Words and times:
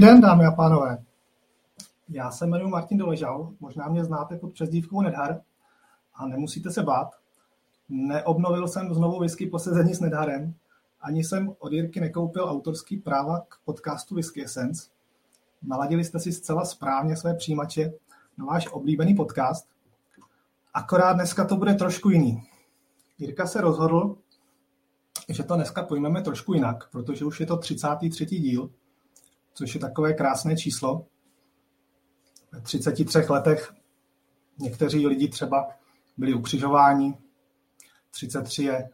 Den, 0.00 0.20
dámy 0.20 0.44
a 0.44 0.50
pánové. 0.50 1.04
Já 2.08 2.30
se 2.30 2.46
jmenuji 2.46 2.70
Martin 2.70 2.98
Doležal, 2.98 3.52
možná 3.60 3.88
mě 3.88 4.04
znáte 4.04 4.36
pod 4.36 4.52
přezdívkou 4.52 5.00
Nedhar 5.00 5.40
a 6.14 6.26
nemusíte 6.26 6.70
se 6.70 6.82
bát. 6.82 7.08
Neobnovil 7.88 8.68
jsem 8.68 8.94
znovu 8.94 9.18
whisky 9.18 9.46
posezení 9.46 9.94
s 9.94 10.00
Nedharem, 10.00 10.54
ani 11.00 11.24
jsem 11.24 11.54
od 11.58 11.72
Jirky 11.72 12.00
nekoupil 12.00 12.44
autorský 12.44 12.96
práva 12.96 13.40
k 13.48 13.54
podcastu 13.64 14.14
Whisky 14.14 14.44
Essence. 14.44 14.88
Naladili 15.62 16.04
jste 16.04 16.20
si 16.20 16.32
zcela 16.32 16.64
správně 16.64 17.16
své 17.16 17.34
přijímače 17.34 17.92
na 18.38 18.44
váš 18.44 18.68
oblíbený 18.72 19.14
podcast. 19.14 19.68
Akorát 20.74 21.12
dneska 21.12 21.44
to 21.44 21.56
bude 21.56 21.74
trošku 21.74 22.10
jiný. 22.10 22.42
Jirka 23.18 23.46
se 23.46 23.60
rozhodl, 23.60 24.16
že 25.28 25.42
to 25.42 25.56
dneska 25.56 25.82
pojmeme 25.82 26.22
trošku 26.22 26.54
jinak, 26.54 26.90
protože 26.90 27.24
už 27.24 27.40
je 27.40 27.46
to 27.46 27.56
33. 27.56 28.26
díl, 28.26 28.70
což 29.60 29.74
je 29.74 29.80
takové 29.80 30.14
krásné 30.14 30.56
číslo. 30.56 31.06
Ve 32.52 32.60
33 32.60 33.18
letech 33.28 33.72
někteří 34.58 35.06
lidi 35.06 35.28
třeba 35.28 35.68
byli 36.16 36.34
ukřižováni. 36.34 37.18
33 38.10 38.64
je 38.64 38.90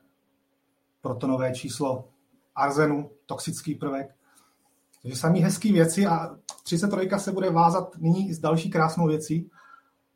protonové 1.00 1.54
číslo 1.54 2.08
arzenu, 2.54 3.10
toxický 3.26 3.74
prvek. 3.74 4.14
Takže 5.02 5.16
samý 5.16 5.40
hezký 5.40 5.72
věci 5.72 6.06
a 6.06 6.36
33 6.62 7.08
se 7.18 7.32
bude 7.32 7.50
vázat 7.50 7.96
nyní 7.98 8.32
s 8.32 8.38
další 8.38 8.70
krásnou 8.70 9.06
věcí. 9.06 9.50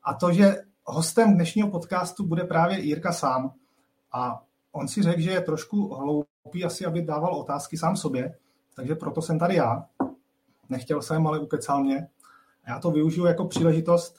A 0.02 0.14
to, 0.14 0.32
že 0.32 0.56
hostem 0.84 1.34
dnešního 1.34 1.70
podcastu 1.70 2.26
bude 2.26 2.44
právě 2.44 2.80
Jirka 2.80 3.12
sám. 3.12 3.52
A 4.12 4.42
on 4.72 4.88
si 4.88 5.02
řekl, 5.02 5.20
že 5.20 5.30
je 5.30 5.40
trošku 5.40 5.94
hloupý 5.94 6.64
asi, 6.64 6.86
aby 6.86 7.02
dával 7.02 7.34
otázky 7.34 7.78
sám 7.78 7.96
sobě, 7.96 8.36
takže 8.76 8.94
proto 8.94 9.22
jsem 9.22 9.38
tady 9.38 9.54
já. 9.54 9.86
Nechtěl 10.70 11.02
jsem, 11.02 11.26
ale 11.26 11.38
ukecal 11.38 11.84
mě. 11.84 12.08
A 12.64 12.70
já 12.70 12.78
to 12.78 12.90
využiju 12.90 13.26
jako 13.26 13.44
příležitost, 13.44 14.18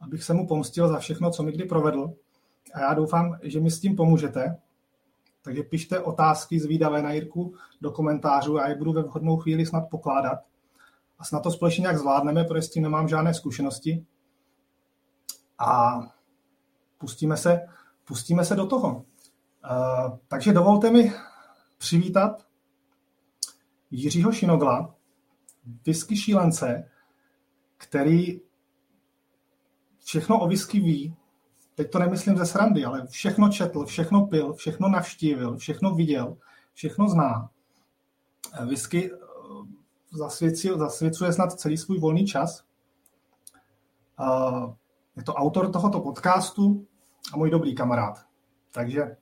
abych 0.00 0.24
se 0.24 0.34
mu 0.34 0.46
pomstil 0.46 0.88
za 0.88 0.98
všechno, 0.98 1.30
co 1.30 1.42
mi 1.42 1.52
kdy 1.52 1.64
provedl. 1.64 2.12
A 2.74 2.80
já 2.80 2.94
doufám, 2.94 3.38
že 3.42 3.60
mi 3.60 3.70
s 3.70 3.80
tím 3.80 3.96
pomůžete. 3.96 4.56
Takže 5.42 5.62
pište 5.62 6.00
otázky 6.00 6.60
zvídavé 6.60 7.02
na 7.02 7.12
Jirku 7.12 7.54
do 7.80 7.90
komentářů 7.90 8.58
a 8.58 8.68
je 8.68 8.74
budu 8.74 8.92
ve 8.92 9.02
vhodnou 9.02 9.36
chvíli 9.36 9.66
snad 9.66 9.84
pokládat. 9.90 10.38
A 11.18 11.24
snad 11.24 11.42
to 11.42 11.50
společně 11.50 11.82
nějak 11.82 11.98
zvládneme, 11.98 12.44
protože 12.44 12.62
s 12.62 12.70
tím 12.70 12.82
nemám 12.82 13.08
žádné 13.08 13.34
zkušenosti. 13.34 14.06
A 15.58 16.00
pustíme 16.98 17.36
se, 17.36 17.66
pustíme 18.04 18.44
se 18.44 18.56
do 18.56 18.66
toho. 18.66 18.94
Uh, 18.94 20.18
takže 20.28 20.52
dovolte 20.52 20.90
mi 20.90 21.12
přivítat 21.78 22.46
Jiřího 23.90 24.32
Šinogla, 24.32 24.93
whisky 25.86 26.16
šílence, 26.16 26.90
který 27.76 28.40
všechno 30.04 30.40
o 30.40 30.48
whisky 30.48 30.80
ví, 30.80 31.16
teď 31.74 31.90
to 31.90 31.98
nemyslím 31.98 32.36
ze 32.36 32.46
srandy, 32.46 32.84
ale 32.84 33.06
všechno 33.06 33.48
četl, 33.48 33.84
všechno 33.84 34.26
pil, 34.26 34.52
všechno 34.52 34.88
navštívil, 34.88 35.56
všechno 35.56 35.94
viděl, 35.94 36.36
všechno 36.74 37.08
zná. 37.08 37.50
Whisky 38.66 39.10
eh, 39.12 39.16
zasvěcuje, 40.76 41.32
snad 41.32 41.52
celý 41.52 41.76
svůj 41.76 41.98
volný 41.98 42.26
čas. 42.26 42.64
Je 45.16 45.22
to 45.22 45.34
autor 45.34 45.72
tohoto 45.72 46.00
podcastu 46.00 46.86
a 47.32 47.36
můj 47.36 47.50
dobrý 47.50 47.74
kamarád. 47.74 48.26
Takže 48.70 49.16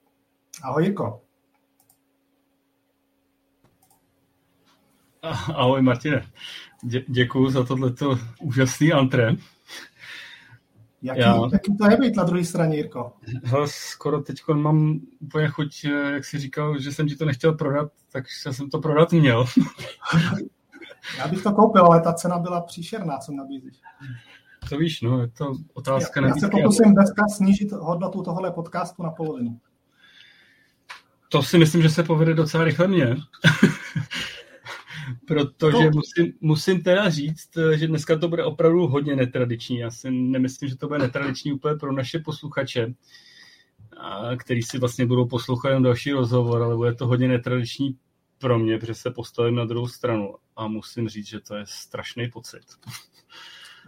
ahoj 0.63 0.85
Jirko. 0.85 1.22
Ahoj 5.55 5.83
Martine, 5.83 6.23
Dě- 6.85 7.05
děkuji 7.09 7.51
za 7.51 7.65
tohleto 7.65 8.19
úžasný 8.41 8.93
antré. 8.93 9.35
Jaký, 11.03 11.21
Já... 11.21 11.41
jaký 11.53 11.77
to 11.77 11.91
je 11.91 11.97
být 11.97 12.17
na 12.17 12.25
druhé 12.25 12.45
straně, 12.45 12.77
Jirko? 12.77 13.13
Hele, 13.45 13.67
skoro 13.69 14.23
teď 14.23 14.37
mám 14.53 15.01
úplně 15.21 15.49
chuť, 15.49 15.85
eh, 15.85 16.13
jak 16.13 16.25
jsi 16.25 16.39
říkal, 16.39 16.79
že 16.79 16.93
jsem 16.93 17.09
ti 17.09 17.17
to 17.17 17.25
nechtěl 17.25 17.53
prodat, 17.53 17.93
tak 18.13 18.25
jsem 18.31 18.71
to 18.71 18.79
prodat 18.79 19.13
měl. 19.13 19.47
Já 21.19 21.29
bych 21.29 21.43
to 21.43 21.53
koupil, 21.53 21.85
ale 21.85 22.01
ta 22.01 22.13
cena 22.13 22.39
byla 22.39 22.61
příšerná, 22.61 23.19
co 23.19 23.33
nabízíš. 23.33 23.81
To 24.69 24.77
víš, 24.77 25.01
no, 25.03 25.21
je 25.21 25.29
to 25.29 25.53
otázka 25.75 26.21
Já, 26.21 26.27
já 26.27 26.35
se 26.35 26.49
pokusím 26.49 26.95
dneska 26.95 27.29
snížit 27.29 27.73
hodnotu 27.73 28.23
tohohle 28.23 28.51
podcastu 28.51 29.03
na 29.03 29.11
polovinu. 29.11 29.61
To 31.29 31.43
si 31.43 31.59
myslím, 31.59 31.83
že 31.83 31.91
se 31.91 32.03
povede 32.03 32.35
docela 32.35 32.65
rychle 32.65 32.89
mně. 32.89 33.17
protože 35.27 35.85
no. 35.85 35.91
musím, 35.95 36.33
musím 36.41 36.83
teda 36.83 37.11
říct, 37.11 37.51
že 37.75 37.89
dneska 37.89 38.19
to 38.19 38.29
bude 38.29 38.45
opravdu 38.45 38.87
hodně 38.87 39.17
netradiční. 39.17 39.79
Já 39.79 39.91
si 39.91 40.11
nemyslím, 40.11 40.69
že 40.69 40.77
to 40.77 40.89
bude 40.89 40.99
netradiční 40.99 41.53
úplně 41.53 41.75
pro 41.75 41.93
naše 41.93 42.19
posluchače, 42.19 42.95
který 44.39 44.63
si 44.63 44.79
vlastně 44.79 45.07
budou 45.07 45.27
poslouchat 45.27 45.71
jen 45.71 45.83
další 45.83 46.13
rozhovor, 46.13 46.63
ale 46.63 46.77
bude 46.77 46.95
to 46.95 47.07
hodně 47.07 47.29
netradiční 47.29 47.99
pro 48.39 48.59
mě, 48.59 48.79
protože 48.79 48.95
se 48.95 49.11
postavím 49.11 49.55
na 49.55 49.65
druhou 49.65 49.89
stranu 49.89 50.35
a 50.57 50.69
musím 50.69 51.09
říct, 51.09 51.27
že 51.27 51.41
to 51.41 51.55
je 51.57 51.65
strašný 51.67 52.31
pocit. 52.31 52.65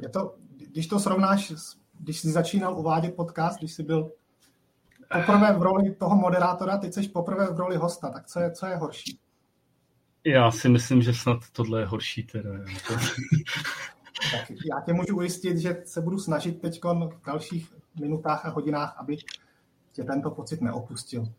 Je 0.03 0.09
to, 0.09 0.35
když 0.57 0.87
to 0.87 1.01
srovnáš, 1.01 1.53
když 2.01 2.21
jsi 2.21 2.33
začínal 2.33 2.79
uvádět 2.79 3.15
podcast, 3.15 3.59
když 3.59 3.73
jsi 3.73 3.83
byl 3.83 4.13
poprvé 5.13 5.53
v 5.59 5.63
roli 5.63 5.95
toho 5.95 6.17
moderátora, 6.17 6.79
teď 6.79 6.95
jsi 6.95 7.09
poprvé 7.09 7.47
v 7.55 7.59
roli 7.59 7.77
hosta, 7.77 8.11
tak 8.11 8.27
co 8.27 8.41
je, 8.41 8.51
co 8.53 8.67
je 8.67 8.77
horší? 8.77 9.19
Já 10.27 10.51
si 10.51 10.69
myslím, 10.69 11.03
že 11.03 11.15
snad 11.15 11.39
tohle 11.53 11.81
je 11.81 11.87
horší 11.87 12.23
teda. 12.23 12.51
tak 14.33 14.51
já 14.51 14.81
tě 14.87 14.93
můžu 14.93 15.17
ujistit, 15.17 15.59
že 15.59 15.83
se 15.85 16.01
budu 16.01 16.19
snažit 16.19 16.61
teď 16.61 16.85
v 16.85 17.27
dalších 17.27 17.75
minutách 18.01 18.47
a 18.47 18.51
hodinách, 18.51 18.97
aby 18.99 19.17
tě 19.93 20.05
tento 20.05 20.31
pocit 20.31 20.61
neopustil. 20.61 21.25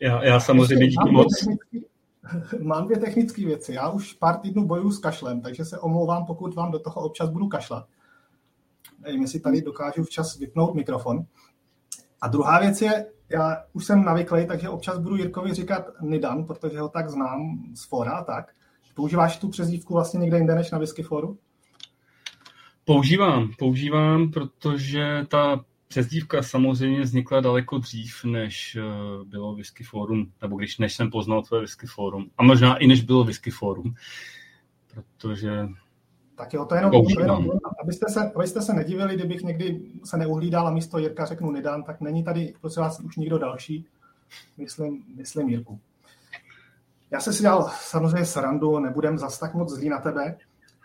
Já, 0.00 0.24
já 0.24 0.40
samozřejmě 0.40 0.86
díky 0.86 1.10
moc. 1.10 1.46
Mám 2.62 2.84
dvě 2.84 2.98
technické 2.98 3.46
věci. 3.46 3.74
Já 3.74 3.88
už 3.88 4.12
pár 4.12 4.38
týdnů 4.38 4.66
bojuju 4.66 4.90
s 4.90 4.98
kašlem, 4.98 5.40
takže 5.40 5.64
se 5.64 5.78
omlouvám, 5.78 6.26
pokud 6.26 6.54
vám 6.54 6.70
do 6.70 6.78
toho 6.78 7.00
občas 7.00 7.30
budu 7.30 7.48
kašlat. 7.48 7.86
Nevím, 8.98 9.22
jestli 9.22 9.40
tady 9.40 9.62
dokážu 9.62 10.04
včas 10.04 10.38
vypnout 10.38 10.74
mikrofon. 10.74 11.24
A 12.22 12.28
druhá 12.28 12.60
věc 12.60 12.82
je, 12.82 13.06
já 13.28 13.64
už 13.72 13.84
jsem 13.84 14.04
navyklý, 14.04 14.46
takže 14.46 14.68
občas 14.68 14.98
budu 14.98 15.16
Jirkovi 15.16 15.54
říkat 15.54 15.86
Nidan, 16.00 16.44
protože 16.44 16.80
ho 16.80 16.88
tak 16.88 17.10
znám 17.10 17.58
z 17.74 17.84
fora 17.84 18.24
tak. 18.24 18.52
Používáš 18.94 19.36
tu 19.36 19.48
přezdívku 19.48 19.94
vlastně 19.94 20.20
někde 20.20 20.36
jinde 20.38 20.54
než 20.54 20.70
na 20.70 20.78
Whisky 20.78 21.02
foru? 21.02 21.38
Používám, 22.84 23.50
používám, 23.58 24.30
protože 24.30 25.26
ta 25.28 25.64
přezdívka 25.88 26.42
samozřejmě 26.42 27.00
vznikla 27.00 27.40
daleko 27.40 27.78
dřív, 27.78 28.24
než 28.24 28.76
eh, 28.76 29.24
bylo 29.24 29.54
Whisky 29.54 29.84
Forum, 29.84 30.32
nebo 30.42 30.56
když 30.56 30.78
než 30.78 30.94
jsem 30.94 31.10
poznal 31.10 31.42
tvoje 31.42 31.60
Whisky 31.60 31.86
Forum. 31.86 32.30
A 32.38 32.42
možná 32.42 32.76
i 32.76 32.86
než 32.86 33.02
bylo 33.02 33.24
Whisky 33.24 33.50
Forum, 33.50 33.94
protože 34.94 35.68
tak 36.42 36.54
jo, 36.54 36.64
to 36.64 36.74
jenom, 36.74 36.90
to 36.90 37.20
jenom 37.20 37.50
abyste, 37.82 38.08
se, 38.08 38.32
abyste 38.34 38.62
se 38.62 38.74
nedivili, 38.74 39.14
kdybych 39.14 39.42
někdy 39.42 39.80
se 40.04 40.16
neuhlídal 40.16 40.66
a 40.66 40.70
místo 40.70 40.98
Jirka 40.98 41.24
řeknu 41.24 41.52
Nidan, 41.52 41.82
tak 41.82 42.00
není 42.00 42.24
tady, 42.24 42.54
prosím 42.60 42.82
vás, 42.82 43.00
už 43.00 43.16
nikdo 43.16 43.38
další. 43.38 43.86
Myslím, 44.58 45.04
myslím 45.16 45.48
Jirku. 45.48 45.80
Já 47.10 47.20
se 47.20 47.32
si 47.32 47.42
dal 47.42 47.70
samozřejmě 47.80 48.24
srandu, 48.24 48.78
nebudem 48.78 49.18
zas 49.18 49.38
tak 49.38 49.54
moc 49.54 49.70
zlý 49.70 49.88
na 49.88 49.98
tebe. 49.98 50.36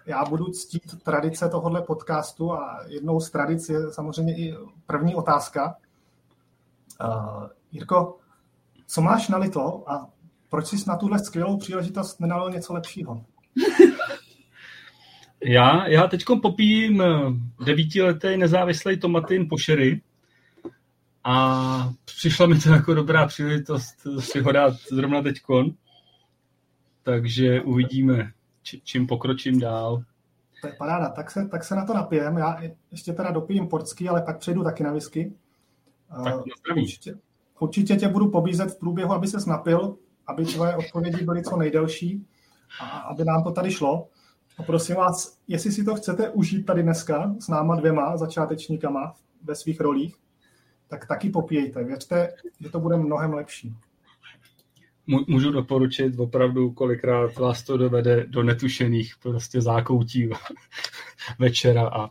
Já 0.06 0.25
budu 0.25 0.45
ctít 0.45 1.04
tradice 1.04 1.50
tohohle 1.50 1.81
podcastu 1.81 2.54
a 2.54 2.80
jednou 2.88 3.19
z 3.19 3.31
tradic 3.31 3.69
je 3.69 3.92
samozřejmě 3.92 4.38
i 4.38 4.56
první 4.86 5.15
otázka. 5.15 5.75
Uh, 7.04 7.48
Jirko, 7.71 8.18
co 8.88 9.01
máš 9.01 9.30
nalito 9.30 9.83
a 9.89 10.09
proč 10.50 10.68
jsi 10.68 10.89
na 10.89 10.95
tuhle 10.98 11.19
skvělou 11.19 11.57
příležitost 11.57 12.19
nenalil 12.19 12.51
něco 12.51 12.74
lepšího? 12.74 13.21
Já, 15.43 15.87
já 15.87 16.07
teď 16.07 16.25
popijím 16.41 17.01
eh, 17.01 17.05
devítiletý 17.65 18.37
nezávislý 18.37 18.99
tomatin 18.99 19.49
pošery 19.49 20.01
a 21.23 21.93
přišla 22.05 22.47
mi 22.47 22.59
to 22.59 22.69
jako 22.69 22.93
dobrá 22.93 23.27
příležitost 23.27 23.95
si 24.19 24.39
ho 24.39 24.51
dát 24.51 24.73
zrovna 24.73 25.21
teďkon. 25.21 25.71
Takže 27.03 27.61
uvidíme, 27.61 28.31
či, 28.63 28.81
čím 28.83 29.07
pokročím 29.07 29.59
dál. 29.59 30.03
To 30.61 30.67
je 30.67 30.73
paráda, 30.73 31.09
tak 31.09 31.31
se, 31.31 31.47
tak 31.47 31.63
se 31.63 31.75
na 31.75 31.85
to 31.85 31.93
napijem. 31.93 32.37
Já 32.37 32.61
ještě 32.91 33.13
teda 33.13 33.31
dopijím 33.31 33.67
portský, 33.67 34.09
ale 34.09 34.21
pak 34.21 34.39
přejdu 34.39 34.63
taky 34.63 34.83
na 34.83 34.91
whisky. 34.91 35.33
Tak 36.23 36.35
uh, 36.35 36.43
určitě, 36.77 37.15
určitě 37.59 37.95
tě 37.95 38.07
budu 38.07 38.31
pobízet 38.31 38.71
v 38.71 38.79
průběhu, 38.79 39.13
aby 39.13 39.27
se 39.27 39.49
napil, 39.49 39.95
aby 40.27 40.45
tvoje 40.45 40.75
odpovědi 40.75 41.25
byly 41.25 41.43
co 41.43 41.57
nejdelší 41.57 42.25
a 42.81 42.85
aby 42.85 43.25
nám 43.25 43.43
to 43.43 43.51
tady 43.51 43.71
šlo. 43.71 44.07
A 44.57 44.63
prosím 44.63 44.95
vás, 44.95 45.39
jestli 45.48 45.71
si 45.71 45.83
to 45.83 45.95
chcete 45.95 46.30
užít 46.30 46.65
tady 46.65 46.83
dneska 46.83 47.36
s 47.39 47.48
náma 47.48 47.75
dvěma 47.75 48.18
začátečníkama 48.18 49.15
ve 49.44 49.56
svých 49.56 49.80
rolích, 49.80 50.15
tak 50.88 51.07
taky 51.07 51.30
popíjejte. 51.30 51.83
Věřte, 51.83 52.33
že 52.59 52.69
to 52.69 52.80
bude 52.80 52.98
mnohem 52.98 53.33
lepší. 53.33 53.75
můžu 55.27 55.51
doporučit 55.51 56.19
opravdu, 56.19 56.71
kolikrát 56.71 57.36
vás 57.36 57.63
to 57.63 57.77
dovede 57.77 58.25
do 58.27 58.44
netušených 58.44 59.13
prostě 59.21 59.62
zákoutí 59.62 60.30
večera 61.39 61.88
a 61.88 62.09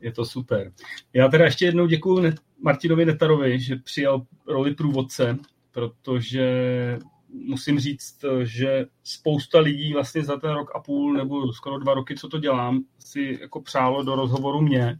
je 0.00 0.12
to 0.12 0.24
super. 0.24 0.72
Já 1.12 1.28
teda 1.28 1.44
ještě 1.44 1.64
jednou 1.64 1.86
děkuji 1.86 2.32
Martinovi 2.62 3.06
Netarovi, 3.06 3.60
že 3.60 3.76
přijal 3.76 4.22
roli 4.46 4.74
průvodce, 4.74 5.38
protože 5.70 6.98
musím 7.32 7.78
říct, 7.78 8.24
že 8.42 8.86
spousta 9.04 9.60
lidí 9.60 9.92
vlastně 9.92 10.24
za 10.24 10.36
ten 10.36 10.50
rok 10.50 10.70
a 10.74 10.80
půl 10.80 11.12
nebo 11.12 11.52
skoro 11.52 11.78
dva 11.78 11.94
roky, 11.94 12.16
co 12.16 12.28
to 12.28 12.38
dělám, 12.38 12.84
si 12.98 13.38
jako 13.40 13.62
přálo 13.62 14.02
do 14.02 14.14
rozhovoru 14.14 14.60
mě 14.60 14.98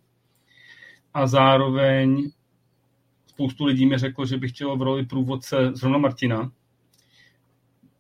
a 1.14 1.26
zároveň 1.26 2.31
spoustu 3.26 3.64
lidí 3.64 3.87
mi 3.87 3.99
řeklo, 3.99 4.26
že 4.26 4.37
bych 4.37 4.50
chtěl 4.50 4.76
v 4.76 4.82
roli 4.82 5.06
průvodce 5.06 5.56
zrovna 5.75 5.99
Martina, 5.99 6.52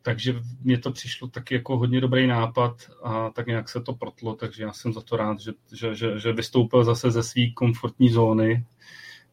takže 0.02 0.34
mně 0.62 0.78
to 0.78 0.92
přišlo 0.92 1.28
taky 1.28 1.54
jako 1.54 1.78
hodně 1.78 2.00
dobrý 2.00 2.26
nápad 2.26 2.76
a 3.02 3.30
tak 3.30 3.46
nějak 3.46 3.68
se 3.68 3.80
to 3.80 3.94
protlo, 3.94 4.34
takže 4.34 4.62
já 4.62 4.72
jsem 4.72 4.92
za 4.92 5.00
to 5.00 5.16
rád, 5.16 5.40
že, 5.40 5.52
že, 5.72 5.94
že, 5.94 6.18
že 6.18 6.32
vystoupil 6.32 6.84
zase 6.84 7.10
ze 7.10 7.22
své 7.22 7.50
komfortní 7.54 8.08
zóny 8.08 8.64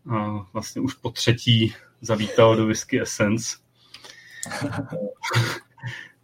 a 0.09 0.45
vlastně 0.53 0.81
už 0.81 0.93
po 0.93 1.09
třetí 1.09 1.73
zavítal 2.01 2.55
do 2.55 2.65
Whisky 2.65 3.01
Essence. 3.01 3.57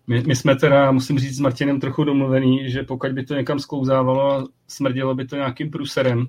My, 0.08 0.24
my 0.28 0.36
jsme 0.36 0.56
teda, 0.56 0.92
musím 0.92 1.20
říct, 1.20 1.36
s 1.36 1.40
Martinem 1.40 1.80
trochu 1.80 2.04
domluvený, 2.04 2.72
že 2.72 2.84
pokud 2.84 3.12
by 3.12 3.26
to 3.26 3.34
někam 3.34 3.60
sklouzávalo 3.60 4.32
a 4.32 4.48
smrdělo 4.68 5.16
by 5.16 5.26
to 5.26 5.36
nějakým 5.36 5.72
pruserem, 5.72 6.28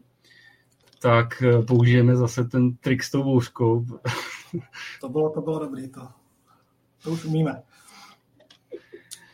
tak 1.02 1.42
eh, 1.42 1.62
použijeme 1.62 2.16
zase 2.16 2.44
ten 2.44 2.76
trik 2.76 3.02
s 3.02 3.10
tou 3.10 3.22
bouřkou. 3.22 3.86
To 5.00 5.08
bylo, 5.08 5.30
to 5.30 5.40
bylo 5.40 5.58
dobrý, 5.58 5.88
to, 5.88 6.08
to 7.02 7.10
už 7.10 7.24
umíme. 7.24 7.62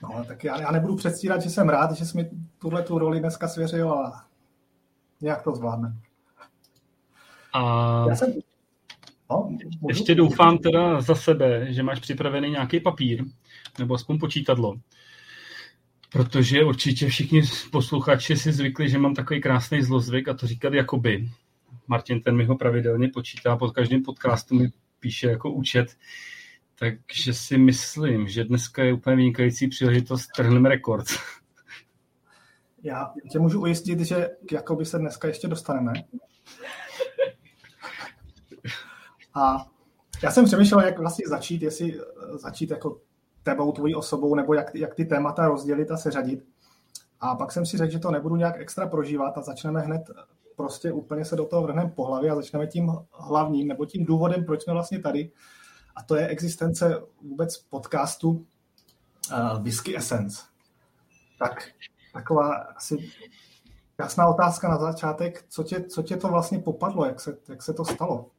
No, 0.03 0.25
tak 0.25 0.45
já, 0.45 0.61
já 0.61 0.71
nebudu 0.71 0.97
předstírat, 0.97 1.43
že 1.43 1.51
jsem 1.51 1.69
rád, 1.69 1.93
že 1.93 2.07
jsi 2.07 2.17
mi 2.17 2.31
tuhle 2.59 2.83
tu 2.83 2.99
roli 2.99 3.21
dneska 3.21 3.49
svěřil 3.49 3.93
a 3.93 4.25
nějak 5.21 5.43
to 5.43 5.55
zvládne. 5.55 5.97
A 7.53 8.05
já 8.09 8.17
jsem... 8.17 8.33
no, 9.33 9.89
ještě 9.89 10.15
doufám 10.15 10.59
teda 10.59 11.01
za 11.01 11.15
sebe, 11.15 11.73
že 11.73 11.83
máš 11.83 12.01
připravený 12.01 12.51
nějaký 12.51 12.81
papír, 12.81 13.25
nebo 13.79 13.95
aspoň 13.95 14.19
počítadlo. 14.19 14.75
Protože 16.13 16.65
určitě 16.65 17.09
všichni 17.09 17.43
posluchači 17.71 18.37
si 18.37 18.53
zvykli, 18.53 18.89
že 18.89 18.99
mám 18.99 19.15
takový 19.15 19.41
krásný 19.41 19.83
zlozvyk 19.83 20.29
a 20.29 20.35
to 20.35 20.47
říkat 20.47 20.75
jakoby. 20.75 21.29
Martin 21.87 22.23
ten 22.23 22.37
mi 22.37 22.45
ho 22.45 22.57
pravidelně 22.57 23.09
počítá, 23.09 23.57
pod 23.57 23.71
každým 23.71 24.03
podcastu 24.03 24.55
mi 24.55 24.69
píše 25.01 25.29
jako 25.29 25.51
účet. 25.51 25.97
Takže 26.79 27.35
si 27.35 27.59
myslím, 27.59 28.29
že 28.29 28.45
dneska 28.45 28.85
je 28.85 28.93
úplně 28.93 29.17
vynikající 29.17 29.69
příležitost, 29.69 30.27
trhneme 30.37 30.69
rekord. 30.69 31.07
Já 32.83 33.13
tě 33.33 33.39
můžu 33.39 33.61
ujistit, 33.63 34.01
že 34.01 34.29
k 34.49 34.53
Jakoby 34.53 34.85
se 34.85 34.99
dneska 34.99 35.29
ještě 35.29 35.49
dostaneme. 35.49 35.93
A 39.35 39.67
já 40.23 40.31
jsem 40.31 40.45
přemýšlel, 40.45 40.81
jak 40.81 40.99
vlastně 40.99 41.25
začít, 41.29 41.63
jestli 41.63 42.01
začít 42.35 42.71
jako 42.71 43.01
tebou, 43.43 43.73
tvojí 43.73 43.95
osobou, 43.95 44.35
nebo 44.35 44.55
jak, 44.55 44.75
jak 44.75 44.95
ty 44.95 45.05
témata 45.05 45.49
rozdělit 45.49 45.91
a 45.91 45.97
seřadit. 45.97 46.45
A 47.21 47.35
pak 47.35 47.53
jsem 47.53 47.67
si 47.67 47.77
řekl, 47.77 47.93
že 47.93 47.99
to 47.99 48.11
nebudu 48.11 48.37
nějak 48.37 48.61
extra 48.61 48.87
prožívat 48.87 49.39
a 49.39 49.43
začneme 49.43 49.81
hned 49.81 50.03
prostě 50.57 50.93
úplně 50.93 51.25
se 51.25 51.37
do 51.37 51.45
toho 51.45 51.63
vrhneme 51.63 51.91
po 51.91 52.05
hlavě 52.05 52.31
a 52.31 52.35
začneme 52.35 52.67
tím 52.67 52.93
hlavním, 53.13 53.69
nebo 53.69 53.87
tím 53.87 54.05
důvodem, 54.05 54.45
proč 54.45 54.63
jsme 54.63 54.73
vlastně 54.73 54.99
tady. 55.01 55.31
A 55.97 56.03
to 56.03 56.17
je 56.17 56.29
existence 56.29 57.03
vůbec 57.23 57.59
podcastu 57.59 58.31
uh, 58.31 59.63
Whisky 59.63 59.97
Essence. 59.97 60.43
Tak 61.39 61.69
taková 62.13 62.55
asi 62.55 63.11
jasná 63.99 64.27
otázka 64.27 64.69
na 64.69 64.79
začátek. 64.79 65.45
Co 65.49 65.63
tě, 65.63 65.85
co 65.85 66.03
tě 66.03 66.17
to 66.17 66.29
vlastně 66.29 66.59
popadlo? 66.59 67.07
Jak 67.07 67.21
se, 67.21 67.39
jak 67.49 67.63
se 67.63 67.75
to 67.75 67.85
stalo? 67.85 68.31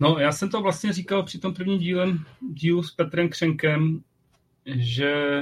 No, 0.00 0.18
já 0.18 0.32
jsem 0.32 0.48
to 0.48 0.60
vlastně 0.60 0.92
říkal 0.92 1.22
při 1.22 1.38
tom 1.38 1.54
prvním 1.54 1.78
dílem, 1.78 2.24
dílu 2.52 2.82
s 2.82 2.90
Petrem 2.90 3.28
Křenkem, 3.28 4.00
že 4.66 5.40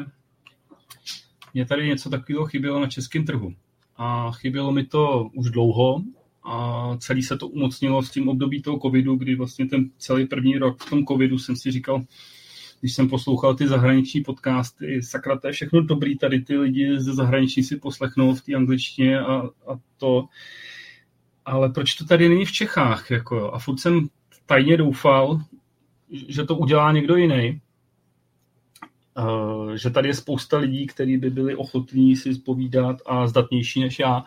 mě 1.55 1.67
tady 1.67 1.87
něco 1.87 2.11
takového 2.11 2.47
chybělo 2.47 2.81
na 2.81 2.87
českém 2.87 3.25
trhu. 3.25 3.55
A 3.97 4.33
chybělo 4.33 4.73
mi 4.73 4.85
to 4.85 5.31
už 5.35 5.51
dlouho 5.51 6.03
a 6.45 6.89
celý 6.99 7.23
se 7.23 7.37
to 7.37 7.49
umocnilo 7.49 8.03
s 8.03 8.11
tím 8.11 8.29
období 8.29 8.63
toho 8.63 8.79
covidu, 8.79 9.17
kdy 9.17 9.35
vlastně 9.35 9.67
ten 9.67 9.91
celý 9.99 10.27
první 10.27 10.59
rok 10.59 10.83
v 10.83 10.91
tom 10.91 11.07
covidu 11.07 11.39
jsem 11.39 11.57
si 11.57 11.71
říkal, 11.71 12.05
když 12.81 12.95
jsem 12.95 13.09
poslouchal 13.09 13.55
ty 13.55 13.69
zahraniční 13.69 14.21
podcasty, 14.21 15.03
sakra, 15.03 15.39
to 15.39 15.47
je 15.47 15.53
všechno 15.53 15.83
dobrý, 15.83 16.19
tady 16.19 16.41
ty 16.41 16.57
lidi 16.57 17.01
ze 17.01 17.15
zahraničí 17.15 17.63
si 17.63 17.77
poslechnou 17.77 18.35
v 18.35 18.43
té 18.43 18.55
angličtině 18.55 19.21
a, 19.21 19.43
a 19.43 19.79
to. 19.97 20.25
Ale 21.45 21.69
proč 21.69 21.95
to 21.95 22.05
tady 22.05 22.29
není 22.29 22.45
v 22.45 22.53
Čechách? 22.53 23.11
Jako, 23.11 23.53
a 23.53 23.59
furt 23.59 23.79
jsem 23.79 24.09
tajně 24.49 24.77
doufal, 24.77 25.41
že 26.29 26.45
to 26.45 26.57
udělá 26.57 26.93
někdo 26.93 27.17
jiný. 27.17 27.61
Uh, 29.19 29.73
že 29.73 29.91
tady 29.91 30.09
je 30.09 30.15
spousta 30.15 30.59
lidí, 30.59 30.87
kteří 30.87 31.17
by 31.17 31.31
byli 31.31 31.57
ochotní 31.57 32.17
si 32.17 32.35
zpovídat 32.35 32.97
a 33.07 33.27
zdatnější 33.27 33.81
než 33.81 33.99
já. 33.99 34.25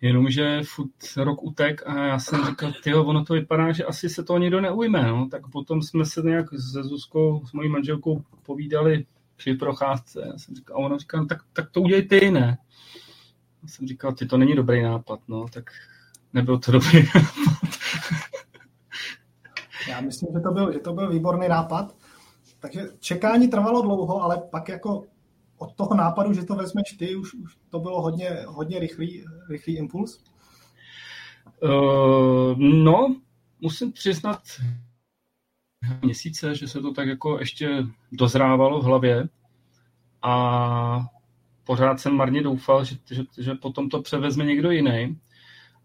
Jenomže 0.00 0.60
furt 0.64 0.90
rok 1.16 1.42
utek 1.42 1.86
a 1.86 2.06
já 2.06 2.18
jsem 2.18 2.46
říkal, 2.46 2.72
tyjo, 2.82 3.04
ono 3.04 3.24
to 3.24 3.34
vypadá, 3.34 3.72
že 3.72 3.84
asi 3.84 4.08
se 4.08 4.22
toho 4.22 4.38
nikdo 4.38 4.60
neujme. 4.60 5.02
No. 5.02 5.28
Tak 5.28 5.48
potom 5.48 5.82
jsme 5.82 6.04
se 6.04 6.22
nějak 6.22 6.50
se 6.50 6.82
Zuzkou, 6.82 7.46
s 7.46 7.52
mojí 7.52 7.68
manželkou 7.68 8.24
povídali 8.42 9.06
při 9.36 9.54
procházce. 9.54 10.22
Já 10.26 10.38
jsem 10.38 10.54
říkal, 10.54 10.76
a 10.76 10.80
ona 10.80 10.98
říkala, 10.98 11.26
tak, 11.26 11.38
tak 11.52 11.70
to 11.70 11.80
udělej 11.80 12.08
ty, 12.08 12.30
ne? 12.30 12.58
Já 13.62 13.68
jsem 13.68 13.86
říkal, 13.86 14.12
ty 14.12 14.26
to 14.26 14.36
není 14.36 14.54
dobrý 14.54 14.82
nápad, 14.82 15.20
no, 15.28 15.46
tak 15.52 15.70
nebyl 16.32 16.58
to 16.58 16.72
dobrý 16.72 17.02
nápad. 17.14 17.51
Myslím, 20.04 20.28
že 20.34 20.40
to 20.40 20.50
byl, 20.52 20.72
že 20.72 20.78
to 20.78 20.92
byl 20.92 21.10
výborný 21.10 21.48
nápad. 21.48 21.96
Takže 22.60 22.88
čekání 23.00 23.48
trvalo 23.48 23.82
dlouho, 23.82 24.22
ale 24.22 24.42
pak 24.50 24.68
jako 24.68 25.04
od 25.58 25.74
toho 25.74 25.94
nápadu, 25.94 26.32
že 26.32 26.44
to 26.44 26.54
vezmeš 26.54 26.92
ty, 26.98 27.16
už, 27.16 27.34
už 27.34 27.56
to 27.70 27.78
bylo 27.78 28.02
hodně, 28.02 28.30
hodně 28.46 28.78
rychlý, 28.78 29.24
rychlý 29.48 29.76
impuls? 29.76 30.24
Uh, 31.62 32.58
no, 32.58 33.16
musím 33.60 33.92
přiznat 33.92 34.42
měsíce, 36.02 36.54
že 36.54 36.68
se 36.68 36.80
to 36.80 36.92
tak 36.92 37.08
jako 37.08 37.38
ještě 37.38 37.86
dozrávalo 38.12 38.80
v 38.80 38.84
hlavě 38.84 39.28
a 40.22 41.06
pořád 41.64 42.00
jsem 42.00 42.16
marně 42.16 42.42
doufal, 42.42 42.84
že, 42.84 42.96
že, 43.10 43.22
že 43.38 43.54
potom 43.54 43.88
to 43.88 44.02
převezme 44.02 44.44
někdo 44.44 44.70
jiný. 44.70 45.18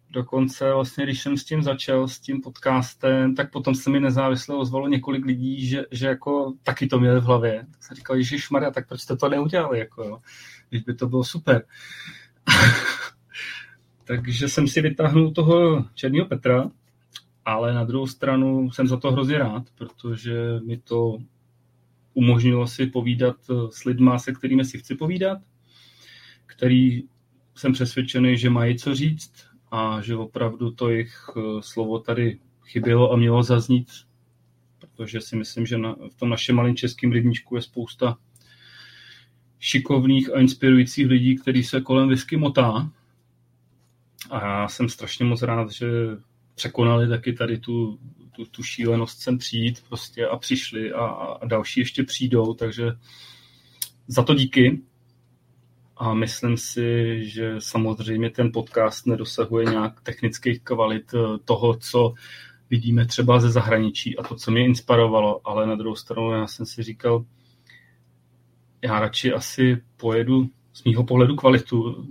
Dokonce 0.10 0.74
vlastně, 0.74 1.04
když 1.04 1.22
jsem 1.22 1.38
s 1.38 1.46
tím 1.46 1.64
začal, 1.64 2.08
s 2.08 2.20
tím 2.20 2.42
podcastem, 2.42 3.36
tak 3.36 3.52
potom 3.52 3.76
se 3.76 3.90
mi 3.90 4.00
nezávisle 4.00 4.56
ozvalo 4.56 4.88
několik 4.88 5.26
lidí, 5.26 5.68
že, 5.68 5.84
že 5.92 6.08
jako 6.08 6.54
taky 6.64 6.88
to 6.88 7.00
měli 7.00 7.20
v 7.20 7.24
hlavě. 7.24 7.66
Tak 7.72 7.84
jsem 7.84 7.96
říkal, 7.96 8.16
Ježíš 8.16 8.50
Maria, 8.50 8.72
tak 8.72 8.88
proč 8.88 9.02
jste 9.02 9.18
to 9.18 9.30
neudělali? 9.30 9.80
Jako, 9.80 10.04
jo? 10.04 10.20
Když 10.70 10.84
by 10.84 10.94
to 10.94 11.08
bylo 11.08 11.24
super. 11.24 11.66
Takže 14.04 14.50
jsem 14.50 14.68
si 14.68 14.82
vytáhnul 14.82 15.32
toho 15.32 15.86
Černého 15.94 16.26
Petra, 16.26 16.72
ale 17.46 17.74
na 17.74 17.84
druhou 17.84 18.08
stranu 18.08 18.72
jsem 18.72 18.88
za 18.88 18.98
to 18.98 19.12
hrozně 19.12 19.38
rád, 19.38 19.64
protože 19.78 20.60
mi 20.66 20.78
to 20.78 21.18
umožnilo 22.14 22.68
si 22.68 22.86
povídat 22.86 23.36
s 23.70 23.84
lidma, 23.84 24.20
se 24.20 24.34
kterými 24.34 24.66
si 24.66 24.80
chci 24.80 24.96
povídat, 24.96 25.38
který 26.46 27.04
jsem 27.56 27.74
přesvědčený, 27.74 28.38
že 28.38 28.50
mají 28.50 28.78
co 28.78 28.96
říct 28.96 29.47
a 29.72 30.02
že 30.02 30.16
opravdu 30.16 30.72
to 30.72 30.90
jejich 30.90 31.30
eh, 31.38 31.42
slovo 31.62 32.00
tady 32.00 32.40
chybělo 32.66 33.12
a 33.12 33.16
mělo 33.16 33.44
zaznít, 33.44 33.88
protože 34.80 35.22
si 35.22 35.36
myslím, 35.36 35.66
že 35.66 35.78
na, 35.78 35.96
v 36.12 36.16
tom 36.20 36.30
našem 36.30 36.56
malém 36.56 36.76
českém 36.76 37.12
rybníčku 37.12 37.56
je 37.56 37.62
spousta 37.62 38.18
šikovných 39.60 40.34
a 40.34 40.40
inspirujících 40.40 41.08
lidí, 41.08 41.36
kteří 41.38 41.64
se 41.64 41.82
kolem 41.82 42.10
whisky 42.10 42.38
motá. 42.38 42.92
A 44.30 44.46
já 44.46 44.68
jsem 44.68 44.90
strašně 44.90 45.26
moc 45.26 45.42
rád, 45.42 45.72
že 45.72 45.88
překonali 46.56 47.08
taky 47.08 47.34
tady 47.34 47.58
tu, 47.58 48.00
tu, 48.36 48.46
tu 48.46 48.64
šílenost 48.64 49.20
sem 49.20 49.38
přijít 49.38 49.84
prostě 49.90 50.28
a 50.28 50.38
přišli 50.38 50.92
a, 50.92 51.06
a 51.06 51.46
další 51.46 51.80
ještě 51.80 52.04
přijdou, 52.04 52.54
takže 52.54 52.92
za 54.08 54.24
to 54.24 54.34
díky 54.34 54.82
a 56.00 56.14
myslím 56.14 56.58
si, 56.58 57.20
že 57.26 57.56
samozřejmě 57.60 58.30
ten 58.30 58.52
podcast 58.52 59.08
nedosahuje 59.08 59.66
nějak 59.66 60.02
technických 60.02 60.62
kvalit 60.62 61.14
eh, 61.14 61.38
toho, 61.46 61.78
co 61.78 62.14
vidíme 62.70 63.06
třeba 63.06 63.40
ze 63.40 63.52
zahraničí 63.52 64.18
a 64.18 64.24
to, 64.24 64.36
co 64.36 64.52
mě 64.52 64.66
inspirovalo, 64.66 65.48
ale 65.48 65.68
na 65.68 65.76
druhou 65.76 65.96
stranu 65.96 66.32
já 66.32 66.48
jsem 66.48 66.66
si 66.66 66.84
říkal, 66.84 67.26
já 68.82 69.00
radši 69.00 69.34
asi 69.34 69.82
pojedu 69.98 70.50
z 70.74 70.84
mýho 70.84 71.04
pohledu 71.04 71.36
kvalitu, 71.36 72.08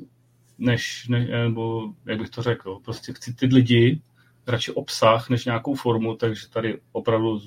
než, 0.59 1.09
ne, 1.09 1.27
nebo 1.27 1.93
jak 2.07 2.19
bych 2.19 2.31
to 2.31 2.43
řekl, 2.43 2.81
prostě 2.85 3.13
chci 3.13 3.35
ty 3.35 3.47
lidi, 3.47 4.03
radši 4.47 4.73
obsah, 4.73 5.31
než 5.31 5.45
nějakou 5.45 5.75
formu, 5.75 6.17
takže 6.17 6.49
tady 6.49 6.81
opravdu 6.93 7.41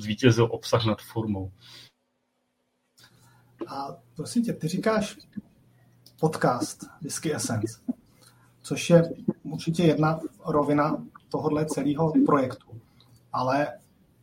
zvítězil 0.00 0.48
obsah 0.50 0.86
nad 0.86 1.02
formou. 1.02 1.52
A 3.66 3.96
prosím 4.16 4.44
tě, 4.44 4.52
ty 4.52 4.68
říkáš 4.68 5.16
podcast 6.20 6.86
Whisky 7.02 7.34
Essence, 7.34 7.80
což 8.62 8.90
je 8.90 9.14
určitě 9.42 9.82
jedna 9.82 10.20
rovina 10.46 11.02
tohohle 11.28 11.66
celého 11.66 12.12
projektu. 12.26 12.66
Ale 13.32 13.68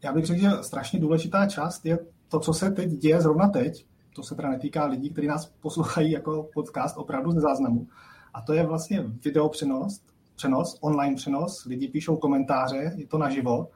já 0.04 0.14
bych 0.14 0.26
řekl, 0.26 0.42
že 0.42 0.50
strašně 0.62 1.00
důležitá 1.00 1.46
část 1.46 1.86
je 1.86 2.00
to, 2.28 2.40
co 2.40 2.54
se 2.54 2.72
teď 2.72 2.90
děje 2.90 3.22
zrovna 3.22 3.50
teď. 3.50 3.86
To 4.16 4.24
se 4.24 4.36
teda 4.36 4.50
netýká 4.50 4.86
lidí, 4.86 5.10
kteří 5.10 5.28
nás 5.28 5.46
poslouchají 5.46 6.12
jako 6.12 6.50
podcast 6.54 6.98
opravdu 6.98 7.32
ze 7.32 7.40
záznamu. 7.40 7.88
A 8.34 8.42
to 8.42 8.54
je 8.54 8.66
vlastně 8.66 9.02
video 9.02 9.50
přenos, 9.50 10.02
přenos, 10.36 10.78
online 10.82 11.16
přenos, 11.16 11.66
lidi 11.66 11.88
píšou 11.88 12.18
komentáře, 12.18 12.94
je 12.96 13.08
to 13.08 13.18
naživo. 13.18 13.68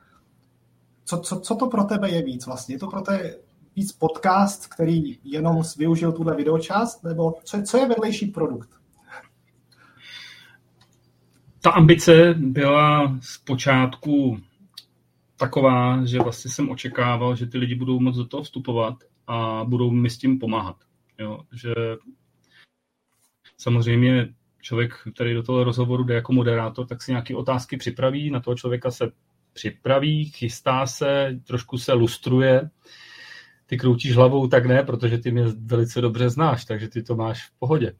Co, 1.05 1.17
co, 1.17 1.39
co 1.39 1.55
to 1.55 1.67
pro 1.67 1.83
tebe 1.83 2.09
je 2.09 2.23
víc 2.23 2.45
vlastně? 2.45 2.75
Je 2.75 2.79
to 2.79 2.87
pro 2.87 3.01
tebe 3.01 3.35
víc 3.77 3.91
podcast, 3.91 4.73
který 4.73 5.17
jenom 5.23 5.61
využil 5.77 6.11
tuhle 6.11 6.35
videočást, 6.35 7.03
nebo 7.03 7.33
co, 7.43 7.61
co 7.61 7.77
je 7.77 7.87
vedlejší 7.87 8.27
produkt? 8.27 8.69
Ta 11.61 11.71
ambice 11.71 12.33
byla 12.37 13.17
z 13.21 13.37
počátku 13.37 14.39
taková, 15.37 16.05
že 16.05 16.19
vlastně 16.19 16.51
jsem 16.51 16.69
očekával, 16.69 17.35
že 17.35 17.45
ty 17.45 17.57
lidi 17.57 17.75
budou 17.75 17.99
moc 17.99 18.15
do 18.15 18.25
toho 18.25 18.43
vstupovat 18.43 18.95
a 19.27 19.63
budou 19.63 19.91
mi 19.91 20.09
s 20.09 20.17
tím 20.17 20.39
pomáhat. 20.39 20.75
Jo? 21.19 21.39
Že 21.53 21.73
samozřejmě 23.57 24.33
člověk, 24.61 24.93
který 25.15 25.33
do 25.33 25.43
toho 25.43 25.63
rozhovoru 25.63 26.03
jde 26.03 26.13
jako 26.13 26.33
moderátor, 26.33 26.87
tak 26.87 27.03
si 27.03 27.11
nějaké 27.11 27.35
otázky 27.35 27.77
připraví, 27.77 28.31
na 28.31 28.39
toho 28.39 28.55
člověka 28.55 28.91
se 28.91 29.11
připraví, 29.53 30.25
chystá 30.25 30.85
se, 30.85 31.39
trošku 31.47 31.77
se 31.77 31.93
lustruje. 31.93 32.69
Ty 33.67 33.77
kroutíš 33.77 34.15
hlavou, 34.15 34.47
tak 34.47 34.65
ne, 34.65 34.83
protože 34.83 35.17
ty 35.17 35.31
mě 35.31 35.43
velice 35.43 36.01
dobře 36.01 36.29
znáš, 36.29 36.65
takže 36.65 36.87
ty 36.87 37.03
to 37.03 37.15
máš 37.15 37.47
v 37.47 37.51
pohodě. 37.59 37.95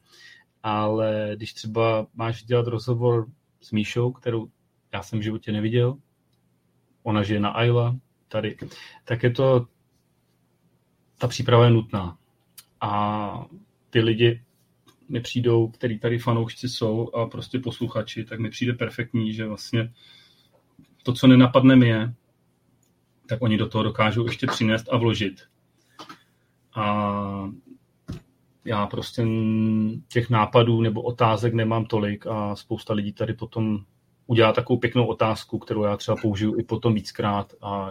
Ale 0.62 1.32
když 1.36 1.52
třeba 1.52 2.06
máš 2.14 2.42
dělat 2.42 2.66
rozhovor 2.66 3.26
s 3.60 3.72
Míšou, 3.72 4.12
kterou 4.12 4.48
já 4.92 5.02
jsem 5.02 5.18
v 5.18 5.22
životě 5.22 5.52
neviděl, 5.52 5.96
ona 7.02 7.22
žije 7.22 7.40
na 7.40 7.48
Ayla, 7.48 7.96
tady, 8.28 8.56
tak 9.04 9.22
je 9.22 9.30
to, 9.30 9.66
ta 11.18 11.28
příprava 11.28 11.64
je 11.64 11.70
nutná. 11.70 12.18
A 12.80 13.44
ty 13.90 14.00
lidi 14.00 14.42
mi 15.08 15.20
přijdou, 15.20 15.68
který 15.68 15.98
tady 15.98 16.18
fanoušci 16.18 16.68
jsou 16.68 17.10
a 17.14 17.26
prostě 17.26 17.58
posluchači, 17.58 18.24
tak 18.24 18.38
mi 18.40 18.50
přijde 18.50 18.72
perfektní, 18.72 19.32
že 19.32 19.46
vlastně 19.46 19.92
to, 21.02 21.12
co 21.12 21.26
nenapadne 21.26 21.76
mě, 21.76 22.14
tak 23.28 23.42
oni 23.42 23.56
do 23.56 23.68
toho 23.68 23.84
dokážou 23.84 24.26
ještě 24.26 24.46
přinést 24.46 24.88
a 24.92 24.96
vložit. 24.96 25.40
A 26.74 27.50
já 28.64 28.86
prostě 28.86 29.26
těch 30.08 30.30
nápadů 30.30 30.80
nebo 30.80 31.02
otázek 31.02 31.54
nemám 31.54 31.84
tolik 31.84 32.26
a 32.26 32.56
spousta 32.56 32.94
lidí 32.94 33.12
tady 33.12 33.34
potom 33.34 33.78
udělá 34.26 34.52
takovou 34.52 34.78
pěknou 34.78 35.06
otázku, 35.06 35.58
kterou 35.58 35.82
já 35.84 35.96
třeba 35.96 36.16
použiju 36.22 36.58
i 36.58 36.62
potom 36.62 36.94
víckrát 36.94 37.52
a 37.62 37.90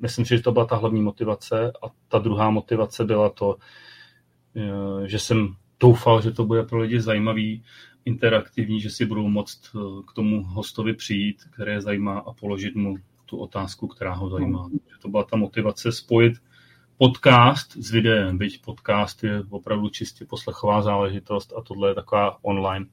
myslím 0.00 0.24
si, 0.24 0.36
že 0.36 0.42
to 0.42 0.52
byla 0.52 0.66
ta 0.66 0.76
hlavní 0.76 1.02
motivace 1.02 1.72
a 1.82 1.86
ta 2.08 2.18
druhá 2.18 2.50
motivace 2.50 3.04
byla 3.04 3.30
to, 3.30 3.56
eh, 4.56 5.08
že 5.08 5.18
jsem 5.18 5.54
doufal, 5.80 6.22
že 6.22 6.30
to 6.30 6.44
bude 6.44 6.62
pro 6.62 6.78
lidi 6.78 7.00
zajímavý, 7.00 7.62
interaktivní, 8.04 8.80
že 8.80 8.90
si 8.90 9.06
budou 9.06 9.28
moct 9.28 9.60
eh, 9.74 9.78
k 10.06 10.12
tomu 10.12 10.42
hostovi 10.42 10.94
přijít, 10.94 11.44
které 11.52 11.80
zajímá 11.80 12.18
a 12.18 12.32
položit 12.32 12.74
mu 12.74 12.96
tu 13.26 13.36
otázku, 13.36 13.86
která 13.86 14.14
ho 14.14 14.30
zajímá. 14.30 14.62
Hmm. 14.62 14.78
To 15.02 15.08
byla 15.08 15.24
ta 15.24 15.36
motivace 15.36 15.92
spojit 15.92 16.32
podcast 16.98 17.76
s 17.76 17.90
videem, 17.90 18.38
byť 18.38 18.62
podcast 18.62 19.24
je 19.24 19.42
opravdu 19.50 19.88
čistě 19.88 20.24
poslechová 20.24 20.82
záležitost 20.82 21.52
a 21.56 21.62
tohle 21.62 21.90
je 21.90 21.94
taková 21.94 22.44
online. 22.44 22.86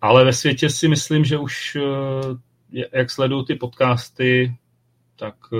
Ale 0.00 0.24
ve 0.24 0.32
světě 0.32 0.70
si 0.70 0.88
myslím, 0.88 1.24
že 1.24 1.38
už 1.38 1.76
eh, 1.76 2.88
jak 2.92 3.10
sledují 3.10 3.44
ty 3.44 3.54
podcasty, 3.54 4.56
tak 5.16 5.34
eh, 5.52 5.56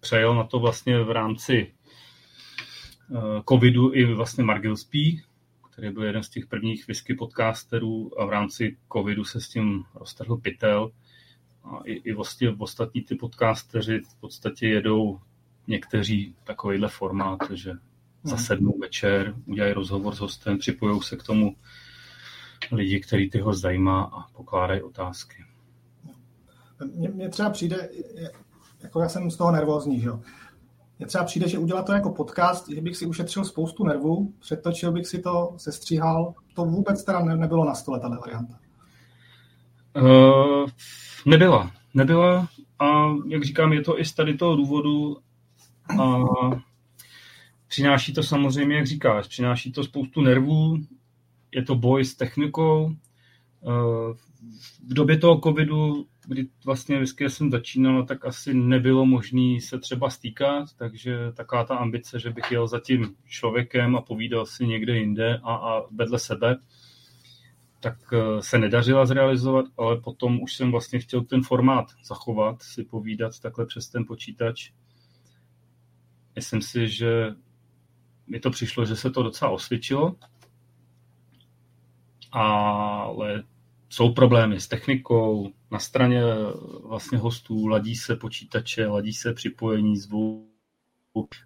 přejel 0.00 0.34
na 0.34 0.44
to 0.44 0.58
vlastně 0.58 0.98
v 0.98 1.10
rámci 1.10 1.72
Eh, 3.12 3.42
covidu 3.48 3.94
i 3.94 4.14
vlastně 4.14 4.44
Mark 4.44 4.62
Gillespie, 4.62 5.22
který 5.70 5.90
byl 5.90 6.04
jeden 6.04 6.22
z 6.22 6.28
těch 6.28 6.46
prvních 6.46 6.88
whisky 6.88 7.14
podcasterů 7.14 8.20
a 8.20 8.26
v 8.26 8.30
rámci 8.30 8.76
covidu 8.92 9.24
se 9.24 9.40
s 9.40 9.48
tím 9.48 9.84
roztrhl 9.94 10.36
pytel. 10.36 10.90
A 11.64 11.80
i, 11.84 11.92
i 11.92 12.12
vlastně 12.12 12.50
ostatní 12.58 13.02
ty 13.02 13.14
podcasteři 13.14 14.00
v 14.00 14.20
podstatě 14.20 14.68
jedou 14.68 15.20
někteří 15.66 16.34
takovýhle 16.44 16.88
formát, 16.88 17.38
že 17.52 17.72
zasednou 18.22 18.78
večer, 18.78 19.34
udělají 19.46 19.74
rozhovor 19.74 20.14
s 20.14 20.18
hostem, 20.18 20.58
připojují 20.58 21.02
se 21.02 21.16
k 21.16 21.22
tomu 21.22 21.56
lidi, 22.72 23.00
který 23.00 23.30
ty 23.30 23.38
ho 23.40 23.54
zajímá 23.54 24.02
a 24.02 24.32
pokládají 24.32 24.82
otázky. 24.82 25.44
Mně 27.14 27.28
třeba 27.28 27.50
přijde, 27.50 27.88
jako 28.82 29.00
já 29.00 29.08
jsem 29.08 29.30
z 29.30 29.36
toho 29.36 29.52
nervózní, 29.52 30.00
že 30.00 30.06
jo 30.06 30.20
mně 30.98 31.06
třeba 31.06 31.24
přijde, 31.24 31.48
že 31.48 31.58
udělat 31.58 31.86
to 31.86 31.92
jako 31.92 32.10
podcast, 32.10 32.68
že 32.68 32.80
bych 32.80 32.96
si 32.96 33.06
ušetřil 33.06 33.44
spoustu 33.44 33.84
nervů, 33.84 34.32
přetočil 34.40 34.92
bych 34.92 35.06
si 35.06 35.18
to, 35.18 35.54
sestříhal. 35.56 36.34
To 36.54 36.64
vůbec 36.64 37.04
teda 37.04 37.24
ne, 37.24 37.36
nebylo 37.36 37.64
na 37.64 37.74
stole, 37.74 38.00
tahle 38.00 38.18
varianta. 38.18 38.58
Uh, 39.96 40.68
nebyla. 41.26 41.70
Nebyla 41.94 42.48
a 42.78 42.84
jak 43.28 43.44
říkám, 43.44 43.72
je 43.72 43.82
to 43.82 44.00
i 44.00 44.04
z 44.04 44.12
tady 44.12 44.34
toho 44.34 44.56
důvodu 44.56 45.16
a 46.00 46.24
přináší 47.66 48.14
to 48.14 48.22
samozřejmě, 48.22 48.76
jak 48.76 48.86
říkáš, 48.86 49.26
přináší 49.26 49.72
to 49.72 49.84
spoustu 49.84 50.20
nervů, 50.20 50.78
je 51.54 51.62
to 51.62 51.74
boj 51.74 52.04
s 52.04 52.14
technikou. 52.14 52.94
V 54.88 54.94
době 54.94 55.18
toho 55.18 55.40
covidu 55.40 56.06
kdy 56.26 56.46
vlastně 56.64 56.96
vždycky 56.96 57.30
jsem 57.30 57.50
začínal, 57.50 58.04
tak 58.04 58.24
asi 58.24 58.54
nebylo 58.54 59.06
možné 59.06 59.60
se 59.60 59.78
třeba 59.78 60.10
stýkat, 60.10 60.68
takže 60.76 61.32
taková 61.32 61.64
ta 61.64 61.76
ambice, 61.76 62.20
že 62.20 62.30
bych 62.30 62.52
jel 62.52 62.66
za 62.66 62.80
tím 62.80 63.14
člověkem 63.26 63.96
a 63.96 64.02
povídal 64.02 64.46
si 64.46 64.66
někde 64.66 64.96
jinde 64.96 65.40
a, 65.42 65.54
a 65.54 65.82
vedle 65.90 66.18
sebe, 66.18 66.56
tak 67.80 67.98
eh, 68.12 68.42
se 68.42 68.58
nedařila 68.58 69.06
zrealizovat, 69.06 69.64
ale 69.78 70.00
potom 70.00 70.42
už 70.42 70.54
jsem 70.54 70.70
vlastně 70.70 70.98
chtěl 70.98 71.24
ten 71.24 71.42
formát 71.42 71.86
zachovat, 72.04 72.62
si 72.62 72.84
povídat 72.84 73.40
takhle 73.40 73.66
přes 73.66 73.88
ten 73.88 74.04
počítač. 74.06 74.70
Myslím 76.36 76.62
si, 76.62 76.88
že 76.88 77.34
mi 78.26 78.40
to 78.40 78.50
přišlo, 78.50 78.84
že 78.84 78.96
se 78.96 79.10
to 79.10 79.22
docela 79.22 79.50
osvědčilo, 79.50 80.16
ale 82.32 83.42
jsou 83.88 84.12
problémy 84.12 84.60
s 84.60 84.68
technikou, 84.68 85.52
na 85.70 85.78
straně 85.78 86.22
vlastně 86.88 87.18
hostů 87.18 87.66
ladí 87.66 87.96
se 87.96 88.16
počítače, 88.16 88.86
ladí 88.86 89.12
se 89.12 89.32
připojení 89.32 89.96
zvuku, 89.96 90.48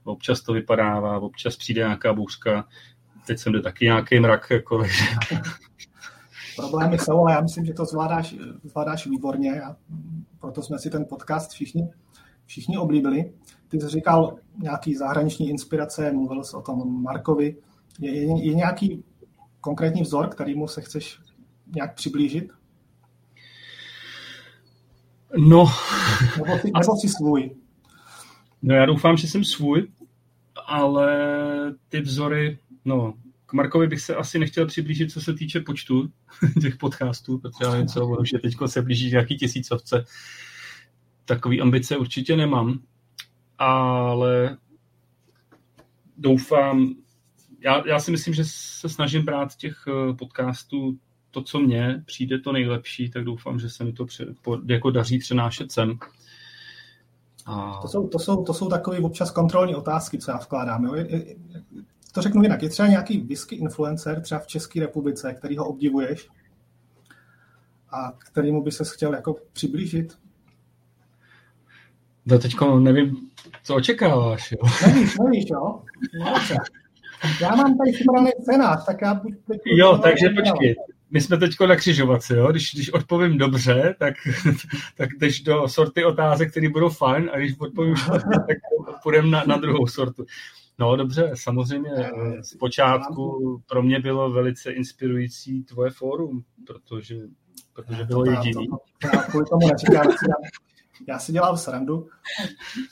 občas 0.04 0.40
to 0.40 0.52
vypadává, 0.52 1.18
občas 1.18 1.56
přijde 1.56 1.80
nějaká 1.80 2.12
bouřka, 2.12 2.68
teď 3.26 3.38
jsem 3.38 3.52
jde 3.52 3.62
taky 3.62 3.84
nějaký 3.84 4.20
mrak, 4.20 4.50
jako, 4.50 4.84
Problémy 6.56 6.98
jsou, 6.98 7.20
ale 7.20 7.32
já 7.32 7.40
myslím, 7.40 7.64
že 7.64 7.74
to 7.74 7.84
zvládáš, 7.84 8.34
zvládáš 8.64 9.06
výborně 9.06 9.62
a 9.62 9.76
proto 10.40 10.62
jsme 10.62 10.78
si 10.78 10.90
ten 10.90 11.04
podcast 11.04 11.50
všichni, 11.50 11.88
všichni 12.48 12.78
oblíbili. 12.78 13.32
Ty 13.68 13.80
jsi 13.80 13.88
říkal 13.88 14.36
nějaký 14.62 14.94
zahraniční 14.94 15.48
inspirace, 15.50 16.12
mluvil 16.12 16.44
jsi 16.44 16.56
o 16.56 16.62
tom 16.62 17.02
Markovi. 17.02 17.56
Je, 18.00 18.14
je, 18.14 18.46
je 18.46 18.54
nějaký 18.54 19.04
konkrétní 19.60 20.02
vzor, 20.02 20.28
kterýmu 20.28 20.68
se 20.68 20.80
chceš 20.80 21.20
nějak 21.74 21.94
přiblížit? 21.94 22.48
No. 25.36 25.66
Nebo 26.36 26.58
jsi, 26.58 26.70
nebo 26.80 26.96
jsi 26.96 27.08
svůj? 27.08 27.50
No 28.62 28.74
já 28.74 28.86
doufám, 28.86 29.16
že 29.16 29.28
jsem 29.28 29.44
svůj, 29.44 29.88
ale 30.66 31.08
ty 31.88 32.00
vzory, 32.00 32.58
no, 32.84 33.14
k 33.46 33.52
Markovi 33.52 33.86
bych 33.86 34.00
se 34.00 34.14
asi 34.14 34.38
nechtěl 34.38 34.66
přiblížit, 34.66 35.12
co 35.12 35.20
se 35.20 35.34
týče 35.34 35.60
počtu 35.60 36.08
těch 36.62 36.76
podcastů, 36.76 37.38
protože 37.38 37.64
já 37.64 37.80
něco, 37.80 38.06
už 38.06 38.32
je 38.32 38.38
teď 38.38 38.54
se 38.66 38.82
blíží 38.82 39.10
nějaký 39.10 39.36
tisícovce. 39.36 40.04
Takový 41.28 41.60
ambice 41.60 41.96
určitě 41.96 42.36
nemám, 42.36 42.78
ale 43.58 44.56
doufám, 46.16 46.94
já, 47.60 47.88
já 47.88 47.98
si 47.98 48.10
myslím, 48.10 48.34
že 48.34 48.42
se 48.44 48.88
snažím 48.88 49.24
brát 49.24 49.56
těch 49.56 49.84
eh, 49.88 50.14
podcastů 50.14 50.98
to, 51.30 51.42
co 51.42 51.58
mně 51.58 52.02
přijde 52.06 52.38
to 52.38 52.52
nejlepší, 52.52 53.10
tak 53.10 53.24
doufám, 53.24 53.58
že 53.58 53.70
se 53.70 53.84
mi 53.84 53.92
to 53.92 54.04
pře, 54.04 54.26
po, 54.42 54.58
jako 54.66 54.90
daří 54.90 55.18
přenášet 55.18 55.72
sem. 55.72 55.98
A... 57.46 57.78
To, 57.82 57.88
jsou, 57.88 58.08
to, 58.08 58.18
jsou, 58.18 58.44
to 58.44 58.54
jsou 58.54 58.68
takové 58.68 58.98
občas 58.98 59.30
kontrolní 59.30 59.74
otázky, 59.74 60.18
co 60.18 60.30
já 60.30 60.36
vkládám. 60.36 60.84
Jo? 60.84 60.94
To 62.12 62.22
řeknu 62.22 62.42
jinak. 62.42 62.62
Je 62.62 62.68
třeba 62.68 62.88
nějaký 62.88 63.20
whisky 63.20 63.56
influencer, 63.56 64.20
třeba 64.20 64.40
v 64.40 64.46
České 64.46 64.80
republice, 64.80 65.34
který 65.34 65.56
ho 65.56 65.68
obdivuješ 65.68 66.28
a 67.90 68.12
kterýmu 68.12 68.62
by 68.62 68.72
se 68.72 68.84
chtěl 68.94 69.14
jako 69.14 69.36
přiblížit? 69.52 70.18
No 72.30 72.38
teďko 72.38 72.80
nevím, 72.80 73.16
co 73.62 73.74
očekáváš, 73.74 74.52
jo? 74.52 74.58
Nevíš, 74.86 75.18
nevíš, 75.18 75.44
jo? 75.50 75.82
No, 76.20 76.34
já 77.40 77.54
mám 77.54 77.78
tady 77.78 77.92
připravený 77.92 78.30
scénář, 78.42 78.84
tak 78.86 79.02
já 79.02 79.14
buď 79.14 79.34
teď... 79.46 79.60
Jo, 79.66 79.98
takže 80.02 80.28
počkej. 80.28 80.74
My 81.10 81.20
jsme 81.20 81.36
teď 81.36 81.50
na 81.68 81.76
křižovatce, 81.76 82.36
jo? 82.36 82.50
Když, 82.50 82.74
když 82.74 82.92
odpovím 82.92 83.38
dobře, 83.38 83.94
tak, 83.98 84.14
tak 84.96 85.08
jdeš 85.18 85.40
do 85.40 85.68
sorty 85.68 86.04
otázek, 86.04 86.50
které 86.50 86.68
budou 86.68 86.88
fajn, 86.88 87.30
a 87.32 87.38
když 87.38 87.58
odpovím 87.58 87.96
špatně, 87.96 88.36
tak 88.46 88.56
půjdeme 89.02 89.28
na, 89.28 89.44
na 89.46 89.56
druhou 89.56 89.86
sortu. 89.86 90.24
No 90.78 90.96
dobře, 90.96 91.30
samozřejmě 91.34 91.90
zpočátku 92.42 93.62
pro 93.68 93.82
mě 93.82 94.00
bylo 94.00 94.30
velice 94.30 94.70
inspirující 94.70 95.62
tvoje 95.62 95.90
fórum, 95.90 96.42
protože, 96.66 97.16
protože 97.72 98.04
bylo 98.04 98.24
jediný. 98.24 98.66
Kvůli 99.30 99.44
tomu 99.46 99.68
neříkám, 99.68 100.12
já 101.06 101.18
si 101.18 101.32
dělám 101.32 101.56
srandu. 101.56 102.08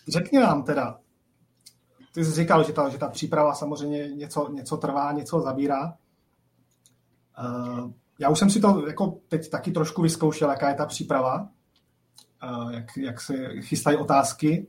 Řekni 0.09 0.39
nám 0.39 0.63
teda, 0.63 0.99
ty 2.15 2.25
jsi 2.25 2.33
říkal, 2.33 2.65
že 2.65 2.73
ta, 2.73 2.89
že 2.89 2.99
ta 2.99 3.09
příprava 3.09 3.55
samozřejmě 3.55 4.09
něco, 4.09 4.49
něco 4.53 4.77
trvá, 4.77 5.13
něco 5.13 5.41
zabírá. 5.41 5.95
Uh, 7.39 7.91
já 8.19 8.29
už 8.29 8.39
jsem 8.39 8.51
si 8.51 8.61
to 8.61 8.87
jako 8.87 9.19
teď 9.29 9.51
taky 9.51 9.73
trošku 9.73 10.03
vyzkoušel, 10.03 10.51
jaká 10.51 10.69
je 10.69 10.75
ta 10.75 10.87
příprava, 10.87 11.49
uh, 12.51 12.71
jak, 12.73 12.97
jak 12.97 13.21
se 13.21 13.35
chystají 13.61 13.97
otázky, 13.97 14.67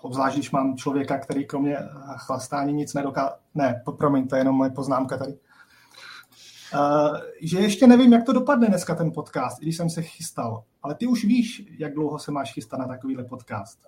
obzvlášť 0.00 0.36
když 0.36 0.50
mám 0.50 0.76
člověka, 0.76 1.18
který 1.18 1.46
kromě 1.46 1.76
chlastání 2.16 2.72
nic 2.72 2.94
nedoká... 2.94 3.38
Ne, 3.54 3.82
promiň, 3.98 4.28
to 4.28 4.36
je 4.36 4.40
jenom 4.40 4.54
moje 4.54 4.70
poznámka 4.70 5.16
tady. 5.16 5.38
Uh, 6.74 7.16
že 7.40 7.58
ještě 7.58 7.86
nevím, 7.86 8.12
jak 8.12 8.26
to 8.26 8.32
dopadne 8.32 8.68
dneska 8.68 8.94
ten 8.94 9.12
podcast, 9.12 9.62
i 9.62 9.64
když 9.64 9.76
jsem 9.76 9.90
se 9.90 10.02
chystal. 10.02 10.64
Ale 10.82 10.94
ty 10.94 11.06
už 11.06 11.24
víš, 11.24 11.62
jak 11.78 11.94
dlouho 11.94 12.18
se 12.18 12.32
máš 12.32 12.52
chystat 12.52 12.80
na 12.80 12.86
takovýhle 12.86 13.24
podcast. 13.24 13.86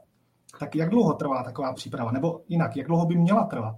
Tak 0.58 0.76
jak 0.76 0.90
dlouho 0.90 1.12
trvá 1.12 1.42
taková 1.42 1.72
příprava? 1.72 2.12
Nebo 2.12 2.40
jinak, 2.48 2.76
jak 2.76 2.86
dlouho 2.86 3.06
by 3.06 3.14
měla 3.14 3.44
trvat? 3.44 3.74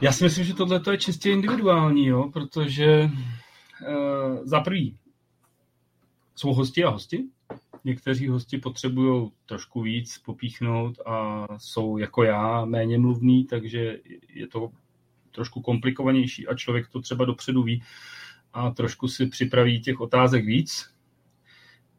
Já 0.00 0.12
si 0.12 0.24
myslím, 0.24 0.44
že 0.44 0.54
tohle 0.54 0.80
je 0.90 0.98
čistě 0.98 1.30
individuální, 1.30 2.06
jo? 2.06 2.30
protože 2.32 3.04
uh, 3.04 4.36
za 4.44 4.60
prvý 4.60 4.98
jsou 6.34 6.54
hosti 6.54 6.84
a 6.84 6.90
hosti. 6.90 7.24
Někteří 7.84 8.28
hosti 8.28 8.58
potřebují 8.58 9.30
trošku 9.46 9.80
víc 9.80 10.18
popíchnout 10.18 10.98
a 11.06 11.46
jsou 11.56 11.98
jako 11.98 12.22
já 12.22 12.64
méně 12.64 12.98
mluvný, 12.98 13.44
takže 13.44 13.98
je 14.28 14.46
to 14.46 14.70
trošku 15.38 15.62
komplikovanější 15.62 16.46
a 16.46 16.54
člověk 16.54 16.88
to 16.88 17.00
třeba 17.00 17.24
dopředu 17.24 17.62
ví 17.62 17.82
a 18.52 18.70
trošku 18.70 19.08
si 19.08 19.26
připraví 19.26 19.80
těch 19.80 20.00
otázek 20.00 20.44
víc. 20.44 20.90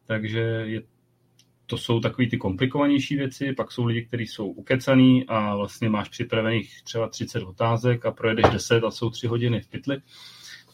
Takže 0.05 0.39
je, 0.39 0.81
to 1.65 1.77
jsou 1.77 1.99
takové 1.99 2.27
ty 2.27 2.37
komplikovanější 2.37 3.15
věci, 3.15 3.53
pak 3.53 3.71
jsou 3.71 3.85
lidi, 3.85 4.05
kteří 4.05 4.27
jsou 4.27 4.47
ukecaný 4.47 5.25
a 5.27 5.55
vlastně 5.55 5.89
máš 5.89 6.09
připravených 6.09 6.83
třeba 6.83 7.09
30 7.09 7.43
otázek 7.43 8.05
a 8.05 8.11
projedeš 8.11 8.45
10 8.51 8.83
a 8.83 8.91
jsou 8.91 9.09
3 9.09 9.27
hodiny 9.27 9.61
v 9.61 9.67
pytli. 9.67 9.97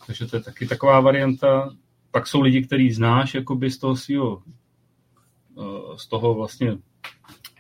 Takže 0.08 0.26
to 0.26 0.36
je 0.36 0.42
taky 0.42 0.68
taková 0.68 1.00
varianta. 1.00 1.70
Pak 2.12 2.28
jsou 2.28 2.42
lidi, 2.42 2.62
který 2.62 2.92
znáš 2.92 3.34
jakoby 3.34 3.72
z 3.72 3.78
toho 3.78 3.96
svého 3.96 4.44
eh, 5.60 5.98
z 5.98 6.08
toho 6.08 6.34
vlastně 6.34 6.78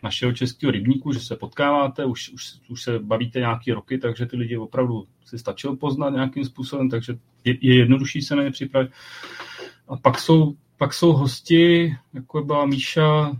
našeho 0.03 0.33
českého 0.33 0.71
rybníku, 0.71 1.11
že 1.11 1.19
se 1.19 1.35
potkáváte, 1.35 2.05
už, 2.05 2.29
už, 2.29 2.53
už 2.69 2.83
se 2.83 2.99
bavíte 2.99 3.39
nějaký 3.39 3.71
roky, 3.71 3.97
takže 3.97 4.25
ty 4.25 4.37
lidi 4.37 4.57
opravdu 4.57 5.07
si 5.25 5.39
stačilo 5.39 5.75
poznat 5.75 6.09
nějakým 6.09 6.45
způsobem, 6.45 6.89
takže 6.89 7.17
je, 7.43 7.57
je 7.61 7.75
jednodušší 7.75 8.21
se 8.21 8.35
na 8.35 8.43
ně 8.43 8.51
připravit. 8.51 8.91
A 9.87 9.97
pak 9.97 10.19
jsou, 10.19 10.55
pak 10.77 10.93
jsou 10.93 11.13
hosti, 11.13 11.95
jako 12.13 12.43
byla 12.43 12.65
Míša, 12.65 13.31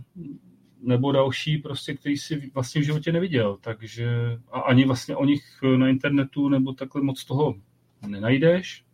nebo 0.82 1.12
další, 1.12 1.58
prostě, 1.58 1.94
který 1.94 2.16
si 2.16 2.50
vlastně 2.54 2.80
v 2.80 2.84
životě 2.84 3.12
neviděl. 3.12 3.58
Takže 3.60 4.08
a 4.52 4.60
ani 4.60 4.84
vlastně 4.84 5.16
o 5.16 5.24
nich 5.24 5.44
na 5.76 5.88
internetu 5.88 6.48
nebo 6.48 6.72
takhle 6.72 7.02
moc 7.02 7.24
toho 7.24 7.54
nenajdeš. 8.06 8.84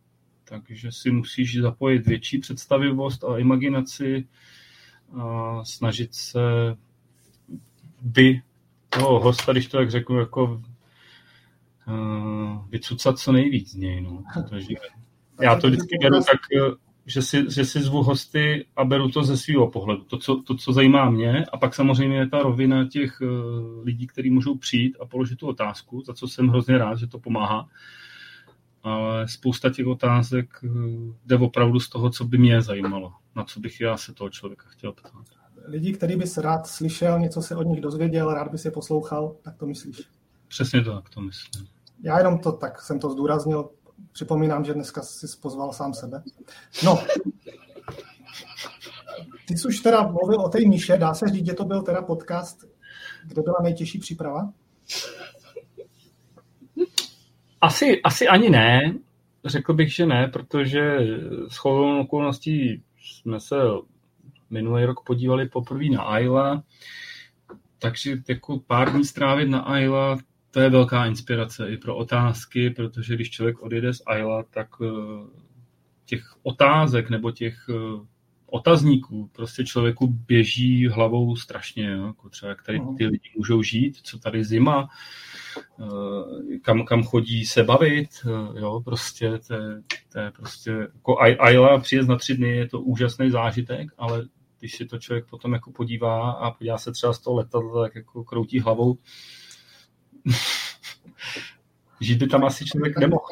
Takže 0.44 0.92
si 0.92 1.10
musíš 1.10 1.60
zapojit 1.60 2.06
větší 2.06 2.38
představivost 2.38 3.24
a 3.24 3.38
imaginaci 3.38 4.28
a 5.12 5.60
snažit 5.64 6.14
se 6.14 6.40
by 8.02 8.42
toho 8.88 9.20
hosta, 9.20 9.52
když 9.52 9.66
to 9.66 9.76
tak 9.76 9.90
řeknu, 9.90 10.18
jako 10.18 10.62
uh, 11.88 12.68
vycucat 12.68 13.18
co 13.18 13.32
nejvíc 13.32 13.70
z 13.70 13.74
něj. 13.74 14.00
No. 14.00 14.22
Protože 14.34 14.74
já 15.40 15.60
to 15.60 15.66
vždycky 15.66 15.96
beru 16.02 16.20
tak, 16.24 16.40
že 17.06 17.22
si, 17.22 17.44
že 17.50 17.64
si 17.64 17.80
zvu 17.80 18.02
hosty 18.02 18.66
a 18.76 18.84
beru 18.84 19.10
to 19.10 19.22
ze 19.22 19.36
svého 19.36 19.70
pohledu, 19.70 20.04
to 20.04 20.18
co, 20.18 20.42
to, 20.42 20.56
co 20.56 20.72
zajímá 20.72 21.10
mě. 21.10 21.44
A 21.52 21.56
pak 21.56 21.74
samozřejmě 21.74 22.16
je 22.16 22.28
ta 22.28 22.42
rovina 22.42 22.88
těch 22.88 23.20
uh, 23.20 23.84
lidí, 23.84 24.06
kteří 24.06 24.30
můžou 24.30 24.56
přijít 24.56 24.96
a 25.00 25.06
položit 25.06 25.36
tu 25.36 25.46
otázku, 25.46 26.02
za 26.06 26.14
co 26.14 26.28
jsem 26.28 26.48
hrozně 26.48 26.78
rád, 26.78 26.98
že 26.98 27.06
to 27.06 27.18
pomáhá. 27.18 27.68
Ale 28.82 29.28
spousta 29.28 29.70
těch 29.70 29.86
otázek 29.86 30.60
uh, 30.62 31.14
jde 31.26 31.36
opravdu 31.36 31.80
z 31.80 31.88
toho, 31.88 32.10
co 32.10 32.24
by 32.24 32.38
mě 32.38 32.62
zajímalo, 32.62 33.12
na 33.36 33.44
co 33.44 33.60
bych 33.60 33.80
já 33.80 33.96
se 33.96 34.14
toho 34.14 34.30
člověka 34.30 34.64
chtěl 34.68 34.92
ptát 34.92 35.41
lidi, 35.64 35.92
který 35.92 36.16
bys 36.16 36.38
rád 36.38 36.66
slyšel, 36.66 37.18
něco 37.18 37.42
se 37.42 37.56
od 37.56 37.62
nich 37.62 37.80
dozvěděl, 37.80 38.34
rád 38.34 38.50
bys 38.50 38.64
je 38.64 38.70
poslouchal, 38.70 39.36
tak 39.42 39.56
to 39.56 39.66
myslíš? 39.66 40.02
Přesně 40.48 40.84
tak 40.84 41.10
to 41.10 41.20
myslím. 41.20 41.66
Já 42.02 42.18
jenom 42.18 42.38
to 42.38 42.52
tak 42.52 42.82
jsem 42.82 42.98
to 42.98 43.10
zdůraznil. 43.10 43.70
Připomínám, 44.12 44.64
že 44.64 44.74
dneska 44.74 45.02
jsi 45.02 45.26
pozval 45.42 45.72
sám 45.72 45.94
sebe. 45.94 46.22
No, 46.84 46.98
ty 49.48 49.58
jsi 49.58 49.68
už 49.68 49.80
teda 49.80 50.02
mluvil 50.02 50.40
o 50.40 50.48
té 50.48 50.60
Míše, 50.60 50.96
dá 50.96 51.14
se 51.14 51.26
říct, 51.28 51.46
že 51.46 51.54
to 51.54 51.64
byl 51.64 51.82
teda 51.82 52.02
podcast, 52.02 52.64
kde 53.26 53.42
byla 53.42 53.58
nejtěžší 53.62 53.98
příprava? 53.98 54.52
Asi, 57.60 58.02
asi 58.02 58.28
ani 58.28 58.50
ne. 58.50 58.80
Řekl 59.44 59.74
bych, 59.74 59.94
že 59.94 60.06
ne, 60.06 60.28
protože 60.28 60.80
s 61.48 61.64
okolností 62.00 62.82
jsme 63.00 63.40
se 63.40 63.56
minulý 64.52 64.84
rok 64.84 65.04
podívali 65.06 65.48
poprvé 65.48 65.84
na 65.84 66.02
Ayla, 66.02 66.62
takže 67.78 68.16
jako 68.28 68.58
pár 68.58 68.92
dní 68.92 69.04
strávit 69.04 69.48
na 69.48 69.60
Ayla, 69.60 70.18
to 70.50 70.60
je 70.60 70.70
velká 70.70 71.06
inspirace 71.06 71.68
i 71.68 71.76
pro 71.76 71.96
otázky, 71.96 72.70
protože 72.70 73.14
když 73.14 73.30
člověk 73.30 73.62
odjede 73.62 73.94
z 73.94 74.02
Ayla, 74.06 74.42
tak 74.42 74.68
eh, 74.82 74.86
těch 76.04 76.36
otázek 76.42 77.10
nebo 77.10 77.30
těch 77.30 77.66
eh, 77.70 78.06
otazníků 78.46 79.30
prostě 79.32 79.64
člověku 79.64 80.06
běží 80.06 80.88
hlavou 80.88 81.36
strašně, 81.36 81.90
jo? 81.90 82.06
jako 82.06 82.28
třeba 82.28 82.50
jak 82.50 82.62
tady 82.62 82.80
ty 82.98 83.06
lidi 83.06 83.30
můžou 83.36 83.62
žít, 83.62 83.96
co 84.02 84.18
tady 84.18 84.44
zima, 84.44 84.88
eh, 85.80 86.58
kam, 86.62 86.84
kam 86.84 87.02
chodí 87.02 87.44
se 87.44 87.64
bavit, 87.64 88.08
jo, 88.56 88.80
prostě 88.84 89.38
to 89.46 89.54
je, 89.54 89.82
to 90.12 90.18
je 90.18 90.30
prostě, 90.30 90.70
jako 90.70 91.20
Ayla 91.20 91.78
přijet 91.78 92.08
na 92.08 92.16
tři 92.16 92.36
dny 92.36 92.56
je 92.56 92.68
to 92.68 92.80
úžasný 92.80 93.30
zážitek, 93.30 93.88
ale 93.98 94.24
když 94.62 94.76
si 94.76 94.86
to 94.86 94.98
člověk 94.98 95.26
potom 95.26 95.52
jako 95.52 95.72
podívá 95.72 96.30
a 96.30 96.50
podívá 96.50 96.78
se 96.78 96.92
třeba 96.92 97.12
z 97.12 97.18
toho 97.18 97.36
letadla, 97.36 97.82
tak 97.82 97.94
jako 97.94 98.24
kroutí 98.24 98.60
hlavou. 98.60 98.98
Žít 102.00 102.18
by 102.18 102.26
tam 102.26 102.44
asi 102.44 102.64
člověk 102.64 102.98
nemohl. 102.98 103.26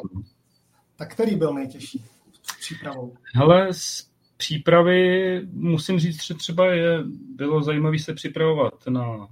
Tak 0.95 1.13
který 1.13 1.35
byl 1.35 1.53
nejtěžší 1.53 2.05
s 2.43 2.59
přípravou? 2.59 3.15
Hele, 3.35 3.73
z 3.73 4.09
přípravy 4.37 5.41
musím 5.51 5.99
říct, 5.99 6.23
že 6.23 6.33
třeba 6.33 6.73
je, 6.73 7.03
bylo 7.35 7.63
zajímavé 7.63 7.99
se 7.99 8.13
připravovat 8.13 8.87
na 8.89 9.27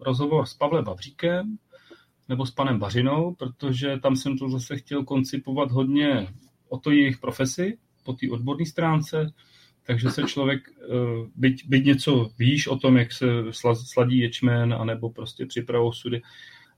rozhovor 0.00 0.46
s 0.46 0.54
Pavlem 0.54 0.84
Bavříkem 0.84 1.56
nebo 2.28 2.46
s 2.46 2.50
panem 2.50 2.78
Bařinou, 2.78 3.34
protože 3.34 3.98
tam 4.02 4.16
jsem 4.16 4.38
to 4.38 4.48
zase 4.48 4.76
chtěl 4.76 5.04
koncipovat 5.04 5.70
hodně 5.70 6.34
o 6.68 6.78
to 6.78 6.90
jejich 6.90 7.18
profesi, 7.18 7.78
po 8.04 8.12
té 8.12 8.26
odborné 8.30 8.66
stránce, 8.66 9.32
takže 9.86 10.10
se 10.10 10.22
člověk, 10.22 10.60
eh, 10.68 11.28
byť, 11.36 11.68
byť 11.68 11.84
něco 11.84 12.30
víš 12.38 12.66
o 12.66 12.76
tom, 12.76 12.96
jak 12.96 13.12
se 13.12 13.26
sladí 13.74 14.18
ječmen, 14.18 14.74
anebo 14.74 15.10
prostě 15.10 15.46
připravou 15.46 15.92
sudy, 15.92 16.22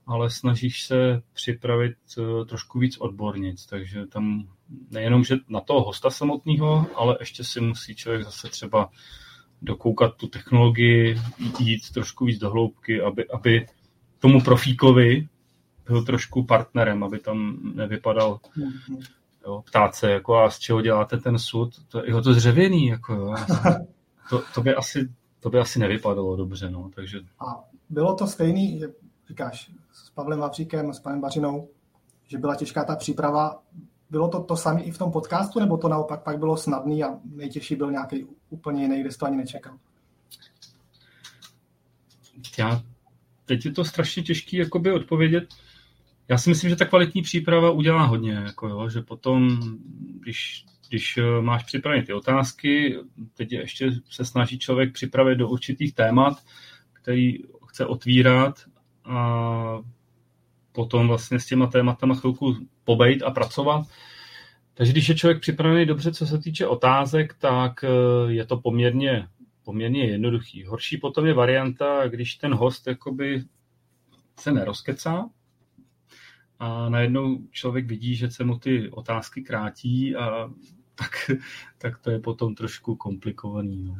ale 0.07 0.29
snažíš 0.29 0.83
se 0.83 1.21
připravit 1.33 1.95
eh, 2.17 2.45
trošku 2.45 2.79
víc 2.79 2.97
odbornic, 2.97 3.65
takže 3.65 4.05
tam 4.05 4.47
nejenom, 4.91 5.23
že 5.23 5.35
na 5.49 5.61
toho 5.61 5.83
hosta 5.83 6.09
samotného, 6.09 6.87
ale 6.95 7.17
ještě 7.19 7.43
si 7.43 7.61
musí 7.61 7.95
člověk 7.95 8.23
zase 8.23 8.47
třeba 8.47 8.89
dokoukat 9.61 10.15
tu 10.15 10.27
technologii, 10.27 11.17
jít 11.59 11.91
trošku 11.93 12.25
víc 12.25 12.39
do 12.39 12.49
hloubky, 12.49 13.01
aby, 13.01 13.25
aby 13.27 13.65
tomu 14.19 14.41
profíkovi 14.41 15.27
byl 15.87 16.05
trošku 16.05 16.43
partnerem, 16.43 17.03
aby 17.03 17.19
tam 17.19 17.59
nevypadal 17.75 18.39
mm-hmm 18.57 19.03
jo, 19.45 19.61
ptát 19.65 19.95
se, 19.95 20.11
jako 20.11 20.35
a 20.37 20.49
z 20.49 20.59
čeho 20.59 20.81
děláte 20.81 21.17
ten 21.17 21.39
sud, 21.39 21.85
to, 21.87 22.01
jo, 22.05 22.21
to 22.21 22.33
dřevěný, 22.33 22.87
jako 22.87 23.13
jo, 23.13 23.35
to, 24.29 24.41
to, 24.53 24.61
by 24.61 24.75
asi, 24.75 25.09
to 25.39 25.49
by 25.49 25.59
asi 25.59 25.79
nevypadalo 25.79 26.35
dobře, 26.35 26.69
no, 26.69 26.89
takže... 26.95 27.19
A 27.39 27.63
bylo 27.89 28.15
to 28.15 28.27
stejný, 28.27 28.79
že 28.79 28.87
říkáš, 29.27 29.71
s 29.93 30.09
Pavlem 30.09 30.39
Vavříkem, 30.39 30.93
s 30.93 30.99
panem 30.99 31.21
Bařinou, 31.21 31.69
že 32.27 32.37
byla 32.37 32.55
těžká 32.55 32.83
ta 32.83 32.95
příprava, 32.95 33.61
bylo 34.09 34.29
to 34.29 34.43
to 34.43 34.55
samé 34.55 34.81
i 34.81 34.91
v 34.91 34.97
tom 34.97 35.11
podcastu, 35.11 35.59
nebo 35.59 35.77
to 35.77 35.87
naopak 35.87 36.23
pak 36.23 36.39
bylo 36.39 36.57
snadný 36.57 37.03
a 37.03 37.07
nejtěžší 37.25 37.75
byl 37.75 37.91
nějaký 37.91 38.25
úplně 38.49 38.81
jiný, 38.81 39.01
kde 39.01 39.09
to 39.19 39.25
ani 39.25 39.37
nečekal? 39.37 39.77
já, 42.57 42.81
teď 43.45 43.65
je 43.65 43.71
to 43.71 43.85
strašně 43.85 44.23
těžké 44.23 44.57
jakoby 44.57 44.91
odpovědět. 44.91 45.43
Já 46.27 46.37
si 46.37 46.49
myslím, 46.49 46.69
že 46.69 46.75
ta 46.75 46.85
kvalitní 46.85 47.21
příprava 47.21 47.71
udělá 47.71 48.03
hodně, 48.03 48.31
jako 48.31 48.67
jo, 48.67 48.89
že 48.89 49.01
potom, 49.01 49.59
když, 50.21 50.65
když 50.89 51.17
eh, 51.17 51.41
máš 51.41 51.63
připravené 51.63 52.05
ty 52.05 52.13
otázky, 52.13 52.99
teď 53.33 53.51
ještě 53.51 53.91
se 54.09 54.25
snaží 54.25 54.59
člověk 54.59 54.93
připravit 54.93 55.35
do 55.35 55.49
určitých 55.49 55.95
témat, 55.95 56.33
který 56.93 57.37
chce 57.67 57.85
otvírat 57.85 58.59
a 59.05 59.79
potom 60.71 61.07
vlastně 61.07 61.39
s 61.39 61.45
těma 61.45 61.67
tématama 61.67 62.15
chvilku 62.15 62.55
pobejt 62.83 63.23
a 63.23 63.31
pracovat. 63.31 63.87
Takže 64.73 64.91
když 64.91 65.09
je 65.09 65.15
člověk 65.15 65.41
připravený 65.41 65.85
dobře, 65.85 66.11
co 66.11 66.27
se 66.27 66.37
týče 66.39 66.67
otázek, 66.67 67.33
tak 67.33 67.83
eh, 67.83 67.87
je 68.31 68.45
to 68.45 68.57
poměrně, 68.57 69.27
poměrně 69.63 70.05
jednoduchý. 70.05 70.63
Horší 70.63 70.97
potom 70.97 71.25
je 71.25 71.33
varianta, 71.33 72.07
když 72.07 72.35
ten 72.35 72.53
host 72.53 72.87
jakoby 72.87 73.43
se 74.39 74.51
nerozkecá 74.51 75.29
a 76.59 76.89
najednou 76.89 77.37
člověk 77.51 77.85
vidí, 77.85 78.15
že 78.15 78.31
se 78.31 78.43
mu 78.43 78.59
ty 78.59 78.89
otázky 78.89 79.41
krátí 79.41 80.15
a 80.15 80.49
tak, 80.95 81.31
tak 81.77 81.97
to 81.97 82.11
je 82.11 82.19
potom 82.19 82.55
trošku 82.55 82.95
komplikovaný. 82.95 83.83
No. 83.85 83.95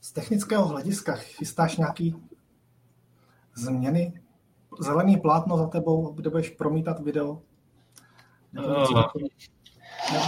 Z 0.00 0.12
technického 0.12 0.68
hlediska 0.68 1.16
chystáš 1.16 1.76
nějaký 1.76 2.14
změny? 3.54 4.20
Zelený 4.80 5.16
plátno 5.16 5.58
za 5.58 5.66
tebou, 5.66 6.12
kde 6.12 6.30
budeš 6.30 6.50
promítat 6.50 7.00
video? 7.00 7.42
Uh, 8.58 9.04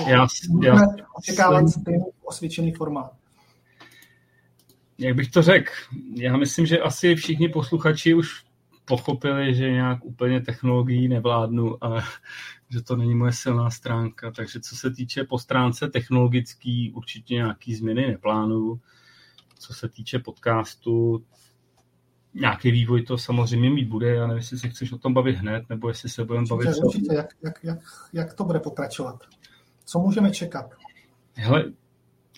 já, 0.08 0.26
já 0.62 0.78
očekávat 1.14 1.68
stejný 1.68 2.04
osvědčený 2.22 2.72
formát. 2.72 3.12
Jak 4.98 5.16
bych 5.16 5.30
to 5.30 5.42
řekl? 5.42 5.72
Já 6.14 6.36
myslím, 6.36 6.66
že 6.66 6.78
asi 6.78 7.14
všichni 7.14 7.48
posluchači 7.48 8.14
už 8.14 8.47
pochopili, 8.88 9.54
že 9.54 9.70
nějak 9.70 10.04
úplně 10.04 10.40
technologií 10.40 11.08
nevládnu 11.08 11.84
a 11.84 12.00
že 12.70 12.82
to 12.82 12.96
není 12.96 13.14
moje 13.14 13.32
silná 13.32 13.70
stránka. 13.70 14.30
Takže 14.30 14.60
co 14.60 14.76
se 14.76 14.90
týče 14.90 15.24
po 15.24 15.38
stránce 15.38 15.88
technologický, 15.88 16.92
určitě 16.92 17.34
nějaký 17.34 17.74
změny 17.74 18.06
neplánuju. 18.06 18.80
Co 19.58 19.74
se 19.74 19.88
týče 19.88 20.18
podcastu, 20.18 21.24
nějaký 22.34 22.70
vývoj 22.70 23.02
to 23.02 23.18
samozřejmě 23.18 23.70
mít 23.70 23.88
bude. 23.88 24.14
Já 24.14 24.26
nevím, 24.26 24.36
jestli 24.36 24.58
se 24.58 24.68
chceš 24.68 24.92
o 24.92 24.98
tom 24.98 25.14
bavit 25.14 25.36
hned, 25.36 25.68
nebo 25.68 25.88
jestli 25.88 26.08
se 26.08 26.24
budeme 26.24 26.46
bavit... 26.50 26.66
Určitě, 26.66 26.86
určitě. 26.86 27.14
Jak, 27.14 27.26
jak, 27.44 27.64
jak, 27.64 27.78
jak 28.12 28.34
to 28.34 28.44
bude 28.44 28.60
pokračovat? 28.60 29.24
Co 29.84 29.98
můžeme 29.98 30.30
čekat? 30.30 30.74
Hele, 31.34 31.64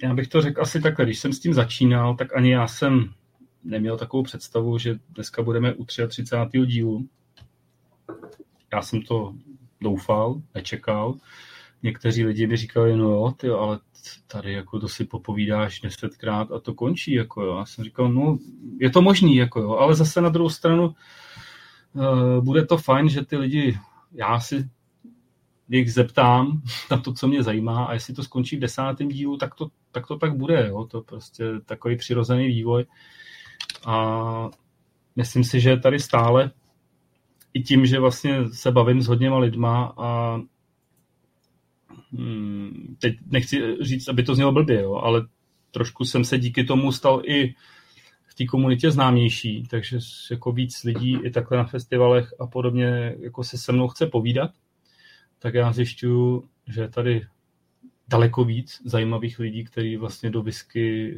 já 0.03 0.15
bych 0.15 0.29
to 0.29 0.43
řekl 0.43 0.63
asi 0.63 0.81
takhle. 0.81 1.05
Když 1.05 1.19
jsem 1.19 1.33
s 1.33 1.41
tím 1.41 1.55
začínal, 1.55 2.17
tak 2.17 2.37
ani 2.37 2.53
já 2.53 2.67
jsem 2.67 3.13
neměl 3.65 3.99
takovou 3.99 4.23
představu, 4.23 4.79
že 4.79 4.99
dneska 5.09 5.43
budeme 5.43 5.75
u 5.75 5.85
33. 5.85 6.67
dílu. 6.67 7.09
Já 8.73 8.83
jsem 8.83 9.03
to 9.03 9.35
doufal, 9.81 10.43
nečekal. 10.55 11.15
Někteří 11.83 12.25
lidi 12.25 12.47
mi 12.47 12.57
říkali, 12.57 12.97
no 12.97 13.11
jo, 13.11 13.35
ty, 13.37 13.49
ale 13.49 13.81
tady 14.27 14.53
jako 14.53 14.81
to 14.81 14.89
si 14.89 15.05
popovídáš 15.05 15.81
desetkrát 15.81 16.53
a 16.53 16.61
to 16.61 16.75
končí, 16.75 17.13
jako 17.13 17.43
jo. 17.43 17.57
Já 17.59 17.65
jsem 17.67 17.85
říkal, 17.85 18.13
no, 18.13 18.39
je 18.81 18.91
to 18.91 19.03
možný, 19.03 19.37
jako 19.37 19.61
jo, 19.61 19.71
ale 19.71 19.95
zase 19.95 20.21
na 20.21 20.29
druhou 20.29 20.49
stranu 20.49 20.95
uh, 21.93 22.45
bude 22.45 22.67
to 22.67 22.79
fajn, 22.79 23.09
že 23.09 23.25
ty 23.25 23.37
lidi, 23.37 23.79
já 24.13 24.41
si 24.41 24.69
jich 25.69 25.93
zeptám 25.93 26.63
na 26.91 26.99
to, 26.99 27.13
co 27.13 27.29
mě 27.29 27.43
zajímá 27.43 27.85
a 27.85 27.93
jestli 27.93 28.15
to 28.15 28.23
skončí 28.23 28.57
v 28.57 28.61
desátém 28.61 29.09
dílu, 29.09 29.37
tak 29.37 29.55
to 29.55 29.71
tak, 29.93 30.07
to 30.07 30.19
tak 30.19 30.37
bude, 30.37 30.67
jo. 30.69 30.85
To 30.91 31.03
prostě 31.03 31.45
takový 31.65 31.97
přirozený 31.97 32.47
vývoj. 32.47 32.85
A 33.87 34.51
myslím 35.17 35.45
si, 35.45 35.61
že 35.61 35.77
tady 35.77 35.99
stále 35.99 36.51
i 37.55 37.63
tím, 37.63 37.87
že 37.87 38.01
vlastně 38.01 38.49
se 38.53 38.73
bavím 38.73 39.03
s 39.03 39.07
hodněma 39.07 39.39
lidma 39.39 39.95
a 39.97 40.41
hmm, 42.13 42.97
teď 42.99 43.17
nechci 43.27 43.77
říct, 43.81 44.09
aby 44.09 44.23
to 44.23 44.35
znělo 44.35 44.53
blbě, 44.53 44.83
jo, 44.83 44.95
ale 44.95 45.27
trošku 45.71 46.05
jsem 46.05 46.25
se 46.25 46.39
díky 46.39 46.65
tomu 46.65 46.93
stal 46.93 47.23
i 47.25 47.55
v 48.27 48.35
té 48.35 48.45
komunitě 48.47 48.91
známější, 48.91 49.63
takže 49.71 49.99
jako 50.31 50.53
víc 50.53 50.85
lidí 50.85 51.19
i 51.25 51.31
takhle 51.31 51.59
na 51.59 51.65
festivalech 51.65 52.35
a 52.41 52.47
podobně 52.47 53.17
jako 53.21 53.45
se 53.45 53.59
se 53.59 53.73
mnou 53.73 53.89
chce 53.89 54.07
povídat, 54.07 54.51
tak 55.39 55.55
já 55.55 55.73
zjišťuju, 55.73 56.49
že 56.69 56.81
je 56.81 56.89
tady 56.89 57.27
daleko 58.09 58.45
víc 58.45 58.83
zajímavých 58.85 59.39
lidí, 59.39 59.65
kteří 59.65 59.97
vlastně 59.97 60.31
do 60.31 60.43
whisky 60.43 61.15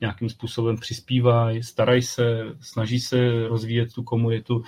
nějakým 0.00 0.28
způsobem 0.28 0.76
přispívají, 0.76 1.62
starají 1.62 2.02
se, 2.02 2.24
snaží 2.60 3.00
se 3.00 3.48
rozvíjet 3.48 3.92
tu 3.92 4.02
komunitu 4.02 4.62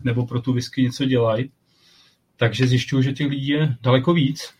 nebo 0.00 0.26
pro 0.26 0.40
tu 0.40 0.52
whisky 0.52 0.82
něco 0.82 1.04
dělají. 1.04 1.50
Takže 2.36 2.66
zjišťuju, 2.66 3.02
že 3.02 3.12
těch 3.12 3.26
lidí 3.26 3.48
je 3.48 3.76
daleko 3.80 4.12
víc 4.14 4.54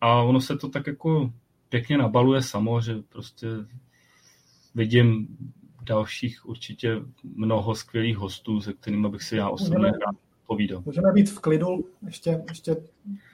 a 0.00 0.22
ono 0.22 0.40
se 0.40 0.56
to 0.56 0.68
tak 0.68 0.86
jako 0.86 1.32
pěkně 1.68 1.98
nabaluje 1.98 2.42
samo, 2.42 2.80
že 2.80 2.94
prostě 3.08 3.46
vidím 4.74 5.28
dalších 5.82 6.48
určitě 6.48 6.96
mnoho 7.22 7.74
skvělých 7.74 8.16
hostů, 8.16 8.60
se 8.60 8.72
kterými 8.72 9.08
bych 9.08 9.22
si 9.22 9.36
já 9.36 9.48
osobně 9.48 9.86
rád 9.86 10.16
povídal. 10.46 10.82
Můžeme 10.86 11.12
být 11.12 11.30
v 11.30 11.40
klidu, 11.40 11.84
ještě, 12.06 12.42
ještě 12.48 12.76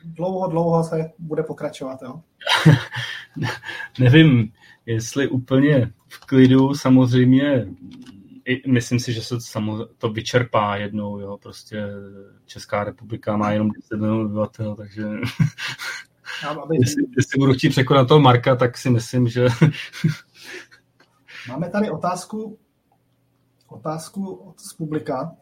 dlouho, 0.05 0.49
dlouho 0.49 0.85
se 0.85 1.13
bude 1.19 1.43
pokračovat, 1.43 2.03
jo? 2.03 2.21
Nevím, 3.99 4.53
jestli 4.87 5.29
úplně 5.29 5.93
v 6.09 6.21
klidu, 6.27 6.75
samozřejmě 6.75 7.67
myslím 8.67 9.01
si, 9.01 9.13
že 9.13 9.23
se 9.23 9.37
to, 9.53 9.89
to 9.99 10.09
vyčerpá 10.09 10.77
jednou, 10.77 11.19
jo, 11.19 11.39
prostě 11.43 11.87
Česká 12.47 12.85
republika 12.85 13.37
má 13.37 13.51
jenom 13.51 13.71
10 13.71 13.97
milionů 13.97 14.25
obyvatel, 14.25 14.77
takže 14.77 15.03
jestli, 16.73 17.03
jestli 17.17 17.39
budu 17.39 17.53
chtít 17.53 17.69
překonat 17.69 18.09
toho 18.09 18.21
Marka, 18.21 18.57
tak 18.57 18.79
si 18.79 18.91
myslím, 18.91 19.29
že... 19.29 19.49
Máme 21.49 21.71
tady 21.71 21.91
otázku, 21.91 22.59
otázku 23.69 24.35
od 24.35 24.61
z 24.61 24.73
publika. 24.73 25.37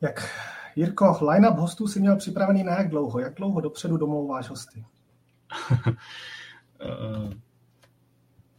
Jak, 0.00 0.28
Jirko, 0.76 1.18
line-up 1.30 1.58
hostů 1.58 1.88
si 1.88 2.00
měl 2.00 2.16
připravený 2.16 2.64
na 2.64 2.78
jak 2.78 2.88
dlouho? 2.88 3.20
Jak 3.20 3.34
dlouho 3.34 3.60
dopředu 3.60 3.96
domlouváš 3.96 4.48
hosty? 4.48 4.84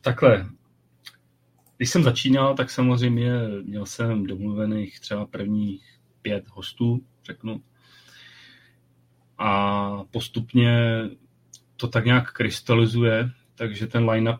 Takhle, 0.07 0.45
když 1.77 1.89
jsem 1.89 2.03
začínal, 2.03 2.55
tak 2.55 2.69
samozřejmě 2.69 3.31
měl 3.63 3.85
jsem 3.85 4.23
domluvených 4.23 4.99
třeba 4.99 5.25
prvních 5.25 5.83
pět 6.21 6.43
hostů, 6.49 7.03
řeknu. 7.25 7.61
A 9.37 10.03
postupně 10.11 11.01
to 11.77 11.87
tak 11.87 12.05
nějak 12.05 12.31
krystalizuje, 12.31 13.29
takže 13.55 13.87
ten 13.87 14.09
line-up 14.09 14.39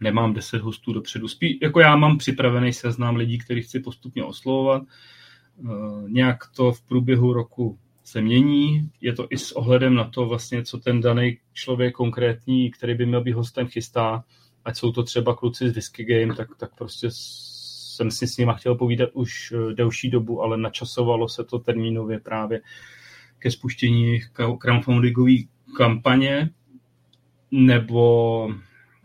nemám 0.00 0.34
deset 0.34 0.62
hostů 0.62 0.92
dopředu. 0.92 1.28
Spí, 1.28 1.58
jako 1.62 1.80
já 1.80 1.96
mám 1.96 2.18
připravený 2.18 2.72
seznam 2.72 3.16
lidí, 3.16 3.38
který 3.38 3.62
chci 3.62 3.80
postupně 3.80 4.24
oslovovat. 4.24 4.82
Eh, 4.82 5.68
nějak 6.08 6.38
to 6.56 6.72
v 6.72 6.82
průběhu 6.82 7.32
roku 7.32 7.78
se 8.02 8.20
mění. 8.20 8.90
Je 9.00 9.12
to 9.12 9.26
i 9.30 9.38
s 9.38 9.52
ohledem 9.52 9.94
na 9.94 10.04
to, 10.04 10.26
vlastně, 10.26 10.64
co 10.64 10.78
ten 10.78 11.00
daný 11.00 11.38
člověk 11.52 11.94
konkrétní, 11.94 12.70
který 12.70 12.94
by 12.94 13.06
měl 13.06 13.20
být 13.20 13.32
hostem, 13.32 13.66
chystá. 13.66 14.24
Ať 14.64 14.76
jsou 14.76 14.92
to 14.92 15.02
třeba 15.02 15.34
kluci 15.34 15.70
z 15.70 15.72
Whisky 15.72 16.04
Game, 16.04 16.34
tak, 16.34 16.48
tak 16.56 16.74
prostě 16.74 17.08
jsem 17.10 18.10
si 18.10 18.26
s 18.26 18.36
nima 18.36 18.54
chtěl 18.54 18.74
povídat 18.74 19.10
už 19.12 19.52
eh, 19.52 19.74
delší 19.74 20.10
dobu, 20.10 20.42
ale 20.42 20.56
načasovalo 20.56 21.28
se 21.28 21.44
to 21.44 21.58
termínově 21.58 22.20
právě 22.20 22.60
ke 23.38 23.50
spuštění 23.50 24.20
crowdfundingové 24.58 25.32
kampaně 25.76 26.50
nebo 27.50 28.48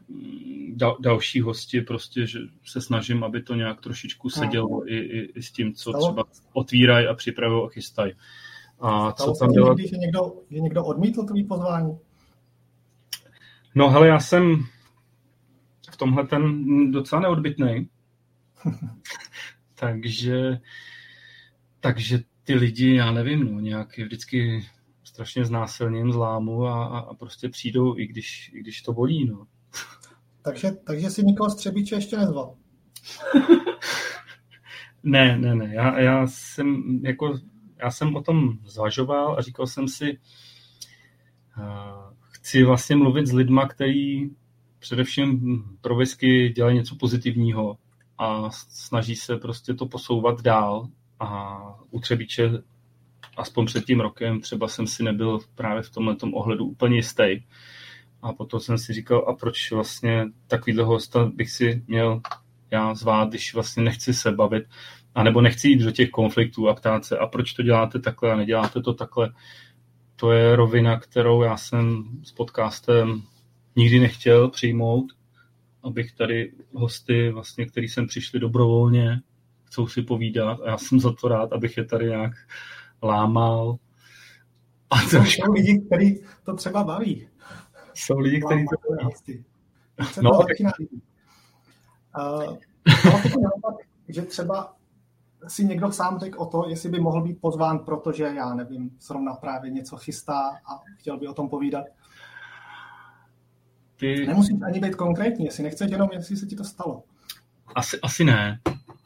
mm, 0.07 0.75
dal, 0.75 0.97
další 0.99 1.41
hosti, 1.41 1.81
prostě, 1.81 2.27
že 2.27 2.39
se 2.65 2.81
snažím, 2.81 3.23
aby 3.23 3.43
to 3.43 3.55
nějak 3.55 3.81
trošičku 3.81 4.29
sedělo 4.29 4.91
i, 4.91 4.95
i, 4.95 5.31
i 5.35 5.43
s 5.43 5.51
tím, 5.51 5.73
co 5.73 5.93
třeba 5.93 6.23
otvírají 6.53 7.07
a 7.07 7.13
připravují 7.13 7.63
a 7.65 7.69
chystají. 7.69 8.13
A 8.79 9.11
Stalo 9.11 9.33
co 9.33 9.39
tam 9.39 9.51
dělat? 9.51 9.77
Že 9.77 9.97
někdo, 9.97 10.33
že 10.51 10.59
někdo 10.59 10.85
odmítl 10.85 11.23
tvý 11.23 11.43
pozvání? 11.43 11.97
No 13.75 13.89
hele, 13.89 14.07
já 14.07 14.19
jsem 14.19 14.65
tomhle 15.99 16.27
ten 16.27 16.91
docela 16.91 17.21
neodbitný. 17.21 17.89
takže, 19.75 20.59
takže 21.79 22.19
ty 22.43 22.55
lidi, 22.55 22.95
já 22.95 23.11
nevím, 23.11 23.53
no, 23.53 23.59
nějak 23.59 23.97
vždycky 23.97 24.65
strašně 25.03 25.45
znásilním 25.45 26.11
zlámu 26.11 26.65
a, 26.65 26.85
a, 26.85 26.99
a 26.99 27.13
prostě 27.13 27.49
přijdou, 27.49 27.97
i 27.97 28.07
když, 28.07 28.51
i 28.53 28.59
když 28.59 28.81
to 28.81 28.93
bolí. 28.93 29.25
No. 29.25 29.47
takže, 30.41 30.71
takže 30.71 31.09
si 31.09 31.23
nikoho 31.23 31.49
z 31.49 31.55
Třebíče 31.55 31.95
ještě 31.95 32.17
nezval? 32.17 32.55
ne, 35.03 35.37
ne, 35.37 35.55
ne. 35.55 35.73
Já, 35.73 35.99
já 35.99 36.27
jsem 36.27 36.99
jako 37.03 37.39
já 37.81 37.91
jsem 37.91 38.15
o 38.15 38.21
tom 38.21 38.57
zvažoval 38.65 39.35
a 39.37 39.41
říkal 39.41 39.67
jsem 39.67 39.87
si, 39.87 40.19
uh, 41.57 42.13
chci 42.31 42.63
vlastně 42.63 42.95
mluvit 42.95 43.27
s 43.27 43.33
lidma, 43.33 43.67
který 43.67 44.29
především 44.79 45.63
pro 45.81 45.95
whisky 45.95 46.49
dělají 46.49 46.75
něco 46.75 46.95
pozitivního 46.95 47.77
a 48.17 48.51
snaží 48.51 49.15
se 49.15 49.37
prostě 49.37 49.73
to 49.73 49.85
posouvat 49.85 50.41
dál 50.41 50.87
a 51.19 51.59
u 51.91 51.99
Třebíče 51.99 52.51
aspoň 53.37 53.65
před 53.65 53.85
tím 53.85 53.99
rokem 53.99 54.41
třeba 54.41 54.67
jsem 54.67 54.87
si 54.87 55.03
nebyl 55.03 55.39
právě 55.55 55.83
v 55.83 55.89
tomhle 55.89 56.15
ohledu 56.33 56.65
úplně 56.65 56.95
jistý. 56.95 57.43
A 58.21 58.33
potom 58.33 58.59
jsem 58.59 58.77
si 58.77 58.93
říkal, 58.93 59.25
a 59.27 59.33
proč 59.33 59.71
vlastně 59.71 60.25
takovýhle 60.47 60.83
hosta 60.83 61.25
bych 61.25 61.51
si 61.51 61.83
měl 61.87 62.21
já 62.71 62.95
zvát, 62.95 63.29
když 63.29 63.53
vlastně 63.53 63.83
nechci 63.83 64.13
se 64.13 64.31
bavit, 64.31 64.63
anebo 65.15 65.41
nechci 65.41 65.69
jít 65.69 65.83
do 65.83 65.91
těch 65.91 66.09
konfliktů 66.09 66.69
a 66.69 66.73
ptát 66.73 67.05
se, 67.05 67.17
a 67.17 67.27
proč 67.27 67.53
to 67.53 67.63
děláte 67.63 67.99
takhle 67.99 68.31
a 68.31 68.35
neděláte 68.35 68.81
to 68.81 68.93
takhle. 68.93 69.33
To 70.15 70.31
je 70.31 70.55
rovina, 70.55 70.99
kterou 70.99 71.41
já 71.43 71.57
jsem 71.57 72.03
s 72.23 72.31
podcastem 72.31 73.21
nikdy 73.75 73.99
nechtěl 73.99 74.49
přijmout, 74.49 75.05
abych 75.83 76.13
tady 76.13 76.53
hosty, 76.73 77.31
vlastně, 77.31 77.65
který 77.65 77.87
jsem 77.87 78.07
přišli 78.07 78.39
dobrovolně, 78.39 79.21
chcou 79.63 79.87
si 79.87 80.01
povídat 80.01 80.59
a 80.61 80.69
já 80.69 80.77
jsem 80.77 80.99
za 80.99 81.13
to 81.13 81.27
rád, 81.27 81.53
abych 81.53 81.77
je 81.77 81.85
tady 81.85 82.05
nějak 82.05 82.31
lámal. 83.03 83.77
A 84.89 84.95
to 85.11 85.23
jsou 85.23 85.51
lidi, 85.51 85.81
kteří 85.81 86.23
to 86.43 86.55
třeba 86.55 86.83
baví. 86.83 87.27
Jsou 87.93 88.19
lidi, 88.19 88.41
kteří 88.41 88.65
to 88.65 88.95
baví. 89.03 89.43
No, 90.21 90.31
tak... 90.31 90.79
Uh, 92.19 92.57
že 94.07 94.21
třeba 94.21 94.75
si 95.47 95.65
někdo 95.65 95.91
sám 95.91 96.19
řekl 96.19 96.41
o 96.41 96.45
to, 96.45 96.69
jestli 96.69 96.89
by 96.89 96.99
mohl 96.99 97.21
být 97.21 97.41
pozván, 97.41 97.79
protože 97.79 98.23
já 98.23 98.53
nevím, 98.53 98.97
zrovna 99.01 99.33
právě 99.33 99.71
něco 99.71 99.97
chystá 99.97 100.59
a 100.65 100.79
chtěl 100.97 101.17
by 101.17 101.27
o 101.27 101.33
tom 101.33 101.49
povídat. 101.49 101.85
Ty... 103.99 104.27
Nemusíš 104.27 104.57
ani 104.65 104.79
být 104.79 104.95
konkrétní, 104.95 105.45
jestli 105.45 105.63
nechceš 105.63 105.91
jenom, 105.91 106.09
jestli 106.13 106.37
se 106.37 106.45
ti 106.45 106.55
to 106.55 106.63
stalo. 106.63 107.03
Asi, 107.75 107.99
asi 108.01 108.23
ne. 108.23 108.59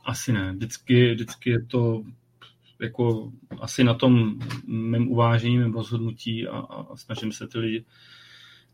Asi 0.06 0.34
ne. 0.34 0.54
Vždycky, 0.54 1.14
vždycky 1.14 1.50
je 1.50 1.66
to 1.66 2.04
jako 2.82 3.32
asi 3.60 3.84
na 3.84 3.94
tom 3.94 4.40
mém 4.68 5.08
uvážení, 5.08 5.58
mém 5.58 5.74
rozhodnutí 5.74 6.48
a, 6.48 6.58
a 6.58 6.96
snažím 6.96 7.32
se 7.32 7.48
ty 7.48 7.60
lidi 7.60 7.86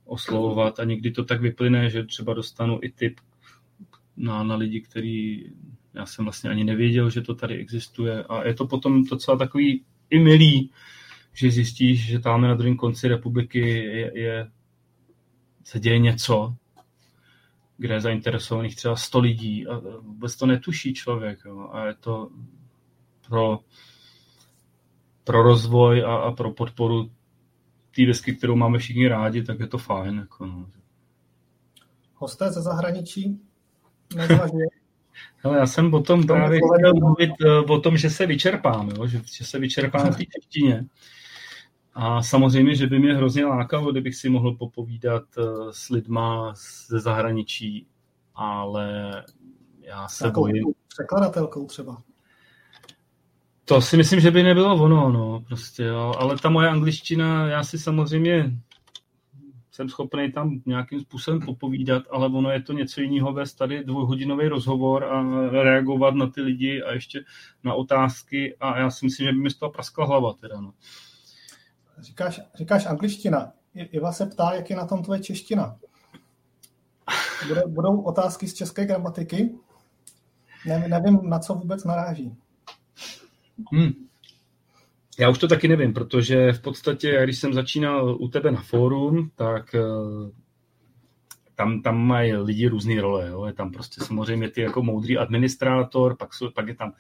oslovovat 0.06 0.80
a 0.80 0.84
někdy 0.84 1.12
to 1.12 1.24
tak 1.24 1.42
vyplyne, 1.42 1.90
že 1.90 2.04
třeba 2.04 2.34
dostanu 2.34 2.80
i 2.82 2.90
tip 2.90 3.20
na, 4.18 4.44
na 4.44 4.56
lidi, 4.56 4.82
který 4.82 5.46
já 5.94 6.06
jsem 6.06 6.26
vlastně 6.26 6.50
ani 6.50 6.64
nevěděl, 6.64 7.10
že 7.10 7.22
to 7.22 7.36
tady 7.36 7.56
existuje 7.56 8.24
a 8.24 8.48
je 8.48 8.54
to 8.54 8.68
potom 8.68 9.04
docela 9.04 9.38
takový 9.38 9.84
i 10.10 10.20
milý, 10.20 10.72
že 11.34 11.52
zjistíš, 11.52 12.06
že 12.06 12.20
tam 12.20 12.42
na 12.42 12.56
druhém 12.56 12.78
konci 12.78 13.08
republiky 13.08 13.60
je, 13.60 14.20
je 14.20 14.48
se 15.70 15.80
děje 15.80 16.00
něco, 16.00 16.56
kde 17.78 17.94
je 17.94 18.02
zainteresovaných 18.02 18.76
třeba 18.76 18.96
100 18.96 19.20
lidí 19.20 19.68
a 19.68 19.80
vůbec 20.02 20.36
to 20.36 20.46
netuší 20.46 20.94
člověk. 20.94 21.40
Jo. 21.46 21.70
A 21.72 21.86
je 21.86 21.94
to 21.94 22.30
pro, 23.28 23.60
pro 25.24 25.44
rozvoj 25.44 26.04
a, 26.04 26.16
a 26.16 26.32
pro 26.32 26.52
podporu 26.52 27.12
té 27.96 28.06
desky, 28.06 28.36
kterou 28.36 28.56
máme 28.56 28.78
všichni 28.80 29.08
rádi, 29.08 29.44
tak 29.44 29.60
je 29.60 29.68
to 29.68 29.78
fajn. 29.78 30.18
Jako 30.18 30.46
no. 30.46 30.70
Hosté 32.16 32.52
ze 32.52 32.62
zahraničí 32.62 33.40
Ale 35.44 35.58
já 35.60 35.66
jsem 35.66 35.92
potom 35.92 36.28
právě 36.28 36.60
chtěl 36.60 36.94
mluvit 36.94 37.32
eh, 37.46 37.60
o 37.60 37.80
tom, 37.80 37.98
že 37.98 38.10
se 38.10 38.26
vyčerpám, 38.26 38.90
jo? 38.90 39.08
Že, 39.08 39.22
že 39.38 39.46
se 39.46 39.60
vyčerpám 39.60 40.12
v 40.12 40.18
té 40.18 40.24
češtině. 40.26 40.86
A 42.02 42.22
samozřejmě, 42.22 42.76
že 42.76 42.88
by 42.88 43.00
mě 43.00 43.14
hrozně 43.14 43.46
lákalo, 43.46 43.92
kdybych 43.92 44.16
si 44.16 44.30
mohl 44.30 44.56
popovídat 44.56 45.24
eh, 45.38 45.44
s 45.72 45.90
lidma 45.90 46.54
ze 46.88 47.00
zahraničí, 47.00 47.88
ale 48.36 49.12
já 49.82 50.08
se 50.08 50.26
Jakou 50.26 50.42
bojím. 50.42 50.64
Překladatelkou 50.88 51.66
třeba. 51.66 52.02
To 53.66 53.82
si 53.82 53.98
myslím, 53.98 54.20
že 54.20 54.32
by 54.32 54.44
nebylo 54.44 54.84
ono, 54.84 55.12
no, 55.12 55.44
prostě, 55.48 55.84
jo. 55.84 56.14
ale 56.18 56.38
ta 56.38 56.50
moje 56.50 56.70
angličtina, 56.70 57.48
já 57.48 57.64
si 57.64 57.80
samozřejmě 57.80 58.52
jsem 59.72 59.90
schopný 59.90 60.32
tam 60.32 60.62
nějakým 60.66 61.00
způsobem 61.00 61.40
popovídat, 61.40 62.04
ale 62.12 62.28
ono 62.28 62.52
je 62.52 62.62
to 62.62 62.74
něco 62.74 63.02
jiného 63.02 63.34
vést 63.34 63.54
tady 63.54 63.84
dvouhodinový 63.84 64.48
rozhovor 64.48 65.04
a 65.04 65.24
reagovat 65.50 66.16
na 66.16 66.28
ty 66.28 66.42
lidi 66.42 66.84
a 66.84 66.94
ještě 66.94 67.24
na 67.64 67.74
otázky 67.74 68.56
a 68.60 68.80
já 68.80 68.92
si 68.92 69.06
myslím, 69.06 69.28
že 69.28 69.32
by 69.32 69.38
mi 69.40 69.50
z 69.50 69.56
toho 69.56 69.72
praskla 69.72 70.06
hlava 70.06 70.34
teda, 70.34 70.62
no. 70.62 70.74
Říkáš, 72.02 72.42
říkáš 72.56 72.86
angličtina. 72.86 73.52
Iva 73.74 74.12
se 74.12 74.26
ptá, 74.26 74.54
jak 74.54 74.70
je 74.70 74.76
na 74.76 74.86
tom 74.86 75.04
tvoje 75.04 75.20
čeština. 75.20 75.76
Bude, 77.48 77.62
budou 77.68 78.02
otázky 78.02 78.48
z 78.48 78.54
české 78.54 78.86
gramatiky? 78.86 79.56
Ne, 80.66 80.88
nevím, 80.88 81.30
na 81.30 81.40
co 81.40 81.54
vůbec 81.54 81.84
naráží. 81.84 82.36
Hmm. 83.72 83.92
Já 85.20 85.30
už 85.30 85.38
to 85.38 85.48
taky 85.48 85.68
nevím, 85.68 85.94
protože 85.94 86.54
v 86.54 86.62
podstatě, 86.62 87.20
když 87.24 87.40
jsem 87.40 87.54
začínal 87.54 88.18
u 88.20 88.28
tebe 88.28 88.52
na 88.52 88.62
fórum, 88.62 89.32
tak 89.36 89.76
eh, 89.76 89.82
tam, 91.56 91.82
tam 91.82 91.98
mají 91.98 92.34
lidi 92.34 92.68
různé 92.68 93.02
role. 93.02 93.28
Jo. 93.28 93.46
Je 93.46 93.54
tam 93.54 93.72
prostě 93.72 94.02
samozřejmě 94.02 94.50
ty 94.50 94.62
jako 94.62 94.84
moudrý 94.84 95.18
administrátor, 95.18 96.18
pak, 96.18 96.34
jsou, 96.34 96.52
pak 96.52 96.68
je 96.68 96.76
tam 96.76 96.94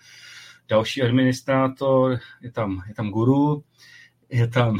další 0.69 1.03
administrátor, 1.03 2.19
je 2.41 2.51
tam, 2.51 2.83
je 2.87 2.93
tam 2.93 3.09
guru, 3.09 3.63
je 4.29 4.47
tam 4.47 4.79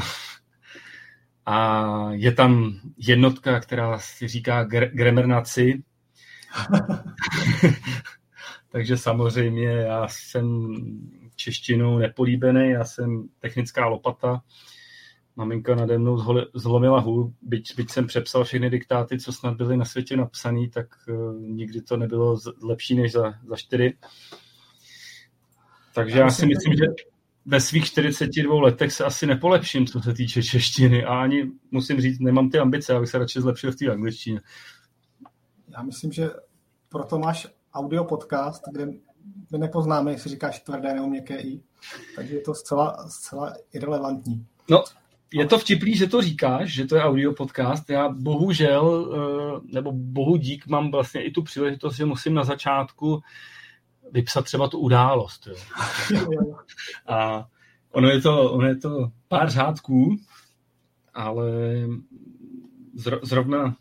a 1.45 2.07
je 2.11 2.31
tam 2.31 2.79
jednotka, 2.97 3.59
která 3.59 3.99
si 3.99 4.27
říká 4.27 4.63
Gremernaci. 4.63 5.83
Takže 8.71 8.97
samozřejmě 8.97 9.67
já 9.67 10.07
jsem 10.07 10.75
češtinou 11.35 11.97
nepolíbený, 11.97 12.69
já 12.69 12.85
jsem 12.85 13.29
technická 13.39 13.85
lopata. 13.85 14.41
Maminka 15.35 15.75
nade 15.75 15.97
mnou 15.97 16.43
zlomila 16.53 16.99
hůl, 16.99 17.33
byť, 17.41 17.75
byť 17.75 17.91
jsem 17.91 18.07
přepsal 18.07 18.43
všechny 18.43 18.69
diktáty, 18.69 19.19
co 19.19 19.33
snad 19.33 19.57
byly 19.57 19.77
na 19.77 19.85
světě 19.85 20.17
napsané, 20.17 20.69
tak 20.69 20.87
uh, 21.07 21.41
nikdy 21.41 21.81
to 21.81 21.97
nebylo 21.97 22.39
lepší 22.63 22.95
než 22.95 23.11
za, 23.11 23.33
za 23.47 23.55
čtyři. 23.55 23.97
Takže 25.93 26.19
já, 26.19 26.25
já 26.25 26.31
si 26.31 26.45
myslím, 26.45 26.73
že 26.73 26.85
ve 27.49 27.61
svých 27.61 27.85
42 27.85 28.61
letech 28.61 28.93
se 28.93 29.03
asi 29.03 29.27
nepolepším, 29.27 29.87
co 29.87 29.99
se 29.99 30.13
týče 30.13 30.43
češtiny 30.43 31.05
a 31.05 31.21
ani 31.21 31.51
musím 31.71 32.01
říct, 32.01 32.19
nemám 32.19 32.49
ty 32.49 32.59
ambice, 32.59 32.93
abych 32.93 33.09
se 33.09 33.17
radši 33.17 33.41
zlepšil 33.41 33.71
v 33.71 33.75
té 33.75 33.91
angličtině. 33.91 34.41
Já 35.67 35.83
myslím, 35.83 36.11
že 36.11 36.29
proto 36.89 37.19
máš 37.19 37.47
audio 37.73 38.03
podcast, 38.03 38.63
kde 38.71 38.85
my 39.51 39.57
nepoznáme, 39.57 40.11
jestli 40.11 40.29
říkáš 40.29 40.59
tvrdé 40.59 40.93
nebo 40.93 41.07
měkké 41.07 41.41
i, 41.41 41.61
takže 42.15 42.35
je 42.35 42.41
to 42.41 42.53
zcela, 42.53 43.09
zcela 43.09 43.53
irrelevantní. 43.73 44.45
No, 44.69 44.83
je 45.33 45.45
to 45.45 45.59
vtipný, 45.59 45.95
že 45.95 46.07
to 46.07 46.21
říkáš, 46.21 46.73
že 46.73 46.85
to 46.85 46.95
je 46.95 47.03
audio 47.03 47.33
podcast. 47.33 47.89
Já 47.89 48.09
bohužel, 48.09 49.13
eh, 49.15 49.73
nebo 49.73 49.91
bohu 49.91 50.37
dík, 50.37 50.67
mám 50.67 50.91
vlastně 50.91 51.23
i 51.23 51.31
tu 51.31 51.43
příležitost, 51.43 51.95
že 51.95 52.05
musím 52.05 52.33
na 52.33 52.43
začátku 52.43 53.21
vypsat 54.11 54.45
třeba 54.45 54.67
tu 54.67 54.79
událost. 54.79 55.47
Jo. 55.47 55.55
A 57.07 57.47
ono 57.91 58.09
je, 58.09 58.21
to, 58.21 58.51
ono 58.51 58.67
je 58.67 58.75
to 58.75 59.11
pár 59.27 59.49
řádků, 59.49 60.17
ale 61.13 61.51
zrovna 63.23 63.75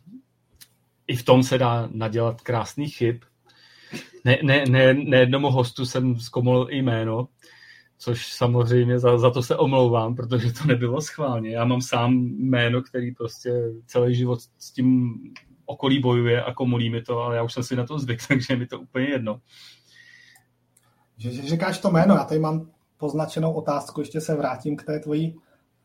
i 1.07 1.15
v 1.15 1.23
tom 1.23 1.43
se 1.43 1.57
dá 1.57 1.89
nadělat 1.91 2.41
krásný 2.41 2.89
chyb. 2.89 3.15
Ne, 4.25 4.37
ne, 4.43 4.63
ne, 4.69 4.93
ne 4.93 5.17
jednomu 5.17 5.49
hostu 5.49 5.85
jsem 5.85 6.19
zkomolil 6.19 6.67
jméno, 6.69 7.27
což 7.97 8.33
samozřejmě 8.33 8.99
za, 8.99 9.17
za 9.17 9.31
to 9.31 9.43
se 9.43 9.55
omlouvám, 9.55 10.15
protože 10.15 10.53
to 10.53 10.63
nebylo 10.65 11.01
schválně. 11.01 11.49
Já 11.49 11.65
mám 11.65 11.81
sám 11.81 12.13
jméno, 12.37 12.81
který 12.81 13.15
prostě 13.15 13.51
celý 13.85 14.15
život 14.15 14.39
s 14.57 14.71
tím 14.71 15.17
okolí 15.65 15.99
bojuje 15.99 16.43
a 16.43 16.53
komolí 16.53 16.89
mi 16.89 17.01
to, 17.01 17.19
ale 17.19 17.35
já 17.35 17.43
už 17.43 17.53
jsem 17.53 17.63
si 17.63 17.75
na 17.75 17.85
to 17.85 17.99
zvyk, 17.99 18.19
takže 18.27 18.55
mi 18.55 18.67
to 18.67 18.79
úplně 18.79 19.07
jedno. 19.09 19.41
Že, 21.19 21.31
že 21.31 21.41
říkáš 21.41 21.79
to 21.79 21.91
jméno, 21.91 22.15
já 22.15 22.23
tady 22.23 22.39
mám 22.39 22.71
poznačenou 22.97 23.53
otázku, 23.53 24.01
ještě 24.01 24.21
se 24.21 24.35
vrátím 24.35 24.77
k 24.77 24.83
té 24.83 24.99
tvojí 24.99 25.35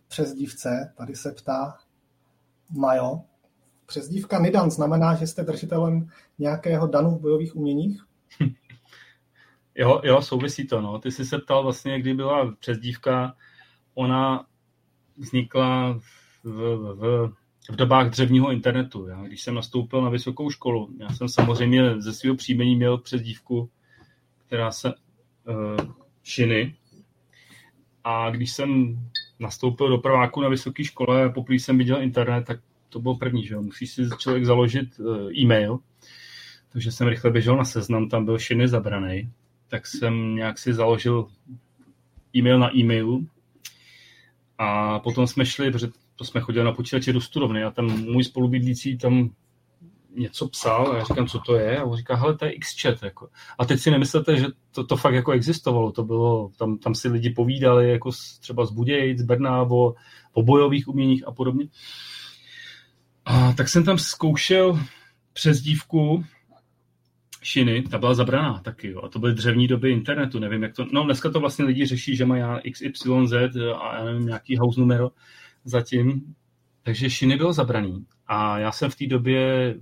přezdívce. 0.09 0.93
Tady 0.97 1.15
se 1.15 1.33
ptá 1.33 1.77
Majo. 2.79 3.21
Přezdívka 3.87 4.39
Nidan 4.39 4.71
znamená, 4.71 5.15
že 5.15 5.27
jste 5.27 5.43
držitelem 5.43 6.09
nějakého 6.39 6.87
danu 6.87 7.11
v 7.11 7.21
bojových 7.21 7.57
uměních? 7.57 8.05
Jo, 9.77 10.01
jo, 10.05 10.23
souvisí 10.23 10.67
to. 10.67 10.81
No. 10.81 10.99
Ty 10.99 11.11
jsi 11.11 11.25
se 11.25 11.39
ptal 11.39 11.63
vlastně, 11.63 12.01
kdy 12.01 12.15
byla 12.15 12.55
přezdívka. 12.61 13.35
Ona 13.95 14.47
vznikla 15.17 15.99
v, 16.45 16.55
v, 16.95 17.33
v 17.71 17.77
dobách 17.77 18.11
dřevního 18.11 18.53
internetu. 18.53 19.07
Já, 19.07 19.23
když 19.23 19.43
jsem 19.43 19.55
nastoupil 19.55 20.03
na 20.03 20.11
vysokou 20.11 20.51
školu, 20.51 20.89
já 21.01 21.09
jsem 21.09 21.29
samozřejmě 21.29 22.01
ze 22.01 22.13
svého 22.13 22.37
příjmení 22.37 22.77
měl 22.77 22.99
přezdívku, 22.99 23.71
která 24.47 24.71
se 24.71 24.95
uh, 25.49 25.95
šiny. 26.23 26.75
A 28.05 28.31
když 28.31 28.53
jsem 28.53 28.99
nastoupil 29.39 29.89
do 29.89 29.99
prváku 29.99 30.41
na 30.41 30.49
vysoké 30.49 30.85
škole 30.85 31.31
poprvé 31.31 31.57
jsem 31.57 31.79
viděl 31.79 32.03
internet, 32.03 32.45
tak 32.45 32.61
to 32.89 33.01
bylo 33.01 33.17
první, 33.17 33.47
že 33.47 33.55
jo? 33.55 33.63
Musí 33.63 33.87
si 33.87 34.03
člověk 34.19 34.45
založit 34.45 34.99
uh, 34.99 35.33
e-mail, 35.39 35.79
takže 36.73 36.93
jsem 36.93 37.09
rychle 37.09 37.31
běžel 37.31 37.57
na 37.57 37.65
seznam, 37.65 38.09
tam 38.09 38.25
byl 38.25 38.39
šiny 38.39 38.69
zabraný, 38.69 39.31
tak 39.69 39.87
jsem 39.87 40.35
nějak 40.35 40.59
si 40.59 40.75
založil 40.75 41.27
e-mail 42.37 42.59
na 42.59 42.77
e-mailu 42.77 43.27
a 44.59 44.99
potom 44.99 45.27
jsme 45.27 45.47
šli, 45.47 45.71
protože 45.71 45.89
to 46.17 46.25
jsme 46.25 46.41
chodili 46.41 46.65
na 46.65 46.73
počítači 46.73 47.13
do 47.13 47.21
studovny 47.21 47.65
a 47.65 47.71
tam 47.71 47.87
můj 47.87 48.25
spolubydlící 48.25 48.99
tam 48.99 49.31
něco 50.15 50.49
psal 50.49 50.93
a 50.93 50.97
já 50.97 51.05
říkám, 51.05 51.27
co 51.27 51.39
to 51.39 51.57
je? 51.57 51.79
A 51.79 51.85
on 51.85 51.97
říká, 51.97 52.17
hele, 52.17 52.37
to 52.37 52.45
je 52.45 52.59
Xchat. 52.59 53.03
Jako. 53.03 53.29
A 53.59 53.65
teď 53.65 53.81
si 53.81 53.91
nemyslete, 53.91 54.37
že 54.37 54.47
to, 54.75 54.85
to 54.85 54.97
fakt 54.97 55.15
jako 55.15 55.33
existovalo. 55.33 55.93
To 55.93 56.05
bylo, 56.05 56.51
tam, 56.59 56.79
tam 56.79 56.95
si 56.95 57.09
lidi 57.09 57.31
povídali 57.31 57.91
jako 57.91 58.11
třeba 58.41 58.67
z 58.67 58.71
Budějic, 58.71 59.19
z 59.19 59.23
Brna, 59.23 59.63
o, 59.63 59.95
o 60.33 60.43
bojových 60.43 60.89
uměních 60.89 61.29
a 61.29 61.33
podobně. 61.33 61.67
A 63.25 63.53
tak 63.53 63.69
jsem 63.69 63.85
tam 63.85 63.99
zkoušel 63.99 64.81
přes 65.33 65.61
dívku 65.61 66.25
šiny, 67.43 67.83
ta 67.83 67.99
byla 67.99 68.15
zabraná 68.15 68.59
taky, 68.59 68.91
jo. 68.91 69.01
A 69.03 69.09
to 69.09 69.19
byly 69.19 69.35
dřevní 69.35 69.69
doby 69.69 69.91
internetu, 69.91 70.39
nevím, 70.39 70.63
jak 70.63 70.75
to... 70.75 70.87
No, 70.93 71.05
dneska 71.05 71.31
to 71.31 71.41
vlastně 71.41 71.65
lidi 71.65 71.87
řeší, 71.87 72.17
že 72.17 72.27
mají 72.27 72.43
XYZ 72.73 73.33
a 73.79 73.97
já 73.97 74.05
nevím, 74.05 74.27
nějaký 74.27 74.57
house 74.57 74.81
numero 74.81 75.11
zatím. 75.65 76.35
Takže 76.83 77.11
šiny 77.11 77.37
byl 77.37 77.53
zabraný. 77.53 78.07
A 78.27 78.59
já 78.59 78.73
jsem 78.73 78.91
v 78.91 78.97
té 78.97 79.07
době 79.07 79.75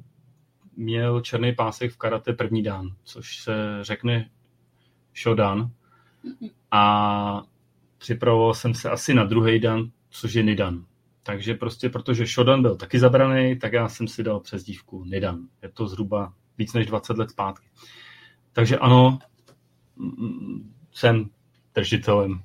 měl 0.76 1.20
černý 1.20 1.54
pásek 1.54 1.92
v 1.92 1.96
karate 1.96 2.32
první 2.32 2.62
dan, 2.62 2.88
což 3.04 3.36
se 3.36 3.54
řekne 3.80 4.30
shodan. 5.22 5.70
A 6.70 7.42
připravoval 7.98 8.54
jsem 8.54 8.74
se 8.74 8.90
asi 8.90 9.14
na 9.14 9.24
druhý 9.24 9.60
dan, 9.60 9.90
což 10.10 10.34
je 10.34 10.42
nidan. 10.42 10.84
Takže 11.22 11.54
prostě, 11.54 11.88
protože 11.88 12.26
shodan 12.26 12.62
byl 12.62 12.76
taky 12.76 12.98
zabraný, 12.98 13.58
tak 13.58 13.72
já 13.72 13.88
jsem 13.88 14.08
si 14.08 14.22
dal 14.22 14.40
přes 14.40 14.64
dívku 14.64 15.04
nidan. 15.04 15.40
Je 15.62 15.68
to 15.68 15.88
zhruba 15.88 16.32
víc 16.58 16.72
než 16.72 16.86
20 16.86 17.18
let 17.18 17.30
zpátky. 17.30 17.66
Takže 18.52 18.78
ano, 18.78 19.18
jsem 20.92 21.30
držitelem 21.74 22.42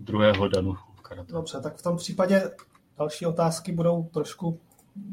druhého 0.00 0.48
danu 0.48 0.74
v 0.94 1.00
karate. 1.00 1.32
Dobře, 1.32 1.60
tak 1.60 1.76
v 1.76 1.82
tom 1.82 1.96
případě 1.96 2.50
další 2.98 3.26
otázky 3.26 3.72
budou 3.72 4.04
trošku 4.14 4.60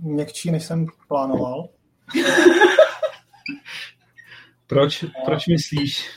měkčí, 0.01 0.51
než 0.51 0.65
jsem 0.65 0.85
plánoval. 1.07 1.69
proč, 4.67 5.05
proč 5.25 5.47
myslíš? 5.47 6.09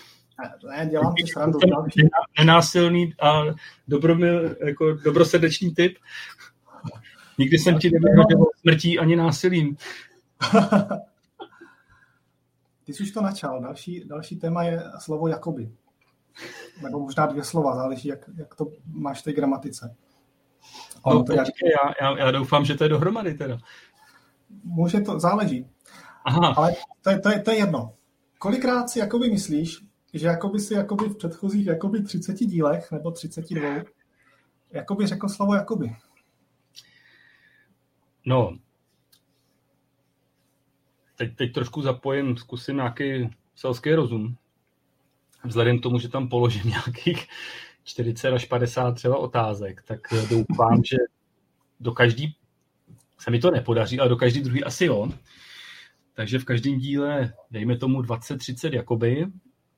Ne, 0.71 0.87
dělám 0.87 1.15
si 1.21 1.33
srandu. 1.33 1.59
Nenásilný 2.39 3.15
a 3.23 3.43
dobromil, 3.89 4.57
jako 4.67 4.95
dobrosrdečný 4.95 5.75
typ. 5.75 5.99
Nikdy 7.39 7.59
jsem 7.59 7.79
ti 7.79 7.91
nevyhodil 7.91 8.45
smrtí 8.61 8.99
ani 8.99 9.17
násilím. 9.17 9.77
Ty 12.85 12.95
jsi 12.95 13.03
už 13.03 13.11
to 13.11 13.23
načal. 13.23 13.61
Další, 13.61 14.05
další 14.05 14.37
téma 14.37 14.63
je 14.63 14.83
slovo 14.99 15.29
jakoby. 15.29 15.73
Nebo 16.83 17.01
možná 17.01 17.27
dvě 17.27 17.45
slova, 17.45 17.75
záleží, 17.75 18.09
jak, 18.09 18.31
jak 18.37 18.55
to 18.55 18.67
máš 18.87 19.21
v 19.21 19.25
té 19.25 19.33
gramatice. 19.33 19.97
No, 21.07 21.23
to, 21.23 21.33
jak... 21.33 21.47
já, 21.65 21.95
já, 22.01 22.19
já 22.19 22.31
doufám, 22.31 22.65
že 22.65 22.75
to 22.75 22.85
je 22.85 22.89
dohromady 22.89 23.35
teda. 23.35 23.59
Může 24.65 25.01
to, 25.01 25.21
záleží. 25.21 25.67
Aha. 26.31 26.55
Ale 26.57 26.75
to 27.03 27.11
je, 27.11 27.21
to, 27.21 27.29
je, 27.29 27.41
to 27.41 27.51
je 27.51 27.57
jedno. 27.57 27.95
Kolikrát 28.39 28.91
si 28.91 28.99
jakoby 28.99 29.31
myslíš, 29.31 29.79
že 30.15 30.27
jakoby 30.27 30.61
si 30.61 30.75
jakoby 30.75 31.05
v 31.05 31.17
předchozích 31.17 31.67
jakoby 31.67 32.03
30 32.03 32.35
dílech 32.35 32.93
nebo 32.93 33.11
32 33.11 33.83
jakoby 34.71 35.07
řekl 35.07 35.29
slovo 35.29 35.55
jakoby? 35.55 35.97
No, 38.27 38.59
teď, 41.17 41.37
teď 41.37 41.53
trošku 41.53 41.83
zapojím, 41.83 42.37
zkusím 42.37 42.77
nějaký 42.77 43.31
selský 43.55 43.95
rozum. 43.95 44.37
Vzhledem 45.45 45.79
k 45.79 45.83
tomu, 45.83 45.99
že 45.99 46.09
tam 46.09 46.29
položím 46.29 46.63
nějakých 46.71 47.27
40 47.85 48.29
až 48.29 48.45
50 48.45 48.93
třeba 48.93 49.17
otázek, 49.17 49.83
tak 49.83 50.01
doufám, 50.31 50.85
že 50.85 50.97
do 51.81 51.93
každý 51.93 52.37
se 53.19 53.31
mi 53.31 53.41
to 53.41 53.51
nepodaří, 53.51 54.01
ale 54.01 54.09
do 54.09 54.17
každý 54.17 54.41
druhý 54.41 54.65
asi 54.65 54.85
jo. 54.85 55.09
Takže 56.21 56.39
v 56.39 56.45
každém 56.45 56.79
díle, 56.79 57.33
dejme 57.51 57.77
tomu 57.77 58.03
20-30 58.03 58.75
jakoby, 58.75 59.27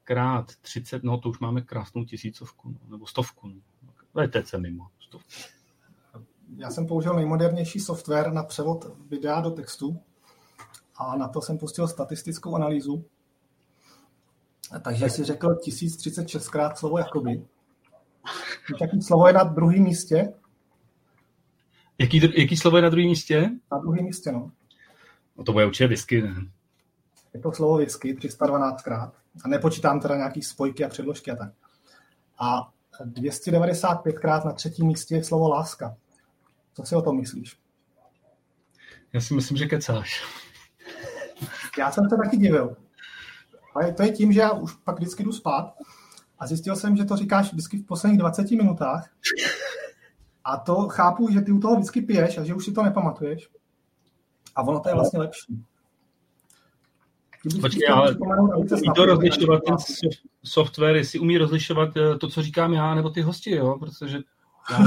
krát 0.04 0.52
30, 0.62 1.02
no 1.02 1.18
to 1.18 1.28
už 1.28 1.38
máme 1.38 1.60
krásnou 1.60 2.04
tisícovku, 2.04 2.68
no, 2.68 2.78
nebo 2.90 3.06
stovku. 3.06 3.48
No. 3.48 3.60
VTC 4.14 4.54
mimo. 4.58 4.86
Stovku. 5.00 5.28
Já 6.56 6.70
jsem 6.70 6.86
použil 6.86 7.14
nejmodernější 7.14 7.80
software 7.80 8.32
na 8.32 8.42
převod 8.42 8.84
videa 9.10 9.40
do 9.40 9.50
textu 9.50 9.98
a 10.96 11.16
na 11.16 11.28
to 11.28 11.40
jsem 11.40 11.58
pustil 11.58 11.88
statistickou 11.88 12.54
analýzu. 12.56 13.04
Takže 14.84 15.10
si 15.10 15.24
řekl 15.24 15.54
1036 15.54 16.48
krát 16.48 16.78
slovo 16.78 16.98
jakoby. 16.98 17.44
Jaký 18.80 19.02
slovo 19.02 19.26
je 19.26 19.32
na 19.32 19.44
druhém 19.44 19.82
místě? 19.82 20.34
Jaký, 21.98 22.40
jaký 22.40 22.56
slovo 22.56 22.76
je 22.76 22.82
na 22.82 22.88
druhém 22.88 23.08
místě? 23.08 23.50
Na 23.72 23.78
druhém 23.78 24.04
místě, 24.04 24.32
no. 24.32 24.52
No 25.36 25.44
to 25.44 25.52
bude 25.52 25.66
určitě 25.66 25.86
whisky, 25.86 26.22
ne? 26.22 26.34
Je 27.34 27.40
to 27.40 27.52
slovo 27.52 27.76
whisky 27.76 28.14
312 28.14 28.82
krát. 28.82 29.14
A 29.44 29.48
nepočítám 29.48 30.00
teda 30.00 30.16
nějaký 30.16 30.42
spojky 30.42 30.84
a 30.84 30.88
předložky 30.88 31.30
a 31.30 31.36
tak. 31.36 31.52
A 32.38 32.72
295 33.04 34.18
krát 34.18 34.44
na 34.44 34.52
třetím 34.52 34.86
místě 34.86 35.14
je 35.14 35.24
slovo 35.24 35.48
láska. 35.48 35.96
Co 36.74 36.82
si 36.82 36.96
o 36.96 37.02
tom 37.02 37.16
myslíš? 37.16 37.56
Já 39.12 39.20
si 39.20 39.34
myslím, 39.34 39.58
že 39.58 39.66
kecáš. 39.66 40.24
Já 41.78 41.90
jsem 41.92 42.08
se 42.08 42.16
taky 42.16 42.36
divil. 42.36 42.76
Ale 43.74 43.92
to 43.92 44.02
je 44.02 44.12
tím, 44.12 44.32
že 44.32 44.40
já 44.40 44.50
už 44.50 44.72
pak 44.74 44.96
vždycky 44.96 45.22
jdu 45.22 45.32
spát 45.32 45.74
a 46.38 46.46
zjistil 46.46 46.76
jsem, 46.76 46.96
že 46.96 47.04
to 47.04 47.16
říkáš 47.16 47.52
vždycky 47.52 47.78
v 47.78 47.86
posledních 47.86 48.20
20 48.20 48.50
minutách. 48.50 49.10
A 50.44 50.56
to 50.56 50.88
chápu, 50.88 51.32
že 51.32 51.40
ty 51.40 51.52
u 51.52 51.58
toho 51.58 51.74
vždycky 51.74 52.00
piješ 52.00 52.38
a 52.38 52.44
že 52.44 52.54
už 52.54 52.64
si 52.64 52.72
to 52.72 52.82
nepamatuješ. 52.82 53.50
A 54.54 54.62
ono 54.62 54.80
to 54.80 54.88
je 54.88 54.94
vlastně 54.94 55.18
lepší. 55.18 55.64
Počkej, 57.60 57.88
ale 57.88 58.16
umí 58.56 58.88
to 58.96 59.06
rozlišovat 59.06 59.62
ten 59.66 59.76
software, 60.44 60.96
jestli 60.96 61.18
umí 61.18 61.38
rozlišovat 61.38 61.96
eh, 61.96 62.18
to, 62.18 62.28
co 62.28 62.42
říkám 62.42 62.72
já, 62.72 62.94
nebo 62.94 63.10
ty 63.10 63.20
hosti, 63.22 63.50
jo? 63.50 63.78
Protože 63.78 64.18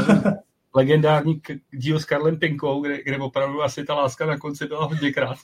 legendární 0.75 1.41
díl 1.71 1.99
s 1.99 2.05
Karlem 2.05 2.39
Pinkou, 2.39 2.81
kde, 2.81 3.03
kde 3.03 3.17
opravdu 3.17 3.63
asi 3.63 3.83
ta 3.83 3.93
láska 3.93 4.25
na 4.25 4.37
konci 4.37 4.65
byla 4.65 4.85
hodněkrát. 4.85 5.37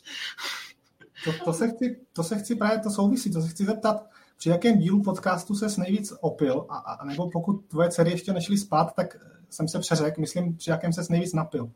To, 1.25 1.31
to, 1.45 1.53
se 1.53 1.69
chci, 1.69 1.97
to 2.13 2.23
se 2.23 2.39
chci 2.39 2.55
právě, 2.55 2.79
to 2.79 2.89
souvisí, 2.89 3.33
to 3.33 3.41
se 3.41 3.47
chci 3.47 3.65
zeptat, 3.65 4.05
při 4.37 4.49
jakém 4.49 4.77
dílu 4.77 5.03
podcastu 5.03 5.55
ses 5.55 5.77
nejvíc 5.77 6.13
opil, 6.21 6.65
a, 6.69 6.77
a 6.77 7.05
nebo 7.05 7.29
pokud 7.29 7.65
tvoje 7.67 7.89
dcery 7.89 8.11
ještě 8.11 8.33
nešly 8.33 8.57
spát, 8.57 8.95
tak 8.95 9.17
jsem 9.49 9.67
se 9.67 9.79
přeřekl, 9.79 10.21
myslím, 10.21 10.57
při 10.57 10.69
jakém 10.69 10.93
ses 10.93 11.09
nejvíc 11.09 11.33
napil. 11.33 11.71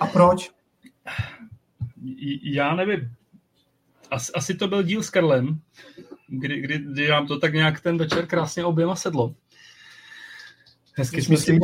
A 0.00 0.06
proč? 0.06 0.50
Já 2.42 2.74
nevím. 2.74 3.12
Asi, 4.10 4.32
asi 4.32 4.54
to 4.54 4.68
byl 4.68 4.82
díl 4.82 5.02
s 5.02 5.10
Karlem, 5.10 5.60
kdy, 6.28 6.60
kdy, 6.60 6.78
kdy 6.78 7.08
nám 7.08 7.26
to 7.26 7.38
tak 7.38 7.54
nějak 7.54 7.80
ten 7.80 7.98
večer 7.98 8.26
krásně 8.26 8.64
oběma 8.64 8.96
sedlo. 8.96 9.34
Hezky 10.94 11.22
jsme, 11.22 11.36
si, 11.36 11.58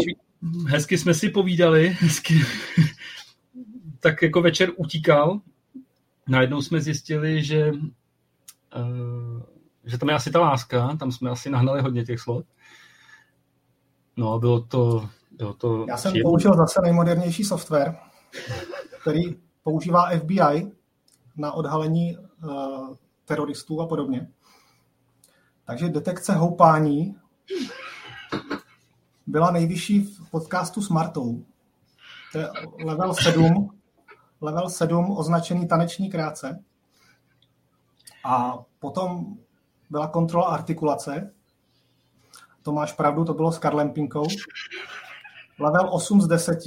hezky 0.66 0.98
jsme 0.98 1.14
si 1.14 1.28
povídali, 1.28 1.88
hezky, 2.00 2.34
tak 4.00 4.22
jako 4.22 4.42
večer 4.42 4.70
utíkal. 4.76 5.40
Najednou 6.28 6.62
jsme 6.62 6.80
zjistili, 6.80 7.44
že, 7.44 7.72
uh, 7.72 9.42
že 9.84 9.98
tam 9.98 10.08
je 10.08 10.14
asi 10.14 10.30
ta 10.30 10.40
láska, 10.40 10.96
tam 10.96 11.12
jsme 11.12 11.30
asi 11.30 11.50
nahnali 11.50 11.80
hodně 11.80 12.04
těch 12.04 12.20
slov. 12.20 12.44
No, 14.16 14.38
bylo 14.38 14.60
to... 14.60 15.08
Bylo 15.30 15.54
to 15.54 15.84
Já 15.88 15.96
jsem 15.96 16.12
použil 16.22 16.54
zase 16.56 16.80
nejmodernější 16.82 17.44
software, 17.44 17.96
který 19.02 19.22
používá 19.62 20.10
FBI 20.18 20.72
na 21.36 21.52
odhalení 21.52 22.16
uh, 22.18 22.96
teroristů 23.24 23.80
a 23.80 23.86
podobně. 23.86 24.28
Takže 25.64 25.88
detekce 25.88 26.34
houpání 26.34 27.16
byla 29.26 29.50
nejvyšší 29.50 30.00
v 30.00 30.30
podcastu 30.30 30.82
s 30.82 30.88
Martou. 30.88 31.44
To 32.32 32.38
je 32.38 32.50
level 32.84 33.14
7, 33.14 33.70
level 34.40 34.70
7 34.70 35.18
označený 35.18 35.68
taneční 35.68 36.10
krátce. 36.10 36.62
A 38.24 38.58
potom 38.78 39.36
byla 39.90 40.06
kontrola 40.06 40.46
artikulace. 40.46 41.34
To 42.62 42.72
máš 42.72 42.92
pravdu, 42.92 43.24
to 43.24 43.34
bylo 43.34 43.52
s 43.52 43.58
Karlem 43.58 43.90
Pinkou. 43.90 44.26
Level 45.58 45.88
8 45.94 46.20
z 46.20 46.26
10 46.26 46.58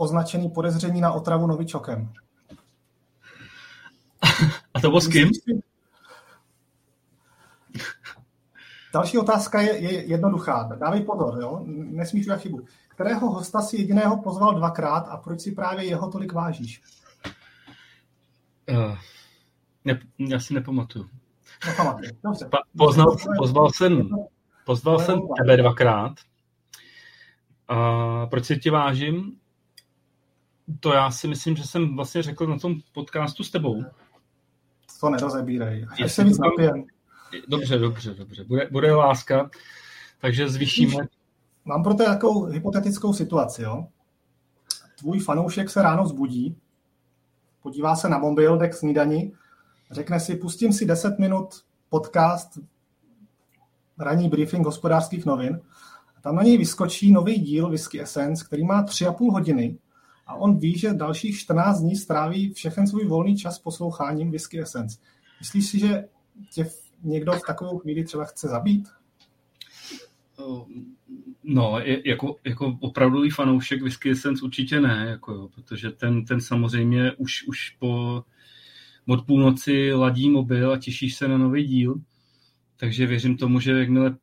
označený 0.00 0.48
podezření 0.50 1.00
na 1.00 1.12
otravu 1.12 1.46
novičokem. 1.46 2.12
A 4.74 4.80
to 4.80 4.88
bylo 4.88 5.00
s 5.00 5.08
kým? 5.08 5.30
Další 8.94 9.18
otázka 9.18 9.60
je, 9.60 9.78
je 9.78 10.04
jednoduchá. 10.04 10.62
Dávej 10.62 11.02
pozor, 11.02 11.38
jo? 11.40 11.60
nesmíš 11.66 12.24
udělat 12.24 12.40
chybu. 12.40 12.64
kterého 12.88 13.30
hosta 13.30 13.60
si 13.62 13.76
jediného 13.76 14.22
pozval 14.22 14.54
dvakrát 14.54 15.08
a 15.08 15.16
proč 15.16 15.40
si 15.40 15.52
právě 15.52 15.84
jeho 15.84 16.10
tolik 16.10 16.32
vážíš? 16.32 16.82
Uh, 18.70 18.98
ne, 19.84 20.00
já 20.18 20.40
si 20.40 20.54
nepamatuju. 20.54 21.08
Nepamatuju, 21.66 22.10
dobře. 22.24 22.48
Pa, 22.50 22.58
poznal, 22.78 23.16
pozval 23.38 23.70
jsem, 23.74 24.08
pozval 24.66 24.98
jsem 24.98 25.20
tebe 25.38 25.56
dvakrát. 25.56 26.12
A 27.68 28.26
proč 28.26 28.44
si 28.44 28.58
tě 28.58 28.70
vážím? 28.70 29.40
To 30.80 30.92
já 30.92 31.10
si 31.10 31.28
myslím, 31.28 31.56
že 31.56 31.64
jsem 31.64 31.96
vlastně 31.96 32.22
řekl 32.22 32.46
na 32.46 32.58
tom 32.58 32.74
podcastu 32.92 33.44
s 33.44 33.50
tebou. 33.50 33.84
To 35.00 35.10
nerozebírej. 35.10 35.86
Až 36.04 36.12
se 36.12 36.24
napijem. 36.24 36.84
Dobře, 37.48 37.78
dobře, 37.78 38.14
dobře. 38.14 38.44
Bude, 38.44 38.68
bude 38.72 38.94
láska, 38.94 39.50
takže 40.20 40.48
zvýšíme. 40.48 41.06
Mám 41.64 41.82
pro 41.82 41.94
to 41.94 42.04
takovou 42.04 42.44
hypotetickou 42.44 43.12
situaci. 43.12 43.62
Jo? 43.62 43.86
Tvůj 44.98 45.18
fanoušek 45.18 45.70
se 45.70 45.82
ráno 45.82 46.06
zbudí, 46.06 46.56
podívá 47.62 47.96
se 47.96 48.08
na 48.08 48.18
mobil, 48.18 48.58
jde 48.58 48.68
k 48.68 48.74
snídani, 48.74 49.32
řekne 49.90 50.20
si, 50.20 50.36
pustím 50.36 50.72
si 50.72 50.86
10 50.86 51.18
minut 51.18 51.64
podcast, 51.88 52.58
ranní 53.98 54.28
briefing 54.28 54.66
hospodářských 54.66 55.26
novin, 55.26 55.60
a 56.16 56.20
tam 56.20 56.36
na 56.36 56.42
něj 56.42 56.58
vyskočí 56.58 57.12
nový 57.12 57.40
díl 57.40 57.70
Whisky 57.70 58.00
Essence, 58.00 58.44
který 58.44 58.64
má 58.64 58.84
3,5 58.84 59.32
hodiny 59.32 59.78
a 60.30 60.34
on 60.34 60.58
ví, 60.58 60.78
že 60.78 60.94
dalších 60.94 61.38
14 61.38 61.80
dní 61.80 61.96
stráví 61.96 62.52
všechen 62.52 62.86
svůj 62.86 63.04
volný 63.04 63.36
čas 63.36 63.58
posloucháním 63.58 64.30
Whisky 64.30 64.60
Essence. 64.60 64.98
Myslíš 65.40 65.66
si, 65.66 65.78
že 65.78 66.04
tě 66.54 66.66
někdo 67.02 67.32
v 67.32 67.42
takovou 67.46 67.78
chvíli 67.78 68.04
třeba 68.04 68.24
chce 68.24 68.48
zabít? 68.48 68.88
No, 71.44 71.80
jako, 72.04 72.36
jako 72.44 72.78
opravdový 72.80 73.30
fanoušek 73.30 73.82
Whisky 73.82 74.10
Essence 74.10 74.44
určitě 74.44 74.80
ne, 74.80 75.06
jako 75.10 75.32
jo, 75.32 75.48
protože 75.54 75.90
ten, 75.90 76.24
ten 76.24 76.40
samozřejmě 76.40 77.12
už, 77.12 77.44
už 77.48 77.70
po 77.78 78.24
od 79.08 79.26
půlnoci 79.26 79.92
ladí 79.92 80.30
mobil 80.30 80.72
a 80.72 80.78
těšíš 80.78 81.16
se 81.16 81.28
na 81.28 81.38
nový 81.38 81.64
díl, 81.64 81.94
takže 82.76 83.06
věřím 83.06 83.36
tomu, 83.36 83.60
že 83.60 83.72
jakmile 83.72 84.16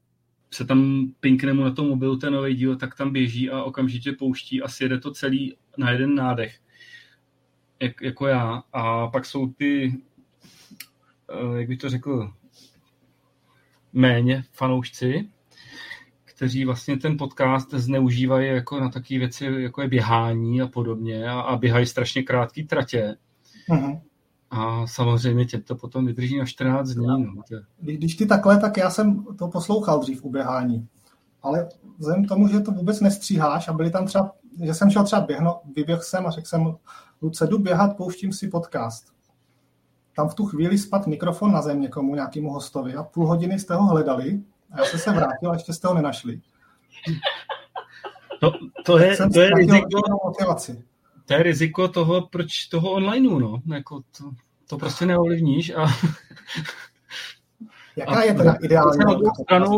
se 0.51 0.65
tam 0.65 1.11
pinkne 1.19 1.53
mu 1.53 1.63
na 1.63 1.71
tom 1.71 1.87
mobilu 1.87 2.17
ten 2.17 2.33
nový 2.33 2.55
díl, 2.55 2.75
tak 2.75 2.95
tam 2.95 3.13
běží 3.13 3.49
a 3.49 3.63
okamžitě 3.63 4.11
pouští 4.11 4.61
a 4.61 4.67
sjede 4.67 4.99
to 4.99 5.11
celý 5.11 5.57
na 5.77 5.91
jeden 5.91 6.15
nádech, 6.15 6.59
jak, 7.81 8.01
jako 8.01 8.27
já. 8.27 8.63
A 8.73 9.07
pak 9.07 9.25
jsou 9.25 9.47
ty, 9.47 9.93
eh, 11.33 11.59
jak 11.59 11.67
bych 11.67 11.77
to 11.77 11.89
řekl, 11.89 12.33
méně 13.93 14.43
fanoušci, 14.51 15.29
kteří 16.25 16.65
vlastně 16.65 16.97
ten 16.97 17.17
podcast 17.17 17.73
zneužívají 17.73 18.47
jako 18.47 18.79
na 18.79 18.89
takové 18.89 19.19
věci, 19.19 19.45
jako 19.45 19.81
je 19.81 19.87
běhání 19.87 20.61
a 20.61 20.67
podobně 20.67 21.29
a, 21.29 21.39
a 21.39 21.57
běhají 21.57 21.85
strašně 21.85 22.23
krátké 22.23 22.63
tratě. 22.63 23.15
Uh-huh. 23.69 24.01
A 24.51 24.87
samozřejmě 24.87 25.45
tě 25.45 25.57
to 25.57 25.75
potom 25.75 26.05
vydrží 26.05 26.37
na 26.37 26.45
14 26.45 26.89
dní. 26.89 27.07
No. 27.07 27.43
Když 27.79 28.15
ty 28.15 28.25
takhle, 28.25 28.59
tak 28.59 28.77
já 28.77 28.89
jsem 28.89 29.23
to 29.23 29.47
poslouchal 29.47 29.99
dřív 29.99 30.23
u 30.23 30.29
běhání. 30.29 30.87
Ale 31.41 31.69
vzhledem 31.97 32.25
k 32.25 32.27
tomu, 32.27 32.47
že 32.47 32.59
to 32.59 32.71
vůbec 32.71 33.01
nestříháš 33.01 33.67
a 33.67 33.73
byli 33.73 33.91
tam 33.91 34.05
třeba, 34.05 34.31
že 34.63 34.73
jsem 34.73 34.89
šel 34.89 35.03
třeba 35.03 35.21
běhno, 35.21 35.61
vyběhl 35.75 36.01
jsem 36.01 36.27
a 36.27 36.31
řekl 36.31 36.47
jsem, 36.47 36.75
Luce, 37.21 37.47
jdu 37.47 37.59
běhat, 37.59 37.97
pouštím 37.97 38.33
si 38.33 38.47
podcast. 38.47 39.13
Tam 40.15 40.29
v 40.29 40.35
tu 40.35 40.45
chvíli 40.45 40.77
spad 40.77 41.07
mikrofon 41.07 41.51
na 41.51 41.61
zem 41.61 41.81
někomu, 41.81 42.15
nějakému 42.15 42.49
hostovi 42.49 42.95
a 42.95 43.03
půl 43.03 43.27
hodiny 43.27 43.59
jste 43.59 43.75
ho 43.75 43.85
hledali 43.85 44.41
a 44.71 44.79
já 44.79 44.85
jsem 44.85 44.99
se 44.99 45.11
vrátil 45.11 45.51
a 45.51 45.53
ještě 45.53 45.73
jste 45.73 45.87
ho 45.87 45.93
nenašli. 45.93 46.41
No, 48.41 48.51
to 48.85 48.97
je, 48.97 49.17
to 49.33 49.39
je 49.39 49.49
riziko, 49.55 50.01
motivaci. 50.23 50.83
To 51.27 51.33
je 51.33 51.43
riziko 51.43 51.87
toho, 51.87 52.27
proč 52.27 52.65
toho 52.65 52.91
onlineu, 52.91 53.39
no. 53.39 53.61
Jako 53.75 54.03
to, 54.17 54.31
to 54.69 54.77
prostě 54.77 55.05
neovlivníš 55.05 55.69
a... 55.69 55.87
Jaká 57.95 58.11
a 58.11 58.23
je 58.23 58.33
teda 58.33 58.57
ideální? 58.63 58.99
Na 59.05 59.13
druhou 59.13 59.43
stranu, 59.43 59.77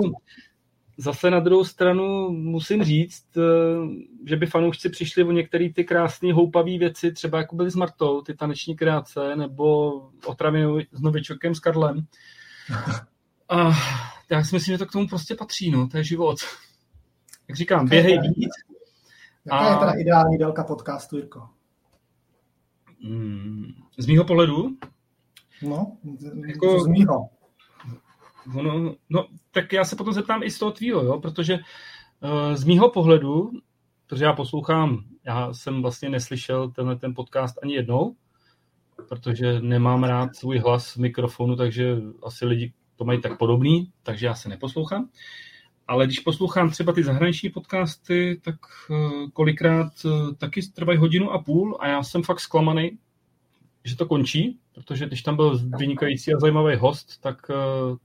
zase 0.98 1.32
na 1.32 1.40
druhou 1.40 1.66
stranu 1.66 2.30
musím 2.30 2.84
říct, 2.84 3.38
eh, 3.38 3.42
že 4.26 4.36
by 4.36 4.46
fanoušci 4.46 4.90
přišli 4.90 5.24
o 5.24 5.32
některé 5.32 5.70
ty 5.74 5.84
krásné 5.84 6.34
houpavé 6.34 6.78
věci, 6.78 7.12
třeba 7.12 7.38
jako 7.38 7.56
byly 7.56 7.72
s 7.72 7.76
Martou, 7.76 8.22
ty 8.22 8.34
taneční 8.34 8.76
kreace, 8.76 9.36
nebo 9.36 9.92
otravy 10.26 10.88
s 10.92 11.02
Novičokem, 11.02 11.56
s 11.56 11.60
Karlem. 11.60 12.06
A 13.50 13.72
já 14.32 14.44
si 14.44 14.56
myslím, 14.56 14.74
že 14.74 14.78
to 14.78 14.86
k 14.86 14.92
tomu 14.92 15.08
prostě 15.08 15.36
patří, 15.36 15.72
no, 15.72 15.88
to 15.88 15.98
je 15.98 16.04
život. 16.04 16.38
Jak 17.48 17.58
říkám, 17.58 17.88
běhej 17.88 18.20
víc. 18.20 18.69
Jaká 19.46 19.58
a... 19.58 19.72
je 19.72 19.78
teda 19.78 19.92
ideální 19.92 20.38
délka 20.38 20.64
podcastu, 20.64 21.18
Jirko? 21.18 21.50
Hmm, 23.04 23.66
z 23.98 24.08
mýho 24.08 24.24
pohledu? 24.24 24.78
No, 25.64 25.98
jako, 26.48 26.80
z 26.80 26.88
mýho. 26.88 27.30
Ono, 28.56 28.96
no, 29.10 29.28
tak 29.52 29.74
já 29.74 29.84
se 29.84 29.96
potom 29.96 30.14
zeptám 30.14 30.44
i 30.44 30.52
z 30.52 30.60
toho 30.60 30.72
tvýho, 30.72 31.04
jo, 31.04 31.20
protože 31.20 31.54
uh, 31.58 32.54
z 32.54 32.64
mýho 32.64 32.90
pohledu, 32.90 33.52
protože 34.08 34.26
já 34.26 34.34
poslouchám, 34.34 35.04
já 35.26 35.54
jsem 35.54 35.82
vlastně 35.82 36.10
neslyšel 36.10 36.72
tenhle 36.72 36.96
ten 36.96 37.16
podcast 37.16 37.56
ani 37.64 37.76
jednou, 37.76 38.16
protože 39.10 39.62
nemám 39.62 40.04
rád 40.04 40.36
svůj 40.36 40.58
hlas 40.58 40.96
v 40.96 40.98
mikrofonu, 40.98 41.56
takže 41.56 41.98
asi 42.24 42.46
lidi 42.46 42.74
to 42.96 43.06
mají 43.06 43.22
tak 43.22 43.38
podobný, 43.38 43.92
takže 44.04 44.26
já 44.26 44.36
se 44.36 44.50
neposlouchám. 44.50 45.10
Ale 45.90 46.06
když 46.06 46.20
poslouchám 46.20 46.70
třeba 46.70 46.94
ty 46.94 47.04
zahraniční 47.04 47.50
podcasty, 47.50 48.42
tak 48.44 48.56
uh, 48.90 49.30
kolikrát 49.34 49.94
uh, 50.06 50.34
taky 50.36 50.62
trvají 50.62 51.00
hodinu 51.00 51.32
a 51.32 51.44
půl 51.44 51.78
a 51.80 51.88
já 51.88 52.04
jsem 52.04 52.24
fakt 52.24 52.40
zklamaný, 52.40 52.92
že 53.86 53.96
to 53.96 54.06
končí, 54.06 54.60
protože 54.74 55.06
když 55.06 55.22
tam 55.22 55.36
byl 55.36 55.60
vynikající 55.78 56.34
a 56.34 56.40
zajímavý 56.40 56.76
host, 56.76 57.22
tak 57.22 57.50
uh, 57.50 57.98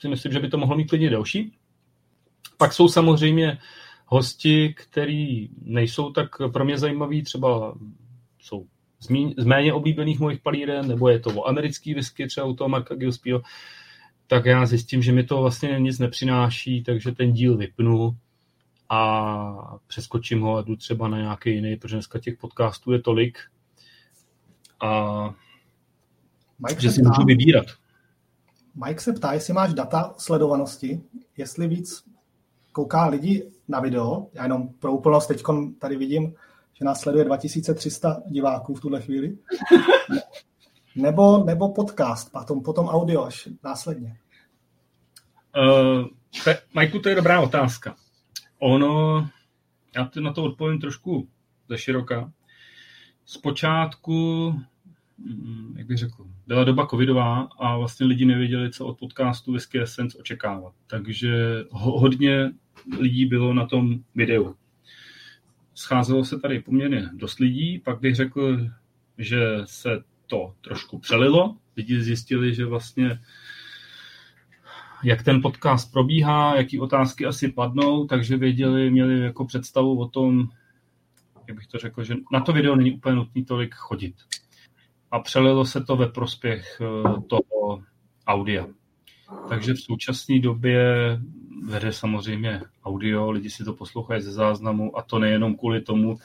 si 0.00 0.08
myslím, 0.08 0.32
že 0.32 0.40
by 0.40 0.48
to 0.48 0.58
mohlo 0.58 0.76
mít 0.76 0.88
klidně 0.88 1.10
delší. 1.10 1.52
Pak 2.56 2.72
jsou 2.72 2.88
samozřejmě 2.88 3.58
hosti, 4.06 4.74
kteří 4.74 5.50
nejsou 5.62 6.10
tak 6.10 6.28
pro 6.52 6.64
mě 6.64 6.78
zajímaví, 6.78 7.22
třeba 7.22 7.74
jsou 8.40 8.66
z 9.38 9.44
méně 9.44 9.72
oblíbených 9.72 10.20
mojich 10.20 10.40
palíren, 10.40 10.88
nebo 10.88 11.08
je 11.08 11.18
to 11.18 11.30
o 11.30 11.48
americký 11.48 11.94
whisky, 11.94 12.26
třeba 12.26 12.46
u 12.46 12.54
toho 12.54 12.68
Marka 12.68 12.94
Gillespieho, 12.94 13.42
tak 14.32 14.46
já 14.46 14.66
zjistím, 14.66 15.02
že 15.02 15.12
mi 15.12 15.24
to 15.24 15.40
vlastně 15.40 15.80
nic 15.80 15.98
nepřináší, 15.98 16.82
takže 16.82 17.12
ten 17.12 17.32
díl 17.32 17.56
vypnu 17.56 18.16
a 18.88 19.76
přeskočím 19.86 20.40
ho 20.40 20.56
a 20.56 20.62
jdu 20.62 20.76
třeba 20.76 21.08
na 21.08 21.18
nějaký 21.18 21.50
jiný, 21.50 21.76
protože 21.76 21.96
dneska 21.96 22.18
těch 22.18 22.36
podcastů 22.36 22.92
je 22.92 23.02
tolik 23.02 23.38
a 24.82 25.24
Mike 26.68 26.80
že 26.80 26.90
si 26.90 27.02
můžu 27.02 27.24
vybírat. 27.26 27.66
Mike 28.86 29.00
se 29.00 29.12
ptá, 29.12 29.32
jestli 29.32 29.52
máš 29.52 29.74
data 29.74 30.14
sledovanosti, 30.18 31.02
jestli 31.36 31.68
víc 31.68 32.04
kouká 32.72 33.06
lidi 33.06 33.50
na 33.68 33.80
video, 33.80 34.26
já 34.32 34.42
jenom 34.42 34.68
pro 34.68 34.92
úplnost 34.92 35.26
teď 35.26 35.42
tady 35.78 35.96
vidím, 35.96 36.34
že 36.72 36.84
nás 36.84 37.00
sleduje 37.00 37.24
2300 37.24 38.22
diváků 38.26 38.74
v 38.74 38.80
tuhle 38.80 39.00
chvíli, 39.00 39.38
nebo, 40.96 41.44
nebo 41.44 41.72
podcast, 41.72 42.32
potom, 42.32 42.62
potom 42.62 42.86
audio 42.86 43.24
až 43.24 43.48
následně. 43.64 44.21
Uh, 45.56 46.06
te, 46.44 46.62
Majku, 46.74 46.98
to 46.98 47.08
je 47.08 47.14
dobrá 47.14 47.40
otázka. 47.40 47.96
Ono, 48.58 49.28
já 49.96 50.10
na 50.20 50.32
to 50.32 50.44
odpovím 50.44 50.80
trošku 50.80 51.28
ze 51.68 51.78
široka. 51.78 52.32
Zpočátku 53.24 54.54
Mm, 55.24 55.74
jak 55.78 55.86
bych 55.86 55.98
řekl, 55.98 56.26
byla 56.46 56.64
doba 56.64 56.86
covidová 56.86 57.48
a 57.58 57.76
vlastně 57.76 58.06
lidi 58.06 58.24
nevěděli, 58.24 58.70
co 58.70 58.86
od 58.86 58.98
podcastu 58.98 59.52
Whisky 59.52 59.80
Essence 59.80 60.18
očekávat. 60.18 60.74
Takže 60.86 61.64
hodně 61.70 62.52
lidí 62.98 63.26
bylo 63.26 63.54
na 63.54 63.66
tom 63.66 63.98
videu. 64.14 64.54
Scházelo 65.74 66.24
se 66.24 66.38
tady 66.38 66.60
poměrně 66.60 67.10
dost 67.12 67.38
lidí, 67.38 67.78
pak 67.78 68.00
bych 68.00 68.14
řekl, 68.14 68.70
že 69.18 69.40
se 69.64 70.02
to 70.26 70.54
trošku 70.60 70.98
přelilo. 70.98 71.56
Lidi 71.76 72.02
zjistili, 72.02 72.54
že 72.54 72.66
vlastně 72.66 73.20
jak 75.04 75.22
ten 75.22 75.42
podcast 75.42 75.92
probíhá, 75.92 76.56
jaký 76.56 76.80
otázky 76.80 77.26
asi 77.26 77.48
padnou, 77.48 78.06
takže 78.06 78.36
věděli, 78.36 78.90
měli 78.90 79.20
jako 79.20 79.44
představu 79.44 80.00
o 80.00 80.08
tom, 80.08 80.48
jak 81.48 81.56
bych 81.56 81.66
to 81.66 81.78
řekl, 81.78 82.04
že 82.04 82.14
na 82.32 82.40
to 82.40 82.52
video 82.52 82.76
není 82.76 82.92
úplně 82.92 83.14
nutný 83.16 83.44
tolik 83.44 83.74
chodit 83.74 84.14
a 85.10 85.20
přelilo 85.20 85.64
se 85.64 85.84
to 85.84 85.96
ve 85.96 86.08
prospěch 86.08 86.80
eh, 86.80 87.20
toho 87.26 87.82
audia. 88.26 88.66
Takže 89.48 89.74
v 89.74 89.80
současné 89.80 90.38
době 90.38 90.94
vede 91.64 91.92
samozřejmě 91.92 92.60
audio, 92.84 93.30
lidi 93.30 93.50
si 93.50 93.64
to 93.64 93.72
poslouchají 93.72 94.22
ze 94.22 94.32
záznamu 94.32 94.98
a 94.98 95.02
to 95.02 95.18
nejenom 95.18 95.56
kvůli 95.56 95.80
tomu, 95.80 96.18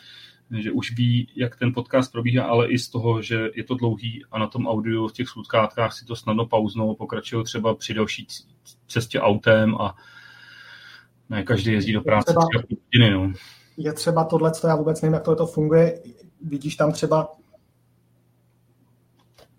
že 0.51 0.71
už 0.71 0.97
ví, 0.97 1.31
jak 1.35 1.55
ten 1.55 1.73
podcast 1.73 2.11
probíhá, 2.11 2.45
ale 2.45 2.67
i 2.67 2.79
z 2.79 2.89
toho, 2.89 3.21
že 3.21 3.49
je 3.55 3.63
to 3.63 3.75
dlouhý 3.75 4.23
a 4.31 4.39
na 4.39 4.47
tom 4.47 4.67
audiu 4.67 5.07
v 5.07 5.13
těch 5.13 5.27
sluchátkách 5.27 5.93
si 5.93 6.05
to 6.05 6.15
snadno 6.15 6.45
pauznou, 6.45 6.95
pokračují 6.95 7.43
třeba 7.43 7.75
při 7.75 7.93
další 7.93 8.27
cestě 8.87 9.19
autem 9.19 9.75
a 9.75 9.95
ne 11.29 11.43
každý 11.43 11.71
jezdí 11.71 11.93
do 11.93 12.01
práce 12.01 12.33
třeba, 12.33 12.61
tři 12.63 12.77
hodiny. 12.93 13.13
No. 13.13 13.33
je 13.77 13.93
třeba 13.93 14.23
tohle, 14.23 14.51
co 14.51 14.67
já 14.67 14.75
vůbec 14.75 15.01
nevím, 15.01 15.13
jak 15.13 15.23
tohle 15.23 15.37
to 15.37 15.47
funguje. 15.47 16.01
Vidíš 16.41 16.75
tam 16.75 16.91
třeba, 16.91 17.31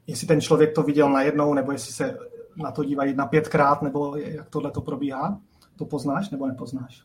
jestli 0.07 0.27
ten 0.27 0.41
člověk 0.41 0.75
to 0.75 0.83
viděl 0.83 1.11
najednou, 1.11 1.55
nebo 1.55 1.73
jestli 1.73 1.93
se 1.93 2.19
na 2.57 2.71
to 2.71 2.85
dívají 2.85 3.15
na 3.15 3.27
pětkrát, 3.27 3.83
nebo 3.83 4.17
jak 4.17 4.51
tohle 4.51 4.71
to 4.71 4.81
probíhá? 4.81 5.41
To 5.77 5.85
poznáš 5.85 6.31
nebo 6.31 6.47
nepoznáš? 6.47 7.03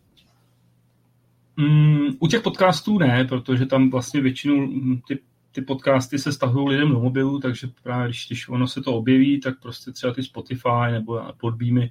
Mm, 1.58 2.08
u 2.20 2.28
těch 2.28 2.42
podcastů 2.42 2.98
ne, 2.98 3.26
protože 3.26 3.66
tam 3.66 3.90
vlastně 3.90 4.22
většinou 4.22 4.68
ty, 5.08 5.20
ty 5.52 5.62
podcasty 5.62 6.20
se 6.20 6.32
stahují 6.32 6.70
lidem 6.70 6.90
do 6.90 7.00
mobilu, 7.00 7.40
takže 7.40 7.68
právě 7.84 8.08
když, 8.08 8.28
když 8.28 8.50
ono 8.50 8.68
se 8.68 8.82
to 8.82 8.94
objeví, 8.94 9.40
tak 9.40 9.60
prostě 9.62 9.92
třeba 9.92 10.14
ty 10.14 10.24
Spotify 10.24 10.92
nebo 10.92 11.22
podbímy, 11.38 11.90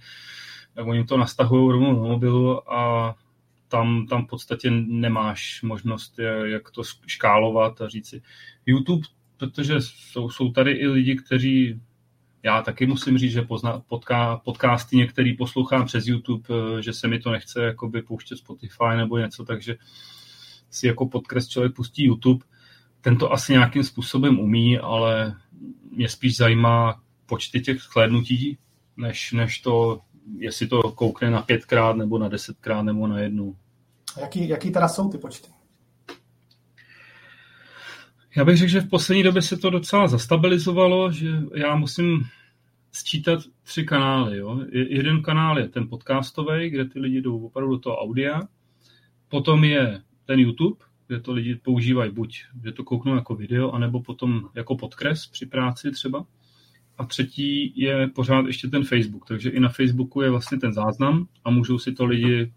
tak 0.75 0.87
oni 0.87 1.05
to 1.05 1.17
nastahují 1.17 1.73
rovnou 1.73 1.95
do 1.95 2.03
mobilu 2.03 2.73
a 2.73 3.15
tam, 3.69 4.07
tam 4.07 4.25
v 4.25 4.29
podstatě 4.29 4.71
nemáš 4.71 5.63
možnost, 5.63 6.19
jak 6.45 6.71
to 6.71 6.83
škálovat 7.07 7.81
a 7.81 7.89
říci. 7.89 8.23
YouTube, 8.67 9.07
protože 9.37 9.75
jsou, 9.79 10.31
jsou 10.31 10.53
tady 10.53 10.73
i 10.73 10.87
lidi, 10.87 11.17
kteří 11.17 11.81
já 12.43 12.63
taky 12.63 12.87
musím 12.87 13.19
říct, 13.19 13.33
že 13.33 13.43
pozna, 13.43 13.83
podka, 13.89 14.37
podcasty 14.37 14.97
některý 14.97 15.37
poslouchám 15.37 15.87
přes 15.87 16.07
YouTube, 16.07 16.49
eh, 16.51 16.83
že 16.83 16.93
se 16.93 17.09
mi 17.09 17.19
to 17.19 17.31
nechce 17.31 17.63
jakoby 17.63 18.03
pouštět 18.03 18.37
Spotify 18.37 18.97
nebo 18.97 19.19
něco, 19.19 19.45
takže 19.45 19.77
si 20.71 20.87
jako 20.87 21.09
podkres 21.09 21.49
člověk 21.49 21.75
pustí 21.75 22.05
YouTube. 22.05 22.45
Ten 23.01 23.17
to 23.17 23.33
asi 23.33 23.53
nějakým 23.53 23.85
způsobem 23.85 24.41
umí, 24.41 24.79
ale 24.79 25.37
mě 25.91 26.09
spíš 26.09 26.37
zajímá 26.37 27.01
počty 27.27 27.61
těch 27.61 27.81
shlédnutí, 27.81 28.59
než, 28.97 29.33
než 29.33 29.61
to, 29.61 30.01
jestli 30.39 30.67
to 30.67 30.83
koukne 30.83 31.31
na 31.31 31.43
pětkrát 31.43 31.97
nebo 31.97 32.19
na 32.19 32.29
desetkrát 32.29 32.85
nebo 32.85 33.07
na 33.07 33.21
jednu. 33.21 33.57
Jaký, 34.21 34.49
jaký 34.49 34.71
teda 34.71 34.89
jsou 34.89 35.09
ty 35.09 35.19
počty? 35.19 35.49
Já 38.37 38.45
bych 38.45 38.57
řekl, 38.57 38.71
že 38.71 38.81
v 38.81 38.89
poslední 38.89 39.23
době 39.23 39.43
se 39.43 39.57
to 39.57 39.71
docela 39.71 40.09
zastabilizovalo, 40.09 41.13
že 41.13 41.29
já 41.55 41.77
musím 41.77 42.25
sčítat 42.93 43.43
tři 43.63 43.85
kanály. 43.85 44.39
Jo. 44.39 44.61
Jeden 44.73 45.23
kanál 45.23 45.59
je 45.59 45.69
ten 45.69 45.89
podcastový, 45.89 46.71
kde 46.71 46.85
ty 46.85 46.99
lidi 46.99 47.21
jdou 47.21 47.47
opravdu 47.47 47.73
do 47.73 47.79
toho 47.79 47.97
audia. 47.97 48.41
Potom 49.29 49.65
je 49.65 50.03
ten 50.25 50.39
YouTube, 50.39 50.77
kde 51.07 51.21
to 51.21 51.33
lidi 51.33 51.55
používají 51.55 52.13
buď, 52.13 52.45
že 52.65 52.73
to 52.73 52.85
kouknou 52.85 53.15
jako 53.15 53.35
video, 53.35 53.71
anebo 53.71 54.03
potom 54.03 54.49
jako 54.55 54.77
podkres 54.77 55.27
při 55.27 55.47
práci 55.47 55.91
třeba. 55.91 56.27
A 56.99 57.07
třetí 57.07 57.81
je 57.81 58.09
pořád 58.09 58.47
ještě 58.47 58.69
ten 58.69 58.85
Facebook, 58.85 59.29
takže 59.29 59.51
i 59.51 59.61
na 59.61 59.69
Facebooku 59.69 60.21
je 60.21 60.31
vlastně 60.31 60.59
ten 60.59 60.73
záznam 60.73 61.27
a 61.45 61.51
můžou 61.51 61.79
si 61.79 61.93
to 61.93 62.05
lidi 62.05 62.53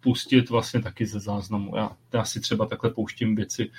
pustit 0.00 0.50
vlastně 0.50 0.82
taky 0.82 1.06
ze 1.06 1.20
záznamu. 1.20 1.76
Já, 1.76 1.90
já 2.12 2.24
si 2.24 2.40
třeba 2.40 2.66
takhle 2.66 2.90
pouštím 2.90 3.34
věci 3.34 3.70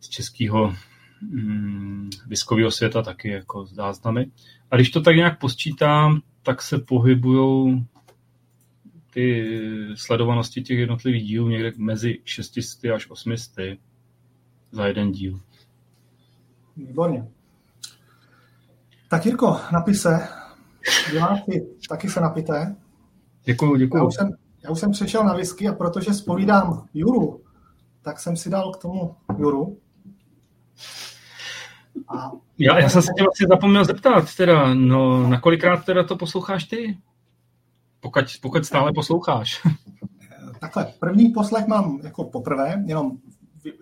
z 0.00 0.08
českého 0.08 0.74
mm, 1.22 2.10
viskového 2.26 2.70
světa 2.70 3.02
taky 3.02 3.28
jako 3.28 3.66
s 3.66 3.74
záznamy. 3.74 4.30
A 4.70 4.76
když 4.76 4.90
to 4.90 5.00
tak 5.00 5.16
nějak 5.16 5.40
posčítám, 5.40 6.20
tak 6.42 6.62
se 6.62 6.78
pohybují 6.78 7.86
ty 9.12 9.58
sledovanosti 9.94 10.62
těch 10.62 10.78
jednotlivých 10.78 11.24
dílů 11.24 11.48
někde 11.48 11.72
mezi 11.76 12.18
600 12.24 12.92
až 12.94 13.10
800 13.10 13.78
za 14.72 14.86
jeden 14.86 15.12
díl. 15.12 15.40
Výborně. 16.76 17.28
Tak 19.08 19.26
Jirko, 19.26 19.60
napise. 19.72 20.28
Diváci, 21.12 21.68
taky 21.88 22.08
se 22.08 22.20
napité. 22.20 22.76
Děkuju, 23.44 23.76
děkuju. 23.76 24.02
Já 24.02 24.06
už, 24.06 24.14
jsem, 24.14 24.30
já 24.64 24.70
už 24.70 24.78
jsem 24.78 24.90
přešel 24.90 25.24
na 25.24 25.34
whisky 25.34 25.68
a 25.68 25.72
protože 25.72 26.14
spovídám 26.14 26.86
Juru, 26.94 27.40
tak 28.02 28.20
jsem 28.20 28.36
si 28.36 28.50
dal 28.50 28.72
k 28.72 28.82
tomu 28.82 29.14
Juru. 29.38 29.78
A 32.08 32.30
já, 32.58 32.78
já 32.78 32.88
jsem 32.88 33.02
se 33.02 33.12
tě 33.16 33.22
vlastně 33.22 33.46
zapomněl 33.46 33.84
zeptat, 33.84 34.34
teda, 34.34 34.74
no, 34.74 35.28
na 35.28 35.40
kolikrát 35.40 35.84
teda 35.84 36.04
to 36.04 36.16
posloucháš 36.16 36.64
ty? 36.64 36.98
Pokud, 38.00 38.24
pokud 38.42 38.64
stále 38.64 38.92
posloucháš. 38.92 39.62
Takhle, 40.60 40.92
první 40.98 41.28
poslech 41.28 41.66
mám 41.66 42.00
jako 42.02 42.24
poprvé, 42.24 42.82
jenom 42.86 43.12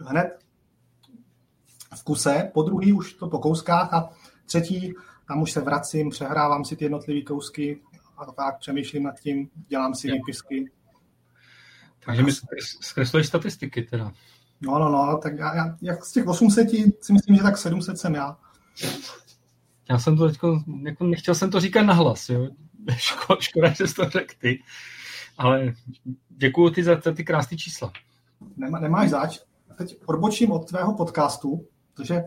hned 0.06 0.38
v 1.96 2.04
kuse, 2.04 2.50
po 2.54 2.62
druhý 2.62 2.92
už 2.92 3.12
to 3.12 3.28
po 3.28 3.38
kouskách 3.38 3.94
a 3.94 4.10
třetí, 4.46 4.94
tam 5.28 5.42
už 5.42 5.52
se 5.52 5.60
vracím, 5.60 6.10
přehrávám 6.10 6.64
si 6.64 6.76
ty 6.76 6.84
jednotlivé 6.84 7.22
kousky 7.22 7.80
a 8.18 8.24
tak 8.32 8.58
přemýšlím 8.58 9.02
nad 9.02 9.20
tím, 9.20 9.50
dělám 9.68 9.94
si 9.94 10.12
výpisky. 10.12 10.70
Takže 12.06 12.22
mi 12.22 12.32
zkresluješ 12.80 13.26
statistiky 13.26 13.82
teda. 13.82 14.12
No, 14.60 14.78
no, 14.78 14.88
no, 14.88 15.18
tak 15.22 15.38
já, 15.38 15.54
já, 15.56 15.76
jak 15.82 16.04
z 16.04 16.12
těch 16.12 16.26
800 16.26 16.70
si 17.00 17.12
myslím, 17.12 17.36
že 17.36 17.42
tak 17.42 17.58
700 17.58 17.98
jsem 17.98 18.14
já. 18.14 18.36
Já 19.90 19.98
jsem 19.98 20.16
to 20.16 20.28
teď, 20.28 20.38
jako 20.82 21.04
nechtěl 21.04 21.34
jsem 21.34 21.50
to 21.50 21.60
říkat 21.60 21.82
nahlas, 21.82 22.28
jo. 22.28 22.48
Škoda, 22.96 23.40
škoda 23.40 23.72
že 23.72 23.86
jsi 23.86 23.94
to 23.94 24.10
řekl 24.10 24.34
ty. 24.38 24.62
Ale 25.38 25.72
děkuji 26.28 26.70
ty 26.70 26.84
za, 26.84 27.00
za 27.04 27.12
ty 27.12 27.24
krásné 27.24 27.56
čísla. 27.56 27.92
Nemá, 28.56 28.78
nemáš 28.78 29.10
zač. 29.10 29.38
Teď 29.78 29.98
odbočím 30.06 30.52
od 30.52 30.68
tvého 30.68 30.94
podcastu, 30.94 31.66
protože 31.94 32.22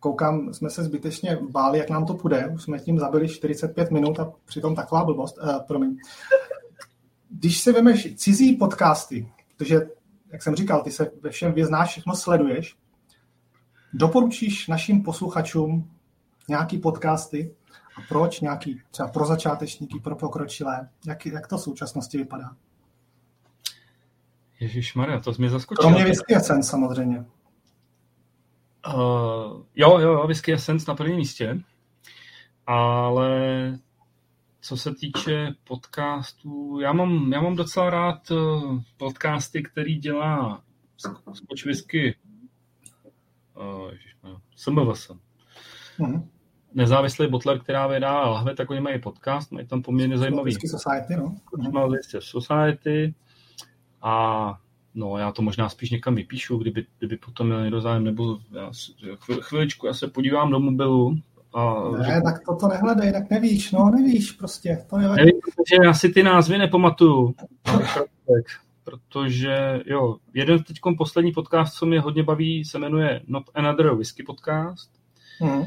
koukám, 0.00 0.54
jsme 0.54 0.70
se 0.70 0.84
zbytečně 0.84 1.38
báli, 1.50 1.78
jak 1.78 1.90
nám 1.90 2.06
to 2.06 2.14
půjde. 2.14 2.50
Už 2.54 2.62
jsme 2.62 2.78
tím 2.78 2.98
zabili 2.98 3.28
45 3.28 3.90
minut 3.90 4.20
a 4.20 4.32
přitom 4.44 4.74
taková 4.74 5.04
blbost. 5.04 5.38
Uh, 5.38 5.58
promiň. 5.58 5.96
Když 7.30 7.60
si 7.60 7.72
vemeš 7.72 8.14
cizí 8.16 8.56
podcasty, 8.56 9.32
protože 9.56 9.80
jak 10.32 10.42
jsem 10.42 10.54
říkal, 10.54 10.82
ty 10.82 10.90
se 10.90 11.10
ve 11.22 11.30
všem 11.30 11.52
vyznáš, 11.52 11.90
všechno 11.90 12.16
sleduješ. 12.16 12.76
Doporučíš 13.92 14.68
našim 14.68 15.02
posluchačům 15.02 15.90
nějaký 16.48 16.78
podcasty 16.78 17.54
a 17.96 18.00
proč 18.08 18.40
nějaký 18.40 18.80
třeba 18.90 19.08
pro 19.08 19.26
začátečníky, 19.26 20.00
pro 20.00 20.16
pokročilé? 20.16 20.88
Jak, 21.06 21.26
jak 21.26 21.46
to 21.46 21.58
v 21.58 21.62
současnosti 21.62 22.18
vypadá? 22.18 22.56
Ježíš 24.60 24.94
Maria, 24.94 25.20
to 25.20 25.34
jsi 25.34 25.42
mě 25.42 25.50
zaskočil. 25.50 25.82
Kromě 25.82 26.04
Whisky 26.04 26.36
Essence 26.36 26.70
samozřejmě. 26.70 27.24
Uh, 28.94 29.62
jo, 29.74 29.98
jo, 29.98 30.26
Whisky 30.26 30.52
Essence 30.52 30.84
na 30.88 30.94
prvním 30.94 31.16
místě, 31.16 31.60
ale 32.66 33.38
co 34.68 34.76
se 34.76 34.94
týče 34.94 35.54
podcastů, 35.64 36.80
já 36.80 36.92
mám, 36.92 37.32
já 37.32 37.40
mám 37.40 37.56
docela 37.56 37.90
rád 37.90 38.30
eh, 38.30 38.34
podcasty, 38.96 39.62
který 39.62 39.98
dělá 39.98 40.62
Scotch 41.32 41.64
Whisky 41.64 42.16
uh, 43.56 43.90
SMVS. 44.56 45.10
Mm-hmm. 45.98 46.28
Nezávislý 46.74 47.28
botler, 47.28 47.58
která 47.58 47.86
vydá 47.86 48.20
lahve, 48.20 48.54
tak 48.54 48.70
oni 48.70 48.80
mají 48.80 49.00
podcast, 49.00 49.52
mají 49.52 49.66
tam 49.66 49.82
poměrně 49.82 50.18
zajímavý. 50.18 50.44
Whisky 50.44 50.68
Society, 50.68 51.16
no. 51.16 51.36
Mm-hmm. 51.52 52.20
Society 52.20 53.14
a 54.02 54.54
No, 54.94 55.18
já 55.18 55.32
to 55.32 55.42
možná 55.42 55.68
spíš 55.68 55.90
někam 55.90 56.14
vypíšu, 56.14 56.58
kdyby, 56.58 56.86
kdyby 56.98 57.16
potom 57.16 57.46
měl 57.46 57.62
někdo 57.62 57.80
zájem, 57.80 58.04
nebo 58.04 58.38
já, 58.52 58.70
chviličku, 59.40 59.86
já 59.86 59.94
se 59.94 60.08
podívám 60.08 60.50
do 60.50 60.60
mobilu, 60.60 61.16
a 61.54 61.90
ne, 61.90 62.04
řeknu, 62.04 62.22
tak 62.22 62.44
toto 62.46 62.68
nehledej, 62.68 63.12
tak 63.12 63.30
nevíš, 63.30 63.72
no 63.72 63.90
nevíš 63.90 64.32
prostě. 64.32 64.84
To 64.90 64.98
je 64.98 65.08
nevím, 65.08 65.40
protože 65.44 65.76
já 65.84 65.94
si 65.94 66.08
ty 66.08 66.22
názvy 66.22 66.58
nepamatuju. 66.58 67.34
protože 68.84 69.80
jo, 69.86 70.16
jeden 70.34 70.62
teď 70.62 70.76
poslední 70.98 71.32
podcast, 71.32 71.74
co 71.74 71.86
mě 71.86 72.00
hodně 72.00 72.22
baví, 72.22 72.64
se 72.64 72.78
jmenuje 72.78 73.20
Not 73.26 73.44
Another 73.54 73.94
Whisky 73.94 74.22
Podcast. 74.22 74.90
Hmm. 75.40 75.64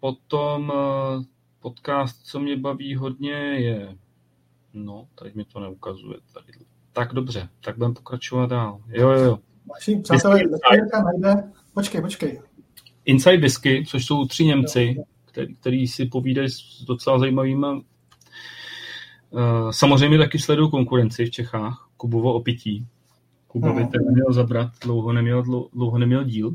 Potom 0.00 0.72
eh, 0.74 1.24
podcast, 1.60 2.26
co 2.26 2.40
mě 2.40 2.56
baví 2.56 2.94
hodně, 2.94 3.32
je 3.34 3.96
no, 4.74 5.08
tady 5.14 5.32
mi 5.34 5.44
to 5.44 5.60
neukazuje. 5.60 6.16
Tady. 6.34 6.52
Tak 6.92 7.12
dobře, 7.12 7.48
tak 7.64 7.76
budeme 7.76 7.94
pokračovat 7.94 8.50
dál. 8.50 8.80
Jo, 8.88 9.10
jo, 9.10 9.20
jo. 9.20 9.38
Vaši 9.66 9.96
přátelé, 9.96 10.40
najde... 11.04 11.52
Počkej, 11.74 12.00
počkej. 12.00 12.42
Inside 13.04 13.36
Whisky, 13.36 13.84
což 13.88 14.06
jsou 14.06 14.26
tři 14.26 14.44
Němci, 14.44 14.96
který, 15.24 15.54
který 15.54 15.88
si 15.88 16.06
povídají 16.06 16.48
s 16.48 16.84
docela 16.88 17.18
zajímavými. 17.18 17.66
Uh, 19.30 19.70
samozřejmě 19.70 20.18
taky 20.18 20.38
sledují 20.38 20.70
konkurenci 20.70 21.26
v 21.26 21.30
Čechách, 21.30 21.88
Kubovo 21.96 22.34
opití. 22.34 22.86
Kubovi 23.46 23.86
ten 23.86 24.04
neměl 24.06 24.32
zabrat, 24.32 24.72
dlouho 24.82 25.12
neměl, 25.12 25.42
dlouho 25.72 25.98
neměl 25.98 26.24
díl, 26.24 26.54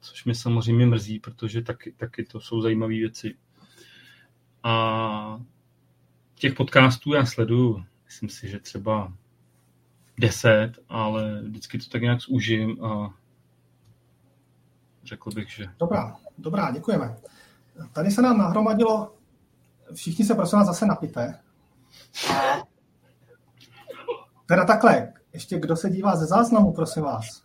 což 0.00 0.24
mě 0.24 0.34
samozřejmě 0.34 0.86
mrzí, 0.86 1.18
protože 1.18 1.62
taky, 1.62 1.92
taky 1.92 2.24
to 2.24 2.40
jsou 2.40 2.60
zajímavé 2.60 2.94
věci. 2.94 3.34
A 4.62 5.40
těch 6.34 6.54
podcastů 6.54 7.12
já 7.12 7.26
sleduju, 7.26 7.84
myslím 8.04 8.28
si, 8.28 8.48
že 8.48 8.58
třeba 8.58 9.12
deset, 10.18 10.72
ale 10.88 11.42
vždycky 11.42 11.78
to 11.78 11.84
tak 11.88 12.02
nějak 12.02 12.20
zúžím 12.20 12.84
a 12.84 13.14
řekl 15.04 15.30
bych, 15.30 15.50
že... 15.50 15.64
Dobrá, 15.78 16.16
dobrá, 16.38 16.70
děkujeme. 16.70 17.16
Tady 17.92 18.10
se 18.10 18.22
nám 18.22 18.38
nahromadilo, 18.38 19.14
všichni 19.94 20.24
se 20.24 20.34
prosím 20.34 20.58
vás 20.58 20.66
zase 20.66 20.86
napité. 20.86 21.40
Teda 24.46 24.64
takhle, 24.64 25.12
ještě 25.32 25.58
kdo 25.58 25.76
se 25.76 25.90
dívá 25.90 26.16
ze 26.16 26.26
záznamu, 26.26 26.72
prosím 26.72 27.02
vás, 27.02 27.42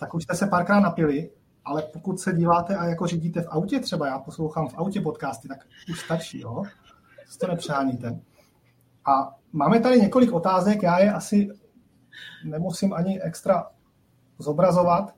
tak 0.00 0.14
už 0.14 0.22
jste 0.22 0.34
se 0.34 0.46
párkrát 0.46 0.80
napili, 0.80 1.30
ale 1.64 1.82
pokud 1.82 2.20
se 2.20 2.32
díváte 2.32 2.76
a 2.76 2.84
jako 2.84 3.06
řídíte 3.06 3.42
v 3.42 3.48
autě 3.48 3.80
třeba, 3.80 4.06
já 4.06 4.18
poslouchám 4.18 4.68
v 4.68 4.74
autě 4.78 5.00
podcasty, 5.00 5.48
tak 5.48 5.58
už 5.90 6.00
stačí, 6.00 6.40
jo? 6.40 6.62
To 7.40 7.46
nepřáníte. 7.46 8.20
A 9.04 9.34
máme 9.52 9.80
tady 9.80 10.00
několik 10.00 10.32
otázek, 10.32 10.82
já 10.82 10.98
je 10.98 11.12
asi 11.12 11.48
nemusím 12.44 12.92
ani 12.92 13.22
extra 13.22 13.66
zobrazovat. 14.38 15.14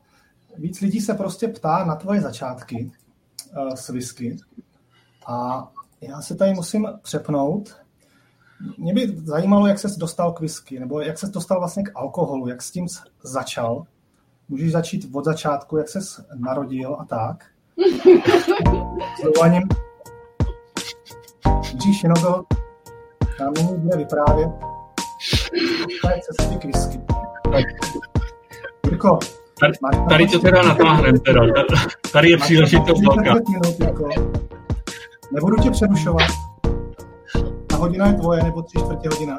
Víc 0.57 0.81
lidí 0.81 1.01
se 1.01 1.15
prostě 1.15 1.49
ptá 1.49 1.85
na 1.85 1.97
tvoje 1.97 2.21
začátky 2.21 2.93
uh, 3.57 3.75
s 3.75 3.89
whisky. 3.89 4.37
A 5.27 5.69
já 6.01 6.23
se 6.23 6.35
tady 6.35 6.55
musím 6.55 6.89
přepnout. 7.03 7.77
Mě 8.79 8.95
by 8.95 9.17
zajímalo, 9.25 9.67
jak 9.67 9.79
ses 9.79 9.97
dostal 9.97 10.33
k 10.33 10.41
whisky, 10.41 10.81
nebo 10.81 11.01
jak 11.01 11.19
ses 11.19 11.31
dostal 11.31 11.59
vlastně 11.59 11.83
k 11.83 11.91
alkoholu, 11.95 12.49
jak 12.49 12.63
s 12.63 12.71
tím 12.71 12.87
začal. 13.23 13.87
Můžeš 14.49 14.73
začít 14.73 15.11
od 15.13 15.25
začátku, 15.25 15.77
jak 15.77 15.89
ses 15.89 16.21
narodil 16.35 16.97
a 17.01 17.05
tak. 17.05 17.45
S 19.21 19.25
dovolením 19.25 19.63
Jiří 21.73 21.95
Šinogl 21.95 22.45
nám 23.41 23.53
nyní 23.53 23.79
bude 23.79 23.97
vyprávět 23.97 24.51
tvé 26.01 26.21
cesty 26.23 26.57
k 26.57 26.65
whisky. 26.65 27.01
Jirko, 28.85 29.19
tady, 29.61 29.73
tady 30.09 30.27
to 30.27 30.39
teda 30.39 30.63
natáhneme, 30.63 31.19
teda. 31.19 31.41
Tady 32.13 32.31
je 32.31 32.37
příležitost 32.37 33.03
velká. 33.03 33.35
Jako. 33.85 34.09
Nebudu 35.33 35.57
tě 35.63 35.71
přerušovat. 35.71 36.29
Ta 37.67 37.77
hodina 37.77 38.07
je 38.07 38.15
tvoje, 38.15 38.43
nebo 38.43 38.63
tři 38.63 38.79
čtvrtě 38.79 39.09
hodina. 39.09 39.39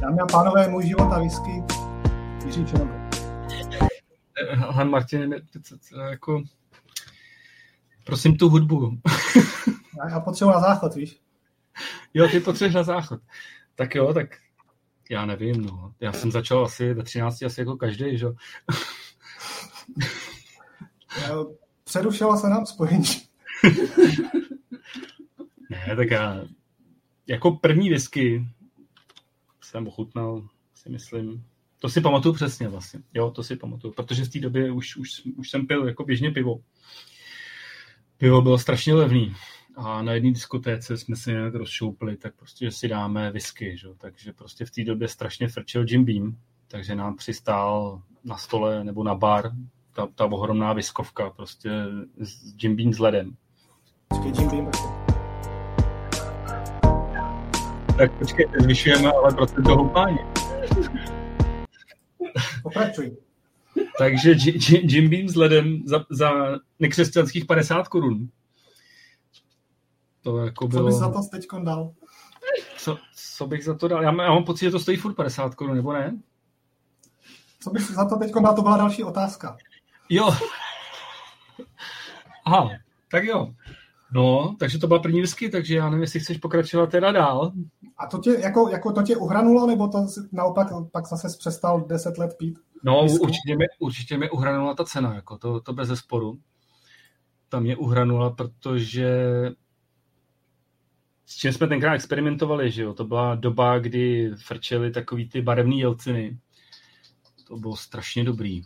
Dámy 0.00 0.18
a 0.20 0.26
pánové, 0.26 0.68
můj 0.68 0.86
život 0.86 1.12
a 1.12 1.18
whisky. 1.18 1.62
Jiří 2.46 2.64
Černoch. 2.64 3.08
Han 4.56 4.90
Martin, 4.90 5.34
jako... 6.10 6.42
Prosím 8.04 8.36
tu 8.36 8.48
hudbu. 8.48 8.98
já 10.10 10.20
potřebuji 10.20 10.50
na 10.50 10.60
záchod, 10.60 10.94
víš? 10.94 11.20
Jo, 12.14 12.28
ty 12.28 12.40
potřebuješ 12.40 12.74
na 12.74 12.82
záchod. 12.82 13.20
Tak 13.74 13.94
jo, 13.94 14.14
tak 14.14 14.28
já 15.10 15.26
nevím, 15.26 15.62
no. 15.62 15.92
Já 16.00 16.12
jsem 16.12 16.32
začal 16.32 16.64
asi 16.64 16.94
ve 16.94 17.02
13, 17.02 17.42
asi 17.42 17.60
jako 17.60 17.76
každý, 17.76 18.18
že? 18.18 18.26
Přerušila 21.84 22.36
se 22.36 22.48
nám 22.48 22.66
spojení. 22.66 23.04
ne, 25.70 25.96
tak 25.96 26.10
já 26.10 26.44
jako 27.26 27.50
první 27.50 27.90
whisky 27.90 28.46
jsem 29.60 29.86
ochutnal, 29.86 30.48
si 30.74 30.88
myslím, 30.88 31.44
to 31.78 31.88
si 31.88 32.00
pamatuju 32.00 32.34
přesně 32.34 32.68
vlastně. 32.68 33.00
Jo, 33.14 33.30
to 33.30 33.42
si 33.42 33.56
pamatuju, 33.56 33.94
protože 33.94 34.24
v 34.24 34.28
té 34.28 34.40
době 34.40 34.70
už, 34.70 34.96
už, 34.96 35.22
už 35.36 35.50
jsem 35.50 35.66
pil 35.66 35.88
jako 35.88 36.04
běžně 36.04 36.30
pivo. 36.30 36.60
Pivo 38.18 38.42
bylo 38.42 38.58
strašně 38.58 38.94
levný 38.94 39.34
a 39.76 40.02
na 40.02 40.12
jedné 40.12 40.30
diskotéce 40.30 40.96
jsme 40.96 41.16
si 41.16 41.30
nějak 41.30 41.54
rozšoupli, 41.54 42.16
tak 42.16 42.34
prostě, 42.36 42.64
že 42.64 42.70
si 42.70 42.88
dáme 42.88 43.32
whisky, 43.32 43.76
že? 43.76 43.88
takže 43.98 44.32
prostě 44.32 44.64
v 44.64 44.70
té 44.70 44.84
době 44.84 45.08
strašně 45.08 45.48
frčil 45.48 45.84
Jim 45.88 46.04
Beam, 46.04 46.36
takže 46.68 46.94
nám 46.94 47.16
přistál 47.16 48.02
na 48.24 48.36
stole 48.36 48.84
nebo 48.84 49.04
na 49.04 49.14
bar 49.14 49.52
ta, 49.98 50.06
ta 50.14 50.24
ohromná 50.24 50.72
viskovka 50.72 51.30
prostě 51.30 51.70
s 52.20 52.54
Jim 52.62 52.76
Beam 52.76 52.92
s 52.92 52.98
ledem. 52.98 53.36
Tak 57.96 58.18
počkej, 58.18 58.46
zvyšujeme 58.60 59.12
ale 59.12 59.34
procent 59.34 59.62
toho 59.62 59.76
houpání. 59.76 60.18
Pokračuj. 62.62 63.16
Takže 63.98 64.34
Jim 64.82 65.10
Beam 65.10 65.28
s 65.28 65.36
ledem 65.36 65.82
za, 65.86 66.04
za 66.10 66.30
nekřesťanských 66.78 67.44
50 67.44 67.88
korun. 67.88 68.28
To 70.22 70.38
jako 70.38 70.68
bylo... 70.68 70.82
Co 70.82 70.86
bys 70.86 70.98
za 70.98 71.12
to 71.12 71.28
teď 71.30 71.46
dal? 71.64 71.92
Co, 72.76 72.98
co 73.36 73.46
bych 73.46 73.64
za 73.64 73.74
to 73.74 73.88
dal? 73.88 74.02
Já, 74.02 74.08
já 74.22 74.30
mám 74.30 74.44
pocit, 74.44 74.64
že 74.64 74.70
to 74.70 74.80
stojí 74.80 74.96
furt 74.96 75.14
50 75.14 75.54
korun, 75.54 75.76
nebo 75.76 75.92
ne? 75.92 76.18
Co 77.60 77.70
bych 77.70 77.82
za 77.82 78.08
to 78.08 78.16
teď 78.16 78.32
dal? 78.42 78.54
To 78.54 78.62
byla 78.62 78.76
další 78.76 79.04
otázka. 79.04 79.56
Jo. 80.10 80.30
Aha, 82.44 82.70
tak 83.10 83.24
jo. 83.24 83.54
No, 84.12 84.56
takže 84.58 84.78
to 84.78 84.86
byla 84.86 85.00
první 85.00 85.20
whisky, 85.20 85.48
takže 85.48 85.76
já 85.76 85.84
nevím, 85.84 86.02
jestli 86.02 86.20
chceš 86.20 86.38
pokračovat 86.38 86.90
teda 86.90 87.12
dál. 87.12 87.52
A 87.98 88.06
to 88.06 88.18
tě, 88.18 88.30
jako, 88.30 88.68
jako 88.68 88.92
to 88.92 89.02
tě 89.02 89.16
uhranulo, 89.16 89.66
nebo 89.66 89.88
to 89.88 90.06
naopak 90.32 90.68
pak 90.92 91.06
zase 91.06 91.38
přestal 91.38 91.84
10 91.86 92.18
let 92.18 92.34
pít? 92.38 92.58
No, 92.84 93.00
určitě 93.20 93.56
mě, 93.56 93.66
určitě 93.78 94.18
mě 94.18 94.30
uhranula 94.30 94.74
ta 94.74 94.84
cena, 94.84 95.14
jako 95.14 95.38
to, 95.38 95.60
to 95.60 95.72
bez 95.72 95.88
zesporu. 95.88 96.38
Ta 97.48 97.60
mě 97.60 97.76
uhranula, 97.76 98.30
protože 98.30 99.08
s 101.26 101.36
čím 101.36 101.52
jsme 101.52 101.66
tenkrát 101.66 101.94
experimentovali, 101.94 102.70
že 102.70 102.82
jo? 102.82 102.94
To 102.94 103.04
byla 103.04 103.34
doba, 103.34 103.78
kdy 103.78 104.30
frčeli 104.36 104.90
takový 104.90 105.28
ty 105.28 105.42
barevný 105.42 105.80
jelciny. 105.80 106.38
To 107.48 107.56
bylo 107.56 107.76
strašně 107.76 108.24
dobrý. 108.24 108.62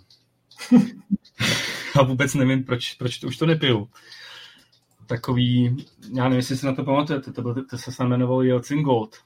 A 2.01 2.03
vůbec 2.03 2.35
nevím, 2.35 2.65
proč, 2.65 2.95
proč 2.95 3.19
to 3.19 3.27
už 3.27 3.37
to 3.37 3.47
nepiju. 3.47 3.89
Takový, 5.07 5.77
já 6.13 6.25
nevím, 6.25 6.37
jestli 6.37 6.57
si 6.57 6.67
na 6.67 6.75
to 6.75 6.85
pamatujete, 6.85 7.33
to, 7.33 7.43
bylo, 7.43 7.55
to 7.71 7.79
se 7.79 8.05
jmenovalo 8.05 8.43
Jelcin 8.43 8.83
Gold. 8.83 9.17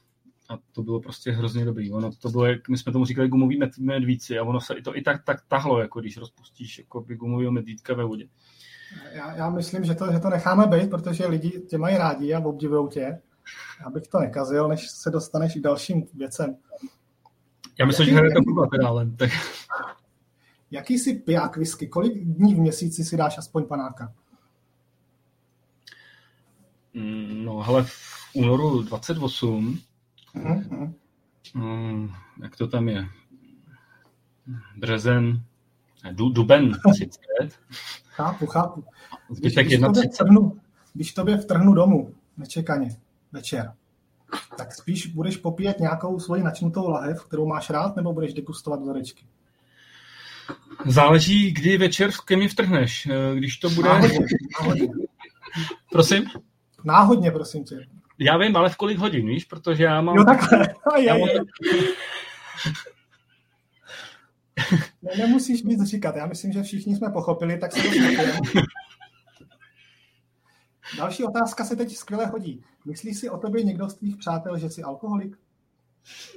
A 0.49 0.57
to 0.71 0.83
bylo 0.83 0.99
prostě 0.99 1.31
hrozně 1.31 1.65
dobrý. 1.65 1.91
Ono 1.91 2.11
to 2.11 2.29
bylo, 2.29 2.45
jak 2.45 2.69
my 2.69 2.77
jsme 2.77 2.91
tomu 2.91 3.05
říkali, 3.05 3.27
gumový 3.27 3.59
medvíci 3.79 4.39
a 4.39 4.43
ono 4.43 4.61
se 4.61 4.73
i 4.73 4.81
to 4.81 4.97
i 4.97 5.01
tak, 5.01 5.23
tak 5.23 5.37
tahlo, 5.47 5.79
jako 5.79 5.99
když 5.99 6.17
rozpustíš 6.17 6.77
jako 6.77 7.01
by 7.01 7.15
gumový 7.15 7.51
medvídka 7.51 7.93
ve 7.93 8.03
vodě. 8.03 8.27
Já, 9.11 9.35
já 9.35 9.49
myslím, 9.49 9.83
že 9.83 9.95
to, 9.95 10.11
že 10.11 10.19
to 10.19 10.29
necháme 10.29 10.67
být, 10.67 10.89
protože 10.89 11.27
lidi 11.27 11.49
tě 11.69 11.77
mají 11.77 11.97
rádi 11.97 12.33
a 12.33 12.39
obdivují 12.39 12.89
tě. 12.89 13.21
Abych 13.85 14.07
to 14.07 14.19
nekazil, 14.19 14.67
než 14.67 14.89
se 14.89 15.09
dostaneš 15.09 15.53
k 15.53 15.61
dalším 15.61 16.03
věcem. 16.13 16.57
Já 17.79 17.85
myslím, 17.85 18.03
Jaký, 18.03 18.11
že 18.11 18.17
hrajete 18.17 18.39
fotbal 18.45 18.69
pedálem. 18.69 19.17
Tak... 19.17 19.29
Jaký 20.71 20.99
jsi 20.99 21.13
piják 21.13 21.57
whisky? 21.57 21.87
Kolik 21.87 22.25
dní 22.25 22.55
v 22.55 22.59
měsíci 22.59 23.03
si 23.03 23.17
dáš 23.17 23.37
aspoň 23.37 23.65
panáka? 23.65 24.13
Mm, 26.93 27.45
no, 27.45 27.61
hele, 27.61 27.83
v 27.83 28.35
únoru 28.35 28.83
28. 28.83 29.79
Mm-hmm. 30.35 30.93
Mm, 31.55 32.09
jak 32.43 32.55
to 32.55 32.67
tam 32.67 32.89
je? 32.89 33.05
Březen, 34.77 35.43
du, 36.11 36.29
duben 36.29 36.71
30. 36.93 37.19
Chápu, 38.05 38.45
chápu. 38.45 38.83
Když, 39.29 39.55
když, 39.55 39.79
tobě 39.79 40.09
vtrhnu, 40.09 40.59
když 40.93 41.13
tobě 41.13 41.37
vtrhnu 41.37 41.73
domů, 41.73 42.13
nečekaně, 42.37 42.97
večer, 43.31 43.73
tak 44.57 44.73
spíš 44.73 45.07
budeš 45.07 45.37
popíjet 45.37 45.79
nějakou 45.79 46.19
svoji 46.19 46.43
načnutou 46.43 46.89
lahev, 46.89 47.23
kterou 47.23 47.47
máš 47.47 47.69
rád, 47.69 47.95
nebo 47.95 48.13
budeš 48.13 48.33
degustovat 48.33 48.81
vzorečky? 48.81 49.25
Záleží, 50.85 51.51
kdy 51.51 51.77
večer 51.77 52.11
ke 52.25 52.35
mně 52.35 52.49
vtrhneš. 52.49 53.07
Když 53.35 53.57
to 53.57 53.69
bude... 53.69 53.89
Náhodně, 53.89 54.19
náhodně. 54.61 54.87
Prosím? 55.91 56.25
Náhodně, 56.83 57.31
prosím 57.31 57.63
tě. 57.63 57.87
Já 58.19 58.37
vím, 58.37 58.55
ale 58.55 58.69
v 58.69 58.75
kolik 58.75 58.97
hodin, 58.97 59.27
víš, 59.27 59.45
protože 59.45 59.83
já 59.83 60.01
mám... 60.01 60.15
Jo, 60.15 60.23
takhle. 60.23 60.67
Já 61.05 61.17
mám... 61.17 61.29
Ne, 65.01 65.11
nemusíš 65.17 65.63
nic 65.63 65.83
říkat, 65.83 66.15
já 66.15 66.25
myslím, 66.25 66.51
že 66.51 66.63
všichni 66.63 66.95
jsme 66.95 67.09
pochopili, 67.09 67.57
tak 67.57 67.71
se 67.71 67.81
to 67.81 67.89
Další 70.97 71.23
otázka 71.23 71.65
se 71.65 71.75
teď 71.75 71.95
skvěle 71.95 72.25
hodí. 72.25 72.63
Myslíš 72.85 73.17
si 73.17 73.29
o 73.29 73.37
tobě 73.37 73.63
někdo 73.63 73.89
z 73.89 73.95
tvých 73.95 74.17
přátel, 74.17 74.57
že 74.57 74.69
jsi 74.69 74.83
alkoholik? 74.83 75.37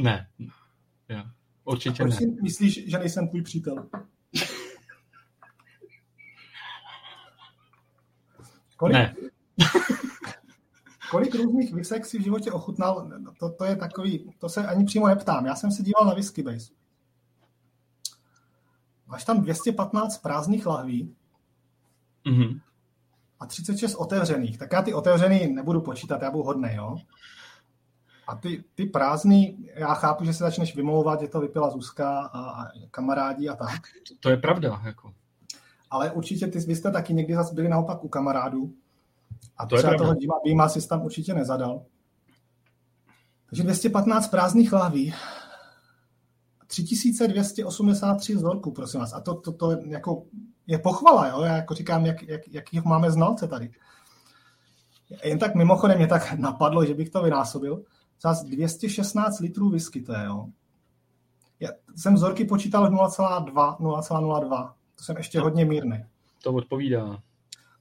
Ne. 0.01 0.29
Já. 1.09 1.31
Určitě 1.65 2.03
proč 2.03 2.19
ne. 2.19 2.27
myslíš, 2.43 2.91
že 2.91 2.99
nejsem 2.99 3.29
tvůj 3.29 3.43
přítel? 3.43 3.89
Kolik, 8.77 8.95
ne. 8.95 9.15
kolik 11.11 11.35
různých 11.35 11.75
visek 11.75 12.07
si 12.07 12.19
v 12.19 12.23
životě 12.23 12.53
ochutnal? 12.53 13.11
To, 13.39 13.51
to 13.51 13.65
je 13.65 13.77
takový, 13.77 14.35
to 14.39 14.49
se 14.49 14.67
ani 14.67 14.85
přímo 14.85 15.09
neptám. 15.09 15.47
Já 15.47 15.55
jsem 15.55 15.71
se 15.71 15.83
díval 15.83 16.05
na 16.05 16.15
Whisky 16.15 16.43
Base. 16.43 16.73
Máš 19.07 19.25
tam 19.25 19.41
215 19.41 20.19
prázdných 20.19 20.67
lahví. 20.67 21.17
Mm-hmm 22.27 22.61
a 23.41 23.47
36 23.47 23.95
otevřených. 23.95 24.59
Tak 24.59 24.73
já 24.73 24.83
ty 24.83 24.95
otevřený 24.95 25.47
nebudu 25.47 25.81
počítat, 25.81 26.23
já 26.23 26.31
budu 26.31 26.45
hodný, 26.45 26.75
jo? 26.75 26.97
A 28.31 28.37
ty, 28.37 28.65
ty 28.75 28.87
prázdný, 28.87 29.69
já 29.75 29.95
chápu, 29.95 30.25
že 30.25 30.33
se 30.33 30.45
začneš 30.45 30.77
vymlouvat, 30.77 31.21
že 31.21 31.29
to 31.29 31.41
vypila 31.41 31.71
Zuzka 31.71 32.21
a, 32.21 32.63
a 32.63 32.67
kamarádi 32.91 33.49
a 33.49 33.57
tak. 33.57 33.81
To 34.21 34.31
je 34.31 34.37
pravda, 34.37 34.83
jako. 34.85 35.13
Ale 35.91 36.11
určitě 36.11 36.47
ty, 36.47 36.59
vy 36.59 36.77
jste 36.77 36.91
taky 36.91 37.15
někdy 37.15 37.35
zase 37.35 37.55
byli 37.55 37.69
naopak 37.69 38.05
u 38.05 38.09
kamarádů. 38.09 38.73
A 39.57 39.67
to 39.67 39.77
třeba 39.77 39.93
je 39.93 39.99
toho 39.99 40.15
Dima 40.15 40.35
Býma 40.45 40.69
si 40.69 40.89
tam 40.89 41.03
určitě 41.03 41.35
nezadal. 41.35 41.83
Takže 43.47 43.63
215 43.63 44.29
prázdných 44.29 44.73
láví. 44.73 45.15
3283 46.67 48.35
vzorků, 48.35 48.73
prosím 48.73 49.01
vás. 49.01 49.13
A 49.13 49.21
to, 49.21 49.35
to, 49.35 49.53
to 49.53 49.71
jako 49.71 50.23
je 50.67 50.79
pochvala, 50.79 51.29
jo? 51.29 51.43
Já 51.43 51.57
jako 51.57 51.75
říkám, 51.75 52.07
jak, 52.07 52.23
jak, 52.23 52.49
jakých 52.49 52.85
máme 52.85 53.11
znalce 53.11 53.49
tady. 53.49 53.71
Jen 55.25 55.39
tak 55.39 55.55
mimochodem 55.55 55.99
mě 55.99 56.07
tak 56.07 56.33
napadlo, 56.33 56.85
že 56.85 56.95
bych 56.95 57.11
to 57.11 57.23
vynásobil. 57.23 57.85
Zás 58.23 58.45
216 58.45 59.41
litrů 59.41 59.71
whisky 59.71 60.03
to 60.03 60.13
je, 60.13 60.25
jo. 60.25 60.47
Já 61.61 61.69
jsem 61.97 62.15
vzorky 62.15 62.45
počítal 62.45 62.91
0,2, 62.91 63.77
0,02. 63.77 64.73
To 64.95 65.05
jsem 65.05 65.17
ještě 65.17 65.41
hodně 65.41 65.65
mírný. 65.65 66.05
To 66.43 66.53
odpovídá. 66.53 67.23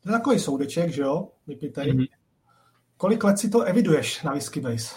To 0.03 0.09
je 0.09 0.11
takový 0.11 0.39
soudeček, 0.39 0.91
že 0.91 1.01
jo, 1.01 1.27
vypitej. 1.47 1.93
Mm-hmm. 1.93 2.07
Kolik 2.97 3.23
let 3.23 3.39
si 3.39 3.49
to 3.49 3.61
eviduješ 3.61 4.23
na 4.23 4.31
Whisky 4.31 4.61
Base? 4.61 4.95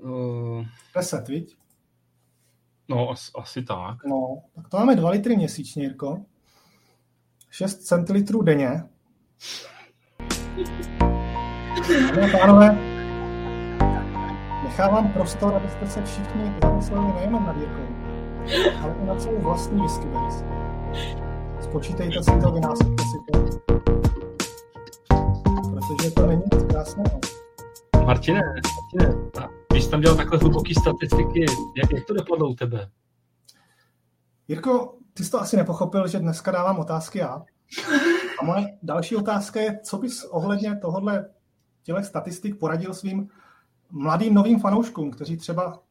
Uh... 0.00 0.66
Deset, 0.94 1.28
viď? 1.28 1.56
No, 2.88 3.10
as, 3.10 3.30
asi 3.38 3.62
tak. 3.62 4.04
No, 4.04 4.42
tak 4.54 4.68
to 4.68 4.76
máme 4.76 4.96
2 4.96 5.10
litry 5.10 5.36
měsíčně, 5.36 5.82
Jirko. 5.82 6.24
6 7.50 7.78
centilitrů 7.78 8.42
denně. 8.42 8.84
Dámy 12.14 12.32
pánové, 12.32 12.87
nechávám 14.78 15.12
prostor, 15.12 15.54
abyste 15.54 15.86
se 15.86 16.04
všichni 16.04 16.54
zamysleli 16.62 17.12
nejenom 17.12 17.46
nad 17.46 17.56
Jirkou, 17.56 17.94
ale 18.82 18.94
i 19.02 19.06
na 19.06 19.14
celou 19.14 19.40
vlastní 19.40 19.80
whisky. 19.80 20.06
Spočítejte 21.60 22.22
si 22.22 22.30
to, 22.42 22.52
vynásobte 22.52 23.02
si 23.02 23.18
to. 23.32 23.58
Protože 25.70 26.10
to 26.10 26.26
není 26.26 26.42
nic 26.52 26.64
krásného. 26.64 27.20
Martine, 28.04 28.40
Martine, 28.94 29.14
když 29.70 29.84
jsi 29.84 29.90
tam 29.90 30.00
dělal 30.00 30.16
takhle 30.16 30.38
hluboký 30.38 30.74
statistiky, 30.74 31.46
jak, 31.76 31.92
jak 31.92 32.06
to 32.06 32.14
dopadlo 32.14 32.48
u 32.48 32.54
tebe? 32.54 32.90
Jirko, 34.48 34.94
ty 35.14 35.24
jsi 35.24 35.30
to 35.30 35.40
asi 35.40 35.56
nepochopil, 35.56 36.08
že 36.08 36.18
dneska 36.18 36.50
dávám 36.50 36.78
otázky 36.78 37.18
já. 37.18 37.44
A 38.40 38.44
moje 38.44 38.78
další 38.82 39.16
otázka 39.16 39.60
je, 39.60 39.80
co 39.82 39.98
bys 39.98 40.24
ohledně 40.24 40.76
tohohle 40.76 41.30
těle 41.82 42.04
statistik 42.04 42.58
poradil 42.58 42.94
svým 42.94 43.28
mladým 43.90 44.34
novým 44.34 44.60
fanouškům, 44.60 45.10
kteří 45.10 45.36
třeba 45.36 45.82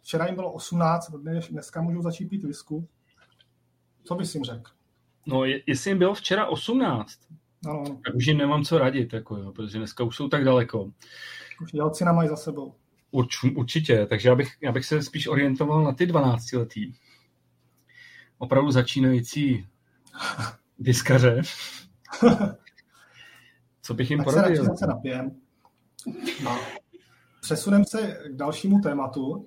včera 0.00 0.26
jim 0.26 0.34
bylo 0.34 0.52
18, 0.52 1.10
dneska 1.50 1.82
můžou 1.82 2.02
začít 2.02 2.28
pít 2.28 2.44
visku. 2.44 2.88
Co 4.04 4.14
bys 4.14 4.34
jim 4.34 4.44
řekl? 4.44 4.70
No, 5.26 5.44
jestli 5.44 5.90
jim 5.90 5.98
bylo 5.98 6.14
včera 6.14 6.46
18, 6.46 7.18
ano, 7.66 7.84
tak 8.04 8.14
už 8.14 8.26
jim 8.26 8.38
nemám 8.38 8.64
co 8.64 8.78
radit, 8.78 9.12
jako 9.12 9.36
jo, 9.36 9.52
protože 9.52 9.78
dneska 9.78 10.04
už 10.04 10.16
jsou 10.16 10.28
tak 10.28 10.44
daleko. 10.44 10.90
Už 11.62 11.72
dělci 11.72 12.04
mají 12.04 12.28
za 12.28 12.36
sebou. 12.36 12.74
Urč, 13.10 13.44
určitě, 13.56 14.06
takže 14.06 14.28
já 14.28 14.34
bych, 14.34 14.48
já 14.60 14.72
bych 14.72 14.84
se 14.84 15.02
spíš 15.02 15.26
orientoval 15.26 15.84
na 15.84 15.92
ty 15.92 16.06
12 16.06 16.52
letý. 16.52 16.92
Opravdu 18.38 18.70
začínající 18.70 19.66
diskaře. 20.78 21.42
Co 23.82 23.94
bych 23.94 24.10
jim 24.10 24.18
tak 24.18 24.24
poradil? 24.24 24.76
Se 24.76 24.86
napijem. 24.86 25.40
A 26.48 26.56
přesunem 27.44 27.84
se 27.84 28.18
k 28.26 28.36
dalšímu 28.36 28.80
tématu. 28.80 29.46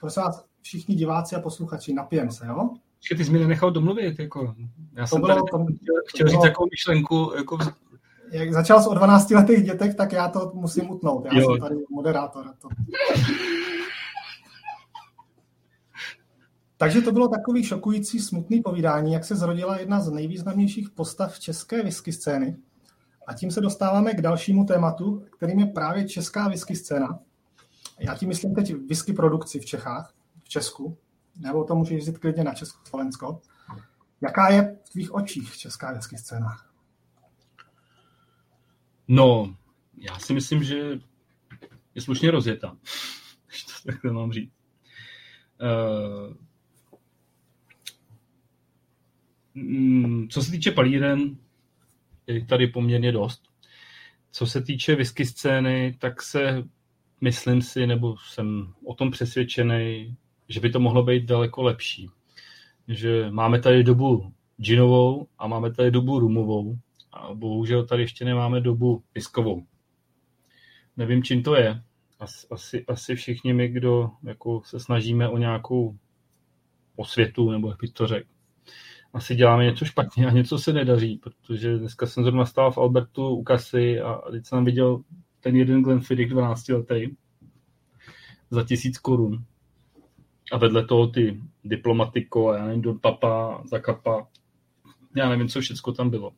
Prosím 0.00 0.22
vás, 0.22 0.44
všichni 0.60 0.94
diváci 0.94 1.36
a 1.36 1.40
posluchači, 1.40 1.94
napijem 1.94 2.30
se, 2.30 2.46
jo? 2.46 2.70
Počkej, 2.98 3.18
ty 3.18 3.24
jsi 3.24 3.30
mi 3.30 3.38
nenechal 3.38 3.70
domluvit, 3.70 4.18
jako. 4.18 4.54
Já 4.92 5.02
to 5.02 5.08
jsem 5.08 5.20
bylo, 5.20 5.28
tady 5.28 5.40
to, 5.50 5.64
chtěl, 5.64 5.94
chtěl 6.08 6.28
říct 6.28 6.42
takovou 6.42 6.68
myšlenku, 6.70 7.32
jako 7.36 7.58
jak 8.32 8.52
začal 8.52 8.82
jsi 8.82 8.88
o 8.88 8.94
12 8.94 9.30
letých 9.30 9.64
dětech, 9.64 9.94
tak 9.94 10.12
já 10.12 10.28
to 10.28 10.52
musím 10.54 10.90
utnout. 10.90 11.24
Já 11.24 11.38
jo. 11.38 11.50
jsem 11.50 11.60
tady 11.60 11.74
moderátor. 11.90 12.54
To... 12.58 12.68
Takže 16.76 17.00
to 17.00 17.12
bylo 17.12 17.28
takový 17.28 17.64
šokující, 17.64 18.18
smutný 18.18 18.62
povídání, 18.62 19.12
jak 19.12 19.24
se 19.24 19.36
zrodila 19.36 19.78
jedna 19.78 20.00
z 20.00 20.10
nejvýznamnějších 20.10 20.90
postav 20.90 21.38
české 21.38 21.82
whisky 21.82 22.12
scény. 22.12 22.56
A 23.26 23.34
tím 23.34 23.50
se 23.50 23.60
dostáváme 23.60 24.14
k 24.14 24.20
dalšímu 24.20 24.64
tématu, 24.64 25.24
kterým 25.36 25.58
je 25.58 25.66
právě 25.66 26.08
česká 26.08 26.48
whisky 26.48 26.76
scéna. 26.76 27.18
Já 28.00 28.14
tím 28.14 28.28
myslím 28.28 28.54
teď 28.54 28.74
whisky 28.74 29.12
produkci 29.12 29.60
v 29.60 29.64
Čechách, 29.64 30.14
v 30.44 30.48
Česku, 30.48 30.98
nebo 31.36 31.64
to 31.64 31.74
můžeš 31.74 32.04
říct 32.04 32.18
klidně 32.18 32.44
na 32.44 32.54
Česko-Slovensko. 32.54 33.40
Jaká 34.20 34.48
je 34.48 34.76
v 34.84 34.90
tvých 34.90 35.14
očích 35.14 35.58
česká 35.58 35.92
whisky 35.92 36.18
scéna? 36.18 36.56
No, 39.08 39.56
já 39.98 40.18
si 40.18 40.34
myslím, 40.34 40.62
že 40.62 40.76
je 41.94 42.02
slušně 42.02 42.30
rozjeta. 42.30 42.76
To 43.66 43.92
takhle 43.92 44.12
mám 44.12 44.32
říct. 44.32 44.52
Uh, 45.60 46.34
co 50.28 50.42
se 50.42 50.50
týče 50.50 50.70
palíren, 50.70 51.36
je 52.26 52.46
tady 52.46 52.66
poměrně 52.66 53.12
dost. 53.12 53.42
Co 54.30 54.46
se 54.46 54.62
týče 54.62 54.94
whisky 54.94 55.26
scény, 55.26 55.96
tak 56.00 56.22
se 56.22 56.62
myslím 57.20 57.62
si, 57.62 57.86
nebo 57.86 58.16
jsem 58.16 58.72
o 58.84 58.94
tom 58.94 59.10
přesvědčený, 59.10 60.16
že 60.48 60.60
by 60.60 60.70
to 60.70 60.80
mohlo 60.80 61.02
být 61.02 61.24
daleko 61.24 61.62
lepší. 61.62 62.10
Že 62.88 63.30
máme 63.30 63.60
tady 63.60 63.84
dobu 63.84 64.32
ginovou 64.56 65.26
a 65.38 65.46
máme 65.46 65.72
tady 65.72 65.90
dobu 65.90 66.18
rumovou 66.18 66.78
a 67.12 67.34
bohužel 67.34 67.86
tady 67.86 68.02
ještě 68.02 68.24
nemáme 68.24 68.60
dobu 68.60 69.02
diskovou. 69.14 69.66
Nevím, 70.96 71.22
čím 71.22 71.42
to 71.42 71.54
je. 71.54 71.82
Asi, 72.20 72.46
asi, 72.50 72.84
asi 72.86 73.14
všichni 73.14 73.52
my, 73.52 73.68
kdo 73.68 74.10
jako 74.22 74.62
se 74.64 74.80
snažíme 74.80 75.28
o 75.28 75.38
nějakou 75.38 75.98
osvětu, 76.96 77.50
nebo 77.50 77.68
jak 77.68 77.80
bych 77.80 77.90
to 77.90 78.06
řekl, 78.06 78.28
asi 79.12 79.34
děláme 79.34 79.64
něco 79.64 79.84
špatně 79.84 80.26
a 80.26 80.30
něco 80.30 80.58
se 80.58 80.72
nedaří, 80.72 81.16
protože 81.16 81.78
dneska 81.78 82.06
jsem 82.06 82.24
zrovna 82.24 82.46
stál 82.46 82.72
v 82.72 82.78
Albertu 82.78 83.28
u 83.28 83.42
kasy 83.42 84.00
a 84.00 84.30
teď 84.30 84.46
jsem 84.46 84.64
viděl 84.64 85.02
ten 85.40 85.56
jeden 85.56 85.82
Glenfiddich 85.82 86.30
12 86.30 86.68
letý 86.68 87.16
za 88.50 88.64
tisíc 88.64 88.98
korun. 88.98 89.44
A 90.52 90.58
vedle 90.58 90.84
toho 90.84 91.06
ty 91.06 91.40
diplomatiko 91.64 92.48
a 92.48 92.56
já 92.56 92.64
nevím, 92.64 92.82
Don 92.82 92.98
Papa, 92.98 93.62
Zakapa, 93.64 94.28
já 95.16 95.28
nevím, 95.28 95.48
co 95.48 95.60
všechno 95.60 95.92
tam 95.92 96.10
bylo 96.10 96.32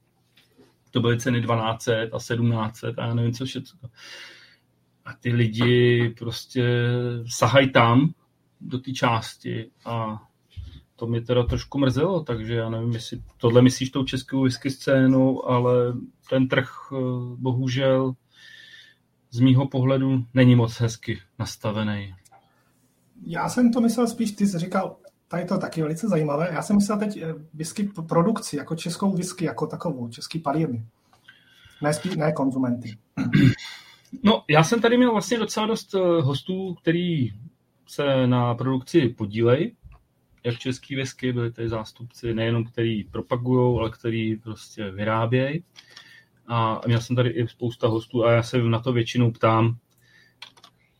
to 0.92 1.00
byly 1.00 1.20
ceny 1.20 1.40
1200 1.40 2.10
a 2.12 2.18
1700 2.18 2.98
a 2.98 3.06
já 3.06 3.14
nevím, 3.14 3.32
co 3.32 3.44
všechno. 3.44 3.90
A 5.04 5.12
ty 5.12 5.32
lidi 5.32 6.08
prostě 6.18 6.64
sahají 7.26 7.72
tam 7.72 8.14
do 8.60 8.78
té 8.78 8.92
části 8.92 9.70
a 9.84 10.22
to 10.96 11.06
mě 11.06 11.20
teda 11.20 11.42
trošku 11.42 11.78
mrzelo, 11.78 12.20
takže 12.20 12.54
já 12.54 12.70
nevím, 12.70 12.92
jestli 12.92 13.22
tohle 13.36 13.62
myslíš 13.62 13.90
tou 13.90 14.04
českou 14.04 14.42
whisky 14.42 14.70
scénu, 14.70 15.50
ale 15.50 15.74
ten 16.30 16.48
trh 16.48 16.70
eh, 16.92 16.96
bohužel 17.36 18.12
z 19.32 19.40
mýho 19.40 19.68
pohledu 19.68 20.24
není 20.34 20.56
moc 20.56 20.80
hezky 20.80 21.20
nastavený. 21.38 22.14
Já 23.26 23.48
jsem 23.48 23.72
to 23.72 23.80
myslel 23.80 24.06
spíš, 24.06 24.32
ty 24.32 24.46
jsi 24.46 24.58
říkal, 24.58 24.96
tady 25.28 25.44
to 25.44 25.58
taky 25.58 25.82
velice 25.82 26.08
zajímavé. 26.08 26.48
Já 26.52 26.62
jsem 26.62 26.76
myslel 26.76 26.98
teď 26.98 27.16
eh, 27.16 27.34
whisky 27.54 27.90
produkci, 28.08 28.56
jako 28.56 28.76
českou 28.76 29.12
whisky, 29.16 29.44
jako 29.44 29.66
takovou, 29.66 30.08
český 30.08 30.38
palírny. 30.38 30.86
Ne, 31.82 31.94
spíš, 31.94 32.16
ne 32.16 32.32
konzumenty. 32.32 32.96
No, 34.24 34.44
já 34.50 34.64
jsem 34.64 34.80
tady 34.80 34.96
měl 34.96 35.12
vlastně 35.12 35.38
docela 35.38 35.66
dost 35.66 35.94
eh, 35.94 35.98
hostů, 35.98 36.74
který 36.74 37.32
se 37.86 38.26
na 38.26 38.54
produkci 38.54 39.08
podílejí, 39.08 39.76
jak 40.44 40.58
český 40.58 40.96
whisky, 40.96 41.32
byli 41.32 41.52
tady 41.52 41.68
zástupci 41.68 42.34
nejenom, 42.34 42.64
který 42.64 43.04
propagují, 43.04 43.78
ale 43.78 43.90
který 43.90 44.36
prostě 44.36 44.90
vyrábějí. 44.90 45.64
A 46.48 46.80
měl 46.86 47.00
jsem 47.00 47.16
tady 47.16 47.30
i 47.30 47.48
spousta 47.48 47.88
hostů 47.88 48.24
a 48.24 48.32
já 48.32 48.42
se 48.42 48.58
na 48.58 48.80
to 48.80 48.92
většinou 48.92 49.30
ptám, 49.30 49.76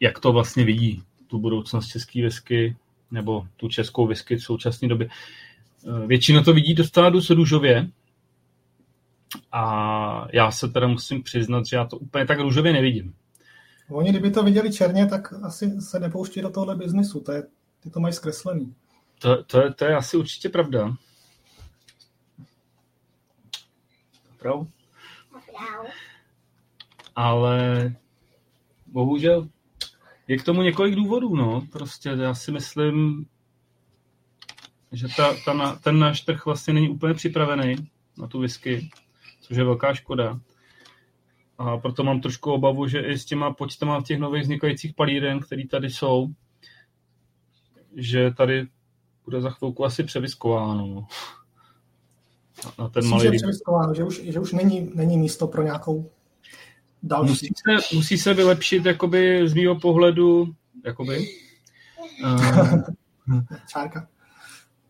jak 0.01 0.19
to 0.19 0.33
vlastně 0.33 0.65
vidí, 0.65 1.03
tu 1.27 1.39
budoucnost 1.39 1.89
české 1.89 2.23
whisky, 2.23 2.77
nebo 3.11 3.47
tu 3.57 3.69
českou 3.69 4.07
whisky 4.07 4.37
v 4.37 4.45
současné 4.45 4.89
době. 4.89 5.09
Eh, 5.09 6.07
většina 6.07 6.43
to 6.43 6.53
vidí 6.53 6.75
dostala 6.75 7.11
do 7.11 7.21
růžově, 7.31 7.89
a 9.53 10.27
já 10.33 10.51
se 10.51 10.69
teda 10.69 10.87
musím 10.87 11.23
přiznat, 11.23 11.67
že 11.67 11.77
já 11.77 11.85
to 11.85 11.99
úplně 11.99 12.27
tak 12.27 12.41
růžově 12.41 12.73
nevidím. 12.73 13.15
Oni, 13.91 14.11
kdyby 14.11 14.31
to 14.31 14.43
viděli 14.43 14.73
černě, 14.73 15.07
tak 15.07 15.33
asi 15.43 15.81
se 15.81 16.01
nepouští 16.01 16.41
do 16.41 16.51
tohle 16.51 16.77
biznisu. 16.77 17.21
To 17.21 17.33
je, 17.33 17.43
ty 17.81 17.91
to 17.91 18.01
mají 18.01 18.15
zkreslený. 18.15 18.75
To, 19.19 19.45
to, 19.45 19.61
je, 19.61 19.75
to 19.75 19.85
je 19.85 19.97
asi 19.97 20.17
určitě 20.17 20.49
pravda. 20.49 20.97
Prav? 24.39 24.67
Ale 27.17 27.93
bohužel 28.87 29.49
je 30.29 30.37
k 30.39 30.45
tomu 30.45 30.63
několik 30.63 30.95
důvodů, 30.95 31.37
no. 31.37 31.67
Prostě 31.73 32.09
já 32.09 32.35
si 32.35 32.53
myslím, 32.53 33.27
že 34.93 35.07
ta, 35.17 35.35
ta, 35.45 35.77
ten 35.77 35.99
náš 35.99 36.21
trh 36.21 36.47
vlastně 36.47 36.75
není 36.75 36.89
úplně 36.89 37.15
připravený 37.15 37.75
na 38.19 38.27
tu 38.27 38.41
whisky 38.41 38.91
což 39.43 39.57
je 39.57 39.65
velká 39.65 39.95
škoda. 39.95 40.41
A 41.59 41.77
proto 41.77 42.05
mám 42.05 42.21
trošku 42.21 42.53
obavu, 42.53 42.89
že 42.89 43.01
i 43.01 43.19
s 43.19 43.25
těma 43.25 43.55
počtama 43.55 44.03
těch 44.03 44.19
nových 44.19 44.43
vznikajících 44.43 44.95
palíren, 44.95 45.41
které 45.41 45.69
tady 45.69 45.91
jsou, 45.91 46.29
že 47.97 48.31
tady 48.31 48.69
bude 49.25 49.41
za 49.41 49.51
chvilku 49.51 49.85
asi 49.85 50.05
převiskováno. 50.05 51.07
Na, 52.79 52.89
ten 52.89 53.03
Myslím, 53.03 53.11
malý... 53.11 53.39
Že, 53.39 53.97
že 53.97 54.05
už, 54.05 54.21
že 54.25 54.41
už 54.41 54.53
není, 54.53 54.91
není 54.95 55.19
místo 55.19 55.47
pro 55.47 55.63
nějakou 55.63 56.11
další. 57.03 57.31
Musí 57.31 57.47
se, 57.47 57.97
musí 57.97 58.19
se 58.19 58.35
vylepšit 58.35 58.87
jakoby 58.87 59.49
z 59.49 59.55
mého 59.55 59.81
pohledu 59.81 60.55
jakoby, 60.85 61.29
uh, 62.25 62.83
Čárka. 63.69 64.09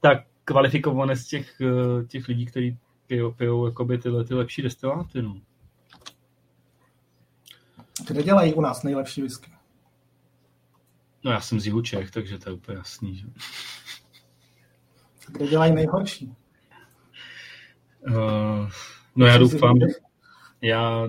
Tak 0.01 0.19
kvalifikované 0.45 1.17
z 1.17 1.27
těch, 1.27 1.61
eh, 1.61 2.05
těch 2.07 2.29
lidí, 2.29 2.47
kteří 2.47 2.79
pijou, 3.07 3.33
pijou 3.33 3.67
jakoby 3.67 3.99
tyhle 3.99 4.25
ty 4.25 4.35
lepší 4.35 4.63
destiláty. 4.63 5.23
No. 5.23 5.41
Kde 8.07 8.23
dělají 8.23 8.55
u 8.55 8.61
nás 8.61 8.83
nejlepší 8.83 9.23
whisky? 9.23 9.53
No 11.25 11.31
já 11.31 11.41
jsem 11.41 11.61
z 11.61 11.67
jihu 11.67 11.83
Čech, 11.83 12.11
takže 12.11 12.39
to 12.39 12.51
je 12.51 12.55
úplně 12.55 12.79
jasný. 12.79 13.17
Že? 13.17 13.27
Kde 15.29 15.47
dělají 15.47 15.75
nejhorší? 15.75 16.35
Uh, 18.09 18.69
no 19.17 19.27
já 19.27 19.39
doufám, 19.39 19.79
já 20.61 21.09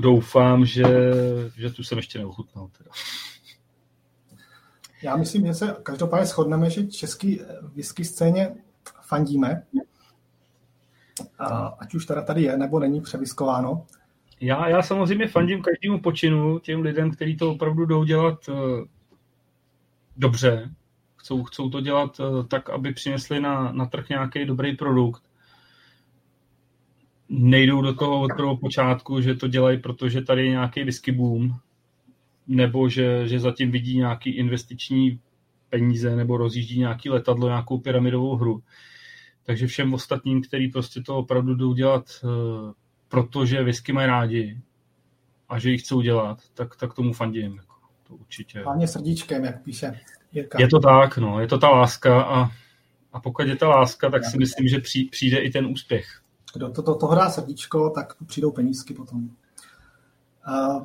doufám, 0.00 0.66
že, 0.66 0.84
že 1.56 1.70
tu 1.70 1.82
jsem 1.82 1.98
ještě 1.98 2.18
neochutnal. 2.18 2.68
Teda. 2.78 2.90
Já 5.02 5.16
myslím, 5.16 5.46
že 5.46 5.54
se 5.54 5.76
každopádně 5.82 6.26
shodneme, 6.26 6.70
že 6.70 6.86
český 6.86 7.40
whisky 7.74 8.04
scéně 8.04 8.54
fandíme, 9.02 9.62
a 11.38 11.66
ať 11.66 11.94
už 11.94 12.06
teda 12.06 12.22
tady 12.22 12.42
je, 12.42 12.56
nebo 12.56 12.78
není 12.78 13.00
převiskováno. 13.00 13.86
Já, 14.40 14.68
já 14.68 14.82
samozřejmě 14.82 15.28
fandím 15.28 15.62
každému 15.62 16.00
počinu, 16.00 16.58
těm 16.58 16.82
lidem, 16.82 17.10
kteří 17.10 17.36
to 17.36 17.50
opravdu 17.50 17.86
jdou 17.86 18.04
dělat 18.04 18.48
uh, 18.48 18.56
dobře, 20.16 20.70
chcou, 21.16 21.44
chcou 21.44 21.70
to 21.70 21.80
dělat 21.80 22.20
uh, 22.20 22.46
tak, 22.46 22.70
aby 22.70 22.92
přinesli 22.92 23.40
na, 23.40 23.72
na 23.72 23.86
trh 23.86 24.08
nějaký 24.08 24.44
dobrý 24.44 24.76
produkt. 24.76 25.22
Nejdou 27.28 27.82
do 27.82 27.94
toho 27.94 28.20
od 28.20 28.30
prvého 28.36 28.56
počátku, 28.56 29.20
že 29.20 29.34
to 29.34 29.48
dělají, 29.48 29.78
protože 29.78 30.22
tady 30.22 30.44
je 30.44 30.50
nějaký 30.50 30.84
whisky 30.84 31.12
boom, 31.12 31.54
nebo 32.46 32.88
že, 32.88 33.28
že 33.28 33.40
zatím 33.40 33.70
vidí 33.70 33.96
nějaký 33.96 34.30
investiční 34.30 35.20
peníze, 35.70 36.16
nebo 36.16 36.36
rozjíždí 36.36 36.78
nějaký 36.78 37.10
letadlo, 37.10 37.48
nějakou 37.48 37.78
pyramidovou 37.78 38.36
hru. 38.36 38.62
Takže 39.42 39.66
všem 39.66 39.94
ostatním, 39.94 40.42
kteří 40.42 40.68
prostě 40.68 41.00
to 41.00 41.16
opravdu 41.16 41.54
jdou 41.54 41.74
dělat, 41.74 42.04
uh, 42.24 42.30
protože 43.08 43.62
whisky 43.62 43.92
mají 43.92 44.06
rádi 44.06 44.60
a 45.48 45.58
že 45.58 45.70
ji 45.70 45.78
chcou 45.78 46.00
dělat, 46.00 46.38
tak, 46.54 46.76
tak 46.76 46.94
tomu 46.94 47.12
fandím. 47.12 47.56
Jako, 47.56 47.74
to 48.08 48.14
určitě. 48.14 48.60
Hlavně 48.60 48.88
srdíčkem, 48.88 49.44
jak 49.44 49.62
píše 49.62 50.00
Jirka. 50.32 50.58
Je 50.60 50.68
to 50.68 50.78
tak, 50.78 51.18
no, 51.18 51.40
je 51.40 51.46
to 51.46 51.58
ta 51.58 51.68
láska 51.68 52.22
a, 52.22 52.50
a 53.12 53.20
pokud 53.20 53.46
je 53.46 53.56
ta 53.56 53.68
láska, 53.68 54.10
tak 54.10 54.24
si 54.24 54.38
myslím, 54.38 54.68
že 54.68 54.78
při, 54.78 55.04
přijde 55.04 55.38
i 55.38 55.50
ten 55.50 55.66
úspěch. 55.66 56.22
Kdo 56.54 56.70
to, 56.70 56.82
to, 56.82 56.94
to 56.94 57.06
hrá 57.06 57.30
srdíčko, 57.30 57.90
tak 57.90 58.14
přijdou 58.26 58.50
penízky 58.50 58.94
potom. 58.94 59.30
Uh, 60.48 60.82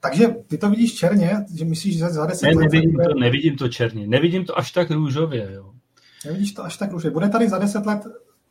takže 0.00 0.28
ty 0.46 0.58
to 0.58 0.70
vidíš 0.70 0.94
černě, 0.94 1.44
že 1.54 1.64
myslíš, 1.64 1.98
že 1.98 2.08
za 2.08 2.26
deset 2.26 2.46
ne, 2.46 2.54
nevidím 2.54 2.96
let... 2.96 3.08
To, 3.08 3.14
nevidím 3.14 3.56
to 3.56 3.68
černě, 3.68 4.06
nevidím 4.06 4.44
to 4.44 4.58
až 4.58 4.72
tak 4.72 4.90
růžově. 4.90 5.52
Jo. 5.52 5.74
Nevidíš 6.24 6.52
to 6.52 6.64
až 6.64 6.76
tak 6.76 6.92
růžově. 6.92 7.12
Bude 7.12 7.28
tady 7.28 7.48
za 7.48 7.58
deset 7.58 7.86
let 7.86 8.02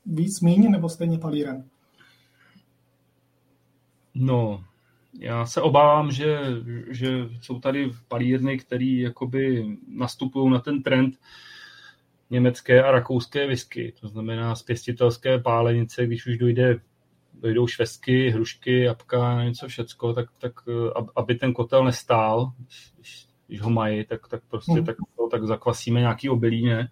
víc 0.06 0.42
míň 0.42 0.72
nebo 0.72 0.90
stejně 0.90 1.18
palíren? 1.18 1.64
No, 4.16 4.64
já 5.20 5.46
se 5.46 5.62
obávám, 5.62 6.12
že, 6.12 6.40
že 6.90 7.10
jsou 7.42 7.60
tady 7.60 7.92
palírny, 8.08 8.58
které 8.58 8.86
jakoby 8.86 9.66
nastupují 9.88 10.52
na 10.52 10.60
ten 10.60 10.84
trend 10.84 11.16
německé 12.34 12.84
a 12.84 12.92
rakouské 12.92 13.48
whisky. 13.48 13.94
To 14.02 14.08
znamená 14.08 14.56
z 14.56 14.64
pěstitelské 14.64 15.40
pálenice, 15.40 16.06
když 16.06 16.28
už 16.28 16.38
dojde 16.38 16.80
dojdou 17.34 17.68
švestky, 17.68 18.30
hrušky, 18.30 18.80
jabka, 18.80 19.44
něco 19.44 19.68
všecko, 19.68 20.14
tak, 20.14 20.26
tak 20.40 20.54
aby 21.16 21.36
ten 21.36 21.54
kotel 21.54 21.84
nestál, 21.84 22.52
když, 22.98 23.28
když 23.48 23.62
ho 23.62 23.70
mají, 23.70 24.06
tak, 24.06 24.28
tak 24.28 24.42
prostě 24.50 24.72
hmm. 24.72 24.86
tak, 24.86 24.96
tak 25.32 25.44
zakvasíme 25.48 26.00
nějaký 26.00 26.30
obilíně, 26.30 26.90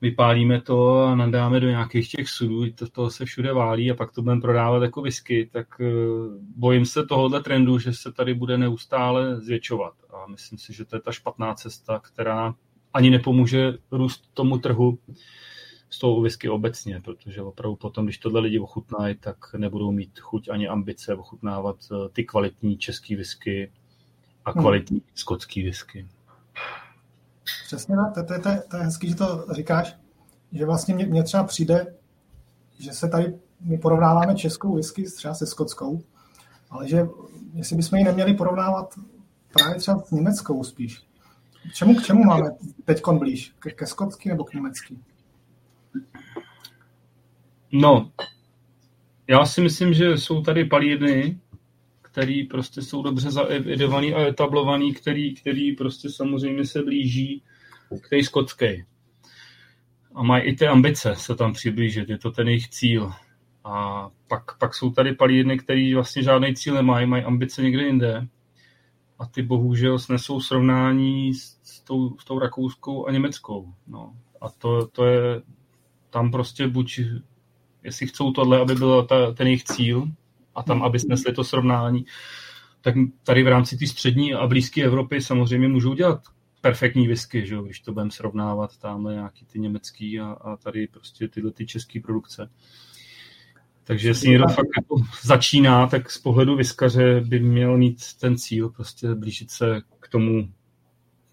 vypálíme 0.00 0.60
to 0.60 0.98
a 0.98 1.14
nadáme 1.14 1.60
do 1.60 1.68
nějakých 1.68 2.10
těch 2.10 2.28
sudů, 2.28 2.70
to, 2.70 2.90
to 2.90 3.10
se 3.10 3.24
všude 3.24 3.52
válí 3.52 3.90
a 3.90 3.94
pak 3.94 4.12
to 4.12 4.22
budeme 4.22 4.40
prodávat 4.40 4.82
jako 4.82 5.02
whisky, 5.02 5.48
tak 5.52 5.66
eh, 5.80 5.86
bojím 6.56 6.86
se 6.86 7.06
tohohle 7.06 7.42
trendu, 7.42 7.78
že 7.78 7.92
se 7.92 8.12
tady 8.12 8.34
bude 8.34 8.58
neustále 8.58 9.40
zvětšovat 9.40 9.94
a 10.10 10.26
myslím 10.26 10.58
si, 10.58 10.72
že 10.72 10.84
to 10.84 10.96
je 10.96 11.00
ta 11.00 11.12
špatná 11.12 11.54
cesta, 11.54 12.00
která 12.00 12.54
ani 12.96 13.10
nepomůže 13.10 13.72
růst 13.90 14.34
tomu 14.34 14.58
trhu 14.58 14.98
s 15.90 15.98
tou 15.98 16.22
whisky 16.22 16.48
obecně, 16.48 17.00
protože 17.00 17.42
opravdu 17.42 17.76
potom, 17.76 18.04
když 18.04 18.18
tohle 18.18 18.40
lidi 18.40 18.58
ochutnají, 18.58 19.14
tak 19.14 19.36
nebudou 19.56 19.92
mít 19.92 20.18
chuť 20.20 20.48
ani 20.48 20.68
ambice 20.68 21.14
ochutnávat 21.14 21.76
eh, 21.92 22.08
ty 22.12 22.24
kvalitní 22.24 22.78
český 22.78 23.16
whisky 23.16 23.72
a 24.44 24.50
hmm. 24.50 24.62
kvalitní 24.62 24.98
hmm. 24.98 25.08
skotský 25.14 25.62
whisky. 25.62 26.06
Přesně, 27.66 27.96
to, 28.14 28.22
to, 28.22 28.34
to, 28.34 28.50
to 28.70 28.76
je 28.76 28.82
hezký, 28.82 29.08
že 29.08 29.14
to 29.14 29.46
říkáš, 29.50 29.96
že 30.52 30.66
vlastně 30.66 30.94
mně, 30.94 31.06
mně 31.06 31.22
třeba 31.22 31.44
přijde, 31.44 31.94
že 32.78 32.92
se 32.92 33.08
tady, 33.08 33.34
my 33.60 33.78
porovnáváme 33.78 34.34
českou 34.34 34.74
whisky 34.74 35.02
třeba 35.02 35.34
se 35.34 35.46
skotskou, 35.46 36.02
ale 36.70 36.88
že 36.88 37.06
jestli 37.52 37.76
bychom 37.76 37.98
ji 37.98 38.04
neměli 38.04 38.34
porovnávat 38.34 38.94
právě 39.52 39.80
třeba 39.80 39.98
s 39.98 40.10
německou 40.10 40.64
spíš. 40.64 41.05
K 41.70 41.74
čemu, 41.74 41.94
k 41.94 42.02
čemu 42.02 42.24
máme 42.24 42.50
teď 42.84 43.02
blíž? 43.18 43.52
Ke, 43.58 43.70
ke 43.70 43.86
skotský 43.86 44.28
nebo 44.28 44.44
k 44.44 44.54
německý? 44.54 44.98
No, 47.72 48.10
já 49.28 49.46
si 49.46 49.60
myslím, 49.60 49.94
že 49.94 50.18
jsou 50.18 50.42
tady 50.42 50.64
palírny, 50.64 51.40
který 52.02 52.44
prostě 52.44 52.82
jsou 52.82 53.02
dobře 53.02 53.30
zaevidovaný 53.30 54.14
a 54.14 54.20
etablovaný, 54.20 54.94
který, 54.94 55.34
který 55.34 55.76
prostě 55.76 56.08
samozřejmě 56.08 56.66
se 56.66 56.82
blíží 56.82 57.42
k 58.00 58.08
té 58.08 58.22
skotské. 58.22 58.84
A 60.14 60.22
mají 60.22 60.44
i 60.44 60.56
ty 60.56 60.66
ambice 60.66 61.14
se 61.16 61.34
tam 61.34 61.52
přiblížit, 61.52 62.08
je 62.08 62.18
to 62.18 62.30
ten 62.30 62.48
jejich 62.48 62.68
cíl. 62.68 63.12
A 63.64 64.08
pak, 64.28 64.58
pak 64.58 64.74
jsou 64.74 64.90
tady 64.90 65.14
palírny, 65.14 65.58
který 65.58 65.94
vlastně 65.94 66.22
žádný 66.22 66.54
cíl 66.54 66.74
nemají, 66.74 67.06
mají 67.06 67.24
ambice 67.24 67.62
někde 67.62 67.82
jinde. 67.82 68.26
A 69.18 69.26
ty 69.26 69.42
bohužel 69.42 69.98
snesou 69.98 70.40
srovnání 70.40 71.34
s, 71.34 71.58
s, 71.62 71.80
tou, 71.80 72.18
s 72.18 72.24
tou 72.24 72.38
rakouskou 72.38 73.06
a 73.06 73.12
německou. 73.12 73.74
No. 73.86 74.16
A 74.40 74.48
to, 74.48 74.86
to 74.86 75.04
je 75.04 75.42
tam 76.10 76.30
prostě 76.30 76.68
buď, 76.68 77.00
jestli 77.82 78.06
chcou 78.06 78.32
tohle, 78.32 78.60
aby 78.60 78.74
byl 78.74 79.04
ta, 79.04 79.32
ten 79.32 79.46
jejich 79.46 79.64
cíl, 79.64 80.08
a 80.56 80.62
tam, 80.62 80.82
aby 80.82 80.98
snesli 80.98 81.32
to 81.32 81.44
srovnání, 81.44 82.06
tak 82.80 82.94
tady 83.22 83.42
v 83.42 83.48
rámci 83.48 83.76
té 83.76 83.86
střední 83.86 84.34
a 84.34 84.46
blízké 84.46 84.82
Evropy 84.82 85.20
samozřejmě 85.20 85.68
můžou 85.68 85.94
dělat 85.94 86.22
perfektní 86.60 87.08
whisky, 87.08 87.46
že 87.46 87.56
když 87.64 87.80
to 87.80 87.92
budeme 87.92 88.10
srovnávat 88.10 88.76
tamhle 88.76 89.14
nějaký 89.14 89.44
ty 89.44 89.58
německý 89.58 90.20
a, 90.20 90.26
a 90.26 90.56
tady 90.56 90.86
prostě 90.86 91.28
tyhle 91.28 91.50
ty 91.50 91.66
české 91.66 92.00
produkce. 92.00 92.50
Takže 93.86 94.08
jestli 94.08 94.28
někdo 94.28 94.48
fakt 94.48 94.68
jako 94.76 94.96
začíná, 95.22 95.86
tak 95.86 96.10
z 96.10 96.18
pohledu 96.18 96.56
viskaře 96.56 97.20
by 97.20 97.40
měl 97.40 97.78
mít 97.78 98.02
ten 98.20 98.38
cíl 98.38 98.68
prostě 98.68 99.14
blížit 99.14 99.50
se 99.50 99.80
k 100.00 100.08
tomu 100.08 100.48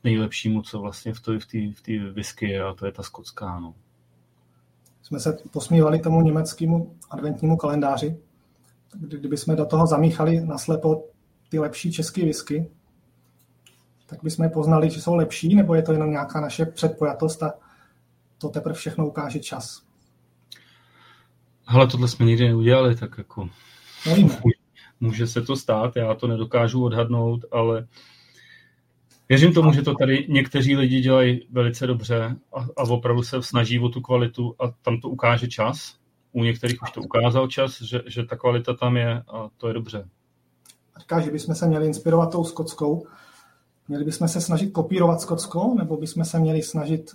nejlepšímu, 0.04 0.62
co 0.62 0.80
vlastně 0.80 1.14
v 1.14 1.20
té 1.20 1.40
v 1.40 1.74
v 1.74 1.82
tý 1.82 2.00
whisky 2.00 2.50
je, 2.50 2.64
a 2.64 2.74
to 2.74 2.86
je 2.86 2.92
ta 2.92 3.04
skotská. 3.04 3.60
No. 3.60 3.74
Jsme 5.02 5.20
se 5.20 5.38
posmívali 5.52 6.00
tomu 6.00 6.22
německému 6.22 6.96
adventnímu 7.10 7.58
kalendáři, 7.58 8.18
kdyby 8.94 9.38
jsme 9.38 9.56
do 9.56 9.66
toho 9.66 9.88
zamíchali 9.88 10.46
naslepo 10.46 11.04
ty 11.50 11.60
lepší 11.60 11.92
české 11.92 12.26
whisky, 12.26 12.70
tak 14.06 14.24
bychom 14.24 14.50
poznali, 14.50 14.90
že 14.90 15.02
jsou 15.02 15.16
lepší, 15.16 15.56
nebo 15.56 15.76
je 15.76 15.82
to 15.82 15.92
jenom 15.92 16.12
nějaká 16.12 16.42
naše 16.42 16.66
předpojatost 16.66 17.44
a 17.44 17.54
to 18.38 18.50
teprve 18.50 18.76
všechno 18.76 19.08
ukáže 19.08 19.40
čas. 19.40 19.93
Ale 21.68 21.88
tohle 21.88 22.08
jsme 22.08 22.26
nikdy 22.26 22.48
neudělali, 22.48 22.96
tak 22.96 23.18
jako... 23.18 23.50
Nevíme. 24.06 24.40
Může 25.00 25.28
se 25.28 25.42
to 25.42 25.56
stát, 25.56 25.96
já 25.96 26.14
to 26.14 26.28
nedokážu 26.28 26.84
odhadnout, 26.84 27.46
ale 27.52 27.88
věřím 29.30 29.54
tomu, 29.54 29.74
že 29.74 29.82
to 29.82 29.94
tady 29.94 30.26
někteří 30.30 30.76
lidi 30.76 31.02
dělají 31.02 31.48
velice 31.52 31.88
dobře 31.88 32.36
a, 32.56 32.60
a 32.78 32.84
opravdu 32.84 33.24
se 33.24 33.44
snaží 33.44 33.80
o 33.80 33.90
tu 33.90 34.02
kvalitu 34.02 34.56
a 34.60 34.72
tam 34.82 35.00
to 35.00 35.10
ukáže 35.10 35.48
čas 35.48 36.04
u 36.34 36.44
některých 36.44 36.82
už 36.82 36.92
to 36.92 37.02
ukázal 37.02 37.48
čas, 37.48 37.82
že, 37.82 38.02
že 38.08 38.26
ta 38.26 38.36
kvalita 38.36 38.74
tam 38.74 38.98
je 38.98 39.24
a 39.28 39.50
to 39.58 39.68
je 39.68 39.74
dobře. 39.74 40.10
Říká, 41.00 41.20
že 41.20 41.32
bychom 41.32 41.56
se 41.56 41.68
měli 41.68 41.88
inspirovat 41.88 42.32
tou 42.32 42.44
skotskou. 42.44 43.08
Měli 43.88 44.04
bychom 44.04 44.28
se 44.28 44.42
snažit 44.42 44.72
kopírovat 44.72 45.22
skotskou, 45.22 45.78
nebo 45.78 45.98
bychom 45.98 46.26
se 46.26 46.40
měli 46.40 46.62
snažit 46.62 47.12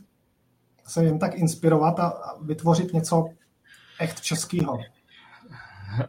se 0.86 1.05
jen 1.05 1.18
tak 1.18 1.34
inspirovat 1.34 2.01
a, 2.01 2.36
vytvořit 2.42 2.92
něco 2.92 3.28
echt 4.01 4.20
českého? 4.20 4.78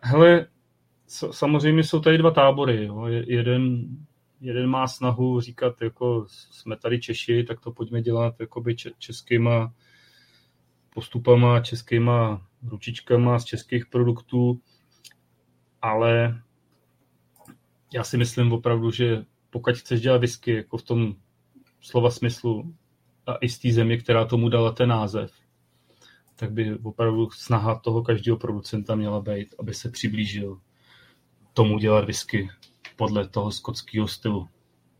Hele, 0.01 0.47
samozřejmě 1.31 1.83
jsou 1.83 1.99
tady 1.99 2.17
dva 2.17 2.31
tábory. 2.31 2.85
Jo. 2.85 3.05
Jeden 3.07 3.89
jeden 4.41 4.67
má 4.67 4.87
snahu 4.87 5.41
říkat, 5.41 5.81
jako 5.81 6.25
jsme 6.27 6.77
tady 6.77 6.99
Češi, 6.99 7.43
tak 7.43 7.59
to 7.59 7.71
pojďme 7.71 8.01
dělat 8.01 8.35
jakoby 8.39 8.75
českýma 8.97 9.73
postupama, 10.93 11.59
českýma 11.59 12.47
ručičkama 12.63 13.39
z 13.39 13.45
českých 13.45 13.85
produktů, 13.85 14.61
ale 15.81 16.41
já 17.93 18.03
si 18.03 18.17
myslím 18.17 18.53
opravdu, 18.53 18.91
že 18.91 19.25
pokud 19.49 19.75
chceš 19.77 20.01
dělat 20.01 20.17
whisky 20.17 20.55
jako 20.55 20.77
v 20.77 20.83
tom 20.83 21.15
slova 21.81 22.11
smyslu 22.11 22.75
a 23.27 23.35
i 23.41 23.49
z 23.49 23.59
té 23.59 23.71
země, 23.71 23.97
která 23.97 24.25
tomu 24.25 24.49
dala 24.49 24.71
ten 24.71 24.89
název, 24.89 25.31
tak 26.39 26.51
by 26.51 26.77
opravdu 26.83 27.29
snaha 27.31 27.75
toho 27.75 28.03
každého 28.03 28.37
producenta 28.37 28.95
měla 28.95 29.21
být, 29.21 29.55
aby 29.59 29.73
se 29.73 29.89
přiblížil 29.89 30.59
tomu 31.53 31.79
dělat 31.79 32.05
whisky 32.05 32.49
podle 32.95 33.27
toho 33.27 33.51
skotského 33.51 34.07
stylu. 34.07 34.47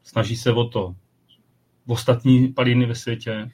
Snaží 0.03 0.35
se 0.35 0.51
o 0.51 0.69
to. 0.69 0.95
V 1.85 1.91
ostatní 1.91 2.53
paliny 2.53 2.85
ve 2.85 2.95
světě, 2.95 3.51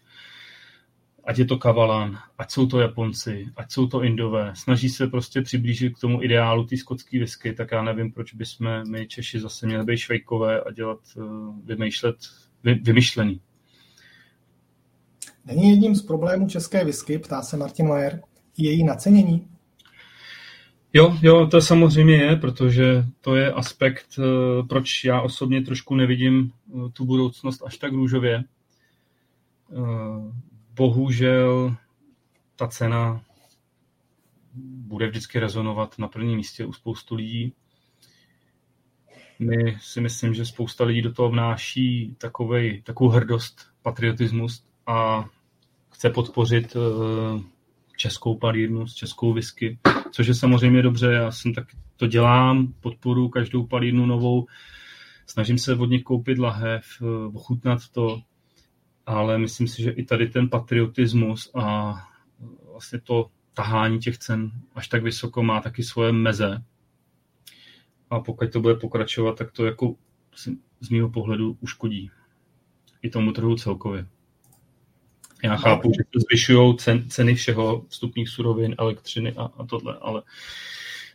ať 1.23 1.37
je 1.37 1.45
to 1.45 1.57
Kavalan, 1.57 2.19
ať 2.37 2.51
jsou 2.51 2.67
to 2.67 2.79
Japonci, 2.79 3.47
ať 3.55 3.71
jsou 3.71 3.87
to 3.87 4.03
Indové, 4.03 4.51
snaží 4.55 4.89
se 4.89 5.07
prostě 5.07 5.41
přiblížit 5.41 5.97
k 5.97 5.99
tomu 5.99 6.23
ideálu 6.23 6.65
té 6.65 6.77
skotské 6.77 7.19
whisky, 7.19 7.53
tak 7.53 7.71
já 7.71 7.83
nevím, 7.83 8.11
proč 8.11 8.33
bychom 8.33 8.91
my 8.91 9.07
Češi 9.07 9.39
zase 9.39 9.67
měli 9.67 9.83
být 9.83 9.97
švejkové 9.97 10.61
a 10.61 10.71
dělat, 10.71 10.99
eh, 11.17 11.21
vymýšlet 11.63 12.15
vy, 12.63 12.73
vymyšlený. 12.73 13.41
Není 15.45 15.69
jedním 15.69 15.95
z 15.95 16.01
problémů 16.01 16.47
české 16.47 16.85
whisky, 16.85 17.19
ptá 17.19 17.41
se 17.41 17.57
Martin 17.57 17.87
Mayer, 17.87 18.21
její 18.57 18.83
nacenění? 18.83 19.47
Jo, 20.93 21.17
jo, 21.21 21.47
to 21.47 21.61
samozřejmě 21.61 22.15
je, 22.15 22.35
protože 22.35 23.05
to 23.21 23.35
je 23.35 23.53
aspekt, 23.53 24.19
eh, 24.19 24.63
proč 24.63 25.03
já 25.03 25.21
osobně 25.21 25.61
trošku 25.61 25.95
nevidím 25.95 26.51
eh, 26.51 26.89
tu 26.93 27.05
budoucnost 27.05 27.63
až 27.65 27.77
tak 27.77 27.91
růžově. 27.91 28.43
Eh, 29.71 29.75
bohužel 30.75 31.75
ta 32.55 32.67
cena 32.67 33.21
bude 34.77 35.07
vždycky 35.07 35.39
rezonovat 35.39 35.99
na 35.99 36.07
prvním 36.07 36.37
místě 36.37 36.65
u 36.65 36.73
spoustu 36.73 37.15
lidí. 37.15 37.53
My 39.39 39.77
si 39.81 40.01
myslím, 40.01 40.33
že 40.33 40.45
spousta 40.45 40.83
lidí 40.83 41.01
do 41.01 41.13
toho 41.13 41.29
vnáší 41.29 42.15
takovej, 42.17 42.81
takovou 42.81 43.09
hrdost, 43.09 43.61
patriotismus 43.81 44.64
a 44.87 45.25
chce 45.91 46.09
podpořit 46.09 46.77
českou 47.97 48.37
palírnu 48.37 48.87
s 48.87 48.93
českou 48.93 49.33
whisky, 49.33 49.79
což 50.11 50.27
je 50.27 50.33
samozřejmě 50.33 50.81
dobře, 50.81 51.11
já 51.11 51.31
jsem 51.31 51.53
tak 51.53 51.67
to 51.97 52.07
dělám, 52.07 52.73
podporu 52.79 53.29
každou 53.29 53.67
palírnu 53.67 54.05
novou, 54.05 54.45
snažím 55.25 55.57
se 55.57 55.75
od 55.75 55.85
nich 55.85 56.03
koupit 56.03 56.39
lahev, 56.39 56.85
eh, 57.01 57.05
ochutnat 57.33 57.79
to, 57.89 58.21
ale 59.05 59.37
myslím 59.37 59.67
si, 59.67 59.83
že 59.83 59.91
i 59.91 60.03
tady 60.03 60.27
ten 60.27 60.49
patriotismus 60.49 61.51
a 61.55 61.95
vlastně 62.71 62.99
to 62.99 63.29
tahání 63.53 63.99
těch 63.99 64.17
cen 64.17 64.51
až 64.75 64.87
tak 64.87 65.03
vysoko 65.03 65.43
má 65.43 65.61
taky 65.61 65.83
svoje 65.83 66.11
meze. 66.11 66.63
A 68.09 68.19
pokud 68.19 68.51
to 68.51 68.61
bude 68.61 68.75
pokračovat, 68.75 69.37
tak 69.37 69.51
to 69.51 69.65
jako 69.65 69.95
z 70.79 70.89
mého 70.89 71.09
pohledu 71.09 71.57
uškodí 71.61 72.11
i 73.01 73.09
tomu 73.09 73.31
trhu 73.31 73.55
celkově. 73.55 74.07
Já 75.43 75.55
chápu, 75.55 75.91
že 75.97 76.03
to 76.09 76.19
zvyšují 76.19 76.77
cen, 76.77 77.09
ceny 77.09 77.35
všeho, 77.35 77.85
vstupních 77.89 78.29
surovin, 78.29 78.75
elektřiny 78.77 79.33
a, 79.37 79.43
a 79.57 79.65
tohle, 79.65 79.97
ale 80.01 80.21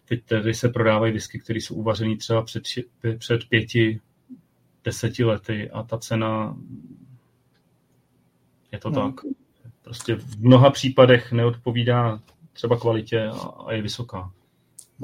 teď 0.09 0.25
tady 0.25 0.55
se 0.55 0.69
prodávají 0.69 1.13
disky, 1.13 1.39
které 1.39 1.59
jsou 1.59 1.75
uvařené 1.75 2.17
třeba 2.17 2.43
před, 2.43 2.63
před 3.19 3.41
pěti, 3.49 4.01
deseti 4.85 5.25
lety 5.25 5.71
a 5.71 5.83
ta 5.83 5.99
cena 5.99 6.57
je 8.73 8.79
to 8.79 8.91
no. 8.91 9.13
tak. 9.13 9.21
Prostě 9.83 10.15
v 10.15 10.41
mnoha 10.41 10.71
případech 10.71 11.33
neodpovídá 11.33 12.21
třeba 12.53 12.77
kvalitě 12.77 13.29
a, 13.29 13.39
a 13.67 13.73
je 13.73 13.83
vysoká. 13.83 14.33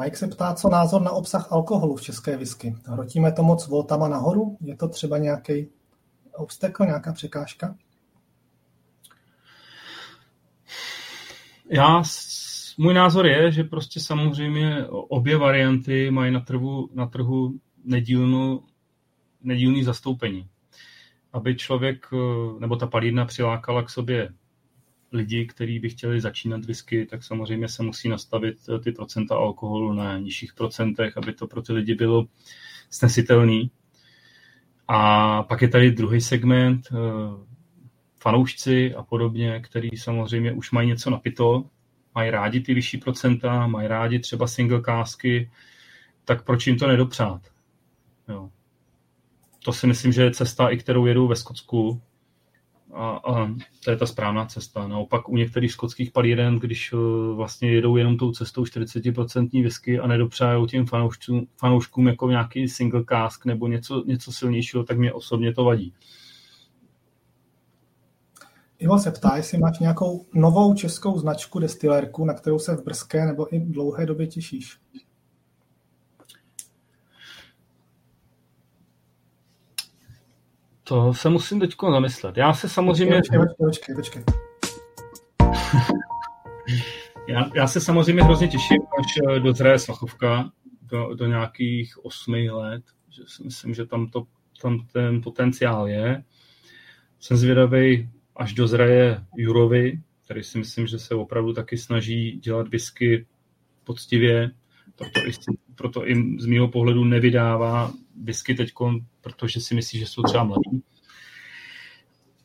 Mike 0.02 0.16
se 0.16 0.26
ptá, 0.26 0.54
co 0.54 0.68
názor 0.68 1.02
na 1.02 1.10
obsah 1.10 1.52
alkoholu 1.52 1.96
v 1.96 2.02
české 2.02 2.36
whisky. 2.36 2.76
Hrotíme 2.84 3.32
to 3.32 3.42
moc 3.42 3.68
voltama 3.68 4.08
nahoru? 4.08 4.56
Je 4.60 4.76
to 4.76 4.88
třeba 4.88 5.18
nějaký 5.18 5.68
obstekl, 6.32 6.84
nějaká 6.84 7.12
překážka? 7.12 7.76
Já, 11.70 12.02
můj 12.78 12.94
názor 12.94 13.26
je, 13.26 13.52
že 13.52 13.64
prostě 13.64 14.00
samozřejmě 14.00 14.86
obě 14.88 15.36
varianty 15.36 16.10
mají 16.10 16.32
na 16.32 16.40
trhu, 16.40 16.90
na 16.94 17.06
trhu 17.06 17.60
nedílnu, 17.84 18.64
nedílný 19.42 19.84
zastoupení. 19.84 20.48
Aby 21.32 21.56
člověk 21.56 22.06
eh, 22.12 22.60
nebo 22.60 22.76
ta 22.76 22.86
palírna 22.86 23.24
přilákala 23.24 23.82
k 23.82 23.90
sobě 23.90 24.28
lidi, 25.12 25.46
kteří 25.46 25.78
by 25.78 25.88
chtěli 25.88 26.20
začínat 26.20 26.64
whisky, 26.64 27.06
tak 27.06 27.24
samozřejmě 27.24 27.68
se 27.68 27.82
musí 27.82 28.08
nastavit 28.08 28.56
eh, 28.68 28.78
ty 28.78 28.92
procenta 28.92 29.36
alkoholu 29.36 29.92
na 29.92 30.18
nižších 30.18 30.54
procentech, 30.54 31.16
aby 31.16 31.32
to 31.32 31.46
pro 31.46 31.62
ty 31.62 31.72
lidi 31.72 31.94
bylo 31.94 32.26
snesitelný. 32.90 33.70
A 34.88 35.42
pak 35.42 35.62
je 35.62 35.68
tady 35.68 35.90
druhý 35.90 36.20
segment, 36.20 36.88
eh, 36.92 36.96
fanoušci 38.18 38.94
a 38.94 39.02
podobně, 39.02 39.60
který 39.60 39.90
samozřejmě 39.96 40.52
už 40.52 40.70
mají 40.70 40.88
něco 40.88 41.10
napito, 41.10 41.64
mají 42.14 42.30
rádi 42.30 42.60
ty 42.60 42.74
vyšší 42.74 42.98
procenta, 42.98 43.66
mají 43.66 43.88
rádi 43.88 44.18
třeba 44.18 44.46
single 44.46 44.80
kásky, 44.80 45.50
tak 46.24 46.44
proč 46.44 46.66
jim 46.66 46.78
to 46.78 46.86
nedopřát? 46.86 47.42
Jo. 48.28 48.50
To 49.64 49.72
si 49.72 49.86
myslím, 49.86 50.12
že 50.12 50.22
je 50.22 50.30
cesta, 50.30 50.68
i 50.68 50.76
kterou 50.76 51.06
jedou 51.06 51.28
ve 51.28 51.36
Skotsku. 51.36 52.02
A, 52.94 53.08
a 53.10 53.54
to 53.84 53.90
je 53.90 53.96
ta 53.96 54.06
správná 54.06 54.46
cesta. 54.46 54.88
Naopak 54.88 55.28
u 55.28 55.36
některých 55.36 55.72
skotských 55.72 56.10
palíren, 56.10 56.58
když 56.58 56.92
uh, 56.92 57.00
vlastně 57.36 57.70
jedou 57.70 57.96
jenom 57.96 58.16
tou 58.16 58.32
cestou 58.32 58.64
40% 58.64 59.62
whisky 59.62 59.98
a 59.98 60.06
nedopřájou 60.06 60.66
těm 60.66 60.86
fanouškům, 60.86 61.46
fanouškům 61.56 62.06
jako 62.06 62.30
nějaký 62.30 62.68
single 62.68 63.04
cask 63.08 63.44
nebo 63.44 63.66
něco, 63.66 64.04
něco 64.06 64.32
silnějšího, 64.32 64.84
tak 64.84 64.98
mě 64.98 65.12
osobně 65.12 65.54
to 65.54 65.64
vadí. 65.64 65.94
Ivo 68.78 68.98
se 68.98 69.10
ptá, 69.10 69.36
jestli 69.36 69.58
máš 69.58 69.78
nějakou 69.78 70.26
novou 70.34 70.74
českou 70.74 71.18
značku 71.18 71.58
destilérku, 71.58 72.24
na 72.24 72.34
kterou 72.34 72.58
se 72.58 72.76
v 72.76 72.84
brzké 72.84 73.26
nebo 73.26 73.54
i 73.54 73.60
dlouhé 73.60 74.06
době 74.06 74.26
těšíš. 74.26 74.78
To 80.84 81.14
se 81.14 81.28
musím 81.28 81.60
teď 81.60 81.74
zamyslet. 81.90 82.36
Já 82.36 82.54
se 82.54 82.68
samozřejmě... 82.68 83.16
Počkej, 83.16 83.38
počkej, 83.38 83.94
počkej. 83.94 84.24
počkej. 84.24 84.24
já, 87.28 87.50
já 87.54 87.66
se 87.66 87.80
samozřejmě 87.80 88.22
hrozně 88.22 88.48
těším, 88.48 88.82
až 88.98 89.36
eh, 89.36 89.40
dozraje 89.40 89.78
Svachovka 89.78 90.50
do, 90.82 91.14
do 91.14 91.26
nějakých 91.26 92.04
osmi 92.04 92.50
let. 92.50 92.82
Že 93.10 93.22
si 93.26 93.44
myslím, 93.44 93.74
že 93.74 93.86
tam, 93.86 94.06
to, 94.06 94.22
tam 94.62 94.86
ten 94.92 95.22
potenciál 95.22 95.88
je. 95.88 96.24
Jsem 97.20 97.36
zvědavý, 97.36 98.10
až 98.37 98.53
dozraje 98.53 99.24
Jurovi, 99.37 100.03
který 100.24 100.43
si 100.43 100.59
myslím, 100.59 100.87
že 100.87 100.99
se 100.99 101.14
opravdu 101.14 101.53
taky 101.53 101.78
snaží 101.78 102.32
dělat 102.32 102.68
whisky 102.68 103.26
poctivě, 103.84 104.51
proto 104.97 105.20
i, 105.28 105.32
proto 105.74 106.09
i 106.09 106.41
z 106.41 106.47
mého 106.47 106.68
pohledu 106.68 107.05
nevydává 107.05 107.93
whisky 108.22 108.55
teď, 108.55 108.72
protože 109.20 109.61
si 109.61 109.74
myslí, 109.74 109.99
že 109.99 110.07
jsou 110.07 110.22
třeba 110.22 110.45
mladí. 110.45 110.82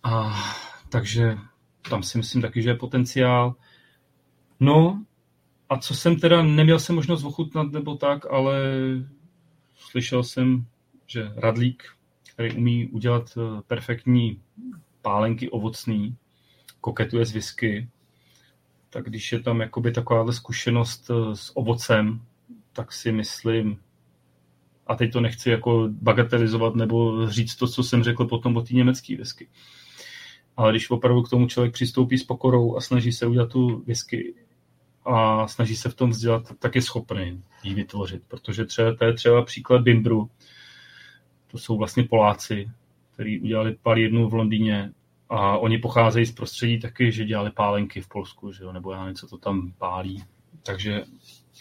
A, 0.03 0.33
takže 0.89 1.37
tam 1.89 2.03
si 2.03 2.17
myslím 2.17 2.41
taky, 2.41 2.61
že 2.61 2.69
je 2.69 2.75
potenciál. 2.75 3.55
No 4.59 5.05
a 5.69 5.77
co 5.77 5.95
jsem 5.95 6.19
teda, 6.19 6.43
neměl 6.43 6.79
jsem 6.79 6.95
možnost 6.95 7.23
ochutnat 7.23 7.71
nebo 7.71 7.95
tak, 7.95 8.25
ale 8.31 8.61
slyšel 9.75 10.23
jsem, 10.23 10.65
že 11.07 11.31
Radlík, 11.35 11.83
který 12.33 12.53
umí 12.53 12.87
udělat 12.87 13.37
eh, 13.37 13.61
perfektní 13.67 14.41
pálenky 15.01 15.49
ovocný, 15.49 16.15
koketuje 16.81 17.25
s 17.25 17.31
whisky, 17.31 17.89
tak 18.89 19.05
když 19.05 19.31
je 19.31 19.39
tam 19.39 19.61
jakoby 19.61 19.91
takováhle 19.91 20.33
zkušenost 20.33 21.11
eh, 21.11 21.35
s 21.35 21.57
ovocem, 21.57 22.21
tak 22.73 22.91
si 22.93 23.11
myslím, 23.11 23.79
a 24.87 24.95
teď 24.95 25.13
to 25.13 25.21
nechci 25.21 25.49
jako 25.49 25.87
bagatelizovat 25.91 26.75
nebo 26.75 27.27
říct 27.29 27.55
to, 27.55 27.67
co 27.67 27.83
jsem 27.83 28.03
řekl 28.03 28.25
potom 28.25 28.57
o 28.57 28.61
té 28.61 28.73
německé 28.73 29.17
whisky. 29.17 29.47
Ale 30.57 30.71
když 30.71 30.89
opravdu 30.89 31.21
k 31.21 31.29
tomu 31.29 31.47
člověk 31.47 31.73
přistoupí 31.73 32.17
s 32.17 32.23
pokorou 32.23 32.77
a 32.77 32.81
snaží 32.81 33.11
se 33.11 33.25
udělat 33.25 33.49
tu 33.49 33.83
whisky 33.87 34.33
a 35.05 35.47
snaží 35.47 35.75
se 35.75 35.89
v 35.89 35.95
tom 35.95 36.09
vzdělat, 36.09 36.43
tak 36.59 36.75
je 36.75 36.81
schopný 36.81 37.43
ji 37.63 37.73
vytvořit. 37.73 38.23
Protože 38.27 38.65
třeba, 38.65 38.95
to 38.95 39.05
je 39.05 39.13
třeba 39.13 39.41
příklad 39.41 39.81
Bimbru. 39.81 40.29
To 41.47 41.57
jsou 41.57 41.77
vlastně 41.77 42.03
Poláci, 42.03 42.69
který 43.21 43.41
udělali 43.41 43.77
pár 43.83 43.97
jednu 43.97 44.29
v 44.29 44.33
Londýně 44.33 44.91
a 45.29 45.57
oni 45.57 45.77
pocházejí 45.77 46.25
z 46.25 46.31
prostředí 46.31 46.79
taky, 46.79 47.11
že 47.11 47.25
dělali 47.25 47.51
pálenky 47.51 48.01
v 48.01 48.07
Polsku, 48.07 48.51
že 48.51 48.63
jo, 48.63 48.71
nebo 48.71 48.91
já 48.91 49.09
něco 49.09 49.27
to 49.27 49.37
tam 49.37 49.73
pálí. 49.77 50.23
Takže 50.63 51.03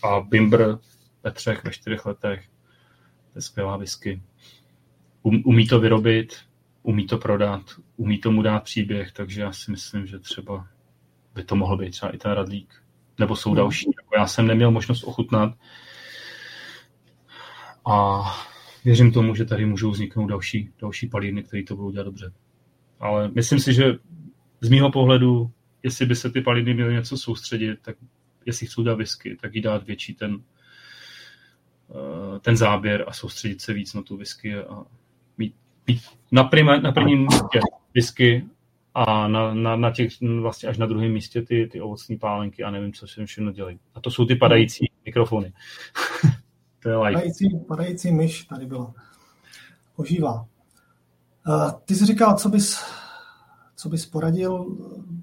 a 0.04 0.20
Bimber 0.20 0.78
ve 1.22 1.30
třech, 1.30 1.64
ve 1.64 1.70
čtyřech 1.70 2.06
letech, 2.06 2.48
to 3.32 3.38
je 3.38 3.42
skvělá 3.42 3.76
whisky. 3.76 4.22
um, 5.22 5.42
umí 5.44 5.66
to 5.66 5.80
vyrobit, 5.80 6.36
umí 6.82 7.06
to 7.06 7.18
prodat, 7.18 7.62
umí 7.96 8.18
tomu 8.18 8.42
dát 8.42 8.64
příběh, 8.64 9.12
takže 9.12 9.40
já 9.40 9.52
si 9.52 9.70
myslím, 9.70 10.06
že 10.06 10.18
třeba 10.18 10.66
by 11.34 11.44
to 11.44 11.56
mohl 11.56 11.76
být 11.76 11.90
třeba 11.90 12.14
i 12.14 12.18
ten 12.18 12.32
Radlík. 12.32 12.74
Nebo 13.18 13.36
jsou 13.36 13.50
hmm. 13.50 13.56
další. 13.56 13.90
Já 14.16 14.26
jsem 14.26 14.46
neměl 14.46 14.70
možnost 14.70 15.04
ochutnat 15.04 15.54
a 17.86 18.22
věřím 18.84 19.12
tomu, 19.12 19.34
že 19.34 19.44
tady 19.44 19.66
můžou 19.66 19.90
vzniknout 19.90 20.26
další, 20.26 20.70
další 20.80 21.08
palírny, 21.08 21.42
které 21.42 21.62
to 21.62 21.76
budou 21.76 21.90
dělat 21.90 22.04
dobře. 22.04 22.32
Ale 23.00 23.30
myslím 23.34 23.58
si, 23.58 23.74
že 23.74 23.94
z 24.60 24.68
mýho 24.68 24.90
pohledu, 24.90 25.50
jestli 25.82 26.06
by 26.06 26.16
se 26.16 26.30
ty 26.30 26.40
palírny 26.40 26.74
měly 26.74 26.94
něco 26.94 27.16
soustředit, 27.16 27.78
tak 27.82 27.96
jestli 28.46 28.66
chcou 28.66 28.82
dát 28.82 28.94
whisky, 28.94 29.36
tak 29.40 29.54
jí 29.54 29.62
dát 29.62 29.86
větší 29.86 30.14
ten, 30.14 30.42
eh, 31.90 32.38
ten 32.38 32.56
záběr 32.56 33.04
a 33.06 33.12
soustředit 33.12 33.60
se 33.60 33.72
víc 33.72 33.94
na 33.94 34.02
tu 34.02 34.16
whisky 34.16 34.56
a 34.56 34.84
mít, 35.38 35.54
mít 35.86 36.00
na, 36.32 36.44
prima, 36.44 36.80
na 36.80 36.92
prvním 36.92 37.22
místě 37.22 37.60
whisky 37.94 38.44
a 38.94 39.28
na, 39.28 39.54
na, 39.54 39.76
na 39.76 39.90
těch, 39.90 40.12
vlastně 40.40 40.68
až 40.68 40.78
na 40.78 40.86
druhém 40.86 41.12
místě 41.12 41.42
ty, 41.42 41.66
ty 41.72 41.80
ovocní 41.80 42.18
pálenky 42.18 42.64
a 42.64 42.70
nevím, 42.70 42.92
co 42.92 43.06
se 43.06 43.26
všechno 43.26 43.52
dělají. 43.52 43.78
A 43.94 44.00
to 44.00 44.10
jsou 44.10 44.26
ty 44.26 44.34
padající 44.34 44.86
mikrofony. 45.04 45.52
to 46.82 46.88
je 46.88 46.96
like. 46.96 47.12
Padající, 47.12 47.58
padající 47.68 48.12
myš 48.12 48.44
tady 48.44 48.66
byla. 48.66 48.94
Ožívá. 49.96 50.46
Uh, 51.48 51.70
ty 51.84 51.94
jsi 51.94 52.06
říkal, 52.06 52.36
co 52.36 52.48
bys, 52.48 52.84
co 53.76 53.88
bys 53.88 54.06
poradil 54.06 54.76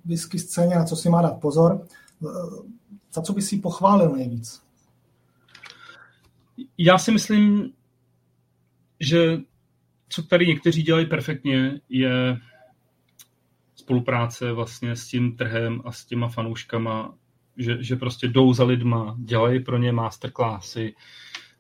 whisky 0.06 0.40
scéně, 0.40 0.76
na 0.76 0.86
co 0.86 0.96
si 0.96 1.10
má 1.10 1.22
dát 1.22 1.40
pozor. 1.42 1.88
Uh, 2.20 2.66
za 3.14 3.22
co 3.22 3.34
bys 3.34 3.48
si 3.48 3.58
pochválil 3.58 4.10
nejvíc? 4.10 4.64
Já 6.78 6.98
si 6.98 7.12
myslím, 7.12 7.74
že 9.00 9.38
co 10.10 10.24
tady 10.24 10.48
někteří 10.48 10.84
dělají 10.84 11.06
perfektně, 11.06 11.82
je 11.90 12.38
spolupráce 13.76 14.52
vlastně 14.52 14.96
s 14.96 15.08
tím 15.08 15.36
trhem 15.36 15.82
a 15.86 15.92
s 15.92 16.06
těma 16.06 16.28
fanouškama, 16.28 17.14
že, 17.58 17.84
že 17.84 17.96
prostě 17.96 18.28
jdou 18.28 18.54
za 18.54 18.64
lidma, 18.64 19.16
dělají 19.20 19.64
pro 19.64 19.78
ně 19.78 19.92
masterclassy, 19.92 20.96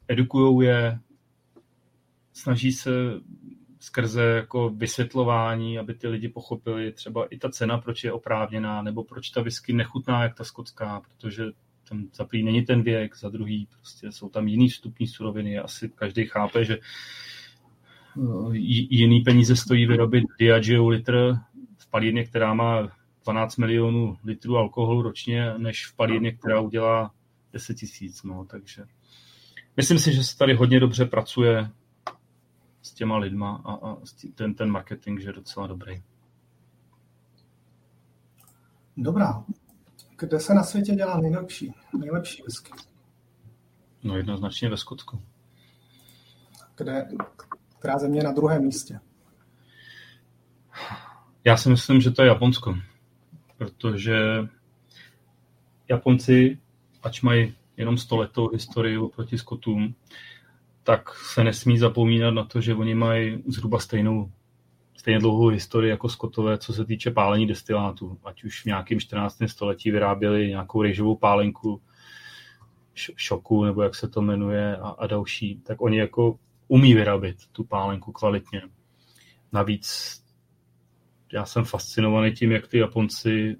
edukují 0.07 0.67
je, 0.67 0.99
snaží 2.33 2.71
se 2.71 2.91
skrze 3.79 4.23
jako 4.23 4.69
vysvětlování, 4.69 5.79
aby 5.79 5.93
ty 5.93 6.07
lidi 6.07 6.29
pochopili 6.29 6.91
třeba 6.91 7.25
i 7.25 7.37
ta 7.37 7.49
cena, 7.49 7.77
proč 7.77 8.03
je 8.03 8.11
oprávněná, 8.11 8.81
nebo 8.81 9.03
proč 9.03 9.29
ta 9.29 9.41
whisky 9.41 9.73
nechutná 9.73 10.23
jak 10.23 10.35
ta 10.35 10.43
skotská, 10.43 11.01
protože 11.01 11.45
tam 11.89 12.07
za 12.13 12.25
prvý 12.25 12.43
není 12.43 12.65
ten 12.65 12.81
věk, 12.83 13.17
za 13.17 13.29
druhý 13.29 13.67
prostě 13.71 14.11
jsou 14.11 14.29
tam 14.29 14.47
jiný 14.47 14.69
vstupní 14.69 15.07
suroviny. 15.07 15.59
Asi 15.59 15.89
každý 15.89 16.25
chápe, 16.25 16.65
že 16.65 16.77
eh, 16.77 18.57
jiný 18.89 19.21
peníze 19.21 19.55
stojí 19.55 19.85
vyrobit 19.85 20.23
Diageo 20.39 20.87
litr 20.87 21.35
v 21.77 21.89
palírně, 21.89 22.25
která 22.25 22.53
má 22.53 22.91
12 23.23 23.57
milionů 23.57 24.17
litrů 24.23 24.57
alkoholu 24.57 25.01
ročně, 25.01 25.53
než 25.57 25.85
v 25.85 25.95
palírně, 25.95 26.31
která 26.31 26.59
udělá 26.59 27.11
10 27.53 27.73
tisíc. 27.73 28.23
No, 28.23 28.45
takže 28.45 28.83
myslím 29.77 29.99
si, 29.99 30.13
že 30.13 30.23
se 30.23 30.37
tady 30.37 30.53
hodně 30.55 30.79
dobře 30.79 31.05
pracuje 31.05 31.69
s 32.81 32.93
těma 32.93 33.17
lidma 33.17 33.61
a, 33.65 33.73
a 33.73 33.97
ten, 34.35 34.53
ten 34.55 34.71
marketing, 34.71 35.19
že 35.19 35.29
je 35.29 35.33
docela 35.33 35.67
dobrý. 35.67 36.03
Dobrá. 38.97 39.43
Kde 40.19 40.39
se 40.39 40.53
na 40.53 40.63
světě 40.63 40.95
dělá 40.95 41.21
nejlepší, 41.21 41.73
nejlepší 41.99 42.43
whisky? 42.43 42.71
No 44.03 44.17
jednoznačně 44.17 44.69
ve 44.69 44.77
Skotsku. 44.77 45.21
Kde, 46.77 47.07
která 47.79 47.97
země 47.97 48.19
je 48.19 48.23
na 48.23 48.31
druhém 48.31 48.63
místě? 48.63 48.99
Já 51.43 51.57
si 51.57 51.69
myslím, 51.69 52.01
že 52.01 52.11
to 52.11 52.21
je 52.21 52.27
Japonsko. 52.27 52.75
Protože 53.57 54.15
Japonci, 55.89 56.59
ač 57.03 57.21
mají 57.21 57.55
jenom 57.77 57.97
stoletou 57.97 58.49
historii 58.49 58.97
oproti 58.97 59.37
Skotům, 59.37 59.95
tak 60.83 61.15
se 61.15 61.43
nesmí 61.43 61.77
zapomínat 61.77 62.33
na 62.33 62.43
to, 62.43 62.61
že 62.61 62.75
oni 62.75 62.95
mají 62.95 63.43
zhruba 63.47 63.79
stejnou, 63.79 64.31
stejně 64.97 65.19
dlouhou 65.19 65.47
historii 65.47 65.89
jako 65.89 66.09
Skotové, 66.09 66.57
co 66.57 66.73
se 66.73 66.85
týče 66.85 67.11
pálení 67.11 67.47
destilátů. 67.47 68.19
Ať 68.25 68.43
už 68.43 68.61
v 68.61 68.65
nějakém 68.65 68.99
14. 68.99 69.37
století 69.47 69.91
vyráběli 69.91 70.47
nějakou 70.47 70.81
rejžovou 70.81 71.15
pálenku, 71.15 71.81
šoku, 72.95 73.63
nebo 73.63 73.81
jak 73.81 73.95
se 73.95 74.07
to 74.07 74.21
jmenuje, 74.21 74.77
a, 74.77 74.89
a 74.89 75.07
další, 75.07 75.61
tak 75.65 75.81
oni 75.81 75.97
jako 75.97 76.39
umí 76.67 76.93
vyrobit 76.93 77.37
tu 77.51 77.63
pálenku 77.63 78.11
kvalitně. 78.11 78.61
Navíc 79.51 80.17
já 81.33 81.45
jsem 81.45 81.63
fascinovaný 81.65 82.33
tím, 82.33 82.51
jak 82.51 82.67
ty 82.67 82.77
Japonci 82.77 83.55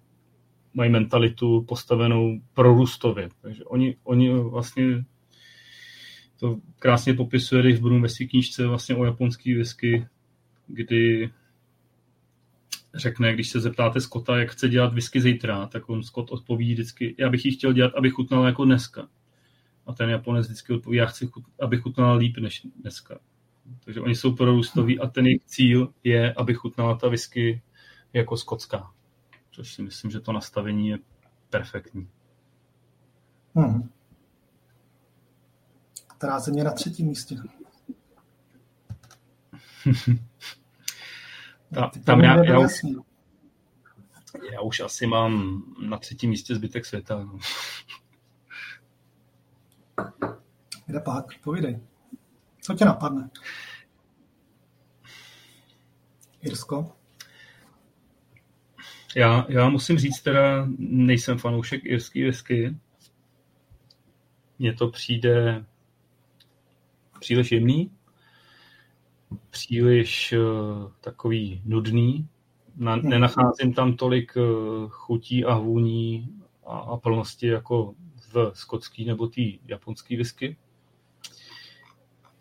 mají 0.77 0.91
mentalitu 0.91 1.61
postavenou 1.61 2.41
prorůstově. 2.53 3.29
Takže 3.41 3.63
oni, 3.63 3.95
oni 4.03 4.39
vlastně 4.39 5.05
to 6.39 6.59
krásně 6.79 7.13
popisuje 7.13 7.63
Dave 7.63 7.79
Broom 7.79 8.01
ve 8.01 8.07
knížce 8.29 8.67
vlastně 8.67 8.95
o 8.95 9.05
japonský 9.05 9.53
whisky, 9.53 10.07
kdy 10.67 11.29
řekne, 12.95 13.33
když 13.33 13.49
se 13.49 13.59
zeptáte 13.59 14.01
Scotta, 14.01 14.37
jak 14.37 14.51
chce 14.51 14.69
dělat 14.69 14.93
whisky 14.93 15.21
zítra, 15.21 15.67
tak 15.67 15.89
on 15.89 16.03
Scott 16.03 16.31
odpoví 16.31 16.73
vždycky, 16.73 17.15
já 17.17 17.29
bych 17.29 17.45
ji 17.45 17.51
chtěl 17.51 17.73
dělat, 17.73 17.95
aby 17.95 18.09
chutnala 18.09 18.47
jako 18.47 18.65
dneska. 18.65 19.07
A 19.85 19.93
ten 19.93 20.09
Japonec 20.09 20.45
vždycky 20.45 20.73
odpoví, 20.73 20.97
já 20.97 21.05
chci, 21.05 21.29
aby 21.61 21.77
chutnala 21.77 22.13
líp 22.13 22.37
než 22.37 22.61
dneska. 22.81 23.19
Takže 23.85 24.01
oni 24.01 24.15
jsou 24.15 24.35
prorůstoví 24.35 24.99
a 24.99 25.07
ten 25.07 25.25
jejich 25.25 25.43
cíl 25.45 25.93
je, 26.03 26.33
aby 26.33 26.53
chutnala 26.53 26.95
ta 26.95 27.07
whisky 27.09 27.61
jako 28.13 28.37
skotská. 28.37 28.91
Což 29.57 29.73
si 29.73 29.81
myslím, 29.81 30.11
že 30.11 30.19
to 30.19 30.31
nastavení 30.31 30.89
je 30.89 30.97
perfektní. 31.49 32.09
Hmm 33.55 33.89
která 36.17 36.39
země 36.39 36.63
na 36.63 36.71
třetím 36.71 37.07
místě. 37.07 37.35
Ta, 41.73 41.91
tam 42.05 42.19
já, 42.19 42.43
já, 42.45 42.59
už, 42.59 42.73
já 44.51 44.61
už 44.61 44.79
asi 44.79 45.07
mám 45.07 45.63
na 45.81 45.97
třetím 45.97 46.29
místě 46.29 46.55
zbytek 46.55 46.85
světa. 46.85 47.23
No. 47.23 47.39
Kde 50.85 50.99
pak? 50.99 51.25
Povídej. 51.43 51.79
Co 52.61 52.73
tě 52.73 52.85
napadne? 52.85 53.29
Irsko? 56.41 56.96
Já, 59.17 59.45
já 59.49 59.69
musím 59.69 59.97
říct 59.97 60.21
teda, 60.21 60.67
nejsem 60.77 61.37
fanoušek 61.37 61.85
irský 61.85 62.23
whisky. 62.23 62.77
Mně 64.59 64.73
to 64.73 64.87
přijde 64.87 65.65
příliš 67.19 67.51
jemný, 67.51 67.91
příliš 69.49 70.33
uh, 70.33 70.91
takový 71.01 71.61
nudný. 71.65 72.27
Na, 72.75 72.93
hmm. 72.93 73.09
nenacházím 73.09 73.73
tam 73.73 73.95
tolik 73.95 74.35
uh, 74.35 74.89
chutí 74.89 75.45
a 75.45 75.57
vůní 75.57 76.29
a, 76.65 76.77
a 76.77 76.97
plnosti 76.97 77.47
jako 77.47 77.95
v 78.33 78.51
skotský 78.53 79.05
nebo 79.05 79.27
tý 79.27 79.59
japonský 79.65 80.17
whisky. 80.17 80.57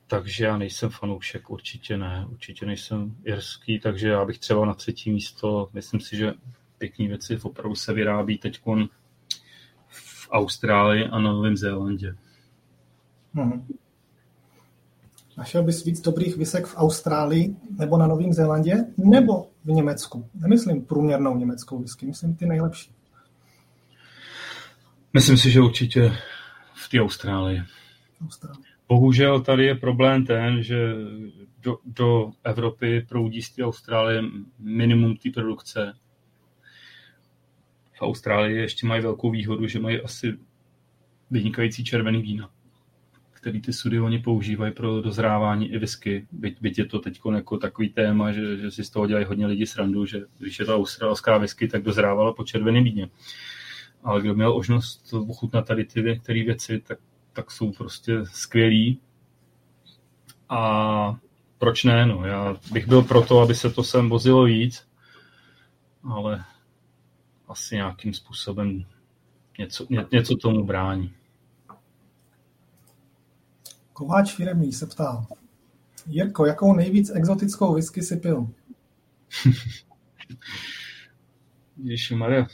Takže 0.06 0.44
já 0.44 0.58
nejsem 0.58 0.90
fanoušek, 0.90 1.50
určitě 1.50 1.96
ne, 1.96 2.26
určitě 2.30 2.66
nejsem 2.66 3.16
irský, 3.24 3.80
takže 3.80 4.08
já 4.08 4.24
bych 4.24 4.38
třeba 4.38 4.66
na 4.66 4.74
třetí 4.74 5.12
místo, 5.12 5.70
myslím 5.72 6.00
si, 6.00 6.16
že 6.16 6.34
pěkné 6.78 7.08
věci 7.08 7.38
opravdu 7.42 7.74
se 7.74 7.92
vyrábí 7.92 8.38
teď 8.38 8.60
v 9.88 10.28
Austrálii 10.30 11.04
a 11.04 11.18
na 11.18 11.32
Novém 11.32 11.56
Zélandě. 11.56 12.16
Hmm. 13.34 13.66
Našel 15.38 15.62
bys 15.62 15.84
víc 15.84 16.00
dobrých 16.00 16.36
visek 16.36 16.66
v 16.66 16.76
Austrálii 16.76 17.56
nebo 17.78 17.96
na 17.96 18.06
Novém 18.06 18.32
Zélandě 18.32 18.84
nebo 18.96 19.48
v 19.64 19.68
Německu? 19.68 20.28
Nemyslím 20.34 20.84
průměrnou 20.84 21.36
německou 21.36 21.78
whisky, 21.78 22.06
myslím 22.06 22.36
ty 22.36 22.46
nejlepší. 22.46 22.90
Myslím 25.12 25.36
si, 25.36 25.50
že 25.50 25.60
určitě 25.60 26.12
v 26.74 26.88
té 26.88 27.00
Austrálii. 27.00 27.62
Austrálii. 28.24 28.62
Bohužel 28.88 29.40
tady 29.40 29.64
je 29.64 29.74
problém 29.74 30.26
ten, 30.26 30.62
že 30.62 30.94
do, 31.62 31.78
do 31.84 32.30
Evropy 32.44 33.06
proudí 33.08 33.42
z 33.42 33.50
té 33.50 33.62
Austrálie 33.62 34.22
minimum 34.58 35.16
té 35.16 35.30
produkce. 35.30 35.92
V 37.98 38.02
Austrálii 38.02 38.56
ještě 38.56 38.86
mají 38.86 39.02
velkou 39.02 39.30
výhodu, 39.30 39.66
že 39.66 39.80
mají 39.80 40.00
asi 40.00 40.38
vynikající 41.30 41.84
červený 41.84 42.22
vína 42.22 42.50
který 43.46 43.60
ty 43.60 43.72
sudy 43.72 44.00
oni 44.00 44.18
používají 44.18 44.72
pro 44.72 45.00
dozrávání 45.00 45.72
i 45.72 45.78
whisky. 45.78 46.26
Byť, 46.32 46.56
byť 46.60 46.78
je 46.78 46.86
to 46.86 46.98
teď 46.98 47.20
jako 47.34 47.58
takový 47.58 47.88
téma, 47.88 48.32
že, 48.32 48.56
že 48.56 48.70
si 48.70 48.84
z 48.84 48.90
toho 48.90 49.06
dělají 49.06 49.26
hodně 49.26 49.46
lidi 49.46 49.66
srandu, 49.66 50.06
že 50.06 50.20
když 50.38 50.58
je 50.58 50.64
to 50.64 50.76
australská 50.76 51.38
whisky, 51.38 51.68
tak 51.68 51.82
dozrávala 51.82 52.32
po 52.32 52.44
červeném 52.44 52.84
víně. 52.84 53.08
Ale 54.04 54.20
kdo 54.20 54.34
měl 54.34 54.52
možnost 54.54 55.12
ochutnat 55.12 55.66
tady 55.66 55.84
ty 55.84 56.02
některé 56.02 56.44
věci, 56.44 56.80
tak, 56.80 56.98
tak 57.32 57.50
jsou 57.50 57.72
prostě 57.72 58.12
skvělí. 58.24 59.00
A 60.48 61.16
proč 61.58 61.84
ne, 61.84 62.06
no. 62.06 62.24
Já 62.24 62.56
bych 62.72 62.88
byl 62.88 63.02
proto, 63.02 63.40
aby 63.40 63.54
se 63.54 63.70
to 63.70 63.82
sem 63.82 64.08
vozilo 64.08 64.44
víc, 64.44 64.88
ale 66.04 66.44
asi 67.48 67.74
nějakým 67.74 68.14
způsobem 68.14 68.84
něco, 69.58 69.86
ně, 69.90 70.06
něco 70.12 70.36
tomu 70.36 70.64
brání. 70.64 71.14
Kováč 73.92 74.34
Firemný 74.34 74.72
se 74.72 74.86
ptá, 74.86 75.26
Jirko, 76.06 76.46
jakou 76.46 76.72
nejvíc 76.72 77.10
exotickou 77.14 77.74
whisky 77.74 78.02
si 78.02 78.16
pil? 78.16 78.48
Maria, 82.16 82.46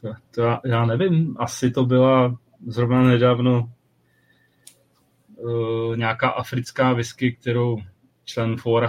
to, 0.00 0.12
to 0.34 0.42
já, 0.42 0.60
já 0.64 0.86
nevím, 0.86 1.36
asi 1.38 1.70
to 1.70 1.84
byla 1.84 2.38
zrovna 2.66 3.02
nedávno 3.02 3.72
uh, 5.36 5.96
nějaká 5.96 6.28
africká 6.28 6.92
whisky, 6.92 7.32
kterou 7.32 7.78
člen 8.24 8.56
fóra 8.56 8.88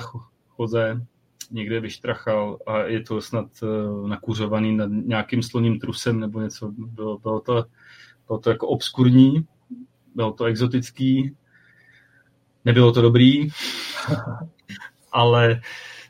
Jose 0.60 1.06
někde 1.52 1.80
vyštrachal 1.80 2.60
a 2.68 2.78
je 2.78 3.04
to 3.04 3.22
snad 3.22 3.46
uh, 3.62 4.10
nakuřovaný 4.10 4.78
nad 4.78 4.90
nějakým 4.92 5.44
sloním 5.44 5.80
trusem 5.80 6.20
nebo 6.20 6.42
něco. 6.42 6.72
Bylo, 6.72 7.18
bylo, 7.18 7.40
to, 7.40 7.66
bylo 8.28 8.40
to 8.40 8.50
jako 8.50 8.68
obskurní, 8.68 9.48
bylo 10.16 10.32
to 10.32 10.46
exotický, 10.46 11.36
nebylo 12.66 12.92
to 12.92 13.02
dobrý, 13.02 13.48
ale 15.12 15.62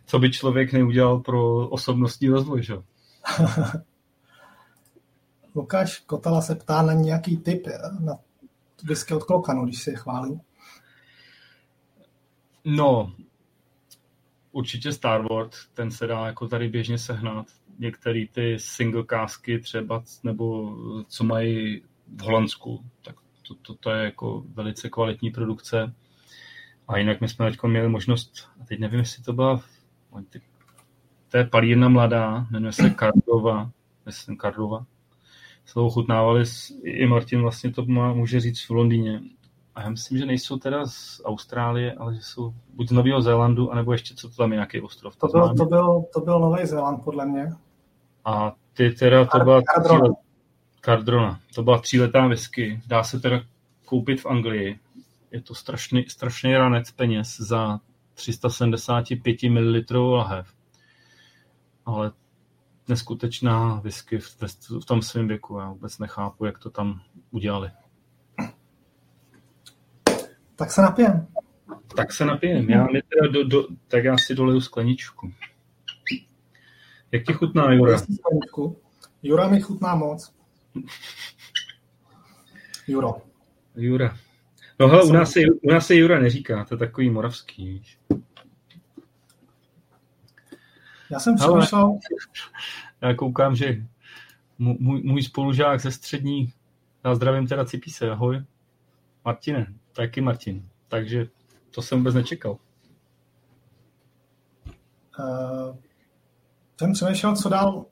co 0.06 0.20
by 0.20 0.32
člověk 0.32 0.74
neudělal 0.74 1.20
pro 1.20 1.70
osobnostní 1.70 2.30
rozvoj, 2.30 2.64
že? 2.64 2.74
Lukáš 5.56 6.00
Kotala 6.00 6.42
se 6.42 6.56
ptá 6.56 6.82
na 6.82 6.94
nějaký 6.94 7.38
tip 7.38 7.68
na 8.00 8.14
whisky 8.84 9.14
od 9.14 9.24
Klokanu, 9.24 9.66
když 9.66 9.82
si 9.82 9.90
je 9.90 9.98
chválil. 9.98 10.40
No, 12.66 13.14
určitě 14.52 14.92
Starboard, 14.92 15.52
ten 15.74 15.92
se 15.92 16.08
dá 16.08 16.26
jako 16.26 16.48
tady 16.48 16.70
běžně 16.70 16.98
sehnat. 16.98 17.46
Některé 17.80 18.26
ty 18.32 18.60
single 18.60 19.04
kásky 19.04 19.60
třeba, 19.60 20.04
nebo 20.24 20.76
co 21.08 21.24
mají 21.24 21.82
v 22.08 22.22
Holandsku, 22.22 22.86
tak 23.02 23.16
to, 23.48 23.56
to, 23.56 23.76
to 23.76 23.92
je 23.92 24.04
jako 24.06 24.44
velice 24.54 24.90
kvalitní 24.90 25.32
produkce. 25.32 25.94
A 26.88 26.98
jinak 26.98 27.22
my 27.22 27.28
jsme 27.28 27.52
teď 27.52 27.64
měli 27.64 27.90
možnost, 27.90 28.50
a 28.62 28.66
teď 28.66 28.80
nevím, 28.80 29.00
jestli 29.00 29.24
to 29.24 29.34
byla, 29.34 29.64
to 31.32 31.38
je 31.38 31.46
palírna 31.46 31.90
mladá, 31.90 32.48
jmenuje 32.52 32.72
se 32.72 32.90
Kardova, 32.90 33.72
myslím 34.06 34.38
Kardova. 34.38 34.86
Se 35.66 35.80
ochutnávali, 35.80 36.44
i 36.84 37.08
Martin 37.08 37.42
vlastně 37.42 37.72
to 37.72 37.86
má, 37.86 38.14
může 38.14 38.40
říct 38.40 38.66
v 38.66 38.70
Londýně. 38.70 39.22
A 39.80 39.84
já 39.84 39.90
myslím, 39.90 40.18
že 40.18 40.26
nejsou 40.26 40.58
teda 40.58 40.86
z 40.86 41.22
Austrálie, 41.26 41.94
ale 41.94 42.16
že 42.16 42.22
jsou 42.22 42.54
buď 42.74 42.90
z 42.90 42.92
Nového 42.92 43.22
Zélandu, 43.22 43.72
anebo 43.72 43.92
ještě 43.92 44.16
co 44.16 44.30
to 44.30 44.36
tam 44.36 44.52
je, 44.52 44.56
nějaký 44.56 44.82
ostrov. 44.82 45.16
To 45.16 45.28
byl, 45.28 45.56
to 45.56 45.66
byl, 45.66 46.04
to 46.14 46.20
byl 46.20 46.40
Nový 46.40 46.66
Zéland, 46.66 47.04
podle 47.04 47.26
mě. 47.26 47.54
A 48.26 48.54
ty 48.74 48.92
teda, 48.92 49.26
to 49.26 49.40
byla 49.40 49.62
Cardrona. 49.62 50.14
Cardrona. 50.82 51.40
To 51.56 51.64
byla 51.64 51.80
tříletá 51.80 52.28
whisky. 52.28 52.82
Dá 52.88 53.04
se 53.04 53.20
teda 53.20 53.42
koupit 53.86 54.22
v 54.22 54.26
Anglii 54.26 54.80
je 55.32 55.42
to 55.42 55.56
strašný, 55.56 56.06
strašný 56.08 56.58
ranec 56.58 56.92
peněz 56.92 57.38
za 57.38 57.80
375 58.14 59.44
ml 59.44 60.14
lahev. 60.14 60.54
Ale 61.86 62.12
neskutečná 62.88 63.76
whisky 63.76 64.18
v, 64.18 64.38
v 64.82 64.86
tom 64.86 65.02
svém 65.02 65.28
věku. 65.28 65.58
Já 65.58 65.70
vůbec 65.70 66.00
nechápu, 66.00 66.46
jak 66.46 66.60
to 66.60 66.70
tam 66.70 67.02
udělali. 67.32 67.72
Tak 70.60 70.72
se 70.72 70.82
napijem. 70.82 71.28
Tak 71.96 72.14
se 72.14 72.26
napijem. 72.26 72.70
Já 72.70 72.84
mi 72.84 73.02
teda 73.02 73.32
do, 73.32 73.44
do, 73.44 73.68
tak 73.88 74.04
já 74.04 74.18
si 74.18 74.36
doleju 74.36 74.62
skleničku. 74.62 75.34
Jak 77.12 77.24
ti 77.24 77.34
chutná, 77.34 77.74
Jura? 77.74 77.98
Jura 79.24 79.48
mi 79.48 79.62
chutná 79.62 79.96
moc. 79.96 80.36
Juro. 82.88 83.16
Jura. 83.76 84.18
No 84.80 84.88
hele, 84.88 85.04
u 85.04 85.12
nás, 85.12 85.32
se, 85.32 85.40
u 85.64 85.72
nás 85.72 85.88
se 85.88 85.96
Jura 85.96 86.20
neříká, 86.20 86.66
to 86.66 86.76
je 86.76 86.80
takový 86.80 87.10
moravský, 87.10 87.70
víš. 87.70 88.00
Já 91.12 91.20
jsem 91.20 91.36
přemýšlel... 91.36 92.00
Já 93.02 93.14
koukám, 93.16 93.56
že 93.56 93.84
můj, 94.58 95.02
můj 95.04 95.24
spolužák 95.24 95.82
ze 95.82 95.92
střední, 95.92 96.54
já 97.04 97.16
zdravím 97.16 97.48
teda 97.48 97.66
Cipise, 97.66 98.12
ahoj. 98.12 98.42
Martine, 99.26 99.74
taky 100.00 100.22
Martin. 100.22 100.70
Takže 100.88 101.28
to 101.72 101.82
jsem 101.82 101.98
vůbec 101.98 102.16
nečekal. 102.16 102.58
Uh, 105.20 105.76
jsem 106.80 106.94
přemýšlel, 106.94 107.36
co 107.36 107.50
dál 107.50 107.86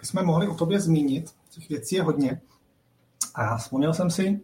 bychom 0.00 0.26
mohli 0.26 0.48
o 0.48 0.54
tobě 0.54 0.80
zmínit. 0.80 1.34
Těch 1.50 1.68
věcí 1.68 1.94
je 1.94 2.02
hodně. 2.02 2.40
A 3.34 3.56
vzpomněl 3.56 3.94
jsem 3.94 4.10
si, 4.10 4.40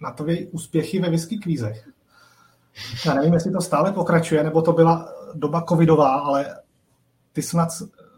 na 0.00 0.10
tvé 0.10 0.36
úspěchy 0.52 1.00
ve 1.00 1.10
whisky 1.10 1.38
kvízech. 1.38 1.88
Já 3.06 3.14
nevím, 3.14 3.34
jestli 3.34 3.52
to 3.52 3.60
stále 3.60 3.92
pokračuje, 3.92 4.44
nebo 4.44 4.62
to 4.62 4.72
byla 4.72 5.12
doba 5.34 5.62
covidová, 5.68 6.14
ale 6.14 6.60
ty 7.32 7.42
snad 7.42 7.68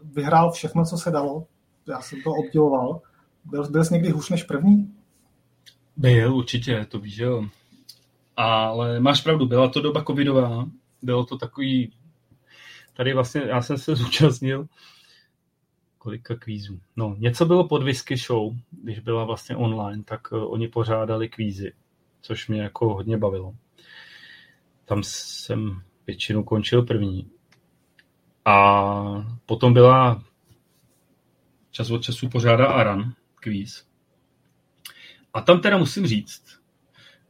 vyhrál 0.03 0.51
všechno, 0.51 0.85
co 0.85 0.97
se 0.97 1.11
dalo. 1.11 1.47
Já 1.87 2.01
jsem 2.01 2.21
to 2.23 2.31
obdivoval. 2.31 3.01
Byl, 3.45 3.69
byl 3.69 3.85
jsi 3.85 3.93
někdy 3.93 4.09
hůř 4.09 4.29
než 4.29 4.43
první? 4.43 4.98
Byl, 5.99 6.35
určitě, 6.35 6.85
to 6.89 6.99
víš, 6.99 7.17
jo. 7.17 7.45
Ale 8.37 8.99
máš 8.99 9.21
pravdu, 9.21 9.45
byla 9.45 9.69
to 9.69 9.81
doba 9.81 10.03
covidová, 10.03 10.65
bylo 11.01 11.25
to 11.25 11.37
takový, 11.37 11.93
tady 12.93 13.13
vlastně, 13.13 13.41
já 13.41 13.61
jsem 13.61 13.77
se 13.77 13.95
zúčastnil 13.95 14.67
kolika 15.97 16.35
kvízů. 16.35 16.79
No, 16.95 17.15
něco 17.17 17.45
bylo 17.45 17.67
pod 17.67 17.83
Whisky 17.83 18.17
Show, 18.17 18.55
když 18.71 18.99
byla 18.99 19.23
vlastně 19.23 19.55
online, 19.55 20.03
tak 20.03 20.31
uh, 20.31 20.53
oni 20.53 20.67
pořádali 20.67 21.29
kvízy, 21.29 21.73
což 22.21 22.47
mě 22.47 22.61
jako 22.61 22.93
hodně 22.93 23.17
bavilo. 23.17 23.55
Tam 24.85 25.03
jsem 25.03 25.81
většinou 26.07 26.43
končil 26.43 26.83
první. 26.83 27.29
A 28.45 29.03
potom 29.45 29.73
byla 29.73 30.23
čas 31.71 31.91
od 31.91 32.03
času 32.03 32.29
pořádá 32.29 32.67
Aran 32.67 33.13
kvíz. 33.35 33.88
A 35.33 35.41
tam 35.41 35.61
teda 35.61 35.77
musím 35.77 36.07
říct, 36.07 36.43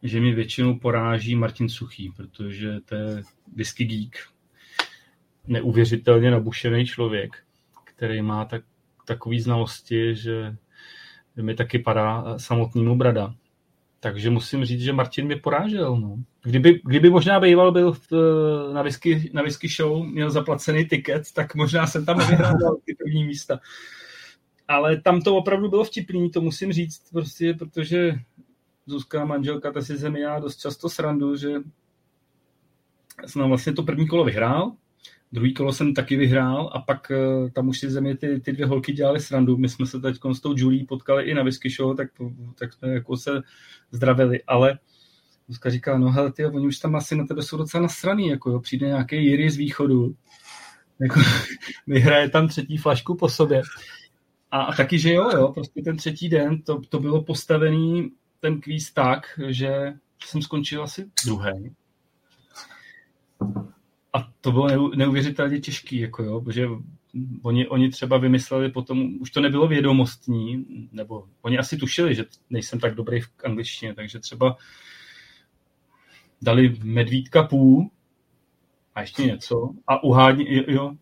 že 0.04 0.20
mi 0.20 0.32
většinou 0.32 0.80
poráží 0.80 1.36
Martin 1.36 1.70
Suchý, 1.70 2.12
protože 2.18 2.80
to 2.86 2.96
je 2.96 3.24
whisky 3.56 3.86
geek, 3.86 4.18
neuvěřitelně 5.48 6.32
nabušený 6.32 6.86
člověk 6.86 7.44
který 8.00 8.22
má 8.22 8.46
tak, 8.46 8.62
takový 9.06 9.40
znalosti, 9.40 10.16
že 10.16 10.56
mi 11.42 11.56
taky 11.56 11.80
padá 11.80 12.40
samotnému 12.40 12.96
brada. 12.96 13.36
Takže 14.00 14.30
musím 14.30 14.66
říct, 14.66 14.82
že 14.82 14.94
Martin 14.94 15.26
mě 15.26 15.36
porážel. 15.36 15.98
No. 15.98 16.16
Kdyby, 16.44 16.82
kdyby 16.86 17.10
možná 17.10 17.40
býval 17.40 17.72
byl 17.72 17.94
v, 17.94 18.12
na, 18.74 18.82
whisky, 18.82 19.32
na 19.34 19.42
whisky 19.42 19.68
show, 19.68 20.06
měl 20.06 20.32
zaplacený 20.32 20.86
tiket, 20.86 21.24
tak 21.34 21.56
možná 21.56 21.88
jsem 21.88 22.06
tam 22.06 22.18
nevyhrál 22.18 22.78
ty 22.86 22.96
první 22.96 23.26
místa. 23.26 23.60
Ale 24.70 25.02
tam 25.02 25.22
to 25.22 25.36
opravdu 25.36 25.70
bylo 25.70 25.84
vtipný, 25.84 26.30
to 26.30 26.42
musím 26.42 26.74
říct, 26.74 27.10
prostě, 27.12 27.54
protože 27.54 28.14
Zuzka, 28.86 29.26
manželka, 29.26 29.72
ta 29.72 29.82
si 29.82 29.98
ze 29.98 30.10
mě 30.10 30.22
já 30.22 30.40
dost 30.40 30.58
často 30.58 30.90
srandu, 30.90 31.36
že 31.36 31.50
jsem 33.26 33.48
vlastně 33.48 33.74
to 33.74 33.84
první 33.84 34.08
kolo 34.08 34.26
vyhrál, 34.26 34.76
Druhý 35.32 35.54
kolo 35.54 35.74
jsem 35.74 35.94
taky 35.94 36.16
vyhrál 36.16 36.70
a 36.74 36.80
pak 36.80 37.12
uh, 37.12 37.50
tam 37.50 37.68
už 37.68 37.80
si 37.80 37.90
země 37.90 38.18
ty, 38.18 38.40
ty 38.40 38.52
dvě 38.52 38.66
holky 38.66 38.94
dělali 38.94 39.20
srandu. 39.20 39.58
My 39.58 39.70
jsme 39.70 39.86
se 39.86 40.00
teď 40.00 40.16
s 40.34 40.40
tou 40.40 40.54
Julie 40.58 40.86
potkali 40.86 41.24
i 41.24 41.34
na 41.34 41.44
whisky 41.44 41.70
show, 41.70 41.98
tak, 41.98 42.08
tak 42.56 42.74
jsme 42.74 42.90
jako 42.90 43.18
se 43.18 43.42
zdravili, 43.92 44.44
ale 44.48 44.80
Zuzka 45.48 45.70
říká, 45.70 45.98
no 45.98 46.12
hele, 46.12 46.32
ty, 46.32 46.46
oni 46.46 46.68
už 46.68 46.80
tam 46.80 46.96
asi 46.96 47.16
na 47.16 47.26
tebe 47.26 47.42
jsou 47.42 47.58
docela 47.58 47.82
nasraný, 47.84 48.28
jako 48.28 48.52
jo, 48.52 48.60
přijde 48.60 48.88
nějaký 48.88 49.16
Jiry 49.16 49.50
z 49.50 49.58
východu, 49.58 50.16
jako, 51.00 51.20
vyhraje 51.88 52.30
tam 52.30 52.48
třetí 52.48 52.78
flašku 52.78 53.16
po 53.16 53.30
sobě. 53.30 53.62
A, 54.52 54.74
taky, 54.74 55.00
že 55.00 55.14
jo, 55.14 55.30
jo, 55.30 55.48
prostě 55.48 55.82
ten 55.82 55.98
třetí 55.98 56.30
den 56.30 56.62
to, 56.62 56.82
to 56.90 57.00
bylo 57.00 57.24
postavený 57.24 58.12
ten 58.40 58.62
kvíz 58.62 58.94
tak, 58.94 59.40
že 59.48 59.94
jsem 60.26 60.42
skončil 60.42 60.84
asi 60.84 61.12
druhý. 61.26 61.76
A 64.14 64.32
to 64.42 64.52
bylo 64.52 64.96
neuvěřitelně 64.96 65.60
těžký, 65.60 66.00
jako 66.00 66.24
jo, 66.24 66.42
protože 66.42 66.68
oni, 67.42 67.68
oni 67.68 67.90
třeba 67.90 68.18
vymysleli 68.18 68.72
potom, 68.72 69.18
už 69.20 69.32
to 69.32 69.42
nebylo 69.42 69.68
vědomostní, 69.68 70.66
nebo 70.92 71.28
oni 71.42 71.58
asi 71.58 71.78
tušili, 71.78 72.16
že 72.16 72.26
nejsem 72.50 72.80
tak 72.80 72.96
dobrý 72.96 73.22
v 73.22 73.30
angličtině, 73.46 73.94
takže 73.94 74.20
třeba 74.20 74.58
dali 76.42 76.78
medvídka 76.84 77.44
půl 77.44 77.90
a 78.96 79.02
ještě 79.02 79.24
něco 79.24 79.70
a 79.88 80.04
uhádni, 80.04 80.56
jo, 80.56 80.64
jo, 80.68 80.96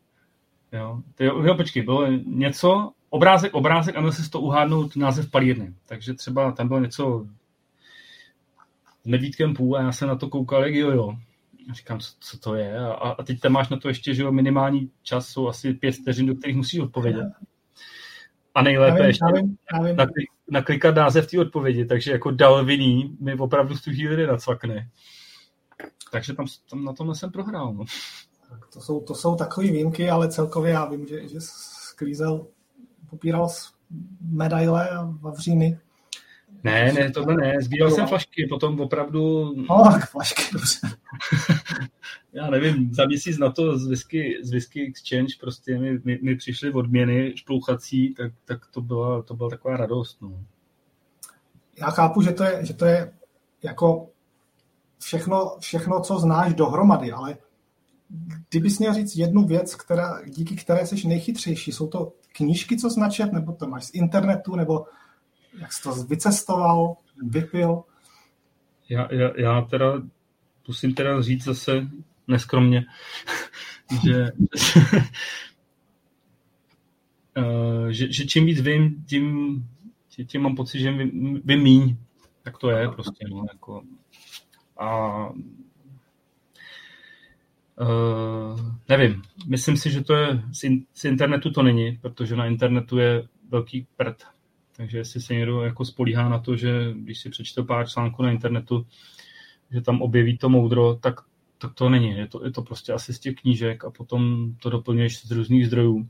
jo, 0.71 1.03
jo, 1.19 1.43
jo 1.43 1.55
počkej, 1.55 1.83
bylo 1.83 2.11
něco, 2.11 2.91
obrázek, 3.09 3.53
obrázek 3.53 3.95
a 3.95 3.99
měl 3.99 4.11
se 4.11 4.29
to 4.29 4.41
uhádnout 4.41 4.95
název 4.95 5.31
palírny, 5.31 5.73
takže 5.85 6.13
třeba 6.13 6.51
tam 6.51 6.67
bylo 6.67 6.79
něco 6.79 7.27
s 9.03 9.07
medvídkem 9.07 9.53
půl 9.53 9.77
a 9.77 9.81
já 9.81 9.91
jsem 9.91 10.07
na 10.07 10.15
to 10.15 10.29
koukal, 10.29 10.63
jak 10.65 10.75
jo, 10.75 10.91
jo, 10.91 11.15
říkám, 11.73 11.99
co, 11.99 12.11
co 12.19 12.39
to 12.39 12.55
je. 12.55 12.79
A, 12.79 12.91
a 12.93 13.23
teď 13.23 13.39
tam 13.39 13.51
máš 13.51 13.69
na 13.69 13.77
to 13.77 13.87
ještě, 13.87 14.13
že 14.13 14.23
jo, 14.23 14.31
minimální 14.31 14.91
čas 15.03 15.27
jsou 15.27 15.47
asi 15.47 15.73
pět 15.73 15.91
vteřin, 15.95 16.25
do 16.25 16.35
kterých 16.35 16.55
musíš 16.57 16.79
odpovědět. 16.79 17.25
A 18.55 18.61
nejlépe 18.61 18.97
Já 18.97 19.01
vím, 19.01 19.05
ještě 19.05 19.25
já 19.25 19.41
vím, 19.41 19.57
já 19.73 19.83
vím. 19.83 19.95
nakli- 19.95 20.25
naklikat 20.51 20.95
název 20.95 21.31
té 21.31 21.39
odpovědi, 21.39 21.85
takže 21.85 22.11
jako 22.11 22.31
dal 22.31 22.65
viní 22.65 23.17
mi 23.19 23.35
opravdu 23.35 23.75
v 23.75 23.81
tu 23.81 23.91
chvíli 23.91 24.27
nacvakne. 24.27 24.89
Takže 26.11 26.33
tam, 26.33 26.45
tam 26.69 26.83
na 26.83 26.93
tomhle 26.93 27.15
jsem 27.15 27.31
prohrál. 27.31 27.73
No. 27.73 27.85
Tak 28.49 28.67
to 28.73 28.81
jsou, 28.81 29.01
to 29.01 29.15
jsou 29.15 29.35
takové 29.35 29.67
výjimky, 29.67 30.09
ale 30.09 30.29
celkově 30.29 30.71
já 30.71 30.85
vím, 30.85 31.07
že, 31.07 31.27
že 31.27 31.37
sklízel, 31.39 32.47
popíral 33.09 33.49
medaile 34.21 34.89
a 34.89 35.03
vavříny. 35.21 35.79
Ne, 36.63 36.93
ne, 36.93 37.11
tohle 37.11 37.35
ne. 37.35 37.61
Sbíral 37.61 37.91
jsem 37.91 38.07
flašky, 38.07 38.47
potom 38.49 38.79
opravdu, 38.79 39.53
No, 39.55 39.83
tak 39.83 40.09
flašky, 40.09 40.41
dobře. 40.53 40.79
já 42.33 42.49
nevím, 42.49 42.93
za 42.93 43.05
měsíc 43.05 43.37
na 43.37 43.51
to 43.51 43.77
z 43.77 43.87
Whisky, 43.87 44.39
z 44.43 44.51
Whisky 44.51 44.87
Exchange 44.87 45.33
prostě 45.39 45.79
mi, 45.79 45.99
mi, 46.03 46.19
mi 46.21 46.35
přišly 46.35 46.71
odměny 46.71 47.33
šplouchací, 47.35 48.13
tak, 48.13 48.31
tak 48.45 48.65
to, 48.67 48.81
byla, 48.81 49.21
to 49.21 49.33
byla 49.33 49.49
taková 49.49 49.77
radost. 49.77 50.21
No. 50.21 50.43
Já 51.79 51.89
chápu, 51.89 52.21
že 52.21 52.31
to 52.31 52.43
je, 52.43 52.65
že 52.65 52.73
to 52.73 52.85
je 52.85 53.13
jako 53.63 54.09
všechno, 54.99 55.57
všechno, 55.59 56.01
co 56.01 56.19
znáš 56.19 56.53
dohromady, 56.53 57.11
ale 57.11 57.37
kdybys 58.49 58.79
měl 58.79 58.93
říct 58.93 59.15
jednu 59.15 59.45
věc, 59.45 59.75
která, 59.75 60.21
díky 60.25 60.55
které 60.55 60.87
jsi 60.87 61.07
nejchytřejší, 61.07 61.71
jsou 61.71 61.87
to 61.87 62.13
knížky, 62.37 62.77
co 62.77 62.89
značet, 62.89 63.33
nebo 63.33 63.53
to 63.53 63.67
máš 63.67 63.85
z 63.85 63.93
internetu, 63.93 64.55
nebo 64.55 64.85
jak 65.59 65.73
jsi 65.73 65.83
to 65.83 65.95
vycestoval, 65.95 66.97
vypil? 67.23 67.83
Já, 68.89 69.13
já, 69.13 69.29
já 69.37 69.61
teda 69.61 70.01
musím 70.67 70.93
teda 70.93 71.21
říct 71.21 71.43
zase 71.43 71.87
neskromně, 72.27 72.85
že, 74.05 74.25
eh, 77.37 77.93
že, 77.93 78.11
že 78.11 78.25
čím 78.25 78.45
víc 78.45 78.61
vím, 78.61 79.05
tím, 79.05 79.65
tím 80.27 80.41
mám 80.41 80.55
pocit, 80.55 80.79
že 80.79 80.91
vím, 80.91 81.41
vím 81.45 81.63
míň. 81.63 81.97
Tak 82.43 82.57
to 82.57 82.69
je 82.69 82.89
prostě. 82.89 83.25
No, 83.29 83.45
jako. 83.53 83.83
A 84.79 85.29
uh, 87.81 88.59
nevím, 88.89 89.21
myslím 89.47 89.77
si, 89.77 89.91
že 89.91 90.03
to 90.03 90.13
je 90.13 90.43
z, 90.51 90.63
in, 90.63 90.85
z 90.93 91.05
internetu 91.05 91.51
to 91.51 91.63
není, 91.63 91.97
protože 92.01 92.35
na 92.35 92.45
internetu 92.45 92.97
je 92.97 93.23
velký 93.49 93.87
prd. 93.97 94.23
Takže 94.77 94.97
jestli 94.97 95.21
se 95.21 95.33
někdo 95.33 95.61
jako 95.61 95.85
spolíhá 95.85 96.29
na 96.29 96.39
to, 96.39 96.55
že 96.55 96.93
když 96.93 97.19
si 97.19 97.29
přečte 97.29 97.63
pár 97.63 97.87
článků 97.89 98.23
na 98.23 98.31
internetu, 98.31 98.85
že 99.71 99.81
tam 99.81 100.01
objeví 100.01 100.37
to 100.37 100.49
moudro, 100.49 100.95
tak, 100.95 101.15
tak 101.57 101.73
to 101.73 101.89
není. 101.89 102.09
Je 102.09 102.27
to, 102.27 102.45
je 102.45 102.51
to 102.51 102.61
prostě 102.61 102.93
asi 102.93 103.13
z 103.13 103.19
těch 103.19 103.35
knížek 103.35 103.85
a 103.85 103.91
potom 103.91 104.53
to 104.61 104.69
doplňuješ 104.69 105.27
z 105.27 105.31
různých 105.31 105.67
zdrojů. 105.67 106.09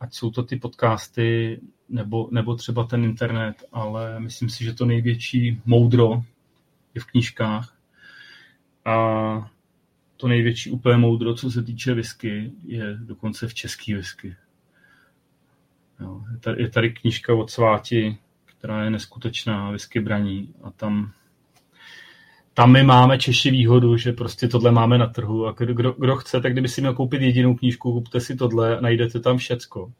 Ať 0.00 0.14
jsou 0.14 0.30
to 0.30 0.42
ty 0.42 0.56
podcasty 0.56 1.60
nebo, 1.88 2.28
nebo 2.30 2.54
třeba 2.56 2.84
ten 2.84 3.04
internet, 3.04 3.64
ale 3.72 4.20
myslím 4.20 4.50
si, 4.50 4.64
že 4.64 4.74
to 4.74 4.84
největší 4.84 5.60
moudro 5.64 6.22
je 6.94 7.00
v 7.00 7.06
knížkách. 7.06 7.76
A 8.84 8.94
to 10.16 10.28
největší 10.28 10.70
úplně 10.70 10.96
moudro, 10.96 11.34
co 11.34 11.50
se 11.50 11.62
týče 11.62 11.94
whisky, 11.94 12.52
je 12.64 12.96
dokonce 13.00 13.48
v 13.48 13.54
český 13.54 13.94
whisky. 13.94 14.36
Jo, 16.00 16.22
je, 16.32 16.38
tady, 16.38 16.62
je 16.62 16.70
tady 16.70 16.92
knížka 16.92 17.34
od 17.34 17.50
Sváti, 17.50 18.18
která 18.44 18.84
je 18.84 18.90
neskutečná, 18.90 19.70
whisky 19.70 20.00
braní 20.00 20.54
a 20.62 20.70
tam 20.70 21.12
tam 22.54 22.72
my 22.72 22.82
máme 22.82 23.18
Češi 23.18 23.50
výhodu, 23.50 23.96
že 23.96 24.12
prostě 24.12 24.48
tohle 24.48 24.72
máme 24.72 24.98
na 24.98 25.06
trhu 25.06 25.46
a 25.46 25.52
kdo, 25.52 25.92
kdo 25.92 26.16
chce, 26.16 26.40
tak 26.40 26.52
kdyby 26.52 26.68
si 26.68 26.80
měl 26.80 26.94
koupit 26.94 27.22
jedinou 27.22 27.54
knížku, 27.54 27.92
kupte 27.92 28.20
si 28.20 28.36
tohle 28.36 28.80
najdete 28.80 29.20
tam 29.20 29.38
všecko. 29.38 29.92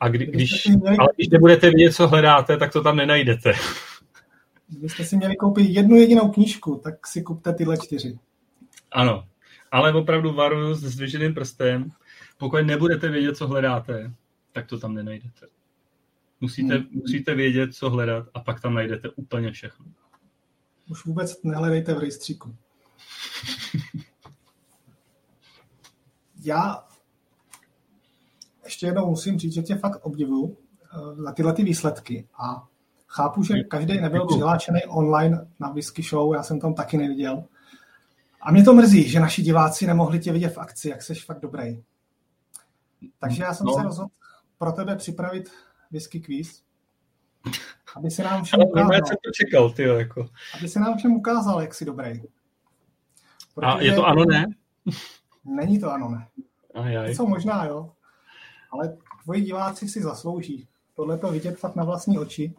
A 0.00 0.08
kdy, 0.08 0.26
když, 0.26 0.68
ale 0.98 1.08
když 1.16 1.28
nebudete 1.28 1.70
vědět, 1.70 1.92
co 1.92 2.08
hledáte, 2.08 2.56
tak 2.56 2.72
to 2.72 2.82
tam 2.82 2.96
nenajdete. 2.96 3.52
Kdybyste 4.68 5.04
si 5.04 5.16
měli 5.16 5.36
koupit 5.36 5.66
jednu 5.68 5.96
jedinou 5.96 6.28
knížku, 6.28 6.80
tak 6.84 7.06
si 7.06 7.22
kupte 7.22 7.52
tyhle 7.52 7.76
čtyři. 7.76 8.18
Ano, 8.92 9.24
ale 9.72 9.92
opravdu 9.92 10.32
varuju 10.32 10.74
s 10.74 10.80
zdviženým 10.80 11.34
prstem, 11.34 11.90
pokud 12.38 12.56
nebudete 12.56 13.08
vědět, 13.08 13.36
co 13.36 13.46
hledáte, 13.46 14.14
tak 14.52 14.66
to 14.66 14.78
tam 14.78 14.94
nenajdete. 14.94 15.46
Musíte, 16.40 16.74
hmm. 16.74 16.86
musíte 16.92 17.34
vědět, 17.34 17.74
co 17.74 17.90
hledat 17.90 18.28
a 18.34 18.40
pak 18.40 18.60
tam 18.60 18.74
najdete 18.74 19.10
úplně 19.10 19.52
všechno. 19.52 19.86
Už 20.90 21.04
vůbec 21.04 21.42
nehledejte 21.42 21.94
v 21.94 21.98
rejstříku. 21.98 22.56
Já 26.44 26.86
ještě 28.64 28.86
jednou 28.86 29.10
musím 29.10 29.38
říct, 29.38 29.52
že 29.52 29.62
tě 29.62 29.76
fakt 29.76 30.00
obdivuju 30.02 30.56
za 31.14 31.32
tyhle 31.32 31.52
ty 31.52 31.64
výsledky 31.64 32.28
a 32.42 32.68
chápu, 33.08 33.42
že 33.42 33.54
každý 33.54 34.00
nebyl 34.00 34.26
přihlášený 34.26 34.80
online 34.88 35.48
na 35.60 35.70
Whisky 35.70 36.02
Show, 36.02 36.34
já 36.34 36.42
jsem 36.42 36.60
tam 36.60 36.74
taky 36.74 36.96
neviděl. 36.96 37.44
A 38.40 38.52
mě 38.52 38.64
to 38.64 38.72
mrzí, 38.72 39.08
že 39.08 39.20
naši 39.20 39.42
diváci 39.42 39.86
nemohli 39.86 40.18
tě 40.18 40.32
vidět 40.32 40.48
v 40.48 40.58
akci, 40.58 40.88
jak 40.88 41.02
jsi 41.02 41.14
fakt 41.14 41.40
dobrý. 41.40 41.82
Takže 43.18 43.42
já 43.42 43.54
jsem 43.54 43.66
no. 43.66 43.72
se 43.72 43.82
rozhodl 43.82 44.10
pro 44.58 44.72
tebe 44.72 44.96
připravit 44.96 45.50
whisky 45.90 46.20
quiz, 46.20 46.62
aby 47.96 48.10
se 48.10 48.22
nám 48.22 48.44
všem 48.44 48.60
ukázal. 48.60 48.92
Ale 48.92 49.00
jsem 49.06 49.16
to 49.24 49.30
čekal, 49.30 49.70
ty 49.70 49.82
jako. 49.82 50.28
Aby 50.58 50.68
se 50.68 50.80
nám 50.80 50.98
všem 50.98 51.12
ukázal, 51.12 51.60
jak 51.60 51.74
jsi 51.74 51.84
dobrý. 51.84 52.22
Protože 53.54 53.66
A 53.66 53.80
je 53.80 53.94
to 53.94 54.06
ano, 54.06 54.24
ne? 54.24 54.46
Není 55.44 55.80
to 55.80 55.92
ano, 55.92 56.08
ne. 56.08 56.28
Ajaj. 56.74 57.14
Co 57.16 57.26
možná, 57.26 57.64
jo. 57.64 57.92
Ale 58.70 58.96
tvoji 59.24 59.40
diváci 59.40 59.88
si 59.88 60.02
zaslouží 60.02 60.68
tohle 60.96 61.18
to 61.18 61.32
vidět 61.32 61.58
fakt 61.58 61.76
na 61.76 61.84
vlastní 61.84 62.18
oči. 62.18 62.54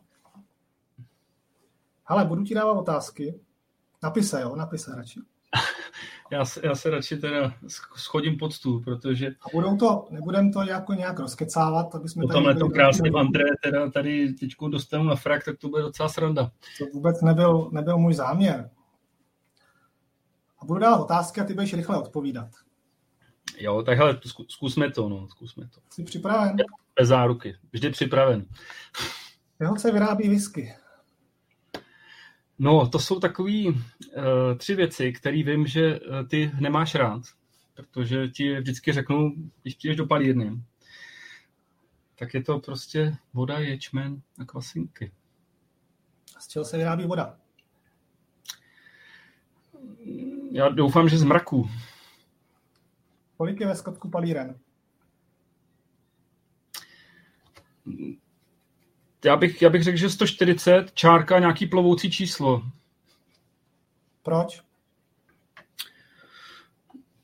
Ale 2.06 2.26
budu 2.26 2.44
ti 2.44 2.56
dávat 2.56 2.72
otázky. 2.72 3.40
Napise, 4.04 4.42
jo, 4.42 4.56
napise 4.56 4.96
radši. 4.96 5.20
Já, 6.32 6.46
se, 6.46 6.62
já 6.64 6.76
se 6.76 6.90
radši 6.90 7.18
teda 7.18 7.54
schodím 7.96 8.38
pod 8.38 8.54
stůl, 8.54 8.84
protože... 8.84 9.28
A 9.28 9.46
budou 9.54 9.78
to, 9.78 10.08
nebudem 10.10 10.54
to 10.54 10.64
jako 10.64 10.94
nějak 10.94 11.20
rozkecávat, 11.20 11.96
aby 11.96 12.10
jsme... 12.10 12.22
Po 12.22 12.34
tomhle 12.34 12.56
to 12.56 12.70
krásně 12.70 13.12
André 13.20 13.44
teda 13.64 13.92
tady 13.92 14.34
teď 14.34 14.52
dostanu 14.70 15.04
na 15.04 15.16
frak, 15.16 15.46
tak 15.46 15.58
to 15.58 15.70
bude 15.70 15.82
docela 15.82 16.10
sranda. 16.10 16.52
To 16.80 16.86
vůbec 16.94 17.22
nebyl, 17.22 17.70
nebyl 17.72 17.98
můj 17.98 18.14
záměr. 18.14 18.70
A 20.60 20.66
budu 20.66 20.80
dávat 20.80 21.02
otázky 21.02 21.42
a 21.42 21.44
ty 21.44 21.54
budeš 21.54 21.74
rychle 21.74 22.00
odpovídat. 22.00 22.50
Jo, 23.58 23.84
tak 23.84 23.98
hele, 23.98 24.20
zkusme 24.48 24.92
to, 24.92 25.10
no, 25.10 25.28
zkusme 25.28 25.68
to. 25.68 25.82
Jsi 25.90 26.04
připraven? 26.04 26.58
Bez 27.00 27.08
záruky, 27.08 27.56
vždy 27.72 27.90
připraven. 27.90 28.46
Jeho 29.60 29.76
se 29.80 29.92
vyrábí 29.92 30.30
whisky. 30.30 30.76
No, 32.60 32.88
to 32.88 33.00
jsou 33.00 33.20
takové 33.20 33.64
uh, 33.66 33.74
tři 34.58 34.76
věci, 34.76 35.14
které 35.14 35.44
vím, 35.44 35.68
že 35.68 36.00
uh, 36.00 36.28
ty 36.28 36.52
nemáš 36.60 36.96
rád, 36.96 37.22
protože 37.74 38.28
ti 38.28 38.60
vždycky 38.60 38.94
řeknu, 38.94 39.34
když 39.62 39.76
přijdeš 39.76 39.98
do 39.98 40.06
palírny, 40.06 40.62
tak 42.16 42.34
je 42.34 42.44
to 42.44 42.60
prostě 42.60 43.16
voda, 43.34 43.60
ječmen 43.60 44.22
a 44.40 44.46
kvasinky. 44.46 45.12
A 46.38 46.40
z 46.40 46.48
čeho 46.48 46.66
se 46.66 46.78
vyrábí 46.78 47.04
voda? 47.04 47.38
Já 50.52 50.70
doufám, 50.70 51.10
že 51.10 51.18
z 51.18 51.24
mraku. 51.24 51.70
Kolik 53.38 53.60
je 53.60 53.68
ve 53.68 53.76
skotku 53.76 54.10
palíren? 54.10 54.60
Já 59.26 59.38
bych, 59.38 59.62
já 59.62 59.70
bych 59.70 59.84
řekl, 59.84 59.98
že 59.98 60.10
140, 60.10 60.94
čárka, 60.94 61.40
nějaký 61.40 61.66
plovoucí 61.66 62.12
číslo. 62.12 62.64
Proč? 64.24 64.62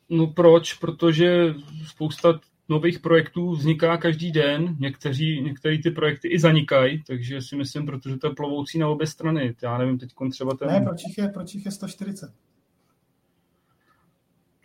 No 0.09 0.27
proč? 0.27 0.73
Protože 0.73 1.53
spousta 1.85 2.39
nových 2.69 2.99
projektů 2.99 3.51
vzniká 3.51 3.97
každý 3.97 4.31
den, 4.31 4.75
někteří, 4.79 5.41
některé 5.41 5.77
ty 5.77 5.91
projekty 5.91 6.27
i 6.27 6.39
zanikají, 6.39 7.03
takže 7.03 7.41
si 7.41 7.55
myslím, 7.55 7.85
protože 7.85 8.17
to 8.17 8.27
je 8.27 8.35
plovoucí 8.35 8.79
na 8.79 8.87
obě 8.87 9.07
strany. 9.07 9.55
Já 9.63 9.77
nevím, 9.77 9.97
teď 9.97 10.13
třeba 10.31 10.55
ten... 10.55 10.67
Ne, 10.67 10.81
proč 10.81 11.03
jich 11.07 11.17
je, 11.17 11.27
proč 11.27 11.53
jich 11.53 11.65
je 11.65 11.71
140? 11.71 12.33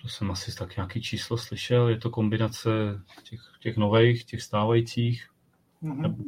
To 0.02 0.08
jsem 0.08 0.30
asi 0.30 0.54
tak 0.54 0.76
nějaký 0.76 1.02
číslo 1.02 1.38
slyšel, 1.38 1.88
je 1.88 1.96
to 1.98 2.10
kombinace 2.10 2.70
těch, 3.22 3.40
těch 3.60 3.76
nových, 3.76 4.24
těch 4.24 4.42
stávajících. 4.42 5.28
Mm-hmm. 5.82 6.24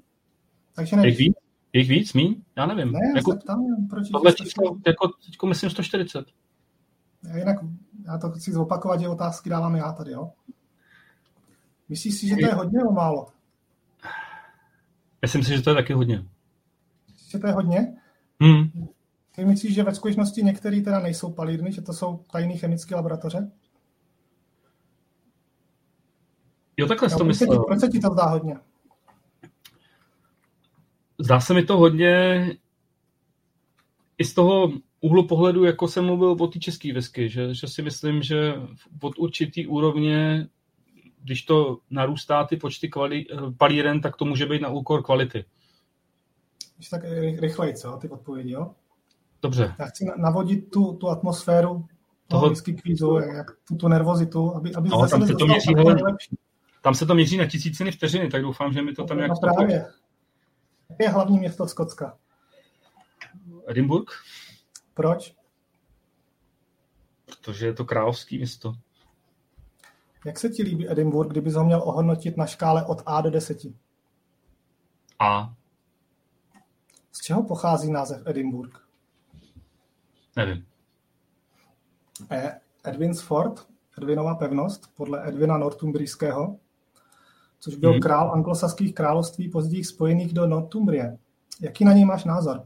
Takže 0.75 0.97
nevíš. 0.97 1.19
Jich 1.19 1.29
víc? 1.29 1.37
Jich 1.73 1.89
víc, 1.89 2.13
míň? 2.13 2.43
Já 2.57 2.67
nevím. 2.67 2.93
Ne, 2.93 2.99
já 3.09 3.17
jako, 3.17 3.37
ptám, 3.37 3.87
proč 3.91 4.09
tohle 4.09 4.33
číslo, 4.33 4.77
jako 4.87 5.09
teďko 5.27 5.47
myslím 5.47 5.71
140. 5.71 6.27
Já 7.29 7.37
jinak, 7.37 7.57
já 8.07 8.19
to 8.19 8.31
chci 8.31 8.53
zopakovat, 8.53 9.01
že 9.01 9.09
otázky 9.09 9.51
dávám 9.51 9.77
já 9.77 9.93
tady, 9.93 10.13
jo? 10.13 10.33
Myslíš 11.89 12.15
si, 12.15 12.29
že 12.29 12.37
to 12.37 12.47
je 12.47 12.55
hodně 12.55 12.79
nebo 12.79 12.93
málo? 12.93 13.27
Myslím 15.23 15.45
si, 15.45 15.57
že 15.57 15.63
to 15.63 15.71
je 15.71 15.77
taky 15.77 15.93
hodně. 15.93 16.25
Že 17.29 17.39
to 17.39 17.47
je 17.47 17.53
hodně? 17.53 17.97
Hmm. 18.41 18.89
Ty 19.35 19.45
myslíš, 19.45 19.75
že 19.75 19.83
ve 19.83 19.95
skutečnosti 19.95 20.43
některé 20.43 20.81
teda 20.81 21.01
nejsou 21.01 21.33
palírny, 21.33 21.73
že 21.73 21.83
to 21.83 21.93
jsou 21.93 22.25
tajné 22.33 22.57
chemické 22.57 22.95
laboratoře? 22.95 23.51
Jo, 26.77 26.87
takhle 26.87 27.11
jsi 27.11 27.17
to 27.17 27.25
myslel. 27.25 27.65
proč 27.65 27.81
se 27.81 27.89
ti 27.89 28.01
to 28.01 28.09
zdá 28.13 28.25
hodně? 28.25 28.57
Zdá 31.21 31.41
se 31.41 31.55
mi 31.55 31.63
to 31.65 31.79
hodně 31.79 32.47
i 34.19 34.25
z 34.25 34.35
toho 34.35 34.73
úhlu 35.01 35.27
pohledu, 35.27 35.65
jako 35.65 35.89
jsem 35.89 36.05
mluvil 36.05 36.37
o 36.41 36.47
té 36.47 36.59
české 36.59 36.93
whisky, 36.93 37.29
že, 37.29 37.55
že 37.55 37.69
si 37.69 37.83
myslím, 37.83 38.23
že 38.23 38.55
od 39.03 39.19
určitý 39.19 39.67
úrovně, 39.67 40.49
když 41.23 41.43
to 41.43 41.79
narůstá 41.91 42.45
ty 42.45 42.57
počty 42.57 42.89
kvali, 42.89 43.25
palíren, 43.59 44.01
tak 44.01 44.17
to 44.17 44.25
může 44.25 44.47
být 44.47 44.63
na 44.63 44.69
úkor 44.69 45.03
kvality. 45.03 45.45
Když 46.77 46.89
tak 46.89 47.05
ry- 47.05 47.41
rychleji, 47.41 47.75
co, 47.75 47.99
ty 48.01 48.09
odpovědi, 48.09 48.51
jo? 48.51 48.71
Dobře. 49.43 49.75
Já 49.79 49.87
chci 49.87 50.05
na- 50.05 50.15
navodit 50.19 50.71
tu, 50.71 50.93
tu 50.93 51.09
atmosféru 51.09 51.87
toho 52.29 52.49
whisky 52.49 52.73
kvízu, 52.73 53.19
jak, 53.19 53.47
tu, 53.69 53.77
tu 53.77 53.89
nervozitu, 53.89 54.55
aby, 54.55 54.75
aby 54.75 54.89
No, 54.89 55.09
tam 55.09 55.27
se 55.27 55.35
to 55.35 55.47
měří. 55.47 55.75
Tam 56.83 56.95
se 56.95 57.07
to 57.07 57.15
měří 57.15 57.37
na 57.37 57.47
tisíciny 57.47 57.93
vteřiny, 57.93 58.29
tak 58.29 58.43
doufám, 58.43 58.73
že 58.73 58.83
mi 58.83 58.93
to 58.93 59.05
tam 59.05 59.17
nějak 59.17 59.31
no 59.31 59.37
právě. 59.41 59.87
Jaké 60.91 61.05
je 61.05 61.09
hlavní 61.09 61.39
město 61.39 61.69
Skotska? 61.69 62.19
Edinburgh, 63.69 64.13
Proč? 64.95 65.35
protože 67.27 67.67
je 67.67 67.73
to 67.75 67.85
královský 67.85 68.39
město. 68.39 68.75
Jak 70.27 70.39
se 70.39 70.49
ti 70.49 70.63
líbí 70.63 70.91
Edinburgh, 70.91 71.31
kdybys 71.31 71.55
ho 71.55 71.65
měl 71.65 71.83
ohodnotit 71.85 72.37
na 72.37 72.47
škále 72.47 72.87
od 72.87 73.03
A 73.07 73.21
do 73.21 73.31
10? 73.31 73.59
A 75.19 75.55
Z 77.13 77.21
čeho 77.21 77.43
pochází 77.43 77.93
název 77.93 78.23
Edinburgh? 78.27 78.87
nevím. 80.37 80.67
E. 82.31 82.61
Edwin's 82.85 83.21
Fort, 83.21 83.69
Edwinova 83.99 84.35
pevnost, 84.35 84.95
podle 84.95 85.29
Edwina 85.29 85.59
Northumbrijského, 85.59 86.59
což 87.61 87.75
byl 87.77 87.91
Mhm. 87.91 88.01
král 88.01 88.33
anglosaských 88.33 88.95
království 88.95 89.49
později 89.49 89.85
spojených 89.85 90.33
do 90.33 90.47
Northumbrie. 90.47 91.19
Jaký 91.61 91.85
na 91.85 91.93
něj 91.93 92.05
máš 92.05 92.25
názor? 92.25 92.63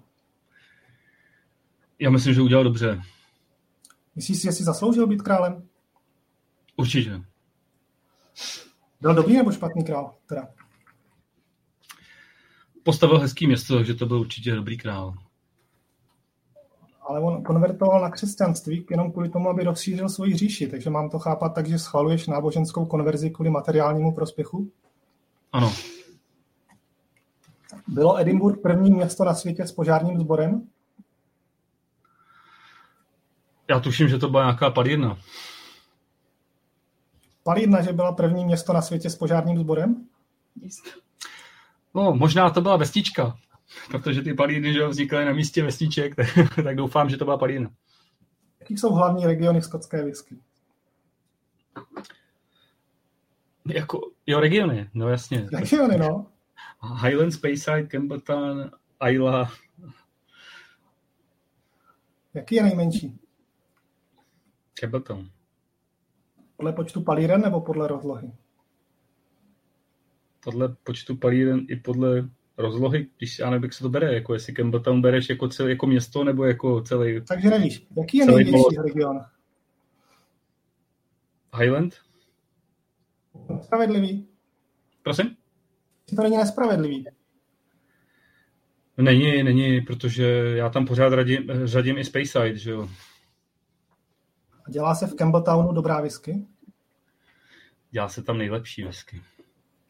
Já 1.98 2.10
myslím, 2.10 2.34
že 2.34 2.42
udělal 2.42 2.64
dobře. 2.64 3.02
Myslíš 4.16 4.36
si, 4.38 4.42
že 4.42 4.52
si 4.52 4.64
zasloužil 4.64 5.06
být 5.06 5.22
králem? 5.22 5.62
Určitě. 6.76 7.22
Byl 9.00 9.14
dobrý 9.14 9.36
nebo 9.36 9.52
špatný 9.52 9.84
král? 9.84 10.14
Teda. 10.28 10.48
Postavil 12.82 13.18
hezký 13.18 13.46
město, 13.46 13.76
takže 13.76 13.94
to 13.94 14.06
byl 14.06 14.20
určitě 14.20 14.54
dobrý 14.54 14.78
král. 14.78 15.14
Ale 17.08 17.20
on 17.20 17.42
konvertoval 17.42 18.00
na 18.02 18.10
křesťanství 18.10 18.86
jenom 18.90 19.12
kvůli 19.12 19.28
tomu, 19.28 19.48
aby 19.50 19.64
rozšířil 19.64 20.08
svoji 20.08 20.36
říši. 20.36 20.66
Takže 20.66 20.90
mám 20.90 21.10
to 21.10 21.18
chápat 21.18 21.48
tak, 21.54 21.66
že 21.68 21.78
schvaluješ 21.78 22.26
náboženskou 22.26 22.86
konverzi 22.86 23.30
kvůli 23.30 23.50
materiálnímu 23.50 24.14
prospěchu? 24.14 24.70
Ano, 25.54 25.72
Bylo 27.88 28.20
Edinburgh 28.20 28.58
první 28.62 28.90
město 28.90 29.24
na 29.24 29.34
světě 29.34 29.66
s 29.66 29.72
požárním 29.72 30.20
sborem? 30.20 30.68
já 33.70 33.80
tuším, 33.80 34.08
že 34.08 34.18
to 34.18 34.28
byla 34.28 34.42
nějaká 34.42 34.70
padírna. 34.70 35.18
Palírna, 37.42 37.82
že 37.82 37.92
byla 37.92 38.12
první 38.12 38.44
město 38.44 38.72
na 38.72 38.82
světě 38.82 39.10
s 39.10 39.16
požárním 39.16 39.58
sborem? 39.58 40.06
No, 41.94 42.12
možná 42.14 42.50
to 42.50 42.60
byla 42.60 42.76
vestička, 42.76 43.36
protože 43.90 44.22
ty 44.22 44.34
palírny 44.34 44.72
že 44.72 44.86
vznikaly 44.86 45.24
na 45.24 45.32
místě 45.32 45.62
vestiček, 45.62 46.14
tak, 46.14 46.26
tak 46.64 46.76
doufám, 46.76 47.08
že 47.10 47.16
to 47.16 47.24
byla 47.24 47.38
palírna. 47.38 47.70
Jaký 48.60 48.76
jsou 48.76 48.94
hlavní 48.94 49.26
regiony 49.26 49.62
skotské 49.62 50.04
whisky? 50.04 50.36
Jako, 53.68 54.10
jo, 54.26 54.40
regiony, 54.40 54.90
no 54.94 55.08
jasně. 55.08 55.48
Regiony, 55.52 55.98
no. 55.98 56.26
Highlands, 57.02 57.36
Speyside, 57.36 57.86
Campbelltown, 57.86 58.70
Isla, 59.10 59.50
Jaký 62.34 62.54
je 62.54 62.62
nejmenší? 62.62 63.18
Campbelltown. 64.80 65.30
Podle 66.56 66.72
počtu 66.72 67.02
palíren 67.02 67.40
nebo 67.40 67.60
podle 67.60 67.88
rozlohy? 67.88 68.32
Podle 70.44 70.68
počtu 70.68 71.16
palíren 71.16 71.60
i 71.68 71.76
podle 71.76 72.28
rozlohy, 72.58 73.06
když 73.18 73.38
já 73.38 73.50
nevím, 73.50 73.62
jak 73.64 73.72
se 73.72 73.82
to 73.82 73.88
bere, 73.88 74.14
jako 74.14 74.34
jestli 74.34 74.52
Campbelltown 74.52 75.02
bereš 75.02 75.28
jako, 75.28 75.48
celé, 75.48 75.70
jako 75.70 75.86
město 75.86 76.24
nebo 76.24 76.44
jako 76.44 76.80
celý 76.80 77.20
Takže 77.28 77.50
nevíš, 77.50 77.86
jaký 77.96 78.18
je 78.18 78.26
největší 78.26 78.76
region? 78.82 79.24
Highland? 81.58 81.94
Spravedlivý. 83.62 84.28
Prosím? 85.02 85.36
To 86.16 86.22
není 86.22 86.36
nespravedlivý. 86.36 87.04
Není, 88.96 89.42
není, 89.42 89.80
protože 89.80 90.24
já 90.56 90.68
tam 90.68 90.86
pořád 90.86 91.12
radím, 91.12 91.42
řadím 91.64 91.98
i 91.98 92.04
Speyside, 92.04 92.56
že 92.56 92.70
jo. 92.70 92.88
A 94.66 94.70
dělá 94.70 94.94
se 94.94 95.06
v 95.06 95.14
Campbelltownu 95.14 95.72
dobrá 95.72 96.00
whisky? 96.00 96.46
Dělá 97.90 98.08
se 98.08 98.22
tam 98.22 98.38
nejlepší 98.38 98.84
whisky. 98.84 99.22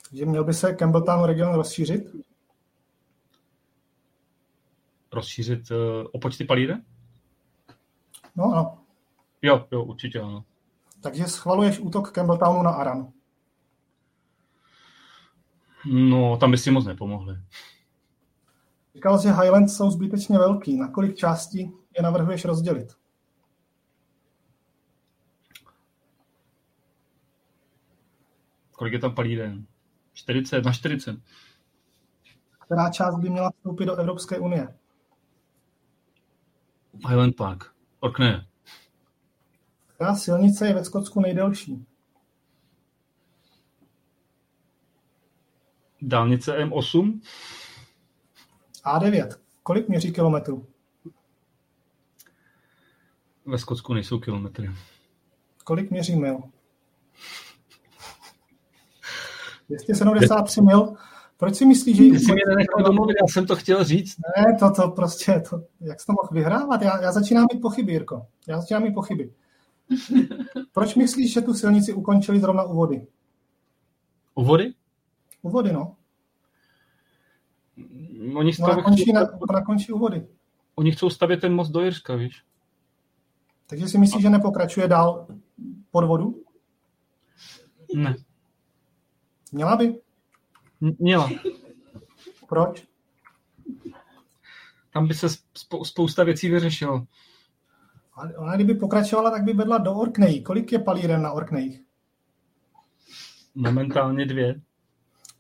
Takže 0.09 0.27
měl 0.27 0.45
by 0.45 0.55
se 0.55 0.75
Campbelltown 0.75 1.25
region 1.25 1.55
rozšířit? 1.55 2.17
Rozšířit 5.13 5.71
uh, 5.71 5.77
o 6.13 6.19
počty 6.19 6.45
palíren? 6.45 6.83
No 8.37 8.45
ano. 8.45 8.79
Jo, 9.43 9.67
jo, 9.73 9.85
určitě 9.85 10.21
ano. 10.21 10.45
Takže 11.01 11.25
schvaluješ 11.25 11.79
útok 11.79 12.13
Campbelltownu 12.13 12.63
na 12.63 12.71
Aran. 12.71 13.13
No, 15.87 16.37
tam 16.37 16.51
by 16.51 16.59
si 16.59 16.71
moc 16.71 16.87
nepomohli. 16.87 17.37
Říkal, 18.95 19.23
že 19.23 19.29
Highlands 19.29 19.77
jsou 19.77 19.91
zbytečně 19.91 20.39
velký. 20.39 20.77
Na 20.77 20.89
kolik 20.89 21.17
částí 21.17 21.73
je 21.97 22.03
navrhuješ 22.03 22.45
rozdělit? 22.45 22.93
Kolik 28.73 28.93
je 28.93 28.99
tam 28.99 29.15
palíren? 29.15 29.67
40 30.13 30.65
na 30.65 30.73
40. 30.73 31.17
Která 32.61 32.91
část 32.91 33.17
by 33.17 33.31
měla 33.31 33.51
vstoupit 33.51 33.87
do 33.87 33.97
Evropské 33.97 34.39
unie? 34.39 34.79
Highland 37.09 37.37
Park. 37.37 37.75
Orkney. 38.01 38.41
Která 39.95 40.15
silnice 40.15 40.67
je 40.67 40.75
ve 40.75 40.85
Skotsku 40.85 41.21
nejdelší? 41.21 41.87
Dálnice 46.07 46.65
M8. 46.65 47.21
A9. 48.85 49.29
Kolik 49.63 49.89
měří 49.89 50.13
kilometrů? 50.13 50.67
Ve 53.47 53.59
Skotsku 53.59 53.95
nejsou 53.95 54.19
kilometry. 54.19 54.71
Kolik 55.65 55.91
měří 55.91 56.17
mil? 56.17 56.39
273 59.69 60.61
mil. 60.61 60.95
Proč 61.37 61.57
si 61.57 61.67
myslíš, 61.67 61.97
že... 61.97 62.03
Ty 62.03 62.19
jsi 62.19 62.33
mě 62.33 62.43
nenechal 62.49 62.83
domluvit, 62.85 63.17
já 63.23 63.27
jsem 63.27 63.47
to 63.47 63.57
chtěl 63.57 63.85
říct. 63.85 64.17
Ne, 64.37 64.57
to, 64.59 64.71
to 64.71 64.89
prostě, 64.89 65.43
to, 65.51 65.63
jak 65.81 66.01
jsi 66.01 66.07
to 66.07 66.13
mohl 66.13 66.29
vyhrávat? 66.33 66.83
Já, 66.83 67.03
já 67.03 67.13
začínám 67.13 67.47
mít 67.53 67.61
pochyby, 67.61 67.93
Jirko. 67.93 68.27
Já 68.49 68.61
začínám 68.61 68.83
mít 68.83 68.95
pochyby. 68.95 69.33
Proč 70.73 70.95
myslíš, 70.95 71.33
že 71.33 71.41
tu 71.41 71.55
silnici 71.55 71.93
ukončili 71.93 72.41
zrovna 72.41 72.63
u 72.63 72.75
vody? 72.75 73.07
U 74.35 74.45
vody? 74.45 74.75
U 75.45 75.51
vody, 75.51 75.73
no. 75.73 75.97
Oni, 77.77 78.35
Ona 78.35 78.53
stav, 78.53 78.85
končí, 78.85 79.13
na, 79.13 79.27
končí 79.67 79.93
u 79.93 79.99
vody. 79.99 80.27
oni 80.75 80.93
chcou 80.93 81.11
stavět 81.11 81.41
ten 81.41 81.55
most 81.55 81.71
do 81.73 81.81
Jirska, 81.81 82.15
víš? 82.15 82.45
Takže 83.67 83.89
si 83.89 83.99
myslíš, 83.99 84.23
že 84.23 84.31
nepokračuje 84.31 84.89
dál 84.89 85.27
pod 85.91 86.05
vodu? 86.05 86.43
Ne. 87.95 88.17
Měla 89.53 89.77
by? 89.77 90.01
Měla. 90.99 91.31
Proč? 92.49 92.85
Tam 94.93 95.09
by 95.09 95.15
se 95.15 95.27
spou- 95.55 95.85
spousta 95.85 96.25
věcí 96.25 96.49
vyřešilo. 96.51 97.07
Ale 98.15 98.37
Ona 98.37 98.55
kdyby 98.55 98.75
pokračovala, 98.75 99.31
tak 99.31 99.45
by 99.45 99.53
vedla 99.53 99.79
do 99.79 99.95
Orkney. 99.95 100.41
Kolik 100.43 100.73
je 100.73 100.79
palíren 100.79 101.23
na 101.23 101.33
Orkneyích? 101.33 101.81
Momentálně 103.55 104.27
dvě. 104.27 104.61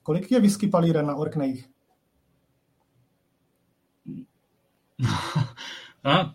Kolik 0.04 0.30
je 0.30 0.40
whisky 0.40 0.68
palíren 0.68 1.06
na 1.06 1.16
Orkneyích? 1.16 1.70
A, 6.04 6.34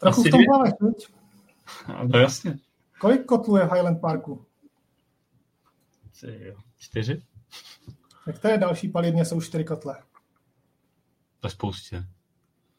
Trochu 0.00 0.22
v 0.22 0.30
tom 0.30 0.40
plaveš, 0.44 0.72
viď? 0.80 1.08
no 2.12 2.18
jasně. 2.18 2.58
Kolik 3.00 3.24
kotlů 3.24 3.56
je 3.56 3.66
v 3.66 3.72
Highland 3.72 4.00
Parku? 4.00 4.46
Čtyři? 6.78 7.22
Ve 8.26 8.32
které 8.32 8.58
další 8.58 8.88
palírně 8.88 9.24
jsou 9.24 9.40
čtyři 9.40 9.64
kotle? 9.64 10.02
Ve 11.42 11.50
spoustě. 11.50 12.04